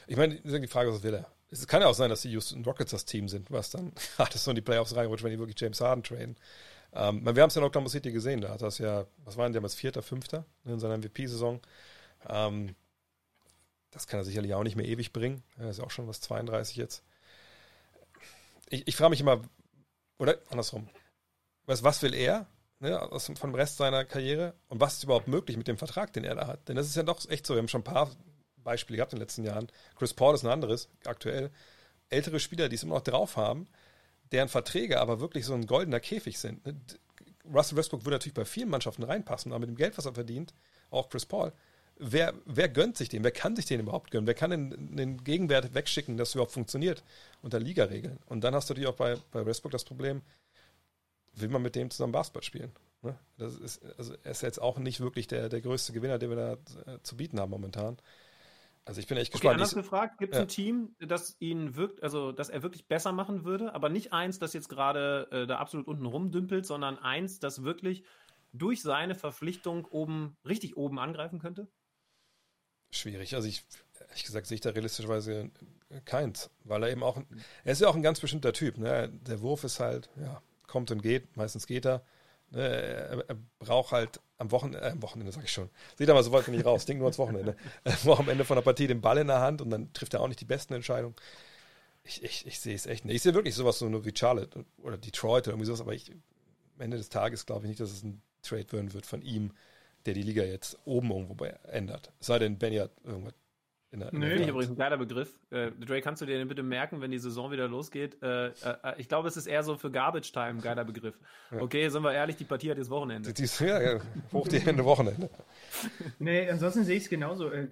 Ich 0.06 0.16
meine, 0.16 0.36
die 0.36 0.66
Frage 0.66 0.90
ist, 0.90 0.96
was 0.96 1.02
will 1.02 1.14
er? 1.14 1.32
Es 1.48 1.66
kann 1.66 1.80
ja 1.80 1.88
auch 1.88 1.94
sein, 1.94 2.10
dass 2.10 2.22
die 2.22 2.30
Houston 2.30 2.64
Rockets 2.64 2.90
das 2.90 3.04
Team 3.04 3.28
sind, 3.28 3.50
was 3.50 3.70
dann 3.70 3.92
hat 4.18 4.34
es 4.34 4.44
so 4.44 4.50
in 4.50 4.56
die 4.56 4.62
Playoffs 4.62 4.94
reinrutscht, 4.94 5.24
wenn 5.24 5.32
die 5.32 5.38
wirklich 5.38 5.58
James 5.58 5.80
Harden 5.80 6.02
traden. 6.02 6.36
Ähm, 6.96 7.24
wir 7.24 7.42
haben 7.42 7.48
es 7.48 7.54
ja 7.54 7.60
in 7.60 7.66
Oklahoma 7.66 7.90
City 7.90 8.10
gesehen, 8.10 8.40
da 8.40 8.48
hat 8.48 8.62
das 8.62 8.78
ja, 8.78 9.06
was 9.24 9.36
waren 9.36 9.52
die 9.52 9.56
damals, 9.56 9.74
Vierter, 9.74 10.02
Fünfter 10.02 10.46
in 10.64 10.80
seiner 10.80 10.96
MVP-Saison. 10.96 11.60
Ähm, 12.28 12.74
das 13.90 14.06
kann 14.06 14.20
er 14.20 14.24
sicherlich 14.24 14.54
auch 14.54 14.62
nicht 14.62 14.76
mehr 14.76 14.86
ewig 14.86 15.12
bringen. 15.12 15.42
Er 15.58 15.70
ist 15.70 15.80
auch 15.80 15.90
schon 15.90 16.08
was 16.08 16.20
32 16.22 16.76
jetzt. 16.76 17.02
Ich, 18.70 18.88
ich 18.88 18.96
frage 18.96 19.10
mich 19.10 19.20
immer, 19.20 19.42
oder 20.18 20.38
andersrum, 20.50 20.88
was, 21.66 21.82
was 21.82 22.02
will 22.02 22.14
er 22.14 22.46
ne, 22.80 23.00
aus, 23.00 23.30
vom 23.38 23.54
Rest 23.54 23.76
seiner 23.76 24.04
Karriere 24.04 24.54
und 24.68 24.80
was 24.80 24.94
ist 24.94 25.04
überhaupt 25.04 25.28
möglich 25.28 25.56
mit 25.56 25.68
dem 25.68 25.78
Vertrag, 25.78 26.12
den 26.14 26.24
er 26.24 26.34
da 26.34 26.46
hat? 26.46 26.68
Denn 26.68 26.76
das 26.76 26.86
ist 26.86 26.96
ja 26.96 27.02
doch 27.02 27.28
echt 27.28 27.46
so, 27.46 27.54
wir 27.54 27.58
haben 27.58 27.68
schon 27.68 27.82
ein 27.82 27.84
paar 27.84 28.10
Beispiele 28.56 28.96
gehabt 28.96 29.12
in 29.12 29.18
den 29.18 29.22
letzten 29.22 29.44
Jahren. 29.44 29.68
Chris 29.96 30.14
Paul 30.14 30.34
ist 30.34 30.44
ein 30.44 30.50
anderes, 30.50 30.88
aktuell. 31.04 31.50
Ältere 32.08 32.40
Spieler, 32.40 32.68
die 32.68 32.76
es 32.76 32.82
immer 32.82 32.96
noch 32.96 33.02
drauf 33.02 33.36
haben, 33.36 33.68
deren 34.32 34.48
Verträge 34.48 35.00
aber 35.00 35.20
wirklich 35.20 35.44
so 35.44 35.54
ein 35.54 35.66
goldener 35.66 36.00
Käfig 36.00 36.38
sind. 36.38 36.64
Ne? 36.66 36.76
Russell 37.52 37.76
Westbrook 37.76 38.04
würde 38.04 38.16
natürlich 38.16 38.34
bei 38.34 38.44
vielen 38.44 38.68
Mannschaften 38.68 39.04
reinpassen, 39.04 39.52
aber 39.52 39.60
mit 39.60 39.68
dem 39.68 39.76
Geld, 39.76 39.96
was 39.96 40.06
er 40.06 40.14
verdient, 40.14 40.52
auch 40.90 41.08
Chris 41.08 41.26
Paul, 41.26 41.52
wer, 41.96 42.34
wer 42.44 42.68
gönnt 42.68 42.96
sich 42.96 43.08
den? 43.08 43.24
Wer 43.24 43.30
kann 43.30 43.56
sich 43.56 43.66
den 43.66 43.80
überhaupt 43.80 44.10
gönnen? 44.10 44.26
Wer 44.26 44.34
kann 44.34 44.50
den, 44.50 44.96
den 44.96 45.24
Gegenwert 45.24 45.74
wegschicken, 45.74 46.16
dass 46.16 46.34
überhaupt 46.34 46.52
funktioniert 46.52 47.02
unter 47.42 47.60
Ligaregeln? 47.60 48.18
Und 48.26 48.42
dann 48.42 48.54
hast 48.54 48.68
du 48.68 48.74
natürlich 48.74 48.88
auch 48.88 48.96
bei, 48.96 49.16
bei 49.32 49.46
Westbrook 49.46 49.72
das 49.72 49.84
Problem, 49.84 50.22
will 51.34 51.48
man 51.48 51.62
mit 51.62 51.74
dem 51.74 51.90
zusammen 51.90 52.12
Basketball 52.12 52.42
spielen? 52.42 52.72
Ne? 53.02 53.16
Das 53.38 53.56
ist, 53.56 53.84
also 53.98 54.14
er 54.24 54.30
ist 54.30 54.42
jetzt 54.42 54.60
auch 54.60 54.78
nicht 54.78 55.00
wirklich 55.00 55.26
der, 55.26 55.48
der 55.48 55.60
größte 55.60 55.92
Gewinner, 55.92 56.18
den 56.18 56.30
wir 56.30 56.36
da 56.36 56.52
äh, 56.92 56.98
zu 57.02 57.16
bieten 57.16 57.38
haben 57.38 57.50
momentan. 57.50 57.98
Also 58.86 59.00
ich 59.00 59.08
bin 59.08 59.18
echt 59.18 59.32
gespannt. 59.32 59.54
Okay, 59.54 59.62
anders 59.62 59.74
gefragt, 59.74 60.18
gibt 60.18 60.32
es 60.32 60.38
ja. 60.38 60.42
ein 60.42 60.48
Team, 60.48 60.94
das 61.00 61.36
ihn 61.40 61.74
wirkt, 61.74 62.04
also 62.04 62.30
dass 62.30 62.48
er 62.48 62.62
wirklich 62.62 62.86
besser 62.86 63.10
machen 63.10 63.44
würde, 63.44 63.74
aber 63.74 63.88
nicht 63.88 64.12
eins, 64.12 64.38
das 64.38 64.52
jetzt 64.52 64.68
gerade 64.68 65.28
äh, 65.32 65.46
da 65.46 65.58
absolut 65.58 65.88
unten 65.88 66.06
rumdümpelt, 66.06 66.64
sondern 66.64 66.96
eins, 66.96 67.40
das 67.40 67.64
wirklich 67.64 68.04
durch 68.52 68.82
seine 68.82 69.16
Verpflichtung 69.16 69.86
oben, 69.86 70.36
richtig 70.46 70.76
oben 70.76 71.00
angreifen 71.00 71.40
könnte? 71.40 71.68
Schwierig. 72.92 73.34
Also 73.34 73.48
ich, 73.48 73.64
ehrlich 74.08 74.24
gesagt, 74.24 74.46
sehe 74.46 74.54
ich 74.54 74.60
da 74.60 74.70
realistischerweise 74.70 75.50
keins, 76.04 76.50
weil 76.62 76.84
er 76.84 76.90
eben 76.90 77.02
auch, 77.02 77.20
er 77.64 77.72
ist 77.72 77.80
ja 77.80 77.88
auch 77.88 77.96
ein 77.96 78.02
ganz 78.04 78.20
bestimmter 78.20 78.52
Typ. 78.52 78.78
Ne? 78.78 79.08
Der 79.08 79.40
Wurf 79.40 79.64
ist 79.64 79.80
halt, 79.80 80.10
ja, 80.20 80.40
kommt 80.68 80.92
und 80.92 81.02
geht, 81.02 81.36
meistens 81.36 81.66
geht 81.66 81.86
er. 81.86 82.04
Ne? 82.50 82.62
Er, 82.62 83.28
er 83.28 83.36
braucht 83.58 83.90
halt 83.90 84.20
am 84.38 84.50
Wochenende, 84.50 84.80
äh, 84.80 84.90
am 84.90 85.02
Wochenende 85.02 85.32
sag 85.32 85.44
ich 85.44 85.52
schon. 85.52 85.70
Seht 85.96 86.08
aber, 86.10 86.22
so 86.22 86.32
weit 86.32 86.46
bin 86.46 86.54
ich 86.54 86.64
raus. 86.64 86.84
Denk 86.84 86.98
nur 86.98 87.06
ans 87.06 87.18
Wochenende. 87.18 87.56
Am 88.06 88.28
Ende 88.28 88.44
von 88.44 88.56
der 88.56 88.62
Partie 88.62 88.86
den 88.86 89.00
Ball 89.00 89.18
in 89.18 89.28
der 89.28 89.40
Hand 89.40 89.62
und 89.62 89.70
dann 89.70 89.92
trifft 89.92 90.14
er 90.14 90.20
auch 90.20 90.28
nicht 90.28 90.40
die 90.40 90.46
besten 90.46 90.74
Entscheidungen. 90.74 91.14
Ich, 92.04 92.22
ich, 92.22 92.46
ich 92.46 92.60
sehe 92.60 92.74
es 92.74 92.86
echt 92.86 93.04
nicht. 93.04 93.16
Ich 93.16 93.22
sehe 93.22 93.34
wirklich 93.34 93.54
sowas 93.54 93.78
so 93.78 93.88
nur 93.88 94.04
wie 94.04 94.12
Charlotte 94.14 94.64
oder 94.82 94.96
Detroit 94.96 95.44
oder 95.44 95.54
irgendwie 95.54 95.66
sowas, 95.66 95.80
aber 95.80 95.94
ich, 95.94 96.10
am 96.10 96.80
Ende 96.80 96.96
des 96.96 97.08
Tages 97.08 97.46
glaube 97.46 97.64
ich 97.64 97.68
nicht, 97.68 97.80
dass 97.80 97.90
es 97.90 98.04
ein 98.04 98.22
Trade 98.42 98.70
werden 98.72 98.92
wird 98.92 99.06
von 99.06 99.22
ihm, 99.22 99.52
der 100.04 100.14
die 100.14 100.22
Liga 100.22 100.44
jetzt 100.44 100.78
oben 100.84 101.10
irgendwo 101.10 101.44
ändert. 101.44 102.12
Es 102.20 102.28
sei 102.28 102.38
denn, 102.38 102.58
Benny 102.58 102.76
hat 102.76 102.92
irgendwas 103.02 103.34
in 103.96 104.00
der, 104.00 104.12
in 104.12 104.18
Nö, 104.18 104.36
der 104.36 104.48
übrigens 104.48 104.70
ein 104.70 104.76
geiler 104.76 104.98
Begriff. 104.98 105.38
Äh, 105.50 105.70
Dre, 105.72 106.00
kannst 106.00 106.20
du 106.20 106.26
dir 106.26 106.38
den 106.38 106.48
bitte 106.48 106.62
merken, 106.62 107.00
wenn 107.00 107.10
die 107.10 107.18
Saison 107.18 107.50
wieder 107.50 107.66
losgeht? 107.66 108.22
Äh, 108.22 108.48
äh, 108.48 108.52
ich 108.98 109.08
glaube, 109.08 109.28
es 109.28 109.36
ist 109.36 109.46
eher 109.46 109.62
so 109.62 109.76
für 109.76 109.90
Garbage 109.90 110.30
Time 110.32 110.60
geiler 110.60 110.84
Begriff. 110.84 111.18
Ja. 111.50 111.62
Okay, 111.62 111.88
sind 111.88 112.02
wir 112.02 112.12
ehrlich, 112.12 112.36
die 112.36 112.44
Partie 112.44 112.70
hat 112.70 112.78
jetzt 112.78 112.90
Wochenende. 112.90 113.32
Die, 113.32 113.42
die, 113.42 113.64
ja, 113.64 113.80
ja, 113.80 114.00
hoch 114.32 114.46
die 114.48 114.60
Hände 114.60 114.84
Wochenende. 114.84 115.30
nee, 116.18 116.48
ansonsten 116.48 116.84
sehe 116.84 116.96
ich 116.96 117.04
es 117.04 117.08
genauso. 117.08 117.50
Äh, 117.50 117.68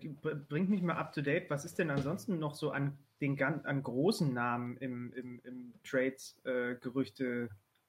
bringt 0.49 0.71
mich 0.71 0.83
mal 0.83 0.97
up 0.97 1.13
to 1.13 1.21
date. 1.21 1.51
Was 1.51 1.65
ist 1.65 1.79
denn 1.79 1.91
ansonsten 1.91 2.39
noch 2.39 2.55
so 2.55 2.71
an 2.71 2.97
den 3.21 3.41
an 3.43 3.83
großen 3.83 4.33
Namen 4.33 4.77
im, 4.79 5.13
im, 5.13 5.41
im 5.45 5.75
Trades-Gerüchte 5.85 7.25
äh, 7.25 7.49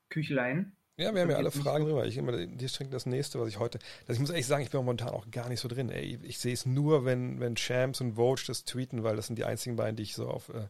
Küchlein? 0.10 0.76
Ja, 0.98 1.14
wir 1.14 1.22
haben 1.22 1.30
ja 1.30 1.36
alle 1.36 1.52
Fragen 1.52 1.84
drüber. 1.86 2.06
Ich 2.06 2.16
immer, 2.16 2.32
die 2.46 2.70
strengt 2.70 2.94
das 2.94 3.06
nächste, 3.06 3.40
was 3.40 3.50
ich 3.50 3.60
heute. 3.60 3.80
Also 4.08 4.14
ich 4.14 4.20
muss 4.20 4.30
ehrlich 4.30 4.48
sagen, 4.48 4.64
ich 4.64 4.70
bin 4.70 4.80
momentan 4.80 5.10
auch 5.10 5.30
gar 5.30 5.50
nicht 5.50 5.60
so 5.60 5.68
drin. 5.68 5.90
Ey, 5.90 6.18
ich 6.24 6.40
sehe 6.40 6.54
es 6.54 6.66
nur, 6.66 7.04
wenn, 7.04 7.42
wenn 7.42 7.56
Champs 7.58 8.00
und 8.00 8.14
Vogue 8.14 8.42
das 8.48 8.64
tweeten, 8.64 9.04
weil 9.04 9.18
das 9.18 9.28
sind 9.28 9.38
die 9.38 9.44
einzigen 9.44 9.76
beiden, 9.76 9.98
die 9.98 10.04
ich 10.04 10.16
so 10.16 10.28
auf, 10.30 10.50
äh, 10.50 10.68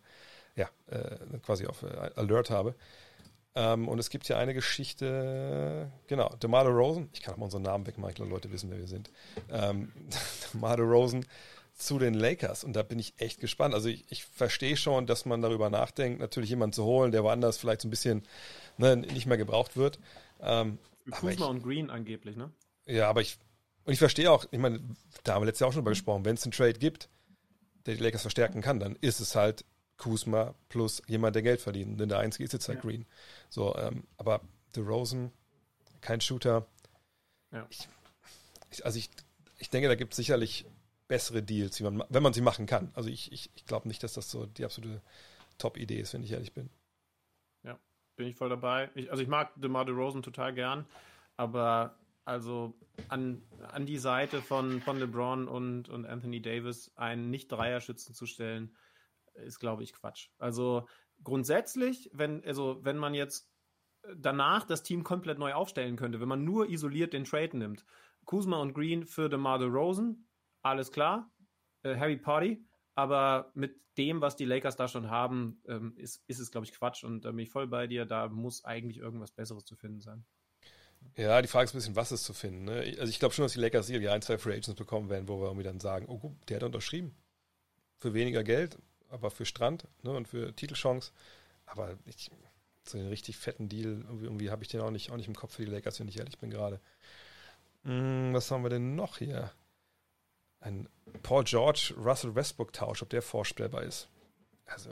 ja, 0.56 0.68
äh, 0.88 1.38
quasi 1.44 1.68
auf 1.68 1.84
äh, 1.84 2.10
Alert 2.16 2.50
habe. 2.50 2.74
Ähm, 3.54 3.88
und 3.88 4.00
es 4.00 4.10
gibt 4.10 4.28
ja 4.28 4.38
eine 4.38 4.56
Geschichte, 4.56 5.92
genau, 6.08 6.30
DeMar 6.42 6.66
Rosen, 6.66 7.10
ich 7.14 7.22
kann 7.22 7.36
auch 7.36 7.38
mal 7.38 7.46
unseren 7.46 7.62
Namen 7.62 7.86
wegmachen, 7.86 8.10
ich 8.10 8.16
glaube, 8.16 8.32
Leute 8.32 8.52
wissen, 8.52 8.72
wer 8.72 8.80
wir 8.80 8.88
sind. 8.88 9.12
Ähm, 9.52 9.92
DeMar 10.54 10.80
Rosen 10.80 11.26
zu 11.76 12.00
den 12.00 12.14
Lakers 12.14 12.64
und 12.64 12.74
da 12.74 12.84
bin 12.84 13.00
ich 13.00 13.14
echt 13.18 13.40
gespannt. 13.40 13.74
Also 13.74 13.90
ich, 13.90 14.06
ich 14.10 14.24
verstehe 14.26 14.78
schon, 14.78 15.08
dass 15.08 15.26
man 15.26 15.42
darüber 15.42 15.70
nachdenkt, 15.70 16.20
natürlich 16.20 16.50
jemanden 16.50 16.74
zu 16.74 16.86
holen, 16.86 17.12
der 17.12 17.24
woanders 17.24 17.58
vielleicht 17.58 17.82
so 17.82 17.88
ein 17.88 17.92
bisschen 17.92 18.24
ne, 18.78 18.96
nicht 18.96 19.26
mehr 19.26 19.38
gebraucht 19.38 19.76
wird. 19.76 20.00
Ähm, 20.40 20.80
Kuzma 21.12 21.48
und 21.48 21.64
Green 21.64 21.90
angeblich, 21.90 22.36
ne? 22.36 22.52
Ja, 22.86 23.10
aber 23.10 23.22
ich, 23.22 23.38
und 23.84 23.94
ich 23.94 24.00
verstehe 24.00 24.32
auch, 24.32 24.46
ich 24.52 24.60
meine, 24.60 24.80
da 25.24 25.34
haben 25.34 25.42
wir 25.42 25.48
letztes 25.48 25.60
Jahr 25.60 25.70
auch 25.70 25.74
schon 25.74 25.82
drüber 25.82 25.92
gesprochen, 25.92 26.24
wenn 26.24 26.36
es 26.36 26.44
einen 26.44 26.54
Trade 26.54 26.80
gibt, 26.80 27.10
der 27.86 27.96
die 27.96 28.04
Lakers 28.04 28.22
verstärken 28.22 28.62
kann, 28.62 28.80
dann 28.80 28.96
ist 29.02 29.20
es 29.20 29.36
halt 29.36 29.66
Kuzma 29.98 30.56
plus 30.70 31.02
jemand, 31.08 31.36
der 31.36 31.44
Geld 31.44 31.62
verdient. 31.62 32.00
Denn 32.00 32.10
der 32.10 32.20
einzige 32.20 32.44
ist 32.44 32.54
jetzt 32.54 32.68
halt 32.68 32.80
ja. 32.80 32.82
Green. 32.82 33.06
So, 33.50 33.76
ähm, 33.76 34.04
aber 34.18 34.42
Rosen, 34.78 35.32
kein 36.02 36.22
Shooter. 36.22 36.66
Ja. 37.52 37.66
Ich, 37.70 37.88
ich, 38.72 38.86
also 38.86 38.98
ich, 38.98 39.10
ich 39.58 39.70
denke, 39.70 39.88
da 39.88 39.96
gibt 39.96 40.14
es 40.14 40.18
sicherlich 40.18 40.66
bessere 41.08 41.44
Deals, 41.44 41.80
man, 41.82 42.04
wenn 42.10 42.24
man 42.24 42.34
sie 42.34 42.42
machen 42.42 42.66
kann. 42.66 42.92
Also 42.94 43.10
ich, 43.10 43.32
ich, 43.32 43.52
ich 43.56 43.66
glaube 43.66 43.88
nicht, 43.88 44.04
dass 44.04 44.14
das 44.14 44.30
so 44.32 44.46
die 44.46 44.66
absolute 44.66 45.02
Top-Idee 45.58 46.00
ist, 46.00 46.14
wenn 46.14 46.24
ich 46.24 46.32
ehrlich 46.32 46.54
bin 46.54 46.70
bin 48.16 48.28
ich 48.28 48.36
voll 48.36 48.50
dabei. 48.50 48.90
Ich, 48.96 49.12
also 49.12 49.22
ich 49.22 49.30
mag 49.30 49.52
DeMar 49.56 49.86
DeRozan 49.86 50.24
total 50.24 50.54
gern, 50.54 50.86
aber 51.38 51.98
also 52.24 52.74
an, 53.08 53.44
an 53.72 53.86
die 53.86 53.98
Seite 53.98 54.42
von, 54.42 54.82
von 54.82 54.98
LeBron 54.98 55.48
und, 55.48 55.90
und 55.90 56.06
Anthony 56.06 56.42
Davis 56.42 56.92
einen 56.96 57.30
Nicht-Dreier-Schützen 57.30 58.16
zu 58.16 58.26
stellen, 58.26 58.76
ist, 59.36 59.60
glaube 59.60 59.84
ich, 59.84 59.94
Quatsch. 59.94 60.30
Also 60.40 60.88
grundsätzlich, 61.24 62.10
wenn, 62.14 62.44
also 62.46 62.80
wenn 62.84 62.98
man 62.98 63.14
jetzt 63.14 63.52
danach 64.16 64.66
das 64.66 64.84
Team 64.84 65.04
komplett 65.04 65.40
neu 65.40 65.54
aufstellen 65.54 65.98
könnte, 65.98 66.20
wenn 66.20 66.28
man 66.28 66.44
nur 66.44 66.70
isoliert 66.70 67.14
den 67.14 67.26
Trade 67.26 67.58
nimmt, 67.58 67.86
Kuzma 68.24 68.58
und 68.58 68.74
Green 68.74 69.06
für 69.06 69.30
DeMar 69.30 69.60
DeRozan, 69.60 70.25
alles 70.66 70.92
klar, 70.92 71.32
äh, 71.84 71.96
Harry 71.96 72.18
Potty, 72.18 72.66
aber 72.96 73.52
mit 73.54 73.76
dem, 73.98 74.20
was 74.20 74.36
die 74.36 74.46
Lakers 74.46 74.76
da 74.76 74.88
schon 74.88 75.10
haben, 75.10 75.62
ähm, 75.68 75.94
ist, 75.98 76.24
ist 76.28 76.40
es, 76.40 76.52
glaube 76.52 76.66
ich, 76.66 76.74
Quatsch. 76.74 77.04
Und 77.04 77.24
da 77.24 77.32
bin 77.32 77.40
ich 77.40 77.50
voll 77.50 77.68
bei 77.68 77.88
dir. 77.88 78.06
Da 78.06 78.28
muss 78.28 78.66
eigentlich 78.66 78.98
irgendwas 78.98 79.32
Besseres 79.32 79.64
zu 79.64 79.76
finden 79.76 80.02
sein. 80.02 80.26
Ja, 81.16 81.42
die 81.42 81.48
Frage 81.48 81.66
ist 81.66 81.74
ein 81.74 81.78
bisschen, 81.78 81.96
was 81.96 82.12
ist 82.12 82.24
zu 82.24 82.34
finden. 82.34 82.66
Ne? 82.66 82.96
Also 83.00 83.06
ich 83.06 83.20
glaube 83.20 83.34
schon, 83.34 83.44
dass 83.44 83.54
die 83.54 83.60
Lakers 83.60 83.88
sicherlich 83.88 84.10
ein, 84.10 84.22
zwei 84.22 84.38
Free 84.38 84.54
Agents 84.54 84.74
bekommen 84.74 85.10
werden, 85.10 85.28
wo 85.28 85.40
wir 85.40 85.46
irgendwie 85.46 85.64
dann 85.64 85.80
sagen, 85.80 86.08
oh, 86.08 86.36
der 86.50 86.58
hat 86.58 86.64
unterschrieben. 86.64 87.16
Für 88.00 88.14
weniger 88.14 88.44
Geld, 88.44 88.78
aber 89.10 89.32
für 89.32 89.46
Strand 89.46 89.88
ne, 90.04 90.12
und 90.12 90.28
für 90.28 90.54
Titelchance. 90.56 91.12
Aber 91.66 91.98
ich, 92.06 92.32
so 92.84 92.98
einen 92.98 93.08
richtig 93.08 93.38
fetten 93.38 93.70
Deal, 93.70 94.02
irgendwie, 94.02 94.26
irgendwie 94.26 94.50
habe 94.50 94.64
ich 94.64 94.70
den 94.70 94.82
auch 94.82 94.92
nicht, 94.92 95.12
auch 95.12 95.18
nicht 95.18 95.28
im 95.28 95.36
Kopf 95.36 95.54
für 95.54 95.64
die 95.64 95.72
Lakers, 95.72 96.00
wenn 96.00 96.08
ich 96.08 96.18
ehrlich 96.18 96.38
bin 96.38 96.50
gerade. 96.50 96.82
Hm, 97.84 98.34
was 98.34 98.50
haben 98.52 98.64
wir 98.64 98.70
denn 98.70 98.96
noch 98.96 99.18
hier? 99.20 99.52
Ein 100.60 100.90
Paul 101.24 101.44
George 101.44 101.94
Russell 101.98 102.36
Westbrook 102.36 102.74
Tausch, 102.74 103.02
ob 103.02 103.10
der 103.10 103.22
vorstellbar 103.22 103.84
ist. 103.84 104.10
Also, 104.66 104.90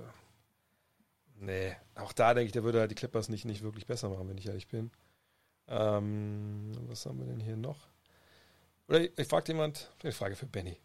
nee, 1.35 1.75
auch 1.95 2.13
da 2.13 2.33
denke 2.33 2.47
ich, 2.47 2.51
der 2.51 2.63
würde 2.63 2.87
die 2.87 2.95
Clippers 2.95 3.29
nicht, 3.29 3.45
nicht 3.45 3.63
wirklich 3.63 3.85
besser 3.85 4.09
machen, 4.09 4.29
wenn 4.29 4.37
ich 4.37 4.47
ehrlich 4.47 4.67
bin. 4.67 4.91
Ähm, 5.67 6.71
was 6.87 7.05
haben 7.05 7.19
wir 7.19 7.25
denn 7.25 7.39
hier 7.39 7.57
noch? 7.57 7.87
Oder 8.87 9.01
ich, 9.01 9.17
ich 9.17 9.27
frage 9.27 9.53
jemand, 9.53 9.91
eine 10.03 10.11
Frage 10.11 10.35
für 10.35 10.45
Benny. 10.45 10.77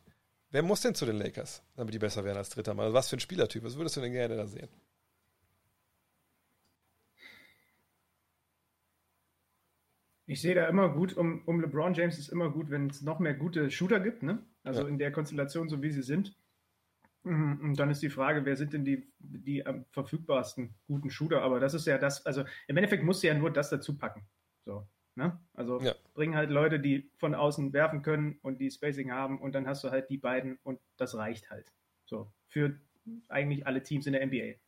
Wer 0.50 0.62
muss 0.62 0.80
denn 0.80 0.94
zu 0.94 1.04
den 1.04 1.16
Lakers, 1.16 1.62
damit 1.76 1.92
die 1.92 1.98
besser 1.98 2.24
werden 2.24 2.38
als 2.38 2.50
dritter 2.50 2.72
Mann? 2.72 2.86
Also 2.86 2.94
was 2.94 3.08
für 3.08 3.16
ein 3.16 3.20
Spielertyp? 3.20 3.64
Was 3.64 3.76
würdest 3.76 3.96
du 3.96 4.00
denn 4.00 4.12
gerne 4.12 4.36
da 4.36 4.46
sehen? 4.46 4.68
Ich 10.28 10.42
sehe 10.42 10.54
da 10.54 10.68
immer 10.68 10.90
gut, 10.90 11.16
um, 11.16 11.42
um 11.46 11.58
LeBron 11.58 11.94
James 11.94 12.18
ist 12.18 12.28
immer 12.28 12.50
gut, 12.50 12.68
wenn 12.68 12.90
es 12.90 13.00
noch 13.00 13.18
mehr 13.18 13.32
gute 13.32 13.70
Shooter 13.70 13.98
gibt, 13.98 14.22
ne? 14.22 14.44
Also 14.62 14.82
ja. 14.82 14.88
in 14.88 14.98
der 14.98 15.10
Konstellation, 15.10 15.70
so 15.70 15.80
wie 15.82 15.90
sie 15.90 16.02
sind. 16.02 16.36
Mhm, 17.22 17.60
und 17.62 17.80
dann 17.80 17.88
ist 17.88 18.02
die 18.02 18.10
Frage, 18.10 18.44
wer 18.44 18.54
sind 18.54 18.74
denn 18.74 18.84
die, 18.84 19.10
die 19.18 19.64
am 19.64 19.86
verfügbarsten 19.90 20.74
guten 20.86 21.08
Shooter? 21.08 21.40
Aber 21.40 21.60
das 21.60 21.72
ist 21.72 21.86
ja 21.86 21.96
das, 21.96 22.26
also 22.26 22.44
im 22.66 22.76
Endeffekt 22.76 23.04
musst 23.04 23.22
du 23.22 23.28
ja 23.28 23.34
nur 23.34 23.50
das 23.50 23.70
dazu 23.70 23.96
packen. 23.96 24.26
So, 24.66 24.86
ne? 25.14 25.40
Also 25.54 25.80
ja. 25.80 25.94
bringen 26.12 26.36
halt 26.36 26.50
Leute, 26.50 26.78
die 26.78 27.10
von 27.16 27.34
außen 27.34 27.72
werfen 27.72 28.02
können 28.02 28.38
und 28.42 28.60
die 28.60 28.70
Spacing 28.70 29.10
haben 29.10 29.40
und 29.40 29.54
dann 29.54 29.66
hast 29.66 29.82
du 29.82 29.90
halt 29.90 30.10
die 30.10 30.18
beiden 30.18 30.58
und 30.62 30.78
das 30.98 31.16
reicht 31.16 31.48
halt. 31.48 31.72
So, 32.04 32.30
für 32.48 32.78
eigentlich 33.28 33.66
alle 33.66 33.82
Teams 33.82 34.06
in 34.06 34.12
der 34.12 34.26
NBA. 34.26 34.58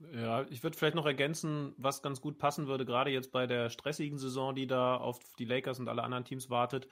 Ja, 0.00 0.46
ich 0.48 0.62
würde 0.62 0.78
vielleicht 0.78 0.94
noch 0.94 1.06
ergänzen, 1.06 1.74
was 1.76 2.02
ganz 2.02 2.20
gut 2.20 2.38
passen 2.38 2.68
würde, 2.68 2.84
gerade 2.86 3.10
jetzt 3.10 3.32
bei 3.32 3.48
der 3.48 3.68
stressigen 3.68 4.16
Saison, 4.16 4.54
die 4.54 4.68
da 4.68 4.96
auf 4.96 5.18
die 5.38 5.44
Lakers 5.44 5.80
und 5.80 5.88
alle 5.88 6.04
anderen 6.04 6.24
Teams 6.24 6.48
wartet. 6.50 6.88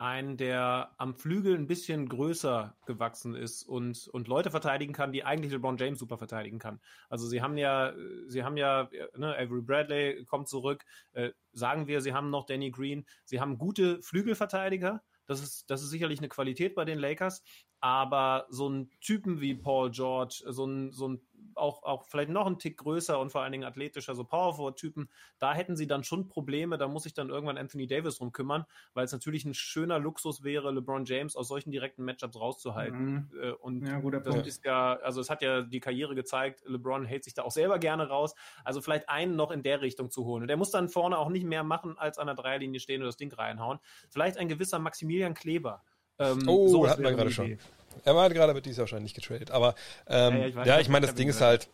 Ein, 0.00 0.36
der 0.36 0.94
am 0.98 1.14
Flügel 1.14 1.54
ein 1.56 1.66
bisschen 1.68 2.08
größer 2.08 2.76
gewachsen 2.84 3.34
ist 3.34 3.62
und, 3.64 4.08
und 4.08 4.26
Leute 4.28 4.50
verteidigen 4.50 4.92
kann, 4.92 5.12
die 5.12 5.24
eigentlich 5.24 5.52
LeBron 5.52 5.76
James 5.76 5.98
super 6.00 6.18
verteidigen 6.18 6.58
kann. 6.58 6.80
Also 7.08 7.26
sie 7.28 7.42
haben 7.42 7.56
ja, 7.58 7.94
sie 8.26 8.42
haben 8.44 8.56
ja, 8.56 8.88
ne, 9.16 9.36
Avery 9.36 9.62
Bradley 9.62 10.24
kommt 10.24 10.48
zurück, 10.48 10.84
äh, 11.12 11.30
sagen 11.52 11.86
wir, 11.88 12.00
sie 12.00 12.12
haben 12.12 12.30
noch 12.30 12.46
Danny 12.46 12.70
Green, 12.70 13.06
sie 13.24 13.40
haben 13.40 13.58
gute 13.58 14.00
Flügelverteidiger, 14.02 15.02
Das 15.26 15.42
ist, 15.42 15.68
das 15.70 15.82
ist 15.82 15.90
sicherlich 15.90 16.20
eine 16.20 16.28
Qualität 16.28 16.74
bei 16.74 16.84
den 16.84 16.98
Lakers. 16.98 17.42
Aber 17.80 18.46
so 18.50 18.68
ein 18.68 18.90
Typen 19.00 19.40
wie 19.40 19.54
Paul 19.54 19.90
George, 19.90 20.42
so 20.46 20.66
ein, 20.66 20.92
so 20.92 21.08
ein 21.08 21.20
auch, 21.58 21.82
auch 21.82 22.04
vielleicht 22.06 22.30
noch 22.30 22.46
ein 22.46 22.58
Tick 22.58 22.78
größer 22.78 23.18
und 23.18 23.30
vor 23.30 23.42
allen 23.42 23.52
Dingen 23.52 23.64
athletischer, 23.64 24.14
so 24.14 24.24
Powerforward-Typen, 24.24 25.08
da 25.38 25.52
hätten 25.54 25.76
sie 25.76 25.86
dann 25.86 26.04
schon 26.04 26.28
Probleme. 26.28 26.78
Da 26.78 26.88
muss 26.88 27.02
sich 27.02 27.14
dann 27.14 27.28
irgendwann 27.28 27.58
Anthony 27.58 27.86
Davis 27.86 28.18
drum 28.18 28.32
kümmern, 28.32 28.64
weil 28.94 29.04
es 29.04 29.12
natürlich 29.12 29.44
ein 29.44 29.54
schöner 29.54 29.98
Luxus 29.98 30.44
wäre, 30.44 30.70
LeBron 30.70 31.04
James 31.04 31.36
aus 31.36 31.48
solchen 31.48 31.70
direkten 31.70 32.04
Matchups 32.04 32.38
rauszuhalten. 32.38 33.28
Mhm. 33.32 33.54
Und 33.60 33.86
ja, 33.86 34.00
guter 34.00 34.20
das 34.20 34.34
Punkt. 34.34 34.46
ist 34.48 34.64
ja, 34.64 34.94
also 34.96 35.20
es 35.20 35.30
hat 35.30 35.42
ja 35.42 35.62
die 35.62 35.80
Karriere 35.80 36.14
gezeigt, 36.14 36.62
LeBron 36.66 37.04
hält 37.04 37.24
sich 37.24 37.34
da 37.34 37.42
auch 37.42 37.50
selber 37.50 37.78
gerne 37.78 38.08
raus. 38.08 38.34
Also 38.64 38.80
vielleicht 38.80 39.08
einen 39.08 39.36
noch 39.36 39.50
in 39.50 39.62
der 39.62 39.80
Richtung 39.80 40.10
zu 40.10 40.24
holen. 40.24 40.42
Und 40.42 40.48
der 40.48 40.56
muss 40.56 40.70
dann 40.70 40.88
vorne 40.88 41.18
auch 41.18 41.28
nicht 41.28 41.44
mehr 41.44 41.64
machen, 41.64 41.98
als 41.98 42.18
an 42.18 42.26
der 42.26 42.36
Dreierlinie 42.36 42.80
stehen 42.80 43.02
und 43.02 43.06
das 43.06 43.16
Ding 43.16 43.32
reinhauen. 43.32 43.78
Vielleicht 44.08 44.38
ein 44.38 44.48
gewisser 44.48 44.78
Maximilian 44.78 45.34
Kleber 45.34 45.82
ähm, 46.18 46.48
oh, 46.48 46.68
so 46.68 46.88
hatten 46.88 47.02
wir 47.02 47.12
gerade 47.12 47.30
schon. 47.30 47.58
Er 48.04 48.14
war 48.14 48.28
gerade 48.30 48.54
mit 48.54 48.66
dieser 48.66 48.80
wahrscheinlich 48.80 49.14
nicht 49.14 49.26
getradet. 49.26 49.50
Aber 49.50 49.74
ähm, 50.06 50.34
ja, 50.34 50.40
ja, 50.40 50.46
ich, 50.46 50.66
ja, 50.66 50.80
ich 50.80 50.88
meine, 50.88 51.06
das 51.06 51.14
Ding 51.14 51.28
ist 51.28 51.40
halt, 51.40 51.68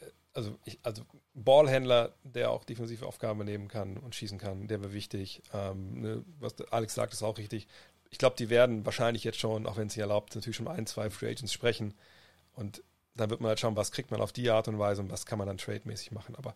äh, 0.00 0.06
also, 0.34 0.58
ich, 0.64 0.78
also 0.82 1.02
Ballhändler, 1.34 2.12
der 2.24 2.50
auch 2.50 2.64
defensive 2.64 3.06
Aufgaben 3.06 3.40
übernehmen 3.40 3.68
kann 3.68 3.96
und 3.96 4.14
schießen 4.14 4.38
kann, 4.38 4.68
der 4.68 4.82
wäre 4.82 4.92
wichtig. 4.92 5.42
Ähm, 5.54 6.00
ne, 6.00 6.24
was 6.38 6.60
Alex 6.70 6.94
sagt, 6.94 7.12
ist 7.12 7.22
auch 7.22 7.38
richtig. 7.38 7.66
Ich 8.10 8.18
glaube, 8.18 8.36
die 8.36 8.50
werden 8.50 8.84
wahrscheinlich 8.84 9.24
jetzt 9.24 9.38
schon, 9.38 9.66
auch 9.66 9.76
wenn 9.76 9.86
es 9.86 9.94
sich 9.94 10.00
erlaubt, 10.00 10.34
natürlich 10.34 10.56
schon 10.56 10.68
ein, 10.68 10.86
zwei 10.86 11.08
Free 11.08 11.30
Agents 11.30 11.52
sprechen. 11.52 11.94
Und 12.54 12.82
dann 13.14 13.30
wird 13.30 13.40
man 13.40 13.48
halt 13.48 13.60
schauen, 13.60 13.76
was 13.76 13.92
kriegt 13.92 14.10
man 14.10 14.20
auf 14.20 14.32
die 14.32 14.50
Art 14.50 14.68
und 14.68 14.78
Weise 14.78 15.00
und 15.00 15.10
was 15.10 15.24
kann 15.24 15.38
man 15.38 15.46
dann 15.46 15.58
trademäßig 15.58 16.12
machen. 16.12 16.36
Aber 16.36 16.54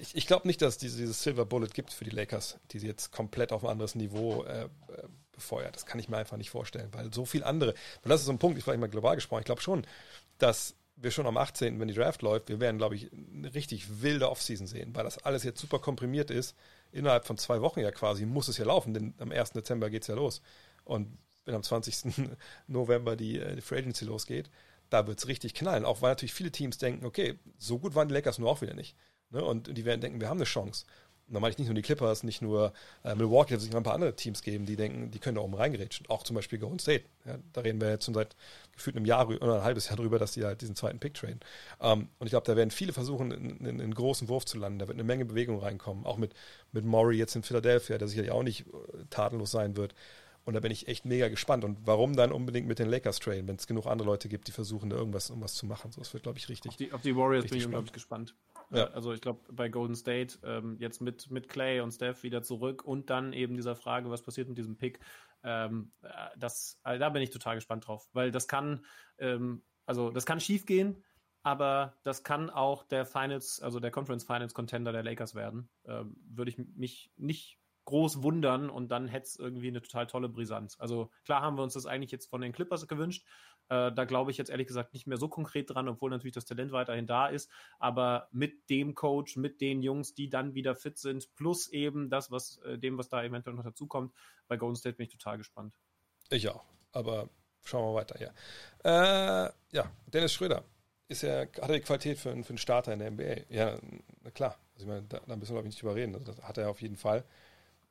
ich, 0.00 0.16
ich 0.16 0.26
glaube 0.26 0.46
nicht, 0.46 0.62
dass 0.62 0.74
es 0.74 0.78
diese, 0.78 0.98
dieses 0.98 1.22
Silver 1.22 1.46
Bullet 1.46 1.68
gibt 1.68 1.92
für 1.92 2.04
die 2.04 2.10
Lakers, 2.10 2.58
die 2.72 2.78
sie 2.78 2.86
jetzt 2.86 3.12
komplett 3.12 3.52
auf 3.52 3.64
ein 3.64 3.70
anderes 3.70 3.94
Niveau 3.94 4.44
äh, 4.44 4.64
äh 4.64 4.68
befeuert. 5.32 5.74
Das 5.74 5.86
kann 5.86 5.98
ich 5.98 6.10
mir 6.10 6.18
einfach 6.18 6.36
nicht 6.36 6.50
vorstellen, 6.50 6.90
weil 6.92 7.14
so 7.14 7.24
viel 7.24 7.42
andere. 7.44 7.70
Und 8.02 8.10
das 8.10 8.20
ist 8.20 8.26
so 8.26 8.32
ein 8.32 8.38
Punkt, 8.38 8.58
ich 8.58 8.64
vielleicht 8.64 8.78
mal 8.78 8.90
global 8.90 9.14
gesprochen. 9.14 9.40
Ich 9.40 9.46
glaube 9.46 9.62
schon, 9.62 9.86
dass 10.36 10.74
wir 10.96 11.10
schon 11.10 11.26
am 11.26 11.38
18., 11.38 11.80
wenn 11.80 11.88
die 11.88 11.94
Draft 11.94 12.20
läuft, 12.22 12.48
wir 12.50 12.60
werden, 12.60 12.76
glaube 12.76 12.94
ich, 12.94 13.10
eine 13.12 13.54
richtig 13.54 14.02
wilde 14.02 14.30
Offseason 14.30 14.66
sehen, 14.66 14.94
weil 14.94 15.04
das 15.04 15.18
alles 15.18 15.42
jetzt 15.42 15.60
super 15.60 15.78
komprimiert 15.78 16.30
ist. 16.30 16.54
Innerhalb 16.92 17.26
von 17.26 17.38
zwei 17.38 17.62
Wochen 17.62 17.80
ja 17.80 17.90
quasi 17.90 18.26
muss 18.26 18.48
es 18.48 18.58
ja 18.58 18.66
laufen, 18.66 18.92
denn 18.92 19.14
am 19.18 19.32
1. 19.32 19.52
Dezember 19.52 19.88
geht 19.88 20.02
es 20.02 20.08
ja 20.08 20.14
los. 20.14 20.42
Und 20.84 21.16
wenn 21.46 21.54
am 21.54 21.62
20. 21.62 22.12
November 22.66 23.16
die, 23.16 23.38
äh, 23.38 23.54
die 23.54 23.62
Free 23.62 23.78
Agency 23.78 24.04
losgeht, 24.04 24.50
da 24.90 25.06
wird 25.06 25.18
es 25.18 25.28
richtig 25.28 25.54
knallen. 25.54 25.84
Auch 25.84 26.02
weil 26.02 26.10
natürlich 26.10 26.34
viele 26.34 26.50
Teams 26.50 26.76
denken, 26.76 27.06
okay, 27.06 27.38
so 27.58 27.78
gut 27.78 27.94
waren 27.94 28.08
die 28.08 28.14
Lakers 28.14 28.38
nur 28.38 28.50
auch 28.50 28.60
wieder 28.60 28.74
nicht. 28.74 28.96
Ne? 29.30 29.44
Und 29.44 29.76
die 29.76 29.84
werden 29.84 30.00
denken, 30.00 30.20
wir 30.20 30.28
haben 30.28 30.38
eine 30.38 30.44
Chance. 30.44 30.84
Und 31.30 31.34
da 31.34 31.40
meine 31.40 31.52
ich 31.52 31.58
nicht 31.58 31.68
nur 31.68 31.76
die 31.76 31.82
Clippers, 31.82 32.24
nicht 32.24 32.42
nur 32.42 32.72
äh, 33.04 33.14
Milwaukee, 33.14 33.54
es 33.54 33.62
sich 33.62 33.72
ein 33.72 33.84
paar 33.84 33.94
andere 33.94 34.16
Teams 34.16 34.42
geben, 34.42 34.66
die 34.66 34.74
denken, 34.74 35.12
die 35.12 35.20
können 35.20 35.36
da 35.36 35.42
oben 35.42 35.54
reingerätschen. 35.54 36.06
Auch 36.08 36.24
zum 36.24 36.34
Beispiel 36.34 36.58
Golden 36.58 36.80
State. 36.80 37.04
Ja, 37.24 37.38
da 37.52 37.60
reden 37.60 37.80
wir 37.80 37.88
jetzt 37.88 38.06
schon 38.06 38.14
seit 38.14 38.34
gefühlt 38.72 38.96
einem 38.96 39.04
Jahr 39.04 39.28
oder 39.28 39.58
ein 39.58 39.62
halbes 39.62 39.88
Jahr 39.88 39.96
drüber, 39.96 40.18
dass 40.18 40.32
die 40.32 40.44
halt 40.44 40.60
diesen 40.60 40.74
zweiten 40.74 40.98
Pick 40.98 41.14
traden. 41.14 41.38
Ähm, 41.80 42.08
und 42.18 42.26
ich 42.26 42.30
glaube, 42.30 42.46
da 42.46 42.56
werden 42.56 42.72
viele 42.72 42.92
versuchen, 42.92 43.30
in, 43.30 43.64
in, 43.64 43.78
in, 43.78 43.94
großen 43.94 44.28
Wurf 44.28 44.44
zu 44.44 44.58
landen. 44.58 44.80
Da 44.80 44.88
wird 44.88 44.96
eine 44.96 45.04
Menge 45.04 45.24
Bewegung 45.24 45.60
reinkommen. 45.60 46.04
Auch 46.04 46.16
mit, 46.16 46.34
mit 46.72 46.84
Maury 46.84 47.16
jetzt 47.16 47.36
in 47.36 47.44
Philadelphia, 47.44 47.96
der 47.96 48.08
sicherlich 48.08 48.32
auch 48.32 48.42
nicht 48.42 48.66
äh, 48.66 49.04
tatenlos 49.08 49.52
sein 49.52 49.76
wird. 49.76 49.94
Und 50.44 50.54
da 50.54 50.60
bin 50.60 50.72
ich 50.72 50.88
echt 50.88 51.04
mega 51.04 51.28
gespannt. 51.28 51.62
Und 51.62 51.78
warum 51.84 52.16
dann 52.16 52.32
unbedingt 52.32 52.66
mit 52.66 52.80
den 52.80 52.88
Lakers 52.88 53.20
traden, 53.20 53.46
wenn 53.46 53.54
es 53.54 53.68
genug 53.68 53.86
andere 53.86 54.08
Leute 54.08 54.28
gibt, 54.28 54.48
die 54.48 54.52
versuchen, 54.52 54.90
da 54.90 54.96
irgendwas, 54.96 55.28
irgendwas 55.28 55.54
zu 55.54 55.64
machen. 55.64 55.92
So, 55.92 56.00
das 56.00 56.12
wird, 56.12 56.24
glaube 56.24 56.38
ich, 56.38 56.48
richtig. 56.48 56.70
Auf 56.70 56.76
die, 56.76 56.92
auf 56.92 57.02
die 57.02 57.14
Warriors 57.14 57.46
bin 57.46 57.58
ich 57.58 57.66
unglaublich 57.66 57.92
gespannt. 57.92 58.34
Ja. 58.70 58.86
Also 58.90 59.12
ich 59.12 59.20
glaube, 59.20 59.40
bei 59.52 59.68
Golden 59.68 59.96
State 59.96 60.38
ähm, 60.44 60.76
jetzt 60.78 61.00
mit, 61.00 61.30
mit 61.30 61.48
Clay 61.48 61.80
und 61.80 61.92
Steph 61.92 62.22
wieder 62.22 62.42
zurück 62.42 62.84
und 62.84 63.10
dann 63.10 63.32
eben 63.32 63.56
dieser 63.56 63.74
Frage, 63.74 64.10
was 64.10 64.22
passiert 64.22 64.48
mit 64.48 64.58
diesem 64.58 64.76
Pick, 64.76 65.00
ähm, 65.42 65.92
äh, 66.02 66.08
das, 66.38 66.78
also 66.82 67.00
da 67.00 67.08
bin 67.08 67.22
ich 67.22 67.30
total 67.30 67.56
gespannt 67.56 67.86
drauf, 67.86 68.08
weil 68.12 68.30
das 68.30 68.46
kann, 68.46 68.84
ähm, 69.18 69.62
also 69.86 70.10
das 70.10 70.26
kann 70.26 70.40
schief 70.40 70.66
gehen, 70.66 71.02
aber 71.42 71.98
das 72.02 72.22
kann 72.22 72.50
auch 72.50 72.84
der 72.84 73.06
Finals, 73.06 73.60
also 73.60 73.80
der 73.80 73.90
Conference 73.90 74.24
Finals 74.24 74.54
Contender 74.54 74.92
der 74.92 75.02
Lakers 75.02 75.34
werden. 75.34 75.68
Ähm, 75.86 76.16
Würde 76.28 76.50
ich 76.50 76.58
mich 76.58 77.12
nicht 77.16 77.58
groß 77.86 78.22
wundern 78.22 78.70
und 78.70 78.90
dann 78.90 79.08
hätte 79.08 79.24
es 79.24 79.36
irgendwie 79.36 79.68
eine 79.68 79.82
total 79.82 80.06
tolle 80.06 80.28
Brisanz. 80.28 80.76
Also 80.78 81.10
klar 81.24 81.42
haben 81.42 81.56
wir 81.56 81.62
uns 81.62 81.74
das 81.74 81.86
eigentlich 81.86 82.12
jetzt 82.12 82.30
von 82.30 82.40
den 82.40 82.52
Clippers 82.52 82.86
gewünscht. 82.86 83.26
Äh, 83.70 83.92
da 83.92 84.04
glaube 84.04 84.32
ich 84.32 84.36
jetzt 84.36 84.50
ehrlich 84.50 84.66
gesagt 84.66 84.92
nicht 84.92 85.06
mehr 85.06 85.16
so 85.16 85.28
konkret 85.28 85.70
dran, 85.70 85.88
obwohl 85.88 86.10
natürlich 86.10 86.34
das 86.34 86.44
Talent 86.44 86.72
weiterhin 86.72 87.06
da 87.06 87.28
ist. 87.28 87.50
Aber 87.78 88.28
mit 88.32 88.68
dem 88.68 88.94
Coach, 88.94 89.36
mit 89.36 89.60
den 89.60 89.82
Jungs, 89.82 90.12
die 90.12 90.28
dann 90.28 90.54
wieder 90.54 90.74
fit 90.74 90.98
sind, 90.98 91.34
plus 91.36 91.68
eben 91.68 92.10
das, 92.10 92.30
was 92.30 92.58
äh, 92.58 92.78
dem, 92.78 92.98
was 92.98 93.08
da 93.08 93.22
eventuell 93.22 93.54
noch 93.54 93.64
dazukommt, 93.64 94.12
bei 94.48 94.56
Golden 94.56 94.76
State 94.76 94.96
bin 94.96 95.06
ich 95.06 95.12
total 95.12 95.38
gespannt. 95.38 95.74
Ich 96.30 96.48
auch. 96.48 96.64
Aber 96.92 97.30
schauen 97.62 97.84
wir 97.84 97.94
weiter 97.94 98.18
hier. 98.18 98.34
Äh, 98.84 99.50
ja, 99.72 99.90
Dennis 100.06 100.32
Schröder 100.32 100.64
ist 101.06 101.22
ja, 101.22 101.40
hat 101.40 101.58
er 101.58 101.74
die 101.74 101.80
Qualität 101.80 102.18
für, 102.18 102.30
für 102.42 102.48
einen 102.48 102.58
Starter 102.58 102.92
in 102.92 102.98
der 102.98 103.10
NBA? 103.10 103.54
Ja, 103.54 103.78
na 104.22 104.30
klar. 104.30 104.58
Also 104.74 104.84
ich 104.84 104.86
meine, 104.86 105.02
da, 105.02 105.20
da 105.26 105.36
müssen 105.36 105.50
wir, 105.50 105.54
glaube 105.54 105.68
ich, 105.68 105.74
nicht 105.74 105.82
drüber 105.82 105.94
reden. 105.94 106.14
Also 106.14 106.32
das 106.32 106.42
hat 106.42 106.58
er 106.58 106.70
auf 106.70 106.82
jeden 106.82 106.96
Fall. 106.96 107.24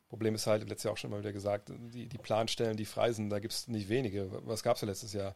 Problem 0.09 0.35
ist 0.35 0.47
halt, 0.47 0.67
letztes 0.67 0.85
Jahr 0.85 0.93
auch 0.93 0.97
schon 0.97 1.11
mal 1.11 1.19
wieder 1.19 1.31
gesagt, 1.31 1.69
die, 1.69 2.07
die 2.07 2.17
Planstellen, 2.17 2.75
die 2.75 2.85
frei 2.85 3.11
sind, 3.11 3.29
da 3.29 3.39
gibt 3.39 3.53
es 3.53 3.67
nicht 3.67 3.89
wenige. 3.89 4.29
Was 4.45 4.63
gab 4.63 4.75
es 4.75 4.81
ja 4.81 4.87
letztes 4.87 5.13
Jahr? 5.13 5.35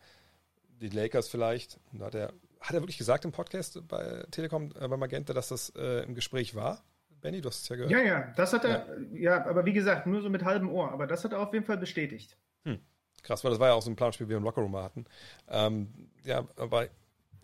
Die 0.83 0.89
Lakers 0.89 1.29
vielleicht. 1.29 1.79
Und 1.91 1.99
da 1.99 2.07
hat 2.07 2.15
er, 2.15 2.33
hat 2.59 2.73
er 2.73 2.81
wirklich 2.81 2.97
gesagt 2.97 3.23
im 3.23 3.31
Podcast 3.31 3.81
bei 3.87 4.25
Telekom, 4.31 4.71
äh, 4.79 4.87
bei 4.87 4.97
Magenta, 4.97 5.33
dass 5.33 5.47
das 5.47 5.69
äh, 5.77 6.03
im 6.03 6.13
Gespräch 6.13 6.55
war? 6.55 6.83
Benny, 7.21 7.39
du 7.39 7.47
hast 7.47 7.61
es 7.61 7.69
ja 7.69 7.77
gehört. 7.77 7.91
Ja, 7.91 8.01
ja, 8.01 8.33
das 8.35 8.51
hat 8.51 8.65
er, 8.65 8.85
ja. 9.13 9.37
ja. 9.37 9.45
aber 9.45 9.65
wie 9.65 9.71
gesagt, 9.71 10.07
nur 10.07 10.21
so 10.21 10.29
mit 10.29 10.43
halbem 10.43 10.69
Ohr. 10.69 10.91
Aber 10.91 11.07
das 11.07 11.23
hat 11.23 11.31
er 11.31 11.39
auf 11.39 11.53
jeden 11.53 11.65
Fall 11.65 11.77
bestätigt. 11.77 12.37
Hm. 12.65 12.79
Krass, 13.21 13.45
weil 13.45 13.51
das 13.51 13.61
war 13.61 13.69
ja 13.69 13.73
auch 13.75 13.81
so 13.81 13.89
ein 13.89 13.95
Planspiel, 13.95 14.27
wie 14.27 14.31
wir 14.31 14.37
im 14.37 14.43
Lockerroom 14.43 14.75
hatten. 14.75 15.05
Ähm, 15.47 16.09
ja, 16.25 16.45
aber 16.57 16.89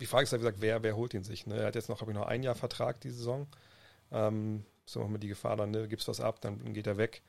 die 0.00 0.06
Frage 0.06 0.24
ist 0.24 0.32
ja, 0.32 0.38
wie 0.38 0.42
gesagt, 0.42 0.60
wer, 0.60 0.82
wer 0.82 0.96
holt 0.96 1.14
ihn 1.14 1.24
sich? 1.24 1.46
Ne? 1.46 1.56
Er 1.56 1.68
hat 1.68 1.74
jetzt 1.74 1.88
noch, 1.88 1.96
glaube 1.96 2.12
ich, 2.12 2.18
noch 2.18 2.26
ein 2.26 2.42
Jahr 2.42 2.54
Vertrag 2.54 3.00
die 3.00 3.10
Saison. 3.10 3.46
Ähm, 4.12 4.64
so 4.84 5.02
haben 5.02 5.12
wir 5.12 5.18
die 5.18 5.28
Gefahr 5.28 5.56
dann, 5.56 5.70
ne, 5.70 5.88
gibst 5.88 6.08
was 6.08 6.20
ab, 6.20 6.42
dann 6.42 6.74
geht 6.74 6.86
er 6.86 6.98
weg. 6.98 7.22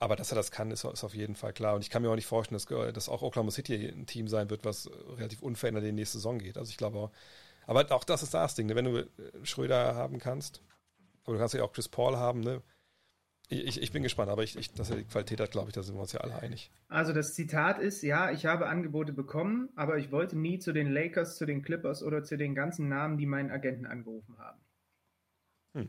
Aber 0.00 0.16
dass 0.16 0.32
er 0.32 0.34
das 0.34 0.50
kann, 0.50 0.70
ist, 0.70 0.82
ist 0.84 1.04
auf 1.04 1.14
jeden 1.14 1.36
Fall 1.36 1.52
klar. 1.52 1.74
Und 1.74 1.82
ich 1.82 1.90
kann 1.90 2.00
mir 2.00 2.10
auch 2.10 2.16
nicht 2.16 2.26
vorstellen, 2.26 2.58
dass, 2.58 2.94
dass 2.94 3.08
auch 3.10 3.20
Oklahoma 3.20 3.50
City 3.50 3.86
ein 3.86 4.06
Team 4.06 4.28
sein 4.28 4.48
wird, 4.48 4.64
was 4.64 4.90
relativ 5.16 5.42
unverändert 5.42 5.84
in 5.84 5.94
die 5.94 6.00
nächste 6.00 6.16
Saison 6.18 6.38
geht. 6.38 6.56
Also 6.56 6.70
ich 6.70 6.78
glaube 6.78 6.98
auch, 6.98 7.10
aber 7.66 7.92
auch 7.92 8.04
das 8.04 8.22
ist 8.22 8.32
das 8.32 8.54
Ding, 8.54 8.66
ne? 8.66 8.74
wenn 8.74 8.86
du 8.86 8.98
äh, 8.98 9.06
Schröder 9.44 9.94
haben 9.94 10.18
kannst, 10.18 10.62
aber 11.24 11.34
du 11.34 11.38
kannst 11.38 11.54
ja 11.54 11.62
auch 11.62 11.72
Chris 11.72 11.88
Paul 11.88 12.16
haben, 12.16 12.40
ne? 12.40 12.62
Ich, 13.52 13.82
ich 13.82 13.90
bin 13.90 14.04
gespannt, 14.04 14.30
aber 14.30 14.44
ich, 14.44 14.56
ich, 14.56 14.72
dass 14.74 14.90
er 14.90 14.96
die 14.96 15.04
Qualität 15.04 15.40
hat, 15.40 15.50
glaube 15.50 15.68
ich, 15.68 15.74
da 15.74 15.82
sind 15.82 15.96
wir 15.96 16.00
uns 16.00 16.12
ja 16.12 16.20
alle 16.20 16.36
einig. 16.36 16.70
Also 16.86 17.12
das 17.12 17.34
Zitat 17.34 17.80
ist, 17.80 18.00
ja, 18.02 18.30
ich 18.30 18.46
habe 18.46 18.68
Angebote 18.68 19.12
bekommen, 19.12 19.70
aber 19.74 19.98
ich 19.98 20.12
wollte 20.12 20.38
nie 20.38 20.60
zu 20.60 20.72
den 20.72 20.88
Lakers, 20.88 21.36
zu 21.36 21.46
den 21.46 21.60
Clippers 21.60 22.04
oder 22.04 22.22
zu 22.22 22.36
den 22.36 22.54
ganzen 22.54 22.88
Namen, 22.88 23.18
die 23.18 23.26
meinen 23.26 23.50
Agenten 23.50 23.86
angerufen 23.86 24.38
haben. 24.38 24.60
Hm. 25.74 25.88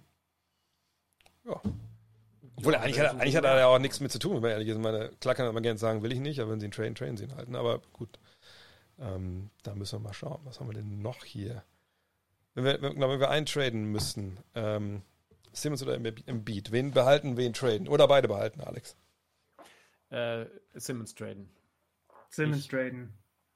Ja. 1.44 1.62
Obwohl, 2.56 2.74
ja, 2.74 2.82
eigentlich, 2.82 3.00
hat, 3.00 3.12
eigentlich 3.12 3.36
hat 3.36 3.46
er 3.46 3.58
ja 3.58 3.68
auch 3.68 3.80
nichts 3.80 4.00
mit 4.00 4.12
zu 4.12 4.20
tun, 4.20 4.36
wenn 4.36 4.42
man 4.42 4.52
ehrlich 4.52 4.68
ist. 4.68 4.78
Meine, 4.78 5.10
klar 5.20 5.36
kann 5.36 5.52
man 5.54 5.64
gerne 5.64 5.80
sagen, 5.80 6.04
will 6.04 6.12
ich 6.12 6.20
nicht, 6.20 6.40
aber 6.40 6.52
wenn 6.52 6.60
sie 6.60 6.66
einen 6.66 6.74
Train, 6.74 6.96
Train 6.96 7.18
sie 7.18 7.24
ihn 7.24 7.36
halten. 7.36 7.56
Aber 7.56 7.82
gut, 7.94 8.20
ähm, 9.00 9.50
da 9.64 9.74
müssen 9.74 10.00
wir 10.00 10.08
mal 10.08 10.14
schauen. 10.14 10.42
Was 10.44 10.60
haben 10.60 10.68
wir 10.68 10.74
denn 10.74 11.02
noch 11.02 11.24
hier? 11.24 11.64
Wenn 12.54 12.66
wir, 12.66 12.82
wenn, 12.82 13.00
wenn 13.00 13.20
wir 13.20 13.30
eintraden 13.30 13.86
müssten, 13.86 14.38
ähm, 14.56 15.02
Simmons 15.54 15.82
oder 15.84 15.96
im 15.96 16.44
Beat, 16.44 16.72
wen 16.72 16.92
behalten, 16.92 17.38
wen 17.38 17.54
traden? 17.54 17.88
Oder 17.88 18.08
beide 18.08 18.28
behalten, 18.28 18.62
Alex? 18.62 18.96
Äh, 20.10 20.46
Simmons 20.74 21.16
traden. 21.16 21.50
Simmons 22.30 22.60
ich, 22.60 22.68
traden. 22.68 23.14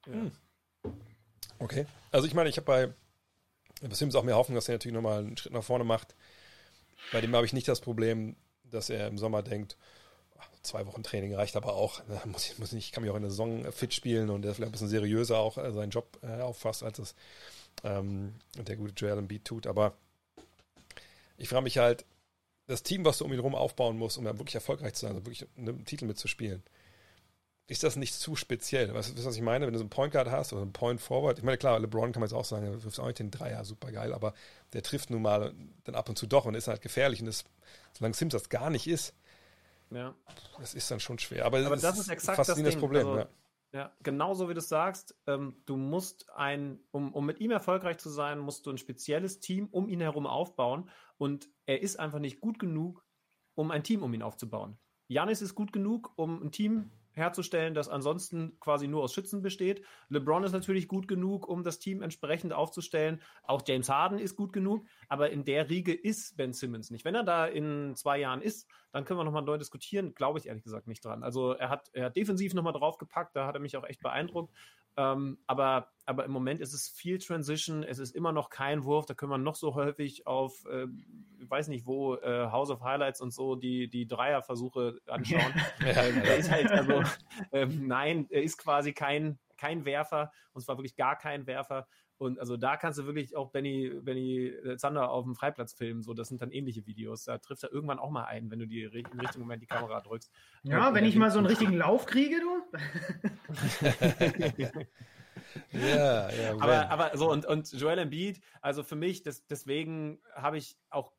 Ja. 0.08 0.14
Hm. 0.14 0.32
Okay. 1.60 1.86
Also 2.12 2.28
ich 2.28 2.34
meine, 2.34 2.50
ich 2.50 2.58
habe 2.58 2.66
bei, 2.66 2.94
bei 3.82 3.94
Simmons 3.94 4.16
auch 4.16 4.24
mehr 4.24 4.36
Hoffnung, 4.36 4.56
dass 4.56 4.68
er 4.68 4.76
natürlich 4.76 4.96
nochmal 4.96 5.20
einen 5.20 5.38
Schritt 5.38 5.54
nach 5.54 5.64
vorne 5.64 5.84
macht. 5.84 6.16
Bei 7.12 7.22
dem 7.22 7.36
habe 7.36 7.46
ich 7.46 7.54
nicht 7.54 7.68
das 7.68 7.82
Problem, 7.82 8.36
dass 8.72 8.90
er 8.90 9.08
im 9.08 9.18
Sommer 9.18 9.44
denkt, 9.44 9.78
zwei 10.62 10.86
Wochen 10.88 11.04
Training 11.04 11.34
reicht 11.36 11.56
aber 11.56 11.74
auch. 11.76 12.02
Muss 12.26 12.48
ich, 12.48 12.60
muss 12.60 12.72
nicht, 12.72 12.86
ich 12.86 12.92
kann 12.92 13.04
mich 13.04 13.12
auch 13.12 13.16
in 13.16 13.22
der 13.22 13.32
Saison 13.32 13.72
fit 13.72 13.94
spielen 13.94 14.30
und 14.30 14.42
der 14.42 14.54
vielleicht 14.54 14.70
ein 14.70 14.72
bisschen 14.72 14.90
seriöser 14.90 15.38
auch 15.38 15.58
äh, 15.58 15.72
seinen 15.72 15.92
Job 15.92 16.18
äh, 16.24 16.42
auffasst, 16.42 16.84
als 16.84 17.00
es 17.00 17.16
ähm, 17.84 18.34
der 18.56 18.76
gute 18.76 18.94
Joel 18.94 19.20
Embiid 19.20 19.46
tut. 19.46 19.68
Aber 19.68 19.94
ich 21.38 21.50
frage 21.50 21.64
mich 21.64 21.78
halt, 21.78 22.06
das 22.68 22.84
Team, 22.84 23.06
was 23.06 23.20
du 23.20 23.26
um 23.26 23.32
ihn 23.32 23.38
herum 23.38 23.56
aufbauen 23.56 23.98
musst, 23.98 24.18
um 24.18 24.26
ja 24.26 24.38
wirklich 24.38 24.56
erfolgreich 24.56 24.96
zu 24.96 25.02
sein, 25.02 25.16
also 25.16 25.26
wirklich 25.26 25.48
einen 25.56 25.86
Titel 25.86 26.06
mitzuspielen, 26.06 26.64
ist 27.68 27.84
das 27.84 27.96
nicht 27.96 28.14
zu 28.14 28.36
speziell? 28.36 28.94
Weißt 28.94 29.18
du, 29.18 29.26
was 29.26 29.36
ich 29.36 29.42
meine? 29.42 29.66
Wenn 29.66 29.74
du 29.74 29.80
so 29.80 29.84
einen 29.84 29.90
Point 29.90 30.14
Guard 30.14 30.30
hast 30.30 30.54
oder 30.54 30.62
einen 30.62 30.74
Point 30.74 31.02
Forward, 31.02 31.40
ich 31.40 31.44
meine, 31.44 31.58
klar, 31.58 31.80
LeBron 31.80 32.12
kann 32.12 32.20
man 32.20 32.30
jetzt 32.30 32.36
auch 32.36 32.46
sagen, 32.46 32.66
er 32.66 32.84
wirft 32.84 33.00
auch 33.00 33.08
nicht 33.08 33.20
den 33.20 33.32
Dreier, 33.32 33.66
super 33.66 33.92
geil, 33.92 34.14
aber 34.14 34.34
der 34.74 34.84
trifft 34.84 35.10
nun 35.10 35.24
mal 35.24 35.54
dann 35.84 35.96
ab 35.96 36.08
und 36.08 36.18
zu 36.18 36.28
doch 36.28 36.46
und 36.46 36.54
ist 36.54 36.68
halt 36.68 36.82
gefährlich 36.82 37.22
und 37.22 37.28
ist, 37.28 37.46
solange 37.94 38.14
Sims 38.14 38.34
das 38.34 38.50
gar 38.50 38.70
nicht 38.70 38.88
ist, 38.88 39.16
ja. 39.90 40.14
das 40.60 40.76
ist 40.76 40.92
dann 40.92 41.00
schon 41.00 41.18
schwer. 41.18 41.46
Aber, 41.46 41.66
aber 41.66 41.76
das 41.76 41.98
ist 41.98 42.10
exakt 42.10 42.38
das, 42.38 42.54
Ding. 42.54 42.80
Problem. 42.80 43.08
Also, 43.08 43.18
ja. 43.20 43.28
ja, 43.74 43.92
genauso 44.04 44.48
wie 44.48 44.54
du 44.54 44.62
sagst, 44.62 45.16
ähm, 45.26 45.56
du 45.66 45.76
musst 45.76 46.30
ein, 46.36 46.80
um, 46.92 47.14
um 47.14 47.26
mit 47.26 47.40
ihm 47.40 47.50
erfolgreich 47.50 47.98
zu 47.98 48.10
sein, 48.10 48.38
musst 48.38 48.68
du 48.68 48.72
ein 48.72 48.78
spezielles 48.78 49.40
Team 49.40 49.68
um 49.72 49.90
ihn 49.90 50.02
herum 50.02 50.28
aufbauen 50.28 50.88
und 51.18 51.50
er 51.66 51.82
ist 51.82 52.00
einfach 52.00 52.20
nicht 52.20 52.42
gut 52.42 52.60
genug, 52.60 53.04
um 53.56 53.72
ein 53.72 53.84
Team 53.84 54.04
um 54.04 54.14
ihn 54.14 54.22
aufzubauen. 54.22 54.78
Janis 55.08 55.42
ist 55.42 55.56
gut 55.56 55.74
genug, 55.74 56.12
um 56.16 56.44
ein 56.44 56.52
Team 56.52 56.92
herzustellen, 57.16 57.74
das 57.74 57.90
ansonsten 57.90 58.60
quasi 58.60 58.88
nur 58.88 59.04
aus 59.04 59.14
Schützen 59.14 59.42
besteht. 59.42 59.84
LeBron 60.10 60.44
ist 60.44 60.52
natürlich 60.52 60.88
gut 60.88 61.08
genug, 61.08 61.48
um 61.48 61.64
das 61.64 61.80
Team 61.80 62.02
entsprechend 62.02 62.54
aufzustellen. 62.54 63.22
Auch 63.44 63.64
James 63.66 63.90
Harden 63.90 64.20
ist 64.20 64.36
gut 64.36 64.54
genug, 64.54 64.86
aber 65.08 65.32
in 65.32 65.46
der 65.46 65.70
Riege 65.70 65.94
ist 65.94 66.38
Ben 66.38 66.54
Simmons 66.54 66.92
nicht. 66.92 67.06
Wenn 67.06 67.16
er 67.16 67.24
da 67.24 67.46
in 67.46 67.96
zwei 67.96 68.20
Jahren 68.20 68.42
ist, 68.42 68.70
dann 68.92 69.06
können 69.06 69.20
wir 69.20 69.24
nochmal 69.24 69.44
neu 69.44 69.58
diskutieren. 69.58 70.14
Glaube 70.14 70.40
ich 70.40 70.48
ehrlich 70.48 70.64
gesagt 70.64 70.88
nicht 70.88 71.04
dran. 71.04 71.24
Also 71.24 71.54
er 71.54 71.70
hat, 71.70 71.90
er 71.94 72.06
hat 72.06 72.16
defensiv 72.16 72.54
nochmal 72.54 72.74
draufgepackt, 72.74 73.36
da 73.36 73.48
hat 73.48 73.56
er 73.56 73.62
mich 73.62 73.76
auch 73.78 73.86
echt 73.86 74.02
beeindruckt. 74.02 74.54
Ähm, 74.98 75.38
aber, 75.46 75.92
aber 76.06 76.26
im 76.26 76.32
Moment 76.32 76.62
ist 76.62 76.74
es 76.74 76.88
viel 76.88 77.18
Transition, 77.18 77.84
es 77.84 78.00
ist 78.00 78.16
immer 78.16 78.32
noch 78.32 78.50
kein 78.50 78.84
Wurf, 78.86 79.06
da 79.06 79.14
können 79.14 79.32
wir 79.32 79.38
noch 79.38 79.56
so 79.56 79.76
häufig 79.76 80.26
auf, 80.26 80.66
äh, 80.66 80.88
ich 81.40 81.50
weiß 81.50 81.68
nicht 81.68 81.86
wo, 81.86 82.16
äh, 82.16 82.48
House 82.52 82.70
of 82.70 82.82
Highlights 82.82 83.20
und 83.20 83.34
so 83.34 83.56
die, 83.56 83.90
die 83.90 84.08
Dreierversuche 84.08 85.00
anschauen. 85.08 85.54
er 85.80 86.38
ist 86.38 86.50
halt, 86.50 86.72
also, 86.72 87.04
ähm, 87.52 87.88
nein, 87.88 88.28
er 88.30 88.44
ist 88.44 88.58
quasi 88.58 88.94
kein, 88.94 89.38
kein 89.58 89.84
Werfer, 89.86 90.32
und 90.54 90.62
zwar 90.62 90.78
wirklich 90.78 90.96
gar 90.96 91.18
kein 91.18 91.46
Werfer. 91.48 91.88
Und 92.18 92.40
also 92.40 92.56
da 92.56 92.78
kannst 92.78 92.98
du 93.00 93.06
wirklich 93.06 93.36
auch 93.36 93.52
Benny, 93.52 93.92
Benny 94.02 94.54
Zander 94.78 95.10
auf 95.12 95.26
dem 95.26 95.36
Freiplatz 95.36 95.74
filmen. 95.74 96.02
So, 96.02 96.14
das 96.14 96.30
sind 96.30 96.42
dann 96.42 96.52
ähnliche 96.52 96.86
Videos. 96.86 97.26
Da 97.26 97.38
trifft 97.38 97.64
er 97.64 97.72
irgendwann 97.74 98.00
auch 98.00 98.10
mal 98.10 98.24
ein, 98.26 98.50
wenn 98.50 98.60
du 98.60 98.68
die 98.68 98.84
im 98.84 99.20
richtigen 99.20 99.42
Moment 99.42 99.62
die 99.62 99.68
Kamera 99.68 100.00
drückst. 100.02 100.32
Ja, 100.64 100.94
wenn 100.94 101.06
ich 101.06 101.16
mal 101.16 101.32
so 101.32 101.40
einen 101.40 101.48
richtigen 101.48 101.76
Lauf 101.76 102.06
kriege, 102.06 102.38
du. 102.40 102.64
ja, 105.78 106.32
ja. 106.32 106.52
Aber, 106.60 106.90
aber 106.90 107.18
so 107.18 107.32
und, 107.32 107.46
und 107.46 107.72
Joel 107.74 108.00
Embiid, 108.00 108.42
also 108.62 108.84
für 108.84 108.96
mich, 108.96 109.24
das, 109.24 109.46
deswegen 109.48 110.22
habe 110.36 110.58
ich 110.58 110.78
auch 110.90 111.12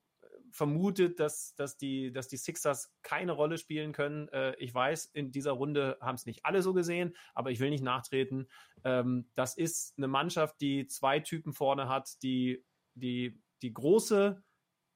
vermutet, 0.57 1.21
dass, 1.21 1.55
dass, 1.55 1.77
die, 1.77 2.11
dass 2.13 2.29
die 2.29 2.39
Sixers 2.39 2.91
keine 3.03 3.33
Rolle 3.33 3.59
spielen 3.59 3.93
können. 3.93 4.29
Äh, 4.29 4.57
ich 4.57 4.75
weiß, 4.75 5.07
in 5.13 5.31
dieser 5.31 5.53
Runde 5.53 5.99
haben 6.01 6.15
es 6.15 6.25
nicht 6.25 6.47
alle 6.47 6.63
so 6.63 6.73
gesehen, 6.73 7.15
aber 7.35 7.51
ich 7.51 7.61
will 7.61 7.69
nicht 7.69 7.85
nachtreten. 7.85 8.49
Ähm, 8.83 9.29
das 9.35 9.57
ist 9.57 9.97
eine 9.99 10.09
Mannschaft, 10.09 10.61
die 10.63 10.87
zwei 10.87 11.21
Typen 11.21 11.53
vorne 11.53 11.89
hat, 11.89 12.23
die, 12.23 12.65
die, 12.95 13.39
die 13.61 13.75
große 13.75 14.43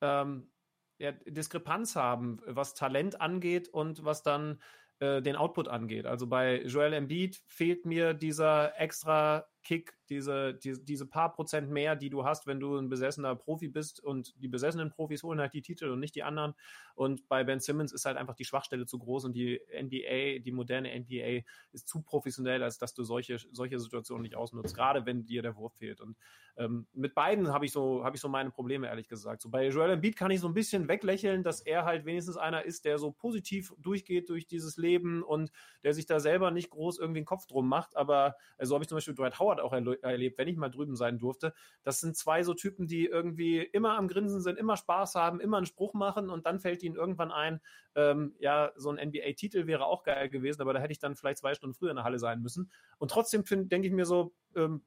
ähm, 0.01 0.51
ja, 0.99 1.12
Diskrepanz 1.12 1.95
haben, 1.95 2.41
was 2.47 2.74
Talent 2.74 3.20
angeht 3.20 3.69
und 3.69 4.03
was 4.03 4.23
dann 4.23 4.62
äh, 4.99 5.20
den 5.20 5.37
Output 5.37 5.69
angeht. 5.69 6.07
Also 6.07 6.27
bei 6.27 6.62
Joel 6.62 6.95
Embiid 6.95 7.37
fehlt 7.47 7.85
mir 7.85 8.15
dieser 8.15 8.81
extra 8.81 9.47
Kick, 9.71 9.95
diese, 10.09 10.55
die, 10.55 10.85
diese 10.85 11.07
paar 11.07 11.33
Prozent 11.33 11.71
mehr, 11.71 11.95
die 11.95 12.11
du 12.11 12.25
hast, 12.25 12.49
wenn 12.49 12.59
du 12.59 12.77
ein 12.77 12.89
besessener 12.89 13.37
Profi 13.37 13.69
bist 13.69 14.03
und 14.03 14.35
die 14.43 14.49
besessenen 14.49 14.91
Profis 14.91 15.23
holen 15.23 15.39
halt 15.39 15.55
die 15.55 15.63
Titel 15.63 15.91
und 15.91 16.01
nicht 16.01 16.17
die 16.17 16.25
anderen. 16.25 16.55
Und 16.97 17.29
bei 17.29 17.45
Ben 17.45 17.61
Simmons 17.61 17.93
ist 17.93 18.05
halt 18.05 18.17
einfach 18.17 18.35
die 18.35 18.45
Schwachstelle 18.45 18.85
zu 18.85 18.99
groß 18.99 19.27
und 19.27 19.33
die 19.35 19.61
NBA, 19.73 20.41
die 20.45 20.51
moderne 20.51 20.91
NBA 20.99 21.47
ist 21.71 21.87
zu 21.87 22.03
professionell, 22.03 22.65
als 22.65 22.79
dass 22.79 22.95
du 22.95 23.05
solche, 23.05 23.39
solche 23.53 23.79
Situationen 23.79 24.23
nicht 24.23 24.35
ausnutzt, 24.35 24.75
gerade 24.75 25.07
wenn 25.07 25.25
dir 25.25 25.41
der 25.41 25.55
Wurf 25.55 25.75
fehlt. 25.75 26.01
Und 26.01 26.17
ähm, 26.57 26.89
mit 26.93 27.15
beiden 27.15 27.53
habe 27.53 27.65
ich 27.65 27.71
so, 27.71 28.05
habe 28.05 28.17
ich 28.17 28.21
so 28.21 28.29
meine 28.29 28.51
Probleme, 28.51 28.89
ehrlich 28.89 29.07
gesagt. 29.07 29.41
So 29.41 29.51
bei 29.51 29.69
Joel 29.69 29.93
Embiid 29.93 30.17
kann 30.17 30.33
ich 30.33 30.41
so 30.41 30.49
ein 30.49 30.55
bisschen 30.55 30.89
weglächeln, 30.89 31.45
dass 31.45 31.61
er 31.61 31.85
halt 31.85 32.07
wenigstens 32.07 32.37
einer 32.37 32.65
ist, 32.65 32.85
der 32.85 32.99
so 32.99 33.13
positiv 33.13 33.73
durchgeht 33.79 34.29
durch 34.29 34.49
dieses 34.49 34.77
Leben 34.77 35.23
und 35.23 35.53
der 35.85 35.95
sich 35.95 36.07
da 36.07 36.19
selber 36.19 36.51
nicht 36.51 36.71
groß 36.71 36.99
irgendwie 36.99 37.21
einen 37.21 37.27
Kopf 37.27 37.47
drum 37.47 37.69
macht. 37.69 37.97
Aber 37.97 38.35
äh, 38.59 38.67
so 38.67 38.75
habe 38.75 38.83
ich 38.83 38.89
zum 38.89 38.97
Beispiel 38.97 39.15
Dwight 39.15 39.39
Howard 39.39 39.60
auch 39.61 39.73
erlebt, 39.73 40.39
wenn 40.39 40.49
ich 40.49 40.57
mal 40.57 40.70
drüben 40.70 40.97
sein 40.97 41.19
durfte. 41.19 41.55
Das 41.82 42.01
sind 42.01 42.16
zwei 42.16 42.43
so 42.43 42.55
Typen, 42.55 42.87
die 42.87 43.07
irgendwie 43.07 43.59
immer 43.59 43.97
am 43.97 44.09
Grinsen 44.09 44.41
sind, 44.41 44.59
immer 44.59 44.77
Spaß 44.77 45.15
haben, 45.15 45.41
immer 45.41 45.59
einen 45.59 45.66
Spruch 45.66 45.95
machen 45.95 46.31
und 46.31 46.47
dann 46.47 46.61
fällt 46.61 46.82
ihnen 46.82 46.97
irgendwann 46.97 47.32
ein, 47.32 47.61
ähm, 47.95 48.35
ja, 48.39 48.73
so 48.77 48.91
ein 48.91 49.09
NBA-Titel 49.09 49.66
wäre 49.66 49.87
auch 49.87 50.03
geil 50.03 50.28
gewesen, 50.28 50.62
aber 50.62 50.73
da 50.73 50.81
hätte 50.81 50.93
ich 50.93 50.99
dann 50.99 51.16
vielleicht 51.16 51.39
zwei 51.39 51.55
Stunden 51.55 51.74
früher 51.74 51.91
in 51.91 51.97
der 51.97 52.05
Halle 52.05 52.19
sein 52.19 52.41
müssen. 52.41 52.70
Und 52.99 53.11
trotzdem 53.11 53.45
denke 53.69 53.87
ich 53.87 53.93
mir 53.93 54.07
so, 54.07 54.35
ähm, 54.55 54.82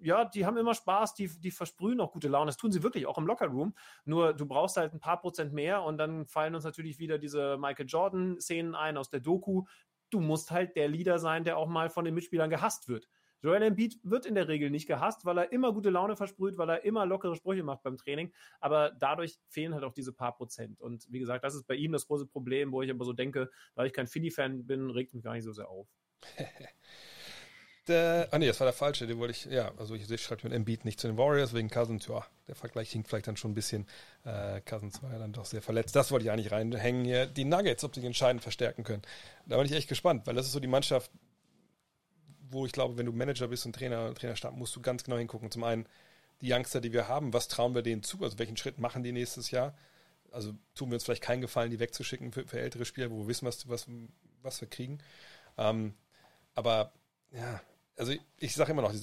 ja, 0.00 0.24
die 0.24 0.46
haben 0.46 0.56
immer 0.56 0.74
Spaß, 0.74 1.14
die, 1.14 1.28
die 1.40 1.50
versprühen 1.50 2.00
auch 2.00 2.12
gute 2.12 2.28
Laune. 2.28 2.46
Das 2.46 2.56
tun 2.56 2.72
sie 2.72 2.82
wirklich, 2.82 3.06
auch 3.06 3.18
im 3.18 3.26
Lockerroom. 3.26 3.74
Nur 4.04 4.34
du 4.34 4.46
brauchst 4.46 4.76
halt 4.76 4.92
ein 4.92 5.00
paar 5.00 5.20
Prozent 5.20 5.52
mehr 5.52 5.82
und 5.82 5.98
dann 5.98 6.26
fallen 6.26 6.54
uns 6.54 6.64
natürlich 6.64 6.98
wieder 6.98 7.18
diese 7.18 7.56
Michael 7.58 7.86
Jordan-Szenen 7.86 8.74
ein 8.74 8.96
aus 8.96 9.10
der 9.10 9.20
Doku. 9.20 9.64
Du 10.10 10.20
musst 10.20 10.50
halt 10.50 10.76
der 10.76 10.88
Leader 10.88 11.18
sein, 11.18 11.44
der 11.44 11.58
auch 11.58 11.68
mal 11.68 11.90
von 11.90 12.04
den 12.04 12.14
Mitspielern 12.14 12.50
gehasst 12.50 12.88
wird. 12.88 13.08
Joel 13.42 13.62
Embiid 13.62 13.98
wird 14.02 14.26
in 14.26 14.34
der 14.34 14.48
Regel 14.48 14.70
nicht 14.70 14.86
gehasst, 14.86 15.24
weil 15.24 15.38
er 15.38 15.52
immer 15.52 15.72
gute 15.72 15.90
Laune 15.90 16.16
versprüht, 16.16 16.58
weil 16.58 16.68
er 16.68 16.84
immer 16.84 17.06
lockere 17.06 17.36
Sprüche 17.36 17.62
macht 17.62 17.82
beim 17.82 17.96
Training. 17.96 18.32
Aber 18.60 18.90
dadurch 18.90 19.38
fehlen 19.48 19.74
halt 19.74 19.84
auch 19.84 19.92
diese 19.92 20.12
paar 20.12 20.36
Prozent. 20.36 20.80
Und 20.80 21.06
wie 21.10 21.18
gesagt, 21.18 21.44
das 21.44 21.54
ist 21.54 21.66
bei 21.66 21.74
ihm 21.74 21.92
das 21.92 22.06
große 22.06 22.26
Problem, 22.26 22.72
wo 22.72 22.82
ich 22.82 22.90
aber 22.90 23.04
so 23.04 23.12
denke, 23.12 23.50
da 23.74 23.84
ich 23.84 23.92
kein 23.92 24.06
Philly-Fan 24.06 24.66
bin, 24.66 24.90
regt 24.90 25.14
mich 25.14 25.22
gar 25.22 25.34
nicht 25.34 25.44
so 25.44 25.52
sehr 25.52 25.68
auf. 25.68 25.88
Der, 27.88 28.28
ah 28.32 28.38
nee, 28.38 28.46
das 28.46 28.60
war 28.60 28.66
der 28.66 28.74
falsche, 28.74 29.06
den 29.06 29.18
wollte 29.18 29.32
ich, 29.32 29.46
ja, 29.46 29.72
also 29.78 29.94
ich, 29.94 30.10
ich 30.10 30.22
schreibe 30.22 30.42
mit 30.44 30.52
Embiid 30.52 30.84
nicht 30.84 31.00
zu 31.00 31.06
den 31.06 31.16
Warriors 31.16 31.54
wegen 31.54 31.70
Cousins, 31.70 32.06
ja, 32.06 32.22
der 32.46 32.54
Vergleich 32.54 32.90
hinkt 32.90 33.08
vielleicht 33.08 33.26
dann 33.26 33.38
schon 33.38 33.52
ein 33.52 33.54
bisschen, 33.54 33.86
äh, 34.24 34.60
Cousins 34.60 35.02
war 35.02 35.10
ja 35.10 35.18
dann 35.18 35.32
doch 35.32 35.46
sehr 35.46 35.62
verletzt, 35.62 35.96
das 35.96 36.10
wollte 36.10 36.26
ich 36.26 36.30
eigentlich 36.30 36.52
reinhängen 36.52 37.06
hier, 37.06 37.24
die 37.24 37.46
Nuggets, 37.46 37.84
ob 37.84 37.94
sie 37.94 38.04
entscheidend 38.04 38.42
verstärken 38.42 38.84
können, 38.84 39.00
da 39.46 39.56
bin 39.56 39.64
ich 39.64 39.72
echt 39.72 39.88
gespannt, 39.88 40.26
weil 40.26 40.34
das 40.34 40.44
ist 40.44 40.52
so 40.52 40.60
die 40.60 40.68
Mannschaft, 40.68 41.10
wo 42.50 42.66
ich 42.66 42.72
glaube, 42.72 42.96
wenn 42.96 43.06
du 43.06 43.12
Manager 43.12 43.48
bist 43.48 43.66
und 43.66 43.74
Trainer, 43.74 44.14
Trainerstab, 44.14 44.54
musst 44.54 44.74
du 44.76 44.80
ganz 44.80 45.04
genau 45.04 45.16
hingucken. 45.16 45.50
Zum 45.50 45.64
einen 45.64 45.86
die 46.40 46.52
Youngster, 46.52 46.80
die 46.80 46.92
wir 46.92 47.08
haben, 47.08 47.32
was 47.32 47.48
trauen 47.48 47.74
wir 47.74 47.82
denen 47.82 48.02
zu? 48.02 48.22
Also 48.22 48.38
welchen 48.38 48.56
Schritt 48.56 48.78
machen 48.78 49.02
die 49.02 49.12
nächstes 49.12 49.50
Jahr? 49.50 49.74
Also 50.30 50.52
tun 50.74 50.90
wir 50.90 50.94
uns 50.94 51.04
vielleicht 51.04 51.22
keinen 51.22 51.40
Gefallen, 51.40 51.70
die 51.70 51.80
wegzuschicken 51.80 52.32
für, 52.32 52.46
für 52.46 52.60
ältere 52.60 52.84
Spieler, 52.84 53.10
wo 53.10 53.20
wir 53.20 53.28
wissen, 53.28 53.46
was, 53.46 53.68
was, 53.68 53.86
was 54.42 54.60
wir 54.60 54.68
kriegen. 54.68 54.98
Ähm, 55.56 55.94
aber 56.54 56.92
ja, 57.32 57.60
also 57.96 58.12
ich, 58.12 58.20
ich 58.38 58.54
sage 58.54 58.72
immer 58.72 58.82
noch, 58.82 58.94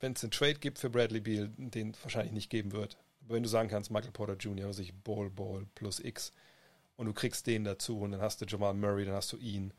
wenn 0.00 0.12
es 0.12 0.22
einen 0.22 0.30
Trade 0.30 0.54
gibt 0.54 0.78
für 0.78 0.90
Bradley 0.90 1.20
Beal, 1.20 1.50
den 1.56 1.96
wahrscheinlich 2.02 2.32
nicht 2.32 2.50
geben 2.50 2.72
wird. 2.72 2.98
Aber 3.24 3.34
wenn 3.34 3.42
du 3.42 3.48
sagen 3.48 3.68
kannst, 3.68 3.90
Michael 3.90 4.12
Porter 4.12 4.36
Jr., 4.36 4.66
also 4.66 4.82
ich 4.82 4.94
Ball, 4.94 5.30
Ball 5.30 5.66
plus 5.74 5.98
X 6.00 6.32
und 6.96 7.06
du 7.06 7.12
kriegst 7.12 7.46
den 7.46 7.64
dazu 7.64 8.00
und 8.00 8.12
dann 8.12 8.20
hast 8.20 8.40
du 8.40 8.44
Jamal 8.44 8.74
Murray, 8.74 9.04
dann 9.04 9.14
hast 9.14 9.32
du 9.32 9.38
ihn, 9.38 9.72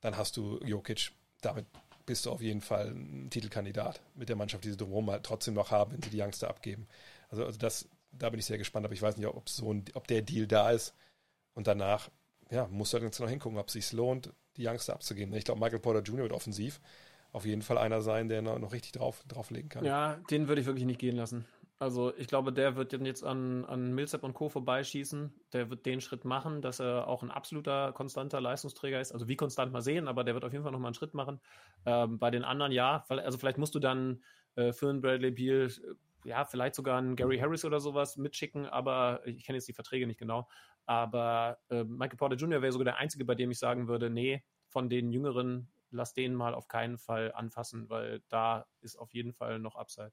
dann 0.00 0.16
hast 0.16 0.36
du 0.36 0.58
Jokic, 0.64 1.10
damit 1.40 1.66
bist 2.06 2.24
du 2.24 2.30
auf 2.30 2.40
jeden 2.40 2.60
Fall 2.60 2.88
ein 2.88 3.28
Titelkandidat 3.30 4.00
mit 4.14 4.28
der 4.28 4.36
Mannschaft, 4.36 4.64
die 4.64 4.70
sie 4.70 4.76
drumherum 4.76 5.10
halt 5.10 5.24
trotzdem 5.24 5.54
noch 5.54 5.70
haben, 5.70 5.92
wenn 5.92 6.02
sie 6.02 6.10
die 6.10 6.22
Youngster 6.22 6.48
abgeben. 6.48 6.86
Also, 7.28 7.44
also 7.44 7.58
das, 7.58 7.88
da 8.12 8.30
bin 8.30 8.38
ich 8.38 8.46
sehr 8.46 8.58
gespannt, 8.58 8.86
aber 8.86 8.94
ich 8.94 9.02
weiß 9.02 9.16
nicht, 9.16 9.26
ob 9.26 9.48
so 9.48 9.72
ein, 9.72 9.84
ob 9.94 10.06
der 10.06 10.22
Deal 10.22 10.46
da 10.46 10.70
ist. 10.70 10.94
Und 11.54 11.66
danach, 11.66 12.10
ja, 12.50 12.68
musst 12.68 12.92
du 12.92 13.00
halt 13.00 13.18
noch 13.18 13.28
hingucken, 13.28 13.58
ob 13.58 13.66
es 13.68 13.72
sich 13.72 13.92
lohnt, 13.92 14.32
die 14.56 14.66
Youngster 14.66 14.94
abzugeben. 14.94 15.34
Ich 15.34 15.44
glaube, 15.44 15.60
Michael 15.60 15.80
Porter 15.80 16.02
Jr. 16.02 16.22
wird 16.22 16.32
offensiv 16.32 16.80
auf 17.32 17.44
jeden 17.44 17.62
Fall 17.62 17.76
einer 17.76 18.00
sein, 18.00 18.28
der 18.28 18.40
noch, 18.40 18.58
noch 18.58 18.72
richtig 18.72 18.92
drauf, 18.92 19.22
drauflegen 19.28 19.68
kann. 19.68 19.84
Ja, 19.84 20.18
den 20.30 20.48
würde 20.48 20.60
ich 20.60 20.66
wirklich 20.66 20.86
nicht 20.86 21.00
gehen 21.00 21.16
lassen. 21.16 21.44
Also 21.78 22.16
ich 22.16 22.26
glaube, 22.26 22.54
der 22.54 22.76
wird 22.76 22.94
jetzt 22.94 23.22
an, 23.22 23.66
an 23.66 23.92
Millsap 23.92 24.22
und 24.22 24.32
Co. 24.32 24.48
vorbeischießen. 24.48 25.34
Der 25.52 25.68
wird 25.68 25.84
den 25.84 26.00
Schritt 26.00 26.24
machen, 26.24 26.62
dass 26.62 26.80
er 26.80 27.06
auch 27.06 27.22
ein 27.22 27.30
absoluter 27.30 27.92
konstanter 27.92 28.40
Leistungsträger 28.40 28.98
ist. 28.98 29.12
Also 29.12 29.28
wie 29.28 29.36
konstant 29.36 29.72
mal 29.72 29.82
sehen, 29.82 30.08
aber 30.08 30.24
der 30.24 30.32
wird 30.32 30.44
auf 30.44 30.52
jeden 30.52 30.64
Fall 30.64 30.72
nochmal 30.72 30.88
einen 30.88 30.94
Schritt 30.94 31.12
machen. 31.12 31.38
Ähm, 31.84 32.18
bei 32.18 32.30
den 32.30 32.44
anderen 32.44 32.72
ja, 32.72 33.04
also 33.08 33.36
vielleicht 33.36 33.58
musst 33.58 33.74
du 33.74 33.78
dann 33.78 34.22
äh, 34.54 34.72
für 34.72 34.88
einen 34.88 35.02
Bradley 35.02 35.32
Beal, 35.32 35.66
äh, 35.66 36.28
ja, 36.28 36.46
vielleicht 36.46 36.74
sogar 36.74 36.96
einen 36.96 37.14
Gary 37.14 37.38
Harris 37.38 37.64
oder 37.66 37.78
sowas 37.78 38.16
mitschicken, 38.16 38.64
aber 38.66 39.20
ich 39.26 39.44
kenne 39.44 39.58
jetzt 39.58 39.68
die 39.68 39.74
Verträge 39.74 40.06
nicht 40.06 40.18
genau. 40.18 40.48
Aber 40.86 41.58
äh, 41.68 41.84
Michael 41.84 42.16
Porter 42.16 42.36
Jr. 42.36 42.62
wäre 42.62 42.72
sogar 42.72 42.86
der 42.86 42.96
Einzige, 42.96 43.26
bei 43.26 43.34
dem 43.34 43.50
ich 43.50 43.58
sagen 43.58 43.86
würde, 43.86 44.08
nee, 44.08 44.42
von 44.66 44.88
den 44.88 45.12
Jüngeren, 45.12 45.68
lass 45.90 46.14
den 46.14 46.34
mal 46.34 46.54
auf 46.54 46.68
keinen 46.68 46.96
Fall 46.96 47.32
anfassen, 47.32 47.90
weil 47.90 48.22
da 48.28 48.66
ist 48.80 48.96
auf 48.96 49.12
jeden 49.12 49.34
Fall 49.34 49.58
noch 49.58 49.76
Upside. 49.76 50.12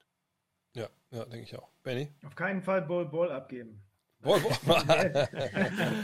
Ja, 0.74 0.88
ja, 1.10 1.24
denke 1.24 1.44
ich 1.44 1.56
auch. 1.56 1.68
Benny? 1.82 2.10
Auf 2.26 2.34
keinen 2.34 2.62
Fall 2.62 2.82
Ball 2.82 3.06
Ball 3.06 3.32
abgeben. 3.32 3.80
Ball 4.20 4.40
Ball. 4.40 5.28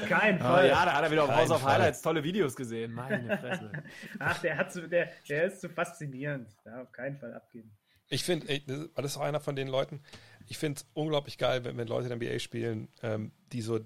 Kein 0.08 0.36
oh, 0.36 0.42
Fall. 0.42 0.68
ja, 0.68 0.84
da 0.84 0.94
hat 0.94 1.04
er 1.04 1.10
wieder 1.10 1.24
auf 1.24 1.34
House 1.34 1.50
of 1.50 1.64
Highlights 1.64 2.02
tolle 2.02 2.22
Videos 2.22 2.54
gesehen. 2.54 2.92
Meine 2.92 3.36
Fresse. 3.38 3.72
Ach, 4.18 4.38
der, 4.40 4.58
hat 4.58 4.72
zu, 4.72 4.88
der, 4.88 5.10
der 5.28 5.44
ist 5.44 5.60
zu 5.60 5.68
faszinierend. 5.68 6.48
Ja, 6.64 6.82
auf 6.82 6.92
keinen 6.92 7.16
Fall 7.16 7.34
abgeben. 7.34 7.72
Ich 8.10 8.24
finde, 8.24 8.60
das 8.94 9.04
ist 9.04 9.16
auch 9.16 9.22
einer 9.22 9.40
von 9.40 9.54
den 9.56 9.68
Leuten, 9.68 10.02
ich 10.48 10.58
finde 10.58 10.80
es 10.80 10.86
unglaublich 10.94 11.38
geil, 11.38 11.64
wenn, 11.64 11.76
wenn 11.76 11.86
Leute 11.86 12.08
in 12.08 12.18
der 12.18 12.30
NBA 12.30 12.40
spielen, 12.40 12.88
ähm, 13.02 13.30
die 13.52 13.62
so, 13.62 13.80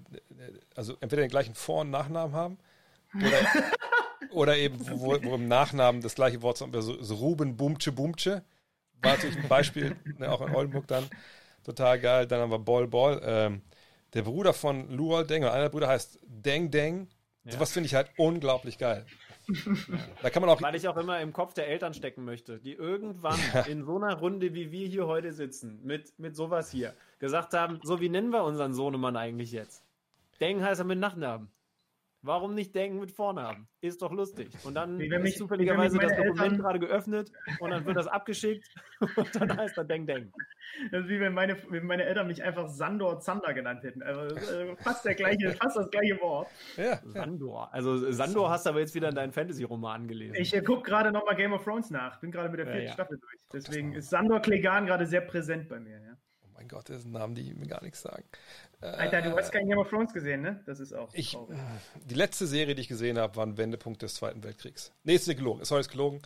also 0.75 0.97
entweder 0.99 1.21
den 1.21 1.29
gleichen 1.29 1.53
Vor- 1.53 1.81
und 1.81 1.91
Nachnamen 1.91 2.35
haben 2.35 2.57
oder, 3.13 3.71
oder 4.31 4.57
eben, 4.57 4.79
wo, 4.89 5.23
wo, 5.23 5.35
im 5.35 5.47
Nachnamen 5.47 6.01
das 6.01 6.15
gleiche 6.15 6.41
Wort, 6.41 6.57
so, 6.57 6.67
so 6.71 7.15
Ruben 7.15 7.55
Bumche 7.55 7.91
Bumche 7.91 8.43
war 9.01 9.13
natürlich 9.13 9.37
ein 9.37 9.47
Beispiel, 9.47 9.95
ne, 10.17 10.31
auch 10.31 10.41
in 10.41 10.53
Oldenburg 10.53 10.87
dann. 10.87 11.05
Total 11.63 11.99
geil. 11.99 12.27
Dann 12.27 12.41
haben 12.41 12.51
wir 12.51 12.59
Ball 12.59 12.87
Ball. 12.87 13.21
Ähm, 13.23 13.61
der 14.13 14.21
Bruder 14.21 14.53
von 14.53 14.89
Luol 14.89 15.25
Deng, 15.25 15.43
einer 15.43 15.69
Bruder 15.69 15.87
heißt 15.87 16.19
Deng 16.23 16.71
Deng. 16.71 17.07
Ja. 17.43 17.53
Sowas 17.53 17.71
finde 17.71 17.87
ich 17.87 17.95
halt 17.95 18.09
unglaublich 18.17 18.77
geil. 18.77 19.05
Da 20.21 20.29
kann 20.29 20.41
man 20.41 20.49
auch. 20.49 20.61
Weil 20.61 20.75
ich 20.75 20.87
auch 20.87 20.97
immer 20.97 21.19
im 21.21 21.33
Kopf 21.33 21.53
der 21.53 21.67
Eltern 21.67 21.93
stecken 21.93 22.25
möchte, 22.25 22.59
die 22.59 22.73
irgendwann 22.73 23.39
in 23.67 23.83
so 23.83 23.97
einer 23.97 24.15
Runde, 24.15 24.53
wie 24.53 24.71
wir 24.71 24.87
hier 24.87 25.05
heute 25.05 25.33
sitzen, 25.33 25.79
mit, 25.83 26.17
mit 26.17 26.35
sowas 26.35 26.71
hier, 26.71 26.95
gesagt 27.19 27.53
haben: 27.53 27.79
So, 27.83 27.99
wie 28.01 28.09
nennen 28.09 28.31
wir 28.31 28.43
unseren 28.43 28.73
Sohnemann 28.73 29.15
eigentlich 29.15 29.51
jetzt? 29.51 29.83
Deng 30.39 30.63
heißt 30.63 30.81
er 30.81 30.85
mit 30.85 30.99
Nachnamen. 30.99 31.49
Warum 32.25 32.55
nicht 32.55 32.73
denken 32.73 32.99
mit 32.99 33.11
Vornamen? 33.11 33.67
Ist 33.81 34.01
doch 34.01 34.11
lustig. 34.11 34.49
Und 34.63 34.73
dann 34.73 34.97
Wie 34.99 35.09
wenn 35.11 35.19
ist 35.21 35.23
mich- 35.23 35.37
zufälligerweise 35.37 35.95
wie 35.97 36.01
wenn 36.01 36.07
das 36.09 36.17
Dokument 36.17 36.41
Eltern- 36.41 36.57
gerade 36.57 36.79
geöffnet 36.79 37.31
und 37.59 37.69
dann 37.69 37.85
wird 37.85 37.95
das 37.97 38.07
abgeschickt 38.07 38.67
und 39.15 39.35
dann 39.35 39.55
heißt 39.57 39.77
da 39.77 39.83
Denk 39.83 40.07
Denk. 40.07 40.33
Das 40.91 41.03
ist 41.03 41.09
wie 41.09 41.19
wenn 41.19 41.33
meine, 41.33 41.55
wenn 41.69 41.85
meine 41.85 42.03
Eltern 42.03 42.27
mich 42.27 42.41
einfach 42.43 42.67
Sandor 42.67 43.19
Zander 43.19 43.53
genannt 43.53 43.83
hätten. 43.83 44.01
Also 44.01 44.35
äh, 44.35 44.75
fast, 44.77 45.05
der 45.05 45.13
gleiche, 45.15 45.51
fast 45.61 45.77
das 45.77 45.89
gleiche 45.91 46.19
Wort. 46.21 46.47
Ja, 46.77 46.83
ja. 46.83 46.99
Sandor. 47.05 47.73
Also 47.73 48.11
Sandor 48.11 48.49
hast 48.49 48.65
du 48.65 48.71
aber 48.71 48.79
jetzt 48.79 48.95
wieder 48.95 49.09
in 49.09 49.15
deinen 49.15 49.31
Fantasy-Roman 49.31 50.07
gelesen. 50.07 50.35
Ich 50.39 50.53
äh, 50.55 50.61
gucke 50.61 50.81
gerade 50.83 51.11
nochmal 51.11 51.35
Game 51.35 51.53
of 51.53 51.63
Thrones 51.63 51.91
nach. 51.91 52.19
Bin 52.19 52.31
gerade 52.31 52.49
mit 52.49 52.59
der 52.59 52.65
Ja, 52.65 52.71
vierten 52.71 52.87
ja. 52.87 52.93
Staffel 52.93 53.17
durch. 53.19 53.33
Deswegen 53.53 53.93
ist 53.93 54.09
Sandor 54.09 54.39
Klegan 54.41 54.85
gerade 54.87 55.05
sehr 55.05 55.21
präsent 55.21 55.69
bei 55.69 55.79
mir. 55.79 55.99
Ja. 56.01 56.17
Mein 56.55 56.67
Gott, 56.67 56.89
das 56.89 57.01
sind 57.03 57.11
Namen, 57.11 57.35
die 57.35 57.53
mir 57.53 57.67
gar 57.67 57.83
nichts 57.83 58.01
sagen. 58.01 58.23
Alter, 58.81 59.21
du 59.21 59.35
hast 59.35 59.51
kein 59.51 59.67
Game 59.67 59.77
of 59.77 59.89
Thrones 59.89 60.13
gesehen, 60.13 60.41
ne? 60.41 60.61
Das 60.65 60.79
ist 60.79 60.93
auch 60.93 61.09
Ich, 61.13 61.31
traurig. 61.31 61.57
die 62.09 62.13
letzte 62.15 62.47
Serie, 62.47 62.75
die 62.75 62.81
ich 62.81 62.87
gesehen 62.87 63.17
habe, 63.17 63.35
war 63.35 63.45
ein 63.45 63.57
Wendepunkt 63.57 64.01
des 64.01 64.15
Zweiten 64.15 64.43
Weltkriegs. 64.43 64.91
Nee, 65.03 65.15
ist 65.15 65.27
nicht 65.27 65.37
gelogen. 65.37 65.63
Sorry, 65.65 65.81
ist 65.81 65.89
gelogen. 65.89 66.21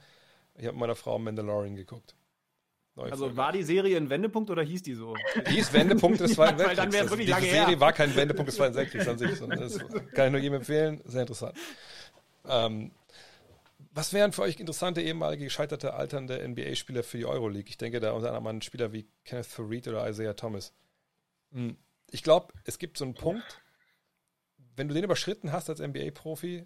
Ich 0.56 0.66
habe 0.66 0.74
mit 0.74 0.82
meiner 0.82 0.96
Frau 0.96 1.18
Mandalorian 1.18 1.76
geguckt. 1.76 2.16
Neue 2.96 3.12
Also 3.12 3.26
Folge. 3.26 3.38
war 3.38 3.52
die 3.54 3.64
Serie 3.64 3.96
ein 3.98 4.10
Wendepunkt 4.10 4.50
oder 4.50 4.62
hieß 4.62 4.84
die 4.84 4.94
so? 4.94 5.16
Die 5.50 5.58
ist 5.60 5.72
Wendepunkt 5.74 6.20
des 6.20 6.34
Zweiten 6.36 6.58
weil 6.60 6.68
Weltkriegs. 6.68 6.78
dann 6.84 6.92
wär's 6.92 7.02
Also 7.04 7.12
wirklich 7.12 7.28
diese 7.28 7.40
lange 7.40 7.50
Serie 7.52 7.68
her. 7.70 7.80
war 7.80 7.94
kein 7.94 8.16
Wendepunkt 8.16 8.50
des 8.50 8.56
Zweiten 8.58 8.76
Weltkriegs 8.76 9.08
an 9.08 9.18
sich, 9.18 9.36
sondern 9.36 9.60
das 9.60 9.78
kann 10.14 10.26
ich 10.28 10.32
nur 10.32 10.42
jedem 10.42 10.56
empfehlen. 10.56 11.02
Sehr 11.06 11.22
interessant. 11.22 11.56
Ähm, 12.48 12.92
was 13.92 14.14
wären 14.14 14.32
für 14.32 14.44
euch 14.44 14.60
interessante 14.60 15.02
ehemalige 15.02 15.46
gescheiterte 15.46 15.94
alternde 15.94 16.48
NBA-Spieler 16.48 17.04
für 17.04 17.18
die 17.18 17.26
Euroleague? 17.26 17.70
Ich 17.70 17.78
denke 17.78 18.00
da 18.00 18.12
unter 18.12 18.28
anderem 18.30 18.48
an 18.48 18.62
Spieler 18.62 18.94
wie 18.94 19.08
Kenneth 19.26 19.48
Farid 19.48 19.88
oder 19.88 20.08
Isaiah 20.10 20.36
Thomas. 20.36 20.74
Hm, 21.52 21.78
Ich 22.12 22.24
glaube, 22.24 22.54
es 22.66 22.78
gibt 22.80 22.98
so 22.98 23.06
einen 23.06 23.16
Punkt, 23.16 23.62
wenn 24.76 24.88
du 24.88 24.94
den 24.94 25.04
überschritten 25.04 25.52
hast 25.52 25.70
als 25.70 25.80
NBA-Profi, 25.80 26.66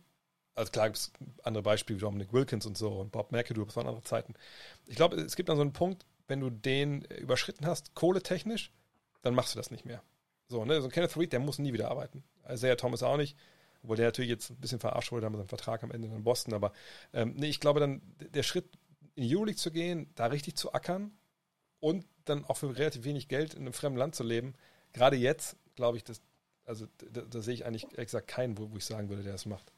also 0.55 0.71
klar 0.71 0.87
gibt 0.87 0.97
es 0.97 1.11
andere 1.43 1.63
Beispiele 1.63 1.97
wie 1.97 2.01
Dominic 2.01 2.31
Wilkins 2.33 2.65
und 2.65 2.77
so 2.77 2.99
und 2.99 3.11
Bob 3.11 3.31
McAdoo, 3.31 3.65
das 3.65 3.75
waren 3.75 3.87
andere 3.87 4.03
Zeiten. 4.03 4.35
Ich 4.85 4.95
glaube, 4.95 5.15
es 5.15 5.35
gibt 5.35 5.49
dann 5.49 5.55
so 5.55 5.61
einen 5.63 5.73
Punkt, 5.73 6.05
wenn 6.27 6.39
du 6.39 6.49
den 6.49 7.01
überschritten 7.01 7.65
hast, 7.65 7.95
kohletechnisch, 7.95 8.71
dann 9.21 9.33
machst 9.33 9.55
du 9.55 9.57
das 9.59 9.71
nicht 9.71 9.85
mehr. 9.85 10.03
So, 10.47 10.63
ne, 10.65 10.79
so 10.81 10.87
ein 10.87 10.91
Kenneth 10.91 11.17
Reed, 11.17 11.33
der 11.33 11.39
muss 11.39 11.57
nie 11.59 11.73
wieder 11.73 11.89
arbeiten. 11.89 12.23
Isaiah 12.47 12.75
Thomas 12.75 13.01
auch 13.01 13.17
nicht, 13.17 13.37
obwohl 13.83 13.97
der 13.97 14.07
natürlich 14.07 14.31
jetzt 14.31 14.49
ein 14.49 14.57
bisschen 14.57 14.79
verarscht 14.79 15.11
wurde, 15.11 15.25
haben 15.25 15.35
seinen 15.35 15.47
Vertrag 15.47 15.83
am 15.83 15.91
Ende 15.91 16.07
in 16.07 16.23
Boston, 16.23 16.53
aber 16.53 16.71
ähm, 17.13 17.33
nee, 17.35 17.47
ich 17.49 17.59
glaube 17.59 17.79
dann, 17.79 18.01
der 18.33 18.43
Schritt 18.43 18.65
in 19.15 19.27
die 19.27 19.35
Euroleague 19.35 19.57
zu 19.57 19.71
gehen, 19.71 20.09
da 20.15 20.27
richtig 20.27 20.55
zu 20.55 20.73
ackern 20.73 21.11
und 21.79 22.05
dann 22.25 22.45
auch 22.45 22.57
für 22.57 22.75
relativ 22.77 23.03
wenig 23.03 23.27
Geld 23.27 23.53
in 23.53 23.61
einem 23.61 23.73
fremden 23.73 23.97
Land 23.99 24.15
zu 24.15 24.23
leben, 24.23 24.53
gerade 24.93 25.17
jetzt, 25.17 25.57
glaube 25.75 25.97
ich, 25.97 26.03
das, 26.03 26.21
also 26.65 26.87
da, 27.11 27.21
da 27.21 27.41
sehe 27.41 27.53
ich 27.53 27.65
eigentlich 27.65 27.89
gesagt 27.89 28.27
keinen, 28.27 28.57
wo, 28.57 28.71
wo 28.71 28.77
ich 28.77 28.85
sagen 28.85 29.09
würde, 29.09 29.23
der 29.23 29.33
das 29.33 29.45
macht. 29.45 29.73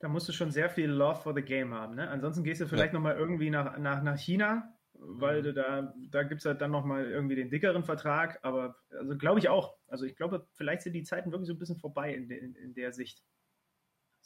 Da 0.00 0.08
musst 0.08 0.28
du 0.28 0.32
schon 0.32 0.50
sehr 0.50 0.68
viel 0.68 0.90
Love 0.90 1.22
for 1.22 1.34
the 1.34 1.40
Game 1.40 1.72
haben. 1.72 1.94
Ne? 1.94 2.06
Ansonsten 2.10 2.44
gehst 2.44 2.60
du 2.60 2.66
vielleicht 2.66 2.92
Ja. 2.92 2.98
noch 2.98 3.02
mal 3.02 3.16
irgendwie 3.16 3.48
nach, 3.48 3.78
nach, 3.78 4.02
nach 4.02 4.18
China, 4.18 4.74
weil 4.92 5.40
du 5.42 5.54
da, 5.54 5.94
da 6.10 6.22
gibt 6.22 6.42
es 6.42 6.44
halt 6.44 6.60
dann 6.60 6.70
noch 6.70 6.84
mal 6.84 7.06
irgendwie 7.06 7.34
den 7.36 7.48
dickeren 7.48 7.82
Vertrag. 7.82 8.38
Aber 8.42 8.76
also 8.90 9.16
glaube 9.16 9.38
ich 9.38 9.48
auch. 9.48 9.78
Also 9.88 10.04
ich 10.04 10.14
glaube, 10.16 10.46
vielleicht 10.52 10.82
sind 10.82 10.92
die 10.92 11.02
Zeiten 11.02 11.32
wirklich 11.32 11.48
so 11.48 11.54
ein 11.54 11.58
bisschen 11.58 11.78
vorbei 11.78 12.12
in, 12.14 12.28
de, 12.28 12.38
in, 12.38 12.54
in 12.56 12.74
der 12.74 12.92
Sicht, 12.92 13.22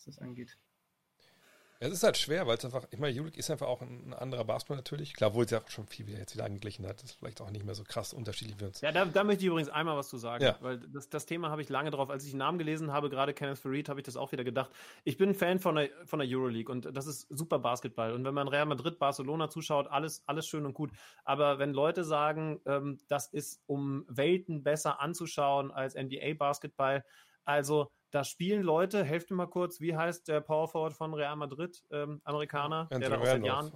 was 0.07 0.17
das 0.17 0.19
angeht. 0.23 0.57
Es 1.83 1.93
ist 1.93 2.03
halt 2.03 2.19
schwer, 2.19 2.47
weil 2.47 2.59
es 2.59 2.65
einfach, 2.67 2.87
ich 2.91 2.99
meine, 2.99 3.15
Julik 3.15 3.39
ist 3.39 3.51
einfach 3.51 3.67
auch 3.67 3.81
ein, 3.81 4.09
ein 4.09 4.13
anderer 4.13 4.45
Basketball 4.45 4.77
natürlich. 4.77 5.15
Klar, 5.15 5.31
obwohl 5.31 5.47
es 5.47 5.51
ja 5.51 5.63
auch 5.63 5.71
schon 5.71 5.87
viel 5.87 6.07
wieder 6.07 6.19
jetzt 6.19 6.35
wieder 6.35 6.45
angeglichen 6.45 6.87
hat, 6.87 7.03
ist 7.03 7.13
vielleicht 7.13 7.41
auch 7.41 7.51
nicht 7.51 7.65
mehr 7.65 7.75
so 7.75 7.85
krass 7.85 8.13
unterschiedlich 8.13 8.61
wie 8.61 8.67
uns. 8.67 8.83
Ja, 8.83 8.93
da, 8.93 9.07
da 9.07 9.25
möchte 9.25 9.45
ich 9.45 9.47
übrigens 9.49 9.71
einmal 9.71 9.97
was 9.97 10.11
zu 10.11 10.19
sagen, 10.19 10.45
Ja. 10.45 10.59
weil 10.61 10.79
das, 10.79 11.09
das 11.09 11.25
Thema 11.25 11.49
habe 11.49 11.63
ich 11.63 11.71
lange 11.71 11.91
drauf. 11.91 12.11
Als 12.11 12.25
ich 12.25 12.33
den 12.33 12.39
Namen 12.39 12.59
gelesen 12.59 12.93
habe, 12.93 13.09
gerade 13.09 13.33
Kenneth 13.33 13.59
Farid, 13.59 13.89
habe 13.89 13.99
ich 14.01 14.05
das 14.05 14.19
auch 14.19 14.31
wieder 14.31 14.45
gedacht. 14.45 14.71
Ich 15.05 15.17
bin 15.17 15.31
ein 15.31 15.35
Fan 15.35 15.59
von 15.59 15.75
der, 15.77 15.89
von 16.05 16.19
der 16.19 16.29
Euroleague 16.29 16.71
und 16.71 16.95
das 16.95 17.07
ist 17.07 17.27
super 17.31 17.59
Basketball. 17.59 18.13
Und 18.13 18.27
wenn 18.27 18.35
man 18.35 18.49
Real 18.49 18.67
Madrid, 18.67 18.99
Barcelona 18.99 19.49
zuschaut, 19.49 19.87
alles, 19.87 20.23
alles 20.27 20.47
schön 20.47 20.67
und 20.67 20.75
gut. 20.75 20.91
Aber 21.25 21.59
wenn 21.59 21.73
Leute 21.73 22.05
sagen, 22.05 22.61
ähm, 22.67 22.99
das 23.09 23.27
ist 23.29 23.63
um 23.67 24.05
Welten 24.07 24.63
besser 24.63 25.01
anzuschauen 25.01 25.71
als 25.71 25.95
NBA-Basketball, 25.95 27.07
also 27.51 27.91
da 28.11 28.25
spielen 28.25 28.63
Leute, 28.63 29.05
helft 29.05 29.31
mir 29.31 29.37
mal 29.37 29.47
kurz, 29.47 29.81
wie 29.81 29.97
heißt 29.97 30.29
der 30.29 30.41
Power 30.41 30.69
Forward 30.69 30.95
von 30.95 31.15
Real 31.15 31.37
Madrid, 31.37 31.83
ähm, 31.91 32.21
Amerikaner, 32.25 32.89
der 32.91 32.99
da 32.99 33.07
Anthony 33.07 33.23
auch 33.23 33.27
seit 33.27 33.45
Jahren 33.45 33.73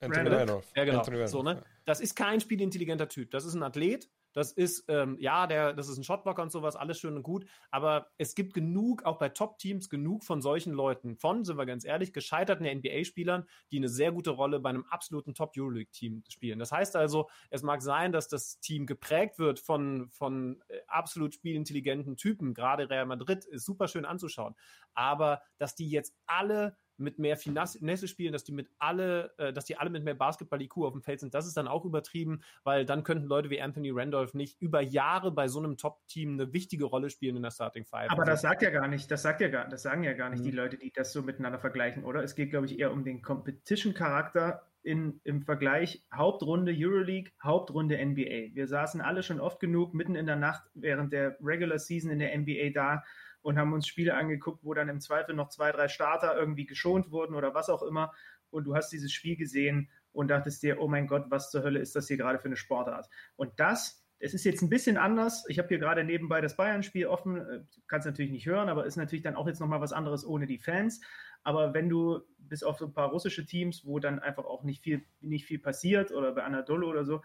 äh, 0.00 0.04
Anthony 0.06 0.28
Randolph? 0.28 0.72
Ja, 0.74 0.84
genau. 0.84 0.98
Anthony 0.98 1.26
so, 1.26 1.42
ne? 1.42 1.62
Das 1.84 2.00
ist 2.00 2.14
kein 2.14 2.40
spielintelligenter 2.40 3.08
Typ. 3.08 3.30
Das 3.30 3.44
ist 3.44 3.54
ein 3.54 3.62
Athlet. 3.62 4.08
Das 4.32 4.52
ist, 4.52 4.84
ähm, 4.88 5.16
ja, 5.20 5.46
der, 5.46 5.72
das 5.72 5.88
ist 5.88 5.98
ein 5.98 6.04
Shotblocker 6.04 6.42
und 6.42 6.52
sowas, 6.52 6.76
alles 6.76 6.98
schön 6.98 7.16
und 7.16 7.22
gut. 7.22 7.46
Aber 7.70 8.08
es 8.18 8.34
gibt 8.34 8.54
genug, 8.54 9.04
auch 9.04 9.18
bei 9.18 9.28
Top-Teams, 9.28 9.88
genug 9.88 10.24
von 10.24 10.42
solchen 10.42 10.72
Leuten, 10.72 11.16
von, 11.16 11.44
sind 11.44 11.56
wir 11.56 11.66
ganz 11.66 11.84
ehrlich, 11.84 12.12
gescheiterten 12.12 12.66
NBA-Spielern, 12.66 13.46
die 13.70 13.78
eine 13.78 13.88
sehr 13.88 14.12
gute 14.12 14.30
Rolle 14.30 14.60
bei 14.60 14.70
einem 14.70 14.84
absoluten 14.84 15.34
Top-Euroleague-Team 15.34 16.24
spielen. 16.28 16.58
Das 16.58 16.72
heißt 16.72 16.96
also, 16.96 17.28
es 17.50 17.62
mag 17.62 17.82
sein, 17.82 18.12
dass 18.12 18.28
das 18.28 18.60
Team 18.60 18.86
geprägt 18.86 19.38
wird 19.38 19.60
von, 19.60 20.08
von 20.10 20.62
äh, 20.68 20.78
absolut 20.86 21.34
spielintelligenten 21.34 22.16
Typen. 22.16 22.54
Gerade 22.54 22.90
Real 22.90 23.06
Madrid 23.06 23.44
ist 23.44 23.64
super 23.64 23.88
schön 23.88 24.04
anzuschauen. 24.04 24.54
Aber 24.94 25.42
dass 25.58 25.74
die 25.74 25.88
jetzt 25.90 26.14
alle 26.26 26.76
mit 26.98 27.18
mehr 27.18 27.36
Finesse 27.36 28.08
spielen, 28.08 28.32
dass 28.32 28.44
die 28.44 28.52
mit 28.52 28.68
alle, 28.78 29.32
äh, 29.38 29.52
dass 29.52 29.64
die 29.64 29.76
alle 29.76 29.90
mit 29.90 30.04
mehr 30.04 30.14
Basketball-IQ 30.14 30.78
auf 30.78 30.92
dem 30.92 31.02
Feld 31.02 31.20
sind, 31.20 31.34
das 31.34 31.46
ist 31.46 31.56
dann 31.56 31.68
auch 31.68 31.84
übertrieben, 31.84 32.40
weil 32.64 32.84
dann 32.84 33.02
könnten 33.02 33.26
Leute 33.26 33.50
wie 33.50 33.60
Anthony 33.60 33.90
Randolph 33.90 34.34
nicht 34.34 34.60
über 34.60 34.80
Jahre 34.80 35.30
bei 35.30 35.48
so 35.48 35.58
einem 35.58 35.76
Top-Team 35.76 36.34
eine 36.34 36.52
wichtige 36.52 36.84
Rolle 36.84 37.10
spielen 37.10 37.36
in 37.36 37.42
der 37.42 37.50
Starting 37.50 37.84
Five. 37.84 38.10
Aber 38.10 38.22
Also, 38.22 38.32
das 38.32 38.42
sagt 38.42 38.62
ja 38.62 38.70
gar 38.70 38.88
nicht, 38.88 39.10
das 39.10 39.22
sagt 39.22 39.40
ja 39.40 39.48
gar, 39.48 39.68
das 39.68 39.82
sagen 39.82 40.04
ja 40.04 40.12
gar 40.12 40.30
nicht 40.30 40.40
Mhm. 40.40 40.44
die 40.44 40.50
Leute, 40.50 40.78
die 40.78 40.92
das 40.92 41.12
so 41.12 41.22
miteinander 41.22 41.58
vergleichen, 41.58 42.04
oder? 42.04 42.22
Es 42.22 42.34
geht, 42.34 42.50
glaube 42.50 42.66
ich, 42.66 42.78
eher 42.78 42.92
um 42.92 43.04
den 43.04 43.22
Competition-Charakter 43.22 44.62
in, 44.82 45.20
im 45.24 45.42
Vergleich 45.42 46.04
Hauptrunde 46.14 46.72
Euroleague, 46.74 47.32
Hauptrunde 47.42 47.98
NBA. 47.98 48.54
Wir 48.54 48.66
saßen 48.66 49.00
alle 49.00 49.22
schon 49.22 49.40
oft 49.40 49.60
genug 49.60 49.92
mitten 49.92 50.14
in 50.14 50.26
der 50.26 50.36
Nacht 50.36 50.62
während 50.74 51.12
der 51.12 51.36
Regular 51.42 51.78
Season 51.78 52.10
in 52.10 52.18
der 52.18 52.36
NBA 52.36 52.70
da 52.72 53.04
und 53.42 53.58
haben 53.58 53.72
uns 53.72 53.86
Spiele 53.86 54.14
angeguckt, 54.14 54.64
wo 54.64 54.74
dann 54.74 54.88
im 54.88 55.00
Zweifel 55.00 55.34
noch 55.34 55.48
zwei, 55.48 55.72
drei 55.72 55.88
Starter 55.88 56.36
irgendwie 56.36 56.66
geschont 56.66 57.10
wurden 57.10 57.34
oder 57.34 57.54
was 57.54 57.70
auch 57.70 57.82
immer. 57.82 58.12
Und 58.50 58.64
du 58.64 58.74
hast 58.74 58.90
dieses 58.90 59.12
Spiel 59.12 59.36
gesehen 59.36 59.90
und 60.12 60.28
dachtest 60.28 60.62
dir, 60.62 60.80
oh 60.80 60.88
mein 60.88 61.06
Gott, 61.06 61.26
was 61.28 61.50
zur 61.50 61.62
Hölle 61.62 61.78
ist 61.78 61.94
das 61.94 62.08
hier 62.08 62.16
gerade 62.16 62.38
für 62.38 62.46
eine 62.46 62.56
Sportart? 62.56 63.08
Und 63.36 63.52
das, 63.60 64.04
es 64.18 64.34
ist 64.34 64.44
jetzt 64.44 64.62
ein 64.62 64.68
bisschen 64.68 64.96
anders. 64.96 65.44
Ich 65.48 65.58
habe 65.58 65.68
hier 65.68 65.78
gerade 65.78 66.02
nebenbei 66.02 66.40
das 66.40 66.56
Bayern-Spiel 66.56 67.06
offen, 67.06 67.36
äh, 67.36 67.60
kannst 67.86 68.06
natürlich 68.06 68.32
nicht 68.32 68.46
hören, 68.46 68.68
aber 68.68 68.86
ist 68.86 68.96
natürlich 68.96 69.22
dann 69.22 69.36
auch 69.36 69.46
jetzt 69.46 69.60
nochmal 69.60 69.80
was 69.80 69.92
anderes 69.92 70.26
ohne 70.26 70.46
die 70.46 70.58
Fans. 70.58 71.00
Aber 71.44 71.72
wenn 71.72 71.88
du 71.88 72.20
bis 72.38 72.62
auf 72.62 72.78
so 72.78 72.86
ein 72.86 72.92
paar 72.92 73.10
russische 73.10 73.46
Teams, 73.46 73.84
wo 73.84 74.00
dann 74.00 74.18
einfach 74.18 74.44
auch 74.44 74.64
nicht 74.64 74.82
viel, 74.82 75.04
nicht 75.20 75.46
viel 75.46 75.58
passiert 75.58 76.10
oder 76.10 76.32
bei 76.32 76.42
Anadolu 76.42 76.88
oder 76.88 77.04
so, 77.04 77.22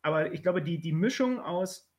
aber 0.00 0.32
ich 0.32 0.42
glaube, 0.42 0.62
die, 0.62 0.80
die 0.80 0.92
Mischung 0.92 1.38
aus 1.38 1.91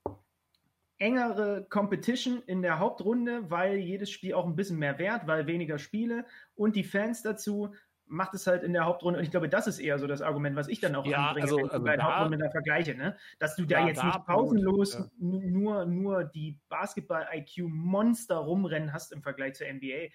engere 1.04 1.66
Competition 1.70 2.42
in 2.48 2.62
der 2.62 2.80
Hauptrunde, 2.80 3.52
weil 3.52 3.76
jedes 3.76 4.10
Spiel 4.10 4.34
auch 4.34 4.46
ein 4.46 4.56
bisschen 4.56 4.80
mehr 4.80 4.98
wert, 5.00 5.28
weil 5.28 5.46
weniger 5.48 5.78
Spiele 5.78 6.26
und 6.56 6.76
die 6.78 6.84
Fans 6.86 7.22
dazu 7.22 7.74
macht 8.06 8.34
es 8.34 8.48
halt 8.48 8.64
in 8.64 8.74
der 8.74 8.86
Hauptrunde 8.86 9.18
und 9.20 9.24
ich 9.26 9.32
glaube, 9.32 9.50
das 9.50 9.66
ist 9.68 9.80
eher 9.80 9.98
so 9.98 10.08
das 10.08 10.22
Argument, 10.22 10.56
was 10.56 10.68
ich 10.68 10.80
dann 10.80 10.96
auch 10.96 11.06
Ja, 11.06 11.28
anbringe, 11.30 11.44
also- 11.44 11.58
wenn 11.58 11.66
ich 11.66 11.72
also 11.72 11.84
die 11.84 11.90
beiden 11.90 12.00
da- 12.06 12.12
Hauptrunden 12.20 12.40
da 12.40 12.50
vergleiche, 12.52 12.96
ne? 12.96 13.18
dass 13.40 13.56
du 13.56 13.66
da 13.66 13.80
Ja, 13.82 13.88
jetzt 13.88 13.98
da 14.02 14.06
nicht 14.08 14.26
pausenlos 14.26 14.96
n- 14.96 15.10
nur, 15.52 15.86
nur 15.86 16.24
die 16.26 16.60
Basketball-IQ-Monster 16.70 18.36
rumrennen 18.38 18.94
hast 18.94 19.12
im 19.14 19.22
Vergleich 19.24 19.56
zur 19.56 19.68
NBA. 19.68 20.10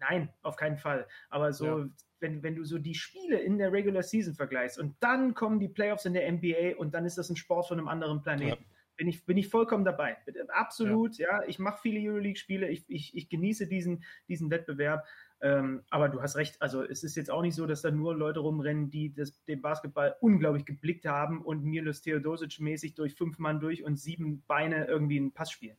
Nein, 0.00 0.30
auf 0.42 0.56
keinen 0.56 0.76
Fall. 0.76 1.06
Aber 1.30 1.52
so, 1.52 1.66
Ja. 1.80 1.86
wenn, 2.20 2.42
wenn 2.42 2.54
du 2.54 2.64
so 2.64 2.78
die 2.78 2.94
Spiele 2.94 3.38
in 3.38 3.58
der 3.58 3.72
Regular 3.72 4.02
Season 4.02 4.34
vergleichst 4.34 4.78
und 4.78 4.96
dann 5.00 5.34
kommen 5.34 5.58
die 5.60 5.68
Playoffs 5.68 6.04
in 6.04 6.14
der 6.14 6.26
NBA 6.30 6.76
und 6.78 6.94
dann 6.94 7.04
ist 7.04 7.18
das 7.18 7.30
ein 7.30 7.36
Sport 7.36 7.68
von 7.68 7.78
einem 7.78 7.88
anderen 7.88 8.22
Planeten. 8.22 8.64
Bin 8.96 9.08
ich, 9.08 9.24
bin 9.26 9.36
ich 9.36 9.48
vollkommen 9.48 9.84
dabei. 9.84 10.16
Absolut, 10.48 11.18
ja. 11.18 11.42
Ich 11.46 11.58
mache 11.58 11.80
viele 11.82 12.00
Euroleague-Spiele, 12.00 12.68
ich, 12.68 12.84
ich, 12.88 13.16
ich 13.16 13.28
genieße 13.28 13.66
diesen, 13.66 14.04
diesen 14.28 14.50
Wettbewerb. 14.50 15.04
Ähm, 15.42 15.82
aber 15.90 16.08
du 16.08 16.22
hast 16.22 16.36
recht, 16.36 16.62
also 16.62 16.82
es 16.82 17.04
ist 17.04 17.14
jetzt 17.14 17.30
auch 17.30 17.42
nicht 17.42 17.54
so, 17.54 17.66
dass 17.66 17.82
da 17.82 17.90
nur 17.90 18.14
Leute 18.16 18.40
rumrennen, 18.40 18.90
die 18.90 19.12
das, 19.12 19.44
den 19.44 19.60
Basketball 19.60 20.16
unglaublich 20.20 20.64
geblickt 20.64 21.04
haben 21.04 21.42
und 21.42 21.62
Milos 21.62 22.00
Theodosic 22.00 22.58
mäßig 22.58 22.94
durch 22.94 23.14
fünf 23.14 23.38
Mann 23.38 23.60
durch 23.60 23.84
und 23.84 23.96
sieben 23.96 24.42
Beine 24.46 24.86
irgendwie 24.86 25.18
einen 25.18 25.32
Pass 25.32 25.50
spielen. 25.50 25.76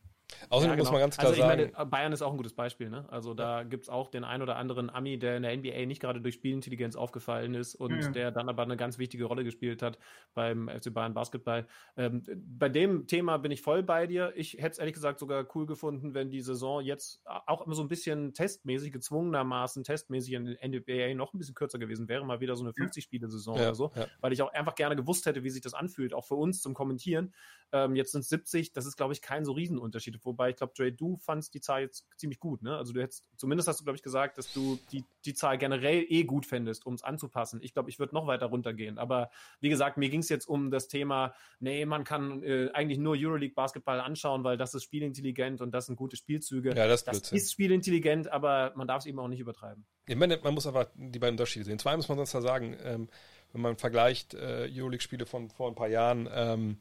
Außerdem 0.50 0.72
Ja, 0.72 0.76
muss 0.76 0.86
genau. 0.88 0.92
man 0.92 1.00
ganz 1.00 1.16
klar 1.16 1.28
also 1.28 1.40
ich 1.40 1.46
sagen, 1.46 1.72
meine, 1.74 1.86
Bayern 1.90 2.12
ist 2.12 2.22
auch 2.22 2.30
ein 2.30 2.36
gutes 2.36 2.54
Beispiel. 2.54 2.90
Ne? 2.90 3.06
Also 3.10 3.34
da 3.34 3.62
gibt's 3.64 3.88
auch 3.88 4.08
den 4.08 4.24
ein 4.24 4.42
oder 4.42 4.56
anderen 4.56 4.90
Ami, 4.90 5.18
der 5.18 5.36
in 5.36 5.42
der 5.42 5.56
NBA 5.56 5.86
nicht 5.86 6.00
gerade 6.00 6.20
durch 6.20 6.34
Spielintelligenz 6.36 6.96
aufgefallen 6.96 7.54
ist 7.54 7.74
und 7.74 7.98
Ja. 8.00 8.10
der 8.10 8.30
dann 8.30 8.48
aber 8.48 8.62
eine 8.62 8.76
ganz 8.76 8.98
wichtige 8.98 9.24
Rolle 9.24 9.44
gespielt 9.44 9.82
hat 9.82 9.98
beim 10.34 10.68
FC 10.68 10.92
Bayern 10.92 11.14
Basketball. 11.14 11.66
Ähm, 11.96 12.22
bei 12.58 12.68
dem 12.68 13.06
Thema 13.06 13.38
bin 13.38 13.50
ich 13.52 13.62
voll 13.62 13.82
bei 13.82 14.06
dir. 14.06 14.32
Ich 14.36 14.54
hätte 14.54 14.68
es 14.70 14.78
ehrlich 14.78 14.94
gesagt 14.94 15.18
sogar 15.18 15.46
cool 15.54 15.66
gefunden, 15.66 16.14
wenn 16.14 16.30
die 16.30 16.40
Saison 16.40 16.80
jetzt 16.82 17.20
auch 17.24 17.64
immer 17.66 17.74
so 17.74 17.82
ein 17.82 17.88
bisschen 17.88 18.34
testmäßig, 18.34 18.92
gezwungenermaßen 18.92 19.84
testmäßig 19.84 20.34
in 20.34 20.44
der 20.44 20.68
NBA 20.68 21.14
noch 21.14 21.34
ein 21.34 21.38
bisschen 21.38 21.54
kürzer 21.54 21.78
gewesen 21.78 22.08
wäre, 22.08 22.24
mal 22.24 22.40
wieder 22.40 22.56
so 22.56 22.64
eine 22.64 22.72
50-Spiele-Saison 22.72 23.56
Ja, 23.56 23.62
oder 23.62 23.74
so, 23.74 23.92
ja. 23.94 24.06
weil 24.20 24.32
ich 24.32 24.42
auch 24.42 24.52
einfach 24.52 24.74
gerne 24.74 24.96
gewusst 24.96 25.26
hätte, 25.26 25.42
wie 25.44 25.50
sich 25.50 25.62
das 25.62 25.74
anfühlt, 25.74 26.14
auch 26.14 26.24
für 26.24 26.34
uns 26.36 26.60
zum 26.60 26.74
Kommentieren. 26.74 27.34
Ähm, 27.72 27.96
jetzt 27.96 28.12
sind 28.12 28.20
es 28.22 28.28
70, 28.28 28.72
das 28.72 28.86
ist, 28.86 28.96
glaube 28.96 29.12
ich, 29.12 29.20
kein 29.22 29.44
so 29.44 29.52
Riesenunterschied. 29.52 30.14
Wobei 30.28 30.50
ich 30.50 30.56
glaube, 30.56 30.72
Dre, 30.76 30.92
du 30.92 31.16
fandst 31.16 31.54
die 31.54 31.60
Zahl 31.60 31.80
jetzt 31.82 32.06
ziemlich 32.16 32.38
gut, 32.38 32.62
ne? 32.62 32.76
Also 32.76 32.92
du 32.92 33.00
hättest, 33.00 33.24
zumindest 33.36 33.68
hast 33.68 33.80
du, 33.80 33.84
glaube 33.84 33.96
ich, 33.96 34.02
gesagt, 34.02 34.38
dass 34.38 34.52
du 34.52 34.78
die, 34.92 35.04
die 35.24 35.34
Zahl 35.34 35.58
generell 35.58 36.04
eh 36.08 36.22
gut 36.24 36.46
fändest, 36.46 36.86
um 36.86 36.94
es 36.94 37.02
anzupassen. 37.02 37.60
Ich 37.62 37.72
glaube, 37.72 37.90
ich 37.90 37.98
würde 37.98 38.14
noch 38.14 38.26
weiter 38.26 38.46
runtergehen. 38.46 38.98
Aber 38.98 39.30
wie 39.60 39.68
gesagt, 39.68 39.96
mir 39.96 40.08
ging 40.08 40.20
es 40.20 40.28
jetzt 40.28 40.46
um 40.46 40.70
das 40.70 40.86
Thema, 40.88 41.34
nee, 41.58 41.84
man 41.84 42.04
kann 42.04 42.42
äh, 42.42 42.70
eigentlich 42.72 42.98
nur 42.98 43.16
Euroleague 43.18 43.54
Basketball 43.54 44.00
anschauen, 44.00 44.44
weil 44.44 44.56
das 44.56 44.74
ist 44.74 44.84
spielintelligent 44.84 45.60
und 45.60 45.72
das 45.72 45.86
sind 45.86 45.96
gute 45.96 46.16
Spielzüge. 46.16 46.70
Ja, 46.76 46.86
das 46.86 47.02
ist 47.02 47.08
das 47.08 47.32
ist 47.32 47.52
spielintelligent, 47.52 48.30
aber 48.30 48.72
man 48.76 48.86
darf 48.86 49.00
es 49.00 49.06
eben 49.06 49.18
auch 49.18 49.28
nicht 49.28 49.40
übertreiben. 49.40 49.86
Ich 50.06 50.16
meine, 50.16 50.38
man 50.42 50.54
muss 50.54 50.66
einfach 50.66 50.86
die 50.94 51.18
beiden 51.18 51.34
Unterschiede 51.34 51.64
sehen. 51.64 51.78
Zwei 51.78 51.96
muss 51.96 52.08
man 52.08 52.18
sonst 52.18 52.34
da 52.34 52.40
sagen, 52.40 52.76
ähm, 52.82 53.08
wenn 53.52 53.60
man 53.62 53.76
vergleicht 53.76 54.34
äh, 54.34 54.68
Euroleague-Spiele 54.70 55.26
von 55.26 55.50
vor 55.50 55.68
ein 55.68 55.74
paar 55.74 55.88
Jahren 55.88 56.28
ähm, 56.32 56.78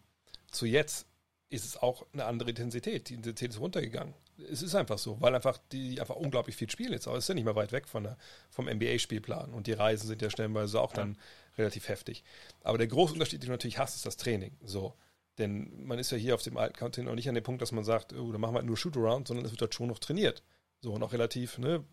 zu 0.52 0.66
jetzt, 0.66 1.08
ist 1.50 1.66
es 1.66 1.78
auch 1.78 2.06
eine 2.14 2.26
andere 2.26 2.50
Intensität. 2.50 3.10
Die 3.10 3.14
Intensität 3.14 3.52
ist 3.52 3.60
runtergegangen. 3.60 4.14
Es 4.52 4.62
ist 4.62 4.76
einfach 4.76 4.98
so, 4.98 5.20
weil 5.22 5.34
einfach 5.34 5.58
die 5.72 6.00
einfach 6.00 6.16
unglaublich 6.16 6.56
viel 6.56 6.70
spielen 6.70 6.92
jetzt. 6.92 7.08
Aber 7.08 7.18
es 7.18 7.24
ist 7.24 7.30
ja 7.30 7.36
nicht 7.36 7.46
mehr 7.46 7.56
weit 7.56 7.72
weg 7.72 7.88
von 7.88 8.04
der, 8.04 8.18
vom 8.50 8.68
NBA-Spielplan. 8.68 9.54
Und 9.54 9.68
die 9.68 9.74
Reisen 9.74 10.08
sind 10.08 10.22
ja 10.22 10.30
stellenweise 10.30 10.82
auch 10.82 10.92
dann 10.92 11.18
relativ 11.58 11.88
heftig. 11.88 12.24
Aber 12.64 12.78
der 12.78 12.88
große 12.88 13.14
Unterschied, 13.14 13.42
den 13.42 13.48
du 13.48 13.54
natürlich 13.54 13.80
hast, 13.80 13.96
ist 13.96 14.06
das 14.06 14.18
Training. 14.18 14.58
So. 14.64 14.94
Denn 15.38 15.86
man 15.86 16.00
ist 16.00 16.12
ja 16.12 16.18
hier 16.18 16.36
auf 16.36 16.44
dem 16.44 16.58
alten 16.58 16.76
Content 16.76 17.08
noch 17.08 17.16
nicht 17.16 17.30
an 17.30 17.36
dem 17.36 17.44
Punkt, 17.44 17.62
dass 17.62 17.72
man 17.72 17.84
sagt, 17.84 18.14
oh, 18.14 18.32
da 18.32 18.38
machen 18.38 18.54
wir 18.54 18.60
halt 18.60 18.66
nur 18.66 18.78
Shoot-Around, 18.78 19.28
sondern 19.28 19.46
es 19.46 19.52
wird 19.52 19.62
halt 19.62 19.74
schon 19.74 19.88
noch 19.88 20.00
trainiert. 20.00 20.44
So, 20.82 20.94
und 20.94 21.04
auch 21.04 21.14
relativ, 21.14 21.58
ne, 21.58 21.84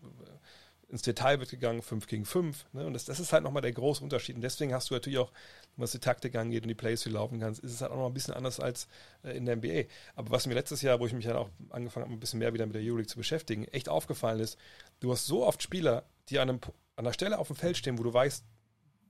ins 0.89 1.01
Detail 1.01 1.39
wird 1.39 1.49
gegangen, 1.49 1.81
5 1.81 2.07
gegen 2.07 2.25
5. 2.25 2.65
Ne? 2.73 2.85
Und 2.85 2.93
das, 2.93 3.05
das 3.05 3.19
ist 3.19 3.33
halt 3.33 3.43
nochmal 3.43 3.61
der 3.61 3.71
große 3.71 4.03
Unterschied. 4.03 4.35
Und 4.35 4.41
deswegen 4.41 4.73
hast 4.73 4.89
du 4.89 4.93
natürlich 4.93 5.19
auch, 5.19 5.31
was 5.77 5.91
die 5.91 5.99
Taktik 5.99 6.35
angeht 6.35 6.63
und 6.63 6.69
die 6.69 6.75
Plays, 6.75 7.01
die 7.01 7.09
laufen 7.09 7.39
kannst, 7.39 7.63
ist 7.63 7.73
es 7.73 7.81
halt 7.81 7.91
auch 7.91 7.97
noch 7.97 8.07
ein 8.07 8.13
bisschen 8.13 8.33
anders 8.33 8.59
als 8.59 8.87
äh, 9.23 9.35
in 9.35 9.45
der 9.45 9.57
NBA. 9.57 9.83
Aber 10.15 10.31
was 10.31 10.47
mir 10.47 10.53
letztes 10.53 10.81
Jahr, 10.81 10.99
wo 10.99 11.05
ich 11.05 11.13
mich 11.13 11.25
dann 11.25 11.37
auch 11.37 11.49
angefangen 11.69 12.05
habe, 12.05 12.15
ein 12.15 12.19
bisschen 12.19 12.39
mehr 12.39 12.53
wieder 12.53 12.65
mit 12.65 12.75
der 12.75 12.81
Euroleague 12.81 13.07
zu 13.07 13.17
beschäftigen, 13.17 13.65
echt 13.65 13.89
aufgefallen 13.89 14.39
ist, 14.39 14.57
du 14.99 15.11
hast 15.11 15.25
so 15.25 15.45
oft 15.45 15.61
Spieler, 15.63 16.05
die 16.29 16.39
an, 16.39 16.49
einem, 16.49 16.59
an 16.95 17.05
einer 17.05 17.13
Stelle 17.13 17.39
auf 17.39 17.47
dem 17.47 17.55
Feld 17.55 17.77
stehen, 17.77 17.97
wo 17.97 18.03
du 18.03 18.13
weißt, 18.13 18.45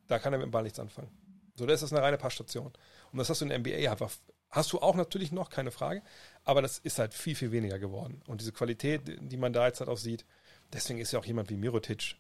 da 0.08 0.20
kann 0.20 0.34
er 0.34 0.40
mit 0.40 0.48
dem 0.48 0.52
Ball 0.52 0.64
nichts 0.64 0.80
anfangen. 0.80 1.10
So, 1.56 1.66
das 1.66 1.82
ist 1.82 1.94
eine 1.94 2.02
reine 2.02 2.18
Passstation. 2.18 2.74
Und 3.12 3.18
das 3.18 3.30
hast 3.30 3.42
du 3.42 3.46
in 3.46 3.50
der 3.50 3.60
NBA 3.60 3.92
einfach, 3.92 4.12
hast 4.50 4.74
du 4.74 4.80
auch 4.80 4.96
natürlich 4.96 5.32
noch, 5.32 5.50
keine 5.50 5.72
Frage, 5.72 6.02
aber 6.44 6.62
das 6.62 6.80
ist 6.80 7.00
halt 7.00 7.14
viel, 7.14 7.36
viel 7.36 7.52
weniger 7.52 7.80
geworden. 7.80 8.22
Und 8.28 8.42
diese 8.42 8.52
Qualität, 8.52 9.02
die 9.06 9.38
man 9.38 9.54
da 9.54 9.68
jetzt 9.68 9.80
halt 9.80 9.90
auch 9.90 9.98
sieht, 9.98 10.26
deswegen 10.74 11.00
ist 11.00 11.12
ja 11.12 11.20
auch 11.20 11.26
jemand 11.26 11.50
wie 11.50 11.58
Mirotic, 11.58 12.16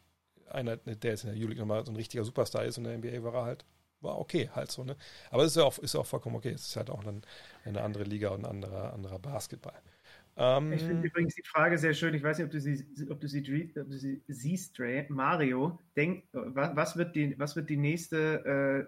einer, 0.49 0.77
der 0.77 1.11
jetzt 1.11 1.23
in 1.23 1.31
der 1.31 1.39
Euroleague 1.39 1.59
nochmal 1.59 1.85
so 1.85 1.91
ein 1.91 1.95
richtiger 1.95 2.23
Superstar 2.23 2.65
ist 2.65 2.77
und 2.77 2.85
in 2.85 3.01
der 3.01 3.11
NBA 3.11 3.23
war 3.23 3.33
er 3.35 3.45
halt, 3.45 3.65
war 4.01 4.19
okay 4.19 4.49
halt 4.53 4.71
so, 4.71 4.83
ne? 4.83 4.95
Aber 5.31 5.43
es 5.43 5.51
ist 5.51 5.57
ja 5.57 5.63
auch, 5.63 5.77
ist 5.79 5.93
ja 5.93 5.99
auch 6.01 6.05
vollkommen 6.05 6.35
okay. 6.35 6.51
Es 6.51 6.67
ist 6.67 6.75
halt 6.75 6.89
auch 6.89 7.03
dann 7.03 7.21
eine 7.65 7.81
andere 7.81 8.03
Liga 8.03 8.29
und 8.29 8.41
ein 8.41 8.45
anderer, 8.45 8.93
anderer 8.93 9.19
Basketball. 9.19 9.73
Ähm, 10.37 10.73
Ich 10.73 10.83
finde 10.83 11.07
übrigens 11.07 11.33
die 11.35 11.43
Frage 11.45 11.77
sehr 11.77 11.93
schön. 11.93 12.13
Ich 12.13 12.21
weiß 12.21 12.37
nicht, 12.37 12.45
ob 12.45 12.51
du 12.51 12.59
sie, 12.59 12.85
ob 13.09 13.19
du 13.21 13.27
sie, 13.27 13.39
ob 13.79 13.89
du 13.89 13.97
sie 13.97 14.21
siehst, 14.27 14.77
Dre. 14.77 15.05
Mario, 15.09 15.79
denk, 15.95 16.25
was, 16.33 16.97
wird 16.97 17.15
die, 17.15 17.39
was 17.39 17.55
wird 17.55 17.69
die 17.69 17.77
nächste 17.77 18.87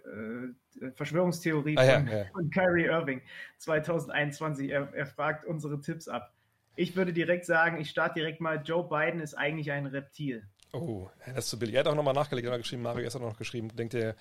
äh, 0.79 0.85
äh, 0.85 0.91
Verschwörungstheorie 0.91 1.77
Ah, 1.77 1.83
ja, 1.85 1.99
von, 1.99 2.07
ja. 2.07 2.25
von 2.33 2.49
Kyrie 2.49 2.85
Irving 2.85 3.21
2021? 3.59 4.69
Er, 4.69 4.93
er 4.93 5.05
fragt 5.05 5.45
unsere 5.45 5.79
Tipps 5.81 6.07
ab. 6.07 6.33
Ich 6.77 6.95
würde 6.95 7.11
direkt 7.11 7.45
sagen, 7.45 7.81
ich 7.81 7.89
starte 7.89 8.19
direkt 8.19 8.39
mal, 8.39 8.61
Joe 8.64 8.88
Biden 8.88 9.19
ist 9.19 9.33
eigentlich 9.33 9.72
ein 9.72 9.88
Reptil. 9.88 10.47
Oh, 10.73 11.09
das 11.25 11.45
ist 11.45 11.49
zu 11.49 11.59
billig. 11.59 11.75
Er 11.75 11.80
hat 11.80 11.88
auch 11.88 11.95
nochmal 11.95 12.14
nachgelegt, 12.14 12.47
er 12.47 12.53
hat 12.53 12.61
geschrieben, 12.61 12.83
Mario 12.83 13.03
gestern 13.03 13.23
noch 13.23 13.38
geschrieben, 13.38 13.75
denkt 13.75 13.95
er, 13.95 14.15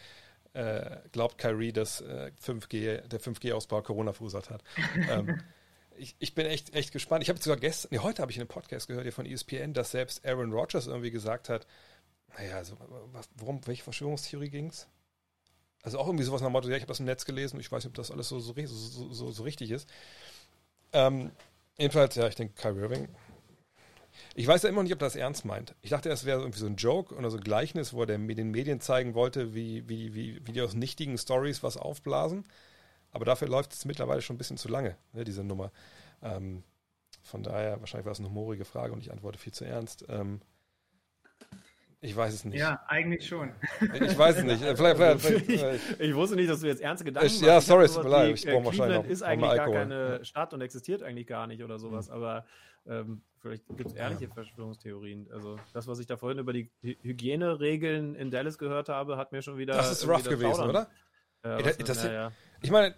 äh, 0.55 1.01
glaubt 1.12 1.36
Kyrie, 1.36 1.73
dass 1.73 2.01
äh, 2.01 2.33
5G, 2.43 3.09
der 3.09 3.20
5G-Ausbau 3.20 3.83
Corona 3.83 4.15
verursacht 4.15 4.49
hat. 4.49 4.65
ähm, 5.10 5.43
ich, 5.99 6.17
ich 6.18 6.35
bin 6.35 6.47
echt, 6.47 6.75
echt 6.75 6.93
gespannt. 6.93 7.23
Ich 7.23 7.28
habe 7.28 7.39
sogar 7.39 7.59
gestern, 7.59 7.91
nee, 7.93 7.99
heute 7.99 8.23
habe 8.23 8.31
ich 8.31 8.39
in 8.39 8.43
einem 8.43 8.49
Podcast 8.49 8.89
gehört 8.89 9.05
hier 9.05 9.12
von 9.12 9.26
ESPN, 9.26 9.75
dass 9.75 9.91
selbst 9.91 10.25
Aaron 10.25 10.52
Rodgers 10.52 10.86
irgendwie 10.86 11.10
gesagt 11.10 11.51
hat, 11.51 11.67
naja, 12.39 12.57
also, 12.57 12.76
was, 13.12 13.28
worum, 13.36 13.60
welche 13.67 13.83
Verschwörungstheorie 13.83 14.49
ging's? 14.49 14.89
Also 15.83 15.99
auch 15.99 16.07
irgendwie 16.07 16.25
sowas 16.25 16.41
nach 16.41 16.49
dem 16.49 16.52
Motto, 16.52 16.68
ja, 16.68 16.76
ich 16.76 16.83
habe 16.83 16.89
das 16.89 17.01
im 17.01 17.07
Netz 17.07 17.26
gelesen, 17.26 17.60
ich 17.60 17.70
weiß 17.70 17.85
nicht, 17.85 17.91
ob 17.91 17.94
das 17.94 18.10
alles 18.10 18.28
so, 18.28 18.41
so, 18.41 18.55
so, 18.55 19.12
so, 19.12 19.31
so 19.31 19.43
richtig 19.43 19.70
ist. 19.70 19.89
Ähm, 20.93 21.33
jedenfalls, 21.79 22.15
ja, 22.15 22.27
ich 22.29 22.35
denke, 22.35 22.55
Kyrie 22.55 22.81
Irving, 22.81 23.09
ich 24.35 24.47
weiß 24.47 24.63
ja 24.63 24.69
immer 24.69 24.83
nicht, 24.83 24.93
ob 24.93 24.99
das 24.99 25.17
ernst 25.17 25.45
meint. 25.45 25.75
Ich 25.83 25.91
dachte, 25.91 26.09
das 26.09 26.25
wäre 26.25 26.41
irgendwie 26.41 26.59
so 26.59 26.67
ein 26.67 26.77
Joke 26.77 27.15
oder 27.15 27.31
so 27.31 27.37
ein 27.37 27.45
Gleichnis, 27.45 27.93
wo 27.93 28.01
er 28.01 28.07
den 28.07 28.27
Medien 28.27 28.81
zeigen 28.81 29.15
wollte, 29.15 29.55
wie, 29.55 29.89
wie, 29.89 30.15
wie, 30.15 30.47
wie 30.47 30.53
die 30.53 30.63
aus 30.63 30.75
nichtigen 30.75 31.19
Stories 31.19 31.63
was 31.63 31.77
aufblasen. 31.77 32.45
Aber 33.13 33.25
dafür 33.25 33.49
läuft 33.49 33.73
es 33.73 33.85
mittlerweile 33.85 34.23
schon 34.23 34.37
ein 34.37 34.39
bisschen 34.39 34.59
zu 34.59 34.69
lange, 34.69 34.97
ne, 35.13 35.25
diese 35.25 35.45
Nummer. 35.45 35.73
Ähm, 36.23 36.65
von 37.23 37.43
daher, 37.43 37.81
wahrscheinlich 37.81 38.05
war 38.05 38.13
es 38.13 38.19
eine 38.19 38.29
humorige 38.29 38.65
Frage 38.65 38.93
und 38.93 39.01
ich 39.01 39.11
antworte 39.11 39.39
viel 39.39 39.53
zu 39.53 39.65
ernst. 39.65 40.05
Ähm, 40.09 40.41
ich 42.00 42.15
weiß 42.15 42.34
es 42.34 42.44
nicht. 42.44 42.58
Ja, 42.58 42.83
eigentlich 42.89 43.26
schon. 43.26 43.52
Ich 43.81 44.16
weiß 44.18 44.39
es 44.39 44.44
nicht. 44.44 44.62
Vielleicht, 44.62 44.97
vielleicht, 44.97 45.20
vielleicht, 45.20 45.49
ich, 45.49 46.00
ich 46.00 46.15
wusste 46.15 46.36
nicht, 46.36 46.49
dass 46.50 46.60
du 46.60 46.66
jetzt 46.66 46.81
ernste 46.83 47.05
Gedanken 47.05 47.26
Ich- 47.26 47.41
ja, 47.41 47.60
sorry, 47.60 47.86
tut 47.86 47.97
mir 47.97 48.02
sowas 48.02 48.10
leid, 48.12 48.34
ich 48.34 48.47
brauche 48.47 48.65
wahrscheinlich 48.66 48.99
noch- 48.99 49.07
ist 49.07 49.23
eigentlich 49.23 49.55
gar 49.57 49.70
keine 49.70 50.25
Stadt 50.25 50.55
und 50.55 50.60
existiert 50.60 51.02
eigentlich 51.02 51.26
gar 51.26 51.47
nicht 51.47 51.62
oder 51.62 51.78
sowas, 51.78 52.10
aber 52.10 52.44
ähm, 52.86 53.23
vielleicht 53.41 53.66
gibt 53.76 53.91
es 53.91 53.94
ehrliche 53.94 54.28
Verschwörungstheorien. 54.28 55.28
Also 55.33 55.57
das, 55.73 55.86
was 55.89 55.99
ich 55.99 56.07
da 56.07 56.16
vorhin 56.16 56.39
über 56.39 56.52
die 56.52 56.70
Hy- 56.84 56.97
Hygieneregeln 57.02 58.15
in 58.15 58.31
Dallas 58.31 58.58
gehört 58.58 58.89
habe, 58.89 59.16
hat 59.16 59.33
mir 59.33 59.42
schon 59.42 59.57
wieder 59.58 59.75
das 59.75 59.91
ist 59.91 60.07
rough 60.08 60.23
das 60.23 60.28
gewesen, 60.28 60.65
oder? 60.68 60.89
Ja, 61.44 61.57
Ey, 61.58 61.62
das- 61.65 61.76
das- 61.78 62.05
ja, 62.05 62.12
ja. 62.12 62.33
Ich 62.60 62.70
meine, 62.70 62.94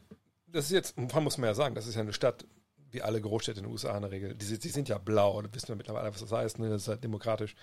das 0.46 0.66
ist 0.66 0.72
jetzt, 0.72 0.96
man 0.98 1.24
muss 1.24 1.38
man 1.38 1.48
ja 1.48 1.54
sagen, 1.54 1.74
das 1.74 1.86
ist 1.86 1.94
ja 1.94 2.00
eine 2.02 2.12
Stadt, 2.12 2.46
wie 2.90 3.02
alle 3.02 3.20
Großstädte 3.20 3.60
in 3.60 3.66
den 3.66 3.72
USA 3.72 3.94
in 3.96 4.02
der 4.02 4.10
Regel. 4.10 4.34
Die, 4.34 4.44
sind- 4.46 4.64
die 4.64 4.68
sind 4.68 4.88
ja 4.88 4.98
blau, 4.98 5.40
da 5.42 5.52
wissen 5.54 5.68
wir 5.68 5.76
mittlerweile, 5.76 6.10
was 6.12 6.20
das 6.20 6.32
heißt, 6.32 6.58
ne? 6.58 6.70
das 6.70 6.82
ist 6.82 6.88
halt 6.88 7.04
demokratisch. 7.04 7.54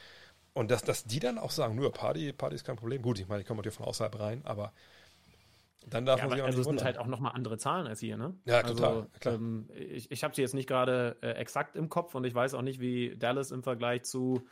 Und 0.55 0.71
dass, 0.71 0.83
dass 0.83 1.03
die 1.03 1.19
dann 1.19 1.37
auch 1.37 1.51
sagen, 1.51 1.75
nur 1.75 1.91
Party, 1.93 2.33
Party 2.33 2.55
ist 2.55 2.63
kein 2.63 2.77
Problem. 2.77 3.01
Gut, 3.03 3.19
ich 3.19 3.27
meine, 3.27 3.43
die 3.43 3.47
kommen 3.47 3.57
natürlich 3.59 3.75
von 3.77 3.85
außerhalb 3.85 4.17
rein, 4.19 4.41
aber 4.45 4.71
dann 5.87 6.05
darf 6.05 6.19
Ja, 6.19 6.23
man 6.23 6.31
aber 6.31 6.35
sich 6.35 6.41
auch 6.41 6.47
also 6.47 6.59
nicht 6.59 6.61
es 6.61 6.67
sind 6.67 6.83
halt 6.83 6.97
auch 6.97 7.07
nochmal 7.07 7.33
andere 7.33 7.57
Zahlen 7.57 7.87
als 7.87 7.99
hier, 7.99 8.17
ne? 8.17 8.35
Ja, 8.45 8.63
total, 8.63 9.03
Also, 9.03 9.11
klar. 9.19 9.35
Ähm, 9.35 9.69
ich 9.75 10.09
ich 10.11 10.23
habe 10.23 10.33
sie 10.33 10.41
jetzt 10.41 10.53
nicht 10.53 10.67
gerade 10.67 11.17
äh, 11.21 11.31
exakt 11.33 11.75
im 11.75 11.89
Kopf 11.89 12.15
und 12.15 12.23
ich 12.23 12.33
weiß 12.33 12.53
auch 12.53 12.61
nicht, 12.61 12.79
wie 12.79 13.17
Dallas 13.17 13.51
im 13.51 13.63
Vergleich 13.63 14.03
zu 14.03 14.47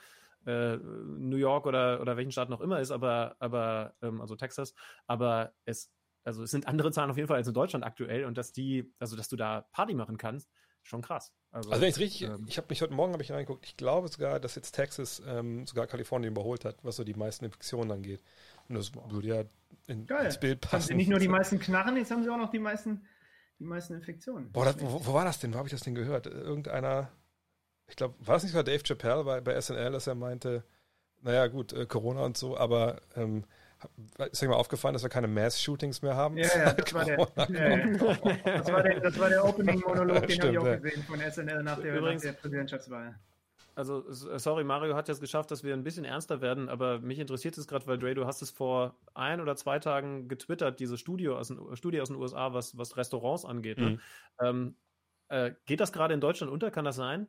äh, 0.45 0.75
New 0.77 1.37
York 1.37 1.65
oder, 1.65 2.01
oder 2.01 2.17
welchen 2.17 2.31
Staat 2.31 2.49
noch 2.49 2.59
immer 2.59 2.79
ist, 2.81 2.91
aber, 2.91 3.37
aber 3.39 3.95
ähm, 4.01 4.19
also 4.19 4.35
Texas, 4.35 4.73
aber 5.07 5.53
es, 5.65 5.91
also 6.25 6.43
es 6.43 6.51
sind 6.51 6.67
andere 6.67 6.91
Zahlen 6.91 7.11
auf 7.11 7.17
jeden 7.17 7.27
Fall 7.29 7.37
als 7.37 7.47
in 7.47 7.53
Deutschland 7.53 7.85
aktuell 7.85 8.25
und 8.25 8.37
dass 8.37 8.51
die, 8.51 8.93
also 8.99 9.15
dass 9.15 9.29
du 9.29 9.37
da 9.37 9.61
Party 9.71 9.93
machen 9.93 10.17
kannst, 10.17 10.51
schon 10.83 11.01
krass. 11.01 11.33
Also 11.51 11.71
wenn 11.71 11.83
ich 11.83 11.99
richtig, 11.99 12.23
ähm, 12.23 12.45
ich 12.47 12.57
habe 12.57 12.67
mich 12.69 12.81
heute 12.81 12.93
Morgen 12.93 13.13
habe 13.13 13.23
ich 13.23 13.31
reingeguckt, 13.31 13.65
ich 13.65 13.77
glaube 13.77 14.07
sogar, 14.07 14.39
dass 14.39 14.55
jetzt 14.55 14.73
Texas 14.73 15.21
ähm, 15.25 15.65
sogar 15.65 15.87
Kalifornien 15.87 16.31
überholt 16.31 16.65
hat, 16.65 16.77
was 16.83 16.95
so 16.95 17.03
die 17.03 17.13
meisten 17.13 17.45
Infektionen 17.45 17.91
angeht. 17.91 18.23
Und 18.69 18.75
das 18.75 18.91
würde 18.95 19.27
ja 19.27 19.43
in, 19.87 20.05
Geil. 20.05 20.25
ins 20.25 20.39
Bild 20.39 20.65
Haben 20.65 20.71
passen. 20.71 20.87
sie 20.87 20.95
nicht 20.95 21.09
nur 21.09 21.19
die 21.19 21.27
meisten 21.27 21.59
Knarren, 21.59 21.97
jetzt 21.97 22.11
haben 22.11 22.23
sie 22.23 22.29
auch 22.29 22.37
noch 22.37 22.51
die 22.51 22.59
meisten, 22.59 23.05
die 23.59 23.65
meisten 23.65 23.93
Infektionen. 23.93 24.51
Boah, 24.51 24.65
das, 24.65 24.79
wo, 24.79 25.05
wo 25.05 25.13
war 25.13 25.25
das 25.25 25.39
denn? 25.39 25.53
Wo 25.53 25.57
habe 25.57 25.67
ich 25.67 25.73
das 25.73 25.81
denn 25.81 25.95
gehört? 25.95 26.27
Irgendeiner, 26.27 27.11
ich 27.87 27.95
glaube, 27.95 28.15
war 28.19 28.37
es 28.37 28.43
nicht 28.43 28.51
sogar 28.51 28.63
Dave 28.63 28.83
Chappelle 28.83 29.23
bei, 29.23 29.41
bei 29.41 29.59
SNL, 29.59 29.91
dass 29.91 30.07
er 30.07 30.15
meinte, 30.15 30.63
naja, 31.21 31.47
gut, 31.47 31.71
äh, 31.73 31.85
Corona 31.85 32.21
und 32.25 32.37
so, 32.37 32.57
aber 32.57 33.01
ähm, 33.15 33.45
ist 34.31 34.43
euch 34.43 34.49
mal 34.49 34.55
aufgefallen, 34.55 34.93
dass 34.93 35.03
wir 35.03 35.09
keine 35.09 35.27
Mass-Shootings 35.27 36.01
mehr 36.01 36.15
haben? 36.15 36.37
Ja, 36.37 36.47
ja, 36.57 36.73
das 36.73 36.93
war 36.93 37.05
der, 37.05 37.17
ja, 37.17 37.77
ja. 37.77 38.57
das 38.57 38.71
war 38.71 38.83
der, 38.83 38.99
das 38.99 39.19
war 39.19 39.29
der 39.29 39.45
Opening-Monolog, 39.45 40.27
den 40.27 40.41
habe 40.41 40.51
ich 40.51 40.57
auch 40.57 40.65
ja. 40.65 40.75
gesehen 40.75 41.03
von 41.03 41.19
SNL 41.19 41.63
nach 41.63 41.79
der, 41.79 41.97
Übrigens- 41.97 42.23
nach 42.23 42.31
der 42.31 42.39
Präsidentschaftswahl. 42.39 43.15
Also, 43.75 44.03
sorry, 44.11 44.63
Mario 44.63 44.95
hat 44.95 45.07
jetzt 45.07 45.19
geschafft, 45.19 45.49
dass 45.49 45.63
wir 45.63 45.73
ein 45.73 45.83
bisschen 45.83 46.05
ernster 46.05 46.41
werden, 46.41 46.69
aber 46.69 46.99
mich 46.99 47.17
interessiert 47.17 47.57
es 47.57 47.67
gerade, 47.67 47.87
weil 47.87 47.97
Dre, 47.97 48.13
du 48.13 48.27
hast 48.27 48.43
es 48.43 48.51
vor 48.51 48.95
ein 49.15 49.41
oder 49.41 49.55
zwei 49.55 49.79
Tagen 49.79 50.27
getwittert, 50.27 50.79
diese 50.79 50.95
Studie 50.95 51.29
aus 51.29 51.47
den, 51.47 51.75
Studie 51.75 51.99
aus 51.99 52.09
den 52.09 52.17
USA, 52.17 52.53
was, 52.53 52.77
was 52.77 52.97
Restaurants 52.97 53.45
angeht. 53.45 53.79
Ne? 53.79 53.99
Ähm, 54.39 54.75
äh, 55.29 55.53
geht 55.65 55.79
das 55.79 55.91
gerade 55.91 56.13
in 56.13 56.21
Deutschland 56.21 56.53
unter? 56.53 56.69
Kann 56.69 56.85
das 56.85 56.95
sein? 56.97 57.27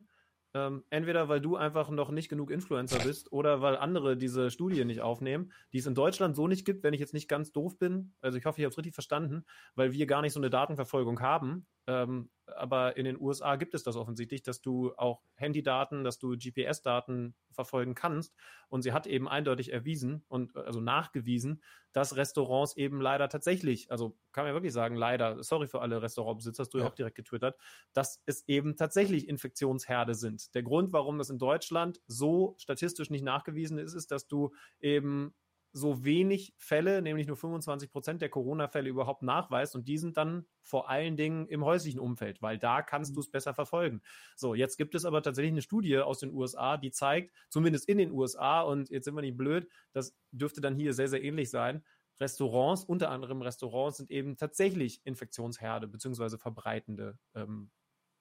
Ähm, 0.55 0.85
entweder 0.89 1.27
weil 1.27 1.41
du 1.41 1.57
einfach 1.57 1.89
noch 1.89 2.11
nicht 2.11 2.29
genug 2.29 2.49
Influencer 2.49 2.99
bist 2.99 3.29
oder 3.33 3.61
weil 3.61 3.75
andere 3.75 4.15
diese 4.15 4.49
Studie 4.49 4.85
nicht 4.85 5.01
aufnehmen, 5.01 5.51
die 5.73 5.79
es 5.79 5.85
in 5.85 5.95
Deutschland 5.95 6.33
so 6.33 6.47
nicht 6.47 6.63
gibt, 6.63 6.81
wenn 6.81 6.93
ich 6.93 7.01
jetzt 7.01 7.13
nicht 7.13 7.27
ganz 7.27 7.51
doof 7.51 7.77
bin. 7.77 8.13
Also 8.21 8.37
ich 8.37 8.45
hoffe, 8.45 8.61
ich 8.61 8.63
habe 8.63 8.71
es 8.71 8.77
richtig 8.77 8.93
verstanden, 8.93 9.43
weil 9.75 9.91
wir 9.91 10.07
gar 10.07 10.21
nicht 10.21 10.31
so 10.31 10.39
eine 10.39 10.49
Datenverfolgung 10.49 11.19
haben. 11.19 11.67
Ähm, 11.87 12.29
aber 12.47 12.95
in 12.97 13.05
den 13.05 13.19
USA 13.19 13.55
gibt 13.55 13.73
es 13.73 13.83
das 13.83 13.95
offensichtlich, 13.95 14.43
dass 14.43 14.61
du 14.61 14.93
auch 14.95 15.23
Handydaten, 15.35 16.03
dass 16.03 16.19
du 16.19 16.35
GPS-Daten 16.37 17.35
verfolgen 17.51 17.95
kannst. 17.95 18.35
Und 18.69 18.81
sie 18.83 18.91
hat 18.93 19.07
eben 19.07 19.27
eindeutig 19.27 19.71
erwiesen 19.73 20.23
und 20.27 20.55
äh, 20.55 20.59
also 20.59 20.79
nachgewiesen, 20.81 21.63
dass 21.91 22.15
Restaurants 22.15 22.75
eben 22.77 23.01
leider 23.01 23.29
tatsächlich, 23.29 23.89
also 23.91 24.17
kann 24.31 24.43
man 24.43 24.49
ja 24.51 24.55
wirklich 24.55 24.73
sagen, 24.73 24.95
leider, 24.95 25.41
sorry 25.43 25.67
für 25.67 25.81
alle 25.81 26.01
Restaurantbesitzer, 26.01 26.63
hast 26.63 26.73
du 26.73 26.79
ja 26.79 26.83
Ja. 26.83 26.87
auch 26.87 26.95
direkt 26.95 27.15
getwittert, 27.15 27.57
dass 27.93 28.21
es 28.25 28.47
eben 28.47 28.75
tatsächlich 28.75 29.27
Infektionsherde 29.27 30.15
sind. 30.15 30.53
Der 30.55 30.63
Grund, 30.63 30.93
warum 30.93 31.17
das 31.17 31.29
in 31.29 31.39
Deutschland 31.39 32.01
so 32.07 32.55
statistisch 32.57 33.09
nicht 33.09 33.23
nachgewiesen 33.23 33.77
ist, 33.77 33.93
ist, 33.93 34.11
dass 34.11 34.27
du 34.27 34.53
eben 34.79 35.33
so 35.75 36.05
wenig 36.05 36.53
Fälle, 36.57 37.01
nämlich 37.01 37.27
nur 37.27 37.35
25 37.35 37.91
Prozent 37.91 38.21
der 38.21 38.29
Corona-Fälle 38.29 38.89
überhaupt 38.89 39.23
nachweist. 39.23 39.75
Und 39.75 39.89
die 39.89 39.97
sind 39.97 40.15
dann 40.15 40.45
vor 40.61 40.89
allen 40.89 41.17
Dingen 41.17 41.47
im 41.47 41.65
häuslichen 41.65 41.99
Umfeld, 41.99 42.41
weil 42.41 42.57
da 42.57 42.81
kannst 42.81 43.13
du 43.15 43.19
es 43.19 43.29
besser 43.29 43.53
verfolgen. 43.53 44.01
So, 44.37 44.55
jetzt 44.55 44.77
gibt 44.77 44.95
es 44.95 45.03
aber 45.03 45.21
tatsächlich 45.21 45.51
eine 45.51 45.61
Studie 45.61 45.97
aus 45.97 46.19
den 46.19 46.31
USA, 46.31 46.77
die 46.77 46.91
zeigt, 46.91 47.35
zumindest 47.49 47.89
in 47.89 47.97
den 47.97 48.11
USA, 48.11 48.61
und 48.61 48.89
jetzt 48.89 49.03
sind 49.03 49.15
wir 49.15 49.21
nicht 49.21 49.35
blöd, 49.35 49.67
das 49.91 50.15
dürfte 50.31 50.61
dann 50.61 50.77
hier 50.77 50.93
sehr, 50.93 51.09
sehr 51.09 51.21
ähnlich 51.21 51.49
sein, 51.49 51.83
Restaurants, 52.21 52.85
unter 52.85 53.11
anderem 53.11 53.41
Restaurants, 53.41 53.97
sind 53.97 54.09
eben 54.11 54.37
tatsächlich 54.37 55.01
Infektionsherde 55.03 55.89
beziehungsweise 55.89 56.37
verbreitende 56.37 57.17
ähm, 57.33 57.69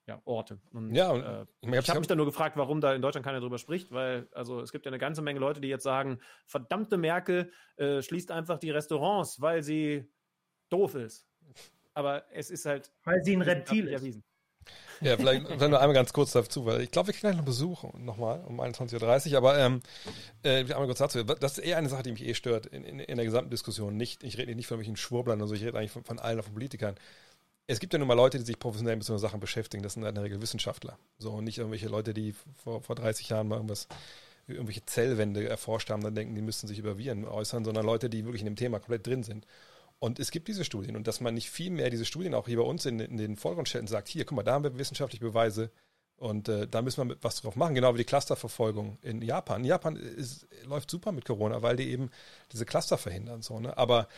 ja, 0.07 0.20
Orte. 0.24 0.60
Und, 0.73 0.94
Ja, 0.94 1.10
und 1.10 1.23
äh, 1.23 1.47
ich 1.81 1.89
habe 1.89 1.99
mich 1.99 2.08
dann 2.08 2.18
nur 2.18 2.26
gefragt, 2.26 2.57
warum 2.57 2.81
da 2.81 2.94
in 2.94 3.00
Deutschland 3.02 3.24
keiner 3.24 3.41
drüber 3.41 3.58
spricht, 3.58 3.91
weil 3.91 4.28
also 4.33 4.60
es 4.60 4.73
gibt 4.73 4.84
ja 4.84 4.91
eine 4.91 4.99
ganze 4.99 5.23
Menge 5.23 5.41
Leute, 5.41 5.60
die 5.60 5.68
jetzt 5.68 5.84
sagen, 5.84 6.18
verdammte 6.47 6.97
Merkel 6.99 7.50
äh, 7.76 8.02
schließt 8.02 8.31
einfach 8.31 8.58
die 8.58 8.70
Restaurants, 8.70 9.41
weil 9.41 9.62
sie 9.62 10.10
doof 10.68 10.94
ist. 10.94 11.26
Aber 11.94 12.24
es 12.33 12.50
ist 12.50 12.66
halt 12.66 12.92
Weil 13.05 13.23
sie 13.23 13.36
ein 13.36 13.42
Reptil 13.42 13.86
ist. 13.86 13.92
erwiesen. 13.92 14.24
Ja, 15.00 15.16
vielleicht, 15.16 15.47
vielleicht 15.47 15.70
nur 15.70 15.81
einmal 15.81 15.94
ganz 15.94 16.12
kurz 16.12 16.33
dazu, 16.33 16.66
weil 16.66 16.81
ich 16.83 16.91
glaube, 16.91 17.08
wir 17.08 17.15
kriegen 17.15 17.28
gleich 17.28 17.36
noch 17.36 17.44
Besuch 17.44 17.84
nochmal 17.94 18.42
um 18.44 18.60
21.30 18.60 19.31
Uhr, 19.31 19.39
aber 19.39 19.58
ähm, 19.58 19.81
äh, 20.42 20.60
einmal 20.60 20.86
kurz 20.86 20.99
dazu. 20.99 21.23
Das 21.23 21.58
ist 21.58 21.65
eher 21.65 21.76
eine 21.76 21.89
Sache, 21.89 22.02
die 22.02 22.12
mich 22.12 22.26
eh 22.26 22.34
stört 22.34 22.66
in, 22.66 22.84
in, 22.84 22.99
in 22.99 23.16
der 23.16 23.24
gesamten 23.24 23.50
Diskussion. 23.50 23.97
Nicht, 23.97 24.24
ich 24.24 24.39
rede 24.39 24.55
nicht 24.55 24.66
von 24.66 24.76
irgendwelchen 24.76 24.97
Schwurblern 24.97 25.41
oder 25.41 25.49
so, 25.49 25.55
ich 25.55 25.65
rede 25.65 25.78
eigentlich 25.78 25.92
von, 25.92 26.05
von 26.05 26.18
allen, 26.18 26.42
von 26.42 26.52
Politikern. 26.52 26.94
Es 27.67 27.81
gibt 27.81 27.93
ja 27.94 27.99
nun 27.99 28.09
mal 28.09 28.15
Leute, 28.15 28.39
die 28.39 28.44
sich 28.44 28.59
professionell 28.59 28.97
mit 28.97 29.05
so 29.05 29.17
Sachen 29.17 29.41
beschäftigen. 29.41 29.83
Das 29.83 29.94
sind 29.94 30.05
in 30.05 30.15
der 30.15 30.25
Regel 30.25 30.43
Wissenschaftler. 30.43 30.99
So, 31.18 31.33
und 31.33 31.44
nicht 31.44 31.59
irgendwelche 31.59 31.89
Leute, 31.89 32.12
die 32.12 32.34
vor, 32.62 32.83
vor 32.83 32.94
30 32.94 33.31
Jahren 33.31 33.49
mal 33.49 33.57
irgendwas, 33.57 33.89
irgendwelche 34.47 34.84
Zellwände 34.84 35.49
erforscht 35.49 35.89
haben, 35.89 36.02
dann 36.02 36.15
denken, 36.15 36.34
die 36.34 36.43
müssten 36.43 36.68
sich 36.68 36.78
über 36.78 36.99
Viren 36.99 37.25
äußern, 37.25 37.65
sondern 37.65 37.86
Leute, 37.86 38.10
die 38.10 38.25
wirklich 38.25 38.43
in 38.43 38.47
dem 38.47 38.57
Thema 38.57 38.81
komplett 38.81 39.07
drin 39.07 39.23
sind. 39.23 39.47
Und 39.99 40.18
es 40.18 40.31
gibt 40.31 40.49
diese 40.49 40.65
Studien 40.65 40.97
und 40.97 41.07
dass 41.07 41.23
man 41.23 41.33
nicht 41.33 41.49
viel 41.49 41.70
mehr 41.70 41.89
diese 41.89 42.05
Studien 42.05 42.34
auch 42.34 42.47
hier 42.47 42.59
bei 42.59 42.65
uns 42.65 42.84
in, 42.84 43.01
in 43.01 43.17
den 43.17 43.36
Vordergrund 43.36 43.68
stellt 43.68 43.83
und 43.83 43.89
sagt, 43.89 44.09
hier, 44.09 44.26
guck 44.26 44.36
mal, 44.36 44.43
da 44.43 44.52
haben 44.52 44.65
wir 44.65 44.76
wissenschaftliche 44.76 45.25
Beweise 45.25 45.70
und 46.17 46.49
äh, 46.49 46.68
da 46.68 46.83
müssen 46.83 47.09
wir 47.09 47.17
was 47.23 47.41
drauf 47.41 47.57
machen, 47.57 47.75
genau 47.75 47.94
wie 47.94 47.99
die 47.99 48.05
Clusterverfolgung 48.05 48.99
in 49.02 49.23
Japan. 49.23 49.65
Japan 49.65 49.97
ist, 49.97 50.47
läuft 50.67 50.91
super 50.91 51.12
mit 51.12 51.25
Corona, 51.25 51.62
weil 51.62 51.76
die 51.76 51.91
eben 51.91 52.10
diese 52.52 52.67
Cluster 52.67 52.99
verhindern. 52.99 53.43
So, 53.43 53.59
ne? 53.60 53.76
Aber 53.76 54.09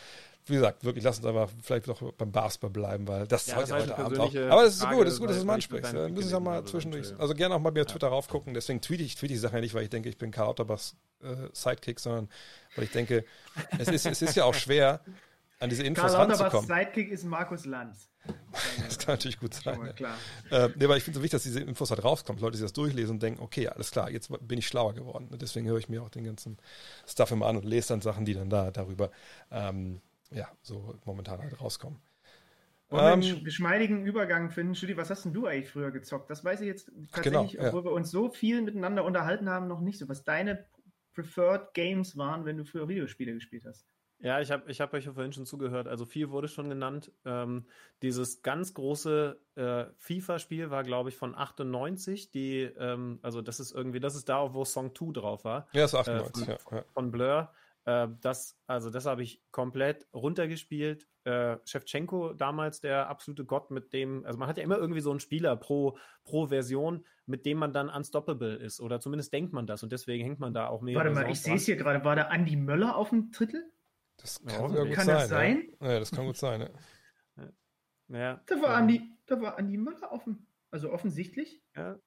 wie 0.47 0.55
gesagt, 0.55 0.85
wirklich, 0.85 1.03
lass 1.03 1.19
uns 1.19 1.27
aber 1.27 1.49
vielleicht 1.63 1.89
doch 1.89 2.13
beim 2.13 2.31
Basketball 2.31 2.71
bleiben, 2.71 3.09
weil 3.09 3.27
das 3.27 3.47
Ja, 3.47 3.57
heute, 3.57 3.71
war 3.71 3.81
heute 3.81 3.97
eine 3.97 4.05
Abend 4.05 4.21
auch. 4.21 4.35
Aber 4.51 4.65
es 4.65 4.75
ist 4.75 4.83
Frage, 4.83 4.97
gut, 4.97 5.07
es 5.07 5.15
ist 5.15 5.21
gut, 5.21 5.29
dass 5.29 5.37
du 5.37 5.41
es 5.41 5.47
mal 5.47 5.53
ich 5.59 5.65
ansprichst. 5.65 5.93
deinem 5.93 6.07
Wir 6.07 6.09
müssen 6.13 6.27
es 6.27 6.33
ja 6.33 6.39
Pick 6.39 6.45
mal 6.45 6.57
habe, 6.57 6.67
zwischendurch. 6.67 7.13
Also 7.19 7.35
gerne 7.35 7.55
auch 7.55 7.61
mal 7.61 7.71
bei 7.71 7.85
Twitter 7.85 8.09
raufgucken. 8.09 8.55
Deswegen 8.55 8.81
tweete 8.81 9.03
ich, 9.03 9.17
tweete 9.17 9.33
ich 9.33 9.39
die 9.39 9.43
Sache 9.43 9.57
ja 9.57 9.61
nicht, 9.61 9.75
weil 9.75 9.83
ich 9.83 9.91
denke, 9.91 10.09
ich 10.09 10.19
bin 10.19 10.31
Karl 10.31 10.49
Otterbachs 10.49 10.97
äh, 11.23 11.49
Sidekick, 11.53 11.99
sondern 11.99 12.29
weil 12.77 12.85
ich 12.85 12.91
denke, 12.91 13.25
es 13.79 13.89
ist, 13.89 14.07
es 14.07 14.23
ist 14.23 14.37
ja 14.37 14.45
auch 14.45 14.55
schwer, 14.55 15.01
an 15.59 15.71
diese 15.71 15.83
Infos 15.83 16.13
Karl 16.13 16.29
ranzukommen. 16.29 16.67
Sidekick 16.67 17.11
ist 17.11 17.25
Markus 17.25 17.65
Lanz. 17.65 18.09
Das 18.85 18.99
kann 18.99 19.15
natürlich 19.15 19.39
gut 19.39 19.55
sein. 19.55 19.79
mal 19.79 19.89
Ja. 19.89 19.93
klar. 19.93 20.17
Äh, 20.51 20.69
nee, 20.77 20.85
aber 20.85 20.97
ich 20.97 21.05
finde 21.05 21.19
es 21.19 21.21
so 21.21 21.23
wichtig, 21.23 21.31
dass 21.33 21.43
diese 21.45 21.61
Infos 21.61 21.91
halt 21.91 22.03
rauskommen. 22.03 22.41
Leute, 22.41 22.57
die 22.57 22.63
das 22.63 22.73
durchlesen 22.73 23.17
und 23.17 23.23
denken, 23.23 23.43
okay, 23.43 23.69
alles 23.69 23.91
klar, 23.91 24.11
jetzt 24.11 24.31
bin 24.47 24.59
ich 24.59 24.67
schlauer 24.67 24.95
geworden. 24.95 25.29
Und 25.31 25.43
Deswegen 25.43 25.67
höre 25.67 25.79
ich 25.79 25.89
mir 25.89 26.03
auch 26.03 26.09
den 26.09 26.25
ganzen 26.25 26.59
Stuff 27.07 27.31
immer 27.31 27.47
an 27.47 27.57
und 27.57 27.65
lese 27.65 27.89
dann 27.89 28.01
Sachen, 28.01 28.25
die 28.25 28.35
dann 28.35 28.51
da 28.51 28.71
darüber 28.71 29.11
ähm, 29.51 30.01
ja, 30.31 30.49
so 30.63 30.95
momentan 31.05 31.41
halt 31.41 31.61
rauskommen. 31.61 32.01
Wollen 32.89 33.05
wir 33.05 33.13
einen 33.13 33.23
Ähm, 33.23 33.29
sch- 33.39 33.45
geschmeidigen 33.45 34.05
Übergang 34.07 34.51
finden? 34.51 34.75
Studi, 34.75 34.97
was 34.97 35.11
hast 35.11 35.25
denn 35.25 35.33
du 35.33 35.47
eigentlich 35.47 35.71
früher 35.71 35.91
gezockt? 35.91 36.31
Das 36.31 36.45
weiß 36.45 36.61
ich 36.61 36.67
jetzt 36.69 36.87
genau, 36.87 37.07
tatsächlich, 37.13 37.53
ja. 37.55 37.67
obwohl 37.69 37.85
wir 37.85 37.93
uns 37.93 38.11
so 38.11 38.29
viel 38.31 38.63
miteinander 38.63 39.05
unterhalten 39.05 39.49
haben, 39.51 39.67
noch 39.67 39.81
nicht 39.81 39.99
so. 39.99 40.09
Was 40.09 40.23
deine 40.25 40.67
Preferred 41.15 41.75
Games 41.75 42.17
waren, 42.17 42.45
wenn 42.45 42.57
du 42.59 42.65
früher 42.65 42.89
Videospiele 42.89 43.33
gespielt 43.35 43.65
hast. 43.67 43.87
Ja, 44.19 44.41
ich 44.41 44.51
habe 44.51 44.71
ich 44.71 44.81
hab 44.81 44.95
euch 44.95 45.05
ja 45.05 45.13
vorhin 45.13 45.33
schon 45.33 45.45
zugehört. 45.47 45.89
Also 45.89 46.07
viel 46.07 46.31
wurde 46.31 46.49
schon 46.49 46.69
genannt. 46.71 47.13
Ähm, 47.27 47.67
dieses 48.03 48.41
ganz 48.43 48.73
große 48.73 49.39
äh, 49.57 49.85
FIFA-Spiel 49.99 50.71
war, 50.71 50.85
glaube 50.85 51.09
ich, 51.11 51.17
von 51.17 51.35
98. 51.35 52.31
Die, 52.31 52.63
ähm, 52.63 53.19
also 53.23 53.43
das 53.43 53.61
ist 53.61 53.73
irgendwie, 53.73 54.01
das 54.01 54.15
ist 54.15 54.29
da, 54.29 54.55
wo 54.55 54.65
Song 54.65 54.95
2 54.95 55.13
drauf 55.13 55.45
war. 55.45 55.67
ja, 55.73 55.83
Äh, 55.85 55.97
98, 55.97 56.45
von, 56.45 56.55
ja, 56.55 56.79
ja. 56.79 56.85
von 56.95 57.11
Blur. 57.11 57.53
Äh, 57.87 58.09
das, 58.21 58.59
also 58.67 58.91
das 58.91 59.07
habe 59.07 59.23
ich 59.23 59.43
komplett 59.53 60.07
runtergespielt. 60.13 61.09
Äh, 61.25 61.57
Shevchenko 61.65 62.35
damals 62.35 62.81
der 62.81 63.09
absolute 63.09 63.45
Gott, 63.45 63.71
mit 63.71 63.93
dem, 63.93 64.25
also 64.27 64.39
man 64.39 64.49
hat 64.49 64.59
ja 64.59 64.65
immer 64.65 64.77
irgendwie 64.77 65.01
so 65.01 65.11
einen 65.11 65.21
Spieler 65.21 65.57
pro, 65.57 65.97
pro 66.25 66.47
Version, 66.49 67.05
mit 67.27 67.47
dem 67.47 67.59
man 67.59 67.73
dann 67.73 67.89
unstoppable 67.89 68.57
ist. 68.57 68.81
Oder 68.81 69.01
zumindest 69.01 69.33
denkt 69.33 69.53
man 69.53 69.67
das 69.67 69.83
und 69.83 69.93
deswegen 69.93 70.25
hängt 70.25 70.41
man 70.41 70.53
da 70.53 70.69
auch 70.69 70.83
mehr. 70.83 70.97
Warte 70.97 71.11
mal, 71.11 71.31
ich 71.31 71.41
sehe 71.41 71.55
es 71.55 71.65
hier 71.65 71.77
gerade. 71.77 72.05
War 72.05 72.17
da 72.17 72.29
Andy 72.33 72.57
Möller 72.57 72.97
auf 72.97 73.11
dem 73.11 73.31
Drittel? 73.31 73.65
Das 74.19 74.41
Ja, 74.45 74.59
kann, 74.59 74.69
sogar 74.69 74.87
gut 74.87 74.95
kann 74.95 75.07
sein. 75.07 75.17
das 75.17 75.29
sein? 75.29 75.69
Ja. 75.81 75.93
ja, 75.93 75.99
das 75.99 76.11
kann 76.11 76.27
gut 76.27 76.37
sein. 76.37 76.61
Ja. 76.61 76.69
Ja, 78.09 78.41
Da 78.47 78.63
war, 78.63 78.75
ähm, 78.79 78.83
Andy, 78.89 79.13
da 79.27 79.41
war 79.41 79.59
Andy 79.59 79.77
Möller 79.77 80.13
auf 80.13 80.25
dem. 80.25 80.47
Also 80.71 80.93
offensichtlich. 80.93 81.63
Ja, 81.77 81.99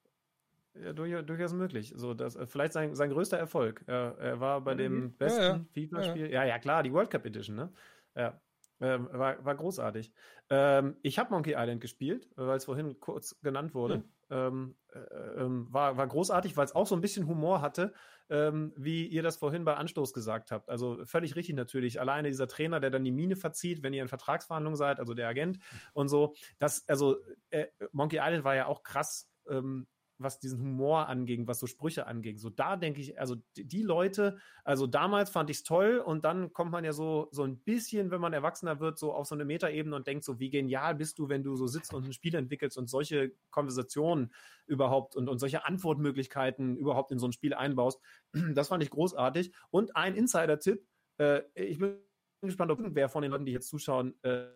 ja 0.74 0.92
durchaus, 0.92 1.52
möglich. 1.52 1.92
So, 1.96 2.14
das, 2.14 2.36
äh, 2.36 2.46
vielleicht 2.46 2.72
sein, 2.72 2.94
sein 2.94 3.10
größter 3.10 3.38
Erfolg. 3.38 3.82
Er, 3.86 4.16
er 4.18 4.40
war 4.40 4.60
bei 4.60 4.74
dem 4.74 5.16
besten 5.16 5.42
ja. 5.42 5.64
FIFA-Spiel. 5.72 6.30
Ja, 6.30 6.44
ja, 6.44 6.58
klar, 6.58 6.82
die 6.82 6.92
World 6.92 7.10
Cup 7.10 7.26
Edition, 7.26 7.56
ne? 7.56 7.72
Ja. 8.14 8.40
Ähm, 8.82 9.08
war, 9.12 9.44
war 9.44 9.54
großartig. 9.54 10.10
Ähm, 10.48 10.96
ich 11.02 11.18
habe 11.18 11.30
Monkey 11.34 11.54
Island 11.56 11.82
gespielt, 11.82 12.28
weil 12.36 12.56
es 12.56 12.64
vorhin 12.64 12.98
kurz 12.98 13.38
genannt 13.42 13.74
wurde. 13.74 14.04
Ähm, 14.30 14.76
äh, 14.92 14.98
ähm, 15.42 15.66
war, 15.70 15.96
war 15.96 16.06
großartig, 16.06 16.56
weil 16.56 16.64
es 16.64 16.74
auch 16.74 16.86
so 16.86 16.94
ein 16.94 17.00
bisschen 17.00 17.26
Humor 17.26 17.60
hatte, 17.60 17.92
ähm, 18.30 18.72
wie 18.76 19.06
ihr 19.06 19.22
das 19.22 19.36
vorhin 19.36 19.64
bei 19.64 19.74
Anstoß 19.74 20.14
gesagt 20.14 20.50
habt. 20.50 20.68
Also 20.70 21.04
völlig 21.04 21.36
richtig 21.36 21.56
natürlich. 21.56 22.00
Alleine 22.00 22.28
dieser 22.28 22.48
Trainer, 22.48 22.80
der 22.80 22.90
dann 22.90 23.04
die 23.04 23.10
Mine 23.10 23.36
verzieht, 23.36 23.82
wenn 23.82 23.92
ihr 23.92 24.02
in 24.02 24.08
Vertragsverhandlungen 24.08 24.76
seid, 24.76 24.98
also 24.98 25.12
der 25.12 25.28
Agent 25.28 25.58
und 25.92 26.08
so. 26.08 26.34
Das, 26.58 26.88
also 26.88 27.16
äh, 27.50 27.66
Monkey 27.92 28.16
Island 28.16 28.44
war 28.44 28.54
ja 28.54 28.66
auch 28.66 28.82
krass 28.82 29.30
ähm, 29.48 29.88
was 30.22 30.38
diesen 30.38 30.60
Humor 30.60 31.08
anging, 31.08 31.46
was 31.46 31.58
so 31.58 31.66
Sprüche 31.66 32.06
anging. 32.06 32.38
So 32.38 32.50
da 32.50 32.76
denke 32.76 33.00
ich, 33.00 33.18
also 33.18 33.36
die, 33.56 33.82
Leute, 33.82 34.38
also 34.64 34.86
damals 34.86 35.30
fand 35.30 35.50
ich 35.50 35.58
es 35.58 35.62
toll 35.64 35.98
und 35.98 36.24
dann 36.24 36.52
kommt 36.52 36.70
man 36.70 36.84
ja 36.84 36.92
so, 36.92 37.28
so 37.32 37.42
ein 37.42 37.58
bisschen, 37.58 38.10
wenn 38.10 38.20
man 38.20 38.32
erwachsener 38.32 38.80
wird, 38.80 38.98
so 38.98 39.12
auf 39.12 39.26
so 39.26 39.34
eine 39.34 39.44
Metaebene 39.44 39.96
und 39.96 40.06
denkt 40.06 40.24
so, 40.24 40.38
wie 40.38 40.50
genial 40.50 40.94
bist 40.94 41.18
du, 41.18 41.28
wenn 41.28 41.42
du 41.42 41.56
so 41.56 41.66
sitzt 41.66 41.94
und 41.94 42.04
ein 42.04 42.12
Spiel 42.12 42.34
entwickelst 42.34 42.76
und 42.76 42.88
solche 42.88 43.32
Konversationen 43.50 44.32
überhaupt 44.66 45.16
und, 45.16 45.28
und 45.28 45.38
solche 45.38 45.64
Antwortmöglichkeiten 45.64 46.76
überhaupt 46.76 47.12
in 47.12 47.18
so 47.18 47.26
ein 47.26 47.32
Spiel 47.32 47.54
einbaust. 47.54 48.00
Das 48.54 48.68
fand 48.68 48.82
ich 48.82 48.90
großartig. 48.90 49.54
Und 49.70 49.96
ein 49.96 50.14
Insider-Tipp, 50.14 50.86
äh, 51.18 51.42
ich 51.54 51.78
bin 51.78 51.98
gespannt, 52.42 52.70
ob 52.70 52.78
wer 52.82 53.08
von 53.08 53.22
den 53.22 53.30
Leuten, 53.30 53.46
die 53.46 53.52
jetzt 53.52 53.68
zuschauen, 53.68 54.14
äh, 54.22 54.48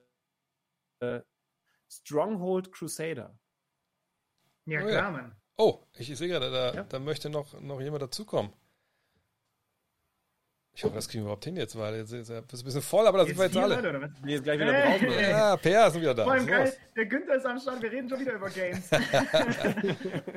äh, 1.01 1.23
Stronghold 1.91 2.73
Crusader. 2.73 3.39
Ja, 4.67 4.81
Oh, 4.81 4.87
klar, 4.87 4.93
ja. 4.95 5.11
Mann. 5.11 5.37
Oh, 5.57 5.79
ich 5.97 6.17
sehe 6.17 6.29
gerade, 6.29 6.51
da, 6.51 6.75
Ja. 6.75 6.83
da 6.85 6.99
möchte 6.99 7.31
noch, 7.31 7.59
noch 7.61 7.81
jemand 7.81 8.03
dazukommen. 8.03 8.53
Ich 10.77 10.83
hoffe, 10.83 10.97
das 10.97 11.09
kriegen 11.09 11.23
wir 11.23 11.27
überhaupt 11.27 11.45
hin 11.45 11.57
jetzt, 11.57 11.79
weil 11.79 11.95
jetzt 11.95 12.11
ist 12.13 12.29
es 12.29 12.37
ein 12.37 12.45
bisschen 12.65 12.83
voll, 12.83 13.07
aber 13.07 13.19
da 13.19 13.27
sind 13.27 13.39
wir 13.39 13.45
jetzt 13.45 13.57
alle. 13.57 13.77
Leute, 13.81 14.11
jetzt 14.27 14.43
gleich 14.43 14.59
wieder 14.59 14.73
Hey. 14.73 14.99
draußen. 14.99 15.07
oder? 15.09 15.31
Ja, 15.31 15.57
Per 15.57 15.87
ist 15.87 15.95
wieder 16.01 16.15
da. 16.15 16.25
Vor 16.25 16.33
allem 16.33 16.47
geil, 16.49 16.77
der 16.97 17.07
Günther 17.07 17.37
ist 17.37 17.47
am 17.47 17.61
Start, 17.61 17.81
wir 17.81 17.93
reden 17.93 18.09
schon 18.09 18.19
wieder 18.19 18.33
über 18.33 18.51
Games. 18.51 18.91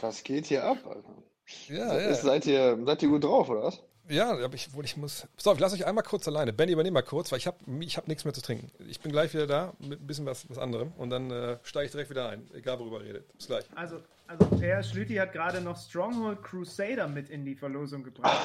Was 0.00 0.22
geht 0.24 0.46
hier 0.46 0.64
ab, 0.64 0.78
Alter? 0.84 1.22
Ja, 1.68 1.98
ja. 2.00 2.10
Ist, 2.10 2.22
seid, 2.22 2.46
ihr, 2.46 2.78
seid 2.84 3.02
ihr 3.02 3.08
gut 3.08 3.24
drauf, 3.24 3.48
oder 3.48 3.64
was? 3.64 3.82
Ja, 4.12 4.30
aber 4.30 4.54
ich, 4.54 4.72
wohl, 4.74 4.84
ich 4.84 4.96
muss. 4.98 5.26
So, 5.38 5.54
ich 5.54 5.58
lasse 5.58 5.74
euch 5.74 5.86
einmal 5.86 6.04
kurz 6.04 6.28
alleine. 6.28 6.52
Benny, 6.52 6.72
übernehm 6.72 6.92
mal 6.92 7.02
kurz, 7.02 7.32
weil 7.32 7.38
ich 7.38 7.46
habe 7.46 7.56
ich 7.80 7.96
hab 7.96 8.08
nichts 8.08 8.24
mehr 8.24 8.34
zu 8.34 8.42
trinken. 8.42 8.70
Ich 8.86 9.00
bin 9.00 9.10
gleich 9.10 9.32
wieder 9.32 9.46
da 9.46 9.72
mit 9.78 10.02
ein 10.02 10.06
bisschen 10.06 10.26
was, 10.26 10.48
was 10.50 10.58
anderem 10.58 10.92
und 10.98 11.08
dann 11.08 11.30
äh, 11.30 11.56
steige 11.62 11.86
ich 11.86 11.92
direkt 11.92 12.10
wieder 12.10 12.28
ein, 12.28 12.46
egal 12.52 12.78
worüber 12.78 13.00
ihr 13.00 13.06
redet. 13.06 13.32
Bis 13.34 13.46
gleich. 13.46 13.64
Also, 13.74 14.02
also 14.26 14.44
Per 14.56 14.82
Schlüti 14.82 15.14
hat 15.14 15.32
gerade 15.32 15.62
noch 15.62 15.78
Stronghold 15.78 16.42
Crusader 16.42 17.08
mit 17.08 17.30
in 17.30 17.46
die 17.46 17.54
Verlosung 17.54 18.04
gebracht. 18.04 18.38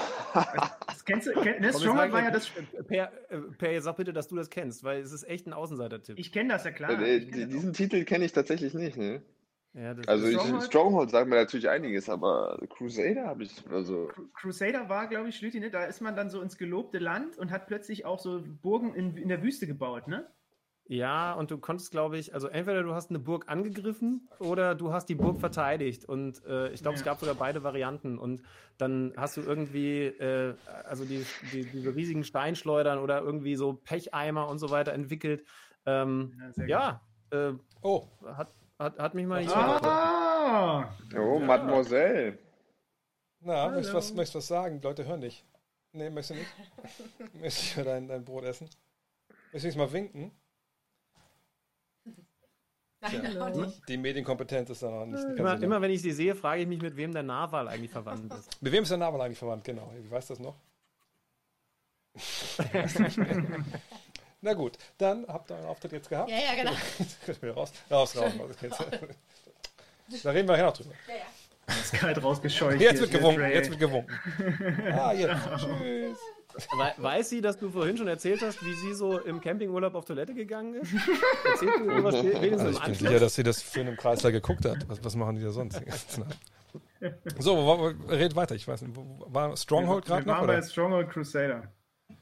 das 0.88 1.04
kennst 1.04 1.28
du, 1.28 1.34
kenn, 1.34 1.62
ne, 1.62 1.74
Stronghold 1.74 2.14
war 2.14 2.24
ja 2.24 2.32
das. 2.32 2.50
Per, 2.88 3.12
äh, 3.30 3.38
per, 3.58 3.74
jetzt 3.74 3.84
sag 3.84 3.98
bitte, 3.98 4.14
dass 4.14 4.30
du 4.30 4.38
das 4.38 4.50
kennst, 4.50 4.86
weil 4.86 5.02
es 5.02 5.12
ist 5.12 5.24
echt 5.28 5.48
ein 5.48 5.54
Außenseiter-Tipp. 5.54 6.18
Ich 6.18 6.32
kenne 6.32 6.54
das 6.54 6.64
ja 6.64 6.72
klar. 6.72 6.92
äh, 6.92 7.20
kenn 7.20 7.42
das 7.42 7.50
diesen 7.50 7.74
Titel 7.74 8.06
kenne 8.06 8.24
ich 8.24 8.32
tatsächlich 8.32 8.74
nicht, 8.74 8.96
ne? 8.96 9.22
Ja, 9.74 9.94
das 9.94 10.08
Also 10.08 10.26
ist, 10.26 10.28
ich, 10.28 10.42
Stronghold? 10.42 10.64
Stronghold 10.64 11.12
sagt 11.12 11.28
mir 11.30 11.36
natürlich 11.36 11.70
einiges, 11.70 12.10
aber 12.10 12.58
Crusader 12.70 13.26
habe 13.28 13.44
ich, 13.44 13.66
also 13.70 14.14
Cru- 14.14 14.30
Crusader 14.34 14.90
war, 14.90 15.08
glaube 15.08 15.30
ich, 15.30 15.38
Schlüti, 15.38 15.60
ne? 15.62 15.70
Da 15.72 15.86
ist 15.86 16.02
man 16.02 16.16
dann 16.16 16.30
so 16.30 16.42
ins 16.42 16.58
gelobte 16.58 16.98
Land 17.00 17.38
und 17.38 17.52
hat 17.52 17.68
plötzlich 17.68 18.04
auch 18.06 18.20
so 18.20 18.44
Burgen 18.46 18.94
in, 18.96 19.16
in 19.18 19.30
der 19.30 19.42
Wüste 19.44 19.66
gebaut, 19.68 20.08
ne? 20.08 20.36
ja, 20.90 21.34
und 21.34 21.52
du 21.52 21.58
konntest, 21.58 21.92
glaube 21.92 22.18
ich, 22.18 22.34
also 22.34 22.48
entweder 22.48 22.82
du 22.82 22.94
hast 22.94 23.10
eine 23.10 23.20
Burg 23.20 23.50
angegriffen 23.50 24.30
oder 24.40 24.74
du 24.74 24.94
hast 24.94 25.08
die 25.08 25.16
Burg 25.16 25.38
verteidigt. 25.42 26.06
Und 26.06 26.42
äh, 26.46 26.72
ich 26.72 26.82
glaube, 26.82 26.96
es 26.96 27.04
Ja. 27.04 27.04
gab 27.04 27.20
sogar 27.20 27.36
beide 27.36 27.62
Varianten. 27.64 28.18
Und 28.18 28.44
dann 28.78 29.14
hast 29.18 29.36
du 29.36 29.42
irgendwie, 29.42 30.06
äh, 30.06 30.58
also 30.66 31.04
die, 31.06 31.28
die, 31.42 31.70
diese 31.70 31.94
riesigen 31.94 32.24
Steinschleudern 32.24 33.00
oder 33.00 33.22
irgendwie 33.22 33.56
so 33.58 33.74
Pecheimer 33.74 34.48
und 34.48 34.60
so 34.60 34.70
weiter 34.70 34.94
entwickelt. 34.94 35.46
Ähm, 35.86 36.38
Ja, 36.38 36.52
sehr 36.54 36.68
ja, 36.68 37.02
äh, 37.32 37.54
Oh, 37.82 38.10
hat, 38.26 38.56
hat, 38.80 39.00
hat 39.00 39.14
mich 39.14 39.26
mal 39.26 39.42
nicht 39.42 39.56
Ah! 39.56 40.94
oh, 41.18 41.40
Mademoiselle. 41.40 42.38
na, 43.40 43.70
möchtest 43.70 43.94
du 43.94 43.98
was, 43.98 44.14
möchtest 44.14 44.36
was 44.36 44.48
sagen? 44.48 44.80
Die 44.80 44.88
Leute 44.88 45.06
hören 45.06 45.22
dich. 45.22 45.46
Nee, 45.94 46.10
möchtest 46.10 46.40
du 46.40 46.44
nicht? 46.44 47.34
möchtest 47.42 47.78
du 47.78 47.84
dein, 47.84 48.08
dein 48.08 48.24
Brot 48.24 48.44
essen? 48.44 48.70
Möchtest 49.52 49.76
du 49.76 49.80
mal 49.80 49.92
winken? 49.92 50.32
Hallo. 53.02 53.72
Die 53.88 53.98
Medienkompetenz 53.98 54.70
ist 54.72 54.82
da 54.84 54.90
noch 54.90 55.06
nicht. 55.06 55.24
nicht 55.24 55.38
ganz 55.38 55.40
Immer, 55.40 55.64
immer 55.64 55.82
wenn 55.82 55.92
ich 55.92 56.02
sie 56.02 56.12
sehe, 56.12 56.34
frage 56.36 56.64
ich 56.64 56.68
mich, 56.68 56.82
mit 56.82 56.98
wem 56.98 57.14
der 57.14 57.24
Narwal 57.24 57.68
eigentlich 57.68 57.92
verwandt 57.92 58.34
ist. 58.34 58.62
Mit 58.62 58.74
wem 58.74 58.84
ist 58.84 58.90
der 58.90 58.98
Name 58.98 59.22
eigentlich 59.22 59.38
verwandt? 59.38 59.64
Genau. 59.64 59.92
Wie 59.96 60.10
weißt 60.10 60.30
du 60.32 60.34
das 60.34 60.42
noch? 60.42 60.56
Na 64.42 64.54
gut, 64.54 64.78
dann 64.98 65.26
habt 65.28 65.50
ihr 65.50 65.56
euren 65.56 65.66
Auftritt 65.68 65.92
jetzt 65.94 66.10
gehabt. 66.10 66.30
Ja, 66.30 66.38
ja, 66.38 66.56
genau. 66.56 66.72
Könnt 67.26 67.44
ihr 67.44 67.52
raus, 67.52 67.72
raus, 67.90 68.16
raus. 68.16 68.32
Da 70.24 70.32
reden 70.32 70.48
wir 70.48 70.54
nachher 70.54 70.68
noch 70.68 70.74
drüber. 70.78 70.92
Ja, 71.08 71.16
ja. 71.16 71.76
ist 71.82 71.92
kalt 71.92 72.24
rausgescheucht. 72.24 72.80
Jetzt 72.80 73.02
wird 73.02 73.12
gewunken, 73.12 73.42
Dre. 73.42 73.54
jetzt 73.54 73.70
wird 73.70 73.80
gewunken. 73.80 74.18
Ah, 74.94 75.12
jetzt. 75.12 75.36
Tschüss. 75.58 76.18
We 76.56 77.04
weiß 77.04 77.30
sie, 77.30 77.42
dass 77.42 77.58
du 77.58 77.70
vorhin 77.70 77.98
schon 77.98 78.08
erzählt 78.08 78.42
hast, 78.42 78.64
wie 78.66 78.74
sie 78.74 78.94
so 78.94 79.20
im 79.20 79.42
Campingurlaub 79.42 79.94
auf 79.96 80.06
Toilette 80.06 80.34
gegangen 80.34 80.76
ist? 80.76 80.94
Erzählt 81.44 81.72
du 81.78 81.84
irgendwas 81.90 82.24
wenigstens 82.24 82.62
Also 82.62 82.68
im 82.68 82.76
ich 82.76 82.84
bin 82.84 82.94
sicher, 82.96 83.20
dass 83.20 83.36
sie 83.36 83.44
das 83.44 83.62
für 83.62 83.82
einen 83.82 83.98
Kreisler 83.98 84.32
geguckt 84.32 84.66
hat. 84.66 84.78
Was, 84.88 85.04
was 85.04 85.16
machen 85.16 85.36
die 85.36 85.44
da 85.44 85.52
sonst? 85.52 85.82
so, 87.38 87.86
red 88.08 88.36
weiter. 88.36 88.56
Ich 88.56 88.68
weiß 88.68 88.82
nicht. 88.84 88.98
War 88.98 89.56
Stronghold 89.58 90.08
Wir 90.08 90.16
gerade 90.16 90.28
noch? 90.28 90.38
waren 90.38 90.48
bei 90.48 90.58
Oder? 90.58 90.64
Stronghold 90.64 91.10
Crusader. 91.10 91.64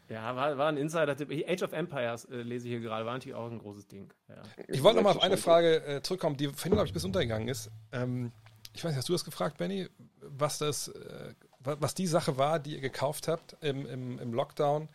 Ja, 0.10 0.36
war, 0.36 0.58
war 0.58 0.68
ein 0.70 0.78
Insider-Tipp. 0.78 1.32
Age 1.48 1.64
of 1.64 1.72
Empires 1.74 2.26
äh, 2.26 2.36
lese 2.38 2.68
ich 2.68 2.74
hier 2.74 2.80
gerade, 2.82 3.06
war 3.06 3.14
natürlich 3.14 3.36
auch 3.36 3.50
ein 3.50 3.58
großes 3.60 3.88
Ding. 3.88 4.12
Ja. 4.30 4.42
Ich 4.68 4.84
wollte 4.84 4.98
noch 4.98 5.04
mal 5.04 5.12
auf 5.18 5.24
eine 5.24 5.38
Frage 5.38 5.84
äh, 5.86 6.02
zurückkommen, 6.04 6.38
die 6.38 6.48
vorhin, 6.48 6.74
glaube 6.74 6.88
ich, 6.88 6.94
bis 6.94 7.04
untergegangen 7.06 7.48
ist. 7.48 7.72
Ähm, 7.92 8.32
ich 8.74 8.84
weiß 8.84 8.92
nicht, 8.92 8.98
hast 8.98 9.10
du 9.10 9.14
das 9.14 9.26
gefragt, 9.26 9.58
Benny? 9.58 9.88
Was 10.20 10.58
das, 10.60 10.90
äh, 10.90 11.34
wa- 11.60 11.78
was 11.80 11.96
die 11.96 12.08
Sache 12.08 12.38
war, 12.38 12.60
die 12.60 12.74
ihr 12.76 12.82
gekauft 12.82 13.28
habt 13.28 13.58
im, 13.62 13.86
im, 13.88 14.20
im 14.20 14.34
Lockdown, 14.34 14.90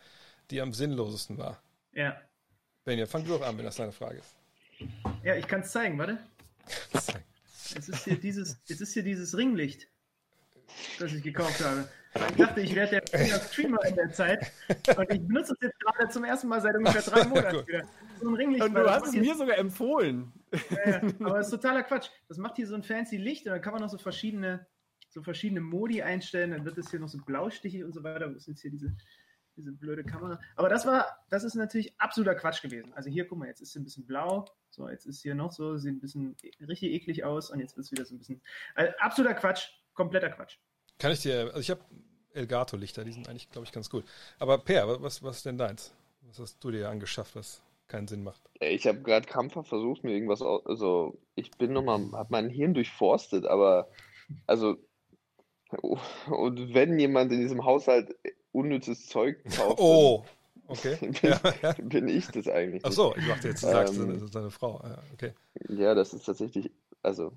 die 0.49 0.61
am 0.61 0.73
sinnlosesten 0.73 1.37
war? 1.37 1.61
Ja. 1.93 2.15
Benny, 2.85 3.05
fang 3.05 3.23
du 3.25 3.31
doch 3.37 3.41
an, 3.45 3.57
wenn 3.57 3.65
das 3.65 3.75
deine 3.75 3.91
Frage 3.91 4.19
ist. 4.19 4.35
Ja, 5.23 5.35
ich 5.35 5.47
kann 5.47 5.61
es 5.61 5.71
zeigen, 5.71 5.97
warte. 5.99 6.17
Es 7.73 7.87
ist 7.87 8.03
hier 8.03 8.19
dieses, 8.19 8.57
es 8.67 8.81
ist 8.81 8.93
hier 8.93 9.03
dieses 9.03 9.37
Ringlicht, 9.37 9.87
das 10.99 11.13
ich 11.13 11.23
gekauft 11.23 11.63
habe. 11.63 11.87
Ich 12.13 12.35
dachte, 12.35 12.61
ich 12.61 12.75
werde 12.75 13.01
der 13.01 13.39
Streamer 13.39 13.85
in 13.85 13.95
der 13.95 14.11
Zeit 14.11 14.51
und 14.97 15.11
ich 15.11 15.25
benutze 15.25 15.53
es 15.53 15.59
jetzt 15.61 15.79
gerade 15.79 16.09
zum 16.09 16.23
ersten 16.25 16.47
Mal 16.49 16.59
seit 16.61 16.75
ungefähr 16.75 17.01
drei 17.01 17.23
Monaten 17.27 17.67
wieder. 17.67 17.83
So 18.19 18.27
ein 18.29 18.35
Ringlicht. 18.35 18.63
Und 18.65 18.73
du 18.75 18.89
hast 18.89 19.07
es 19.07 19.13
mir 19.13 19.35
sogar 19.35 19.57
empfohlen. 19.57 20.31
Ja, 20.51 20.89
ja, 20.89 21.01
aber 21.21 21.37
das 21.37 21.47
ist 21.47 21.51
totaler 21.51 21.83
Quatsch. 21.83 22.09
Das 22.27 22.37
macht 22.37 22.57
hier 22.57 22.67
so 22.67 22.75
ein 22.75 22.83
fancy 22.83 23.17
Licht 23.17 23.45
und 23.45 23.53
dann 23.53 23.61
kann 23.61 23.73
man 23.73 23.81
noch 23.81 23.89
so 23.89 23.97
verschiedene, 23.97 24.67
so 25.09 25.23
verschiedene 25.23 25.61
Modi 25.61 26.01
einstellen. 26.01 26.51
Dann 26.51 26.65
wird 26.65 26.77
es 26.77 26.91
hier 26.91 26.99
noch 26.99 27.07
so 27.07 27.17
blaustichig 27.19 27.83
und 27.83 27.93
so 27.93 28.03
weiter. 28.03 28.29
Wo 28.29 28.35
ist 28.35 28.47
jetzt 28.47 28.61
hier 28.61 28.71
diese, 28.71 28.93
diese 29.55 29.71
blöde 29.71 30.03
Kamera? 30.03 30.39
Aber 30.57 30.67
das 30.67 30.85
war, 30.85 31.25
das 31.29 31.45
ist 31.45 31.55
natürlich 31.55 31.97
absoluter 31.99 32.35
Quatsch 32.35 32.61
gewesen. 32.61 32.93
Also 32.93 33.09
hier, 33.09 33.25
guck 33.25 33.37
mal, 33.39 33.47
jetzt 33.47 33.61
ist 33.61 33.71
hier 33.71 33.81
ein 33.81 33.85
bisschen 33.85 34.05
blau. 34.05 34.45
So, 34.69 34.89
jetzt 34.89 35.05
ist 35.05 35.21
hier 35.21 35.33
noch 35.35 35.53
so, 35.53 35.77
sieht 35.77 35.95
ein 35.95 36.01
bisschen 36.01 36.35
e- 36.43 36.65
richtig 36.65 36.91
eklig 36.91 37.23
aus 37.23 37.49
und 37.49 37.59
jetzt 37.61 37.77
wird 37.77 37.85
es 37.85 37.91
wieder 37.91 38.03
so 38.05 38.15
ein 38.15 38.17
bisschen. 38.17 38.41
Also 38.75 38.91
absoluter 38.99 39.35
Quatsch, 39.35 39.69
kompletter 39.93 40.29
Quatsch. 40.29 40.57
Kann 41.01 41.11
ich 41.11 41.21
dir, 41.21 41.47
also 41.47 41.59
ich 41.59 41.69
habe 41.71 41.81
Elgato-Lichter, 42.33 43.03
die 43.03 43.11
sind 43.11 43.27
eigentlich, 43.27 43.49
glaube 43.51 43.65
ich, 43.65 43.71
ganz 43.73 43.89
gut. 43.89 44.05
Aber 44.39 44.57
Per, 44.59 44.87
wa- 44.87 44.97
was, 45.01 45.23
was 45.23 45.37
ist 45.37 45.45
denn 45.45 45.57
deins? 45.57 45.93
Was 46.27 46.39
hast 46.39 46.63
du 46.63 46.71
dir 46.71 46.89
angeschafft, 46.89 47.35
was 47.35 47.61
keinen 47.87 48.07
Sinn 48.07 48.23
macht? 48.23 48.41
Ich 48.59 48.85
habe 48.87 49.01
gerade 49.01 49.27
krampfhaft 49.27 49.69
versucht, 49.69 50.03
mir 50.03 50.13
irgendwas, 50.13 50.41
au- 50.41 50.61
also 50.65 51.17
ich 51.35 51.51
bin 51.57 51.73
nochmal, 51.73 51.99
habe 52.13 52.27
mein 52.31 52.49
Hirn 52.49 52.73
durchforstet, 52.73 53.45
aber 53.45 53.89
also 54.47 54.77
und 56.29 56.73
wenn 56.73 56.99
jemand 56.99 57.31
in 57.31 57.39
diesem 57.41 57.63
Haushalt 57.65 58.15
unnützes 58.51 59.07
Zeug 59.07 59.37
kauft, 59.51 59.83
Oh, 59.83 60.25
okay. 60.67 60.97
bin, 61.21 61.39
Ja, 61.63 61.75
bin 61.77 62.07
ich 62.07 62.31
das 62.31 62.47
eigentlich. 62.47 62.83
Ach 62.83 62.91
so, 62.91 63.15
ich 63.15 63.25
dachte 63.25 63.47
jetzt, 63.47 63.63
du 63.63 63.67
sagst, 63.67 63.97
Ähm, 63.97 64.07
das 64.15 64.21
ist 64.21 64.35
deine 64.35 64.51
Frau. 64.51 64.81
Ja, 64.83 64.97
okay. 65.13 65.33
Ja, 65.69 65.95
das 65.95 66.13
ist 66.13 66.25
tatsächlich, 66.25 66.71
also 67.03 67.33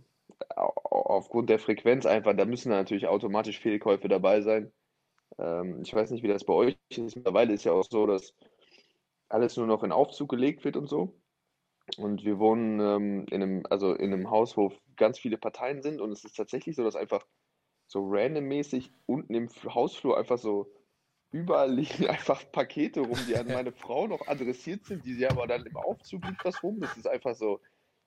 aufgrund 1.14 1.50
der 1.50 1.58
Frequenz 1.58 2.06
einfach, 2.06 2.36
da 2.36 2.44
müssen 2.44 2.70
natürlich 2.70 3.06
automatisch 3.06 3.58
Fehlkäufe 3.58 4.08
dabei 4.08 4.40
sein. 4.40 4.72
Ähm, 5.38 5.82
ich 5.82 5.94
weiß 5.94 6.10
nicht, 6.10 6.22
wie 6.22 6.28
das 6.28 6.44
bei 6.44 6.54
euch 6.54 6.76
ist. 6.90 7.16
Mittlerweile 7.16 7.52
ist 7.52 7.64
ja 7.64 7.72
auch 7.72 7.84
so, 7.88 8.06
dass 8.06 8.34
alles 9.28 9.56
nur 9.56 9.66
noch 9.66 9.82
in 9.82 9.92
Aufzug 9.92 10.30
gelegt 10.30 10.64
wird 10.64 10.76
und 10.76 10.88
so. 10.88 11.14
Und 11.98 12.24
wir 12.24 12.38
wohnen 12.38 12.80
ähm, 12.80 13.26
in 13.30 13.42
einem, 13.42 13.66
also 13.68 13.94
in 13.94 14.12
einem 14.12 14.30
Haus, 14.30 14.56
wo 14.56 14.72
ganz 14.96 15.18
viele 15.18 15.36
Parteien 15.36 15.82
sind 15.82 16.00
und 16.00 16.12
es 16.12 16.24
ist 16.24 16.36
tatsächlich 16.36 16.76
so, 16.76 16.84
dass 16.84 16.96
einfach 16.96 17.26
so 17.86 18.08
randommäßig 18.08 18.90
unten 19.06 19.34
im 19.34 19.48
Hausflur 19.66 20.16
einfach 20.16 20.38
so 20.38 20.72
überall 21.30 21.74
liegen 21.74 22.06
einfach 22.08 22.42
Pakete 22.52 23.00
rum, 23.00 23.18
die 23.28 23.36
an 23.36 23.46
meine 23.48 23.72
Frau 23.72 24.06
noch 24.06 24.26
adressiert 24.28 24.84
sind, 24.86 25.04
die 25.04 25.14
sie 25.14 25.26
aber 25.26 25.46
dann 25.46 25.66
im 25.66 25.76
Aufzug 25.76 26.24
liegt 26.24 26.44
was 26.44 26.62
rum. 26.62 26.80
Das 26.80 26.96
ist 26.96 27.06
einfach 27.06 27.34
so, 27.34 27.60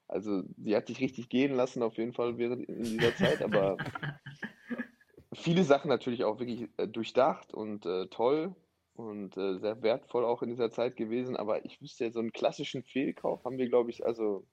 also 0.08 0.42
sie 0.56 0.74
hat 0.74 0.88
dich 0.88 1.00
richtig 1.00 1.28
gehen 1.28 1.54
lassen 1.54 1.82
auf 1.82 1.96
jeden 1.96 2.12
Fall 2.12 2.38
während 2.38 2.68
in 2.68 2.82
dieser 2.82 3.14
Zeit, 3.14 3.42
aber 3.42 3.76
viele 5.34 5.64
Sachen 5.64 5.88
natürlich 5.88 6.24
auch 6.24 6.38
wirklich 6.40 6.68
äh, 6.78 6.88
durchdacht 6.88 7.54
und 7.54 7.86
äh, 7.86 8.06
toll 8.06 8.54
und 8.94 9.36
äh, 9.36 9.58
sehr 9.58 9.82
wertvoll 9.82 10.24
auch 10.24 10.42
in 10.42 10.48
dieser 10.48 10.70
Zeit 10.70 10.96
gewesen, 10.96 11.36
aber 11.36 11.64
ich 11.64 11.80
wüsste 11.80 12.04
ja, 12.04 12.10
so 12.10 12.20
einen 12.20 12.32
klassischen 12.32 12.82
Fehlkauf 12.82 13.44
haben 13.44 13.58
wir, 13.58 13.68
glaube 13.68 13.90
ich, 13.90 14.04
also 14.04 14.44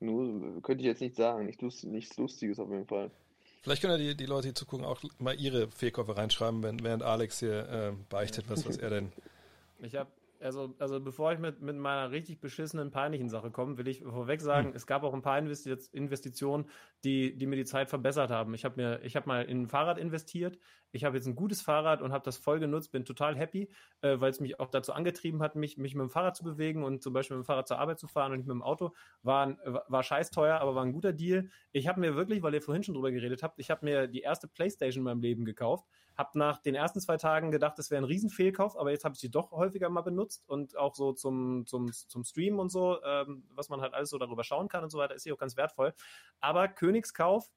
nur, 0.00 0.60
könnte 0.62 0.82
ich 0.82 0.86
jetzt 0.86 1.00
nicht 1.00 1.16
sagen, 1.16 1.46
nicht 1.46 1.62
lust, 1.62 1.84
nichts 1.84 2.16
Lustiges 2.16 2.60
auf 2.60 2.70
jeden 2.70 2.86
Fall. 2.86 3.10
Vielleicht 3.62 3.80
können 3.80 3.98
ja 3.98 4.10
die, 4.10 4.14
die 4.14 4.26
Leute, 4.26 4.48
die 4.48 4.54
zugucken, 4.54 4.84
auch 4.84 5.02
mal 5.18 5.40
ihre 5.40 5.70
Fehlkäufe 5.70 6.16
reinschreiben, 6.16 6.62
wenn, 6.62 6.84
während 6.84 7.02
Alex 7.02 7.40
hier 7.40 7.68
äh, 7.68 7.92
beichtet, 8.10 8.44
was, 8.48 8.68
was 8.68 8.76
er 8.76 8.90
denn. 8.90 9.12
Ich 9.80 9.96
habe, 9.96 10.10
also, 10.40 10.74
also 10.78 11.00
bevor 11.00 11.32
ich 11.32 11.38
mit, 11.38 11.60
mit 11.60 11.76
meiner 11.76 12.10
richtig 12.10 12.40
beschissenen, 12.40 12.90
peinlichen 12.90 13.28
Sache 13.28 13.50
komme, 13.50 13.78
will 13.78 13.88
ich 13.88 14.02
vorweg 14.02 14.40
sagen, 14.40 14.72
es 14.74 14.86
gab 14.86 15.02
auch 15.02 15.14
ein 15.14 15.22
paar 15.22 15.38
Investi 15.38 15.74
Investitionen, 15.92 16.66
die, 17.04 17.36
die 17.36 17.46
mir 17.46 17.56
die 17.56 17.64
Zeit 17.64 17.88
verbessert 17.88 18.30
haben. 18.30 18.54
Ich 18.54 18.64
habe 18.64 18.80
mir, 18.80 19.02
ich 19.02 19.16
habe 19.16 19.28
mal 19.28 19.44
in 19.44 19.62
ein 19.62 19.68
Fahrrad 19.68 19.98
investiert. 19.98 20.58
Ich 20.94 21.04
habe 21.04 21.16
jetzt 21.16 21.26
ein 21.26 21.34
gutes 21.34 21.60
Fahrrad 21.60 22.02
und 22.02 22.12
habe 22.12 22.24
das 22.24 22.36
voll 22.36 22.60
genutzt, 22.60 22.92
bin 22.92 23.04
total 23.04 23.36
happy, 23.36 23.68
äh, 24.00 24.20
weil 24.20 24.30
es 24.30 24.38
mich 24.38 24.60
auch 24.60 24.68
dazu 24.68 24.92
angetrieben 24.92 25.42
hat, 25.42 25.56
mich, 25.56 25.76
mich 25.76 25.94
mit 25.96 26.02
dem 26.02 26.10
Fahrrad 26.10 26.36
zu 26.36 26.44
bewegen 26.44 26.84
und 26.84 27.02
zum 27.02 27.12
Beispiel 27.12 27.36
mit 27.36 27.44
dem 27.44 27.46
Fahrrad 27.46 27.66
zur 27.66 27.78
Arbeit 27.78 27.98
zu 27.98 28.06
fahren 28.06 28.30
und 28.30 28.38
nicht 28.38 28.46
mit 28.46 28.54
dem 28.54 28.62
Auto. 28.62 28.92
War, 29.22 29.56
war 29.88 30.02
scheiß 30.04 30.30
teuer, 30.30 30.60
aber 30.60 30.76
war 30.76 30.84
ein 30.84 30.92
guter 30.92 31.12
Deal. 31.12 31.50
Ich 31.72 31.88
habe 31.88 32.00
mir 32.00 32.14
wirklich, 32.14 32.42
weil 32.42 32.54
ihr 32.54 32.62
vorhin 32.62 32.84
schon 32.84 32.94
drüber 32.94 33.10
geredet 33.10 33.42
habt, 33.42 33.58
ich 33.58 33.70
habe 33.70 33.84
mir 33.84 34.06
die 34.06 34.20
erste 34.20 34.46
Playstation 34.46 35.00
in 35.00 35.04
meinem 35.04 35.20
Leben 35.20 35.44
gekauft, 35.44 35.84
habe 36.16 36.38
nach 36.38 36.58
den 36.58 36.76
ersten 36.76 37.00
zwei 37.00 37.16
Tagen 37.16 37.50
gedacht, 37.50 37.76
das 37.76 37.90
wäre 37.90 38.00
ein 38.00 38.06
Riesenfehlkauf, 38.06 38.78
aber 38.78 38.92
jetzt 38.92 39.04
habe 39.04 39.14
ich 39.14 39.20
sie 39.20 39.30
doch 39.30 39.50
häufiger 39.50 39.88
mal 39.88 40.02
benutzt 40.02 40.23
und 40.46 40.76
auch 40.76 40.94
so 40.94 41.12
zum, 41.12 41.66
zum, 41.66 41.92
zum 41.92 42.24
Streamen 42.24 42.58
und 42.60 42.70
so, 42.70 43.02
ähm, 43.02 43.44
was 43.50 43.68
man 43.68 43.80
halt 43.80 43.94
alles 43.94 44.10
so 44.10 44.18
darüber 44.18 44.44
schauen 44.44 44.68
kann 44.68 44.84
und 44.84 44.90
so 44.90 44.98
weiter, 44.98 45.14
ist 45.14 45.24
hier 45.24 45.34
auch 45.34 45.38
ganz 45.38 45.56
wertvoll. 45.56 45.94
Aber 46.40 46.68
Königskauf, 46.68 47.50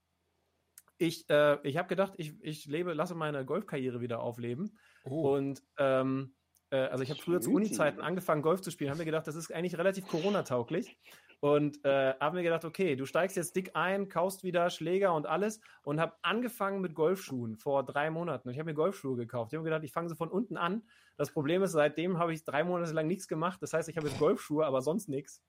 ich, 0.98 1.30
äh, 1.30 1.60
ich 1.64 1.78
habe 1.78 1.88
gedacht, 1.88 2.14
ich, 2.18 2.34
ich 2.42 2.66
lebe, 2.66 2.94
lasse 2.94 3.16
meine 3.16 3.46
Golfkarriere 3.46 4.02
wieder 4.02 4.20
aufleben. 4.20 4.78
Oh, 5.04 5.36
Und 5.36 5.64
ähm, 5.78 6.36
äh, 6.70 6.78
also 6.78 7.04
ich 7.04 7.10
habe 7.10 7.22
früher 7.22 7.42
zu. 7.42 7.52
Uni-Zeiten 7.52 8.02
angefangen, 8.02 8.42
Golf 8.42 8.62
zu 8.62 8.72
spielen, 8.72 8.90
habe 8.90 9.00
mir 9.00 9.06
gedacht, 9.06 9.28
das 9.28 9.36
ist 9.36 9.54
eigentlich 9.54 9.78
relativ 9.78 10.08
Corona-tauglich. 10.08 10.98
Und 11.40 11.86
äh, 11.86 12.16
habe 12.20 12.38
mir 12.38 12.44
gedacht, 12.44 12.66
okay, 12.66 12.96
du 12.96 13.06
steigst 13.06 13.38
jetzt 13.38 13.56
dick 13.56 13.76
ein, 13.76 14.10
kaufst 14.10 14.44
wieder 14.44 14.72
Schläger 14.72 15.14
und 15.14 15.28
alles 15.28 15.60
und 15.84 16.00
habe 16.00 16.16
angefangen 16.24 16.82
mit 16.82 16.96
Golfschuhen 16.96 17.58
vor 17.58 17.86
drei 17.86 18.10
Monaten. 18.10 18.48
Und 18.48 18.54
ich 18.54 18.60
habe 18.60 18.72
mir 18.72 18.74
Golfschuhe 18.74 19.16
gekauft. 19.16 19.54
Ich 19.54 19.56
habe 19.56 19.64
mir 19.64 19.70
gedacht, 19.70 19.84
ich 19.84 19.92
fange 19.92 20.10
sie 20.10 20.16
von 20.16 20.30
unten 20.30 20.58
an. 20.58 20.82
Das 21.16 21.32
Problem 21.32 21.62
ist, 21.62 21.74
seitdem 21.74 22.18
habe 22.18 22.34
ich 22.34 22.44
drei 22.44 22.64
Monate 22.64 22.92
lang 22.92 23.06
nichts 23.06 23.28
gemacht. 23.28 23.62
Das 23.62 23.74
heißt, 23.74 23.88
ich 23.88 23.98
habe 23.98 24.08
jetzt 24.08 24.18
Golfschuhe, 24.18 24.66
aber 24.66 24.82
sonst 24.82 25.10
nichts. 25.10 25.44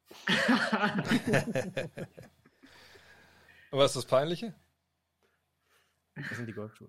Und 3.71 3.79
was 3.79 3.91
ist 3.91 3.97
das 3.97 4.07
Peinliche? 4.07 4.55
Das 6.15 6.37
sind 6.37 6.47
die 6.47 6.53
Golfschuhe. 6.53 6.89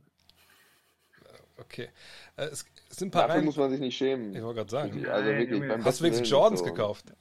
Okay. 1.57 1.89
Äh, 2.35 2.45
es, 2.45 2.65
sind 2.89 3.09
ein 3.09 3.11
paar 3.11 3.23
Dafür 3.23 3.39
rein. 3.39 3.45
muss 3.45 3.57
man 3.57 3.69
sich 3.69 3.79
nicht 3.79 3.97
schämen. 3.97 4.33
Ich 4.33 4.41
wollte 4.41 4.57
gerade 4.59 4.71
sagen. 4.71 5.05
Also 5.07 5.29
wirklich, 5.29 5.85
Hast 5.85 5.99
du 5.99 6.03
wenigstens 6.03 6.29
Jordans 6.29 6.59
so. 6.61 6.65
gekauft? 6.65 7.13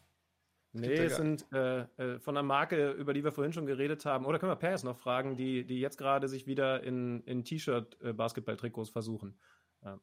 Nee, 0.72 0.94
es 0.94 1.16
sind 1.16 1.46
äh, 1.52 1.80
äh, 1.96 2.18
von 2.18 2.36
einer 2.36 2.46
Marke, 2.46 2.90
über 2.92 3.14
die 3.14 3.24
wir 3.24 3.32
vorhin 3.32 3.52
schon 3.52 3.66
geredet 3.66 4.04
haben. 4.04 4.26
Oder 4.26 4.38
können 4.38 4.52
wir 4.52 4.56
Paris 4.56 4.82
noch 4.82 4.98
fragen, 4.98 5.36
die, 5.36 5.64
die 5.64 5.80
jetzt 5.80 5.96
gerade 5.96 6.28
sich 6.28 6.46
wieder 6.46 6.82
in, 6.82 7.22
in 7.24 7.44
T-Shirt-Basketball-Trikots 7.44 8.90
versuchen. 8.90 9.38
Ja. 9.82 9.98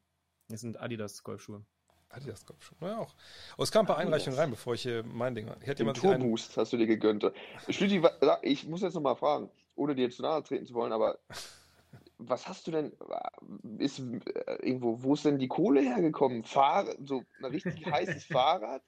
Das 0.48 0.60
sind 0.60 0.80
Adidas 0.80 1.22
Golfschuhe. 1.22 1.64
Adidas 2.08 2.44
Golfschuhe. 2.44 2.78
Naja, 2.80 2.98
auch. 2.98 3.14
Oh, 3.58 3.62
es 3.62 3.70
kam 3.70 3.84
ein 3.84 3.86
paar 3.86 3.98
Einreichungen 3.98 4.38
rein, 4.38 4.50
bevor 4.50 4.74
ich 4.74 4.82
hier 4.82 5.04
mein 5.04 5.34
Ding. 5.34 5.46
Hier 5.46 5.70
hat 5.70 5.78
Den 5.78 5.86
jemand 5.86 5.98
sich 5.98 6.10
einen, 6.10 6.20
Tourboost 6.20 6.56
hast 6.56 6.72
du 6.72 6.76
dir 6.76 6.86
gegönnt. 6.86 7.30
Schlüti, 7.68 8.02
ich 8.42 8.66
muss 8.66 8.82
jetzt 8.82 8.94
noch 8.94 9.02
mal 9.02 9.16
fragen, 9.16 9.50
ohne 9.74 9.94
dir 9.94 10.10
zu 10.10 10.22
nahe 10.22 10.42
treten 10.42 10.66
zu 10.66 10.74
wollen, 10.74 10.92
aber 10.92 11.18
was 12.18 12.48
hast 12.48 12.66
du 12.66 12.70
denn, 12.70 12.92
ist 13.78 13.98
äh, 13.98 14.56
irgendwo, 14.62 15.02
wo 15.02 15.14
ist 15.14 15.24
denn 15.24 15.38
die 15.38 15.48
Kohle 15.48 15.80
hergekommen? 15.80 16.44
Fahr, 16.44 16.86
so 17.04 17.22
ein 17.38 17.44
richtig 17.46 17.84
heißes 17.86 18.24
Fahrrad, 18.24 18.82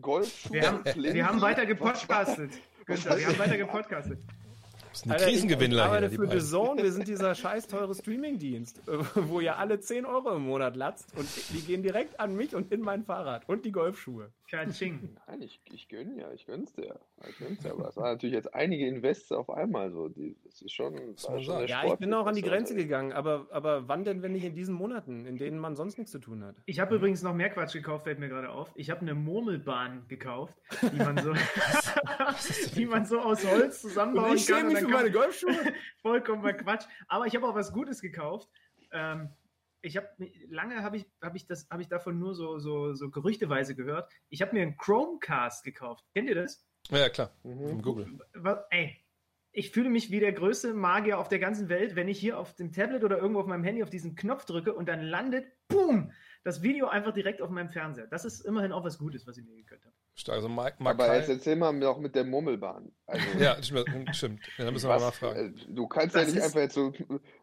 Golfschuhe, 0.00 0.52
Wir 0.52 0.66
haben, 0.66 0.84
wir 0.84 1.26
haben 1.26 1.40
weiter 1.40 1.66
gepodcastet. 1.66 2.50
Günther, 2.84 3.18
wir 3.18 3.26
haben 3.26 3.38
weiter 3.38 3.56
gepodcastet. 3.56 4.18
Das 4.94 5.00
sind 5.00 5.12
die 5.12 5.24
Krisengewinnler 5.24 5.76
ich 5.76 5.82
arbeite 5.82 6.08
hier, 6.08 6.18
für 6.18 6.40
The. 6.40 6.46
Zone. 6.46 6.82
Wir 6.82 6.92
sind 6.92 7.08
dieser 7.14 7.34
scheiß 7.34 7.66
teure 7.66 7.94
Streamingdienst, 7.94 8.86
äh, 8.86 8.98
wo 9.16 9.40
ihr 9.40 9.58
alle 9.58 9.80
10 9.80 10.06
Euro 10.06 10.36
im 10.36 10.42
Monat 10.42 10.76
latzt 10.76 11.16
und 11.18 11.28
die 11.52 11.62
gehen 11.62 11.82
direkt 11.82 12.20
an 12.20 12.36
mich 12.36 12.54
und 12.54 12.70
in 12.70 12.80
mein 12.80 13.02
Fahrrad 13.02 13.48
und 13.48 13.64
die 13.64 13.72
Golfschuhe. 13.72 14.30
Katsching. 14.48 15.16
Nein, 15.26 15.42
ich, 15.42 15.60
ich 15.72 15.88
gönn 15.88 16.16
ja, 16.16 16.30
ich 16.32 16.46
gönn's 16.46 16.72
dir. 16.74 17.00
Ich 17.28 17.38
gönn's 17.38 17.60
dir, 17.60 17.72
aber 17.72 17.88
es 17.88 17.96
waren 17.96 18.12
natürlich 18.12 18.34
jetzt 18.34 18.54
einige 18.54 18.86
Invests 18.86 19.32
auf 19.32 19.50
einmal 19.50 19.90
so. 19.90 20.08
Die, 20.08 20.36
das 20.44 20.62
ist 20.62 20.72
schon. 20.72 20.94
war 20.94 21.30
man 21.32 21.42
schon 21.42 21.66
Ja, 21.66 21.84
ich 21.86 21.94
bin 21.94 22.12
auch 22.14 22.26
an 22.26 22.36
die 22.36 22.42
Grenze 22.42 22.74
das 22.74 22.82
gegangen, 22.82 23.12
aber, 23.12 23.48
aber 23.50 23.88
wann 23.88 24.04
denn, 24.04 24.22
wenn 24.22 24.32
nicht 24.32 24.44
in 24.44 24.54
diesen 24.54 24.74
Monaten, 24.74 25.26
in 25.26 25.38
denen 25.38 25.58
man 25.58 25.74
sonst 25.74 25.98
nichts 25.98 26.12
zu 26.12 26.18
tun 26.20 26.44
hat? 26.44 26.54
Ich 26.66 26.78
habe 26.78 26.94
übrigens 26.96 27.22
noch 27.22 27.34
mehr 27.34 27.50
Quatsch 27.50 27.72
gekauft, 27.72 28.04
fällt 28.04 28.20
mir 28.20 28.28
gerade 28.28 28.50
auf. 28.50 28.70
Ich 28.76 28.90
habe 28.90 29.00
eine 29.00 29.14
Murmelbahn 29.14 30.04
gekauft, 30.06 30.54
die 30.82 30.98
man 30.98 31.18
so, 31.18 31.32
die 32.76 32.86
man 32.86 33.06
so 33.06 33.20
aus 33.20 33.44
Holz 33.44 33.80
zusammenbauen 33.80 34.36
kann. 34.36 34.83
Kann- 34.88 35.00
meine 35.02 35.10
Golfschuhe. 35.12 35.52
Vollkommener 36.02 36.52
Quatsch. 36.54 36.84
Aber 37.08 37.26
ich 37.26 37.34
habe 37.36 37.46
auch 37.46 37.54
was 37.54 37.72
Gutes 37.72 38.00
gekauft. 38.00 38.48
Ähm, 38.92 39.30
ich 39.82 39.96
habe 39.98 40.08
lange 40.48 40.82
habe 40.82 40.96
ich 40.96 41.06
habe 41.22 41.36
ich 41.36 41.46
das 41.46 41.68
habe 41.70 41.82
ich 41.82 41.88
davon 41.88 42.18
nur 42.18 42.34
so 42.34 42.58
so 42.58 42.94
so 42.94 43.10
gerüchteweise 43.10 43.74
gehört. 43.74 44.10
Ich 44.30 44.40
habe 44.42 44.54
mir 44.54 44.62
einen 44.62 44.76
Chromecast 44.76 45.64
gekauft. 45.64 46.04
Kennt 46.14 46.28
ihr 46.28 46.34
das? 46.34 46.66
Ja, 46.90 46.98
ja, 46.98 47.08
klar. 47.08 47.30
Vom 47.42 47.82
Google. 47.82 48.18
Was, 48.34 48.58
ey, 48.70 48.96
ich 49.52 49.70
fühle 49.70 49.88
mich 49.90 50.10
wie 50.10 50.20
der 50.20 50.32
größte 50.32 50.74
Magier 50.74 51.18
auf 51.18 51.28
der 51.28 51.38
ganzen 51.38 51.68
Welt, 51.68 51.96
wenn 51.96 52.08
ich 52.08 52.18
hier 52.18 52.38
auf 52.38 52.54
dem 52.54 52.72
Tablet 52.72 53.04
oder 53.04 53.18
irgendwo 53.18 53.40
auf 53.40 53.46
meinem 53.46 53.64
Handy 53.64 53.82
auf 53.82 53.90
diesen 53.90 54.16
Knopf 54.16 54.44
drücke 54.46 54.74
und 54.74 54.86
dann 54.88 55.00
landet, 55.02 55.46
boom, 55.68 56.12
das 56.42 56.62
Video 56.62 56.88
einfach 56.88 57.12
direkt 57.14 57.40
auf 57.40 57.50
meinem 57.50 57.70
Fernseher. 57.70 58.06
Das 58.06 58.24
ist 58.24 58.40
immerhin 58.40 58.72
auch 58.72 58.84
was 58.84 58.98
Gutes, 58.98 59.26
was 59.26 59.36
ich 59.38 59.44
mir 59.44 59.54
gegönnt 59.54 59.84
habe. 59.84 59.94
Stark. 60.16 60.36
Also 60.36 60.48
Mark, 60.48 60.74
Aber 60.78 60.94
Mark 60.94 61.16
jetzt 61.18 61.28
erzähl 61.28 61.56
mal 61.56 61.72
noch 61.72 61.98
mit 61.98 62.14
der 62.14 62.24
Murmelbahn. 62.24 62.92
Also, 63.06 63.24
Ja, 63.38 63.60
stimmt. 63.62 64.14
stimmt. 64.14 64.40
Ja, 64.58 64.64
da 64.66 64.70
müssen 64.70 64.88
wir 64.88 64.94
mal 64.94 65.00
nachfragen. 65.00 65.54
äh, 65.56 65.74
du 65.74 65.86
kannst 65.88 66.14
Das 66.14 66.22
ja 66.22 66.28
nicht 66.28 66.36
ist- 66.38 66.44
einfach 66.44 66.60
jetzt 66.60 66.74
so 66.74 66.92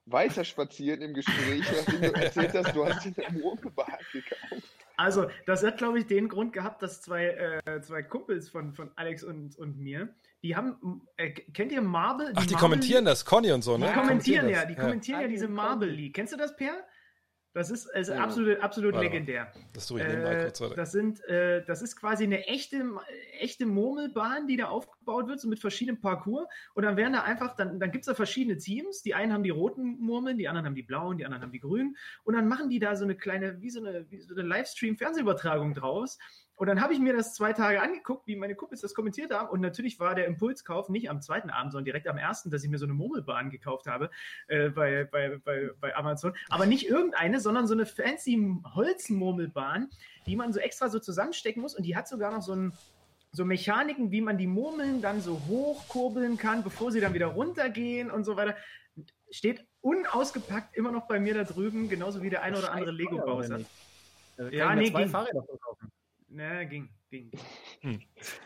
weiter 0.06 0.44
spazieren 0.46 1.02
im 1.02 1.14
Gespräch, 1.14 1.64
nachdem 1.86 2.02
du 2.02 2.14
erzählt 2.14 2.54
hast, 2.54 2.76
du 2.76 2.86
hast 2.86 3.06
dir 3.06 3.28
eine 3.28 3.40
Murmelbahn 3.40 3.98
gekauft. 4.14 4.64
Also, 4.98 5.28
das 5.48 5.64
hat, 5.64 5.78
glaube 5.80 6.00
ich, 6.00 6.06
den 6.06 6.30
Grund 6.30 6.54
gehabt, 6.54 6.82
dass 6.84 7.02
zwei, 7.02 7.62
äh, 7.66 7.82
zwei 7.82 8.04
Kumpels 8.04 8.50
von, 8.50 8.74
von 8.74 8.92
Alex 8.96 9.24
und, 9.24 9.58
und 9.58 9.80
mir, 9.80 10.10
die 10.44 10.56
haben, 10.56 11.02
äh, 11.18 11.32
kennt 11.32 11.72
ihr 11.72 11.82
Marble? 11.82 12.28
Ach, 12.36 12.46
die 12.46 12.54
Marble 12.54 12.58
kommentieren 12.60 13.06
das, 13.06 13.26
Conny 13.26 13.52
und 13.52 13.64
so, 13.64 13.78
ne? 13.78 13.88
Die 13.88 13.94
kommentieren 14.00 14.48
ja, 14.50 14.60
das. 14.60 14.68
die 14.68 14.76
kommentieren 14.76 15.22
ja, 15.22 15.28
diese 15.28 15.48
Marble 15.48 15.90
League. 15.90 16.14
Kennst 16.14 16.34
du 16.34 16.38
das, 16.38 16.56
Per? 16.56 16.74
Das 17.54 17.70
ist 17.70 17.88
also 17.94 18.14
Ja. 18.14 18.24
absolut, 18.24 18.60
absolut 18.62 18.94
Warte 18.94 19.06
legendär. 19.08 19.52
Das 19.74 19.86
tue 19.88 20.00
ich 20.00 20.08
nebenbei 20.08 20.36
Äh, 20.36 20.44
kurz 20.44 20.62
weiter. 20.62 20.76
das 20.76 20.92
sind, 20.94 21.22
äh, 21.26 21.66
das 21.66 21.82
ist 21.82 21.98
quasi 21.98 22.24
eine 22.24 22.46
echte, 22.48 22.82
echte 23.40 23.66
Murmelbahn, 23.66 24.48
die 24.48 24.56
da 24.56 24.70
aufgebaut 24.70 25.28
wird, 25.28 25.42
so 25.42 25.50
mit 25.50 25.60
verschiedenen 25.60 26.00
Parcours. 26.00 26.48
Und 26.76 26.84
dann 26.84 26.96
werden 26.96 27.12
da 27.12 27.24
einfach, 27.24 27.56
dann, 27.58 27.78
dann 27.80 27.92
gibt's 27.92 28.08
da 28.08 28.14
verschiedene 28.14 28.58
Teams. 28.58 29.02
Die 29.02 29.14
einen 29.16 29.34
haben 29.34 29.44
die 29.44 29.50
roten 29.50 30.00
Murmeln, 30.00 30.38
die 30.38 30.48
anderen 30.48 30.66
haben 30.68 30.76
die 30.76 30.84
blauen, 30.84 31.18
die 31.18 31.26
anderen 31.26 31.44
haben 31.44 31.52
die 31.52 31.60
grünen. 31.60 31.98
Und 32.24 32.36
dann 32.36 32.48
machen 32.48 32.70
die 32.70 32.80
da 32.80 32.96
so 32.96 33.04
eine 33.04 33.16
kleine, 33.16 33.62
wie 33.62 33.70
so 33.70 33.80
eine, 33.84 34.10
wie 34.10 34.22
so 34.22 34.34
eine 34.34 34.44
Livestream-Fernsehübertragung 34.48 35.74
draus. 35.74 36.20
Und 36.62 36.68
dann 36.68 36.80
habe 36.80 36.94
ich 36.94 37.00
mir 37.00 37.12
das 37.12 37.34
zwei 37.34 37.54
Tage 37.54 37.82
angeguckt, 37.82 38.28
wie 38.28 38.36
meine 38.36 38.54
Kumpels 38.54 38.82
das 38.82 38.94
kommentiert 38.94 39.34
haben. 39.34 39.50
Und 39.50 39.62
natürlich 39.62 40.00
war 40.00 40.14
der 40.14 40.28
Impulskauf 40.28 40.90
nicht 40.90 41.10
am 41.10 41.20
zweiten 41.20 41.50
Abend, 41.50 41.72
sondern 41.72 41.86
direkt 41.86 42.08
am 42.08 42.20
ersten, 42.20 42.52
dass 42.52 42.64
ich 42.64 42.70
mir 42.70 42.78
so 42.78 42.86
eine 42.86 42.94
Murmelbahn 42.94 43.50
gekauft 43.50 43.88
habe 43.88 44.12
äh, 44.48 44.70
bei, 44.70 45.06
bei, 45.06 45.40
bei, 45.44 45.72
bei 45.80 45.96
Amazon. 45.96 46.34
Aber 46.50 46.68
nicht 46.68 46.88
irgendeine, 46.88 47.40
sondern 47.40 47.66
so 47.66 47.74
eine 47.74 47.88
fancy 47.88 48.60
Holzmurmelbahn, 48.76 49.90
die 50.28 50.36
man 50.36 50.54
so 50.54 50.60
extra 50.60 50.90
so 50.90 51.00
zusammenstecken 51.00 51.64
muss. 51.64 51.74
Und 51.74 51.82
die 51.84 51.96
hat 51.96 52.08
sogar 52.08 52.32
noch 52.32 52.44
so 52.44 52.54
ein 52.54 52.74
so 53.32 53.44
Mechaniken, 53.44 54.12
wie 54.12 54.22
man 54.22 54.38
die 54.38 54.46
Murmeln 54.46 55.02
dann 55.02 55.20
so 55.20 55.42
hochkurbeln 55.48 56.38
kann, 56.38 56.64
bevor 56.64 56.92
sie 56.92 57.02
dann 57.02 57.16
wieder 57.16 57.26
runtergehen 57.26 58.12
und 58.12 58.24
so 58.24 58.36
weiter. 58.36 58.56
Steht 59.32 59.66
unausgepackt 59.80 60.78
immer 60.78 60.92
noch 60.92 61.08
bei 61.08 61.20
mir 61.20 61.34
da 61.34 61.44
drüben, 61.44 61.90
genauso 61.90 62.22
wie 62.22 62.30
der 62.30 62.44
ein 62.44 62.54
oder 62.54 62.72
andere 62.72 62.92
Lego-Bowser. 62.92 63.62
Ja, 64.38 64.50
Ja, 64.50 64.76
nee, 64.76 64.92
zwei 64.92 65.02
ging. 65.02 65.10
Fahrräder 65.10 65.42
verkaufen. 65.42 65.92
Na, 66.34 66.64
ging, 66.64 66.90
ging. 67.10 67.30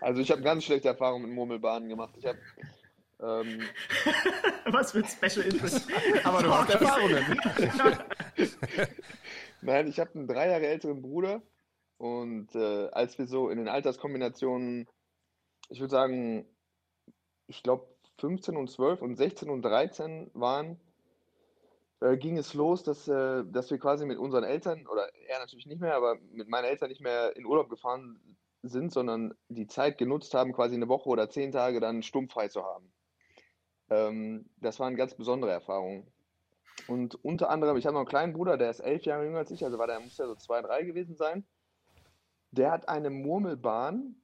Also 0.02 0.22
ich 0.22 0.32
habe 0.32 0.42
ganz 0.42 0.64
schlechte 0.64 0.88
Erfahrungen 0.88 1.28
mit 1.28 1.36
Murmelbahnen 1.36 1.88
gemacht. 1.88 2.16
Ich 2.18 2.26
habe 2.26 2.40
ähm, 3.20 3.62
Was 4.66 4.92
für 4.92 5.00
ein 5.00 5.06
Special 5.06 5.46
Interest. 5.46 5.88
Aber 6.24 6.42
du 6.42 6.52
hast 6.52 6.70
Erfahrungen. 6.74 7.40
Nein, 9.62 9.88
ich 9.88 10.00
habe 10.00 10.16
einen 10.16 10.28
drei 10.28 10.50
Jahre 10.50 10.68
älteren 10.68 11.02
Bruder 11.02 11.44
und 11.98 12.54
äh, 12.56 12.90
als 12.90 13.18
wir 13.20 13.28
so 13.28 13.50
in 13.50 13.60
den 13.60 13.68
Alterskombinationen, 13.68 14.88
ich 15.70 15.80
würde 15.80 15.92
sagen, 15.92 16.48
ich 17.48 17.62
glaube 17.62 17.88
15 18.20 18.58
und 18.58 18.70
12 18.70 19.02
und 19.02 19.16
16 19.16 19.50
und 19.50 19.62
13 19.62 20.32
waren, 20.34 20.80
äh, 22.02 22.18
ging 22.18 22.38
es 22.38 22.54
los, 22.54 22.84
dass, 22.84 23.08
äh, 23.08 23.44
dass 23.46 23.72
wir 23.72 23.80
quasi 23.80 24.06
mit 24.06 24.18
unseren 24.18 24.44
Eltern, 24.44 24.88
oder 24.88 25.10
er 25.28 25.40
natürlich 25.40 25.66
nicht 25.66 25.82
mehr, 25.82 25.96
aber 25.96 26.18
mit 26.32 26.50
meinen 26.50 26.66
Eltern 26.66 26.90
nicht 26.90 27.02
mehr 27.02 27.36
in 27.36 27.46
Urlaub 27.46 27.70
gefahren 27.70 28.38
sind, 28.64 28.92
sondern 28.92 29.34
die 29.50 29.68
Zeit 29.68 29.98
genutzt 29.98 30.34
haben, 30.34 30.54
quasi 30.54 30.76
eine 30.76 30.88
Woche 30.88 31.10
oder 31.10 31.30
zehn 31.30 31.52
Tage 31.52 31.80
dann 31.80 32.04
stummfrei 32.04 32.48
zu 32.48 32.64
haben. 32.64 32.92
Ähm, 33.90 34.50
das 34.58 34.80
waren 34.80 34.96
ganz 34.96 35.16
besondere 35.16 35.52
Erfahrungen. 35.52 36.12
Und 36.88 37.16
unter 37.24 37.50
anderem, 37.50 37.78
ich 37.78 37.86
habe 37.86 37.94
noch 37.94 38.02
einen 38.02 38.10
kleinen 38.10 38.34
Bruder, 38.34 38.58
der 38.58 38.70
ist 38.70 38.80
elf 38.80 39.04
Jahre 39.04 39.26
jünger 39.26 39.40
als 39.40 39.52
ich, 39.52 39.64
also 39.64 39.78
war 39.78 39.88
der, 39.88 40.00
muss 40.00 40.18
ja 40.18 40.28
so 40.28 40.36
zwei, 40.36 40.62
drei 40.62 40.84
gewesen 40.84 41.16
sein. 41.16 41.46
Der 42.52 42.72
hat 42.72 42.90
eine 42.90 43.10
Murmelbahn 43.10 44.16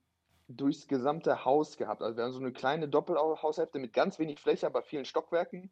durchs 0.47 0.87
gesamte 0.87 1.45
Haus 1.45 1.77
gehabt. 1.77 2.01
Also 2.01 2.17
wir 2.17 2.25
haben 2.25 2.33
so 2.33 2.39
eine 2.39 2.51
kleine 2.51 2.87
Doppelhaushälfte 2.87 3.79
mit 3.79 3.93
ganz 3.93 4.19
wenig 4.19 4.39
Fläche, 4.39 4.67
aber 4.67 4.83
vielen 4.83 5.05
Stockwerken. 5.05 5.71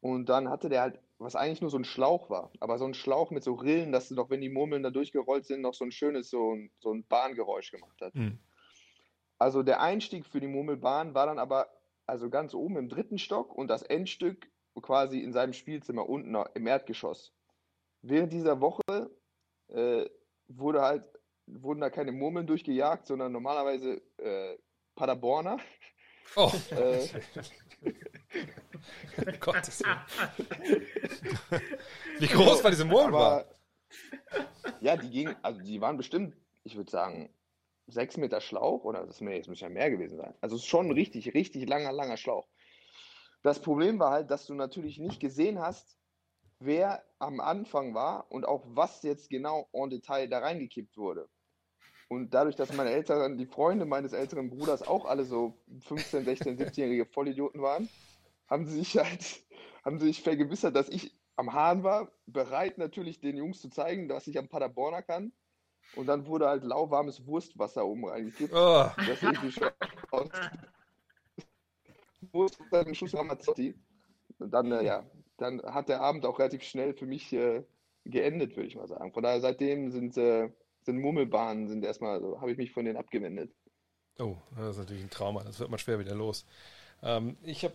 Und 0.00 0.28
dann 0.28 0.48
hatte 0.50 0.68
der 0.68 0.82
halt, 0.82 1.00
was 1.22 1.36
eigentlich 1.36 1.60
nur 1.60 1.70
so 1.70 1.78
ein 1.78 1.84
Schlauch 1.84 2.30
war, 2.30 2.50
aber 2.60 2.78
so 2.78 2.84
ein 2.84 2.94
Schlauch 2.94 3.30
mit 3.30 3.44
so 3.44 3.54
Rillen, 3.54 3.92
dass 3.92 4.08
du 4.08 4.14
doch, 4.14 4.30
wenn 4.30 4.40
die 4.40 4.48
Murmeln 4.48 4.82
da 4.82 4.90
durchgerollt 4.90 5.46
sind, 5.46 5.62
noch 5.62 5.74
so 5.74 5.84
ein 5.84 5.92
schönes, 5.92 6.30
so 6.30 6.54
ein, 6.54 6.70
so 6.78 6.92
ein 6.92 7.04
Bahngeräusch 7.06 7.70
gemacht 7.70 8.00
hat. 8.00 8.14
Hm. 8.14 8.38
Also 9.38 9.62
der 9.62 9.80
Einstieg 9.80 10.26
für 10.26 10.40
die 10.40 10.46
Murmelbahn 10.46 11.14
war 11.14 11.26
dann 11.26 11.38
aber 11.38 11.68
also 12.06 12.30
ganz 12.30 12.54
oben 12.54 12.76
im 12.76 12.88
dritten 12.88 13.18
Stock 13.18 13.54
und 13.54 13.68
das 13.68 13.82
Endstück 13.82 14.50
quasi 14.80 15.20
in 15.20 15.32
seinem 15.32 15.52
Spielzimmer 15.52 16.08
unten 16.08 16.36
im 16.54 16.66
Erdgeschoss. 16.66 17.32
Während 18.02 18.32
dieser 18.32 18.60
Woche 18.60 19.10
äh, 19.68 20.06
wurde 20.48 20.82
halt, 20.82 21.04
wurden 21.46 21.80
da 21.80 21.90
keine 21.90 22.12
Murmeln 22.12 22.46
durchgejagt, 22.46 23.06
sondern 23.06 23.32
normalerweise 23.32 24.02
äh, 24.18 24.56
Paderborner. 24.94 25.58
Oh, 26.36 26.52
Äh, 26.70 27.08
Gottes 29.40 29.82
Willen. 29.82 30.86
Wie 32.18 32.26
groß 32.26 32.62
war 32.62 32.70
diese 32.70 32.84
Murmelbahn? 32.84 33.44
ja, 34.80 34.96
die 34.96 35.10
gingen, 35.10 35.36
also 35.42 35.60
die 35.60 35.80
waren 35.80 35.96
bestimmt, 35.96 36.36
ich 36.64 36.76
würde 36.76 36.90
sagen, 36.90 37.30
sechs 37.86 38.16
Meter 38.16 38.40
Schlauch 38.40 38.84
oder 38.84 39.06
das 39.06 39.20
mehr, 39.20 39.38
es 39.38 39.48
muss 39.48 39.60
ja 39.60 39.68
mehr 39.68 39.90
gewesen 39.90 40.16
sein. 40.16 40.34
Also 40.40 40.56
es 40.56 40.62
ist 40.62 40.68
schon 40.68 40.86
ein 40.86 40.92
richtig, 40.92 41.34
richtig 41.34 41.68
langer, 41.68 41.92
langer 41.92 42.16
Schlauch. 42.16 42.48
Das 43.42 43.60
Problem 43.60 43.98
war 43.98 44.12
halt, 44.12 44.30
dass 44.30 44.46
du 44.46 44.54
natürlich 44.54 44.98
nicht 44.98 45.20
gesehen 45.20 45.58
hast, 45.58 45.98
wer 46.60 47.02
am 47.18 47.40
Anfang 47.40 47.94
war 47.94 48.30
und 48.30 48.46
auch 48.46 48.62
was 48.66 49.02
jetzt 49.02 49.30
genau 49.30 49.68
en 49.72 49.90
Detail 49.90 50.28
da 50.28 50.38
reingekippt 50.38 50.96
wurde. 50.96 51.28
Und 52.08 52.34
dadurch, 52.34 52.56
dass 52.56 52.72
meine 52.74 52.90
Eltern, 52.90 53.38
die 53.38 53.46
Freunde 53.46 53.86
meines 53.86 54.12
älteren 54.12 54.50
Bruders 54.50 54.86
auch 54.86 55.06
alle 55.06 55.24
so 55.24 55.58
15, 55.80 56.24
16, 56.24 56.58
17-jährige 56.58 57.06
Vollidioten 57.06 57.62
waren, 57.62 57.88
haben 58.48 58.66
sie 58.66 58.78
sich 58.78 58.96
halt, 58.96 59.42
haben 59.84 59.98
sie 59.98 60.06
sich 60.06 60.22
vergewissert, 60.22 60.76
dass 60.76 60.88
ich 60.88 61.14
am 61.36 61.52
Hahn 61.52 61.82
war, 61.82 62.10
bereit 62.26 62.78
natürlich 62.78 63.20
den 63.20 63.36
Jungs 63.36 63.60
zu 63.60 63.68
zeigen, 63.68 64.08
dass 64.08 64.26
ich 64.26 64.38
am 64.38 64.48
Paderborner 64.48 65.02
kann. 65.02 65.32
Und 65.96 66.06
dann 66.06 66.26
wurde 66.26 66.46
halt 66.48 66.64
lauwarmes 66.64 67.26
Wurstwasser 67.26 67.84
oben 67.84 68.06
reingekippt. 68.06 68.54
Oh, 68.54 68.86
Das 68.96 69.22
irgendwie 69.22 69.52
schon 69.52 69.68
aus. 70.10 70.28
Wurst 72.32 72.58
dann 72.70 72.94
Schuss 72.94 73.14
Ramazzotti. 73.14 73.74
Und 74.38 74.50
dann, 74.52 74.72
äh, 74.72 74.84
ja, 74.84 75.04
dann 75.36 75.62
hat 75.62 75.88
der 75.88 76.00
Abend 76.00 76.24
auch 76.24 76.38
relativ 76.38 76.62
schnell 76.62 76.94
für 76.94 77.06
mich 77.06 77.32
äh, 77.32 77.62
geendet, 78.04 78.56
würde 78.56 78.68
ich 78.68 78.76
mal 78.76 78.88
sagen. 78.88 79.12
Von 79.12 79.22
daher 79.22 79.40
seitdem 79.40 79.90
sind, 79.90 80.16
äh, 80.16 80.50
sind 80.82 80.98
Murmelbahnen, 80.98 81.68
sind 81.68 81.84
erstmal, 81.84 82.20
so, 82.20 82.40
habe 82.40 82.52
ich 82.52 82.58
mich 82.58 82.72
von 82.72 82.84
denen 82.84 82.96
abgewendet. 82.96 83.52
oh, 84.18 84.36
das 84.56 84.70
ist 84.70 84.78
natürlich 84.78 85.02
ein 85.02 85.10
Trauma. 85.10 85.44
Das 85.44 85.60
wird 85.60 85.70
man 85.70 85.78
schwer 85.78 85.98
wieder 85.98 86.14
los. 86.14 86.46
Ähm, 87.02 87.36
ich, 87.42 87.64
hab, 87.64 87.72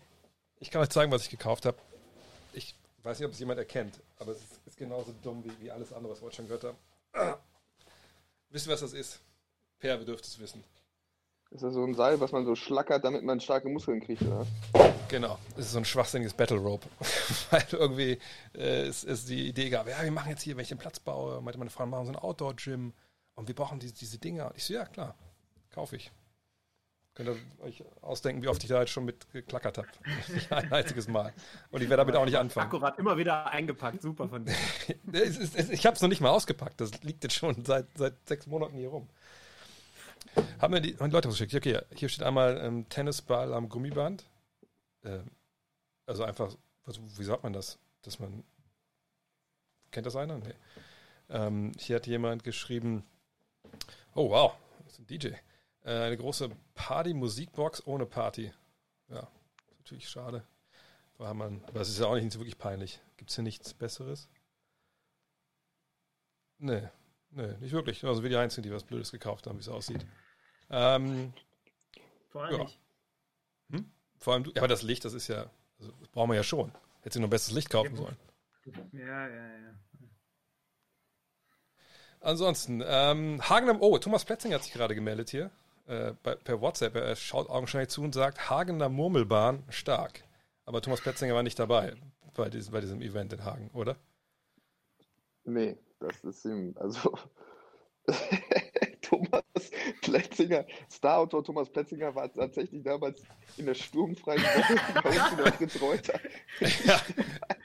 ich 0.60 0.72
kann 0.72 0.82
euch 0.82 0.90
zeigen, 0.90 1.12
was 1.12 1.24
ich 1.24 1.30
gekauft 1.30 1.66
habe. 1.66 1.78
Ich 2.54 2.76
weiß 3.04 3.20
nicht, 3.20 3.26
ob 3.26 3.34
es 3.34 3.40
jemand 3.40 3.60
erkennt, 3.60 4.00
aber 4.20 4.32
es 4.32 4.38
ist, 4.38 4.60
ist 4.66 4.78
genauso 4.78 5.14
dumm 5.24 5.44
wie, 5.44 5.64
wie 5.64 5.72
alles 5.72 5.94
andere, 5.94 6.14
was 6.14 6.22
wir 6.22 6.26
heute 6.26 6.36
schon 6.36 6.48
gehört 6.48 6.64
haben. 6.64 6.78
Ah. 7.14 7.38
Wisst 8.50 8.68
ihr, 8.68 8.74
was 8.74 8.82
das 8.82 8.94
ist? 8.94 9.20
Per, 9.80 9.98
wir 9.98 10.06
dürft 10.06 10.24
es 10.26 10.40
wissen. 10.40 10.64
Ist 11.50 11.64
das 11.64 11.74
so 11.74 11.84
ein 11.84 11.96
Seil, 11.96 12.20
was 12.20 12.32
man 12.32 12.46
so 12.46 12.56
schlackert, 12.56 13.04
damit 13.04 13.24
man 13.24 13.40
starke 13.40 13.70
Muskeln 13.70 14.02
kriegt, 14.02 14.22
oder? 14.22 14.46
Genau, 15.08 15.40
es 15.56 15.66
ist 15.66 15.72
so 15.72 15.78
ein 15.80 15.86
schwachsinniges 15.86 16.34
Battle 16.34 16.58
Rope. 16.58 16.88
Weil 17.50 17.66
irgendwie 17.72 18.20
äh, 18.54 18.86
es, 18.86 19.04
es 19.04 19.26
die 19.26 19.48
Idee 19.48 19.70
gab, 19.70 19.88
ja, 19.88 20.04
wir 20.04 20.12
machen 20.12 20.30
jetzt 20.30 20.42
hier, 20.42 20.58
wenn 20.58 20.64
ich 20.64 20.70
den 20.70 20.78
Platz 20.78 21.00
baue, 21.00 21.42
meinte 21.42 21.58
meine 21.58 21.70
Frau, 21.70 21.86
machen 21.86 22.06
so 22.06 22.12
ein 22.12 22.18
Outdoor-Gym 22.18 22.94
und 23.36 23.48
wir 23.48 23.56
brauchen 23.56 23.80
diese, 23.80 23.94
diese 23.94 24.18
Dinger. 24.18 24.48
Und 24.48 24.58
ich 24.58 24.66
so, 24.66 24.74
ja, 24.74 24.86
klar, 24.86 25.16
kaufe 25.72 25.96
ich. 25.96 26.12
Könnt 27.18 27.30
ihr 27.30 27.66
euch 27.66 27.84
ausdenken, 28.04 28.44
wie 28.44 28.48
oft 28.48 28.64
ich 28.64 28.70
da 28.70 28.80
jetzt 28.80 28.92
schon 28.92 29.04
mit 29.04 29.32
geklackert 29.32 29.80
habe. 29.80 29.88
Nicht 30.32 30.52
ein 30.52 30.72
einziges 30.72 31.08
Mal. 31.08 31.34
Und 31.72 31.82
ich 31.82 31.90
werde 31.90 32.02
damit 32.02 32.16
auch 32.16 32.26
nicht 32.26 32.38
anfangen. 32.38 32.68
Akkurat 32.68 33.00
immer 33.00 33.18
wieder 33.18 33.48
eingepackt. 33.48 34.04
Super 34.04 34.30
von 34.30 34.46
dir. 34.46 34.54
Ich 35.72 35.88
habe 35.88 35.96
es 35.96 36.02
noch 36.04 36.10
nicht 36.10 36.22
mal 36.22 36.30
ausgepackt. 36.30 36.80
Das 36.80 36.92
liegt 37.02 37.24
jetzt 37.24 37.34
schon 37.34 37.66
seit, 37.66 37.88
seit 37.98 38.14
sechs 38.28 38.46
Monaten 38.46 38.78
hier 38.78 38.90
rum. 38.90 39.10
Haben 40.62 40.74
wir 40.76 40.80
die 40.80 40.92
Leute 40.92 41.28
geschickt? 41.28 41.56
Okay, 41.56 41.80
hier 41.96 42.08
steht 42.08 42.24
einmal 42.24 42.56
ähm, 42.60 42.88
Tennisball 42.88 43.52
am 43.52 43.68
Gummiband. 43.68 44.24
Ähm, 45.04 45.32
also 46.06 46.24
einfach, 46.24 46.56
was, 46.86 47.00
wie 47.18 47.24
sagt 47.24 47.42
man 47.42 47.52
das? 47.52 47.80
Dass 48.04 48.20
man. 48.20 48.44
Kennt 49.90 50.06
das 50.06 50.16
einer? 50.16 50.38
Nee. 50.38 50.54
Ähm, 51.30 51.72
hier 51.80 51.96
hat 51.96 52.06
jemand 52.06 52.44
geschrieben: 52.44 53.04
Oh, 54.14 54.30
wow, 54.30 54.54
das 54.84 54.94
ist 54.94 55.00
ein 55.00 55.08
DJ. 55.08 55.30
Äh, 55.88 56.02
eine 56.04 56.18
große 56.18 56.50
Party-Musikbox 56.76 57.88
ohne 57.88 58.06
Party. 58.06 58.52
Ja, 59.08 59.26
natürlich 59.80 60.10
schade. 60.10 60.44
War 61.18 61.34
man, 61.34 61.64
aber 61.66 61.80
es 61.80 61.88
ist 61.88 61.98
ja 62.00 62.08
auch 62.08 62.16
nicht 62.16 62.32
so 62.34 62.40
wirklich 62.40 62.58
peinlich. 62.58 63.00
Gibt 63.16 63.30
es 63.30 63.36
hier 63.38 63.44
nichts 63.44 63.74
Besseres? 63.74 64.28
Nee, 66.58 66.90
nee, 67.32 67.54
nicht 67.62 67.72
wirklich. 67.72 68.04
Also 68.04 68.22
wir 68.22 68.30
die 68.30 68.36
Einzigen, 68.36 68.64
die 68.64 68.72
was 68.72 68.84
Blödes 68.84 69.12
gekauft 69.12 69.48
haben, 69.48 69.56
wie 69.58 69.62
es 69.62 69.70
aussieht. 69.70 70.06
Ähm, 70.70 71.34
Vor 72.30 72.44
allem 72.44 72.58
Ja. 72.58 72.64
nicht. 72.66 72.80
vor 74.20 74.34
allem 74.34 74.44
du, 74.44 74.52
ja, 74.52 74.58
aber 74.58 74.68
das 74.68 74.82
Licht, 74.82 75.06
das 75.06 75.14
ist 75.14 75.30
ja, 75.30 75.50
also 75.80 75.94
das 76.02 76.10
brauchen 76.10 76.32
wir 76.32 76.36
ja 76.36 76.44
schon. 76.44 76.74
Hätte 77.02 77.14
sie 77.14 77.20
noch 77.22 77.30
besseres 77.30 77.56
Licht 77.56 77.70
kaufen 77.70 77.96
sollen. 77.96 78.18
Ja, 78.92 79.28
ja, 79.30 79.58
ja. 79.58 79.74
Ansonsten, 82.20 82.84
ähm, 82.86 83.42
Hagen 83.48 83.70
am, 83.70 83.82
oh, 83.82 83.98
Thomas 84.00 84.26
Plätzinger 84.26 84.56
hat 84.56 84.64
sich 84.64 84.74
gerade 84.74 84.96
gemeldet 84.96 85.30
hier, 85.30 85.50
äh, 85.88 86.14
bei, 86.24 86.36
per 86.36 86.62
WhatsApp. 86.62 86.96
Er 86.96 87.16
schaut 87.16 87.50
augenscheinlich 87.50 87.90
zu 87.90 88.02
und 88.04 88.14
sagt, 88.14 88.50
Hagener 88.50 88.90
Murmelbahn 88.90 89.64
stark. 89.70 90.24
Aber 90.66 90.82
Thomas 90.82 91.02
Plätzinger 91.02 91.34
war 91.34 91.44
nicht 91.44 91.60
dabei 91.60 91.96
bei 92.36 92.50
diesem, 92.50 92.72
bei 92.72 92.82
diesem 92.82 93.02
Event 93.02 93.34
in 93.34 93.44
Hagen, 93.44 93.70
oder? 93.74 93.98
Nee, 95.44 95.78
das 96.00 96.24
ist 96.24 96.46
ihm, 96.46 96.76
also 96.78 97.18
Thomas 99.02 99.44
Plätzinger, 100.02 100.66
Starautor 100.92 101.44
Thomas 101.44 101.70
Plätzinger 101.70 102.14
war 102.14 102.32
tatsächlich 102.32 102.84
damals 102.84 103.24
in 103.58 103.66
der 103.66 103.74
sturmfreien 103.74 104.42
Woche 104.42 104.76
bei 105.04 105.10
uns 105.10 105.32
in 105.32 105.38
der 105.38 105.54
Fritz 105.54 105.82
Reuter. 105.82 106.20
ja. 106.86 107.02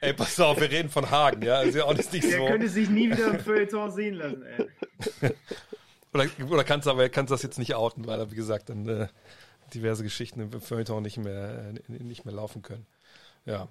Ey, 0.01 0.13
pass 0.15 0.39
auf, 0.41 0.61
wir 0.61 0.71
reden 0.71 0.89
von 0.89 1.11
Hagen, 1.11 1.43
ja. 1.43 1.63
Ist 1.63 1.75
ja 1.75 1.85
auch 1.85 1.95
nicht, 1.95 2.13
nicht 2.13 2.25
Der 2.25 2.39
so. 2.39 2.47
könnte 2.47 2.69
sich 2.69 2.89
nie 2.89 3.11
wieder 3.11 3.29
im 3.29 3.41
Feuilleton 3.41 3.91
sehen 3.91 4.15
lassen, 4.15 4.43
ey. 4.45 5.31
Oder, 6.15 6.27
oder 6.51 6.65
kannst 6.65 6.87
du 6.87 6.91
aber 6.91 7.09
kannst 7.09 7.31
das 7.31 7.43
jetzt 7.43 7.59
nicht 7.59 7.75
outen, 7.75 8.07
weil 8.07 8.19
er, 8.21 8.31
wie 8.31 8.37
gesagt, 8.37 8.69
dann 8.69 8.87
äh, 8.89 9.09
diverse 9.73 10.03
Geschichten 10.03 10.41
im 10.41 10.61
Feuilleton 10.61 11.03
nicht 11.03 11.17
mehr, 11.19 11.73
äh, 11.89 11.93
nicht 12.03 12.25
mehr 12.25 12.35
laufen 12.35 12.63
können. 12.63 12.87
Ja. 13.47 13.69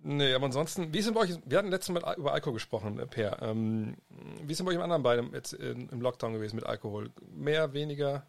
Nee, 0.00 0.32
aber 0.32 0.46
ansonsten, 0.46 0.92
wie 0.94 0.98
ist 0.98 1.06
denn 1.06 1.14
bei 1.14 1.22
euch, 1.22 1.36
wir 1.44 1.58
hatten 1.58 1.70
letztes 1.70 1.92
Mal 1.92 2.14
über 2.16 2.32
Alkohol 2.32 2.54
gesprochen, 2.54 2.98
äh, 3.00 3.06
Per. 3.06 3.42
Ähm, 3.42 3.96
wie 4.42 4.52
ist 4.52 4.58
denn 4.58 4.64
bei 4.66 4.70
euch 4.70 4.76
im 4.76 4.82
anderen 4.82 5.02
beiden 5.02 5.32
jetzt 5.34 5.54
in, 5.54 5.88
im 5.88 6.00
Lockdown 6.00 6.34
gewesen 6.34 6.54
mit 6.56 6.66
Alkohol? 6.66 7.10
Mehr, 7.34 7.72
weniger, 7.72 8.24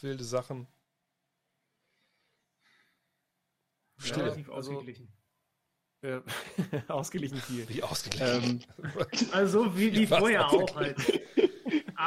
wilde 0.00 0.24
Sachen? 0.24 0.66
Stille. 3.96 4.26
Relativ 4.26 4.50
Also- 4.50 4.72
ausgeglichen. 4.72 5.08
Äh, 6.02 6.20
ausgeglichen 6.88 7.38
viel. 7.38 7.68
Wie 7.68 7.82
ausgeglichen. 7.82 8.62
Ähm, 8.78 8.96
Also 9.32 9.64
so 9.64 9.76
wie, 9.76 9.92
wie 9.92 10.06
vorher 10.06 10.48
auch 10.48 10.76
halt. 10.76 10.96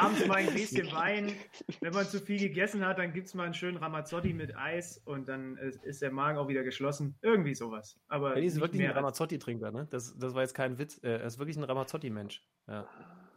Abends 0.04 0.26
mal 0.26 0.36
ein 0.38 0.46
Gläschen 0.54 0.92
Wein. 0.92 1.32
Wenn 1.80 1.92
man 1.94 2.06
zu 2.06 2.20
viel 2.20 2.38
gegessen 2.38 2.84
hat, 2.84 2.98
dann 2.98 3.12
gibt's 3.12 3.34
mal 3.34 3.44
einen 3.44 3.54
schönen 3.54 3.76
Ramazzotti 3.78 4.32
mit 4.32 4.56
Eis 4.56 4.98
und 5.04 5.28
dann 5.28 5.56
ist 5.56 6.02
der 6.02 6.10
Magen 6.10 6.38
auch 6.38 6.48
wieder 6.48 6.62
geschlossen. 6.62 7.16
Irgendwie 7.22 7.54
sowas. 7.54 7.98
Aber 8.08 8.34
Benny 8.34 8.46
ist 8.46 8.60
wirklich 8.60 8.82
ein 8.82 8.90
Ramazzotti-Trinker, 8.90 9.70
ne? 9.70 9.86
Das, 9.90 10.16
das 10.18 10.34
war 10.34 10.42
jetzt 10.42 10.54
kein 10.54 10.78
Witz. 10.78 10.98
Äh, 11.02 11.08
Er 11.18 11.24
ist 11.24 11.38
wirklich 11.38 11.56
ein 11.56 11.64
Ramazzotti-Mensch. 11.64 12.42
Ja. 12.68 12.86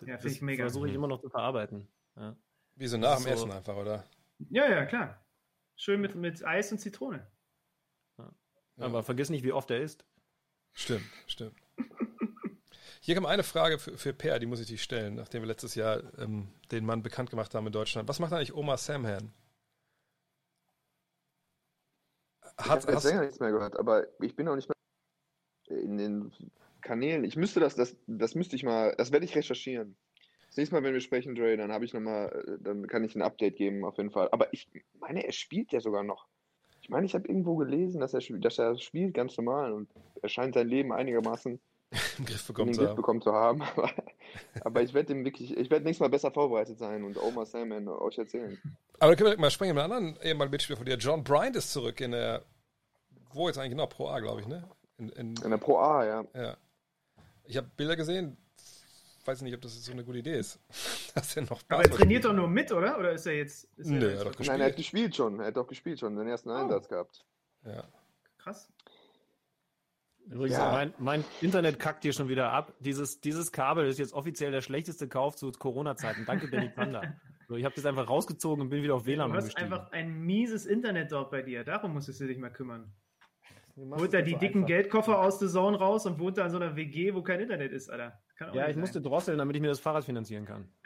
Ja, 0.06 0.14
das 0.16 0.22
find 0.24 0.36
ich 0.36 0.42
mega. 0.42 0.64
versuche 0.66 0.88
ich 0.90 0.94
immer 0.94 1.08
noch 1.08 1.22
zu 1.22 1.30
verarbeiten. 1.30 1.88
Ja. 2.18 2.36
Wie 2.76 2.88
so 2.88 2.98
nach 2.98 3.16
dem 3.18 3.24
so- 3.24 3.30
Essen 3.30 3.52
einfach, 3.52 3.76
oder? 3.76 4.04
Ja, 4.50 4.70
ja, 4.70 4.86
klar. 4.86 5.26
Schön 5.78 6.02
mit, 6.02 6.16
mit 6.16 6.44
Eis 6.46 6.72
und 6.72 6.80
Zitrone. 6.80 7.26
Aber 8.78 9.04
vergiss 9.04 9.30
nicht, 9.30 9.44
wie 9.46 9.54
oft 9.54 9.72
er 9.72 9.80
isst. 9.80 10.06
Stimmt, 10.74 11.06
stimmt. 11.28 11.56
Hier 13.06 13.14
kommt 13.14 13.28
eine 13.28 13.44
Frage 13.44 13.78
für, 13.78 13.96
für 14.00 14.14
Per, 14.14 14.40
die 14.40 14.48
muss 14.48 14.60
ich 14.60 14.66
dich 14.66 14.82
stellen, 14.82 15.14
nachdem 15.14 15.44
wir 15.44 15.48
letztes 15.48 15.76
Jahr 15.76 16.02
ähm, 16.18 16.48
den 16.72 16.84
Mann 16.84 17.04
bekannt 17.04 17.30
gemacht 17.30 17.54
haben 17.54 17.68
in 17.68 17.72
Deutschland. 17.72 18.10
Was 18.10 18.18
macht 18.18 18.34
eigentlich 18.34 18.56
Oma 18.56 18.78
Samhan? 18.78 19.32
Ich 22.42 22.66
Hat, 22.66 22.68
habe 22.68 22.80
jetzt 22.82 22.96
hast, 22.96 23.04
länger 23.04 23.22
nichts 23.22 23.40
mehr 23.40 23.52
gehört, 23.52 23.78
aber 23.78 24.08
ich 24.20 24.36
bin 24.36 24.48
auch 24.48 24.56
nicht 24.56 24.68
mehr 24.68 25.80
in 25.80 25.98
den 26.00 26.32
Kanälen. 26.82 27.24
Ich 27.26 27.36
müsste 27.36 27.60
das, 27.60 27.76
das, 27.76 27.96
das 28.08 28.34
müsste 28.34 28.56
ich 28.56 28.64
mal, 28.64 28.96
das 28.98 29.12
werde 29.12 29.26
ich 29.26 29.36
recherchieren. 29.36 29.96
Das 30.48 30.58
nächste 30.58 30.74
Mal, 30.74 30.82
wenn 30.82 30.96
wir 30.96 31.02
sprechen, 31.02 31.36
Dre, 31.36 31.58
dann 31.58 31.72
habe 31.72 31.86
ich 31.86 31.94
noch 31.94 32.02
mal, 32.02 32.58
dann 32.60 32.88
kann 32.88 33.04
ich 33.04 33.14
ein 33.14 33.22
Update 33.22 33.58
geben, 33.58 33.86
auf 33.86 33.98
jeden 33.98 34.10
Fall. 34.10 34.30
Aber 34.32 34.52
ich 34.52 34.68
meine, 35.00 35.24
er 35.24 35.32
spielt 35.32 35.72
ja 35.72 35.80
sogar 35.80 36.02
noch. 36.02 36.26
Ich 36.82 36.90
meine, 36.90 37.06
ich 37.06 37.14
habe 37.14 37.28
irgendwo 37.28 37.56
gelesen, 37.56 38.00
dass 38.02 38.16
er, 38.16 38.22
spielt- 38.22 38.44
dass 38.44 38.58
er 38.58 38.76
spielt 38.80 39.14
ganz 39.14 39.38
normal 39.38 39.74
und 39.74 39.92
er 40.24 40.30
scheint 40.30 40.56
sein 40.56 40.68
Leben 40.68 40.92
einigermaßen 40.92 41.62
im 42.18 42.26
Griff 42.26 42.42
in 42.42 42.48
bekommen 42.48 42.68
den 42.70 42.74
zu 42.74 42.80
Griff 42.82 42.90
haben. 42.90 42.96
bekommen 42.96 43.22
zu 43.22 43.34
haben. 43.34 43.62
Aber, 43.76 43.92
aber 44.62 44.82
ich 44.82 44.94
werde 44.94 45.16
wirklich, 45.24 45.56
ich 45.56 45.70
werde 45.70 45.86
nächstes 45.86 46.02
Mal 46.02 46.10
besser 46.10 46.30
vorbereitet 46.32 46.78
sein 46.78 47.04
und 47.06 47.18
Omar 47.18 47.46
Salmon 47.46 47.88
euch 47.88 48.18
erzählen. 48.18 48.60
Aber 49.00 49.12
dann 49.12 49.18
können 49.18 49.32
wir 49.32 49.40
mal 49.40 49.50
sprechen 49.52 49.76
mit 49.76 49.84
einem 49.84 49.94
anderen 49.94 50.22
ehemaligen 50.24 50.52
Mitspieler 50.52 50.78
von 50.78 50.86
dir. 50.86 50.96
John 50.98 51.24
Bryant 51.24 51.56
ist 51.56 51.72
zurück 51.72 52.02
in 52.02 52.12
der, 52.12 52.44
wo 53.32 53.48
jetzt 53.48 53.58
eigentlich 53.58 53.72
genau? 53.72 53.88
Pro 53.88 54.10
A, 54.10 54.20
glaube 54.20 54.42
ich, 54.42 54.48
ne? 54.48 54.68
In, 54.98 55.10
in, 55.10 55.36
In 55.38 55.50
der 55.52 55.58
Pro 55.58 55.78
A, 55.80 56.06
ja. 56.06 56.26
ja. 56.34 56.58
Ich 57.46 57.56
habe 57.56 57.70
Bilder 57.78 57.96
gesehen, 57.96 58.36
weiß 59.24 59.42
nicht, 59.42 59.54
ob 59.56 59.62
das 59.62 59.84
so 59.84 59.92
eine 59.92 60.04
gute 60.04 60.20
Idee 60.20 60.38
ist. 60.40 60.60
Dass 61.16 61.36
er 61.38 61.44
noch 61.44 61.62
Aber 61.70 61.84
er 61.84 61.90
trainiert 61.90 62.24
spielt. 62.24 62.26
doch 62.26 62.34
nur 62.34 62.48
mit, 62.50 62.72
oder? 62.74 62.98
Oder 63.00 63.12
ist 63.14 63.26
er 63.26 63.36
jetzt. 63.36 63.66
Ist 63.78 63.90
Nö, 63.90 64.00
er 64.00 64.04
er 64.06 64.12
jetzt 64.12 64.26
hat 64.26 64.40
doch 64.40 64.46
Nein, 64.48 64.60
er 64.62 64.68
hat 64.68 64.76
gespielt. 64.76 65.06
gespielt 65.06 65.16
schon. 65.16 65.40
Er 65.40 65.46
hat 65.48 65.56
doch 65.58 65.68
gespielt 65.68 66.00
schon, 66.00 66.16
seinen 66.18 66.28
ersten 66.28 66.50
Einsatz 66.52 66.90
gehabt. 66.90 67.26
Ja. 67.64 67.84
krass. 68.38 68.68
Übrigens, 70.30 70.58
Ja. 70.58 70.72
mein, 70.72 70.94
mein 70.98 71.24
Internet 71.42 71.78
kackt 71.80 72.04
hier 72.04 72.14
schon 72.14 72.28
wieder 72.30 72.52
ab. 72.52 72.74
Dieses, 72.80 73.22
dieses 73.22 73.52
Kabel 73.52 73.86
ist 73.88 74.00
jetzt 74.00 74.14
offiziell 74.14 74.52
der 74.52 74.62
schlechteste 74.62 75.08
Kauf 75.08 75.36
zu 75.36 75.52
Corona-Zeiten. 75.52 76.26
Danke, 76.26 76.48
Benny 76.48 76.70
Panda. 76.70 77.02
So, 77.48 77.56
ich 77.56 77.64
habe 77.66 77.76
das 77.76 77.86
einfach 77.86 78.10
rausgezogen 78.10 78.62
und 78.64 78.70
bin 78.70 78.82
wieder 78.82 78.96
auf 78.96 79.06
WLAN 79.06 79.30
Du 79.32 79.38
hast 79.38 79.56
einfach 79.56 79.92
ein 79.92 80.22
mieses 80.22 80.66
Internet 80.66 81.12
dort 81.12 81.30
bei 81.30 81.44
dir. 81.44 81.64
Darum 81.64 81.94
musstest 81.94 82.20
du 82.22 82.26
dich 82.28 82.40
mal 82.40 82.50
kümmern. 82.50 82.92
Holt 83.78 84.14
da 84.14 84.22
die 84.22 84.32
so 84.32 84.38
dicken 84.40 84.60
einfach. 84.60 84.68
Geldkoffer 84.68 85.20
aus 85.20 85.38
der 85.38 85.50
Zone 85.50 85.78
raus 85.78 86.06
und 86.06 86.18
wohnt 86.18 86.38
da 86.38 86.46
in 86.46 86.50
so 86.52 86.58
einer 86.58 86.76
WG, 86.76 87.14
wo 87.14 87.22
kein 87.22 87.42
Internet 87.42 87.72
ist, 87.74 87.90
Alter. 87.92 88.20
Kann 88.38 88.50
auch 88.50 88.56
Ja, 88.56 88.68
ich 88.68 88.74
sein. 88.74 88.80
musste 88.80 89.02
drosseln, 89.02 89.38
damit 89.38 89.56
ich 89.58 89.62
mir 89.62 89.68
das 89.68 89.80
Fahrrad 89.80 90.06
finanzieren 90.06 90.46
kann. 90.46 90.70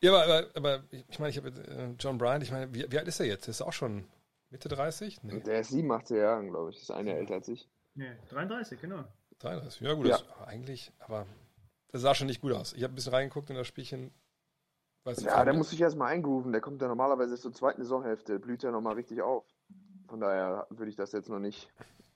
Ja, 0.00 0.12
aber, 0.12 0.24
aber, 0.24 0.46
aber 0.54 0.82
ich 1.08 1.18
meine, 1.20 1.30
ich 1.30 1.36
habe 1.36 1.48
äh, 1.50 1.94
John 1.98 2.18
Bryant, 2.18 2.42
ich 2.42 2.50
meine, 2.50 2.74
wie, 2.74 2.84
wie 2.90 2.98
alt 2.98 3.06
ist 3.06 3.20
er 3.20 3.26
jetzt? 3.26 3.46
Ist 3.46 3.60
er 3.60 3.68
auch 3.68 3.72
schon 3.72 4.04
Mitte 4.52 4.68
30? 4.68 5.22
Nee, 5.24 5.40
Der 5.40 5.60
ist 5.60 5.70
87 5.70 6.16
Jahre, 6.16 6.44
glaube 6.46 6.70
ich. 6.70 6.76
Ist 6.76 6.90
ein 6.90 7.06
Jahr 7.06 7.16
älter 7.16 7.34
als 7.34 7.48
ich. 7.48 7.68
Nee, 7.94 8.12
33, 8.28 8.80
genau. 8.80 9.04
33. 9.40 9.80
Ja, 9.80 9.94
gut, 9.94 10.06
Ja. 10.06 10.18
Das, 10.18 10.46
eigentlich, 10.46 10.92
aber 11.00 11.26
das 11.88 12.02
sah 12.02 12.14
schon 12.14 12.26
nicht 12.26 12.40
gut 12.42 12.52
aus. 12.52 12.72
Ich 12.74 12.82
habe 12.84 12.92
ein 12.92 12.94
bisschen 12.94 13.14
reingeguckt 13.14 13.50
in 13.50 13.56
das 13.56 13.66
Spielchen. 13.66 14.12
Ja, 15.22 15.44
der 15.44 15.54
muss 15.54 15.70
sich 15.70 15.80
erstmal 15.80 16.12
eingrooven. 16.12 16.52
Der 16.52 16.60
kommt 16.60 16.80
ja 16.80 16.86
normalerweise 16.86 17.36
zur 17.36 17.52
zweiten 17.52 17.82
Saisonhälfte, 17.82 18.38
blüht 18.38 18.62
ja 18.62 18.70
nochmal 18.70 18.94
richtig 18.94 19.20
auf. 19.20 19.44
Von 20.08 20.20
daher 20.20 20.66
würde 20.70 20.90
ich 20.90 20.96
das 20.96 21.10
jetzt 21.12 21.28
noch 21.28 21.40
nicht, 21.40 21.68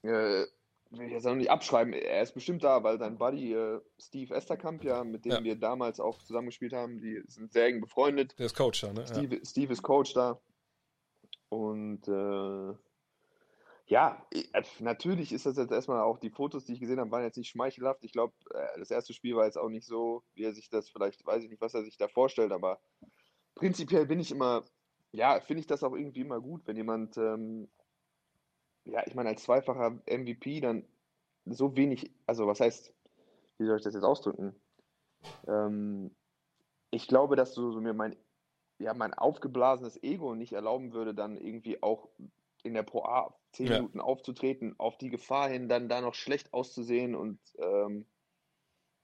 äh, 0.03 0.45
will 0.91 1.07
ich 1.07 1.13
jetzt 1.13 1.25
noch 1.25 1.35
nicht 1.35 1.51
abschreiben. 1.51 1.93
Er 1.95 2.23
ist 2.23 2.33
bestimmt 2.35 2.63
da, 2.63 2.85
weil 2.85 2.99
sein 2.99 3.19
Buddy 3.19 3.55
äh, 3.55 3.81
Steve 3.99 4.35
Esterkamp, 4.35 4.85
ja, 4.85 5.03
mit 5.03 5.25
dem 5.25 5.33
Ja. 5.33 5.43
wir 5.43 5.57
damals 5.57 5.99
auch 5.99 6.19
zusammengespielt 6.23 6.75
haben, 6.75 7.01
die 7.01 7.23
sind 7.27 7.53
sehr 7.53 7.67
eng 7.67 7.81
befreundet. 7.81 8.39
Der 8.39 8.47
ist 8.47 8.55
Coach 8.57 8.83
da, 8.83 8.93
ne? 8.93 9.01
Ja. 9.01 9.07
Steve, 9.07 9.41
Steve 9.45 9.73
ist 9.73 9.83
Coach 9.83 10.13
da. 10.15 10.39
Und 11.49 12.09
äh, 12.09 12.75
ja, 13.87 14.27
äh, 14.33 14.63
natürlich 14.81 15.33
ist 15.33 15.47
das 15.47 15.57
jetzt 15.57 15.71
erstmal 15.71 16.01
auch 16.01 16.19
die 16.19 16.31
Fotos, 16.31 16.65
die 16.65 16.73
ich 16.73 16.81
gesehen 16.81 16.99
habe, 16.99 17.11
waren 17.11 17.23
jetzt 17.23 17.39
nicht 17.39 17.49
schmeichelhaft. 17.49 18.03
Ich 18.05 18.13
glaube, 18.13 18.35
äh, 18.53 18.79
das 18.79 18.91
erste 18.91 19.13
Spiel 19.13 19.37
war 19.37 19.45
jetzt 19.45 19.59
auch 19.59 19.69
nicht 19.69 19.87
so, 19.87 20.25
wie 20.35 20.45
er 20.45 20.53
sich 20.53 20.69
das 20.69 20.89
vielleicht, 20.89 21.25
weiß 21.25 21.45
ich 21.45 21.51
nicht, 21.51 21.61
was 21.61 21.75
er 21.75 21.85
sich 21.85 21.97
da 21.97 22.09
vorstellt, 22.09 22.53
aber 22.53 22.81
prinzipiell 23.55 24.07
bin 24.07 24.19
ich 24.19 24.33
immer, 24.33 24.65
ja, 25.13 25.41
finde 25.41 25.61
ich 25.61 25.67
das 25.67 25.85
auch 25.85 25.95
irgendwie 25.95 26.21
immer 26.21 26.41
gut, 26.41 26.67
wenn 26.67 26.77
jemand, 26.77 27.17
ähm, 27.17 27.69
ja, 28.85 29.03
ich 29.07 29.15
meine, 29.15 29.29
als 29.29 29.45
zweifacher 29.45 30.01
MVP 30.07 30.61
dann 30.61 30.85
so 31.45 31.77
wenig, 31.77 32.11
also 32.27 32.47
was 32.49 32.61
heißt, 32.61 32.93
wie 33.59 33.67
soll 33.67 33.77
ich 33.77 33.85
das 33.85 33.95
jetzt 33.95 34.05
ausdrücken? 34.05 34.55
Ähm, 35.47 36.15
ich 36.91 37.07
glaube, 37.07 37.37
dass 37.37 37.55
so, 37.55 37.71
so 37.71 37.81
mir 37.81 37.95
mein 37.95 38.17
ja, 38.79 38.95
mein 38.95 39.15
aufgeblasenes 39.15 40.03
Ego 40.03 40.35
nicht 40.35 40.53
erlauben 40.53 40.93
würde, 40.93 41.15
dann 41.15 41.37
irgendwie 41.37 41.83
auch 41.83 42.09
in 42.63 42.75
der 42.75 42.83
Pro 42.83 43.05
A 43.05 43.35
zehn 43.53 43.67
Ja. 43.67 43.77
Minuten 43.77 44.01
aufzutreten, 44.01 44.75
auf 44.79 44.99
die 44.99 45.09
Gefahr 45.09 45.49
hin, 45.49 45.69
dann 45.69 45.89
da 45.89 46.01
noch 46.01 46.15
schlecht 46.15 46.53
auszusehen 46.53 47.15
und 47.15 47.39
ähm, 47.59 48.07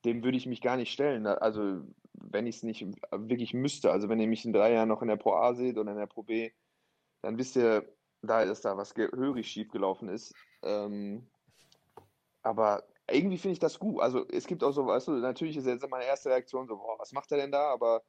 dem 0.05 0.25
würde 0.25 0.37
ich 0.37 0.47
mich 0.47 0.61
gar 0.61 0.77
nicht 0.77 0.93
stellen. 0.93 1.27
Also 1.27 1.81
wenn 2.15 2.47
ich 2.47 2.57
es 2.57 2.63
nicht 2.63 2.87
wirklich 3.11 3.55
müsste. 3.55 3.91
Also 3.91 4.09
wenn 4.09 4.21
ihr 4.21 4.27
mich 4.27 4.45
in 4.45 4.53
drei 4.53 4.73
Jahren 4.73 4.89
noch 4.89 5.03
in 5.03 5.09
der 5.09 5.17
Pro 5.17 5.33
A 5.35 5.55
seht 5.55 5.79
oder 5.79 5.93
in 5.93 5.99
der 5.99 6.07
Pro 6.07 6.23
B, 6.23 6.51
dann 7.23 7.39
wisst 7.39 7.57
ihr, 7.57 7.89
da 8.21 8.43
ist 8.43 8.65
da 8.65 8.77
was 8.77 8.95
gehörig 8.95 9.49
schief 9.49 9.71
gelaufen 9.71 10.09
ist. 10.09 10.35
Ähm, 10.63 11.27
aber 12.43 12.85
irgendwie 13.11 13.39
finde 13.39 13.53
ich 13.53 13.59
das 13.59 13.79
gut. 13.79 14.01
Also 14.01 14.27
es 14.29 14.47
gibt 14.47 14.63
auch 14.65 14.73
so, 14.73 14.87
weißt 14.87 15.09
du, 15.09 15.13
natürlich 15.13 15.57
ist 15.57 15.67
jetzt 15.67 15.89
meine 15.89 16.05
erste 16.05 16.31
Reaktion 16.31 16.67
so, 16.67 16.77
boah, 16.77 16.99
was 16.99 17.13
macht 17.13 17.31
er 17.33 17.39
denn 17.39 17.53
da? 17.53 17.73
Aber 17.73 18.03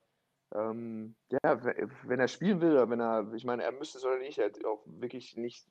ähm, 0.54 1.16
ja, 1.30 1.64
wenn 2.04 2.20
er 2.20 2.28
spielen 2.28 2.62
will, 2.62 2.90
wenn 2.90 3.00
er, 3.00 3.32
ich 3.34 3.44
meine, 3.44 3.64
er 3.64 3.72
müsste 3.72 3.98
es 3.98 4.06
oder 4.06 4.20
nicht, 4.20 4.38
er 4.38 4.46
hat 4.46 4.66
auch 4.66 4.84
wirklich 4.86 5.36
nicht 5.38 5.66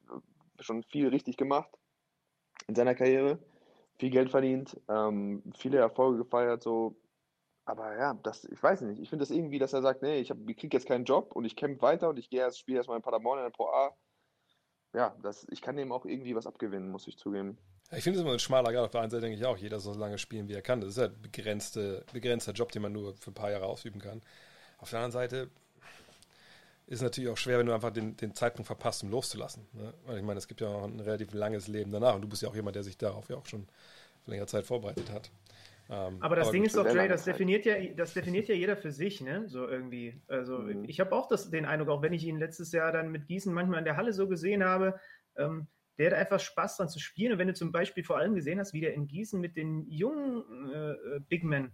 schon 0.58 0.82
viel 0.82 1.08
richtig 1.08 1.36
gemacht 1.36 1.70
in 2.66 2.74
seiner 2.74 2.94
Karriere, 2.94 3.38
viel 3.98 4.10
Geld 4.10 4.30
verdient, 4.30 4.80
ähm, 4.88 5.42
viele 5.56 5.78
Erfolge 5.78 6.18
gefeiert, 6.18 6.62
so. 6.62 6.96
Aber 7.64 7.96
ja, 7.96 8.14
das, 8.24 8.44
ich 8.44 8.60
weiß 8.60 8.80
nicht. 8.82 9.00
Ich 9.00 9.08
finde 9.08 9.22
das 9.22 9.30
irgendwie, 9.30 9.60
dass 9.60 9.72
er 9.72 9.82
sagt, 9.82 10.02
nee, 10.02 10.18
ich, 10.18 10.30
ich 10.30 10.56
kriege 10.56 10.76
jetzt 10.76 10.88
keinen 10.88 11.04
Job 11.04 11.36
und 11.36 11.44
ich 11.44 11.54
kämpfe 11.54 11.82
weiter 11.82 12.08
und 12.08 12.18
ich 12.18 12.28
gehe 12.28 12.40
erst, 12.40 12.58
spiele 12.58 12.78
erstmal 12.78 12.96
in 12.96 13.04
Paderborn 13.04 13.38
in 13.38 13.44
der 13.44 13.50
Pro 13.50 13.68
A. 13.68 13.96
Ja, 14.94 15.16
das, 15.22 15.46
ich 15.48 15.62
kann 15.62 15.76
dem 15.76 15.92
auch 15.92 16.04
irgendwie 16.04 16.34
was 16.34 16.46
abgewinnen, 16.46 16.90
muss 16.90 17.06
ich 17.06 17.18
zugeben. 17.18 17.56
Ich 17.92 18.02
finde 18.02 18.18
es 18.18 18.24
immer 18.24 18.32
ein 18.32 18.38
schmaler 18.40 18.72
Grad. 18.72 18.84
Auf 18.84 18.90
der 18.90 19.02
einen 19.02 19.10
Seite 19.10 19.22
denke 19.22 19.38
ich 19.38 19.46
auch, 19.46 19.56
jeder 19.56 19.78
soll 19.78 19.94
so 19.94 20.00
lange 20.00 20.18
spielen, 20.18 20.48
wie 20.48 20.54
er 20.54 20.62
kann. 20.62 20.80
Das 20.80 20.90
ist 20.90 20.98
halt 20.98 21.16
ein 21.16 21.22
begrenzte, 21.22 22.04
begrenzter 22.12 22.52
Job, 22.52 22.72
den 22.72 22.82
man 22.82 22.92
nur 22.92 23.14
für 23.14 23.30
ein 23.30 23.34
paar 23.34 23.50
Jahre 23.50 23.66
ausüben 23.66 24.00
kann. 24.00 24.22
Auf 24.82 24.90
der 24.90 24.98
anderen 24.98 25.12
Seite 25.12 25.48
ist 26.86 26.98
es 26.98 27.02
natürlich 27.02 27.30
auch 27.30 27.36
schwer, 27.36 27.58
wenn 27.58 27.66
du 27.66 27.72
einfach 27.72 27.92
den, 27.92 28.16
den 28.16 28.34
Zeitpunkt 28.34 28.66
verpasst, 28.66 29.04
um 29.04 29.10
loszulassen. 29.10 29.64
Ne? 29.72 29.94
Weil 30.06 30.18
ich 30.18 30.24
meine, 30.24 30.38
es 30.38 30.48
gibt 30.48 30.60
ja 30.60 30.68
auch 30.68 30.84
ein 30.84 30.98
relativ 30.98 31.32
langes 31.32 31.68
Leben 31.68 31.92
danach 31.92 32.16
und 32.16 32.22
du 32.22 32.28
bist 32.28 32.42
ja 32.42 32.48
auch 32.48 32.54
jemand, 32.54 32.74
der 32.74 32.82
sich 32.82 32.98
darauf 32.98 33.28
ja 33.30 33.36
auch 33.36 33.46
schon 33.46 33.66
für 34.24 34.30
längere 34.32 34.48
Zeit 34.48 34.66
vorbereitet 34.66 35.10
hat. 35.10 35.30
Ähm, 35.88 36.16
aber 36.20 36.34
das 36.34 36.48
aber 36.48 36.52
Ding 36.52 36.64
ist 36.64 36.76
doch, 36.76 36.84
Dre, 36.84 37.08
das 37.08 37.24
definiert 37.24 37.64
ja, 37.64 37.76
das 37.96 38.14
definiert 38.14 38.48
ja 38.48 38.54
jeder 38.54 38.76
für 38.76 38.90
sich, 38.90 39.20
ne? 39.20 39.48
So 39.48 39.68
irgendwie. 39.68 40.20
Also 40.26 40.58
mhm. 40.58 40.84
ich 40.88 41.00
habe 41.00 41.14
auch 41.14 41.28
das, 41.28 41.50
den 41.50 41.64
Eindruck, 41.64 41.88
auch 41.90 42.02
wenn 42.02 42.12
ich 42.12 42.24
ihn 42.24 42.38
letztes 42.38 42.72
Jahr 42.72 42.92
dann 42.92 43.12
mit 43.12 43.26
Gießen 43.28 43.52
manchmal 43.52 43.78
in 43.78 43.84
der 43.84 43.96
Halle 43.96 44.12
so 44.12 44.26
gesehen 44.26 44.64
habe, 44.64 44.98
ähm, 45.36 45.68
der 45.98 46.10
hat 46.10 46.18
einfach 46.18 46.40
Spaß 46.40 46.78
dran 46.78 46.88
zu 46.88 46.98
spielen. 46.98 47.32
Und 47.32 47.38
wenn 47.38 47.48
du 47.48 47.54
zum 47.54 47.70
Beispiel 47.70 48.04
vor 48.04 48.16
allem 48.16 48.34
gesehen 48.34 48.58
hast, 48.58 48.72
wie 48.72 48.80
der 48.80 48.94
in 48.94 49.06
Gießen 49.06 49.40
mit 49.40 49.56
den 49.56 49.86
jungen 49.88 50.72
äh, 50.72 51.20
Big 51.28 51.44
Men 51.44 51.72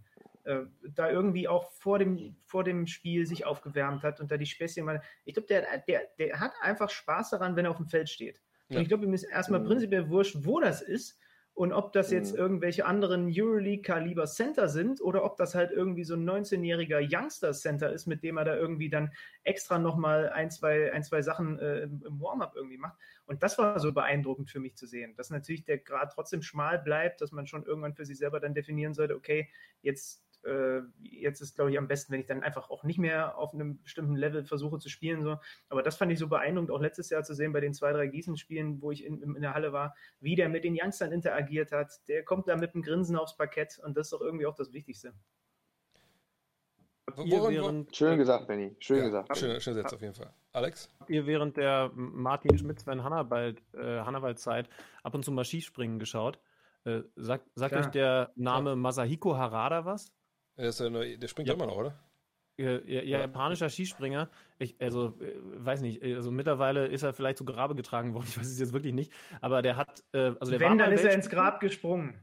äh, 0.49 0.65
da 0.95 1.11
irgendwie 1.11 1.47
auch 1.47 1.71
vor 1.73 1.99
dem, 1.99 2.35
vor 2.43 2.63
dem 2.63 2.87
Spiel 2.87 3.27
sich 3.27 3.45
aufgewärmt 3.45 4.01
hat 4.01 4.19
und 4.19 4.31
da 4.31 4.37
die 4.37 4.47
Späßchen 4.47 4.83
mal. 4.83 5.03
Ich 5.23 5.35
glaube, 5.35 5.47
der, 5.47 5.77
der, 5.87 6.01
der 6.17 6.39
hat 6.39 6.53
einfach 6.61 6.89
Spaß 6.89 7.29
daran, 7.29 7.55
wenn 7.55 7.65
er 7.65 7.71
auf 7.71 7.77
dem 7.77 7.85
Feld 7.85 8.09
steht. 8.09 8.41
Ja. 8.67 8.77
Und 8.77 8.81
ich 8.81 8.87
glaube, 8.87 9.05
ihm 9.05 9.13
ist 9.13 9.25
erstmal 9.25 9.59
mhm. 9.59 9.65
prinzipiell 9.65 10.09
wurscht, 10.09 10.37
wo 10.39 10.59
das 10.59 10.81
ist. 10.81 11.19
Und 11.53 11.73
ob 11.73 11.91
das 11.91 12.09
jetzt 12.09 12.33
mhm. 12.33 12.39
irgendwelche 12.39 12.85
anderen 12.85 13.29
Euroleague-Kaliber 13.29 14.25
Center 14.27 14.69
sind 14.69 15.01
oder 15.01 15.25
ob 15.25 15.35
das 15.35 15.55
halt 15.55 15.71
irgendwie 15.71 16.05
so 16.05 16.13
ein 16.15 16.23
19-jähriger 16.23 17.01
Youngster-Center 17.01 17.91
ist, 17.91 18.07
mit 18.07 18.23
dem 18.23 18.37
er 18.37 18.45
da 18.45 18.55
irgendwie 18.55 18.89
dann 18.89 19.11
extra 19.43 19.77
nochmal 19.77 20.29
ein, 20.29 20.49
zwei, 20.51 20.93
ein, 20.93 21.03
zwei 21.03 21.21
Sachen 21.21 21.59
äh, 21.59 21.81
im 21.81 22.21
Warm-up 22.21 22.53
irgendwie 22.55 22.77
macht. 22.77 22.97
Und 23.25 23.43
das 23.43 23.57
war 23.57 23.77
so 23.79 23.91
beeindruckend 23.91 24.49
für 24.49 24.61
mich 24.61 24.77
zu 24.77 24.87
sehen, 24.87 25.15
dass 25.17 25.31
natürlich 25.31 25.65
der 25.65 25.79
Grad 25.79 26.13
trotzdem 26.13 26.41
schmal 26.41 26.79
bleibt, 26.79 27.19
dass 27.19 27.33
man 27.33 27.45
schon 27.45 27.65
irgendwann 27.65 27.93
für 27.93 28.05
sich 28.05 28.17
selber 28.17 28.39
dann 28.39 28.53
definieren 28.53 28.93
sollte, 28.93 29.15
okay, 29.15 29.49
jetzt 29.81 30.23
äh, 30.49 30.81
jetzt 31.03 31.41
ist, 31.41 31.55
glaube 31.55 31.71
ich, 31.71 31.77
am 31.77 31.87
besten, 31.87 32.13
wenn 32.13 32.21
ich 32.21 32.25
dann 32.25 32.43
einfach 32.43 32.69
auch 32.69 32.83
nicht 32.83 32.97
mehr 32.97 33.37
auf 33.37 33.53
einem 33.53 33.81
bestimmten 33.81 34.15
Level 34.15 34.43
versuche 34.43 34.79
zu 34.79 34.89
spielen. 34.89 35.21
So. 35.21 35.37
Aber 35.69 35.83
das 35.83 35.97
fand 35.97 36.11
ich 36.11 36.19
so 36.19 36.27
beeindruckend, 36.27 36.71
auch 36.71 36.81
letztes 36.81 37.09
Jahr 37.09 37.23
zu 37.23 37.33
sehen 37.33 37.53
bei 37.53 37.59
den 37.59 37.73
zwei, 37.73 37.91
drei 37.91 38.07
Gießen-Spielen, 38.07 38.81
wo 38.81 38.91
ich 38.91 39.05
in, 39.05 39.21
in 39.21 39.41
der 39.41 39.53
Halle 39.53 39.71
war, 39.71 39.95
wie 40.19 40.35
der 40.35 40.49
mit 40.49 40.63
den 40.63 40.77
Youngstern 40.79 41.11
interagiert 41.11 41.71
hat. 41.71 41.91
Der 42.07 42.23
kommt 42.23 42.47
da 42.47 42.57
mit 42.57 42.73
einem 42.73 42.83
Grinsen 42.83 43.15
aufs 43.15 43.37
Parkett 43.37 43.79
und 43.83 43.95
das 43.95 44.07
ist 44.07 44.13
doch 44.13 44.21
irgendwie 44.21 44.45
auch 44.45 44.55
das 44.55 44.73
Wichtigste. 44.73 45.13
Während, 47.15 47.95
schön 47.95 48.17
gesagt, 48.17 48.47
Benny. 48.47 48.75
Schön 48.79 48.97
ja, 48.97 49.05
gesagt. 49.05 49.37
Schön, 49.37 49.59
schön 49.59 49.73
Sätze 49.73 49.95
auf 49.95 50.01
jeden 50.01 50.13
Fall. 50.13 50.31
Alex? 50.53 50.89
Ihr 51.07 51.25
während 51.25 51.57
der 51.57 51.91
Martin 51.95 52.57
Schmitz, 52.57 52.83
Sven 52.83 53.03
Hannawald, 53.03 53.61
äh, 53.73 53.99
Hannawald 53.99 54.39
Zeit 54.39 54.69
ab 55.03 55.15
und 55.15 55.23
zu 55.23 55.31
mal 55.31 55.45
Skispringen 55.45 55.99
geschaut. 55.99 56.39
Äh, 56.85 57.01
sagt 57.15 57.49
sagt 57.55 57.75
euch 57.75 57.87
der 57.87 58.31
Name 58.35 58.75
Masahiko 58.75 59.35
Harada 59.35 59.85
was? 59.85 60.11
Der, 60.59 60.69
ist 60.69 60.79
ja 60.79 60.89
nur, 60.89 61.05
der 61.05 61.27
springt 61.29 61.47
ja 61.47 61.55
immer 61.55 61.65
noch, 61.65 61.77
oder? 61.77 61.97
Ja, 62.57 62.77
ja, 62.85 63.01
japanischer 63.19 63.69
Skispringer. 63.69 64.29
Ich, 64.57 64.75
also, 64.81 65.17
äh, 65.21 65.33
weiß 65.41 65.79
nicht, 65.79 66.03
also 66.03 66.29
mittlerweile 66.29 66.87
ist 66.87 67.03
er 67.03 67.13
vielleicht 67.13 67.37
zu 67.37 67.45
Grabe 67.45 67.73
getragen 67.73 68.13
worden, 68.13 68.25
ich 68.29 68.37
weiß 68.37 68.47
es 68.47 68.59
jetzt 68.59 68.73
wirklich 68.73 68.93
nicht. 68.93 69.13
Aber 69.39 69.61
der 69.61 69.77
hat, 69.77 70.03
äh, 70.11 70.33
also 70.39 70.51
der 70.51 70.59
Wenn, 70.59 70.71
war 70.71 70.77
dann 70.77 70.91
ist 70.91 71.05
er 71.05 71.13
ins 71.13 71.29
Grab 71.29 71.61
gesprungen. 71.61 72.19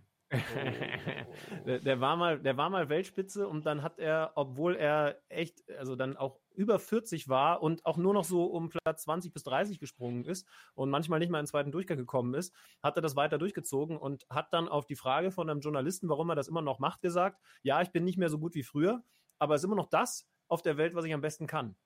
Der, 1.66 1.78
der, 1.78 2.00
war 2.00 2.16
mal, 2.16 2.40
der 2.40 2.56
war 2.56 2.68
mal 2.68 2.88
Weltspitze 2.88 3.46
und 3.46 3.64
dann 3.64 3.82
hat 3.82 3.98
er, 3.98 4.32
obwohl 4.34 4.74
er 4.74 5.20
echt, 5.28 5.62
also 5.78 5.94
dann 5.94 6.16
auch 6.16 6.40
über 6.54 6.78
40 6.80 7.28
war 7.28 7.62
und 7.62 7.86
auch 7.86 7.96
nur 7.96 8.12
noch 8.12 8.24
so 8.24 8.44
um 8.44 8.68
Platz 8.68 9.04
20 9.04 9.32
bis 9.32 9.44
30 9.44 9.78
gesprungen 9.78 10.24
ist 10.24 10.48
und 10.74 10.90
manchmal 10.90 11.20
nicht 11.20 11.30
mal 11.30 11.38
in 11.38 11.44
den 11.44 11.50
zweiten 11.50 11.70
Durchgang 11.70 11.96
gekommen 11.96 12.34
ist, 12.34 12.52
hat 12.82 12.96
er 12.96 13.02
das 13.02 13.14
weiter 13.14 13.38
durchgezogen 13.38 13.96
und 13.96 14.26
hat 14.28 14.52
dann 14.52 14.68
auf 14.68 14.86
die 14.86 14.96
Frage 14.96 15.30
von 15.30 15.48
einem 15.48 15.60
Journalisten, 15.60 16.08
warum 16.08 16.28
er 16.30 16.36
das 16.36 16.48
immer 16.48 16.62
noch 16.62 16.80
macht, 16.80 17.02
gesagt, 17.02 17.40
ja, 17.62 17.80
ich 17.82 17.92
bin 17.92 18.04
nicht 18.04 18.18
mehr 18.18 18.28
so 18.28 18.38
gut 18.38 18.54
wie 18.54 18.64
früher, 18.64 19.04
aber 19.38 19.54
es 19.54 19.60
ist 19.60 19.66
immer 19.66 19.76
noch 19.76 19.90
das 19.90 20.28
auf 20.48 20.62
der 20.62 20.76
Welt, 20.76 20.94
was 20.94 21.04
ich 21.04 21.14
am 21.14 21.20
besten 21.20 21.46
kann. 21.46 21.76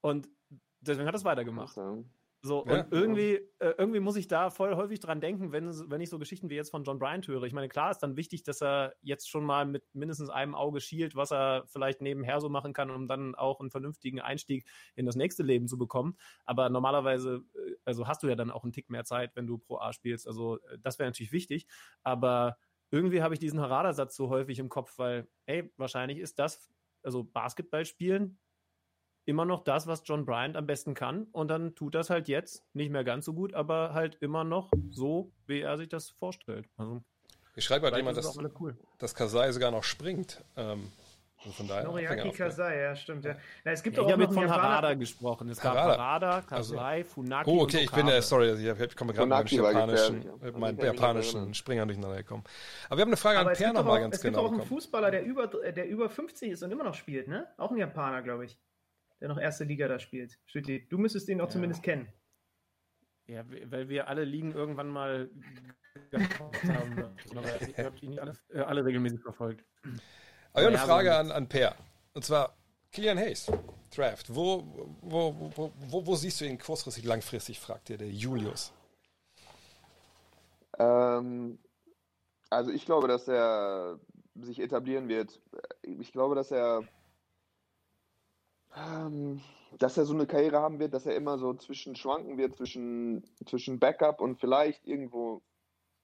Und 0.00 0.28
deswegen 0.80 1.06
hat 1.06 1.14
er 1.14 1.18
es 1.18 1.24
weitergemacht. 1.24 1.76
So, 2.46 2.64
ja, 2.66 2.80
und 2.80 2.92
irgendwie, 2.92 3.34
äh, 3.58 3.74
irgendwie 3.76 4.00
muss 4.00 4.16
ich 4.16 4.28
da 4.28 4.50
voll 4.50 4.74
häufig 4.76 5.00
dran 5.00 5.20
denken, 5.20 5.52
wenn, 5.52 5.68
wenn 5.90 6.00
ich 6.00 6.08
so 6.08 6.18
Geschichten 6.18 6.48
wie 6.48 6.54
jetzt 6.54 6.70
von 6.70 6.84
John 6.84 6.98
Bryant 6.98 7.26
höre. 7.28 7.42
Ich 7.42 7.52
meine, 7.52 7.68
klar 7.68 7.90
ist 7.90 7.98
dann 7.98 8.16
wichtig, 8.16 8.42
dass 8.44 8.62
er 8.62 8.94
jetzt 9.02 9.28
schon 9.28 9.44
mal 9.44 9.66
mit 9.66 9.84
mindestens 9.94 10.30
einem 10.30 10.54
Auge 10.54 10.80
schielt, 10.80 11.16
was 11.16 11.32
er 11.32 11.64
vielleicht 11.66 12.00
nebenher 12.00 12.40
so 12.40 12.48
machen 12.48 12.72
kann, 12.72 12.90
um 12.90 13.08
dann 13.08 13.34
auch 13.34 13.60
einen 13.60 13.70
vernünftigen 13.70 14.20
Einstieg 14.20 14.64
in 14.94 15.04
das 15.06 15.16
nächste 15.16 15.42
Leben 15.42 15.68
zu 15.68 15.76
bekommen. 15.76 16.16
Aber 16.44 16.70
normalerweise, 16.70 17.44
äh, 17.54 17.74
also 17.84 18.06
hast 18.06 18.22
du 18.22 18.28
ja 18.28 18.36
dann 18.36 18.50
auch 18.50 18.62
einen 18.62 18.72
Tick 18.72 18.88
mehr 18.88 19.04
Zeit, 19.04 19.36
wenn 19.36 19.46
du 19.46 19.58
Pro 19.58 19.78
A 19.78 19.92
spielst. 19.92 20.26
Also 20.26 20.58
äh, 20.62 20.78
das 20.80 20.98
wäre 20.98 21.08
natürlich 21.08 21.32
wichtig. 21.32 21.66
Aber 22.02 22.56
irgendwie 22.90 23.22
habe 23.22 23.34
ich 23.34 23.40
diesen 23.40 23.60
Harada-Satz 23.60 24.16
so 24.16 24.28
häufig 24.28 24.58
im 24.58 24.68
Kopf, 24.68 24.96
weil, 24.98 25.28
ey, 25.46 25.72
wahrscheinlich 25.76 26.18
ist 26.18 26.38
das, 26.38 26.70
also 27.02 27.24
Basketball 27.24 27.84
spielen, 27.84 28.38
immer 29.26 29.44
noch 29.44 29.64
das, 29.64 29.86
was 29.86 30.02
John 30.04 30.24
Bryant 30.24 30.56
am 30.56 30.66
besten 30.66 30.94
kann. 30.94 31.24
Und 31.32 31.48
dann 31.48 31.74
tut 31.74 31.94
das 31.94 32.08
halt 32.08 32.28
jetzt 32.28 32.64
nicht 32.72 32.90
mehr 32.90 33.04
ganz 33.04 33.26
so 33.26 33.34
gut, 33.34 33.52
aber 33.52 33.92
halt 33.92 34.16
immer 34.20 34.44
noch 34.44 34.70
so, 34.90 35.32
wie 35.46 35.60
er 35.60 35.76
sich 35.76 35.88
das 35.88 36.08
vorstellt. 36.08 36.66
Also, 36.76 37.02
ich 37.56 37.64
schreibe 37.64 37.86
halt 37.86 37.96
jemand, 37.96 38.16
dass, 38.16 38.38
cool. 38.60 38.76
dass 38.98 39.14
Kasai 39.14 39.50
sogar 39.52 39.70
noch 39.70 39.84
springt. 39.84 40.44
Ähm, 40.56 40.92
von 41.52 41.68
daher 41.68 41.84
Noriaki 41.84 42.30
Kasai, 42.30 42.82
ja, 42.82 42.96
stimmt. 42.96 43.24
Ja. 43.24 43.36
Na, 43.64 43.72
es 43.72 43.82
gibt 43.82 43.96
ja, 43.96 44.02
auch 44.02 44.06
ich 44.06 44.12
habe 44.12 44.32
von 44.32 44.50
Harada 44.50 44.94
gesprochen. 44.94 45.48
Es 45.48 45.60
gab 45.60 45.76
Harada, 45.76 46.42
Kasai, 46.42 46.98
also, 46.98 47.10
Funaki. 47.10 47.50
Oh, 47.50 47.62
okay, 47.62 47.80
ich 47.84 47.90
bin 47.90 48.06
der, 48.06 48.20
sorry, 48.22 48.52
ich 48.52 48.96
komme 48.96 49.12
gerade 49.12 49.44
mit 49.44 49.52
japanischen, 49.52 50.24
mit 50.40 50.58
meinen 50.58 50.78
japanischen 50.78 51.54
Springern 51.54 51.88
durcheinander 51.88 52.16
gekommen. 52.16 52.44
Aber 52.88 52.98
wir 52.98 53.02
haben 53.02 53.10
eine 53.10 53.16
Frage 53.16 53.38
Aber 53.38 53.50
an 53.50 53.56
Per 53.56 53.72
nochmal 53.72 54.00
ganz 54.00 54.20
genau. 54.20 54.38
Es 54.38 54.44
gibt 54.44 54.54
auch 54.54 54.58
einen 54.58 54.68
Fußballer, 54.68 55.10
der 55.10 55.24
über, 55.24 55.46
der 55.46 55.88
über 55.88 56.08
50 56.08 56.52
ist 56.52 56.62
und 56.62 56.72
immer 56.72 56.84
noch 56.84 56.94
spielt, 56.94 57.28
ne? 57.28 57.46
Auch 57.58 57.70
ein 57.70 57.76
Japaner, 57.76 58.22
glaube 58.22 58.46
ich 58.46 58.58
der 59.20 59.28
noch 59.28 59.38
erste 59.38 59.64
Liga 59.64 59.88
da 59.88 59.98
spielt. 59.98 60.38
Stütli, 60.46 60.86
du 60.88 60.98
müsstest 60.98 61.28
ihn 61.28 61.40
auch 61.40 61.46
ja. 61.46 61.50
zumindest 61.50 61.82
kennen. 61.82 62.08
Ja, 63.26 63.44
weil 63.48 63.88
wir 63.88 64.08
alle 64.08 64.24
Ligen 64.24 64.52
irgendwann 64.52 64.88
mal 64.88 65.30
haben. 66.12 67.16
Ich 67.68 67.78
habe 67.78 67.96
die 68.00 68.08
nicht 68.08 68.20
alle, 68.20 68.36
äh, 68.50 68.60
alle, 68.60 68.84
regelmäßig 68.84 69.20
verfolgt. 69.20 69.64
Aber 70.52 70.60
ich 70.60 70.66
habe 70.66 70.68
eine 70.68 70.78
Frage 70.78 71.16
an, 71.16 71.32
an 71.32 71.48
Per. 71.48 71.74
Und 72.14 72.24
zwar 72.24 72.56
Kilian 72.92 73.18
Hayes, 73.18 73.50
Draft. 73.94 74.34
Wo, 74.34 74.62
wo, 75.00 75.52
wo, 75.56 75.72
wo, 75.76 76.06
wo 76.06 76.14
siehst 76.14 76.40
du 76.40 76.44
ihn 76.44 76.58
kurzfristig, 76.58 77.04
langfristig, 77.04 77.58
fragt 77.58 77.88
dir 77.88 77.98
der 77.98 78.10
Julius. 78.10 78.72
Ähm, 80.78 81.58
also 82.50 82.70
ich 82.70 82.84
glaube, 82.84 83.08
dass 83.08 83.28
er 83.28 83.98
sich 84.34 84.60
etablieren 84.60 85.08
wird. 85.08 85.40
Ich 85.82 86.12
glaube, 86.12 86.34
dass 86.34 86.50
er 86.50 86.82
dass 89.78 89.96
er 89.96 90.04
so 90.04 90.14
eine 90.14 90.26
Karriere 90.26 90.60
haben 90.60 90.78
wird, 90.78 90.94
dass 90.94 91.06
er 91.06 91.16
immer 91.16 91.38
so 91.38 91.54
zwischen 91.54 91.96
schwanken 91.96 92.38
wird, 92.38 92.56
zwischen, 92.56 93.24
zwischen 93.46 93.78
Backup 93.78 94.20
und 94.20 94.38
vielleicht 94.38 94.86
irgendwo, 94.86 95.42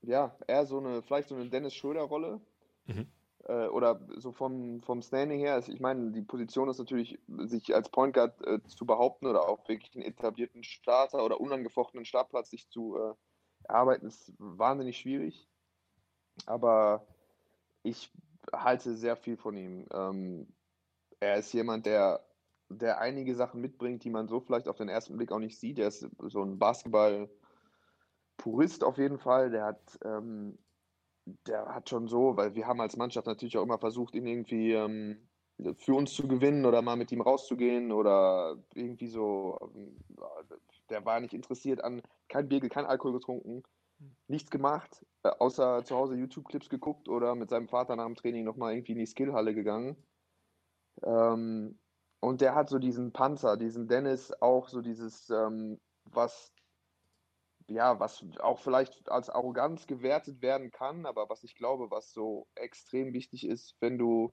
ja, 0.02 0.36
eher 0.46 0.66
so 0.66 0.78
eine, 0.78 1.02
vielleicht 1.02 1.28
so 1.28 1.34
eine 1.34 1.48
Dennis 1.48 1.74
Schröder-Rolle. 1.74 2.40
Mhm. 2.86 3.06
Äh, 3.44 3.66
oder 3.66 4.00
so 4.16 4.32
vom, 4.32 4.82
vom 4.82 5.02
Standing 5.02 5.40
her. 5.40 5.54
Also 5.54 5.72
ich 5.72 5.80
meine, 5.80 6.12
die 6.12 6.22
Position 6.22 6.68
ist 6.68 6.78
natürlich, 6.78 7.18
sich 7.44 7.74
als 7.74 7.88
Point 7.88 8.14
Guard 8.14 8.40
äh, 8.46 8.62
zu 8.68 8.86
behaupten 8.86 9.26
oder 9.26 9.48
auch 9.48 9.68
wirklich 9.68 9.94
einen 9.94 10.04
etablierten 10.04 10.62
Starter 10.62 11.24
oder 11.24 11.40
unangefochtenen 11.40 12.04
Startplatz 12.04 12.50
sich 12.50 12.68
zu 12.68 12.96
äh, 12.96 13.14
erarbeiten, 13.64 14.06
ist 14.06 14.32
wahnsinnig 14.38 14.98
schwierig. 14.98 15.48
Aber 16.46 17.06
ich 17.82 18.10
halte 18.52 18.96
sehr 18.96 19.16
viel 19.16 19.36
von 19.36 19.56
ihm. 19.56 19.86
Ähm, 19.92 20.46
er 21.20 21.36
ist 21.36 21.52
jemand, 21.52 21.86
der 21.86 22.24
der 22.78 23.00
einige 23.00 23.34
Sachen 23.34 23.60
mitbringt, 23.60 24.04
die 24.04 24.10
man 24.10 24.28
so 24.28 24.40
vielleicht 24.40 24.68
auf 24.68 24.76
den 24.76 24.88
ersten 24.88 25.16
Blick 25.16 25.32
auch 25.32 25.38
nicht 25.38 25.58
sieht. 25.58 25.78
Der 25.78 25.88
ist 25.88 26.06
so 26.18 26.42
ein 26.42 26.58
Basketball-Purist 26.58 28.84
auf 28.84 28.98
jeden 28.98 29.18
Fall. 29.18 29.50
Der 29.50 29.64
hat, 29.64 29.98
ähm, 30.04 30.58
der 31.46 31.74
hat 31.74 31.88
schon 31.88 32.08
so, 32.08 32.36
weil 32.36 32.54
wir 32.54 32.66
haben 32.66 32.80
als 32.80 32.96
Mannschaft 32.96 33.26
natürlich 33.26 33.56
auch 33.56 33.62
immer 33.62 33.78
versucht, 33.78 34.14
ihn 34.14 34.26
irgendwie 34.26 34.72
ähm, 34.72 35.28
für 35.76 35.94
uns 35.94 36.12
zu 36.12 36.26
gewinnen 36.26 36.66
oder 36.66 36.82
mal 36.82 36.96
mit 36.96 37.12
ihm 37.12 37.20
rauszugehen 37.20 37.92
oder 37.92 38.56
irgendwie 38.74 39.08
so. 39.08 39.72
Der 40.90 41.04
war 41.04 41.20
nicht 41.20 41.34
interessiert 41.34 41.84
an 41.84 42.02
kein 42.28 42.48
Bier, 42.48 42.60
kein 42.68 42.86
Alkohol 42.86 43.14
getrunken, 43.14 43.62
nichts 44.28 44.50
gemacht, 44.50 45.04
äh, 45.22 45.28
außer 45.28 45.84
zu 45.84 45.96
Hause 45.96 46.16
YouTube-Clips 46.16 46.68
geguckt 46.68 47.08
oder 47.08 47.34
mit 47.34 47.50
seinem 47.50 47.68
Vater 47.68 47.96
nach 47.96 48.06
dem 48.06 48.16
Training 48.16 48.44
nochmal 48.44 48.74
irgendwie 48.74 48.92
in 48.92 48.98
die 48.98 49.06
Skillhalle 49.06 49.54
gegangen. 49.54 49.96
Ähm, 51.02 51.78
und 52.22 52.40
der 52.40 52.54
hat 52.54 52.68
so 52.68 52.78
diesen 52.78 53.12
Panzer, 53.12 53.56
diesen 53.56 53.88
Dennis, 53.88 54.32
auch 54.40 54.68
so 54.68 54.80
dieses, 54.80 55.28
ähm, 55.30 55.80
was 56.04 56.52
ja, 57.68 57.98
was 57.98 58.24
auch 58.40 58.60
vielleicht 58.60 59.10
als 59.10 59.28
Arroganz 59.28 59.86
gewertet 59.86 60.40
werden 60.40 60.70
kann, 60.70 61.04
aber 61.06 61.28
was 61.28 61.42
ich 61.42 61.54
glaube, 61.56 61.90
was 61.90 62.12
so 62.12 62.46
extrem 62.54 63.12
wichtig 63.12 63.46
ist, 63.46 63.76
wenn 63.80 63.98
du 63.98 64.32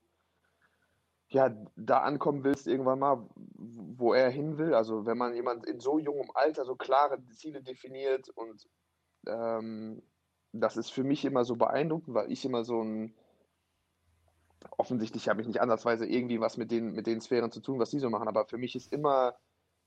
ja 1.30 1.56
da 1.76 2.00
ankommen 2.02 2.44
willst 2.44 2.68
irgendwann 2.68 3.00
mal, 3.00 3.28
wo 3.36 4.14
er 4.14 4.30
hin 4.30 4.58
will. 4.58 4.74
Also 4.74 5.06
wenn 5.06 5.18
man 5.18 5.34
jemand 5.34 5.66
in 5.66 5.80
so 5.80 6.00
jungem 6.00 6.32
Alter 6.34 6.66
so 6.66 6.76
klare 6.76 7.24
Ziele 7.30 7.62
definiert 7.64 8.30
und 8.30 8.68
ähm, 9.28 10.02
das 10.52 10.78
ist 10.78 10.92
für 10.92 11.04
mich 11.04 11.26
immer 11.26 11.46
so 11.46 11.56
beeindruckend, 11.56 12.16
weil 12.16 12.32
ich 12.32 12.46
immer 12.46 12.64
so 12.64 12.82
ein 12.84 13.16
offensichtlich 14.78 15.30
habe 15.30 15.42
ich 15.42 15.48
nicht 15.48 15.62
ansatzweise 15.62 16.06
irgendwie 16.06 16.40
was 16.40 16.58
mit 16.58 16.72
den, 16.72 16.92
mit 16.92 17.08
den 17.08 17.22
Sphären 17.22 17.52
zu 17.52 17.62
tun, 17.62 17.80
was 17.80 17.90
die 17.90 18.00
so 18.00 18.10
machen, 18.10 18.28
aber 18.28 18.46
für 18.46 18.58
mich 18.58 18.76
ist 18.76 18.92
immer 18.92 19.36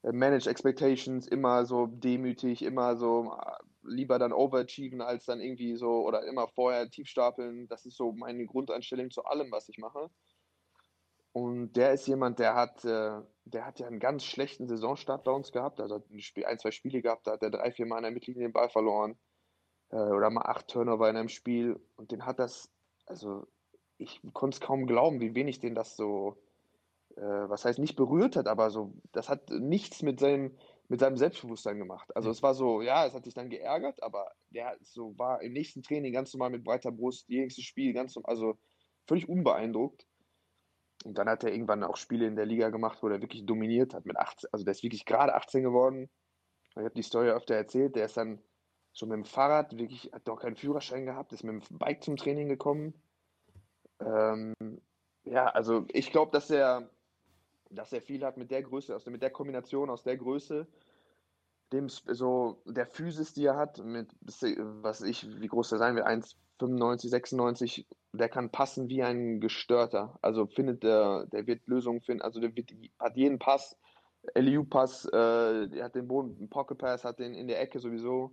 äh, 0.03 0.13
Manage 0.13 0.49
Expectations, 0.51 1.27
immer 1.27 1.65
so 1.65 1.87
demütig, 1.87 2.63
immer 2.63 2.97
so 2.97 3.35
äh, 3.41 3.53
lieber 3.85 4.19
dann 4.19 4.33
overachieven 4.33 5.01
als 5.01 5.25
dann 5.27 5.41
irgendwie 5.41 5.77
so 5.77 6.07
oder 6.07 6.25
immer 6.25 6.49
vorher 6.49 6.89
tief 6.91 7.09
stapeln. 7.09 7.69
Das 7.69 7.87
ist 7.87 7.97
so 7.97 8.13
meine 8.13 8.47
Grundeinstellung 8.47 9.11
zu 9.11 9.25
allem, 9.25 9.51
was 9.51 9.69
ich 9.69 9.79
mache. 9.79 10.11
Und 11.33 11.73
der 11.73 11.93
ist 11.93 12.07
jemand, 12.07 12.39
der 12.39 12.55
hat, 12.55 12.85
äh, 12.85 13.21
der 13.45 13.67
hat 13.67 13.81
ja 13.81 13.87
einen 13.87 14.01
ganz 14.01 14.25
schlechten 14.25 14.69
Saisonstart 14.69 15.25
bei 15.25 15.33
uns 15.33 15.51
gehabt. 15.51 15.81
Also 15.81 16.03
ein, 16.45 16.59
zwei 16.59 16.71
Spiele 16.71 17.01
gehabt, 17.01 17.27
da 17.27 17.33
hat 17.33 17.43
er 17.43 17.51
drei, 17.51 17.73
vier 17.73 17.87
Mal 17.87 17.99
in 17.99 18.03
der 18.05 18.13
Mittellinie 18.13 18.49
den 18.49 18.53
Ball 18.53 18.69
verloren. 18.69 19.19
oder 19.91 20.31
mal 20.31 20.47
acht 20.47 20.69
Turnover 20.69 21.09
in 21.09 21.17
einem 21.17 21.29
Spiel. 21.29 21.81
Und 21.97 22.13
den 22.13 22.27
hat 22.27 22.39
das, 22.39 22.71
also 23.07 23.47
ich 24.03 24.21
konnte 24.33 24.57
es 24.57 24.61
kaum 24.61 24.87
glauben, 24.87 25.21
wie 25.21 25.35
wenig 25.35 25.61
den 25.61 25.75
das 25.75 25.97
so, 25.97 26.37
äh, 27.17 27.21
was 27.23 27.65
heißt 27.65 27.79
nicht 27.79 27.97
berührt 27.97 28.37
hat, 28.37 28.47
aber 28.47 28.71
so, 28.71 28.93
das 29.13 29.29
hat 29.29 29.51
nichts 29.51 30.03
mit 30.03 30.21
seinem, 30.21 30.57
mit 30.89 31.01
seinem 31.01 31.17
Selbstbewusstsein 31.17 31.79
gemacht. 31.79 32.15
Also 32.17 32.31
es 32.31 32.43
war 32.43 32.55
so, 32.55 32.83
ja, 32.83 33.07
es 33.07 33.15
hat 33.15 33.25
sich 33.25 33.35
dann 33.35 33.51
geärgert, 33.51 34.03
aber 34.03 34.33
der 34.51 34.77
so 34.83 35.17
war 35.19 35.43
im 35.43 35.53
nächsten 35.53 35.83
Training 35.83 36.13
ganz 36.13 36.33
normal 36.35 36.51
mit 36.51 36.65
breiter 36.65 36.93
Brust, 36.93 37.29
nächstes 37.29 37.65
Spiel 37.65 37.93
ganz 37.93 38.15
normal, 38.15 38.31
also 38.31 38.59
völlig 39.07 39.29
unbeeindruckt. 39.29 40.07
Und 41.05 41.19
dann 41.19 41.29
hat 41.29 41.43
er 41.45 41.53
irgendwann 41.53 41.83
auch 41.83 41.97
Spiele 41.97 42.27
in 42.27 42.37
der 42.37 42.47
Liga 42.47 42.71
gemacht, 42.71 42.99
wo 43.03 43.09
er 43.09 43.21
wirklich 43.21 43.45
dominiert 43.45 43.95
hat 43.95 44.07
mit 44.07 44.17
18, 44.17 44.49
also 44.53 44.65
der 44.65 44.73
ist 44.73 44.83
wirklich 44.83 45.05
gerade 45.05 45.35
18 45.35 45.63
geworden. 45.63 46.09
Ich 46.71 46.77
habe 46.77 46.91
die 46.91 47.03
Story 47.03 47.31
öfter 47.31 47.55
erzählt, 47.55 47.97
der 47.97 48.07
ist 48.07 48.17
dann 48.17 48.41
schon 48.93 49.09
mit 49.09 49.17
dem 49.17 49.25
Fahrrad, 49.25 49.77
wirklich, 49.77 50.11
hat 50.13 50.29
doch 50.29 50.41
keinen 50.41 50.57
Führerschein 50.57 51.07
gehabt, 51.07 51.33
ist 51.33 51.45
mit 51.45 51.69
dem 51.69 51.79
Bike 51.79 52.03
zum 52.03 52.17
Training 52.17 52.49
gekommen, 52.49 52.95
ähm, 54.01 54.55
ja, 55.25 55.47
also 55.47 55.87
ich 55.89 56.11
glaube, 56.11 56.33
dass 56.33 56.51
er, 56.51 56.89
dass 57.71 57.93
er 57.93 58.03
viel 58.03 58.25
hat 58.25 58.37
mit 58.37 58.51
der 58.51 58.63
Größe, 58.63 58.93
also 58.93 59.11
mit 59.11 59.23
der 59.23 59.31
Kombination 59.31 59.91
aus 59.91 60.03
der 60.03 60.17
Größe, 60.17 60.67
dem 61.73 61.89
so 61.89 62.63
der 62.67 62.87
Physis, 62.87 63.33
die 63.33 63.47
er 63.47 63.57
hat, 63.57 63.83
mit 63.85 64.11
was 64.21 65.01
ich, 65.01 65.27
wie 65.41 65.47
groß 65.47 65.71
der 65.71 65.79
sein 65.79 65.97
will, 65.97 66.03
1,95, 66.03 67.09
96, 67.09 67.87
der 68.13 68.29
kann 68.29 68.51
passen 68.51 68.89
wie 68.89 69.03
ein 69.03 69.41
Gestörter. 69.41 70.19
Also 70.21 70.47
findet 70.47 70.83
der, 70.83 71.27
der 71.27 71.47
wird 71.47 71.67
Lösungen 71.67 72.03
finden, 72.03 72.23
also 72.23 72.41
der 72.41 72.55
wird, 72.55 72.73
hat 72.99 73.17
jeden 73.17 73.39
Pass, 73.39 73.77
LU-Pass, 74.35 75.07
äh, 75.07 75.69
der 75.69 75.85
hat 75.85 75.95
den 75.95 76.09
Boden, 76.09 76.49
Pocket 76.49 76.79
Pass, 76.79 77.05
hat 77.05 77.19
den 77.19 77.35
in 77.35 77.49
der 77.49 77.61
Ecke 77.61 77.81
sowieso. 77.81 78.33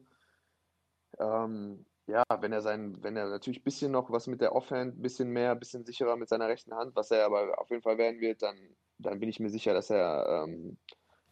Ähm, 1.18 1.86
ja, 2.10 2.24
wenn 2.42 2.52
er 2.52 2.62
sein, 2.62 3.02
wenn 3.04 3.16
er 3.16 3.30
natürlich 3.30 3.60
ein 3.60 3.64
bisschen 3.64 3.92
noch 3.92 4.10
was 4.12 4.28
mit 4.28 4.42
der 4.42 4.56
Offhand, 4.56 4.98
ein 4.98 5.02
bisschen 5.02 5.30
mehr, 5.30 5.52
ein 5.52 5.60
bisschen 5.60 5.86
sicherer 5.86 6.16
mit 6.16 6.28
seiner 6.28 6.48
rechten 6.48 6.74
Hand, 6.74 6.96
was 6.96 7.12
er 7.12 7.26
aber 7.26 7.60
auf 7.60 7.70
jeden 7.70 7.84
Fall 7.84 7.98
werden 8.00 8.20
wird, 8.20 8.42
dann, 8.42 8.58
dann 8.98 9.20
bin 9.20 9.30
ich 9.30 9.40
mir 9.40 9.50
sicher, 9.50 9.74
dass 9.74 9.92
er, 9.92 10.46
ähm, 10.48 10.78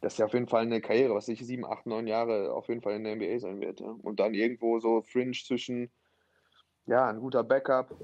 dass 0.02 0.20
er 0.20 0.28
auf 0.28 0.34
jeden 0.34 0.48
Fall 0.48 0.62
eine 0.62 0.80
Karriere, 0.80 1.16
was 1.16 1.28
ich 1.28 1.44
sieben, 1.44 1.66
acht, 1.66 1.88
neun 1.88 2.06
Jahre 2.06 2.54
auf 2.54 2.68
jeden 2.68 2.82
Fall 2.82 2.94
in 2.94 3.04
der 3.04 3.16
NBA 3.16 3.40
sein 3.40 3.60
wird. 3.60 3.80
Ja? 3.80 3.90
Und 3.90 4.20
dann 4.20 4.36
irgendwo 4.36 4.80
so 4.80 5.02
Fringe 5.02 5.32
zwischen, 5.32 5.92
ja, 6.86 7.10
ein 7.10 7.20
guter 7.20 7.44
Backup. 7.44 7.96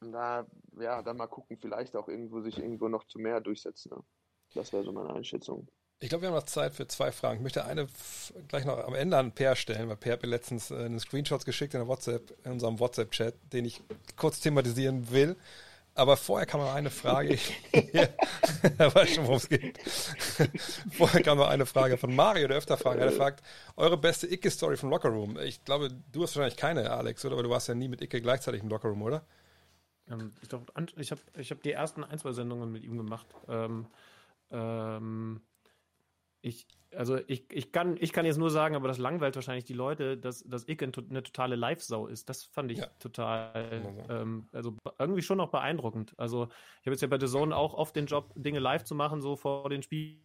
Und 0.00 0.12
da, 0.12 0.46
ja, 0.78 1.02
dann 1.02 1.16
mal 1.16 1.26
gucken, 1.26 1.58
vielleicht 1.58 1.96
auch 1.96 2.08
irgendwo 2.08 2.40
sich 2.40 2.58
irgendwo 2.58 2.88
noch 2.88 3.04
zu 3.04 3.18
mehr 3.18 3.40
durchsetzen. 3.40 3.90
Ne? 3.90 4.02
Das 4.54 4.72
wäre 4.72 4.84
so 4.84 4.92
meine 4.92 5.12
Einschätzung. 5.12 5.68
Ich 6.02 6.08
glaube, 6.08 6.22
wir 6.22 6.28
haben 6.30 6.36
noch 6.36 6.44
Zeit 6.44 6.74
für 6.74 6.88
zwei 6.88 7.12
Fragen. 7.12 7.36
Ich 7.36 7.42
möchte 7.42 7.66
eine 7.66 7.86
gleich 8.48 8.64
noch 8.64 8.78
am 8.78 8.94
Ende 8.94 9.18
an 9.18 9.32
Per 9.32 9.54
stellen, 9.54 9.90
weil 9.90 9.96
Per 9.96 10.14
hat 10.14 10.22
mir 10.22 10.30
letztens 10.30 10.70
äh, 10.70 10.76
einen 10.76 10.98
Screenshot 10.98 11.44
geschickt 11.44 11.74
in, 11.74 11.80
der 11.80 11.88
WhatsApp, 11.88 12.32
in 12.44 12.52
unserem 12.52 12.80
WhatsApp-Chat, 12.80 13.34
den 13.52 13.66
ich 13.66 13.82
kurz 14.16 14.40
thematisieren 14.40 15.10
will. 15.10 15.36
Aber 15.94 16.16
vorher 16.16 16.46
kam 16.46 16.60
noch 16.60 16.72
eine 16.72 16.88
Frage. 16.88 17.38
er 17.72 18.94
weiß 18.94 19.14
schon, 19.14 19.24
worum 19.24 19.36
es 19.36 19.48
geht. 19.50 19.78
vorher 20.92 21.22
kam 21.22 21.36
noch 21.36 21.48
eine 21.48 21.66
Frage 21.66 21.98
von 21.98 22.16
Mario, 22.16 22.48
der 22.48 22.56
öfter 22.56 22.78
fragt. 22.78 22.98
Er 22.98 23.12
fragt, 23.12 23.44
eure 23.76 23.98
beste 23.98 24.26
Icke-Story 24.26 24.78
vom 24.78 24.88
Lockerroom. 24.88 25.38
Ich 25.40 25.62
glaube, 25.66 25.90
du 26.12 26.22
hast 26.22 26.34
wahrscheinlich 26.34 26.56
keine, 26.56 26.90
Alex, 26.92 27.22
oder? 27.26 27.34
Aber 27.34 27.42
du 27.42 27.50
warst 27.50 27.68
ja 27.68 27.74
nie 27.74 27.88
mit 27.88 28.00
Icke 28.00 28.22
gleichzeitig 28.22 28.62
im 28.62 28.70
Lockerroom, 28.70 29.02
oder? 29.02 29.22
Ähm, 30.08 30.32
ich 30.40 30.48
glaube, 30.48 30.64
ich 30.96 31.10
habe 31.10 31.20
ich 31.36 31.50
hab 31.50 31.62
die 31.62 31.72
ersten 31.72 32.04
ein, 32.04 32.18
zwei 32.18 32.32
Sendungen 32.32 32.72
mit 32.72 32.84
ihm 32.84 32.96
gemacht. 32.96 33.26
Ähm, 33.48 33.86
ähm, 34.50 35.42
ich, 36.42 36.66
also 36.94 37.18
ich, 37.26 37.44
ich, 37.52 37.72
kann, 37.72 37.96
ich 38.00 38.12
kann 38.12 38.24
jetzt 38.24 38.38
nur 38.38 38.50
sagen, 38.50 38.74
aber 38.74 38.88
das 38.88 38.98
langweilt 38.98 39.34
wahrscheinlich 39.36 39.64
die 39.64 39.74
Leute, 39.74 40.16
dass, 40.16 40.42
dass 40.44 40.66
Icke 40.68 40.84
eine 40.84 41.22
totale 41.22 41.56
Live-Sau 41.56 42.06
ist. 42.06 42.28
Das 42.28 42.44
fand 42.44 42.72
ich 42.72 42.78
ja. 42.78 42.86
total, 42.98 44.06
ähm, 44.08 44.48
also 44.52 44.76
irgendwie 44.98 45.22
schon 45.22 45.38
noch 45.38 45.50
beeindruckend. 45.50 46.14
Also 46.16 46.44
ich 46.80 46.86
habe 46.86 46.92
jetzt 46.92 47.02
ja 47.02 47.08
bei 47.08 47.20
The 47.20 47.26
Zone 47.26 47.54
auch 47.54 47.74
oft 47.74 47.94
den 47.94 48.06
Job, 48.06 48.32
Dinge 48.34 48.58
live 48.58 48.84
zu 48.84 48.94
machen, 48.94 49.20
so 49.20 49.36
vor 49.36 49.68
den 49.68 49.82
Spielen. 49.82 50.22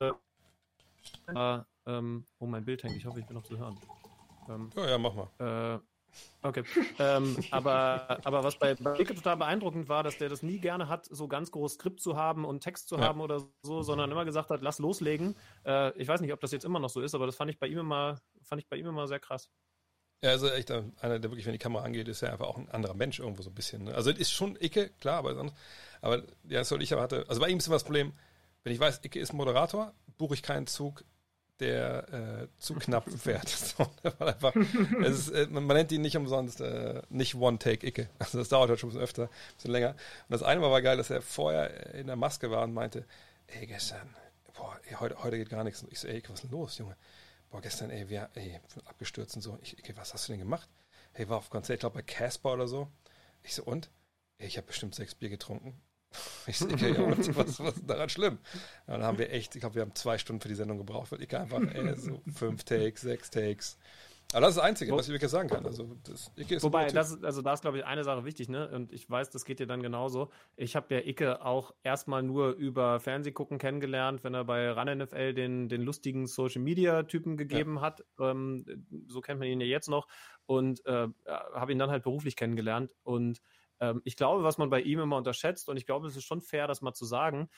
Äh, 0.00 1.58
ähm, 1.86 2.26
oh, 2.38 2.46
mein 2.46 2.64
Bild 2.64 2.82
hängt. 2.82 2.96
Ich 2.96 3.06
hoffe, 3.06 3.20
ich 3.20 3.26
bin 3.26 3.34
noch 3.34 3.44
zu 3.44 3.58
hören. 3.58 3.78
Ähm, 4.48 4.70
ja, 4.76 4.90
ja, 4.90 4.98
mach 4.98 5.14
mal. 5.14 5.28
Äh, 5.74 5.78
Okay. 6.42 6.64
ähm, 6.98 7.36
aber, 7.50 8.18
aber 8.24 8.44
was 8.44 8.58
bei 8.58 8.74
Bicke 8.74 9.14
total 9.14 9.36
beeindruckend 9.36 9.88
war, 9.88 10.02
dass 10.02 10.18
der 10.18 10.28
das 10.28 10.42
nie 10.42 10.58
gerne 10.58 10.88
hat, 10.88 11.06
so 11.06 11.28
ganz 11.28 11.50
groß 11.50 11.74
Skript 11.74 12.00
zu 12.00 12.16
haben 12.16 12.44
und 12.44 12.60
Text 12.60 12.88
zu 12.88 12.96
ja. 12.96 13.02
haben 13.02 13.20
oder 13.20 13.42
so, 13.62 13.82
sondern 13.82 14.10
immer 14.10 14.24
gesagt 14.24 14.50
hat, 14.50 14.62
lass 14.62 14.78
loslegen. 14.78 15.34
Äh, 15.64 15.96
ich 16.00 16.08
weiß 16.08 16.20
nicht, 16.20 16.32
ob 16.32 16.40
das 16.40 16.52
jetzt 16.52 16.64
immer 16.64 16.78
noch 16.78 16.90
so 16.90 17.00
ist, 17.00 17.14
aber 17.14 17.26
das 17.26 17.36
fand 17.36 17.50
ich 17.50 17.58
bei 17.58 17.66
ihm 17.66 17.78
immer, 17.78 18.20
fand 18.42 18.60
ich 18.60 18.68
bei 18.68 18.76
ihm 18.76 18.86
immer 18.86 19.06
sehr 19.06 19.20
krass. 19.20 19.50
Ja, 20.22 20.30
also 20.30 20.48
echt 20.48 20.70
äh, 20.70 20.82
einer, 21.00 21.18
der 21.18 21.30
wirklich, 21.30 21.46
wenn 21.46 21.52
die 21.52 21.58
Kamera 21.58 21.84
angeht, 21.84 22.08
ist 22.08 22.22
ja 22.22 22.32
einfach 22.32 22.46
auch 22.46 22.56
ein 22.56 22.70
anderer 22.70 22.94
Mensch 22.94 23.18
irgendwo 23.18 23.42
so 23.42 23.50
ein 23.50 23.54
bisschen. 23.54 23.84
Ne? 23.84 23.94
Also 23.94 24.10
ist 24.10 24.32
schon 24.32 24.56
Icke, 24.60 24.90
klar, 25.00 25.18
aber 25.18 25.34
sonst, 25.34 25.54
aber 26.00 26.18
ja, 26.44 26.60
das 26.60 26.68
soll 26.68 26.82
ich 26.82 26.92
aber 26.92 27.02
hatte, 27.02 27.26
also 27.28 27.40
bei 27.40 27.48
ihm 27.48 27.58
ist 27.58 27.66
immer 27.66 27.76
das 27.76 27.84
Problem, 27.84 28.12
wenn 28.64 28.72
ich 28.72 28.80
weiß, 28.80 29.00
Icke 29.04 29.20
ist 29.20 29.32
Moderator, 29.32 29.92
buche 30.16 30.34
ich 30.34 30.42
keinen 30.42 30.66
Zug, 30.66 31.04
der 31.60 32.08
äh, 32.12 32.48
zu 32.58 32.74
knapp 32.74 33.10
fährt. 33.18 33.48
So, 33.76 33.90
einfach, 34.18 34.54
ist, 34.54 35.28
äh, 35.30 35.46
man, 35.50 35.66
nennt 35.66 35.92
ihn 35.92 36.02
nicht 36.02 36.16
umsonst 36.16 36.60
äh, 36.60 37.02
nicht 37.08 37.34
One-Take-Icke. 37.34 38.08
Also 38.18 38.38
das 38.38 38.48
dauert 38.48 38.70
halt 38.70 38.80
schon 38.80 38.88
ein 38.88 38.92
bisschen 38.92 39.04
öfter, 39.04 39.22
ein 39.24 39.54
bisschen 39.56 39.70
länger. 39.72 39.90
Und 39.90 39.96
das 40.28 40.42
eine 40.42 40.60
Mal 40.60 40.70
war 40.70 40.82
geil, 40.82 40.96
dass 40.96 41.10
er 41.10 41.22
vorher 41.22 41.94
in 41.94 42.06
der 42.06 42.16
Maske 42.16 42.50
war 42.50 42.62
und 42.64 42.74
meinte, 42.74 43.04
ey, 43.46 43.66
gestern, 43.66 44.08
boah, 44.54 44.78
ey, 44.86 44.94
heute, 44.94 45.22
heute 45.22 45.38
geht 45.38 45.50
gar 45.50 45.64
nichts. 45.64 45.82
Und 45.82 45.92
ich 45.92 45.98
so, 45.98 46.08
ey, 46.08 46.22
was 46.28 46.34
ist 46.34 46.44
denn 46.44 46.50
los, 46.50 46.78
Junge? 46.78 46.96
Boah, 47.50 47.60
gestern, 47.60 47.90
ey, 47.90 48.08
wir, 48.08 48.28
ey, 48.34 48.60
abgestürzt 48.84 49.36
und 49.36 49.42
so. 49.42 49.58
Ich, 49.62 49.78
Icke, 49.78 49.96
was 49.96 50.12
hast 50.14 50.28
du 50.28 50.32
denn 50.32 50.40
gemacht? 50.40 50.68
Hey, 51.12 51.28
war 51.28 51.38
auf 51.38 51.50
Konzert, 51.50 51.76
ich 51.76 51.80
glaube 51.80 51.96
bei 51.96 52.02
Casper 52.02 52.52
oder 52.52 52.68
so. 52.68 52.88
Ich 53.42 53.54
so, 53.54 53.62
und? 53.64 53.90
Ey, 54.38 54.46
ich 54.48 54.56
habe 54.56 54.66
bestimmt 54.66 54.94
sechs 54.94 55.14
Bier 55.14 55.30
getrunken. 55.30 55.80
Ich 56.46 56.58
so, 56.58 56.66
okay, 56.66 56.94
was, 57.34 57.58
was 57.58 57.76
ist 57.76 57.90
daran 57.90 58.08
schlimm? 58.08 58.38
Ja, 58.86 58.94
dann 58.94 59.02
haben 59.02 59.18
wir 59.18 59.32
echt, 59.32 59.54
ich 59.54 59.60
glaube, 59.60 59.74
wir 59.74 59.82
haben 59.82 59.94
zwei 59.94 60.16
Stunden 60.16 60.40
für 60.40 60.48
die 60.48 60.54
Sendung 60.54 60.78
gebraucht, 60.78 61.12
weil 61.12 61.22
ich 61.22 61.36
einfach 61.36 61.60
ey, 61.60 61.94
so 61.96 62.22
fünf 62.32 62.64
Takes, 62.64 63.02
sechs 63.02 63.30
Takes. 63.30 63.76
Aber 64.32 64.40
das 64.40 64.50
ist 64.50 64.56
das 64.56 64.64
Einzige, 64.64 64.92
was 64.92 65.06
ich 65.06 65.12
wirklich 65.12 65.30
sagen 65.30 65.48
kann. 65.48 65.64
Also, 65.64 65.96
das, 66.04 66.32
Icke 66.36 66.56
ist 66.56 66.62
Wobei, 66.64 66.88
das 66.88 67.22
also 67.22 67.42
da 67.42 67.52
ist, 67.52 67.60
glaube 67.60 67.78
ich, 67.78 67.84
eine 67.84 68.02
Sache 68.02 68.24
wichtig, 68.24 68.48
ne? 68.48 68.68
Und 68.70 68.92
ich 68.92 69.08
weiß, 69.08 69.30
das 69.30 69.44
geht 69.44 69.60
dir 69.60 69.68
dann 69.68 69.82
genauso. 69.82 70.30
Ich 70.56 70.74
habe 70.74 70.92
ja 70.96 71.00
Icke 71.00 71.44
auch 71.44 71.72
erstmal 71.84 72.24
nur 72.24 72.50
über 72.50 72.98
Fernsehgucken 72.98 73.58
kennengelernt, 73.58 74.24
wenn 74.24 74.34
er 74.34 74.44
bei 74.44 74.72
Run 74.72 74.98
NFL 74.98 75.32
den, 75.32 75.68
den 75.68 75.82
lustigen 75.82 76.26
Social 76.26 76.60
Media 76.60 77.04
Typen 77.04 77.36
gegeben 77.36 77.76
ja. 77.76 77.82
hat. 77.82 78.04
Ähm, 78.18 78.86
so 79.06 79.20
kennt 79.20 79.38
man 79.38 79.48
ihn 79.48 79.60
ja 79.60 79.66
jetzt 79.66 79.88
noch. 79.88 80.08
Und 80.46 80.84
äh, 80.86 81.06
habe 81.26 81.72
ihn 81.72 81.78
dann 81.78 81.90
halt 81.90 82.02
beruflich 82.02 82.34
kennengelernt. 82.34 82.96
Und 83.04 83.40
ähm, 83.80 84.02
ich 84.04 84.16
glaube, 84.16 84.44
was 84.44 84.58
man 84.58 84.70
bei 84.70 84.80
ihm 84.80 85.00
immer 85.00 85.16
unterschätzt, 85.16 85.68
und 85.68 85.76
ich 85.76 85.86
glaube, 85.86 86.06
es 86.06 86.16
ist 86.16 86.24
schon 86.24 86.42
fair, 86.42 86.66
das 86.66 86.82
mal 86.82 86.94
zu 86.94 87.04
sagen, 87.04 87.48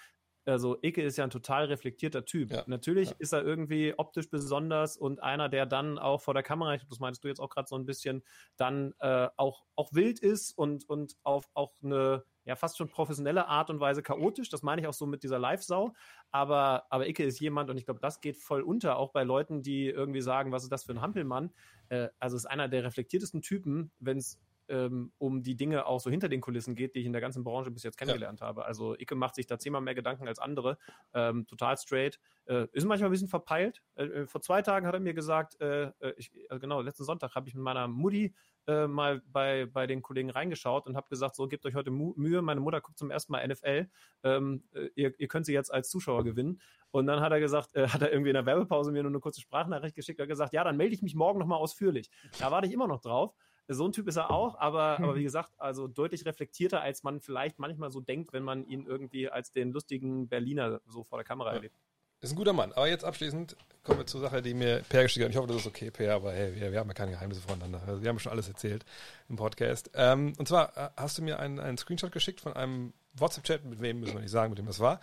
also 0.45 0.79
Icke 0.81 1.03
ist 1.03 1.19
ja 1.19 1.25
ein 1.25 1.31
total 1.31 1.67
reflektierter 1.67 2.25
Typ. 2.25 2.51
Ja. 2.51 2.65
Natürlich 2.67 3.11
Ja. 3.11 3.17
ist 3.19 3.33
er 3.33 3.45
irgendwie 3.45 3.93
optisch 3.99 4.31
besonders 4.31 4.97
und 4.97 5.23
einer, 5.23 5.49
der 5.51 5.67
dann 5.67 5.99
auch 5.99 6.23
vor 6.23 6.33
der 6.33 6.43
Kamera, 6.43 6.75
ich 6.75 6.81
glaub, 6.81 6.89
das 6.89 7.01
meinst 7.01 7.23
du 7.23 7.29
jetzt 7.29 7.41
auch 7.41 7.51
gerade 7.51 7.69
so 7.69 7.77
ein 7.77 7.85
bisschen, 7.85 8.25
dann 8.57 8.95
äh, 9.01 9.29
auch, 9.37 9.65
auch 9.77 9.93
wild 9.93 10.19
ist 10.21 10.57
und, 10.57 10.89
und 10.89 11.17
auf 11.23 11.51
auch 11.55 11.75
eine 11.83 12.25
ja 12.45 12.57
fast 12.57 12.79
schon 12.79 12.89
professionelle 12.89 13.47
Art 13.47 13.69
und 13.69 13.79
Weise 13.79 14.03
chaotisch. 14.03 14.49
Das 14.49 14.63
meine 14.63 14.81
ich 14.81 14.89
auch 14.89 14.95
so 14.95 15.05
mit 15.05 15.23
dieser 15.23 15.39
Live-Sau. 15.39 15.93
Aber, 16.31 16.87
aber 16.89 17.07
Icke 17.07 17.25
ist 17.25 17.41
jemand, 17.41 17.69
und 17.69 17.77
ich 17.77 17.85
glaube, 17.85 18.01
das 18.01 18.23
geht 18.23 18.39
voll 18.39 18.63
unter, 18.63 18.97
auch 18.97 19.13
bei 19.13 19.23
Leuten, 19.23 19.63
die 19.63 19.87
irgendwie 19.89 20.23
sagen, 20.23 20.51
was 20.51 20.63
ist 20.63 20.73
das 20.73 20.85
für 20.85 20.93
ein 20.93 21.03
Hampelmann? 21.03 21.53
Äh, 21.91 22.09
also 22.19 22.39
ist 22.39 22.47
einer 22.47 22.69
der 22.69 22.85
reflektiertesten 22.85 23.43
Typen, 23.43 23.93
wenn 23.99 24.17
es 24.17 24.41
ähm, 24.69 25.13
um 25.19 25.43
die 25.43 25.57
Dinge 25.57 25.87
auch 25.87 26.01
so 26.01 26.11
hinter 26.11 26.29
den 26.29 26.41
Kulissen 26.41 26.75
geht, 26.75 26.95
die 26.95 27.01
ich 27.01 27.07
in 27.07 27.13
der 27.13 27.21
ganzen 27.21 27.45
Branche 27.45 27.71
bis 27.71 27.83
jetzt 27.83 27.99
kennengelernt 27.99 28.41
habe. 28.41 28.65
Also 28.65 28.95
Icke 28.99 29.15
macht 29.15 29.35
sich 29.35 29.47
da 29.47 29.59
zehnmal 29.59 29.81
mehr 29.83 29.95
Gedanken 29.95 30.29
als 30.29 30.39
andere, 30.39 30.79
ähm, 31.15 31.47
total 31.47 31.77
straight, 31.77 32.19
äh, 32.47 32.67
ist 32.73 32.85
manchmal 32.85 33.09
ein 33.09 33.13
bisschen 33.13 33.29
verpeilt. 33.29 33.83
Äh, 33.95 34.05
äh, 34.05 34.27
vor 34.27 34.41
zwei 34.41 34.63
Tagen 34.63 34.87
hat 34.87 34.95
er 34.95 35.01
mir 35.01 35.15
gesagt, 35.15 35.61
äh, 35.61 35.91
äh, 36.01 36.15
ich, 36.17 36.31
äh, 36.51 36.59
genau, 36.59 36.81
letzten 36.81 37.05
Sonntag 37.05 37.35
habe 37.35 37.49
ich 37.49 37.55
mit 37.55 37.63
meiner 37.63 37.89
Mutti 37.89 38.35
mal 38.71 39.23
bei, 39.25 39.65
bei 39.65 39.87
den 39.87 40.03
Kollegen 40.03 40.29
reingeschaut 40.29 40.87
und 40.87 40.95
habe 40.95 41.09
gesagt, 41.09 41.37
so, 41.37 41.49
gebt 41.49 41.65
euch 41.65 41.75
heute 41.75 41.91
Mu 41.91 42.13
Mühe, 42.17 42.43
meine 42.43 42.61
Mutter 42.61 42.83
guckt 42.83 42.99
zum 42.99 43.11
ersten 43.11 43.33
Mal 43.33 43.49
NFL, 43.49 43.89
ähm, 44.25 44.63
äh, 44.75 44.91
ihr, 44.95 45.19
ihr 45.19 45.27
könnt 45.27 45.47
sie 45.47 45.55
jetzt 45.55 45.73
als 45.73 45.89
Zuschauer 45.89 46.23
gewinnen. 46.23 46.61
Und 46.91 47.07
dann 47.07 47.21
hat 47.21 47.33
er 47.33 47.41
gesagt, 47.41 47.75
äh, 47.75 47.89
hat 47.89 48.03
er 48.03 48.13
irgendwie 48.13 48.31
in 48.31 48.35
der 48.35 48.45
Werbepause 48.47 48.93
mir 48.93 49.03
nur 49.03 49.11
eine 49.11 49.21
kurze 49.21 49.41
Sprachnachricht 49.41 49.95
geschickt, 49.95 50.21
hat 50.21 50.29
gesagt, 50.29 50.53
ja, 50.53 50.65
dann 50.65 50.77
melde 50.77 50.95
ich 50.95 51.01
mich 51.01 51.15
morgen 51.15 51.39
nochmal 51.39 51.59
ausführlich. 51.59 52.11
Da 52.39 52.51
warte 52.51 52.67
ich 52.67 52.73
immer 52.73 52.89
noch 52.89 53.01
drauf. 53.01 53.35
So 53.71 53.87
ein 53.87 53.93
Typ 53.93 54.09
ist 54.09 54.17
er 54.17 54.31
auch, 54.31 54.59
aber, 54.59 54.99
aber 54.99 55.15
wie 55.15 55.23
gesagt, 55.23 55.53
also 55.59 55.89
deutlich 55.89 56.25
reflektierter, 56.25 56.81
als 56.81 57.03
man 57.03 57.21
vielleicht 57.21 57.59
manchmal 57.59 57.91
so 57.91 58.01
denkt, 58.01 58.33
wenn 58.33 58.43
man 58.43 58.67
ihn 58.67 58.87
irgendwie 58.87 59.29
als 59.29 59.53
den 59.53 59.73
lustigen 59.73 60.27
Berliner 60.27 60.81
so 60.87 61.05
vor 61.05 61.19
der 61.19 61.25
Kamera 61.25 61.53
erlebt. 61.53 61.77
Ist 62.21 62.33
ein 62.33 62.37
guter 62.37 62.53
Mann. 62.53 62.73
Aber 62.73 62.89
jetzt 62.89 63.05
abschließend 63.05 63.57
kommen 63.85 64.01
wir 64.01 64.07
zur 64.07 64.21
Sache, 64.21 64.43
die 64.43 64.53
mir 64.53 64.83
Per 64.89 65.05
geschickt 65.05 65.25
hat. 65.25 65.31
Ich 65.31 65.37
hoffe, 65.37 65.49
das 65.49 65.59
ist 65.59 65.67
okay, 65.67 65.91
Per, 65.91 66.15
aber 66.15 66.33
hey, 66.33 66.55
wir, 66.55 66.73
wir 66.73 66.81
haben 66.81 66.89
ja 66.89 66.95
keine 66.95 67.13
Geheimnisse 67.13 67.43
voneinander. 67.43 67.81
Also, 67.87 68.03
wir 68.03 68.09
haben 68.09 68.19
schon 68.19 68.33
alles 68.33 68.49
erzählt 68.49 68.85
im 69.29 69.37
Podcast. 69.37 69.91
Ähm, 69.95 70.33
und 70.37 70.49
zwar 70.49 70.77
äh, 70.77 70.91
hast 70.97 71.19
du 71.19 71.23
mir 71.23 71.39
einen, 71.39 71.61
einen 71.61 71.79
Screenshot 71.79 72.11
geschickt 72.11 72.41
von 72.41 72.55
einem 72.55 72.93
WhatsApp-Chat, 73.15 73.65
mit 73.67 73.81
wem 73.81 74.01
müssen 74.01 74.15
wir 74.15 74.23
nicht 74.23 74.31
sagen, 74.31 74.51
mit 74.51 74.59
dem 74.59 74.67
das 74.67 74.81
war. 74.81 75.01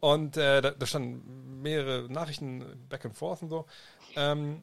Und 0.00 0.36
äh, 0.36 0.60
da, 0.60 0.72
da 0.72 0.86
standen 0.86 1.62
mehrere 1.62 2.10
Nachrichten 2.10 2.64
back 2.88 3.04
and 3.04 3.16
forth 3.16 3.42
und 3.42 3.50
so. 3.50 3.66
Ähm, 4.16 4.62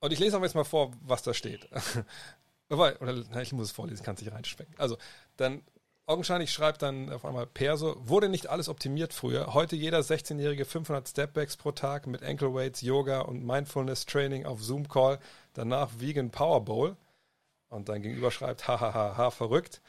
und 0.00 0.12
ich 0.12 0.18
lese 0.18 0.36
aber 0.36 0.44
jetzt 0.44 0.54
mal 0.54 0.64
vor, 0.64 0.92
was 1.00 1.22
da 1.22 1.34
steht. 1.34 1.68
Wobei, 2.72 2.98
oder 3.00 3.22
na, 3.30 3.42
ich 3.42 3.52
muss 3.52 3.66
es 3.66 3.72
vorlesen, 3.72 4.02
kann 4.02 4.14
es 4.14 4.22
nicht 4.22 4.32
reinspecken. 4.32 4.74
Also, 4.78 4.96
dann 5.36 5.60
augenscheinlich 6.06 6.50
schreibt 6.50 6.80
dann 6.80 7.12
auf 7.12 7.26
einmal 7.26 7.46
Perso, 7.46 7.96
wurde 7.98 8.30
nicht 8.30 8.46
alles 8.46 8.70
optimiert 8.70 9.12
früher. 9.12 9.52
Heute 9.52 9.76
jeder 9.76 10.00
16-jährige 10.00 10.64
500 10.64 11.06
Stepbacks 11.06 11.58
pro 11.58 11.72
Tag 11.72 12.06
mit 12.06 12.22
Ankle 12.22 12.54
Weights, 12.54 12.80
Yoga 12.80 13.20
und 13.20 13.44
Mindfulness 13.44 14.06
Training 14.06 14.46
auf 14.46 14.62
Zoom 14.62 14.88
Call. 14.88 15.18
Danach 15.52 15.90
Vegan 15.98 16.30
Power 16.30 16.64
Bowl. 16.64 16.96
Und 17.68 17.90
dann 17.90 18.00
gegenüber 18.00 18.30
schreibt, 18.30 18.66
hahaha, 18.66 19.30
verrückt. 19.30 19.82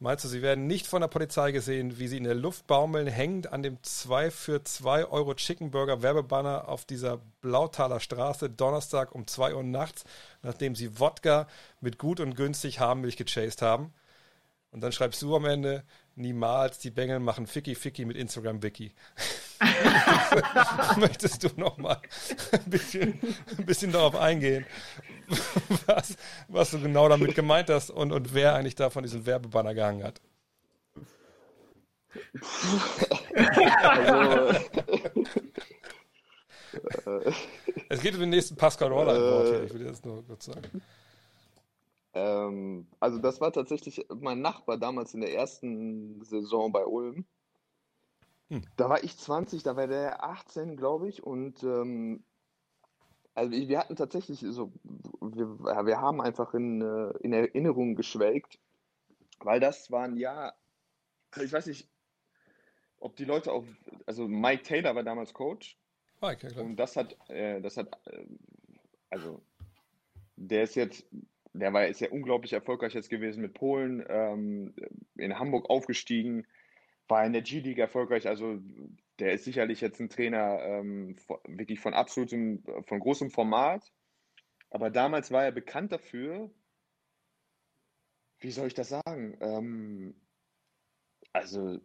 Meinst 0.00 0.24
du, 0.24 0.28
sie 0.28 0.42
werden 0.42 0.68
nicht 0.68 0.86
von 0.86 1.00
der 1.00 1.08
Polizei 1.08 1.50
gesehen, 1.50 1.98
wie 1.98 2.06
sie 2.06 2.18
in 2.18 2.24
der 2.24 2.36
Luft 2.36 2.68
baumeln, 2.68 3.08
hängend 3.08 3.52
an 3.52 3.64
dem 3.64 3.82
2 3.82 4.30
für 4.30 4.62
2 4.62 5.06
Euro 5.06 5.34
Chicken 5.34 5.72
Burger 5.72 6.02
Werbebanner 6.02 6.68
auf 6.68 6.84
dieser 6.84 7.18
Blautaler 7.40 7.98
Straße 7.98 8.48
Donnerstag 8.48 9.12
um 9.12 9.26
2 9.26 9.56
Uhr 9.56 9.64
nachts, 9.64 10.04
nachdem 10.42 10.76
sie 10.76 11.00
Wodka 11.00 11.48
mit 11.80 11.98
gut 11.98 12.20
und 12.20 12.36
günstig 12.36 12.78
Haarmilch 12.78 13.16
gechased 13.16 13.60
haben? 13.60 13.92
Und 14.70 14.82
dann 14.82 14.92
schreibst 14.92 15.20
du 15.20 15.34
am 15.34 15.46
Ende, 15.46 15.82
niemals, 16.18 16.78
die 16.78 16.90
Bengel 16.90 17.20
machen 17.20 17.46
Ficky 17.46 17.74
Ficky 17.74 18.04
mit 18.04 18.16
Instagram 18.16 18.62
Wiki. 18.62 18.92
Möchtest 20.98 21.42
du 21.44 21.48
noch 21.56 21.78
mal 21.78 22.00
ein 22.52 22.70
bisschen, 22.70 23.18
ein 23.56 23.66
bisschen 23.66 23.92
darauf 23.92 24.14
eingehen, 24.16 24.66
was, 25.86 26.16
was 26.48 26.70
du 26.70 26.80
genau 26.80 27.08
damit 27.08 27.34
gemeint 27.34 27.70
hast 27.70 27.90
und, 27.90 28.12
und 28.12 28.34
wer 28.34 28.54
eigentlich 28.54 28.74
da 28.76 28.90
von 28.90 29.02
diesem 29.02 29.26
Werbebanner 29.26 29.74
gehangen 29.74 30.04
hat? 30.04 30.20
Also, 37.04 37.32
Es 37.88 38.00
geht 38.00 38.14
um 38.14 38.20
den 38.20 38.30
nächsten 38.30 38.56
Pascal 38.56 38.88
Roller-Wort 38.88 39.48
hier, 39.48 39.62
ich 39.64 39.74
will 39.74 39.84
das 39.84 40.04
nur 40.04 40.24
kurz 40.26 40.46
sagen. 40.46 40.82
Ähm, 42.18 42.86
also 42.98 43.18
das 43.18 43.40
war 43.40 43.52
tatsächlich 43.52 44.04
mein 44.08 44.40
Nachbar 44.40 44.76
damals 44.76 45.14
in 45.14 45.20
der 45.20 45.34
ersten 45.34 46.24
Saison 46.24 46.72
bei 46.72 46.84
Ulm. 46.84 47.24
Hm. 48.48 48.62
Da 48.76 48.88
war 48.88 49.04
ich 49.04 49.16
20, 49.16 49.62
da 49.62 49.76
war 49.76 49.86
der 49.86 50.24
18, 50.24 50.76
glaube 50.76 51.08
ich. 51.08 51.22
Und 51.22 51.62
ähm, 51.62 52.24
also 53.34 53.52
wir 53.52 53.78
hatten 53.78 53.94
tatsächlich 53.94 54.40
so, 54.40 54.72
wir, 55.20 55.46
wir 55.60 56.00
haben 56.00 56.20
einfach 56.20 56.54
in, 56.54 56.82
äh, 56.82 57.10
in 57.20 57.32
Erinnerung 57.32 57.94
geschwelgt, 57.94 58.58
weil 59.40 59.60
das 59.60 59.90
war 59.90 60.04
ein 60.04 60.16
Jahr, 60.16 60.56
also 61.30 61.44
ich 61.44 61.52
weiß 61.52 61.66
nicht, 61.66 61.88
ob 62.98 63.14
die 63.14 63.26
Leute 63.26 63.52
auch, 63.52 63.64
also 64.06 64.26
Mike 64.26 64.64
Taylor 64.64 64.96
war 64.96 65.04
damals 65.04 65.32
Coach 65.32 65.78
Mike, 66.20 66.48
ja 66.48 66.52
klar. 66.52 66.64
und 66.64 66.76
das 66.76 66.96
hat, 66.96 67.16
äh, 67.30 67.60
das 67.60 67.76
hat, 67.76 67.96
äh, 68.06 68.26
also 69.08 69.40
der 70.34 70.64
ist 70.64 70.74
jetzt, 70.74 71.06
der 71.52 71.72
war 71.72 71.86
ist 71.86 72.00
ja 72.00 72.10
unglaublich 72.10 72.52
erfolgreich 72.52 72.94
jetzt 72.94 73.10
gewesen 73.10 73.42
mit 73.42 73.54
Polen, 73.54 74.04
ähm, 74.08 74.74
in 75.16 75.38
Hamburg 75.38 75.70
aufgestiegen, 75.70 76.46
war 77.08 77.24
in 77.24 77.32
der 77.32 77.42
G-League 77.42 77.78
erfolgreich, 77.78 78.28
also 78.28 78.58
der 79.18 79.32
ist 79.32 79.44
sicherlich 79.44 79.80
jetzt 79.80 80.00
ein 80.00 80.10
Trainer 80.10 80.60
ähm, 80.62 81.16
wirklich 81.46 81.80
von 81.80 81.94
absolutem, 81.94 82.62
von 82.86 83.00
großem 83.00 83.30
Format, 83.30 83.92
aber 84.70 84.90
damals 84.90 85.30
war 85.30 85.44
er 85.44 85.52
bekannt 85.52 85.92
dafür, 85.92 86.50
wie 88.40 88.50
soll 88.50 88.68
ich 88.68 88.74
das 88.74 88.88
sagen? 88.90 89.36
Ähm, 89.40 90.14
also 91.32 91.78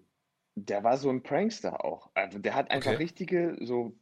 der 0.55 0.83
war 0.83 0.97
so 0.97 1.09
ein 1.09 1.23
Prankster 1.23 1.83
auch. 1.83 2.11
Also 2.13 2.39
der 2.39 2.55
hat 2.55 2.71
einfach 2.71 2.91
Okay. 2.91 2.97
richtige 2.97 3.57
so 3.61 3.97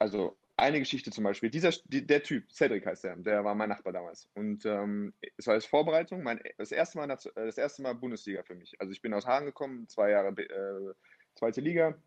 also 0.00 0.36
eine 0.56 0.78
Geschichte 0.78 1.10
zum 1.10 1.24
Beispiel. 1.24 1.50
Dieser 1.50 1.70
die, 1.86 2.06
der 2.06 2.22
Typ 2.22 2.50
Cedric 2.52 2.86
heißt 2.86 3.04
der, 3.04 3.16
der 3.16 3.44
war 3.44 3.54
mein 3.54 3.68
Nachbar 3.68 3.92
damals 3.92 4.28
und 4.34 4.64
ähm, 4.66 5.12
es 5.36 5.46
war 5.46 5.54
als 5.54 5.66
Vorbereitung 5.66 6.22
mein 6.22 6.40
das 6.58 6.72
erste 6.72 6.98
Mal 6.98 7.10
äh, 7.10 7.16
das 7.34 7.58
erste 7.58 7.82
Mal 7.82 7.94
Bundesliga 7.94 8.42
für 8.42 8.54
mich. 8.54 8.80
Also 8.80 8.92
ich 8.92 9.02
bin 9.02 9.14
aus 9.14 9.26
Hagen 9.26 9.46
gekommen, 9.46 9.88
zwei 9.88 10.10
Jahre 10.10 10.28
äh, 10.28 10.94
zweite 11.34 11.60
Liga 11.60 12.00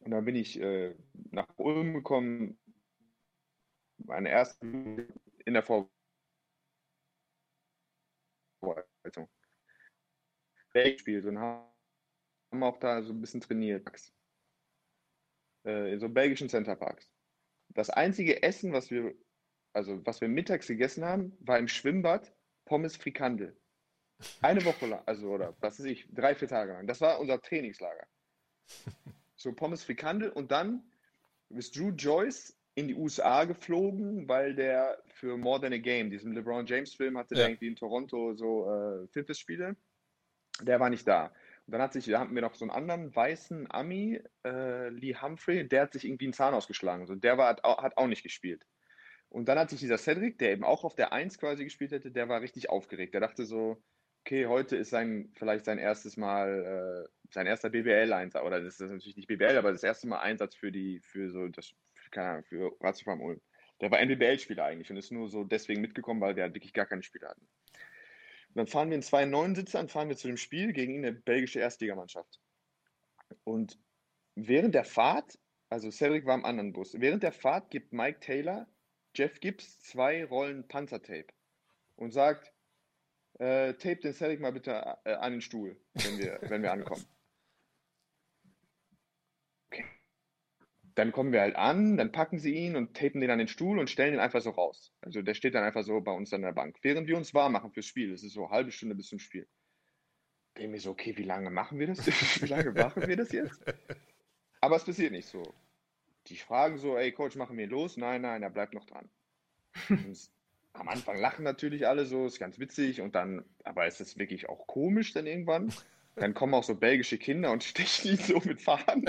und 0.00 0.10
dann 0.10 0.24
bin 0.24 0.36
ich 0.36 0.60
äh, 0.60 0.94
nach 1.30 1.48
Ulm 1.56 1.94
gekommen. 1.94 2.58
Meine 3.98 4.30
erste 4.30 4.66
in 4.66 5.54
der 5.54 5.62
Vorbereitung. 5.62 5.90
gespielt 10.72 11.24
und 11.26 11.38
haben 11.38 12.62
auch 12.62 12.78
da 12.78 13.02
so 13.02 13.12
ein 13.12 13.20
bisschen 13.20 13.40
trainiert. 13.40 13.86
Äh, 15.66 15.92
in 15.92 16.00
so 16.00 16.08
belgischen 16.08 16.48
Centerparks. 16.48 17.10
Das 17.74 17.90
einzige 17.90 18.42
Essen, 18.42 18.72
was 18.72 18.90
wir, 18.90 19.14
also 19.72 20.04
was 20.06 20.20
wir 20.20 20.28
mittags 20.28 20.66
gegessen 20.66 21.04
haben, 21.04 21.36
war 21.40 21.58
im 21.58 21.68
Schwimmbad 21.68 22.32
Pommes 22.64 22.96
Frikandel. 22.96 23.56
Eine 24.42 24.64
Woche 24.64 24.86
lang, 24.86 25.02
also 25.06 25.28
oder 25.30 25.56
was 25.60 25.78
weiß 25.78 25.86
ich, 25.86 26.06
drei, 26.12 26.34
vier 26.34 26.48
Tage 26.48 26.72
lang. 26.72 26.86
Das 26.86 27.00
war 27.00 27.20
unser 27.20 27.40
Trainingslager. 27.40 28.06
So 29.36 29.52
Pommes 29.52 29.82
Frikandel 29.84 30.30
und 30.30 30.52
dann 30.52 30.82
ist 31.48 31.76
Drew 31.76 31.90
Joyce 31.90 32.56
in 32.74 32.88
die 32.88 32.94
USA 32.94 33.44
geflogen, 33.44 34.28
weil 34.28 34.54
der 34.54 35.02
für 35.14 35.36
More 35.36 35.60
Than 35.60 35.72
a 35.72 35.78
Game, 35.78 36.10
diesen 36.10 36.32
LeBron 36.34 36.66
James 36.66 36.94
Film, 36.94 37.16
hatte 37.18 37.34
Ja. 37.34 37.40
der 37.42 37.50
irgendwie 37.50 37.68
in 37.68 37.76
Toronto 37.76 38.34
so 38.34 38.70
äh, 38.70 39.08
Fitnessspiele. 39.08 39.76
Der 40.62 40.78
war 40.78 40.90
nicht 40.90 41.08
da. 41.08 41.32
Dann 41.70 41.82
hat 41.82 41.92
sich, 41.92 42.06
da 42.06 42.20
hatten 42.20 42.34
wir 42.34 42.42
noch 42.42 42.54
so 42.54 42.64
einen 42.64 42.70
anderen 42.70 43.14
weißen 43.14 43.70
Ami, 43.70 44.20
äh, 44.44 44.88
Lee 44.88 45.14
Humphrey, 45.14 45.66
der 45.66 45.82
hat 45.82 45.92
sich 45.92 46.04
irgendwie 46.04 46.26
einen 46.26 46.32
Zahn 46.32 46.54
ausgeschlagen. 46.54 47.06
So, 47.06 47.14
der 47.14 47.38
war, 47.38 47.48
hat, 47.48 47.64
auch, 47.64 47.82
hat 47.82 47.96
auch 47.96 48.06
nicht 48.06 48.22
gespielt. 48.22 48.64
Und 49.28 49.48
dann 49.48 49.58
hat 49.58 49.70
sich 49.70 49.80
dieser 49.80 49.98
Cedric, 49.98 50.38
der 50.38 50.52
eben 50.52 50.64
auch 50.64 50.84
auf 50.84 50.96
der 50.96 51.12
1 51.12 51.38
quasi 51.38 51.64
gespielt 51.64 51.92
hätte, 51.92 52.10
der 52.10 52.28
war 52.28 52.40
richtig 52.40 52.68
aufgeregt. 52.68 53.14
Der 53.14 53.20
dachte 53.20 53.44
so, 53.44 53.80
okay, 54.24 54.46
heute 54.46 54.76
ist 54.76 54.90
sein, 54.90 55.32
vielleicht 55.36 55.64
sein 55.64 55.78
erstes 55.78 56.16
Mal, 56.16 57.06
äh, 57.06 57.32
sein 57.32 57.46
erster 57.46 57.70
BBL-Einsatz, 57.70 58.44
oder 58.44 58.60
das 58.60 58.80
ist 58.80 58.90
natürlich 58.90 59.16
nicht 59.16 59.28
BBL, 59.28 59.56
aber 59.56 59.72
das 59.72 59.84
erste 59.84 60.08
Mal 60.08 60.18
Einsatz 60.18 60.56
für 60.56 60.72
die, 60.72 61.00
für 61.00 61.30
so, 61.30 61.48
das, 61.48 61.72
keine 62.10 62.28
Ahnung, 62.28 62.44
für 62.44 62.72
Ulm. 62.80 63.40
Der 63.80 63.90
war 63.90 63.98
ein 63.98 64.08
BBL-Spieler 64.08 64.64
eigentlich 64.64 64.90
und 64.90 64.96
ist 64.96 65.12
nur 65.12 65.28
so 65.28 65.44
deswegen 65.44 65.80
mitgekommen, 65.80 66.20
weil 66.20 66.36
wir 66.36 66.42
halt 66.42 66.54
wirklich 66.54 66.72
gar 66.72 66.86
keine 66.86 67.02
Spiele 67.02 67.28
hatten. 67.28 67.48
Und 68.50 68.56
dann 68.56 68.66
fahren 68.66 68.90
wir 68.90 68.96
in 68.96 69.02
zwei 69.02 69.24
neuen 69.24 69.54
Sitzern, 69.54 69.88
fahren 69.88 70.08
wir 70.08 70.16
zu 70.16 70.26
dem 70.26 70.36
Spiel 70.36 70.72
gegen 70.72 70.98
eine 70.98 71.12
belgische 71.12 71.60
Erstligamannschaft. 71.60 72.40
Und 73.44 73.78
während 74.34 74.74
der 74.74 74.84
Fahrt, 74.84 75.38
also 75.68 75.90
Cedric 75.90 76.26
war 76.26 76.34
im 76.34 76.44
anderen 76.44 76.72
Bus, 76.72 76.94
während 76.98 77.22
der 77.22 77.32
Fahrt 77.32 77.70
gibt 77.70 77.92
Mike 77.92 78.18
Taylor 78.20 78.66
Jeff 79.14 79.40
Gibbs 79.40 79.80
zwei 79.80 80.24
Rollen 80.24 80.66
Panzertape 80.66 81.28
und 81.96 82.12
sagt, 82.12 82.52
äh, 83.38 83.74
tape 83.74 83.96
den 83.96 84.14
Cedric 84.14 84.40
mal 84.40 84.52
bitte 84.52 84.98
äh, 85.04 85.14
an 85.14 85.32
den 85.32 85.40
Stuhl, 85.40 85.80
wenn 85.94 86.18
wir, 86.18 86.38
wenn 86.42 86.62
wir 86.62 86.72
ankommen. 86.72 87.04
dann 90.94 91.12
kommen 91.12 91.32
wir 91.32 91.40
halt 91.40 91.56
an, 91.56 91.96
dann 91.96 92.12
packen 92.12 92.38
sie 92.38 92.54
ihn 92.54 92.76
und 92.76 92.96
tapen 92.96 93.20
den 93.20 93.30
an 93.30 93.38
den 93.38 93.48
Stuhl 93.48 93.78
und 93.78 93.90
stellen 93.90 94.14
ihn 94.14 94.20
einfach 94.20 94.40
so 94.40 94.50
raus. 94.50 94.92
Also 95.00 95.22
der 95.22 95.34
steht 95.34 95.54
dann 95.54 95.64
einfach 95.64 95.84
so 95.84 96.00
bei 96.00 96.12
uns 96.12 96.32
an 96.32 96.42
der 96.42 96.52
Bank, 96.52 96.76
während 96.82 97.06
wir 97.06 97.16
uns 97.16 97.34
warm 97.34 97.52
machen 97.52 97.72
fürs 97.72 97.86
Spiel. 97.86 98.10
Das 98.10 98.22
ist 98.22 98.34
so 98.34 98.44
eine 98.44 98.50
halbe 98.50 98.72
Stunde 98.72 98.94
bis 98.94 99.08
zum 99.08 99.18
Spiel. 99.18 99.46
Denke 100.56 100.72
mir 100.72 100.80
so, 100.80 100.90
okay, 100.90 101.16
wie 101.16 101.22
lange 101.22 101.50
machen 101.50 101.78
wir 101.78 101.86
das? 101.86 102.06
wie 102.42 102.46
lange 102.46 102.72
machen 102.72 103.06
wir 103.06 103.16
das 103.16 103.32
jetzt? 103.32 103.62
Aber 104.60 104.76
es 104.76 104.84
passiert 104.84 105.12
nicht 105.12 105.28
so. 105.28 105.54
Die 106.26 106.36
fragen 106.36 106.76
so, 106.78 106.96
ey 106.96 107.12
Coach, 107.12 107.36
machen 107.36 107.56
wir 107.56 107.66
los? 107.66 107.96
Nein, 107.96 108.22
nein, 108.22 108.42
er 108.42 108.50
bleibt 108.50 108.74
noch 108.74 108.84
dran. 108.84 109.08
Am 110.72 110.88
Anfang 110.88 111.18
lachen 111.18 111.44
natürlich 111.44 111.86
alle 111.86 112.06
so, 112.06 112.26
ist 112.26 112.38
ganz 112.38 112.58
witzig 112.58 113.00
und 113.00 113.14
dann, 113.14 113.44
aber 113.64 113.86
ist 113.86 114.00
es 114.00 114.18
wirklich 114.18 114.48
auch 114.48 114.66
komisch 114.66 115.12
dann 115.12 115.26
irgendwann? 115.26 115.72
Dann 116.16 116.34
kommen 116.34 116.54
auch 116.54 116.64
so 116.64 116.74
belgische 116.74 117.18
Kinder 117.18 117.50
und 117.52 117.64
stechen 117.64 118.12
ihn 118.12 118.16
so 118.18 118.40
mit 118.44 118.60
Fahnen. 118.60 119.06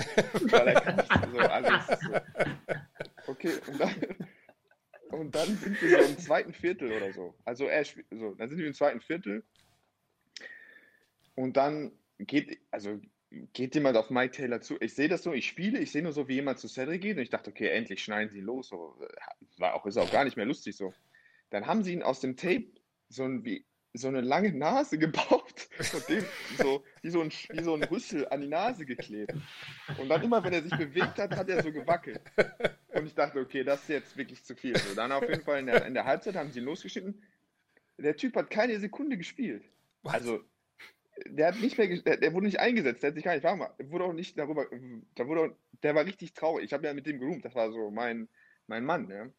So 0.50 0.58
alles. 1.40 1.88
So. 1.88 2.22
Okay, 3.28 3.54
und 3.68 3.80
dann, 3.80 3.96
und 5.10 5.36
dann 5.36 5.58
sind 5.58 5.82
wir 5.82 6.04
so 6.04 6.10
im 6.10 6.18
zweiten 6.18 6.54
Viertel 6.54 6.92
oder 6.92 7.12
so. 7.14 7.36
Also 7.46 7.66
er 7.66 7.84
so, 7.86 8.34
dann 8.36 8.50
sind 8.50 8.60
wir 8.60 8.68
im 8.68 8.74
zweiten 8.74 9.02
Viertel. 9.02 9.44
Und 11.36 11.58
dann 11.58 11.92
geht, 12.20 12.60
also 12.72 13.00
geht 13.54 13.76
jemand 13.76 13.98
auf 13.98 14.10
Mike 14.10 14.32
Taylor 14.32 14.62
zu. 14.62 14.78
Ich 14.80 14.94
sehe 14.94 15.08
das 15.08 15.24
so, 15.24 15.34
ich 15.34 15.48
spiele, 15.48 15.80
ich 15.80 15.92
sehe 15.92 16.04
nur 16.04 16.12
so, 16.12 16.28
wie 16.28 16.36
jemand 16.36 16.60
zu 16.60 16.68
Cedric 16.68 17.02
geht 17.02 17.18
und 17.18 17.24
ich 17.24 17.30
dachte, 17.30 17.50
okay, 17.50 17.70
endlich 17.70 18.04
schneiden 18.04 18.32
sie 18.32 18.42
los. 18.42 18.70
So, 18.70 18.98
war 19.58 19.74
auch, 19.74 19.86
ist 19.86 19.98
auch 19.98 20.12
gar 20.12 20.26
nicht 20.26 20.38
mehr 20.38 20.46
lustig 20.46 20.76
so. 20.76 20.94
Dann 21.50 21.66
haben 21.66 21.84
sie 21.84 21.94
ihn 21.94 22.04
aus 22.04 22.20
dem 22.20 22.38
Tape 22.38 22.66
so 23.10 23.24
ein, 23.24 23.44
wie, 23.46 23.66
so 23.94 24.08
eine 24.08 24.22
lange 24.22 24.54
Nase 24.54 24.98
gebaut 25.00 25.70
und 25.94 26.10
dem 26.10 26.26
so 26.58 26.84
wie 27.02 27.10
so, 27.10 27.22
ein, 27.22 27.30
wie 27.30 27.64
so 27.64 27.74
ein 27.74 27.84
Rüssel 27.84 28.28
an 28.30 28.42
die 28.42 28.48
Nase 28.48 28.86
geklebt. 28.86 29.34
Und 29.98 30.10
dann 30.10 30.24
immer, 30.24 30.44
wenn 30.44 30.54
er 30.54 30.64
sich 30.64 30.76
bewegt 30.78 31.18
hat, 31.18 31.36
hat 31.36 31.50
er 31.50 31.64
so 31.64 31.72
gewackelt. 31.72 32.22
Und 32.94 33.06
ich 33.06 33.16
dachte, 33.16 33.40
okay, 33.40 33.64
das 33.64 33.82
ist 33.82 33.90
jetzt 33.90 34.18
wirklich 34.18 34.44
zu 34.44 34.56
viel. 34.56 34.78
So, 34.78 34.96
dann 34.96 35.12
auf 35.12 35.28
jeden 35.28 35.44
Fall 35.44 35.60
in 35.60 35.66
der, 35.66 35.86
in 35.86 35.94
der 35.94 36.06
Halbzeit 36.06 36.36
haben 36.36 36.52
sie 36.52 36.60
ihn 36.60 36.66
losgeschnitten. 36.66 37.22
Der 37.98 38.16
Typ 38.16 38.36
hat 38.36 38.50
keine 38.50 38.80
Sekunde 38.80 39.18
gespielt. 39.18 39.64
Also, 40.04 40.42
der 41.26 41.48
hat 41.48 41.60
nicht 41.60 41.78
mehr, 41.78 41.88
der, 41.88 42.18
der, 42.18 42.34
wurde 42.34 42.48
nicht 42.48 42.60
eingesetzt, 42.60 43.04
der 43.04 43.10
hat 43.10 43.16
sich 43.16 43.24
gar 43.24 43.36
nicht 43.36 43.44
warm 43.44 43.60
gemacht. 43.60 43.76
wurde 43.84 44.06
auch 44.06 44.14
nicht 44.14 44.38
darüber, 44.38 44.66
da 45.16 45.28
wurde 45.28 45.42
auch, 45.42 45.56
der 45.84 45.94
war 45.96 46.06
richtig 46.06 46.34
traurig. 46.34 46.66
Ich 46.66 46.74
habe 46.74 46.88
ja 46.88 46.94
mit 46.94 47.06
dem 47.06 47.20
geroomt, 47.20 47.46
das 47.46 47.54
war 47.54 47.72
so 47.72 47.92
mein, 47.92 48.28
mein 48.68 48.86
Mann, 48.86 49.10
ja. 49.10 49.30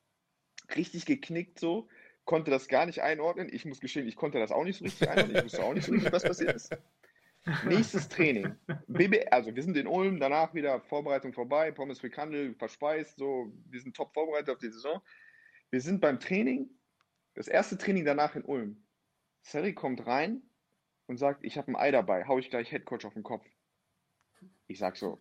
Richtig 0.77 1.07
geknickt 1.07 1.59
so 1.59 1.89
konnte 2.25 2.51
das 2.51 2.69
gar 2.69 2.87
nicht 2.87 3.03
einordnen. 3.03 3.49
Ich 3.53 3.65
muss 3.65 3.81
gestehen, 3.81 4.07
ich 4.07 4.17
konnte 4.17 4.39
das 4.39 4.53
auch 4.53 4.65
nicht 4.65 4.79
so 4.79 4.85
richtig 4.85 5.09
einordnen. 5.09 5.37
Ich 5.37 5.45
wusste 5.45 5.65
auch 5.65 5.75
nicht 5.75 5.87
so 5.87 5.93
richtig, 5.93 6.13
was 6.13 6.23
passiert 6.23 6.55
ist. 6.55 6.77
Nächstes 7.65 8.09
Training. 8.09 8.55
BB, 8.87 9.27
also 9.33 9.55
wir 9.55 9.63
sind 9.63 9.77
in 9.77 9.89
Ulm, 9.89 10.21
danach 10.21 10.55
wieder 10.55 10.81
Vorbereitung 10.81 11.33
vorbei, 11.33 11.73
Pommes 11.73 11.99
Frikandel 11.99 12.55
verspeist, 12.55 13.17
so, 13.17 13.53
wir 13.67 13.81
sind 13.81 13.97
top 13.97 14.15
vorbereitet 14.15 14.51
auf 14.51 14.59
die 14.59 14.71
Saison. 14.71 15.03
Wir 15.71 15.81
sind 15.81 16.01
beim 16.01 16.21
Training, 16.21 16.71
das 17.35 17.49
erste 17.49 17.77
Training 17.77 18.05
danach 18.05 18.37
in 18.37 18.45
Ulm. 18.45 18.85
Sari 19.41 19.75
kommt 19.75 20.07
rein 20.07 20.43
und 21.07 21.17
sagt, 21.17 21.45
ich 21.45 21.59
habe 21.59 21.73
ein 21.73 21.77
Ei 21.77 21.91
dabei, 21.91 22.27
hau 22.27 22.39
ich 22.39 22.49
gleich 22.49 22.71
Headcoach 22.71 23.05
auf 23.05 23.15
den 23.15 23.25
Kopf. 23.25 23.45
Ich 24.69 24.79
sag 24.79 24.97
so, 24.97 25.21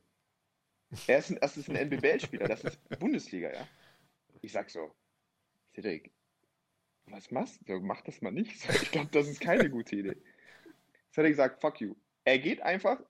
er 1.08 1.18
ist 1.18 1.32
ein, 1.32 1.40
ein 1.42 1.90
NBBL-Spieler, 1.90 2.48
das 2.48 2.64
ist 2.64 3.00
Bundesliga, 3.00 3.52
ja. 3.52 3.68
Ich 4.42 4.52
sag 4.52 4.70
so, 4.70 4.94
Cedric, 5.74 6.12
was 7.06 7.32
machst 7.32 7.60
du? 7.68 7.80
Mach 7.80 8.02
das 8.02 8.22
mal 8.22 8.32
nicht. 8.32 8.68
Ich 8.82 8.92
glaube, 8.92 9.10
das 9.12 9.28
ist 9.28 9.42
keine 9.42 9.70
gute 9.70 9.96
Idee. 9.96 10.18
Jetzt 11.06 11.18
hat 11.18 11.26
er 11.26 11.30
gesagt, 11.30 11.62
fuck 11.62 11.82
you. 11.82 11.96
Er 12.24 12.40
geht 12.40 12.62
einfach, 12.62 13.02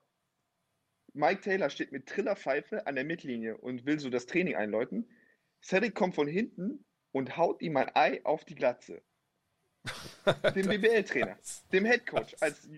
Mike 1.12 1.42
Taylor 1.42 1.70
steht 1.70 1.92
mit 1.92 2.06
Trillerpfeife 2.06 2.86
an 2.86 2.94
der 2.94 3.04
Mittellinie 3.04 3.56
und 3.58 3.84
will 3.84 4.00
so 4.00 4.10
das 4.10 4.26
Training 4.26 4.56
einläuten. 4.56 5.08
Cedric 5.62 5.94
kommt 5.94 6.14
von 6.14 6.26
hinten 6.26 6.84
und 7.12 7.36
haut 7.36 7.60
ihm 7.62 7.76
ein 7.76 7.94
Ei 7.94 8.24
auf 8.24 8.44
die 8.44 8.54
Glatze. 8.54 9.02
Dem 10.54 10.68
BBL-Trainer, 10.68 11.36
dem 11.72 11.84
Headcoach 11.84 12.36
als, 12.40 12.68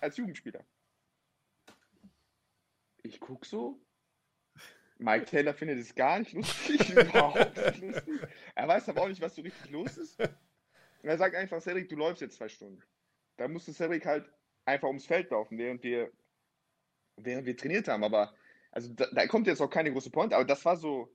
als 0.00 0.16
Jugendspieler. 0.16 0.64
Ich 3.02 3.18
guck 3.18 3.44
so. 3.44 3.80
Mike 4.98 5.26
Taylor 5.26 5.52
findet 5.52 5.80
es 5.80 5.94
gar 5.94 6.20
nicht 6.20 6.32
lustig, 6.32 6.90
überhaupt 6.96 7.56
nicht 7.56 7.80
lustig. 7.80 8.28
Er 8.54 8.68
weiß 8.68 8.88
aber 8.88 9.02
auch 9.02 9.08
nicht, 9.08 9.20
was 9.20 9.34
so 9.34 9.42
richtig 9.42 9.70
los 9.70 9.96
ist. 9.96 10.16
Und 11.04 11.10
er 11.10 11.18
sagt 11.18 11.36
einfach, 11.36 11.60
Cedric, 11.60 11.90
du 11.90 11.96
läufst 11.96 12.22
jetzt 12.22 12.38
zwei 12.38 12.48
Stunden. 12.48 12.82
Da 13.36 13.46
musste 13.46 13.74
Cedric 13.74 14.06
halt 14.06 14.26
einfach 14.64 14.88
ums 14.88 15.04
Feld 15.04 15.30
laufen, 15.30 15.58
während 15.58 15.82
wir, 15.82 16.10
während 17.16 17.44
wir 17.44 17.58
trainiert 17.58 17.88
haben. 17.88 18.02
Aber 18.04 18.34
also 18.72 18.90
da, 18.94 19.08
da 19.12 19.26
kommt 19.26 19.46
jetzt 19.46 19.60
auch 19.60 19.68
keine 19.68 19.92
große 19.92 20.08
Point, 20.08 20.32
aber 20.32 20.46
das 20.46 20.64
war 20.64 20.78
so, 20.78 21.14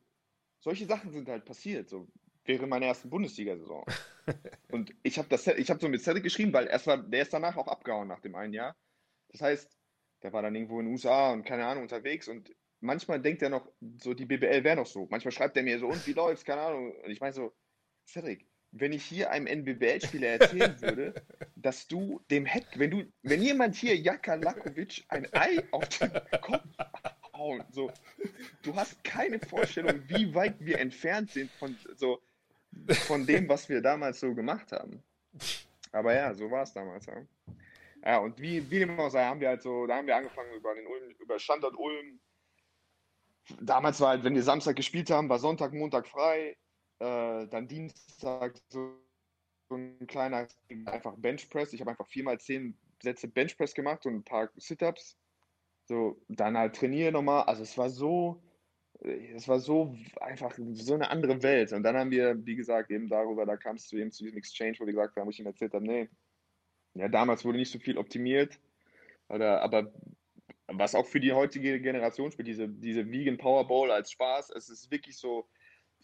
solche 0.60 0.86
Sachen 0.86 1.10
sind 1.10 1.28
halt 1.28 1.44
passiert, 1.44 1.90
so 1.90 2.08
während 2.46 2.70
meiner 2.70 2.86
ersten 2.86 3.10
Bundesliga-Saison. 3.10 3.84
Und 4.72 4.94
ich 5.02 5.18
habe 5.18 5.28
das, 5.28 5.48
ich 5.48 5.72
habe 5.72 5.80
so 5.80 5.90
mit 5.90 6.04
Cedric 6.04 6.22
geschrieben, 6.24 6.54
weil 6.54 6.68
erst 6.68 6.86
war, 6.86 6.98
der 7.00 7.24
ist 7.24 7.34
danach 7.34 7.58
auch 7.58 7.68
abgehauen 7.68 8.08
nach 8.08 8.20
dem 8.20 8.36
einen 8.36 8.54
Jahr. 8.54 8.76
Das 9.30 9.42
heißt, 9.42 9.76
der 10.22 10.34
war 10.34 10.44
dann 10.44 10.54
irgendwo 10.54 10.80
in 10.80 10.86
den 10.86 10.92
USA 10.92 11.32
und 11.32 11.46
keine 11.46 11.66
Ahnung 11.66 11.82
unterwegs 11.82 12.28
und 12.28 12.56
manchmal 12.80 13.20
denkt 13.20 13.42
er 13.42 13.50
noch, 13.50 13.68
so 13.98 14.14
die 14.14 14.28
BBL 14.28 14.64
wäre 14.64 14.76
noch 14.76 14.86
so. 14.86 15.08
Manchmal 15.10 15.32
schreibt 15.32 15.58
er 15.58 15.64
mir 15.64 15.80
so, 15.80 15.88
und 15.88 16.06
wie 16.06 16.14
läuft's, 16.14 16.46
keine 16.46 16.62
Ahnung. 16.62 16.92
Und 16.92 17.10
ich 17.10 17.20
meine 17.20 17.34
so, 17.34 17.56
Cedric, 18.08 18.49
wenn 18.72 18.92
ich 18.92 19.04
hier 19.04 19.32
einem 19.32 19.48
NBBL-Spieler 19.48 20.28
erzählen 20.28 20.82
würde, 20.82 21.14
dass 21.56 21.88
du 21.88 22.22
dem 22.30 22.46
Head, 22.46 22.66
wenn 22.76 22.92
du, 22.92 23.04
wenn 23.24 23.42
jemand 23.42 23.76
hier 23.76 23.96
Jaka 23.98 24.36
Lakovic 24.36 25.06
ein 25.10 25.28
Ei 25.34 25.64
auf 25.72 25.88
den 25.90 26.12
Kopf 26.42 26.64
haut, 27.34 27.66
so, 27.72 27.92
du 28.62 28.76
hast 28.76 29.04
keine 29.04 29.40
Vorstellung, 29.40 30.02
wie 30.08 30.34
weit 30.36 30.56
wir 30.60 30.80
entfernt 30.80 31.32
sind 31.32 31.52
von 31.52 31.76
so 31.96 32.22
von 33.08 33.26
dem, 33.26 33.50
was 33.50 33.68
wir 33.68 33.82
damals 33.82 34.20
so 34.20 34.34
gemacht 34.36 34.72
haben. 34.72 35.04
Aber 35.92 36.14
ja, 36.14 36.34
so 36.36 36.52
war 36.52 36.64
es 36.64 36.74
damals. 36.74 37.08
Ja. 37.08 37.16
ja, 38.06 38.18
und 38.20 38.40
wie, 38.40 38.70
wie 38.70 38.80
dem 38.80 39.00
auch 39.00 39.10
sei, 39.10 39.26
haben 39.26 39.40
wir 39.40 39.50
halt 39.50 39.64
so, 39.64 39.88
da 39.88 39.98
haben 39.98 40.08
wir 40.08 40.16
angefangen 40.16 40.54
über 40.54 40.76
den 40.76 40.86
Ulm, 40.86 41.16
über 41.20 41.40
Standort 41.40 41.76
Ulm. 41.76 42.20
Damals 43.60 44.00
war 44.00 44.10
halt, 44.10 44.24
wenn 44.24 44.36
wir 44.36 44.44
Samstag 44.44 44.76
gespielt 44.76 45.10
haben, 45.10 45.30
war 45.30 45.40
Sonntag, 45.40 45.74
Montag 45.74 46.08
frei 46.08 46.56
äh, 47.00 47.48
dann 47.48 47.68
Dienstag 47.68 48.60
so, 48.70 48.98
so 49.70 49.76
ein 49.76 50.08
kleiner, 50.08 50.48
einfach 50.86 51.16
Benchpress. 51.18 51.74
Ich 51.74 51.82
habe 51.82 51.92
einfach 51.92 52.08
viermal 52.08 52.40
zehn 52.40 52.78
Sätze 53.02 53.28
Benchpress 53.28 53.74
gemacht 53.74 54.06
und 54.06 54.16
ein 54.16 54.24
paar 54.24 54.50
Sit-Ups. 54.58 55.18
So, 55.86 56.22
dann 56.28 56.58
halt 56.58 56.76
trainiere 56.76 57.12
nochmal. 57.12 57.44
Also 57.44 57.64
es 57.64 57.78
war 57.78 57.90
so, 57.90 58.42
es 59.02 59.48
war 59.48 59.60
so 59.60 59.96
einfach 60.20 60.58
so 60.74 60.94
eine 60.94 61.10
andere 61.10 61.42
Welt. 61.42 61.72
Und 61.72 61.84
dann 61.84 61.96
haben 61.96 62.12
wir, 62.12 62.46
wie 62.46 62.56
gesagt, 62.56 62.92
eben 62.92 63.08
darüber, 63.08 63.46
da 63.46 63.58
kamst 63.58 63.92
du 63.92 63.98
eben 63.98 64.12
zu 64.12 64.24
diesem 64.24 64.38
Exchange, 64.38 64.76
wo 64.80 64.86
wir 64.86 64.94
gesagt 64.94 65.16
haben, 65.16 65.26
wo 65.26 65.32
ich 65.32 65.40
ihm 65.40 65.46
erzählt 65.46 65.74
habe, 65.74 65.86
nee, 65.86 66.10
ja, 66.96 67.08
damals 67.08 67.46
wurde 67.46 67.58
nicht 67.58 67.72
so 67.72 67.80
viel 67.80 67.98
optimiert. 67.98 68.60
Oder, 69.30 69.62
aber 69.62 69.94
was 70.68 70.96
auch 70.96 71.06
für 71.06 71.20
die 71.20 71.34
heutige 71.34 71.80
Generation 71.80 72.32
spielt, 72.32 72.48
diese, 72.48 72.68
diese 72.68 73.10
Vegan 73.10 73.38
Powerball 73.38 73.92
als 73.92 74.12
Spaß, 74.12 74.52
es 74.52 74.70
ist 74.70 74.92
wirklich 74.92 75.18
so, 75.18 75.48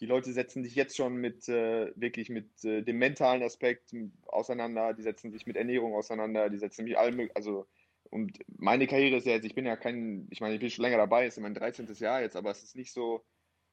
die 0.00 0.06
Leute 0.06 0.32
setzen 0.32 0.62
sich 0.62 0.74
jetzt 0.74 0.96
schon 0.96 1.16
mit 1.16 1.48
äh, 1.48 1.92
wirklich 1.96 2.28
mit 2.28 2.64
äh, 2.64 2.82
dem 2.82 2.98
mentalen 2.98 3.42
Aspekt 3.42 3.94
auseinander, 4.26 4.94
die 4.94 5.02
setzen 5.02 5.32
sich 5.32 5.46
mit 5.46 5.56
Ernährung 5.56 5.94
auseinander, 5.94 6.50
die 6.50 6.58
setzen 6.58 6.86
sich 6.86 6.98
allem, 6.98 7.30
also 7.34 7.66
und 8.10 8.38
meine 8.58 8.86
Karriere 8.86 9.16
ist 9.16 9.26
ja 9.26 9.32
jetzt, 9.32 9.44
ich 9.44 9.54
bin 9.54 9.66
ja 9.66 9.76
kein, 9.76 10.26
ich 10.30 10.40
meine, 10.40 10.54
ich 10.54 10.60
bin 10.60 10.70
schon 10.70 10.84
länger 10.84 10.98
dabei, 10.98 11.26
ist 11.26 11.40
mein 11.40 11.54
13. 11.54 11.86
Jahr 11.98 12.22
jetzt, 12.22 12.36
aber 12.36 12.50
es 12.50 12.62
ist 12.62 12.76
nicht 12.76 12.92
so, 12.92 13.24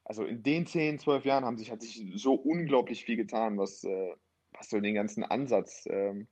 also 0.04 0.26
in 0.26 0.44
den 0.44 0.66
10, 0.66 1.00
12 1.00 1.26
Jahren 1.26 1.46
haben 1.46 1.58
sich, 1.58 1.72
hat 1.72 1.82
sich 1.82 2.04
so 2.16 2.34
unglaublich 2.34 3.06
viel 3.06 3.16
getan, 3.16 3.58
was, 3.58 3.84
äh, 3.84 4.14
was 4.52 4.70
so 4.70 4.80
den 4.80 4.96
ganzen 4.96 5.24
Ansatz 5.24 5.86
ähm, 5.90 6.28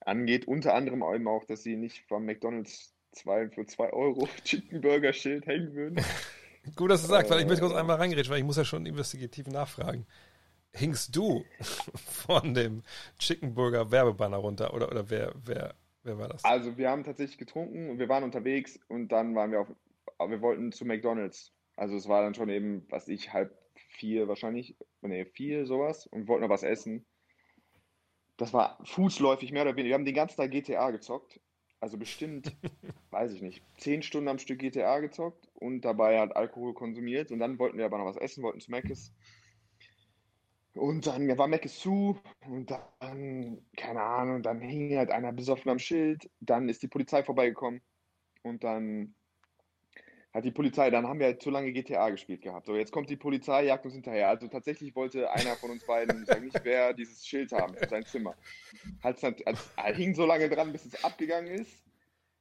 angeht. 0.00 0.46
Unter 0.46 0.74
anderem 0.74 1.02
eben 1.14 1.28
auch, 1.28 1.44
dass 1.44 1.62
sie 1.62 1.76
nicht 1.76 2.06
vom 2.08 2.24
McDonalds 2.24 2.94
zwei, 3.12 3.48
für 3.50 3.66
2 3.66 3.92
Euro 3.92 4.28
Chicken 4.44 4.80
Burger 4.80 5.12
Schild 5.12 5.46
hängen 5.46 5.74
würden. 5.74 6.04
Gut, 6.76 6.90
dass 6.90 7.02
du 7.02 7.08
sagst, 7.08 7.30
weil 7.30 7.40
ich 7.40 7.46
möchte 7.46 7.62
kurz 7.62 7.74
einmal 7.74 7.96
reingerätschen, 7.96 8.32
weil 8.32 8.38
ich 8.38 8.44
muss 8.44 8.56
ja 8.56 8.64
schon 8.64 8.86
investigativ 8.86 9.46
nachfragen. 9.46 10.06
Hingst 10.72 11.14
du 11.14 11.44
von 11.94 12.54
dem 12.54 12.82
Chicken 13.18 13.54
Burger 13.54 13.90
Werbebanner 13.90 14.38
runter 14.38 14.74
oder, 14.74 14.90
oder 14.90 15.08
wer, 15.10 15.32
wer, 15.44 15.74
wer 16.02 16.18
war 16.18 16.28
das? 16.28 16.44
Also 16.44 16.76
wir 16.76 16.90
haben 16.90 17.04
tatsächlich 17.04 17.38
getrunken 17.38 17.90
und 17.90 17.98
wir 17.98 18.08
waren 18.08 18.24
unterwegs 18.24 18.78
und 18.88 19.08
dann 19.08 19.34
waren 19.34 19.52
wir 19.52 19.60
auf, 19.60 19.68
wir 20.26 20.40
wollten 20.40 20.72
zu 20.72 20.84
McDonalds. 20.84 21.52
Also 21.76 21.96
es 21.96 22.08
war 22.08 22.22
dann 22.22 22.34
schon 22.34 22.48
eben, 22.48 22.86
was 22.88 23.08
ich, 23.08 23.32
halb 23.32 23.56
vier 23.90 24.26
wahrscheinlich, 24.26 24.76
nee, 25.02 25.24
vier 25.26 25.66
sowas 25.66 26.06
und 26.06 26.28
wollten 26.28 26.42
noch 26.42 26.50
was 26.50 26.62
essen. 26.62 27.04
Das 28.36 28.52
war 28.52 28.78
fußläufig 28.84 29.52
mehr 29.52 29.62
oder 29.62 29.76
weniger. 29.76 29.90
Wir 29.90 29.94
haben 29.94 30.04
den 30.04 30.14
ganzen 30.14 30.36
Tag 30.38 30.50
GTA 30.50 30.90
gezockt 30.90 31.40
also 31.84 31.98
bestimmt, 31.98 32.56
weiß 33.10 33.32
ich 33.34 33.42
nicht, 33.42 33.62
zehn 33.76 34.02
Stunden 34.02 34.28
am 34.28 34.38
Stück 34.38 34.60
GTA 34.60 35.00
gezockt 35.00 35.50
und 35.52 35.82
dabei 35.82 36.18
hat 36.18 36.34
Alkohol 36.34 36.72
konsumiert. 36.72 37.30
Und 37.30 37.40
dann 37.40 37.58
wollten 37.58 37.76
wir 37.76 37.84
aber 37.84 37.98
noch 37.98 38.06
was 38.06 38.16
essen, 38.16 38.42
wollten 38.42 38.60
zu 38.60 38.70
Meckes. 38.70 39.12
Und 40.72 41.06
dann 41.06 41.28
war 41.36 41.46
Meckes 41.46 41.78
zu 41.78 42.18
und 42.48 42.70
dann, 42.70 43.62
keine 43.76 44.00
Ahnung, 44.00 44.42
dann 44.42 44.62
hing 44.62 44.96
halt 44.96 45.10
einer 45.10 45.30
besoffen 45.30 45.70
am 45.70 45.78
Schild. 45.78 46.30
Dann 46.40 46.70
ist 46.70 46.82
die 46.82 46.88
Polizei 46.88 47.22
vorbeigekommen 47.22 47.82
und 48.42 48.64
dann 48.64 49.14
hat 50.34 50.44
die 50.44 50.50
Polizei, 50.50 50.90
dann 50.90 51.06
haben 51.06 51.20
wir 51.20 51.26
halt 51.26 51.40
zu 51.40 51.50
lange 51.50 51.72
GTA 51.72 52.10
gespielt 52.10 52.42
gehabt. 52.42 52.66
So, 52.66 52.74
jetzt 52.74 52.90
kommt 52.90 53.08
die 53.08 53.16
Polizei, 53.16 53.66
jagt 53.66 53.84
uns 53.84 53.94
hinterher. 53.94 54.28
Also 54.28 54.48
tatsächlich 54.48 54.94
wollte 54.96 55.30
einer 55.30 55.54
von 55.54 55.70
uns 55.70 55.86
beiden, 55.86 56.22
ich 56.22 56.26
sag 56.26 56.42
nicht 56.42 56.60
wer, 56.64 56.92
dieses 56.94 57.24
Schild 57.24 57.52
haben 57.52 57.76
für 57.76 57.88
sein 57.88 58.04
Zimmer. 58.04 58.34
Hat's 59.00 59.22
halt, 59.22 59.46
als, 59.46 59.70
hing 59.96 60.12
so 60.12 60.26
lange 60.26 60.48
dran, 60.50 60.72
bis 60.72 60.86
es 60.86 61.04
abgegangen 61.04 61.54
ist 61.54 61.84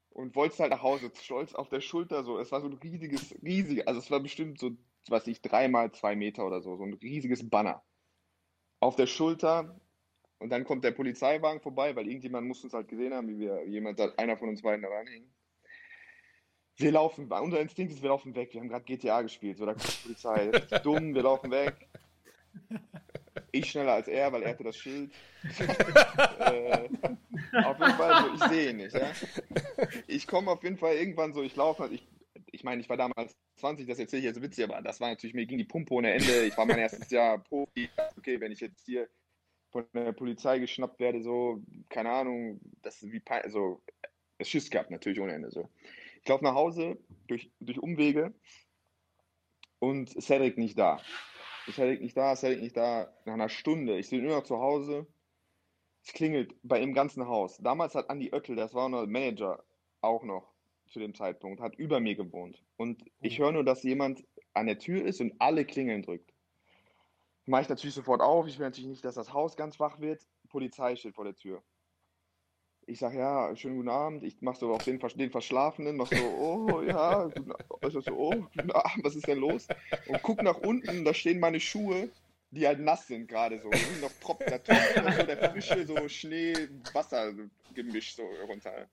und 0.09 0.35
wollte 0.35 0.55
es 0.55 0.59
halt 0.59 0.71
nach 0.71 0.81
Hause, 0.81 1.11
stolz 1.21 1.53
auf 1.53 1.69
der 1.69 1.81
Schulter, 1.81 2.23
so. 2.23 2.39
Es 2.39 2.51
war 2.51 2.61
so 2.61 2.67
ein 2.67 2.73
riesiges, 2.73 3.35
riesig, 3.43 3.87
also 3.87 3.99
es 3.99 4.09
war 4.09 4.19
bestimmt 4.19 4.59
so, 4.59 4.71
was 5.07 5.27
ich, 5.27 5.43
dreimal 5.43 5.91
zwei 5.91 6.15
Meter 6.15 6.47
oder 6.47 6.61
so, 6.61 6.75
so 6.75 6.83
ein 6.83 6.93
riesiges 6.95 7.47
Banner. 7.47 7.83
Auf 8.79 8.95
der 8.95 9.07
Schulter 9.07 9.79
und 10.39 10.49
dann 10.49 10.63
kommt 10.63 10.83
der 10.83 10.91
Polizeiwagen 10.91 11.61
vorbei, 11.61 11.95
weil 11.95 12.07
irgendjemand 12.07 12.47
muss 12.47 12.63
uns 12.63 12.73
halt 12.73 12.87
gesehen 12.87 13.13
haben, 13.13 13.27
wie 13.27 13.39
wir, 13.39 13.67
jemand, 13.67 14.01
einer 14.17 14.35
von 14.35 14.49
uns 14.49 14.63
beiden 14.63 14.81
da 14.81 14.89
ranhängen 14.89 15.31
wir 16.77 16.91
laufen, 16.91 17.31
unser 17.31 17.59
Instinkt 17.59 17.93
ist, 17.93 18.01
wir 18.01 18.09
laufen 18.09 18.35
weg. 18.35 18.53
Wir 18.53 18.61
haben 18.61 18.69
gerade 18.69 18.85
GTA 18.85 19.21
gespielt. 19.21 19.57
So, 19.57 19.65
da 19.65 19.73
kommt 19.73 19.87
die 19.87 20.03
Polizei. 20.03 20.51
dumm, 20.83 21.13
wir 21.13 21.23
laufen 21.23 21.51
weg. 21.51 21.87
Ich 23.51 23.69
schneller 23.69 23.93
als 23.93 24.07
er, 24.07 24.31
weil 24.31 24.43
er 24.43 24.49
hatte 24.49 24.63
das 24.63 24.77
Schild. 24.77 25.11
äh, 26.39 26.89
auf 27.63 27.79
jeden 27.79 27.93
Fall, 27.93 28.23
so, 28.23 28.33
ich 28.33 28.51
sehe 28.51 28.69
ihn 28.71 28.77
nicht. 28.77 28.95
Ja? 28.95 29.11
Ich 30.07 30.25
komme 30.25 30.51
auf 30.51 30.63
jeden 30.63 30.77
Fall 30.77 30.95
irgendwann 30.95 31.33
so, 31.33 31.43
ich 31.43 31.55
laufe, 31.55 31.87
ich, 31.91 32.07
ich 32.51 32.63
meine, 32.63 32.81
ich 32.81 32.89
war 32.89 32.97
damals 32.97 33.35
20, 33.57 33.87
das 33.87 33.99
erzähle 33.99 34.21
ich 34.21 34.25
jetzt 34.25 34.41
witzig, 34.41 34.63
aber 34.63 34.81
das 34.81 34.99
war 34.99 35.09
natürlich, 35.09 35.35
mir 35.35 35.45
ging 35.45 35.59
die 35.59 35.63
Pumpe 35.65 35.93
ohne 35.93 36.13
Ende. 36.13 36.45
Ich 36.45 36.57
war 36.57 36.65
mein 36.65 36.79
erstes 36.79 37.09
Jahr 37.11 37.39
Profi. 37.39 37.89
Okay, 38.17 38.39
wenn 38.39 38.51
ich 38.51 38.59
jetzt 38.59 38.85
hier 38.85 39.07
von 39.71 39.85
der 39.93 40.13
Polizei 40.13 40.59
geschnappt 40.59 40.99
werde, 40.99 41.21
so, 41.21 41.61
keine 41.89 42.11
Ahnung, 42.11 42.59
das 42.81 43.01
ist 43.01 43.11
wie, 43.11 43.21
also, 43.27 43.81
es 44.37 44.49
Schiss 44.49 44.69
gehabt, 44.69 44.91
natürlich 44.91 45.19
ohne 45.19 45.33
Ende, 45.33 45.51
so. 45.51 45.69
Ich 46.23 46.29
laufe 46.29 46.45
nach 46.45 46.55
Hause 46.55 46.97
durch, 47.27 47.51
durch 47.59 47.79
Umwege 47.79 48.33
und 49.79 50.09
Cedric 50.21 50.57
nicht 50.57 50.79
da. 50.79 51.01
Cedric 51.69 52.01
nicht 52.01 52.15
da, 52.15 52.35
Cedric 52.35 52.61
nicht 52.61 52.77
da. 52.77 53.13
Nach 53.25 53.33
einer 53.33 53.49
Stunde, 53.49 53.97
ich 53.97 54.09
bin 54.09 54.23
nur 54.23 54.37
noch 54.37 54.43
zu 54.43 54.57
Hause. 54.57 55.05
Es 56.01 56.13
klingelt 56.13 56.55
bei 56.63 56.81
im 56.81 56.93
ganzen 56.93 57.27
Haus. 57.27 57.57
Damals 57.57 57.93
hat 57.93 58.09
Andy 58.09 58.31
Oettel, 58.31 58.55
das 58.55 58.73
war 58.73 58.87
noch 58.87 59.05
Manager, 59.05 59.63
auch 59.99 60.23
noch 60.23 60.53
zu 60.87 60.99
dem 60.99 61.13
Zeitpunkt, 61.13 61.59
hat 61.59 61.75
über 61.75 61.99
mir 61.99 62.15
gewohnt. 62.15 62.63
Und 62.77 63.03
ich 63.19 63.39
höre 63.39 63.51
nur, 63.51 63.65
dass 63.65 63.83
jemand 63.83 64.25
an 64.53 64.67
der 64.67 64.79
Tür 64.79 65.05
ist 65.05 65.19
und 65.19 65.33
alle 65.39 65.65
Klingeln 65.65 66.03
drückt. 66.03 66.33
Mache 67.45 67.63
ich 67.63 67.69
natürlich 67.69 67.95
sofort 67.95 68.21
auf. 68.21 68.47
Ich 68.47 68.59
will 68.59 68.67
natürlich 68.67 68.89
nicht, 68.89 69.03
dass 69.03 69.15
das 69.15 69.33
Haus 69.33 69.57
ganz 69.57 69.77
wach 69.79 69.99
wird. 69.99 70.25
Polizei 70.47 70.95
steht 70.95 71.15
vor 71.15 71.25
der 71.25 71.35
Tür. 71.35 71.61
Ich 72.85 72.99
sage, 72.99 73.19
ja, 73.19 73.55
schönen 73.55 73.77
guten 73.77 73.89
Abend. 73.89 74.23
Ich 74.23 74.41
mache 74.41 74.57
so 74.57 74.73
auf 74.73 74.83
den, 74.83 74.99
den 74.99 75.31
Verschlafenen, 75.31 75.95
mach 75.95 76.07
so, 76.07 76.23
oh 76.23 76.81
ja, 76.81 77.29
also 77.81 78.01
so, 78.01 78.11
oh, 78.11 78.35
guten 78.55 78.71
Abend, 78.71 79.03
was 79.03 79.15
ist 79.15 79.27
denn 79.27 79.39
los? 79.39 79.67
Und 80.07 80.21
guck 80.21 80.43
nach 80.43 80.57
unten, 80.57 81.05
da 81.05 81.13
stehen 81.13 81.39
meine 81.39 81.59
Schuhe, 81.59 82.09
die 82.51 82.67
halt 82.67 82.79
nass 82.79 83.07
sind 83.07 83.27
gerade 83.27 83.59
so. 83.59 83.69
Die 83.69 84.01
noch 84.01 84.11
tropft, 84.21 84.49
da 84.49 84.57
tropft 84.57 84.95
so 84.95 85.23
der 85.23 85.51
frische 85.51 85.85
so 85.85 86.07
Schnee-Wasser-Gemisch 86.07 88.15
so 88.15 88.23
runter. 88.47 88.87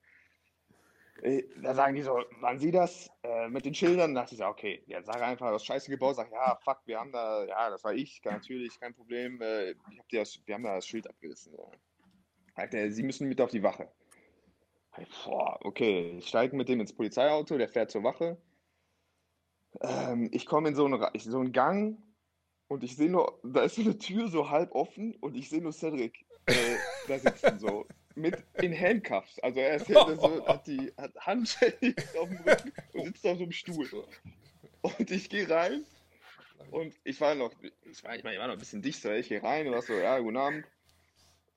Äh, 1.21 1.43
da 1.61 1.75
sagen 1.75 1.95
die 1.95 2.01
so, 2.01 2.23
waren 2.39 2.59
Sie 2.59 2.71
das 2.71 3.11
äh, 3.23 3.49
mit 3.49 3.65
den 3.65 3.75
Schildern? 3.75 4.15
Da 4.15 4.21
dachte 4.21 4.35
ich 4.35 4.39
so, 4.39 4.45
okay, 4.45 4.81
ja, 4.87 5.03
sag 5.03 5.21
einfach, 5.21 5.51
das 5.51 5.65
Scheiße 5.65 5.91
gebaut. 5.91 6.15
Sag, 6.15 6.31
ja, 6.31 6.57
fuck, 6.63 6.79
wir 6.85 6.99
haben 6.99 7.11
da, 7.11 7.45
ja, 7.45 7.69
das 7.69 7.83
war 7.83 7.93
ich, 7.93 8.21
natürlich, 8.23 8.79
kein 8.79 8.93
Problem. 8.93 9.41
Äh, 9.41 9.71
ich 9.71 9.99
hab 9.99 10.07
das, 10.09 10.39
wir 10.45 10.55
haben 10.55 10.63
da 10.63 10.75
das 10.75 10.87
Schild 10.87 11.07
abgerissen. 11.07 11.53
So. 11.55 11.69
Alter, 12.55 12.91
Sie 12.91 13.03
müssen 13.03 13.27
mit 13.27 13.41
auf 13.41 13.51
die 13.51 13.63
Wache. 13.63 13.87
Boah, 15.25 15.57
okay, 15.63 16.17
ich 16.17 16.27
steige 16.27 16.55
mit 16.55 16.67
dem 16.67 16.81
ins 16.81 16.93
Polizeiauto, 16.93 17.57
der 17.57 17.69
fährt 17.69 17.91
zur 17.91 18.03
Wache. 18.03 18.37
Ähm, 19.79 20.29
ich 20.33 20.45
komme 20.45 20.69
in 20.69 20.75
so 20.75 20.85
einen, 20.85 21.01
so 21.17 21.39
einen 21.39 21.53
Gang 21.53 21.97
und 22.67 22.83
ich 22.83 22.97
sehe 22.97 23.09
nur, 23.09 23.39
da 23.43 23.63
ist 23.63 23.75
so 23.75 23.81
eine 23.81 23.97
Tür 23.97 24.27
so 24.27 24.49
halb 24.49 24.73
offen 24.73 25.15
und 25.15 25.35
ich 25.35 25.49
sehe 25.49 25.61
nur 25.61 25.71
Cedric 25.71 26.25
äh, 26.45 26.77
da 27.07 27.19
sitzen 27.19 27.59
so. 27.59 27.85
Mit 28.15 28.43
in 28.61 28.77
Handcuffs. 28.77 29.39
Also 29.39 29.61
er 29.61 29.75
ist 29.75 29.87
so, 29.87 30.45
hat 30.45 30.67
die 30.67 30.91
hat 30.97 31.15
Handschellen 31.17 31.95
auf 32.19 32.27
dem 32.27 32.37
Rücken 32.39 32.73
und 32.93 33.05
sitzt 33.05 33.25
auf 33.25 33.37
so 33.37 33.43
einem 33.43 33.53
Stuhl. 33.53 33.87
Und 34.81 35.11
ich 35.11 35.29
gehe 35.29 35.49
rein 35.49 35.85
und 36.71 36.93
ich 37.05 37.21
war 37.21 37.35
noch, 37.35 37.53
ich 37.89 38.03
war, 38.03 38.15
ich, 38.15 38.23
meine, 38.23 38.35
ich 38.35 38.41
war 38.41 38.47
noch 38.47 38.55
ein 38.55 38.59
bisschen 38.59 38.81
dichter, 38.81 39.15
ich 39.15 39.29
gehe 39.29 39.41
rein 39.41 39.67
und 39.67 39.73
war 39.73 39.81
so, 39.81 39.93
ja, 39.93 40.19
guten 40.19 40.37
Abend. 40.37 40.65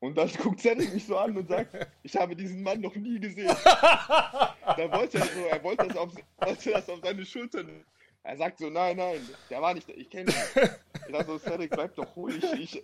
Und 0.05 0.19
dann 0.19 0.31
guckt 0.43 0.61
Cedric 0.61 0.93
mich 0.93 1.07
so 1.07 1.17
an 1.17 1.35
und 1.35 1.49
sagt, 1.49 1.75
ich 2.03 2.15
habe 2.15 2.37
diesen 2.37 2.63
Mann 2.63 2.83
noch 2.83 2.95
nie 2.95 3.19
gesehen. 3.19 3.49
da 3.65 4.93
wollte 4.93 5.17
er 5.17 5.25
so, 5.25 5.41
er 5.51 5.65
wollte 5.65 5.89
das 5.89 5.97
auf, 5.97 6.15
wollte 6.37 6.71
das 6.73 6.91
auf 6.91 7.01
seine 7.03 7.25
Schultern. 7.25 7.85
Er 8.23 8.37
sagt 8.37 8.59
so, 8.59 8.69
nein, 8.69 8.99
nein, 8.99 9.19
der 9.49 9.63
war 9.63 9.73
nicht, 9.73 9.89
ich 9.89 10.11
kenne 10.11 10.31
ihn. 10.31 10.71
Ich 11.07 11.13
sag 11.13 11.27
so, 11.27 11.39
Cedric, 11.39 11.71
bleib 11.71 11.95
doch 11.95 12.17
ruhig. 12.17 12.43
Ich, 12.53 12.83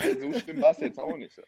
so 0.00 0.38
schlimm 0.40 0.62
war 0.62 0.70
es 0.70 0.78
jetzt 0.78 0.98
auch 0.98 1.16
nicht. 1.16 1.42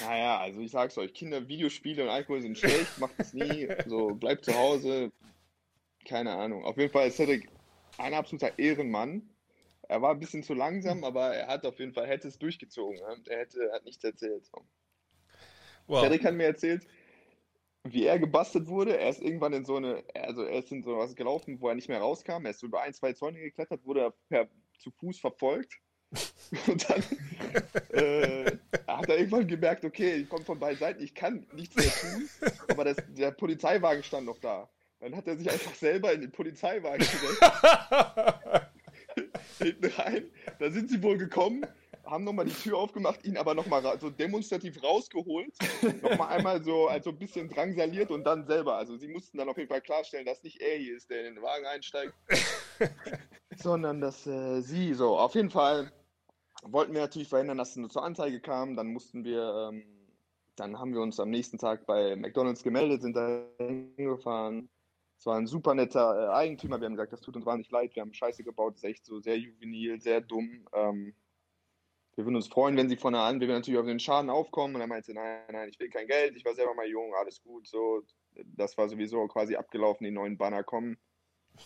Naja, 0.00 0.40
also 0.40 0.60
ich 0.60 0.72
sag's 0.72 0.98
euch, 0.98 1.14
Kinder, 1.14 1.46
Videospiele 1.46 2.02
und 2.02 2.08
Alkohol 2.08 2.42
sind 2.42 2.58
schlecht, 2.58 2.98
macht 2.98 3.14
es 3.18 3.32
nie. 3.32 3.68
So, 3.86 4.08
bleibt 4.08 4.44
zu 4.44 4.54
Hause. 4.54 5.12
Keine 6.04 6.32
Ahnung. 6.32 6.64
Auf 6.64 6.78
jeden 6.78 6.90
Fall 6.90 7.08
ist 7.08 7.16
Cedric 7.16 7.48
ein 7.98 8.14
absoluter 8.14 8.58
Ehrenmann. 8.58 9.22
Er 9.88 10.02
war 10.02 10.10
ein 10.12 10.18
bisschen 10.18 10.42
zu 10.42 10.54
langsam, 10.54 11.04
aber 11.04 11.34
er 11.34 11.46
hat 11.48 11.64
auf 11.64 11.78
jeden 11.78 11.92
Fall, 11.92 12.06
hätte 12.06 12.28
es 12.28 12.38
durchgezogen. 12.38 12.98
Ne? 12.98 13.22
Er 13.28 13.38
hätte, 13.38 13.70
hat 13.72 13.84
nichts 13.84 14.02
erzählt. 14.02 14.50
Wow. 15.86 16.02
Cedric 16.02 16.24
hat 16.24 16.34
mir 16.34 16.46
erzählt, 16.46 16.86
wie 17.84 18.06
er 18.06 18.18
gebastelt 18.18 18.66
wurde. 18.66 18.98
Er 18.98 19.10
ist 19.10 19.22
irgendwann 19.22 19.52
in 19.52 19.64
so 19.64 19.76
eine, 19.76 20.02
also 20.14 20.42
er 20.42 20.58
ist 20.58 20.72
in 20.72 20.82
so 20.82 20.96
was 20.96 21.14
gelaufen, 21.14 21.60
wo 21.60 21.68
er 21.68 21.74
nicht 21.74 21.88
mehr 21.88 22.00
rauskam. 22.00 22.44
Er 22.44 22.50
ist 22.50 22.62
über 22.62 22.82
ein, 22.82 22.94
zwei 22.94 23.12
Zäune 23.12 23.38
geklettert, 23.38 23.84
wurde 23.84 24.12
per, 24.28 24.48
zu 24.78 24.90
Fuß 24.90 25.20
verfolgt. 25.20 25.74
Und 26.68 26.88
dann 26.88 27.02
äh, 27.90 28.56
hat 28.86 29.08
er 29.08 29.18
irgendwann 29.18 29.48
gemerkt, 29.48 29.84
okay, 29.84 30.16
ich 30.16 30.28
komme 30.28 30.44
von 30.44 30.58
beiden 30.58 30.78
Seiten, 30.78 31.02
ich 31.02 31.14
kann 31.14 31.46
nichts 31.52 31.74
mehr 31.74 31.90
tun, 31.90 32.28
aber 32.68 32.84
das, 32.84 32.96
der 33.08 33.32
Polizeiwagen 33.32 34.04
stand 34.04 34.26
noch 34.26 34.38
da. 34.38 34.70
Dann 35.00 35.16
hat 35.16 35.26
er 35.26 35.36
sich 35.36 35.50
einfach 35.50 35.74
selber 35.74 36.12
in 36.12 36.20
den 36.20 36.30
Polizeiwagen 36.30 36.98
gesetzt. 36.98 37.42
hinten 39.58 39.86
rein. 39.86 40.30
Da 40.58 40.70
sind 40.70 40.90
sie 40.90 41.02
wohl 41.02 41.18
gekommen, 41.18 41.66
haben 42.04 42.24
nochmal 42.24 42.44
die 42.44 42.52
Tür 42.52 42.78
aufgemacht, 42.78 43.24
ihn 43.24 43.36
aber 43.36 43.54
nochmal 43.54 43.98
so 43.98 44.10
demonstrativ 44.10 44.82
rausgeholt, 44.82 45.52
nochmal 46.02 46.36
einmal 46.36 46.62
so 46.62 46.88
also 46.88 47.10
ein 47.10 47.18
bisschen 47.18 47.48
drangsaliert 47.48 48.10
und 48.10 48.24
dann 48.24 48.46
selber. 48.46 48.76
Also 48.76 48.96
sie 48.96 49.08
mussten 49.08 49.38
dann 49.38 49.48
auf 49.48 49.56
jeden 49.56 49.68
Fall 49.68 49.80
klarstellen, 49.80 50.26
dass 50.26 50.42
nicht 50.42 50.60
er 50.60 50.76
hier 50.78 50.96
ist, 50.96 51.10
der 51.10 51.26
in 51.26 51.34
den 51.34 51.42
Wagen 51.42 51.66
einsteigt, 51.66 52.14
sondern 53.56 54.00
dass 54.00 54.26
äh, 54.26 54.60
sie 54.60 54.94
so. 54.94 55.18
Auf 55.18 55.34
jeden 55.34 55.50
Fall 55.50 55.90
wollten 56.62 56.94
wir 56.94 57.00
natürlich 57.00 57.28
verhindern, 57.28 57.58
dass 57.58 57.70
es 57.70 57.76
nur 57.76 57.90
zur 57.90 58.04
Anzeige 58.04 58.40
kam. 58.40 58.76
Dann 58.76 58.88
mussten 58.88 59.24
wir, 59.24 59.70
ähm, 59.70 59.84
dann 60.56 60.78
haben 60.78 60.94
wir 60.94 61.00
uns 61.00 61.20
am 61.20 61.30
nächsten 61.30 61.58
Tag 61.58 61.86
bei 61.86 62.16
McDonalds 62.16 62.62
gemeldet, 62.62 63.02
sind 63.02 63.16
da 63.16 63.44
hingefahren 63.58 64.68
war 65.26 65.36
ein 65.36 65.46
super 65.46 65.74
netter 65.74 66.28
äh, 66.28 66.34
Eigentümer. 66.34 66.80
Wir 66.80 66.86
haben 66.86 66.94
gesagt, 66.94 67.12
das 67.12 67.20
tut 67.20 67.36
uns 67.36 67.44
wahnsinnig 67.44 67.70
leid. 67.70 67.94
Wir 67.94 68.02
haben 68.02 68.14
Scheiße 68.14 68.44
gebaut. 68.44 68.74
Das 68.74 68.84
ist 68.84 68.90
echt 68.90 69.04
so 69.04 69.20
sehr 69.20 69.38
juvenil, 69.38 70.00
sehr 70.00 70.20
dumm. 70.20 70.66
Ähm, 70.72 71.14
wir 72.14 72.24
würden 72.24 72.36
uns 72.36 72.48
freuen, 72.48 72.76
wenn 72.76 72.88
sie 72.88 72.96
von 72.96 73.12
der 73.12 73.22
an, 73.22 73.40
wir 73.40 73.48
würden 73.48 73.58
natürlich 73.58 73.78
auf 73.78 73.86
den 73.86 74.00
Schaden 74.00 74.30
aufkommen. 74.30 74.74
Und 74.74 74.80
er 74.80 74.86
meinte, 74.86 75.12
nein, 75.12 75.40
nein, 75.50 75.68
ich 75.68 75.78
will 75.78 75.90
kein 75.90 76.06
Geld. 76.06 76.36
Ich 76.36 76.44
war 76.44 76.54
selber 76.54 76.74
mal 76.74 76.88
jung, 76.88 77.14
alles 77.14 77.42
gut. 77.42 77.66
So, 77.66 78.02
das 78.56 78.78
war 78.78 78.88
sowieso 78.88 79.26
quasi 79.28 79.56
abgelaufen. 79.56 80.04
Die 80.04 80.10
neuen 80.10 80.38
Banner 80.38 80.62
kommen. 80.62 80.96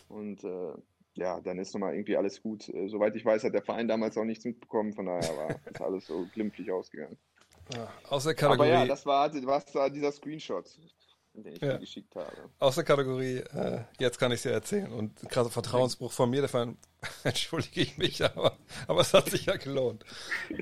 Und 0.08 0.42
äh, 0.42 0.72
ja, 1.14 1.40
dann 1.40 1.58
ist 1.58 1.72
nochmal 1.74 1.94
irgendwie 1.94 2.16
alles 2.16 2.42
gut. 2.42 2.68
Äh, 2.68 2.88
soweit 2.88 3.14
ich 3.14 3.24
weiß, 3.24 3.44
hat 3.44 3.54
der 3.54 3.62
Verein 3.62 3.88
damals 3.88 4.16
auch 4.16 4.24
nichts 4.24 4.44
mitbekommen. 4.44 4.92
Von 4.92 5.06
daher 5.06 5.36
war 5.36 5.48
das 5.72 5.80
alles 5.80 6.06
so 6.06 6.26
glimpflich 6.32 6.72
ausgegangen. 6.72 7.18
Ja, 7.74 7.92
aus 8.08 8.24
der 8.24 8.34
Kategorie. 8.34 8.70
Aber 8.70 8.80
ja, 8.80 8.86
das 8.86 9.06
war, 9.06 9.28
das 9.28 9.74
war 9.74 9.90
dieser 9.90 10.10
Screenshot 10.10 10.66
den 11.42 11.54
ich 11.54 11.60
ja. 11.60 11.74
dir 11.74 11.78
geschickt 11.78 12.14
habe. 12.14 12.30
Aus 12.58 12.74
der 12.74 12.84
Kategorie, 12.84 13.38
äh, 13.38 13.80
jetzt 13.98 14.18
kann 14.18 14.32
ich 14.32 14.36
es 14.36 14.42
dir 14.42 14.50
erzählen. 14.50 14.92
Und 14.92 15.28
krasser 15.28 15.50
Vertrauensbruch 15.50 16.12
von 16.12 16.30
mir, 16.30 16.42
dafür 16.42 16.74
entschuldige 17.24 17.80
ich 17.80 17.98
mich, 17.98 18.24
aber, 18.24 18.56
aber 18.86 19.00
es 19.00 19.14
hat 19.14 19.30
sich 19.30 19.46
ja 19.46 19.56
gelohnt. 19.56 20.04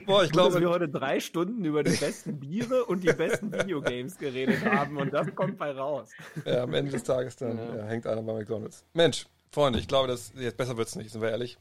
Boah, 0.07 0.23
ich 0.23 0.31
Gut, 0.31 0.32
glaube, 0.32 0.52
dass 0.52 0.60
wir 0.60 0.70
heute 0.70 0.89
drei 0.89 1.20
Stunden 1.20 1.65
über 1.65 1.82
die 1.82 1.97
besten 1.97 2.39
Biere 2.40 2.84
und 2.84 3.02
die 3.02 3.12
besten 3.12 3.52
Videogames 3.52 4.18
geredet 4.18 4.65
haben 4.65 4.97
und 4.97 5.12
das 5.12 5.34
kommt 5.34 5.58
bei 5.58 5.73
raus. 5.73 6.10
Ja, 6.44 6.62
am 6.62 6.74
Ende 6.74 6.92
des 6.92 7.05
Tages 7.05 7.36
dann 7.36 7.58
ja. 7.58 7.76
Ja, 7.76 7.84
hängt 7.86 8.07
einer 8.07 8.23
bei 8.23 8.32
McDonalds. 8.32 8.84
Mensch, 8.94 9.26
Freunde, 9.50 9.78
ich 9.78 9.89
glaube, 9.89 10.08
dass 10.08 10.32
jetzt 10.36 10.57
besser 10.57 10.76
wird's 10.76 10.97
nicht, 10.97 11.10
sind 11.10 11.23
wir 11.23 11.31
ehrlich. 11.31 11.58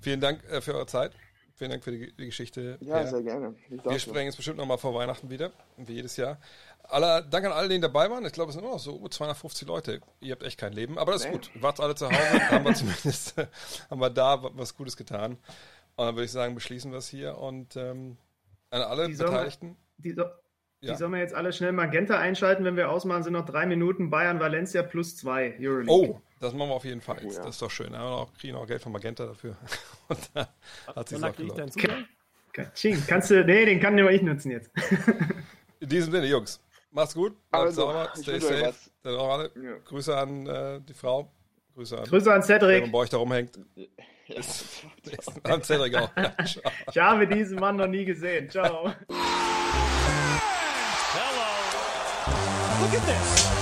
Vielen 0.00 0.20
Dank 0.20 0.42
äh, 0.50 0.60
für 0.60 0.74
eure 0.74 0.86
Zeit. 0.86 1.12
Vielen 1.54 1.70
Dank 1.70 1.84
für 1.84 1.92
die, 1.92 2.12
die 2.12 2.26
Geschichte. 2.26 2.78
Ja, 2.80 3.00
ja, 3.00 3.06
sehr 3.06 3.22
gerne. 3.22 3.54
Wir 3.68 3.98
sprechen 3.98 4.26
jetzt 4.26 4.36
bestimmt 4.36 4.56
nochmal 4.56 4.78
vor 4.78 4.94
Weihnachten 4.94 5.30
wieder, 5.30 5.52
wie 5.76 5.92
jedes 5.92 6.16
Jahr. 6.16 6.38
Aller, 6.82 7.22
Dank 7.22 7.46
an 7.46 7.52
alle, 7.52 7.68
die 7.68 7.80
dabei 7.80 8.10
waren. 8.10 8.24
Ich 8.24 8.32
glaube, 8.32 8.50
es 8.50 8.54
sind 8.54 8.64
immer 8.64 8.74
noch 8.74 8.80
so 8.80 9.06
250 9.06 9.68
Leute. 9.68 10.00
Ihr 10.20 10.32
habt 10.32 10.42
echt 10.42 10.58
kein 10.58 10.72
Leben, 10.72 10.98
aber 10.98 11.12
das 11.12 11.22
ist 11.22 11.28
nee. 11.28 11.32
gut. 11.34 11.50
Wart 11.54 11.80
alle 11.80 11.94
zu 11.94 12.06
Hause, 12.06 12.50
haben 12.50 12.64
wir 12.64 12.74
zumindest 12.74 13.34
haben 13.90 14.00
wir 14.00 14.10
da 14.10 14.42
was 14.54 14.76
Gutes 14.76 14.96
getan. 14.96 15.32
Und 15.96 16.06
dann 16.06 16.14
würde 16.14 16.24
ich 16.24 16.32
sagen, 16.32 16.54
beschließen 16.54 16.90
wir 16.90 16.98
es 16.98 17.08
hier 17.08 17.38
und 17.38 17.76
ähm, 17.76 18.16
an 18.70 18.82
alle 18.82 19.08
die 19.08 19.14
Beteiligten. 19.14 19.76
die, 19.98 20.12
so 20.12 20.22
Ja. 20.80 20.92
Die 20.92 20.98
sollen 20.98 21.12
wir 21.12 21.20
jetzt 21.20 21.34
alle 21.34 21.52
schnell 21.52 21.72
Magenta 21.72 22.18
einschalten, 22.18 22.64
wenn 22.64 22.76
wir 22.76 22.90
ausmachen, 22.90 23.22
sind 23.22 23.34
noch 23.34 23.44
drei 23.44 23.66
Minuten. 23.66 24.10
Bayern, 24.10 24.40
Valencia 24.40 24.82
plus 24.82 25.16
zwei, 25.16 25.54
Euroleague. 25.60 26.16
Oh, 26.16 26.20
das 26.42 26.52
machen 26.54 26.70
wir 26.70 26.74
auf 26.74 26.84
jeden 26.84 27.00
Fall. 27.00 27.18
Oh, 27.24 27.30
ja. 27.30 27.38
Das 27.44 27.50
ist 27.54 27.62
doch 27.62 27.70
schön. 27.70 27.92
Da 27.92 27.98
haben 27.98 28.06
wir 28.06 28.16
noch, 28.16 28.34
kriegen 28.34 28.56
auch 28.56 28.66
Geld 28.66 28.82
von 28.82 28.90
Magenta 28.90 29.26
dafür. 29.26 29.56
Und 30.08 30.18
da 30.34 30.48
hat 30.94 31.08
sich 31.08 31.22
auch 31.22 31.28
ich 31.30 31.36
gelohnt. 31.36 31.74
Katsching. 32.52 33.02
Kannst 33.06 33.30
du, 33.30 33.44
nee, 33.44 33.64
den 33.64 33.80
kann 33.80 33.94
nur 33.94 34.10
ich 34.10 34.22
nutzen 34.22 34.50
jetzt. 34.50 34.70
In 35.80 35.88
diesem 35.88 36.12
Sinne, 36.12 36.26
Jungs, 36.26 36.60
macht's 36.90 37.14
gut. 37.14 37.36
Bleibt 37.50 37.66
Also, 37.66 37.82
sauber, 37.82 38.12
ich 38.16 38.22
stay 38.22 38.40
safe. 38.40 38.60
was. 38.62 38.90
Dann 39.02 39.14
auch 39.16 39.32
alle. 39.32 39.50
Ja. 39.54 39.78
Grüße 39.84 40.16
an 40.16 40.46
äh, 40.46 40.80
die 40.80 40.94
Frau. 40.94 41.30
Grüße 41.74 41.96
an, 41.98 42.04
Grüße 42.04 42.32
an 42.34 42.42
Cedric. 42.42 42.92
bei 42.92 42.98
euch 42.98 43.08
da 43.08 43.16
rumhängt. 43.16 43.58
Ja. 43.76 43.86
An 45.44 45.62
Cedric 45.62 45.94
auch. 45.94 46.10
Ja. 46.16 46.34
Ich 46.90 46.98
habe 46.98 47.26
diesen 47.26 47.58
Mann 47.58 47.76
noch 47.76 47.86
nie 47.86 48.04
gesehen. 48.04 48.50
Ciao. 48.50 48.92
Hello. 51.14 51.42
Look 52.80 52.94
at 52.94 53.06
this. 53.06 53.61